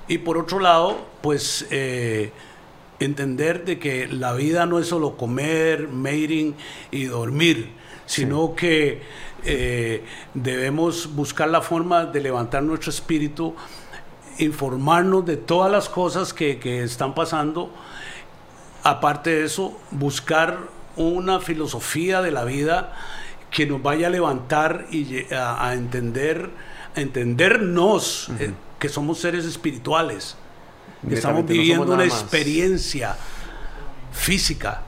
y 0.09 0.19
por 0.19 0.39
otro 0.39 0.59
lado, 0.61 1.07
pues 1.23 1.67
eh, 1.71 2.33
entender 2.99 3.65
de 3.65 3.79
que 3.79 4.09
la 4.09 4.33
vida 4.35 4.67
no 4.67 4.79
es 4.79 4.89
solo 4.89 5.17
comer, 5.17 5.89
mating 5.89 6.53
y 6.91 7.05
dormir, 7.05 7.71
sino 8.07 8.55
que 8.55 9.03
eh, 9.45 10.05
debemos 10.35 11.15
buscar 11.15 11.49
la 11.49 11.63
forma 11.63 12.05
de 12.07 12.21
levantar 12.21 12.63
nuestro 12.63 12.91
espíritu, 12.91 13.55
informarnos 14.39 15.25
de 15.25 15.37
todas 15.37 15.71
las 15.71 15.89
cosas 15.89 16.35
que, 16.35 16.59
que 16.59 16.83
están 16.83 17.15
pasando. 17.15 17.73
Aparte 18.83 19.31
de 19.31 19.45
eso, 19.45 19.79
buscar 19.91 20.59
una 20.97 21.41
filosofía 21.41 22.21
de 22.23 22.31
la 22.33 22.45
vida 22.45 22.93
que 23.51 23.67
nos 23.67 23.83
vaya 23.83 24.07
a 24.07 24.11
levantar 24.11 24.87
y 24.91 25.33
a, 25.33 25.67
a 25.69 25.75
entender, 25.75 26.51
a 26.95 27.01
entendernos 27.01 28.31
eh, 28.39 28.53
que 28.79 28.89
somos 28.89 29.19
seres 29.19 29.45
espirituales. 29.45 30.37
Estamos 31.03 31.15
Netamente, 31.15 31.55
no 31.55 31.61
viviendo 31.61 31.95
una 31.95 32.05
experiencia 32.05 33.17
física. 34.13 34.83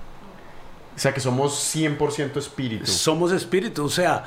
O 0.95 0.99
sea, 0.99 1.13
que 1.13 1.21
somos 1.21 1.75
100% 1.75 2.37
espíritu. 2.37 2.87
Somos 2.87 3.33
espíritu. 3.33 3.85
O 3.85 3.89
sea, 3.89 4.25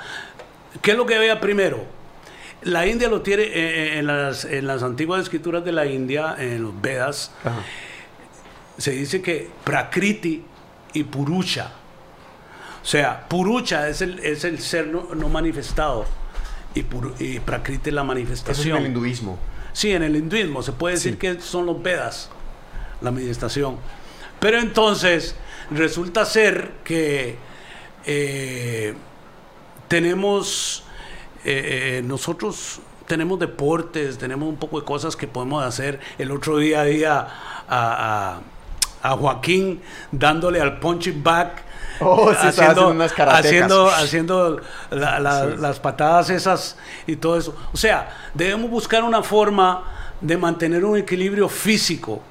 ¿qué 0.81 0.91
es 0.91 0.97
lo 0.97 1.05
que 1.05 1.17
vea 1.17 1.39
primero? 1.39 1.85
La 2.63 2.87
India 2.87 3.07
lo 3.07 3.21
tiene 3.21 3.43
eh, 3.43 3.51
eh, 3.53 3.99
en, 3.99 4.07
las, 4.07 4.45
en 4.45 4.65
las 4.65 4.81
antiguas 4.81 5.21
escrituras 5.21 5.63
de 5.63 5.71
la 5.71 5.85
India, 5.85 6.35
en 6.37 6.63
los 6.63 6.81
Vedas, 6.81 7.31
Ajá. 7.43 7.61
se 8.77 8.91
dice 8.91 9.21
que 9.21 9.49
Prakriti 9.63 10.43
y 10.93 11.03
Purusha. 11.03 11.71
O 12.85 12.87
sea, 12.87 13.27
Purusha 13.27 13.89
es 13.89 14.01
el, 14.01 14.19
es 14.19 14.43
el 14.45 14.59
ser 14.59 14.85
no, 14.85 15.07
no 15.15 15.27
manifestado 15.27 16.05
y, 16.75 16.83
Puru- 16.83 17.19
y 17.19 17.39
Prakriti 17.39 17.89
es 17.89 17.95
la 17.95 18.01
Eso 18.03 18.11
es 18.11 18.17
en 18.21 18.25
manifestación. 18.25 18.77
el 18.77 18.85
hinduismo. 18.85 19.39
Sí, 19.73 19.91
en 19.91 20.03
el 20.03 20.15
hinduismo 20.15 20.61
se 20.61 20.71
puede 20.71 20.93
decir 20.93 21.13
Sí. 21.13 21.17
que 21.17 21.41
son 21.41 21.65
los 21.65 21.81
Vedas, 21.81 22.29
la 23.01 23.09
meditación. 23.09 23.77
Pero 24.39 24.59
entonces 24.59 25.35
resulta 25.71 26.25
ser 26.25 26.73
que 26.83 27.37
eh, 28.05 28.93
tenemos, 29.87 30.83
eh, 31.43 31.97
eh, 31.97 32.01
nosotros 32.05 32.79
tenemos 33.07 33.39
deportes, 33.39 34.17
tenemos 34.19 34.47
un 34.47 34.57
poco 34.57 34.79
de 34.79 34.85
cosas 34.85 35.15
que 35.15 35.27
podemos 35.27 35.63
hacer. 35.63 35.99
El 36.19 36.29
otro 36.31 36.57
día 36.57 36.83
día 36.83 37.19
a, 37.67 38.37
a- 38.37 38.41
a 39.01 39.17
Joaquín 39.17 39.81
dándole 40.11 40.61
al 40.61 40.79
punching 40.79 41.23
back. 41.23 41.63
Oh, 41.99 42.31
sí, 42.31 42.37
haciendo 42.47 42.89
unas 42.89 43.13
haciendo, 43.17 43.87
haciendo 43.89 44.61
la- 44.91 45.19
la- 45.19 45.41
Sí. 45.45 45.55
las 45.59 45.79
patadas 45.79 46.29
esas 46.29 46.77
y 47.07 47.15
todo 47.15 47.37
eso. 47.37 47.55
O 47.73 47.77
sea, 47.77 48.09
debemos 48.33 48.69
buscar 48.69 49.03
una 49.03 49.23
forma 49.23 49.83
de 50.21 50.37
mantener 50.37 50.83
un 50.85 50.97
equilibrio 50.97 51.47
físico. 51.49 52.21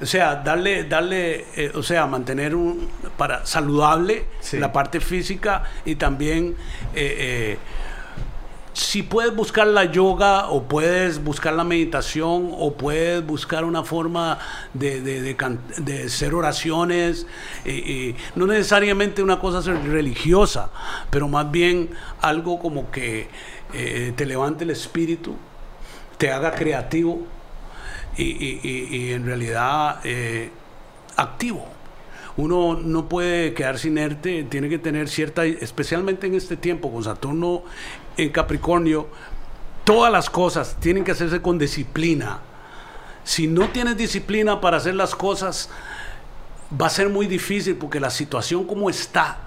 O 0.00 0.06
sea, 0.06 0.34
darle, 0.36 0.84
darle, 0.84 1.46
eh, 1.54 1.70
o 1.74 1.82
sea, 1.82 2.06
mantener 2.06 2.54
un 2.56 2.88
para 3.16 3.46
saludable 3.46 4.26
Sí. 4.40 4.58
la 4.58 4.72
parte 4.72 4.98
física 5.00 5.62
y 5.84 5.94
también 5.94 6.56
eh, 6.94 7.16
eh, 7.18 7.58
si 8.74 9.02
puedes 9.02 9.34
buscar 9.34 9.66
la 9.66 9.84
yoga 9.84 10.48
o 10.48 10.62
puedes 10.62 11.22
buscar 11.22 11.52
la 11.52 11.64
meditación 11.64 12.50
o 12.52 12.72
puedes 12.74 13.24
buscar 13.26 13.64
una 13.64 13.84
forma 13.84 14.38
de, 14.72 15.00
de, 15.02 15.34
de 15.78 16.02
hacer 16.04 16.34
oraciones, 16.34 17.26
eh, 17.64 17.82
eh, 17.86 18.14
no 18.34 18.46
necesariamente 18.46 19.22
una 19.22 19.38
cosa 19.38 19.60
religiosa, 19.72 20.70
pero 21.10 21.28
más 21.28 21.50
bien 21.50 21.90
algo 22.22 22.58
como 22.58 22.90
que 22.90 23.28
eh, 23.74 24.12
te 24.16 24.24
levante 24.24 24.64
el 24.64 24.70
espíritu, 24.70 25.36
te 26.16 26.30
haga 26.30 26.52
creativo 26.52 27.20
y, 28.16 28.22
y- 28.24 28.60
y- 28.62 28.96
y 28.96 29.12
en 29.12 29.26
realidad 29.26 30.00
eh, 30.04 30.50
activo. 31.16 31.66
Uno 32.34 32.78
no 32.82 33.10
puede 33.10 33.52
quedarse 33.52 33.88
inerte, 33.88 34.44
tiene 34.44 34.70
que 34.70 34.78
tener 34.78 35.10
cierta, 35.10 35.44
especialmente 35.44 36.26
en 36.26 36.34
este 36.34 36.56
tiempo, 36.56 36.90
con 36.90 37.04
Saturno 37.04 37.62
en 38.16 38.30
Capricornio, 38.30 39.08
todas 39.84 40.12
las 40.12 40.30
cosas 40.30 40.76
tienen 40.80 41.04
que 41.04 41.12
hacerse 41.12 41.40
con 41.40 41.58
disciplina. 41.58 42.40
Si 43.24 43.46
no 43.46 43.68
tienes 43.68 43.96
disciplina 43.96 44.60
para 44.60 44.78
hacer 44.78 44.94
las 44.94 45.14
cosas, 45.14 45.70
va 46.80 46.86
a 46.86 46.90
ser 46.90 47.08
muy 47.08 47.26
difícil 47.26 47.76
porque 47.76 48.00
la 48.00 48.10
situación 48.10 48.64
como 48.64 48.90
está 48.90 49.38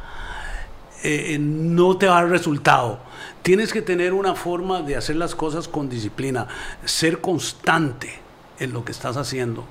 eh, 1.04 1.34
eh, 1.34 1.40
no 1.40 1.98
te 1.98 2.08
va 2.08 2.20
a 2.20 2.22
dar 2.22 2.32
resultado. 2.32 3.00
Tienes 3.42 3.72
que 3.72 3.82
tener 3.82 4.14
una 4.14 4.34
forma 4.34 4.82
de 4.82 4.96
hacer 4.96 5.18
las 5.18 5.36
cosas 5.36 5.68
con 5.68 5.90
disciplina, 5.90 6.48
ser 6.84 7.22
constante 7.22 8.20
en 8.60 8.74
lo 8.74 8.84
que 8.84 8.92
estás 8.92 9.18
haciendo. 9.18 9.66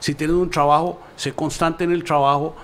Si 0.00 0.14
tienes 0.14 0.36
un 0.36 0.50
trabajo, 0.50 1.00
sé 1.16 1.32
constante 1.32 1.84
en 1.84 1.92
el 1.92 2.02
trabajo, 2.04 2.56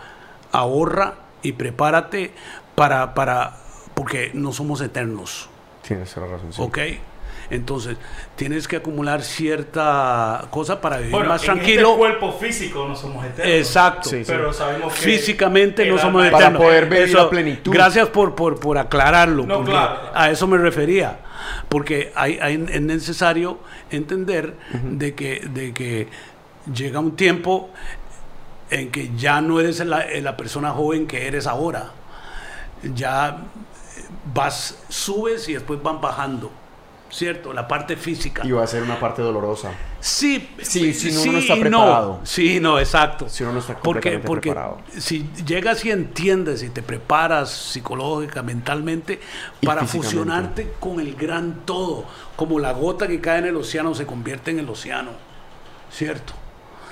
ahorra 0.51 1.17
y 1.43 1.53
prepárate 1.53 2.33
para, 2.75 3.15
para 3.15 3.59
porque 3.99 4.31
no 4.33 4.53
somos 4.53 4.81
eternos. 4.81 5.49
Tienes 5.83 6.13
toda 6.15 6.29
la 6.29 6.33
razón. 6.35 6.53
sí. 6.53 6.63
¿Ok? 6.63 6.79
Entonces, 7.51 7.97
tienes 8.37 8.69
que 8.69 8.77
acumular 8.77 9.23
cierta 9.23 10.47
cosa 10.51 10.81
para 10.83 10.99
vivir 10.99 11.13
Bueno, 11.13 11.31
más 11.31 11.41
en 11.43 11.47
tranquilo. 11.47 11.89
este 11.89 11.99
cuerpo 11.99 12.33
físico 12.35 12.87
no 12.87 12.95
somos 12.95 13.25
eternos. 13.25 13.55
Exacto. 13.55 14.11
Sí, 14.11 14.19
sí. 14.19 14.25
Pero 14.27 14.53
sabemos 14.53 14.93
que 14.95 15.01
Físicamente 15.01 15.87
no 15.87 15.97
somos 15.99 16.23
alma- 16.25 16.31
Para 16.33 16.45
eternos. 16.49 16.63
poder 16.63 16.87
vivir 16.91 17.15
la 17.15 17.31
plenitud. 17.31 17.73
Gracias 17.73 18.09
por, 18.11 18.35
por, 18.35 18.61
por 18.61 18.77
aclararlo. 18.79 19.47
No, 19.47 19.65
claro. 19.65 19.99
A 20.15 20.31
eso 20.31 20.47
me 20.47 20.59
refería. 20.59 21.21
Porque 21.71 22.13
hay, 22.15 22.39
hay- 22.41 22.67
es 22.71 22.83
necesario 22.83 23.59
entender 23.91 24.55
de, 24.85 25.15
que, 25.15 25.41
de 25.53 25.73
que 25.73 26.07
llega 26.73 27.01
un 27.01 27.17
tiempo 27.17 27.71
en 28.71 28.91
que 28.91 29.11
ya 29.17 29.41
no 29.41 29.59
eres 29.59 29.81
la, 29.87 30.05
la 30.21 30.37
persona 30.37 30.71
joven 30.73 31.07
que 31.07 31.27
eres 31.27 31.47
ahora. 31.47 31.93
Ya 32.95 33.39
vas, 34.35 34.79
subes 34.89 35.49
y 35.49 35.55
después 35.55 35.83
van 35.83 36.01
bajando. 36.01 36.51
¿Cierto? 37.11 37.55
La 37.55 37.67
parte 37.67 37.97
física. 37.97 38.43
Y 38.45 38.51
va 38.51 38.65
a 38.65 38.67
ser 38.67 38.83
una 38.83 39.01
parte 39.01 39.23
dolorosa. 39.23 39.71
Sí, 39.99 40.51
Sí, 40.61 40.93
si 40.93 41.09
uno 41.17 41.33
no 41.33 41.39
está 41.39 41.57
y 41.57 41.61
preparado. 41.61 42.21
Sí, 42.23 42.61
no, 42.61 42.79
exacto. 42.79 43.31
Si 43.31 43.43
uno 43.45 43.55
no 43.55 43.61
está 43.61 43.79
porque, 43.79 44.19
porque 44.19 44.51
preparado. 44.51 44.77
si 44.95 45.27
llegas 45.47 45.87
y 45.87 45.91
entiendes 45.91 46.63
y 46.63 46.69
te 46.69 46.83
preparas 46.83 47.49
psicológica, 47.51 48.43
mentalmente, 48.43 49.21
Y 49.63 49.67
para 49.67 49.87
fusionarte 49.87 50.75
con 50.79 51.01
el 51.01 51.15
gran 51.15 51.63
todo, 51.65 52.05
como 52.37 52.59
la 52.59 52.73
gota 52.73 53.09
que 53.09 53.23
cae 53.23 53.39
en 53.39 53.47
el 53.47 53.57
océano 53.57 53.95
se 53.95 54.05
convierte 54.05 54.51
en 54.51 54.59
el 54.59 54.69
océano, 54.69 55.13
¿cierto? 55.91 56.35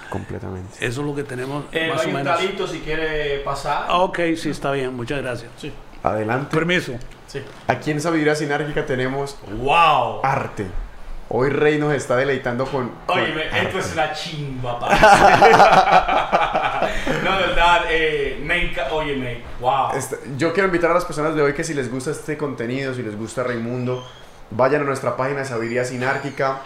Completamente. 0.09 0.79
Eso 0.81 1.01
es 1.03 1.07
lo 1.07 1.15
que 1.15 1.25
tenemos 1.25 1.65
Eh, 1.73 1.91
más 1.93 2.01
hay 2.01 2.07
o 2.07 2.09
un 2.09 2.17
menos. 2.17 2.39
talito 2.39 2.67
si 2.67 2.79
quiere 2.79 3.41
pasar. 3.41 3.89
Ok, 3.91 4.19
sí, 4.37 4.49
está 4.49 4.71
bien, 4.73 4.95
muchas 4.95 5.21
gracias. 5.21 5.51
Sí, 5.59 5.71
Adelante. 6.03 6.55
Permiso. 6.55 6.93
sí. 7.27 7.43
Aquí 7.67 7.91
en 7.91 8.01
Sabiduría 8.01 8.35
Sinárgica 8.35 8.87
tenemos 8.87 9.37
¡Wow! 9.59 10.21
arte. 10.23 10.67
Hoy 11.29 11.51
Rey 11.51 11.79
nos 11.79 11.93
está 11.93 12.15
deleitando 12.17 12.67
con. 12.67 12.89
con 13.05 13.19
Oye, 13.19 13.33
arte. 13.33 13.63
esto 13.63 13.79
es 13.81 13.93
una 13.95 14.13
chimba, 14.13 14.79
no, 17.25 17.39
de 17.39 17.47
verdad, 17.49 17.81
eh, 17.91 18.41
me 18.45 18.73
Óyeme, 18.93 19.43
wow. 19.61 19.89
Este, 19.97 20.19
yo 20.37 20.53
quiero 20.53 20.69
invitar 20.69 20.93
a 20.93 20.95
las 20.95 21.05
personas 21.05 21.35
de 21.35 21.43
hoy 21.43 21.53
que 21.53 21.65
si 21.65 21.75
les 21.75 21.91
gusta 21.91 22.13
este 22.13 22.37
contenido, 22.37 22.95
si 22.95 23.03
les 23.03 23.19
gusta 23.19 23.43
Raimundo, 23.43 24.07
vayan 24.53 24.83
a 24.83 24.85
nuestra 24.85 25.17
página 25.17 25.41
de 25.41 25.47
Sabiduría 25.47 25.85
Sinárquica. 25.85 26.61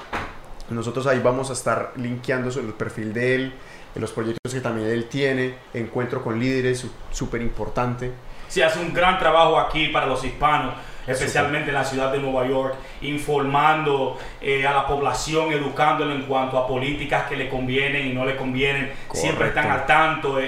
Nosotros 0.69 1.07
ahí 1.07 1.21
vamos 1.21 1.49
a 1.49 1.55
estar 1.55 1.93
linkeando 1.97 2.51
sobre 2.51 2.67
el 2.69 2.75
perfil 2.75 3.15
de 3.15 3.35
él, 3.35 3.55
en 3.95 4.03
los 4.03 4.13
proyectos 4.13 4.53
que 4.53 4.61
también 4.61 4.89
él 4.89 5.07
tiene, 5.09 5.55
encuentro 5.73 6.23
con 6.23 6.39
líderes, 6.39 6.85
súper 7.11 7.41
importante. 7.41 8.13
Se 8.51 8.65
hace 8.65 8.81
un 8.81 8.93
gran 8.93 9.17
trabajo 9.21 9.61
aquí 9.61 9.87
para 9.91 10.07
los 10.07 10.25
hispanos, 10.25 10.75
especialmente 11.07 11.69
en 11.69 11.75
la 11.75 11.85
ciudad 11.85 12.11
de 12.11 12.19
Nueva 12.19 12.45
York, 12.49 12.75
informando 13.03 14.19
eh, 14.41 14.67
a 14.67 14.73
la 14.73 14.89
población, 14.89 15.53
educándolo 15.53 16.13
en 16.13 16.23
cuanto 16.23 16.59
a 16.59 16.67
políticas 16.67 17.29
que 17.29 17.37
le 17.37 17.49
convienen 17.49 18.09
y 18.09 18.13
no 18.13 18.25
le 18.25 18.35
convienen. 18.35 18.93
Siempre 19.13 19.49
están 19.49 19.71
al 19.71 19.87
tanto, 19.87 20.41
eh, 20.41 20.47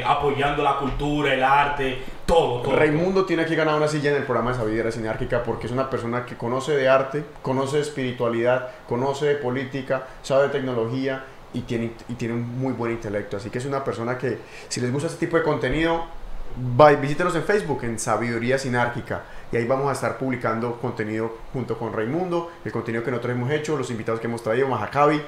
eh, 0.00 0.04
apoyando 0.04 0.64
la 0.64 0.76
cultura, 0.76 1.32
el 1.32 1.44
arte, 1.44 2.02
todo, 2.26 2.62
todo. 2.62 2.74
Raimundo 2.74 3.24
tiene 3.24 3.44
aquí 3.44 3.54
ganado 3.54 3.76
una 3.76 3.86
silla 3.86 4.10
en 4.10 4.16
el 4.16 4.24
programa 4.24 4.50
de 4.50 4.56
Sabiduría 4.56 4.90
Sinárquica 4.90 5.44
porque 5.44 5.68
es 5.68 5.72
una 5.72 5.88
persona 5.88 6.26
que 6.26 6.36
conoce 6.36 6.72
de 6.72 6.88
arte, 6.88 7.24
conoce 7.42 7.76
de 7.76 7.82
espiritualidad, 7.82 8.70
conoce 8.88 9.26
de 9.26 9.34
política, 9.36 10.08
sabe 10.22 10.48
de 10.48 10.48
tecnología 10.48 11.22
y 11.54 11.60
tiene, 11.60 11.92
y 12.08 12.14
tiene 12.14 12.34
un 12.34 12.58
muy 12.58 12.72
buen 12.72 12.90
intelecto. 12.90 13.36
Así 13.36 13.50
que 13.50 13.58
es 13.58 13.66
una 13.66 13.84
persona 13.84 14.18
que, 14.18 14.38
si 14.66 14.80
les 14.80 14.92
gusta 14.92 15.06
este 15.06 15.26
tipo 15.26 15.36
de 15.36 15.44
contenido, 15.44 16.25
visítenos 16.56 17.34
en 17.34 17.44
Facebook, 17.44 17.80
en 17.84 17.98
Sabiduría 17.98 18.58
Sinárquica. 18.58 19.22
Y 19.52 19.56
ahí 19.56 19.64
vamos 19.64 19.88
a 19.88 19.92
estar 19.92 20.18
publicando 20.18 20.78
contenido 20.80 21.38
junto 21.52 21.78
con 21.78 21.92
Raimundo, 21.92 22.50
el 22.64 22.72
contenido 22.72 23.04
que 23.04 23.10
nosotros 23.10 23.34
hemos 23.36 23.50
hecho, 23.50 23.76
los 23.76 23.90
invitados 23.90 24.20
que 24.20 24.26
hemos 24.26 24.42
traído, 24.42 24.68
Mahacabi. 24.68 25.22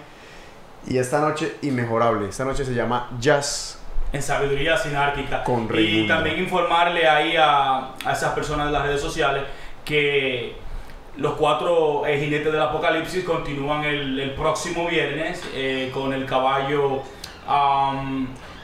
Y 0.87 0.99
esta 0.99 1.21
noche, 1.21 1.57
inmejorable. 1.63 2.29
Esta 2.29 2.45
noche 2.45 2.65
se 2.65 2.75
llama 2.75 3.11
Jazz 3.21 3.79
en 4.13 4.23
Sabiduría 4.23 4.77
Sinárquica. 4.77 5.45
Con 5.45 5.65
y 5.65 5.69
Raimundo. 5.69 6.15
también 6.15 6.39
informarle 6.39 7.07
ahí 7.07 7.37
a, 7.37 7.95
a 8.05 8.13
esas 8.13 8.33
personas 8.33 8.67
de 8.67 8.73
las 8.73 8.83
redes 8.85 9.01
sociales 9.01 9.45
que 9.85 10.57
los 11.17 11.35
cuatro 11.35 12.07
eh, 12.07 12.19
jinetes 12.19 12.53
del 12.53 12.63
apocalipsis 12.63 13.25
continúan 13.25 13.85
el, 13.85 14.19
el 14.21 14.31
próximo 14.33 14.87
viernes 14.87 15.43
eh, 15.55 15.91
con 15.93 16.13
el 16.13 16.25
caballo 16.27 17.03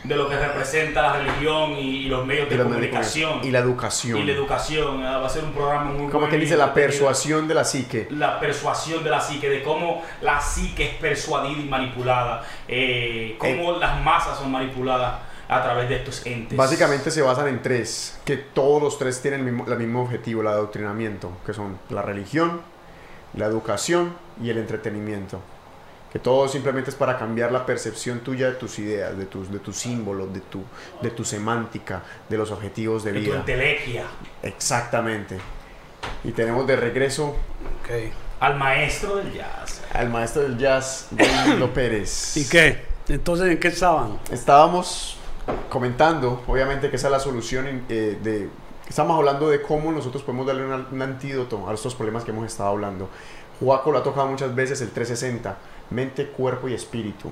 de 0.05 0.17
lo 0.17 0.29
que 0.29 0.37
representa 0.37 1.01
la 1.01 1.13
religión 1.15 1.73
y, 1.73 2.05
y 2.05 2.09
los 2.09 2.27
medios 2.27 2.49
de 2.51 2.57
la, 2.57 2.65
comunicación 2.65 3.41
y 3.43 3.51
la 3.51 3.59
educación. 3.59 4.19
y 4.19 4.25
la 4.25 4.33
educación. 4.33 5.03
Ah, 5.03 5.19
Va 5.19 5.27
a 5.27 5.31
ser 5.31 5.45
un 5.45 5.53
programa 5.53 5.85
muy 5.85 6.11
Como 6.11 6.29
que 6.29 6.37
dice 6.37 6.57
la 6.57 6.75
persuasión 6.75 7.49
de 7.49 7.55
la 7.55 7.65
psique. 7.65 8.07
La 8.11 8.39
persuasión 8.39 9.03
de 9.03 9.11
la 9.11 9.21
psique, 9.21 9.49
de 9.49 9.63
cómo 9.63 10.03
la 10.21 10.41
psique 10.41 10.85
es 10.85 10.95
persuadida 10.97 11.59
y 11.59 11.65
manipulada, 11.65 12.45
eh, 12.69 13.37
cómo 13.39 13.79
las 13.79 14.01
masas 14.03 14.39
son 14.39 14.53
manipuladas 14.53 15.15
a 15.49 15.63
través 15.63 15.89
de 15.89 15.97
estos 15.97 16.25
entes. 16.27 16.57
Básicamente 16.57 17.11
se 17.11 17.23
basan 17.23 17.49
en 17.49 17.63
tres, 17.63 18.21
que 18.25 18.37
todos 18.37 18.83
los 18.83 18.99
tres 18.99 19.23
tienen 19.23 19.41
el 19.41 19.53
mismo, 19.53 19.73
el 19.73 19.79
mismo 19.79 20.03
objetivo, 20.03 20.43
el 20.43 20.49
adoctrinamiento, 20.49 21.33
que 21.47 21.55
son 21.55 21.79
la 21.89 22.03
religión, 22.03 22.61
la 23.35 23.47
educación 23.47 24.15
y 24.43 24.51
el 24.51 24.59
entretenimiento. 24.59 25.41
Que 26.15 26.21
todo 26.21 26.47
simplemente 26.49 26.91
es 26.91 26.97
para 26.97 27.19
cambiar 27.19 27.51
la 27.53 27.67
percepción 27.67 28.21
tuya 28.21 28.47
de 28.47 28.55
tus 28.55 28.79
ideas, 28.79 29.19
de 29.19 29.27
tus, 29.27 29.51
de 29.51 29.59
tus 29.59 29.77
símbolos, 29.77 30.33
de 30.33 30.41
tu, 30.41 30.63
de 31.03 31.11
tu 31.11 31.25
semántica, 31.25 32.03
de 32.29 32.39
los 32.39 32.51
objetivos 32.53 33.03
de 33.05 33.13
de 33.13 33.19
tu 33.21 33.25
vida. 33.27 33.41
entelequia, 33.41 34.05
Exactamente. 34.43 35.39
Y 36.23 36.31
tenemos 36.33 36.67
de 36.67 36.77
regreso 36.77 37.31
Ok. 37.83 38.13
al 38.41 38.57
maestro 38.57 39.17
del 39.17 39.33
jazz. 39.33 39.83
al 39.93 40.09
maestro 40.09 40.43
del 40.43 40.57
jazz, 40.57 41.09
Raimundo 41.17 41.71
Pérez. 41.75 42.37
¿Y 42.37 42.49
qué? 42.49 42.85
Entonces, 43.09 43.49
¿en 43.49 43.59
qué 43.59 43.69
estaban? 43.69 44.19
Estábamos 44.31 45.17
comentando, 45.69 46.43
obviamente, 46.47 46.91
que 46.91 46.97
esa 46.97 47.09
es 47.09 47.13
la 47.13 47.21
solución 47.21 47.85
eh, 47.89 48.19
de... 48.23 48.49
Estamos 48.89 49.17
hablando 49.19 49.49
de 49.49 49.61
cómo 49.63 49.91
nosotros 49.93 50.23
podemos 50.23 50.47
darle 50.47 50.65
un, 50.65 50.87
un 50.93 51.03
antídoto 51.03 51.69
a 51.69 51.75
estos 51.75 51.95
problemas 51.95 52.23
que 52.25 52.31
hemos 52.31 52.47
estado 52.47 52.69
hablando. 52.71 53.09
Juaco 53.61 53.91
lo 53.93 53.99
ha 53.99 54.03
tocado 54.03 54.27
muchas 54.27 54.55
veces, 54.55 54.81
el 54.83 54.91
360, 54.91 55.57
mente, 55.95 56.27
cuerpo 56.27 56.69
y 56.69 56.75
espíritu. 56.75 57.31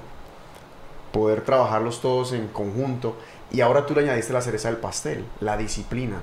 Poder 1.12 1.42
trabajarlos 1.42 2.00
todos 2.00 2.32
en 2.32 2.48
conjunto. 2.48 3.16
Y 3.50 3.60
ahora 3.60 3.84
tú 3.84 3.94
le 3.94 4.02
añadiste 4.02 4.32
la 4.32 4.40
cereza 4.40 4.68
del 4.68 4.78
pastel, 4.78 5.24
la 5.40 5.56
disciplina. 5.56 6.20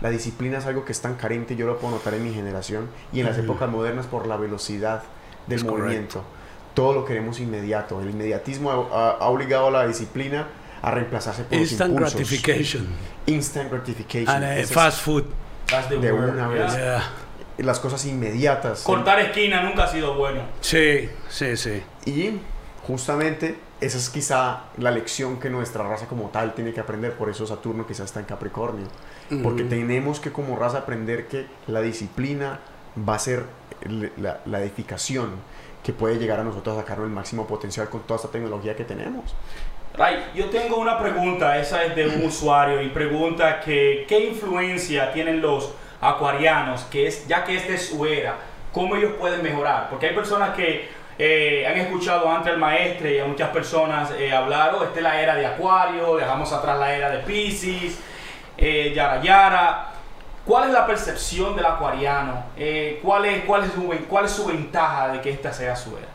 La 0.00 0.10
disciplina 0.10 0.58
es 0.58 0.66
algo 0.66 0.84
que 0.84 0.92
es 0.92 1.00
tan 1.00 1.14
carente, 1.14 1.54
yo 1.54 1.66
lo 1.66 1.78
puedo 1.78 1.94
notar 1.94 2.14
en 2.14 2.24
mi 2.24 2.34
generación 2.34 2.88
y 3.12 3.20
en 3.20 3.26
las 3.26 3.38
épocas 3.38 3.70
modernas 3.70 4.06
por 4.06 4.26
la 4.26 4.36
velocidad 4.36 5.04
del 5.46 5.60
Es 5.60 5.64
movimiento. 5.64 6.24
Todo 6.74 6.92
lo 6.92 7.04
queremos 7.04 7.38
inmediato. 7.38 8.00
El 8.00 8.10
inmediatismo 8.10 8.70
ha, 8.70 9.28
obligado 9.28 9.68
a 9.68 9.70
la 9.70 9.86
disciplina 9.86 10.48
a 10.82 10.90
reemplazarse 10.90 11.44
por 11.44 11.56
Instant 11.56 11.98
los 11.98 12.12
impulsos. 12.12 12.42
gratification. 12.42 12.88
Instant 13.26 13.70
gratification. 13.70 14.34
And, 14.34 14.58
es 14.58 14.72
fast 14.72 15.00
food. 15.00 15.24
That's 15.68 15.88
the 15.88 15.96
De 15.98 16.12
word, 16.12 16.30
una 16.30 16.48
vez. 16.48 16.74
Yeah. 16.74 17.02
Las 17.58 17.80
cosas 17.80 18.04
inmediatas. 18.06 18.82
Cortar 18.82 19.20
esquina 19.20 19.62
nunca 19.62 19.84
ha 19.84 19.88
sido 19.88 20.14
bueno. 20.14 20.42
Sí, 20.60 21.08
sí, 21.28 21.56
sí. 21.56 21.82
Y 22.04 22.40
justamente 22.86 23.56
esa 23.80 23.98
es 23.98 24.10
quizá 24.10 24.64
la 24.78 24.90
lección 24.90 25.38
que 25.38 25.50
nuestra 25.50 25.84
raza 25.84 26.06
como 26.06 26.30
tal 26.30 26.54
tiene 26.54 26.72
que 26.72 26.80
aprender. 26.80 27.12
Por 27.12 27.28
eso 27.28 27.46
Saturno 27.46 27.86
quizá 27.86 28.04
está 28.04 28.20
en 28.20 28.26
Capricornio. 28.26 28.86
Porque 29.42 29.64
tenemos 29.64 30.20
que 30.20 30.32
como 30.32 30.56
raza 30.56 30.78
aprender 30.78 31.28
que 31.28 31.46
la 31.66 31.80
disciplina 31.80 32.60
va 33.08 33.14
a 33.14 33.18
ser 33.18 33.44
la, 34.16 34.40
la 34.44 34.60
edificación 34.60 35.30
que 35.82 35.92
puede 35.92 36.18
llegar 36.18 36.40
a 36.40 36.44
nosotros 36.44 36.76
a 36.76 36.80
sacar 36.80 36.98
el 36.98 37.10
máximo 37.10 37.46
potencial 37.46 37.88
con 37.88 38.00
toda 38.02 38.16
esta 38.16 38.28
tecnología 38.28 38.74
que 38.74 38.84
tenemos. 38.84 39.34
Ray, 39.96 40.24
yo 40.34 40.50
tengo 40.50 40.78
una 40.78 40.98
pregunta, 40.98 41.58
esa 41.58 41.84
es 41.84 41.94
de 41.94 42.08
un 42.08 42.24
usuario 42.24 42.82
y 42.82 42.88
pregunta 42.88 43.60
que 43.60 44.06
qué 44.08 44.26
influencia 44.26 45.12
tienen 45.12 45.40
los 45.40 45.72
acuarianos, 46.04 46.82
que 46.84 47.06
es 47.06 47.26
ya 47.26 47.44
que 47.44 47.56
esta 47.56 47.72
es 47.74 47.88
su 47.88 48.04
era, 48.06 48.36
cómo 48.72 48.96
ellos 48.96 49.12
pueden 49.18 49.42
mejorar, 49.42 49.88
porque 49.90 50.06
hay 50.06 50.14
personas 50.14 50.54
que 50.54 50.88
eh, 51.18 51.66
han 51.66 51.76
escuchado 51.78 52.30
antes 52.30 52.52
al 52.52 52.58
maestro 52.58 53.08
y 53.08 53.18
a 53.20 53.24
muchas 53.26 53.50
personas 53.50 54.10
eh, 54.18 54.32
hablar, 54.32 54.74
oh, 54.74 54.82
esta 54.84 54.96
es 54.96 55.02
la 55.02 55.20
era 55.20 55.34
de 55.36 55.46
Acuario, 55.46 56.16
dejamos 56.16 56.52
atrás 56.52 56.78
la 56.78 56.94
era 56.94 57.10
de 57.10 57.18
Pisces, 57.20 57.98
eh, 58.56 58.92
Yara 58.94 59.20
Yara. 59.22 59.88
¿Cuál 60.44 60.68
es 60.68 60.74
la 60.74 60.86
percepción 60.86 61.56
del 61.56 61.64
acuariano? 61.64 62.44
Eh, 62.56 63.00
¿cuál, 63.02 63.24
es, 63.24 63.44
cuál, 63.44 63.64
es 63.64 63.72
su, 63.72 63.88
¿Cuál 64.08 64.26
es 64.26 64.30
su 64.32 64.44
ventaja 64.44 65.08
de 65.08 65.20
que 65.22 65.30
esta 65.30 65.52
sea 65.52 65.74
su 65.74 65.96
era? 65.96 66.08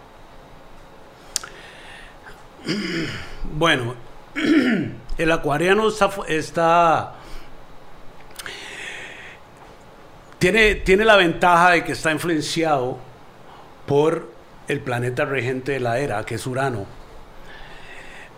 Bueno, 3.46 3.96
el 5.18 5.32
acuariano 5.32 5.88
está- 6.28 7.14
tiene, 10.40 10.76
tiene 10.76 11.06
la 11.06 11.16
ventaja 11.18 11.72
de 11.72 11.84
que 11.84 11.92
está 11.92 12.12
influenciado 12.12 12.98
por 13.86 14.30
el 14.68 14.80
planeta 14.82 15.26
regente 15.26 15.74
de 15.74 15.80
la 15.80 16.00
era, 16.00 16.24
que 16.26 16.36
es 16.36 16.48
Urano. 16.48 16.86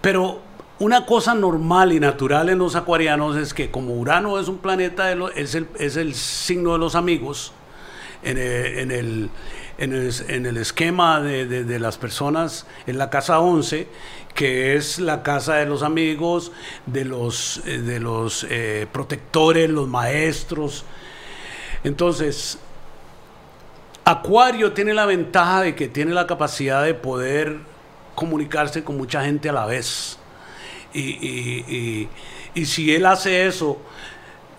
Pero 0.01 0.41
una 0.79 1.05
cosa 1.05 1.35
normal 1.35 1.91
y 1.93 1.99
natural 1.99 2.49
en 2.49 2.57
los 2.57 2.75
acuarianos 2.75 3.35
es 3.37 3.53
que 3.53 3.69
como 3.69 3.93
Urano 3.95 4.39
es 4.39 4.47
un 4.47 4.57
planeta, 4.57 5.05
de 5.07 5.25
es, 5.35 5.53
el, 5.55 5.67
es 5.77 5.95
el 5.95 6.15
signo 6.15 6.73
de 6.73 6.79
los 6.79 6.95
amigos, 6.95 7.53
en 8.23 8.37
el, 8.37 8.65
en 8.79 8.91
el, 8.91 9.29
en 9.77 9.93
el, 9.93 10.13
en 10.27 10.45
el 10.45 10.57
esquema 10.57 11.21
de, 11.21 11.45
de- 11.45 11.63
de 11.63 11.79
las 11.79 11.97
personas, 11.97 12.65
en 12.87 12.97
la 12.97 13.09
casa 13.09 13.39
11, 13.39 13.87
que 14.35 14.75
es 14.75 14.99
la 14.99 15.21
casa 15.23 15.55
de 15.55 15.65
los 15.65 15.83
amigos, 15.83 16.51
de 16.85 17.05
los, 17.05 17.61
eh, 17.65 17.79
de 17.79 17.99
los 17.99 18.45
eh, 18.49 18.87
protectores, 18.91 19.69
los 19.69 19.87
maestros. 19.87 20.85
Entonces, 21.83 22.57
Acuario 24.03 24.73
tiene 24.73 24.93
la 24.93 25.05
ventaja 25.05 25.61
de 25.61 25.75
que 25.75 25.87
tiene 25.87 26.13
la 26.13 26.25
capacidad 26.27 26.83
de 26.83 26.93
poder 26.93 27.57
comunicarse 28.15 28.83
con 28.83 28.97
mucha 28.97 29.23
gente 29.23 29.49
a 29.49 29.53
la 29.53 29.65
vez. 29.65 30.17
Y, 30.93 31.01
y- 31.01 31.65
y- 31.67 32.09
y 32.53 32.65
si 32.65 32.93
él 32.93 33.05
hace 33.05 33.47
eso, 33.47 33.79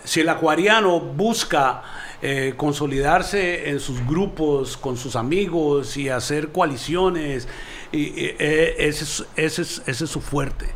si 0.04 0.20
el 0.20 0.28
acuariano 0.28 0.98
busca 1.00 1.82
eh, 2.24 2.54
consolidarse 2.56 3.68
en 3.70 3.80
sus 3.80 4.06
grupos, 4.06 4.76
con 4.76 4.96
sus 4.96 5.16
amigos 5.16 5.96
y 5.96 6.08
hacer 6.08 6.50
coaliciones, 6.52 7.48
y, 7.90 7.98
y, 7.98 8.36
eh, 8.38 8.76
ese, 8.78 9.02
es, 9.04 9.24
ese 9.36 9.62
es- 9.62 9.82
ese 9.86 10.04
es 10.04 10.10
su 10.10 10.20
fuerte 10.20 10.70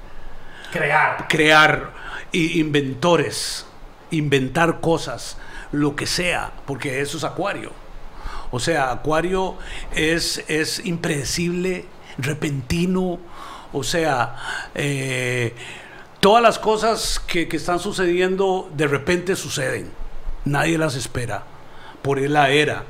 Crear. 0.73 1.29
crear 1.29 1.93
i- 2.33 2.59
inventores, 2.59 3.65
inventar 4.11 4.81
cosas, 4.81 5.39
lo 5.73 5.97
que 5.97 6.07
sea, 6.07 6.53
porque 6.67 7.01
eso 7.01 7.17
es 7.17 7.25
Acuario. 7.25 7.73
O 8.51 8.61
sea, 8.61 8.91
Acuario 8.93 9.57
es, 9.95 10.45
es 10.49 10.85
impredecible, 10.85 11.87
repentino, 12.19 13.19
o 13.73 13.83
sea, 13.83 14.37
eh, 14.75 15.55
todas 16.21 16.43
las 16.43 16.59
cosas 16.59 17.21
que, 17.21 17.49
que 17.49 17.57
están 17.57 17.79
sucediendo 17.79 18.71
de 18.77 18.87
repente 18.87 19.37
suceden, 19.37 19.91
nadie 20.45 20.79
las 20.79 20.95
espera, 20.95 21.45
por 22.03 22.21
la 22.21 22.51
era, 22.51 22.85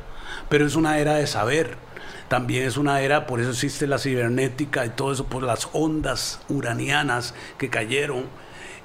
pero 0.48 0.66
es 0.66 0.76
una 0.76 0.98
era 0.98 1.14
de 1.14 1.26
saber. 1.26 1.86
También 2.28 2.64
es 2.64 2.76
una 2.76 3.00
era, 3.02 3.26
por 3.26 3.40
eso 3.40 3.50
existe 3.50 3.86
la 3.86 3.98
cibernética 3.98 4.84
y 4.84 4.90
todo 4.90 5.12
eso, 5.12 5.26
por 5.26 5.44
las 5.44 5.68
ondas 5.72 6.40
uranianas 6.48 7.34
que 7.56 7.70
cayeron 7.70 8.24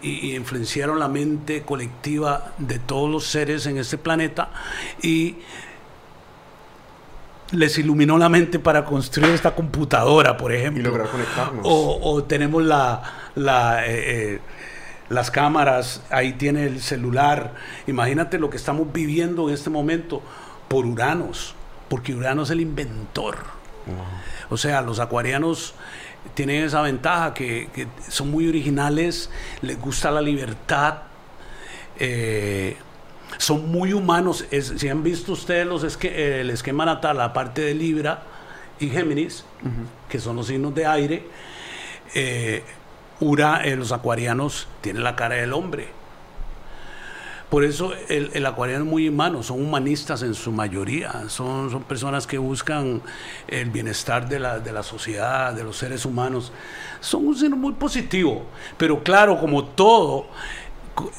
y, 0.01 0.29
y 0.31 0.35
influenciaron 0.35 0.99
la 0.99 1.07
mente 1.07 1.61
colectiva 1.63 2.53
de 2.57 2.79
todos 2.79 3.09
los 3.09 3.25
seres 3.25 3.65
en 3.65 3.77
este 3.77 3.97
planeta 3.97 4.49
y 5.01 5.37
les 7.51 7.77
iluminó 7.77 8.17
la 8.17 8.29
mente 8.29 8.59
para 8.59 8.85
construir 8.85 9.31
esta 9.33 9.53
computadora, 9.53 10.37
por 10.37 10.51
Y 10.53 10.55
ejemplo. 10.55 10.83
lograr 10.83 11.09
conectarnos. 11.09 11.65
O, 11.67 11.99
o 12.01 12.23
tenemos 12.23 12.63
la, 12.63 13.01
la, 13.35 13.85
eh, 13.85 14.35
eh, 14.35 14.39
las 15.09 15.31
cámaras, 15.31 16.01
ahí 16.09 16.33
tiene 16.33 16.65
el 16.65 16.81
celular. 16.81 17.53
Imagínate 17.87 18.39
lo 18.39 18.49
que 18.49 18.55
estamos 18.57 18.93
viviendo 18.93 19.49
en 19.49 19.53
este 19.55 19.69
momento 19.69 20.21
por 20.69 20.85
Uranos, 20.85 21.53
porque 21.89 22.15
Urano 22.15 22.43
es 22.43 22.49
el 22.51 22.61
inventor. 22.61 23.37
O 24.49 24.55
sea, 24.55 24.81
los 24.81 24.99
acuarianos 24.99 25.73
tienen 26.33 26.63
esa 26.63 26.81
ventaja 26.81 27.33
que, 27.33 27.69
que 27.73 27.87
son 28.09 28.31
muy 28.31 28.47
originales, 28.47 29.29
les 29.61 29.79
gusta 29.79 30.11
la 30.11 30.21
libertad, 30.21 30.95
eh, 31.99 32.77
son 33.37 33.69
muy 33.69 33.93
humanos. 33.93 34.45
Es- 34.51 34.73
si 34.77 34.89
han 34.89 35.03
visto 35.03 35.33
ustedes 35.33 35.65
los 35.67 35.83
esque- 35.83 36.41
el 36.41 36.49
esquema 36.49 36.85
natal, 36.85 37.17
la 37.17 37.33
parte 37.33 37.61
de 37.61 37.73
Libra 37.73 38.23
y 38.79 38.89
Géminis, 38.89 39.45
que 40.09 40.19
son 40.19 40.35
los 40.35 40.47
signos 40.47 40.73
de 40.75 40.85
aire, 40.85 41.23
eh, 42.13 42.63
Ura, 43.19 43.61
eh, 43.63 43.75
los 43.75 43.91
acuarianos 43.91 44.67
tienen 44.81 45.03
la 45.03 45.15
cara 45.15 45.35
del 45.35 45.53
hombre. 45.53 45.89
Por 47.51 47.65
eso 47.65 47.91
el, 48.07 48.31
el 48.33 48.45
acuariano 48.45 48.85
es 48.85 48.89
muy 48.89 49.09
humano, 49.09 49.43
son 49.43 49.61
humanistas 49.61 50.23
en 50.23 50.33
su 50.35 50.53
mayoría, 50.53 51.25
son, 51.27 51.69
son 51.69 51.83
personas 51.83 52.25
que 52.25 52.37
buscan 52.37 53.01
el 53.49 53.69
bienestar 53.69 54.29
de 54.29 54.39
la, 54.39 54.59
de 54.59 54.71
la 54.71 54.83
sociedad, 54.83 55.53
de 55.53 55.65
los 55.65 55.75
seres 55.75 56.05
humanos. 56.05 56.53
Son 57.01 57.27
un 57.27 57.35
signo 57.35 57.57
muy 57.57 57.73
positivo, 57.73 58.45
pero 58.77 59.03
claro, 59.03 59.37
como 59.37 59.65
todo, 59.65 60.27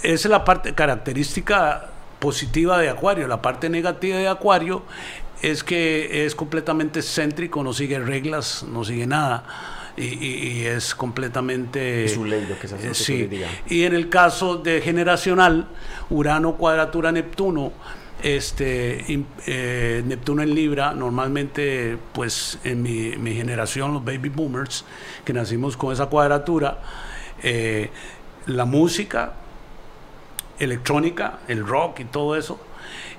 esa 0.03 0.29
es 0.29 0.31
la 0.31 0.43
parte 0.43 0.73
característica 0.73 1.91
positiva 2.19 2.79
de 2.79 2.89
Acuario. 2.89 3.29
La 3.29 3.43
parte 3.43 3.69
negativa 3.69 4.17
de 4.17 4.29
Acuario 4.29 4.85
es 5.43 5.63
que 5.63 6.25
es 6.25 6.35
completamente 6.35 7.01
excéntrico, 7.01 7.63
no 7.63 7.75
sigue 7.75 7.99
reglas, 7.99 8.65
no 8.67 8.85
sigue 8.85 9.07
nada. 9.07 9.45
Y, 9.97 10.05
y- 10.05 10.53
y 10.63 10.67
es 10.67 10.95
completamente... 10.95 12.05
Es 12.05 12.17
lo 12.17 12.59
que 12.59 12.67
se 12.69 12.75
hace, 12.77 12.89
que 12.89 12.95
Sí. 12.95 13.29
Y 13.69 13.83
en 13.85 13.95
el 13.95 14.09
caso 14.09 14.57
de 14.57 14.81
generacional, 14.81 15.69
Urano 16.11 16.57
cuadratura 16.57 17.13
Neptuno, 17.13 17.73
este, 18.23 19.05
eh, 19.47 20.03
Neptuno 20.07 20.43
en 20.43 20.55
Libra, 20.55 20.95
normalmente, 20.95 21.99
pues 22.13 22.59
en 22.65 22.81
mi, 22.83 23.17
mi 23.17 23.35
generación, 23.35 23.93
los 23.93 24.05
baby 24.05 24.29
boomers, 24.29 24.85
que 25.25 25.33
nacimos 25.33 25.77
con 25.77 25.93
esa 25.93 26.07
cuadratura, 26.07 26.79
eh, 27.43 27.91
la 28.47 28.65
música, 28.65 29.35
electrónica, 30.59 31.41
el 31.49 31.67
rock 31.67 32.01
y 32.01 32.05
todo 32.05 32.37
eso, 32.37 32.61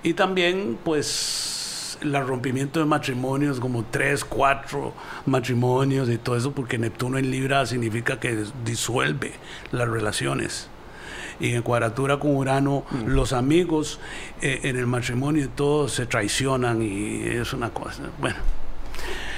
y 0.04 0.14
también, 0.14 0.78
pues, 0.84 1.53
el 2.04 2.28
rompimiento 2.28 2.80
de 2.80 2.86
matrimonios, 2.86 3.60
como 3.60 3.84
tres, 3.90 4.24
cuatro 4.26 4.94
matrimonios 5.26 6.10
y 6.10 6.18
todo 6.18 6.36
eso, 6.38 6.52
porque 6.52 6.78
Neptuno 6.78 7.18
en 7.18 7.32
Libra 7.32 7.66
significa 7.66 8.20
que 8.20 8.44
disuelve 8.66 9.34
las 9.72 9.88
relaciones. 9.88 10.68
Y 11.40 11.54
en 11.54 11.64
cuadratura 11.64 12.20
con 12.20 12.36
Urano, 12.36 12.84
los 13.08 13.34
amigos 13.34 14.00
eh, 14.42 14.60
en 14.64 14.78
el 14.78 14.86
matrimonio 14.86 15.46
y 15.46 15.48
todo 15.48 15.88
se 15.90 16.06
traicionan 16.06 16.82
y 16.84 17.22
es 17.26 17.54
una 17.54 17.70
cosa. 17.72 18.04
Bueno, 18.22 18.36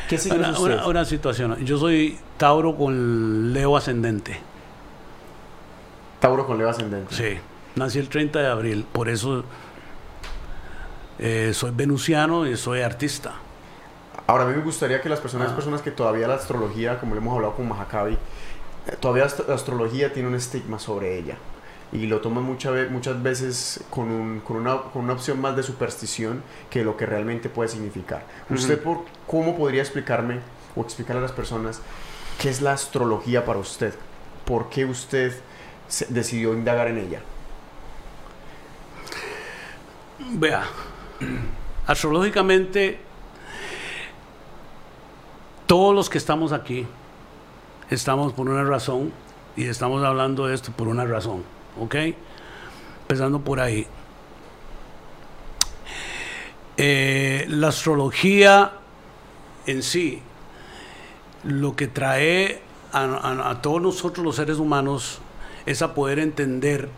¿Qué 0.09 0.19
una- 0.31 0.85
una 0.87 1.05
situación. 1.05 1.57
Yo 1.65 1.77
soy 1.77 2.17
Tauro 2.37 2.75
con 2.75 3.53
Leo 3.53 3.77
ascendente. 3.77 4.37
Tauro 6.19 6.45
con 6.45 6.57
Leo 6.57 6.69
ascendente. 6.69 7.13
Sí, 7.15 7.37
nací 7.75 7.99
el 7.99 8.09
30 8.09 8.39
de 8.39 8.47
abril, 8.47 8.85
por 8.91 9.09
eso 9.09 9.43
eh, 11.19 11.51
soy 11.53 11.71
venusiano 11.71 12.45
y 12.47 12.57
soy 12.57 12.81
artista. 12.81 13.33
Ahora, 14.27 14.43
a 14.45 14.47
mí 14.47 14.55
me 14.55 14.63
gustaría 14.63 15.01
que 15.01 15.09
las 15.09 15.19
personas, 15.19 15.51
Ah. 15.51 15.55
personas 15.55 15.81
que 15.81 15.91
todavía 15.91 16.27
la 16.27 16.35
astrología, 16.35 16.99
como 16.99 17.13
le 17.15 17.21
hemos 17.21 17.35
hablado 17.35 17.55
con 17.55 17.67
Mahakavi, 17.67 18.13
eh, 18.13 18.95
todavía 18.99 19.27
la 19.47 19.53
astrología 19.55 20.11
tiene 20.13 20.27
un 20.29 20.35
estigma 20.35 20.79
sobre 20.79 21.17
ella. 21.17 21.35
Y 21.91 22.07
lo 22.07 22.19
toman 22.19 22.43
mucha 22.43 22.71
ve- 22.71 22.89
muchas 22.89 23.21
veces 23.21 23.81
con, 23.91 24.09
un- 24.09 24.39
con 24.41 24.57
una, 24.57 24.81
con 24.81 25.03
una 25.03 25.13
opción 25.13 25.39
más 25.39 25.55
de 25.55 25.61
superstición 25.63 26.41
que 26.69 26.83
lo 26.83 26.97
que 26.97 27.05
realmente 27.05 27.47
puede 27.49 27.69
significar. 27.69 28.23
¿Usted 28.49 28.81
por, 28.81 29.05
cómo 29.27 29.55
podría 29.55 29.81
explicarme 29.83 30.39
o 30.75 30.81
explicarle 30.81 31.19
a 31.19 31.21
las 31.23 31.31
personas 31.31 31.81
qué 32.41 32.49
es 32.49 32.61
la 32.61 32.73
astrología 32.73 33.45
para 33.45 33.59
usted? 33.59 33.93
¿Por 34.43 34.69
qué 34.69 34.85
usted 34.85 35.39
se- 35.87 36.07
decidió 36.09 36.53
indagar 36.55 36.87
en 36.87 36.97
ella? 36.97 37.19
Vea, 40.19 40.63
astrológicamente, 41.87 42.99
todos 45.67 45.95
los 45.95 46.09
que 46.09 46.17
estamos 46.17 46.51
aquí 46.51 46.85
estamos 47.89 48.33
por 48.33 48.49
una 48.49 48.63
razón 48.63 49.11
y 49.55 49.65
estamos 49.65 50.03
hablando 50.03 50.47
de 50.47 50.55
esto 50.55 50.71
por 50.71 50.87
una 50.87 51.05
razón, 51.05 51.43
¿ok? 51.79 51.95
Empezando 53.01 53.39
por 53.39 53.59
ahí. 53.59 53.87
Eh, 56.77 57.45
la 57.47 57.69
astrología 57.69 58.73
en 59.65 59.81
sí, 59.81 60.21
lo 61.43 61.75
que 61.75 61.87
trae 61.87 62.61
a, 62.91 63.59
todos 63.61 63.81
nosotros 63.81 64.25
los 64.25 64.35
seres 64.35 64.57
humanos 64.57 65.19
es 65.65 65.81
a 65.81 65.93
poder 65.93 66.19
entender 66.19 66.89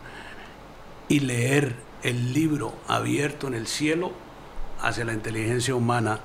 y 1.09 1.21
leer 1.21 1.75
el 2.08 2.34
libro 2.34 2.74
abierto 2.88 3.48
en 3.48 3.53
el 3.53 3.68
cielo 3.68 4.11
hacia 4.82 5.06
la 5.06 5.14
inteligencia 5.14 5.76
humana. 5.76 6.19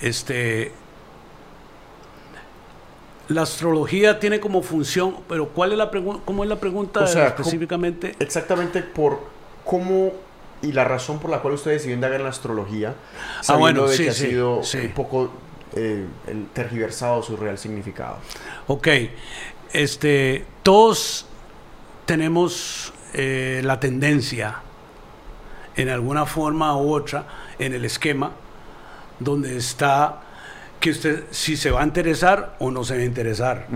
Este, 0.00 0.72
la 3.28 3.42
astrología 3.42 4.20
tiene 4.20 4.38
como 4.40 4.62
función, 4.62 5.16
pero 5.28 5.48
¿cuál 5.48 5.72
es 5.72 5.78
la 5.78 5.90
pregunta? 5.90 6.22
¿Cómo 6.24 6.44
es 6.44 6.48
la 6.48 6.56
pregunta 6.60 7.00
O 7.00 7.06
sea, 7.06 7.34
¿cómo- 7.34 7.42
específicamente? 7.42 8.14
Exactamente 8.20 8.82
por 8.82 9.20
cómo 9.64 10.12
y 10.62 10.72
la 10.72 10.84
razón 10.84 11.18
por 11.18 11.30
la 11.30 11.40
cual 11.40 11.54
usted 11.54 11.72
decidió 11.72 11.94
indagar 11.94 12.18
en 12.18 12.24
la 12.24 12.30
astrología, 12.30 12.94
Ah, 13.38 13.42
sabiendo 13.42 13.82
bueno, 13.82 13.90
de 13.90 13.96
sí, 13.96 14.04
que 14.04 14.10
ha 14.10 14.14
sido 14.14 14.62
sí. 14.62 14.78
un 14.78 14.92
poco 14.92 15.30
eh, 15.74 16.06
el 16.28 16.46
tergiversado 16.54 17.22
su 17.22 17.36
real 17.36 17.58
significado. 17.58 18.16
Ok, 18.68 18.88
este, 19.72 20.46
todos 20.62 21.26
tenemos 22.06 22.92
eh, 23.18 23.62
la 23.64 23.80
tendencia, 23.80 24.56
en 25.74 25.88
alguna 25.88 26.26
forma 26.26 26.76
u 26.76 26.92
otra, 26.92 27.24
en 27.58 27.72
el 27.72 27.86
esquema, 27.86 28.32
donde 29.18 29.56
está 29.56 30.20
que 30.78 30.90
usted 30.90 31.24
si 31.30 31.56
se 31.56 31.70
va 31.70 31.80
a 31.80 31.84
interesar 31.84 32.56
o 32.58 32.70
no 32.70 32.84
se 32.84 32.94
va 32.94 33.00
a 33.00 33.06
interesar. 33.06 33.68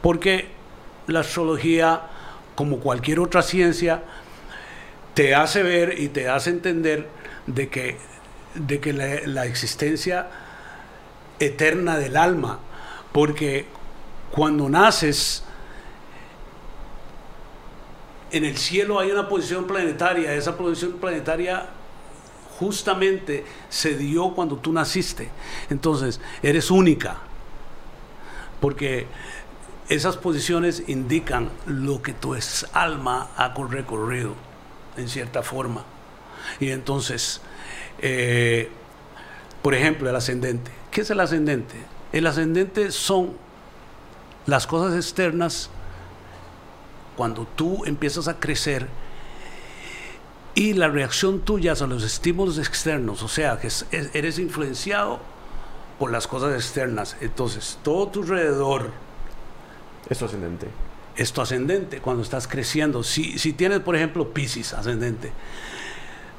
Porque 0.00 0.46
la 1.08 1.20
astrología, 1.20 2.02
como 2.54 2.78
cualquier 2.78 3.18
otra 3.18 3.42
ciencia, 3.42 4.04
te 5.14 5.34
hace 5.34 5.64
ver 5.64 5.98
y 5.98 6.08
te 6.08 6.28
hace 6.28 6.50
entender 6.50 7.08
de 7.48 7.68
que, 7.68 7.98
de 8.54 8.78
que 8.78 8.92
la, 8.92 9.08
la 9.26 9.46
existencia 9.46 10.28
eterna 11.40 11.98
del 11.98 12.16
alma, 12.16 12.60
porque 13.10 13.66
cuando 14.30 14.68
naces, 14.68 15.42
en 18.32 18.44
el 18.44 18.56
cielo 18.56 18.98
hay 19.00 19.10
una 19.10 19.28
posición 19.28 19.66
planetaria, 19.66 20.34
esa 20.34 20.56
posición 20.56 20.92
planetaria 20.92 21.66
justamente 22.58 23.44
se 23.68 23.96
dio 23.96 24.30
cuando 24.34 24.56
tú 24.56 24.72
naciste, 24.72 25.30
entonces 25.70 26.20
eres 26.42 26.70
única, 26.70 27.18
porque 28.60 29.06
esas 29.88 30.16
posiciones 30.16 30.82
indican 30.88 31.50
lo 31.66 32.02
que 32.02 32.12
tu 32.12 32.36
alma 32.72 33.30
ha 33.36 33.54
cor- 33.54 33.70
recorrido 33.72 34.34
en 34.96 35.08
cierta 35.08 35.42
forma. 35.42 35.84
Y 36.60 36.70
entonces, 36.70 37.40
eh, 38.00 38.68
por 39.62 39.74
ejemplo, 39.74 40.10
el 40.10 40.16
ascendente. 40.16 40.70
¿Qué 40.90 41.02
es 41.02 41.10
el 41.10 41.20
ascendente? 41.20 41.74
El 42.12 42.26
ascendente 42.26 42.90
son 42.90 43.32
las 44.46 44.66
cosas 44.66 44.94
externas 44.96 45.70
cuando 47.18 47.48
tú 47.56 47.84
empiezas 47.84 48.28
a 48.28 48.38
crecer 48.38 48.86
y 50.54 50.72
la 50.74 50.86
reacción 50.88 51.40
tuya 51.40 51.72
a 51.72 51.86
los 51.88 52.04
estímulos 52.04 52.58
externos, 52.58 53.24
o 53.24 53.28
sea, 53.28 53.58
que 53.58 53.66
es- 53.66 53.86
es- 53.90 54.10
eres 54.14 54.38
influenciado 54.38 55.18
por 55.98 56.12
las 56.12 56.28
cosas 56.28 56.54
externas. 56.54 57.16
Entonces, 57.20 57.78
todo 57.82 58.06
tu 58.06 58.22
alrededor, 58.22 58.92
Es 60.08 60.18
tu 60.18 60.26
ascendente. 60.26 60.68
es 61.16 61.32
tu 61.32 61.40
ascendente 61.40 62.00
cuando 62.00 62.22
estás 62.22 62.46
creciendo. 62.46 63.02
Si, 63.02 63.36
si 63.36 63.52
tienes, 63.52 63.80
por 63.80 63.96
ejemplo, 63.96 64.32
Pisces 64.32 64.72
ascendente, 64.72 65.32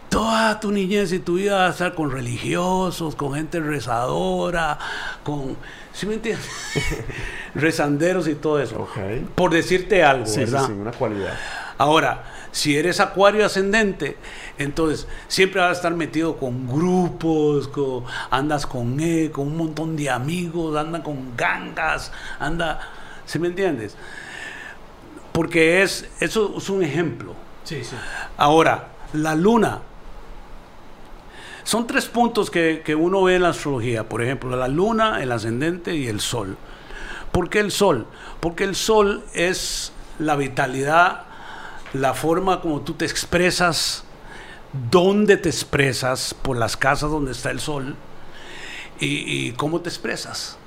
toda 0.09 0.59
tu 0.59 0.71
niñez 0.71 1.11
y 1.13 1.19
tu 1.19 1.35
vida 1.35 1.55
va 1.57 1.67
a 1.67 1.69
estar 1.69 1.93
con 1.95 2.11
religiosos, 2.11 3.15
con 3.15 3.33
gente 3.35 3.59
rezadora, 3.59 4.77
con, 5.23 5.55
¿sí 5.93 6.05
me 6.07 6.15
entiendes? 6.15 6.47
Rezanderos 7.55 8.27
y 8.27 8.35
todo 8.35 8.59
eso. 8.59 8.79
Ok. 8.81 8.97
Por 9.35 9.51
decirte 9.51 10.03
algo, 10.03 10.25
Sí, 10.25 10.33
sí, 10.33 10.39
¿verdad? 10.39 10.65
sí, 10.67 10.71
una 10.73 10.91
cualidad. 10.91 11.33
Ahora, 11.77 12.23
si 12.51 12.75
eres 12.77 12.99
acuario 12.99 13.45
ascendente, 13.45 14.17
entonces 14.57 15.07
siempre 15.27 15.61
vas 15.61 15.69
a 15.69 15.73
estar 15.73 15.93
metido 15.93 16.35
con 16.37 16.67
grupos, 16.67 17.67
con- 17.67 18.03
andas 18.31 18.65
con 18.65 18.99
él, 18.99 19.31
con 19.31 19.47
un 19.47 19.57
montón 19.57 19.95
de 19.95 20.09
amigos, 20.09 20.75
anda 20.75 21.01
con 21.03 21.37
gangas, 21.37 22.11
anda, 22.39 22.79
¿sí 23.25 23.39
me 23.39 23.47
entiendes? 23.47 23.95
Porque 25.31 25.81
es, 25.83 26.09
eso 26.19 26.55
es 26.57 26.69
un 26.69 26.83
ejemplo. 26.83 27.33
Sí, 27.63 27.83
sí. 27.83 27.95
Ahora, 28.37 28.89
la 29.13 29.35
luna. 29.35 29.79
Son 31.69 31.85
tres 31.85 32.07
puntos 32.07 32.49
que, 32.49 32.81
que 32.83 32.95
uno 32.95 33.21
ve 33.21 33.35
en 33.35 33.43
la 33.43 33.49
astrología. 33.49 34.09
Por 34.09 34.23
ejemplo, 34.23 34.57
la 34.57 34.67
luna, 34.67 35.21
el 35.21 35.31
ascendente 35.31 35.95
y 35.95 36.07
el 36.07 36.19
sol. 36.19 36.57
¿Por 37.31 37.47
qué 37.47 37.59
el 37.59 37.71
sol? 37.71 38.07
Porque 38.39 38.63
el 38.63 38.73
sol 38.73 39.23
es 39.35 39.91
la 40.17 40.35
vitalidad, 40.35 41.25
la 41.93 42.15
forma 42.15 42.61
como 42.61 42.81
tú 42.81 42.95
te 42.95 43.05
expresas, 43.05 44.03
dónde 44.89 45.37
te 45.37 45.49
expresas, 45.49 46.33
por 46.33 46.57
las 46.57 46.75
casas 46.75 47.11
donde 47.11 47.33
está 47.33 47.51
el 47.51 47.59
sol, 47.59 47.95
y, 48.99 49.51
cómo 49.51 49.81
te 49.81 49.89
expresas. 49.89 50.57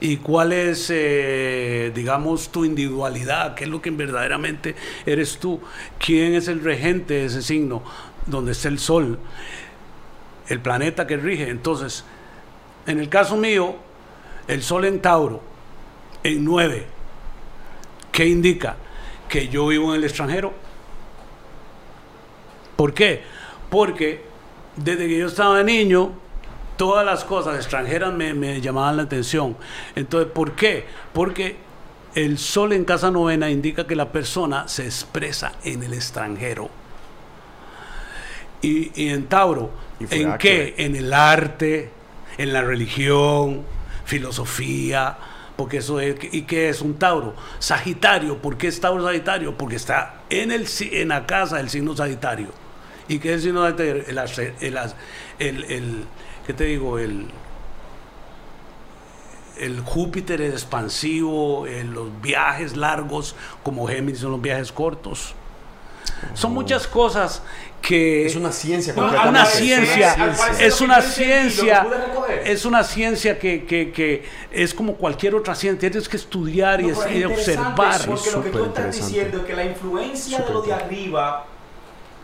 y 0.00 0.16
cuál 0.16 0.52
es, 0.52 0.88
eh, 0.90 1.92
digamos, 1.94 2.48
tu 2.48 2.64
individualidad, 2.64 3.54
qué 3.54 3.64
es 3.64 3.70
lo 3.70 3.80
que 3.80 3.92
verdaderamente 3.92 4.74
eres 5.06 5.38
tú, 5.38 5.60
quién 6.04 6.34
es 6.34 6.48
el 6.48 6.64
regente 6.64 7.14
de 7.14 7.26
ese 7.26 7.40
signo, 7.40 7.84
donde 8.26 8.50
está 8.50 8.66
el 8.66 8.80
sol, 8.80 9.20
el 10.48 10.60
planeta 10.60 11.06
que 11.06 11.16
rige. 11.16 11.48
Entonces, 11.48 12.04
en 12.86 12.98
el 12.98 13.08
caso 13.08 13.36
mío, 13.36 13.76
el 14.46 14.62
sol 14.62 14.84
en 14.84 15.00
Tauro, 15.00 15.42
en 16.22 16.44
9, 16.44 16.86
¿qué 18.10 18.26
indica? 18.26 18.76
Que 19.28 19.48
yo 19.48 19.66
vivo 19.66 19.90
en 19.90 20.00
el 20.00 20.04
extranjero. 20.04 20.52
¿Por 22.76 22.94
qué? 22.94 23.22
Porque 23.68 24.24
desde 24.76 25.06
que 25.06 25.18
yo 25.18 25.26
estaba 25.26 25.62
niño, 25.62 26.12
todas 26.76 27.04
las 27.04 27.24
cosas 27.24 27.56
extranjeras 27.56 28.14
me, 28.14 28.60
llamaban 28.60 28.96
la 28.96 29.02
atención. 29.02 29.56
Entonces, 29.94 30.32
¿por 30.32 30.52
qué? 30.52 30.86
Porque 31.12 31.56
el 32.14 32.38
sol 32.38 32.72
en 32.72 32.84
casa 32.84 33.10
novena 33.10 33.50
indica 33.50 33.86
que 33.86 33.96
la 33.96 34.10
persona 34.10 34.68
se 34.68 34.84
expresa 34.84 35.52
en 35.64 35.82
el 35.82 35.92
extranjero. 35.92 36.70
Y, 38.62 39.08
en 39.08 39.26
Tauro, 39.26 39.70
¿en 40.00 40.06
accurate. 40.30 40.38
qué? 40.38 40.74
En 40.84 40.96
el 40.96 41.12
arte, 41.12 41.90
en 42.38 42.52
la 42.52 42.62
religión, 42.62 43.62
filosofía, 44.04 45.16
porque 45.56 45.78
eso 45.78 45.98
es, 46.00 46.16
¿y 46.32 46.42
qué 46.42 46.68
es 46.68 46.80
un 46.82 46.94
Tauro? 46.98 47.34
Sagitario, 47.58 48.38
¿por 48.38 48.56
qué 48.56 48.68
es 48.68 48.80
Tauro 48.80 49.04
Sagitario? 49.04 49.56
Porque 49.58 49.76
está 49.76 50.20
en, 50.30 50.52
el, 50.52 50.66
en 50.92 51.08
la 51.08 51.26
casa 51.26 51.56
del 51.56 51.68
signo 51.68 51.96
Sagitario. 51.96 52.48
¿Y 53.08 53.18
qué 53.18 53.30
es 53.30 53.36
el 53.36 53.42
signo 53.42 53.62
Sagitario? 53.64 54.04
El, 54.06 54.18
el, 54.60 54.78
el, 55.40 55.64
el- 55.64 56.04
¿qué 56.46 56.52
te 56.54 56.64
digo? 56.64 56.98
El, 56.98 57.26
el 59.58 59.80
Júpiter 59.80 60.40
es 60.40 60.52
expansivo, 60.52 61.66
eh, 61.66 61.82
los 61.82 62.08
viajes 62.22 62.76
largos, 62.76 63.34
como 63.64 63.88
Géminis 63.88 64.20
son 64.20 64.30
los 64.32 64.40
viajes 64.40 64.70
cortos. 64.70 65.34
Son 66.34 66.52
muchas 66.54 66.86
cosas 66.86 67.42
que... 67.82 68.26
Es 68.26 68.36
una 68.36 68.52
ciencia 68.52 68.92
No, 68.94 69.06
una 69.28 69.44
ciencia, 69.44 70.34
es 70.58 70.80
una 70.80 71.00
ciencia, 71.02 71.86
es 72.44 72.64
una 72.64 72.84
ciencia 72.84 73.38
que, 73.38 73.64
que, 73.64 73.92
que 73.92 74.24
es 74.52 74.74
como 74.74 74.94
cualquier 74.96 75.34
otra 75.34 75.54
ciencia, 75.54 75.90
tienes 75.90 76.08
que 76.08 76.16
estudiar 76.16 76.80
y, 76.80 76.84
No, 76.88 76.90
es- 76.92 76.98
pero 76.98 77.10
es 77.14 77.20
y 77.20 77.24
observar. 77.24 78.00
Porque 78.06 78.30
lo 78.30 78.42
que 78.42 78.50
tú 78.50 78.64
estás 78.64 78.94
diciendo 78.96 79.38
es 79.38 79.44
que 79.44 79.54
la 79.54 79.64
influencia 79.64 80.38
de 80.38 80.44
Súper 80.44 80.54
lo 80.56 80.62
de 80.62 80.72
arriba 80.74 81.46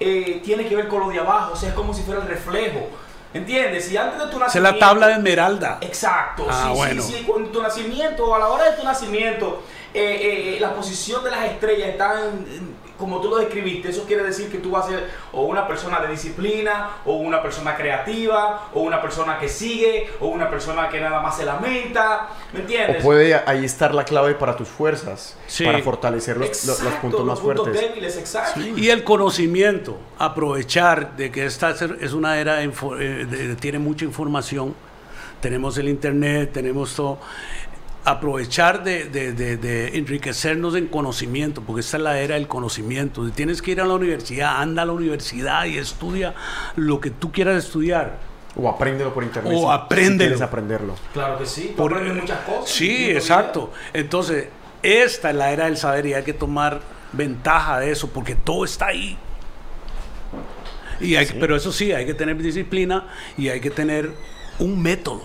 eh, 0.00 0.40
tiene 0.44 0.66
que 0.66 0.74
ver 0.76 0.88
con 0.88 1.00
lo 1.00 1.08
de 1.08 1.18
abajo, 1.20 1.52
o 1.52 1.56
sea, 1.56 1.68
es 1.70 1.74
como 1.74 1.94
si 1.94 2.02
fuera 2.02 2.20
el 2.22 2.28
reflejo. 2.28 2.88
¿Entiendes? 3.32 3.86
Si 3.86 3.96
antes 3.96 4.20
de 4.20 4.26
tu 4.28 4.38
nacimiento. 4.38 4.68
es 4.68 4.74
la 4.74 4.78
tabla 4.78 5.08
de 5.08 5.14
Esmeralda. 5.14 5.78
Exacto, 5.80 6.46
Ah, 6.48 6.68
sí, 6.70 6.76
bueno. 6.78 7.02
sí, 7.02 7.14
sí. 7.18 7.24
Con 7.24 7.50
tu 7.50 7.60
nacimiento, 7.60 8.32
a 8.32 8.38
la 8.38 8.46
hora 8.48 8.70
de 8.70 8.76
tu 8.76 8.84
nacimiento, 8.84 9.64
eh, 9.92 10.54
eh, 10.56 10.60
la 10.60 10.72
posición 10.72 11.24
de 11.24 11.32
las 11.32 11.44
estrellas 11.46 11.88
están 11.88 12.46
eh, 12.48 12.60
como 12.98 13.20
tú 13.20 13.28
lo 13.30 13.36
describiste. 13.38 13.90
Eso 13.90 14.04
quiere 14.04 14.22
decir 14.22 14.50
que 14.50 14.58
tú 14.58 14.70
vas 14.70 14.86
a 14.86 14.88
ser 14.90 15.10
o 15.32 15.42
una 15.42 15.66
persona 15.66 16.00
de 16.00 16.08
disciplina, 16.08 16.90
o 17.04 17.14
una 17.16 17.42
persona 17.42 17.76
creativa, 17.76 18.68
o 18.72 18.80
una 18.82 19.00
persona 19.02 19.38
que 19.38 19.48
sigue, 19.48 20.08
o 20.20 20.28
una 20.28 20.48
persona 20.50 20.88
que 20.88 21.00
nada 21.00 21.20
más 21.20 21.36
se 21.36 21.44
lamenta. 21.44 22.28
¿Me 22.52 22.58
O 22.58 22.62
entiendes? 22.62 23.02
puede 23.02 23.34
ahí 23.46 23.64
estar 23.64 23.94
la 23.94 24.04
clave 24.04 24.34
para 24.34 24.56
tus 24.56 24.68
fuerzas, 24.68 25.36
Sí. 25.46 25.64
para 25.64 25.80
fortalecer 25.80 26.36
los, 26.36 26.48
los- 26.48 26.66
los 26.66 26.78
Exacto, 26.80 27.00
puntos 27.00 27.24
más 27.24 27.40
puntos 27.40 27.64
fuertes. 27.66 27.80
débiles, 27.88 28.16
exacto. 28.16 28.60
Y 28.60 28.90
el 28.90 29.02
conocimiento, 29.04 29.98
aprovechar 30.18 31.16
de 31.16 31.30
que 31.30 31.46
esta 31.46 31.70
es- 31.70 32.12
una 32.12 32.38
era, 32.38 32.62
info- 32.62 32.96
eh, 33.00 33.24
de- 33.26 33.56
tiene 33.56 33.78
mucha 33.78 34.04
información, 34.04 34.74
tenemos 35.40 35.76
el 35.78 35.88
internet, 35.88 36.50
tenemos 36.52 36.94
todo, 36.94 37.18
aprovechar 38.04 38.84
de, 38.84 39.06
de- 39.06 39.32
de- 39.32 39.56
de 39.56 39.96
enriquecernos 39.98 40.74
en 40.76 40.88
conocimiento, 40.88 41.62
porque 41.62 41.80
esta 41.80 41.96
es 41.96 42.02
la 42.02 42.18
era 42.20 42.34
del 42.34 42.46
conocimiento. 42.48 43.24
Si 43.26 43.32
tienes 43.32 43.62
que 43.62 43.70
ir 43.72 43.80
a 43.80 43.86
la 43.86 43.94
universidad, 43.94 44.60
anda 44.60 44.82
a 44.82 44.86
la 44.86 44.92
universidad 44.92 45.64
y 45.64 45.78
estudia 45.78 46.34
lo 46.76 47.00
que 47.00 47.10
tú 47.10 47.32
quieras 47.32 47.64
estudiar. 47.64 48.18
O 48.56 48.68
apréndelo 48.68 49.12
por 49.14 49.24
internet. 49.24 49.52
O 49.56 49.72
apréndelo. 49.72 50.18
Si 50.18 50.18
quieres 50.34 50.42
aprenderlo. 50.42 50.94
Claro 51.12 51.38
que 51.38 51.46
sí, 51.46 51.72
Por- 51.76 51.92
aprendes 51.92 52.20
muchas 52.22 52.40
cosas. 52.40 52.70
Sí, 52.70 53.10
exacto. 53.10 53.72
Entonces, 53.92 54.48
esta 54.82 55.30
es 55.30 55.36
la 55.36 55.50
era 55.50 55.64
del 55.64 55.76
saber 55.78 56.06
y 56.06 56.14
hay 56.14 56.22
que 56.24 56.34
tomar 56.34 56.80
ventaja 57.12 57.80
de 57.80 57.90
eso 57.90 58.10
porque 58.10 58.34
todo 58.34 58.64
está 58.64 58.86
ahí. 58.88 59.16
Y 61.00 61.16
hay, 61.16 61.26
Pero 61.40 61.56
eso 61.56 61.72
sí, 61.72 61.90
hay 61.92 62.06
que 62.06 62.14
tener 62.14 62.36
disciplina 62.36 63.06
y 63.36 63.48
hay 63.48 63.60
que 63.60 63.70
tener 63.70 64.10
un 64.58 64.80
método. 64.80 65.22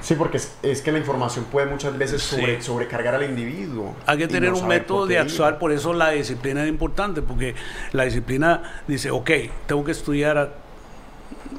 Sí, 0.00 0.14
porque 0.14 0.36
es, 0.36 0.54
es 0.62 0.82
que 0.82 0.92
la 0.92 0.98
información 0.98 1.44
puede 1.50 1.66
muchas 1.66 1.96
veces 1.98 2.22
Sí. 2.22 2.42
sobrecargar 2.60 3.14
al 3.14 3.24
individuo. 3.24 3.94
Hay 4.06 4.18
que 4.18 4.28
tener 4.28 4.50
no 4.52 4.58
un 4.58 4.68
método 4.68 5.06
de 5.06 5.18
actuar, 5.18 5.58
por 5.58 5.72
eso 5.72 5.92
la 5.92 6.10
disciplina 6.10 6.62
es 6.62 6.68
importante, 6.68 7.22
porque 7.22 7.54
la 7.92 8.04
disciplina 8.04 8.82
dice, 8.86 9.10
ok, 9.10 9.30
tengo 9.66 9.84
que 9.84 9.92
estudiar 9.92 10.38
a 10.38 10.50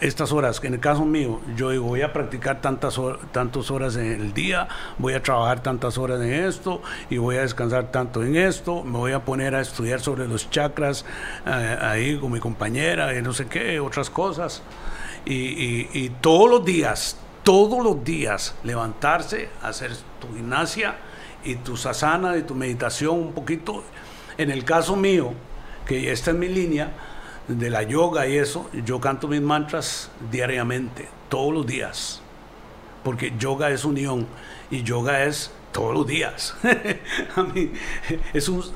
estas 0.02 0.32
horas, 0.32 0.62
en 0.64 0.76
el 0.76 0.80
caso 0.80 1.06
mío, 1.06 1.40
yo 1.56 1.72
digo, 1.72 1.86
voy 1.86 2.02
a 2.04 2.14
practicar 2.14 2.62
tantas, 2.62 3.00
hor- 3.00 3.20
tantas 3.32 3.72
horas 3.72 3.96
en 3.96 4.06
el 4.12 4.34
día, 4.34 4.68
voy 4.98 5.14
a 5.14 5.24
trabajar 5.24 5.64
tantas 5.64 5.98
horas 5.98 6.22
en 6.22 6.32
esto 6.34 6.82
y 7.10 7.18
voy 7.18 7.38
a 7.38 7.42
descansar 7.42 7.90
tanto 7.92 8.22
en 8.22 8.36
esto, 8.36 8.84
me 8.84 8.98
voy 8.98 9.14
a 9.14 9.26
poner 9.26 9.56
a 9.56 9.62
estudiar 9.62 10.00
sobre 10.00 10.28
los 10.28 10.50
chakras 10.52 11.04
eh, 11.48 11.78
ahí 11.82 12.18
con 12.20 12.32
mi 12.32 12.40
compañera 12.40 13.18
y 13.18 13.22
no 13.22 13.34
sé 13.34 13.48
qué, 13.48 13.80
otras 13.80 14.10
cosas. 14.10 14.62
Y, 15.26 15.34
y- 15.34 15.90
y 15.94 16.10
todos 16.22 16.50
los 16.50 16.64
días, 16.64 17.18
todos 17.48 17.82
los 17.82 18.04
días, 18.04 18.56
levantarse, 18.66 19.48
hacer 19.62 19.96
tu 20.20 20.28
gimnasia 20.36 20.98
y 21.46 21.56
tu 21.56 21.78
sasana 21.78 22.36
y 22.36 22.42
tu 22.42 22.54
meditación 22.54 23.18
un 23.18 23.32
poquito. 23.32 23.86
En 24.38 24.52
el 24.52 24.66
caso 24.66 24.98
mío, 24.98 25.32
que 25.86 26.12
esta 26.12 26.32
es 26.32 26.38
mi 26.38 26.50
línea 26.50 26.92
de 27.48 27.70
la 27.70 27.84
yoga 27.84 28.28
y 28.28 28.36
eso, 28.36 28.70
yo 28.84 29.00
canto 29.00 29.30
mis 29.30 29.40
mantras 29.40 30.12
diariamente, 30.30 31.08
todos 31.30 31.54
los 31.54 31.66
días. 31.66 32.22
Porque 33.06 33.32
yoga 33.40 33.70
es 33.70 33.86
unión 33.86 34.28
y 34.70 34.84
yoga 34.84 35.24
es 35.24 35.50
todos 35.72 35.94
los 35.94 36.06
días. 36.06 36.54
A 37.38 37.44
mí, 37.44 37.72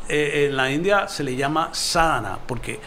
eh, 0.08 0.48
en 0.48 0.56
la 0.56 0.72
India 0.72 1.10
se 1.10 1.26
le 1.26 1.36
llama 1.36 1.74
sadhana, 1.74 2.40
porque 2.48 2.80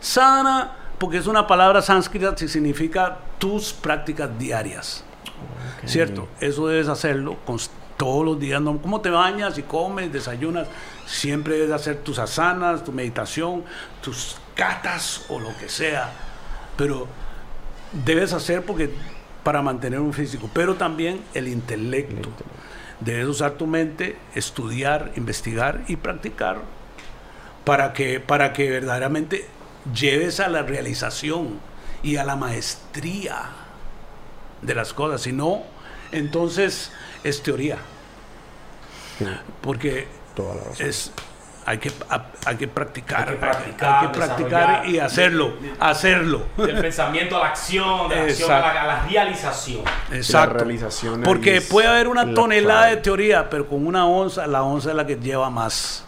sadhana, 0.00 0.76
porque 0.98 1.18
es 1.18 1.28
una 1.28 1.46
palabra 1.46 1.82
sánscrita 1.82 2.34
que 2.34 2.48
significa 2.48 3.18
tus 3.38 3.72
prácticas 3.72 4.36
diarias. 4.36 5.04
¿Cierto? 5.86 6.28
Eso 6.40 6.68
debes 6.68 6.88
hacerlo 6.88 7.36
todos 7.96 8.24
los 8.24 8.40
días. 8.40 8.60
¿no? 8.60 8.80
¿Cómo 8.80 9.00
te 9.00 9.10
bañas 9.10 9.58
y 9.58 9.62
comes, 9.62 10.12
desayunas? 10.12 10.68
Siempre 11.06 11.56
debes 11.56 11.72
hacer 11.72 11.98
tus 11.98 12.18
asanas, 12.18 12.84
tu 12.84 12.92
meditación, 12.92 13.64
tus 14.02 14.36
catas 14.54 15.24
o 15.28 15.38
lo 15.38 15.56
que 15.58 15.68
sea. 15.68 16.10
Pero 16.76 17.06
debes 17.92 18.32
hacer 18.32 18.64
porque 18.64 18.90
para 19.42 19.62
mantener 19.62 20.00
un 20.00 20.12
físico, 20.12 20.50
pero 20.52 20.74
también 20.74 21.20
el 21.34 21.48
intelecto. 21.48 22.30
Debes 23.00 23.26
usar 23.26 23.52
tu 23.52 23.66
mente, 23.66 24.16
estudiar, 24.34 25.12
investigar 25.16 25.82
y 25.88 25.96
practicar 25.96 26.58
para 27.64 27.92
que, 27.92 28.20
para 28.20 28.52
que 28.52 28.70
verdaderamente 28.70 29.46
lleves 29.94 30.40
a 30.40 30.48
la 30.48 30.62
realización 30.62 31.60
y 32.02 32.16
a 32.16 32.24
la 32.24 32.36
maestría 32.36 33.59
de 34.62 34.74
las 34.74 34.92
cosas. 34.92 35.22
Si 35.22 35.32
no, 35.32 35.62
entonces 36.12 36.92
es 37.24 37.42
teoría. 37.42 37.78
Sí, 39.18 39.26
Porque 39.60 40.08
toda 40.34 40.54
la 40.54 40.64
razón. 40.64 40.86
es 40.86 41.12
hay 41.66 41.78
que 41.78 41.92
hay 42.46 42.56
que 42.56 42.66
practicar, 42.66 43.28
Hay 43.28 43.34
que 43.34 43.40
practicar, 43.40 43.94
hay 43.94 44.06
que 44.08 44.14
practicar 44.18 44.88
y 44.88 44.98
hacerlo, 44.98 45.54
hacerlo. 45.78 46.46
Del 46.56 46.80
pensamiento 46.80 47.36
a 47.36 47.40
la 47.40 47.46
acción, 47.50 48.08
de 48.08 48.16
la 48.16 48.22
acción 48.22 48.50
a 48.50 48.60
la, 48.60 48.82
a 48.82 48.86
la 48.86 49.02
realización. 49.06 49.82
Exacto. 50.10 50.54
realización 50.54 51.22
Porque 51.22 51.60
puede 51.60 51.86
haber 51.86 52.08
una 52.08 52.24
la 52.24 52.34
tonelada 52.34 52.80
clave. 52.80 52.96
de 52.96 53.02
teoría, 53.02 53.50
pero 53.50 53.68
con 53.68 53.86
una 53.86 54.06
onza, 54.06 54.46
la 54.46 54.62
onza 54.62 54.90
es 54.90 54.96
la 54.96 55.06
que 55.06 55.16
lleva 55.16 55.50
más. 55.50 56.04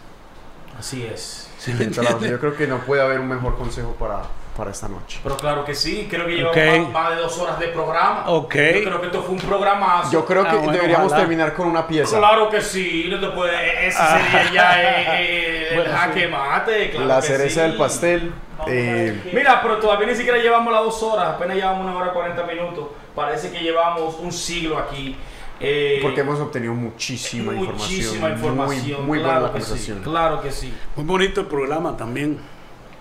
Así 0.77 1.03
es. 1.03 1.49
Yo 1.65 2.39
creo 2.39 2.57
que 2.57 2.67
no 2.67 2.79
puede 2.79 3.01
haber 3.01 3.19
un 3.19 3.29
mejor 3.29 3.57
consejo 3.57 3.95
para, 3.97 4.23
para 4.55 4.71
esta 4.71 4.87
noche. 4.87 5.19
Pero 5.23 5.35
claro 5.37 5.65
que 5.65 5.73
sí, 5.75 6.07
creo 6.09 6.25
que 6.25 6.35
llevamos 6.35 6.91
más, 6.91 7.03
más 7.09 7.15
de 7.15 7.21
dos 7.23 7.37
horas 7.39 7.59
de 7.59 7.67
programa. 7.69 8.23
Ok. 8.29 8.53
Yo 8.55 8.83
creo 8.83 8.99
que 9.01 9.05
esto 9.07 9.21
fue 9.23 9.35
un 9.35 9.41
programazo. 9.41 10.11
Yo 10.11 10.25
creo 10.25 10.43
Ah, 10.45 10.49
que 10.51 10.55
bueno, 10.57 10.71
deberíamos 10.73 11.07
ojalá. 11.07 11.21
terminar 11.21 11.53
con 11.53 11.67
una 11.67 11.87
pieza. 11.87 12.17
Claro 12.19 12.49
que 12.49 12.61
sí, 12.61 13.07
no 13.09 13.19
te 13.19 13.27
puede, 13.35 13.87
ese 13.87 13.97
Ah. 13.99 14.19
sería 14.31 14.51
ya 14.53 14.81
eh, 14.81 15.05
eh, 15.19 15.67
el 15.71 15.75
Bueno, 15.77 15.91
jaque 15.97 16.27
mate. 16.27 16.89
claro 16.91 17.05
la 17.07 17.15
que 17.21 17.27
cereza 17.27 17.61
sí. 17.63 17.67
del 17.69 17.77
pastel. 17.77 18.33
eh, 18.67 19.31
Mira, 19.33 19.61
pero 19.61 19.77
todavía 19.77 20.07
ni 20.07 20.15
siquiera 20.15 20.37
llevamos 20.37 20.71
las 20.71 20.83
dos 20.83 21.03
horas, 21.03 21.29
apenas 21.35 21.55
llevamos 21.57 21.81
una 21.85 21.95
hora 21.97 22.07
y 22.11 22.13
40 22.13 22.43
minutos. 22.43 22.87
Parece 23.15 23.51
que 23.51 23.59
llevamos 23.59 24.15
un 24.19 24.31
siglo 24.31 24.77
aquí. 24.77 25.15
Eh, 25.59 25.99
porque 26.01 26.21
hemos 26.21 26.39
obtenido 26.41 26.73
muchísima, 26.73 27.53
muchísima 27.53 28.29
información. 28.29 28.33
información. 28.33 28.97
Muy, 29.05 29.07
muy 29.07 29.19
claro 29.19 29.39
buena 29.41 29.47
la 29.47 29.53
que 29.53 29.61
sí, 29.61 29.65
conversación. 29.69 30.01
claro 30.03 30.41
que 30.41 30.51
sí. 30.51 30.73
Muy 30.95 31.05
bonito 31.05 31.41
el 31.41 31.47
programa 31.47 31.95
también. 31.95 32.39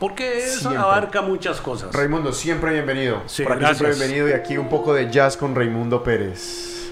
Porque 0.02 0.38
eso 0.38 0.58
Siempre. 0.58 0.80
abarca 0.80 1.22
muchas 1.22 1.60
cosas. 1.60 1.94
Raimundo, 1.94 2.32
siempre 2.32 2.72
bienvenido. 2.72 3.22
Sí, 3.26 3.44
siempre 3.44 3.90
bienvenido 3.90 4.28
y 4.28 4.32
aquí 4.32 4.58
un 4.58 4.68
poco 4.68 4.92
de 4.92 5.08
jazz 5.08 5.36
con 5.36 5.54
Raimundo 5.54 6.02
Pérez. 6.02 6.90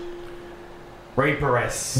Ray 1.16 1.34
Perez. 1.34 1.96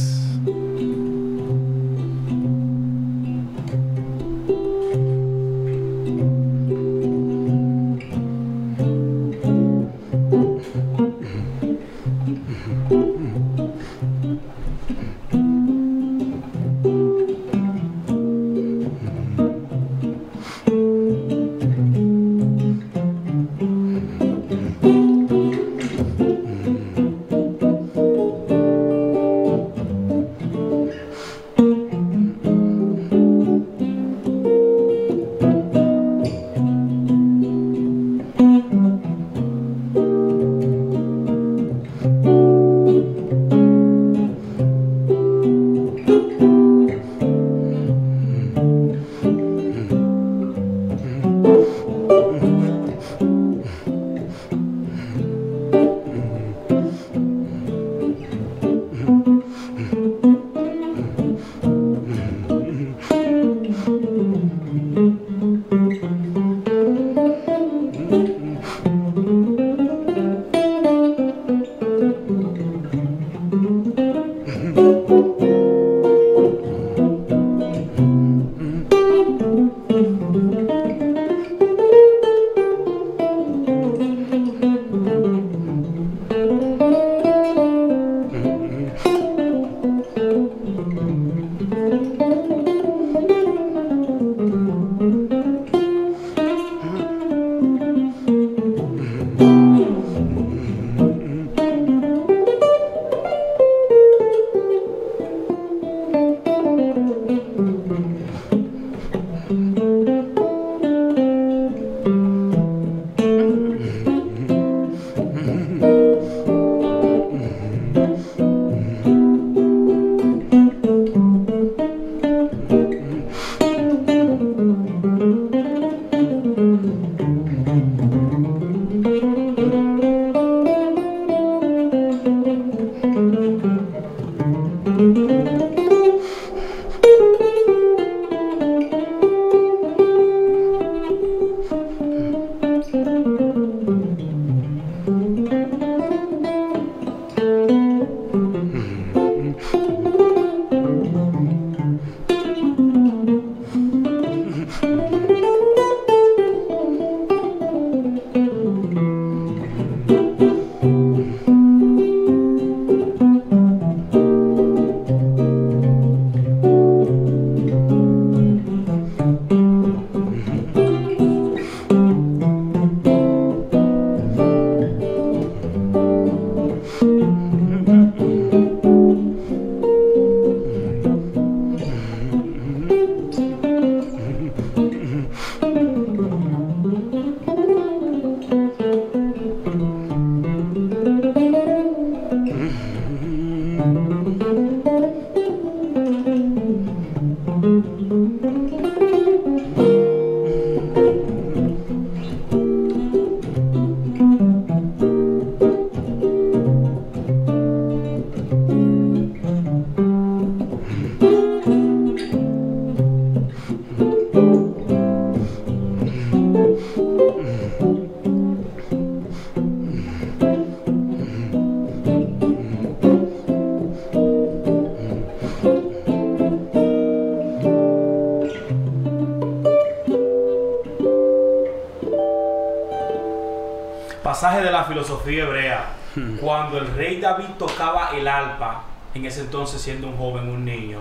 Siendo 239.81 240.07
un 240.09 240.17
joven, 240.17 240.49
un 240.49 240.65
niño, 240.65 241.01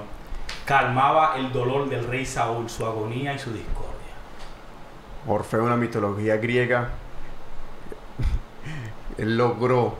calmaba 0.66 1.35
el 1.38 1.51
dolor 1.51 1.90
del 1.90 2.06
rey 2.08 2.25
Saúl, 2.25 2.69
su 2.69 2.85
agonía 2.85 3.33
y 3.33 3.40
su 3.40 3.51
discordia. 3.51 3.90
Orfeo 5.27 5.64
en 5.64 5.69
la 5.69 5.75
mitología 5.75 6.38
griega, 6.38 6.90
él 9.17 9.38
logró 9.38 9.98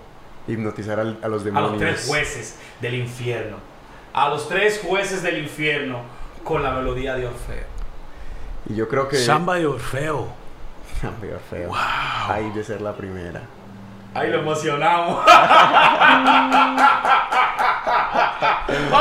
hipnotizar 0.48 1.00
al- 1.00 1.20
a, 1.22 1.28
los 1.28 1.42
A 1.42 1.46
demonios. 1.46 1.72
los 1.74 1.80
tres 1.82 2.08
jueces 2.08 2.56
del 2.82 2.96
infierno. 2.96 3.58
A 4.14 4.30
los 4.30 4.48
tres 4.50 4.82
jueces 4.84 5.22
del 5.22 5.38
infierno 5.40 6.00
con 6.44 6.64
la 6.64 6.72
melodía 6.72 7.16
de 7.16 7.28
Orfeo. 7.28 7.66
Y 8.70 8.76
yo 8.76 8.88
creo 8.90 9.08
que... 9.08 9.18
Samba 9.18 9.56
de 9.56 9.68
Orfeo. 9.68 10.28
Samba 11.02 11.28
de 11.28 11.36
Orfeo. 11.36 11.72
Ahí 11.76 12.50
de 12.52 12.64
ser 12.64 12.82
la 12.82 12.94
primera. 12.94 13.42
Ahí 14.16 14.30
lo 14.32 14.40
emocionamos. 14.40 15.24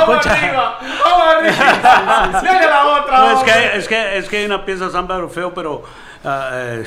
vamos 0.06 0.26
arriba, 0.26 0.78
vamos 1.04 1.26
arriba. 1.34 2.40
Viene 2.42 2.66
la 2.66 2.86
otra. 2.86 3.18
No, 3.18 3.38
es, 3.38 3.44
que, 3.44 3.78
es, 3.78 3.88
que, 3.88 4.18
es 4.18 4.28
que 4.28 4.36
hay 4.38 4.44
una 4.46 4.64
pieza 4.64 4.90
pero... 5.54 5.82
ah, 6.24 6.50
eh, 6.52 6.84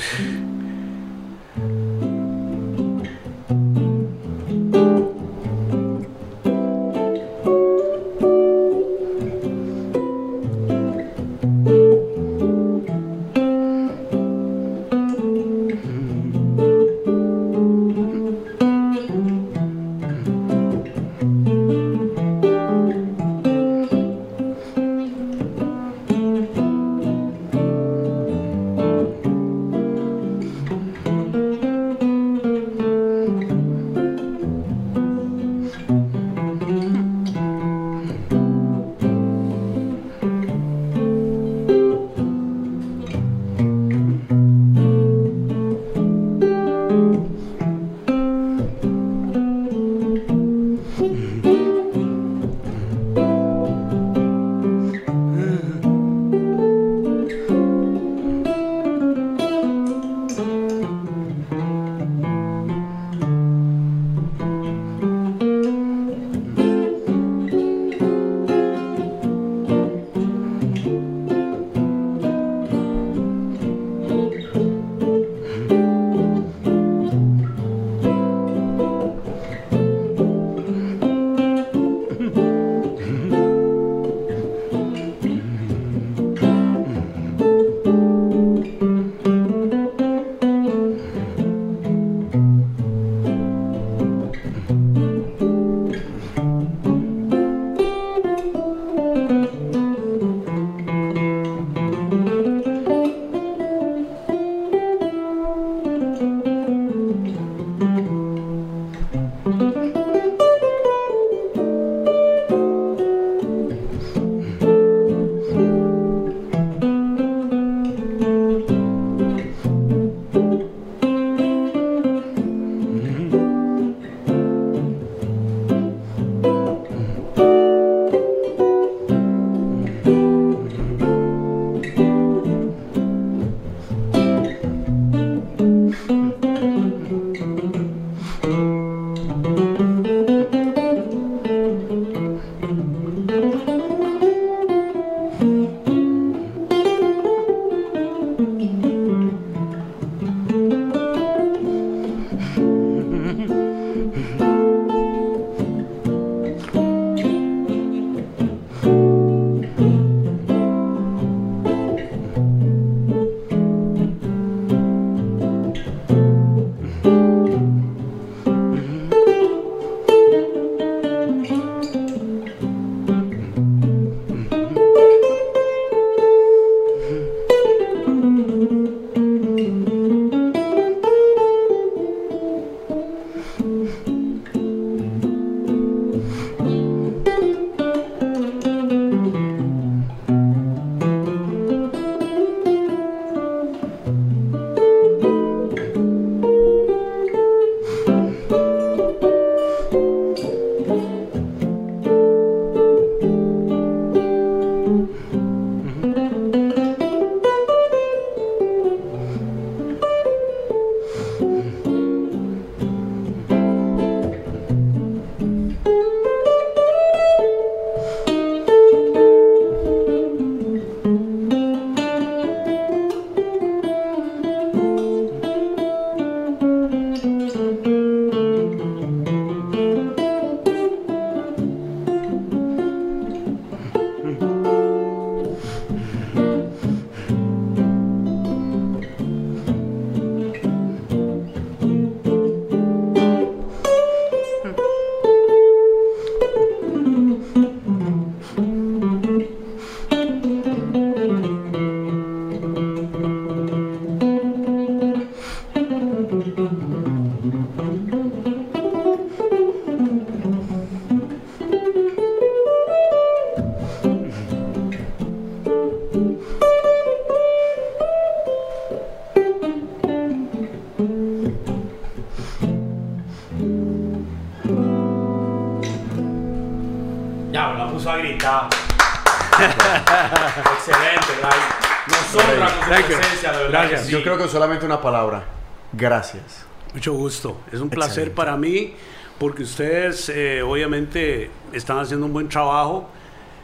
gusto. 287.32 287.56
Es 287.72 287.80
un 287.80 287.88
placer 287.88 288.10
Excelente. 288.28 288.34
para 288.36 288.56
mí 288.56 288.94
porque 289.38 289.62
ustedes 289.62 290.28
eh, 290.28 290.62
obviamente 290.62 291.50
están 291.72 291.98
haciendo 291.98 292.26
un 292.26 292.32
buen 292.32 292.48
trabajo. 292.48 293.08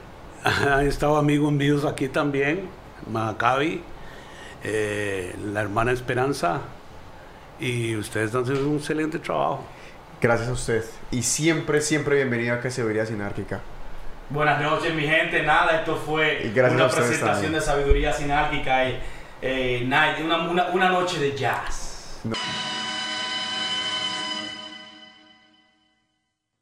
Han 0.45 0.87
estado 0.87 1.17
amigos 1.19 1.53
míos 1.53 1.85
aquí 1.85 2.09
también, 2.09 2.69
Macabi, 3.13 3.83
eh, 4.65 5.35
la 5.53 5.61
hermana 5.61 5.93
Esperanza, 5.93 6.61
y 7.61 7.95
ustedes 7.97 8.27
están 8.27 8.43
haciendo 8.43 8.69
un 8.69 8.77
excelente 8.79 9.19
trabajo. 9.19 9.65
Gracias 10.21 10.49
a 10.49 10.53
usted. 10.53 10.85
Y 11.11 11.23
siempre, 11.23 11.81
siempre 11.81 12.17
bienvenido 12.17 12.55
a 12.55 12.61
que 12.61 12.71
se 12.71 12.83
vería 12.83 13.05
sinárquica. 13.07 13.61
Buenas 14.31 14.61
noches, 14.61 14.95
mi 14.95 15.03
gente. 15.03 15.43
Nada, 15.43 15.79
esto 15.81 15.97
fue 15.97 16.51
Y 16.55 16.59
una 16.59 16.89
presentación 16.89 17.21
también. 17.33 17.53
de 17.53 17.61
sabiduría 17.61 18.13
sinárquica 18.13 18.89
y 18.89 18.99
eh, 19.43 19.85
night- 19.87 20.25
una, 20.25 20.49
una- 20.51 20.67
una 20.71 20.89
noche 20.89 21.19
de 21.21 21.37
jazz. 21.37 22.21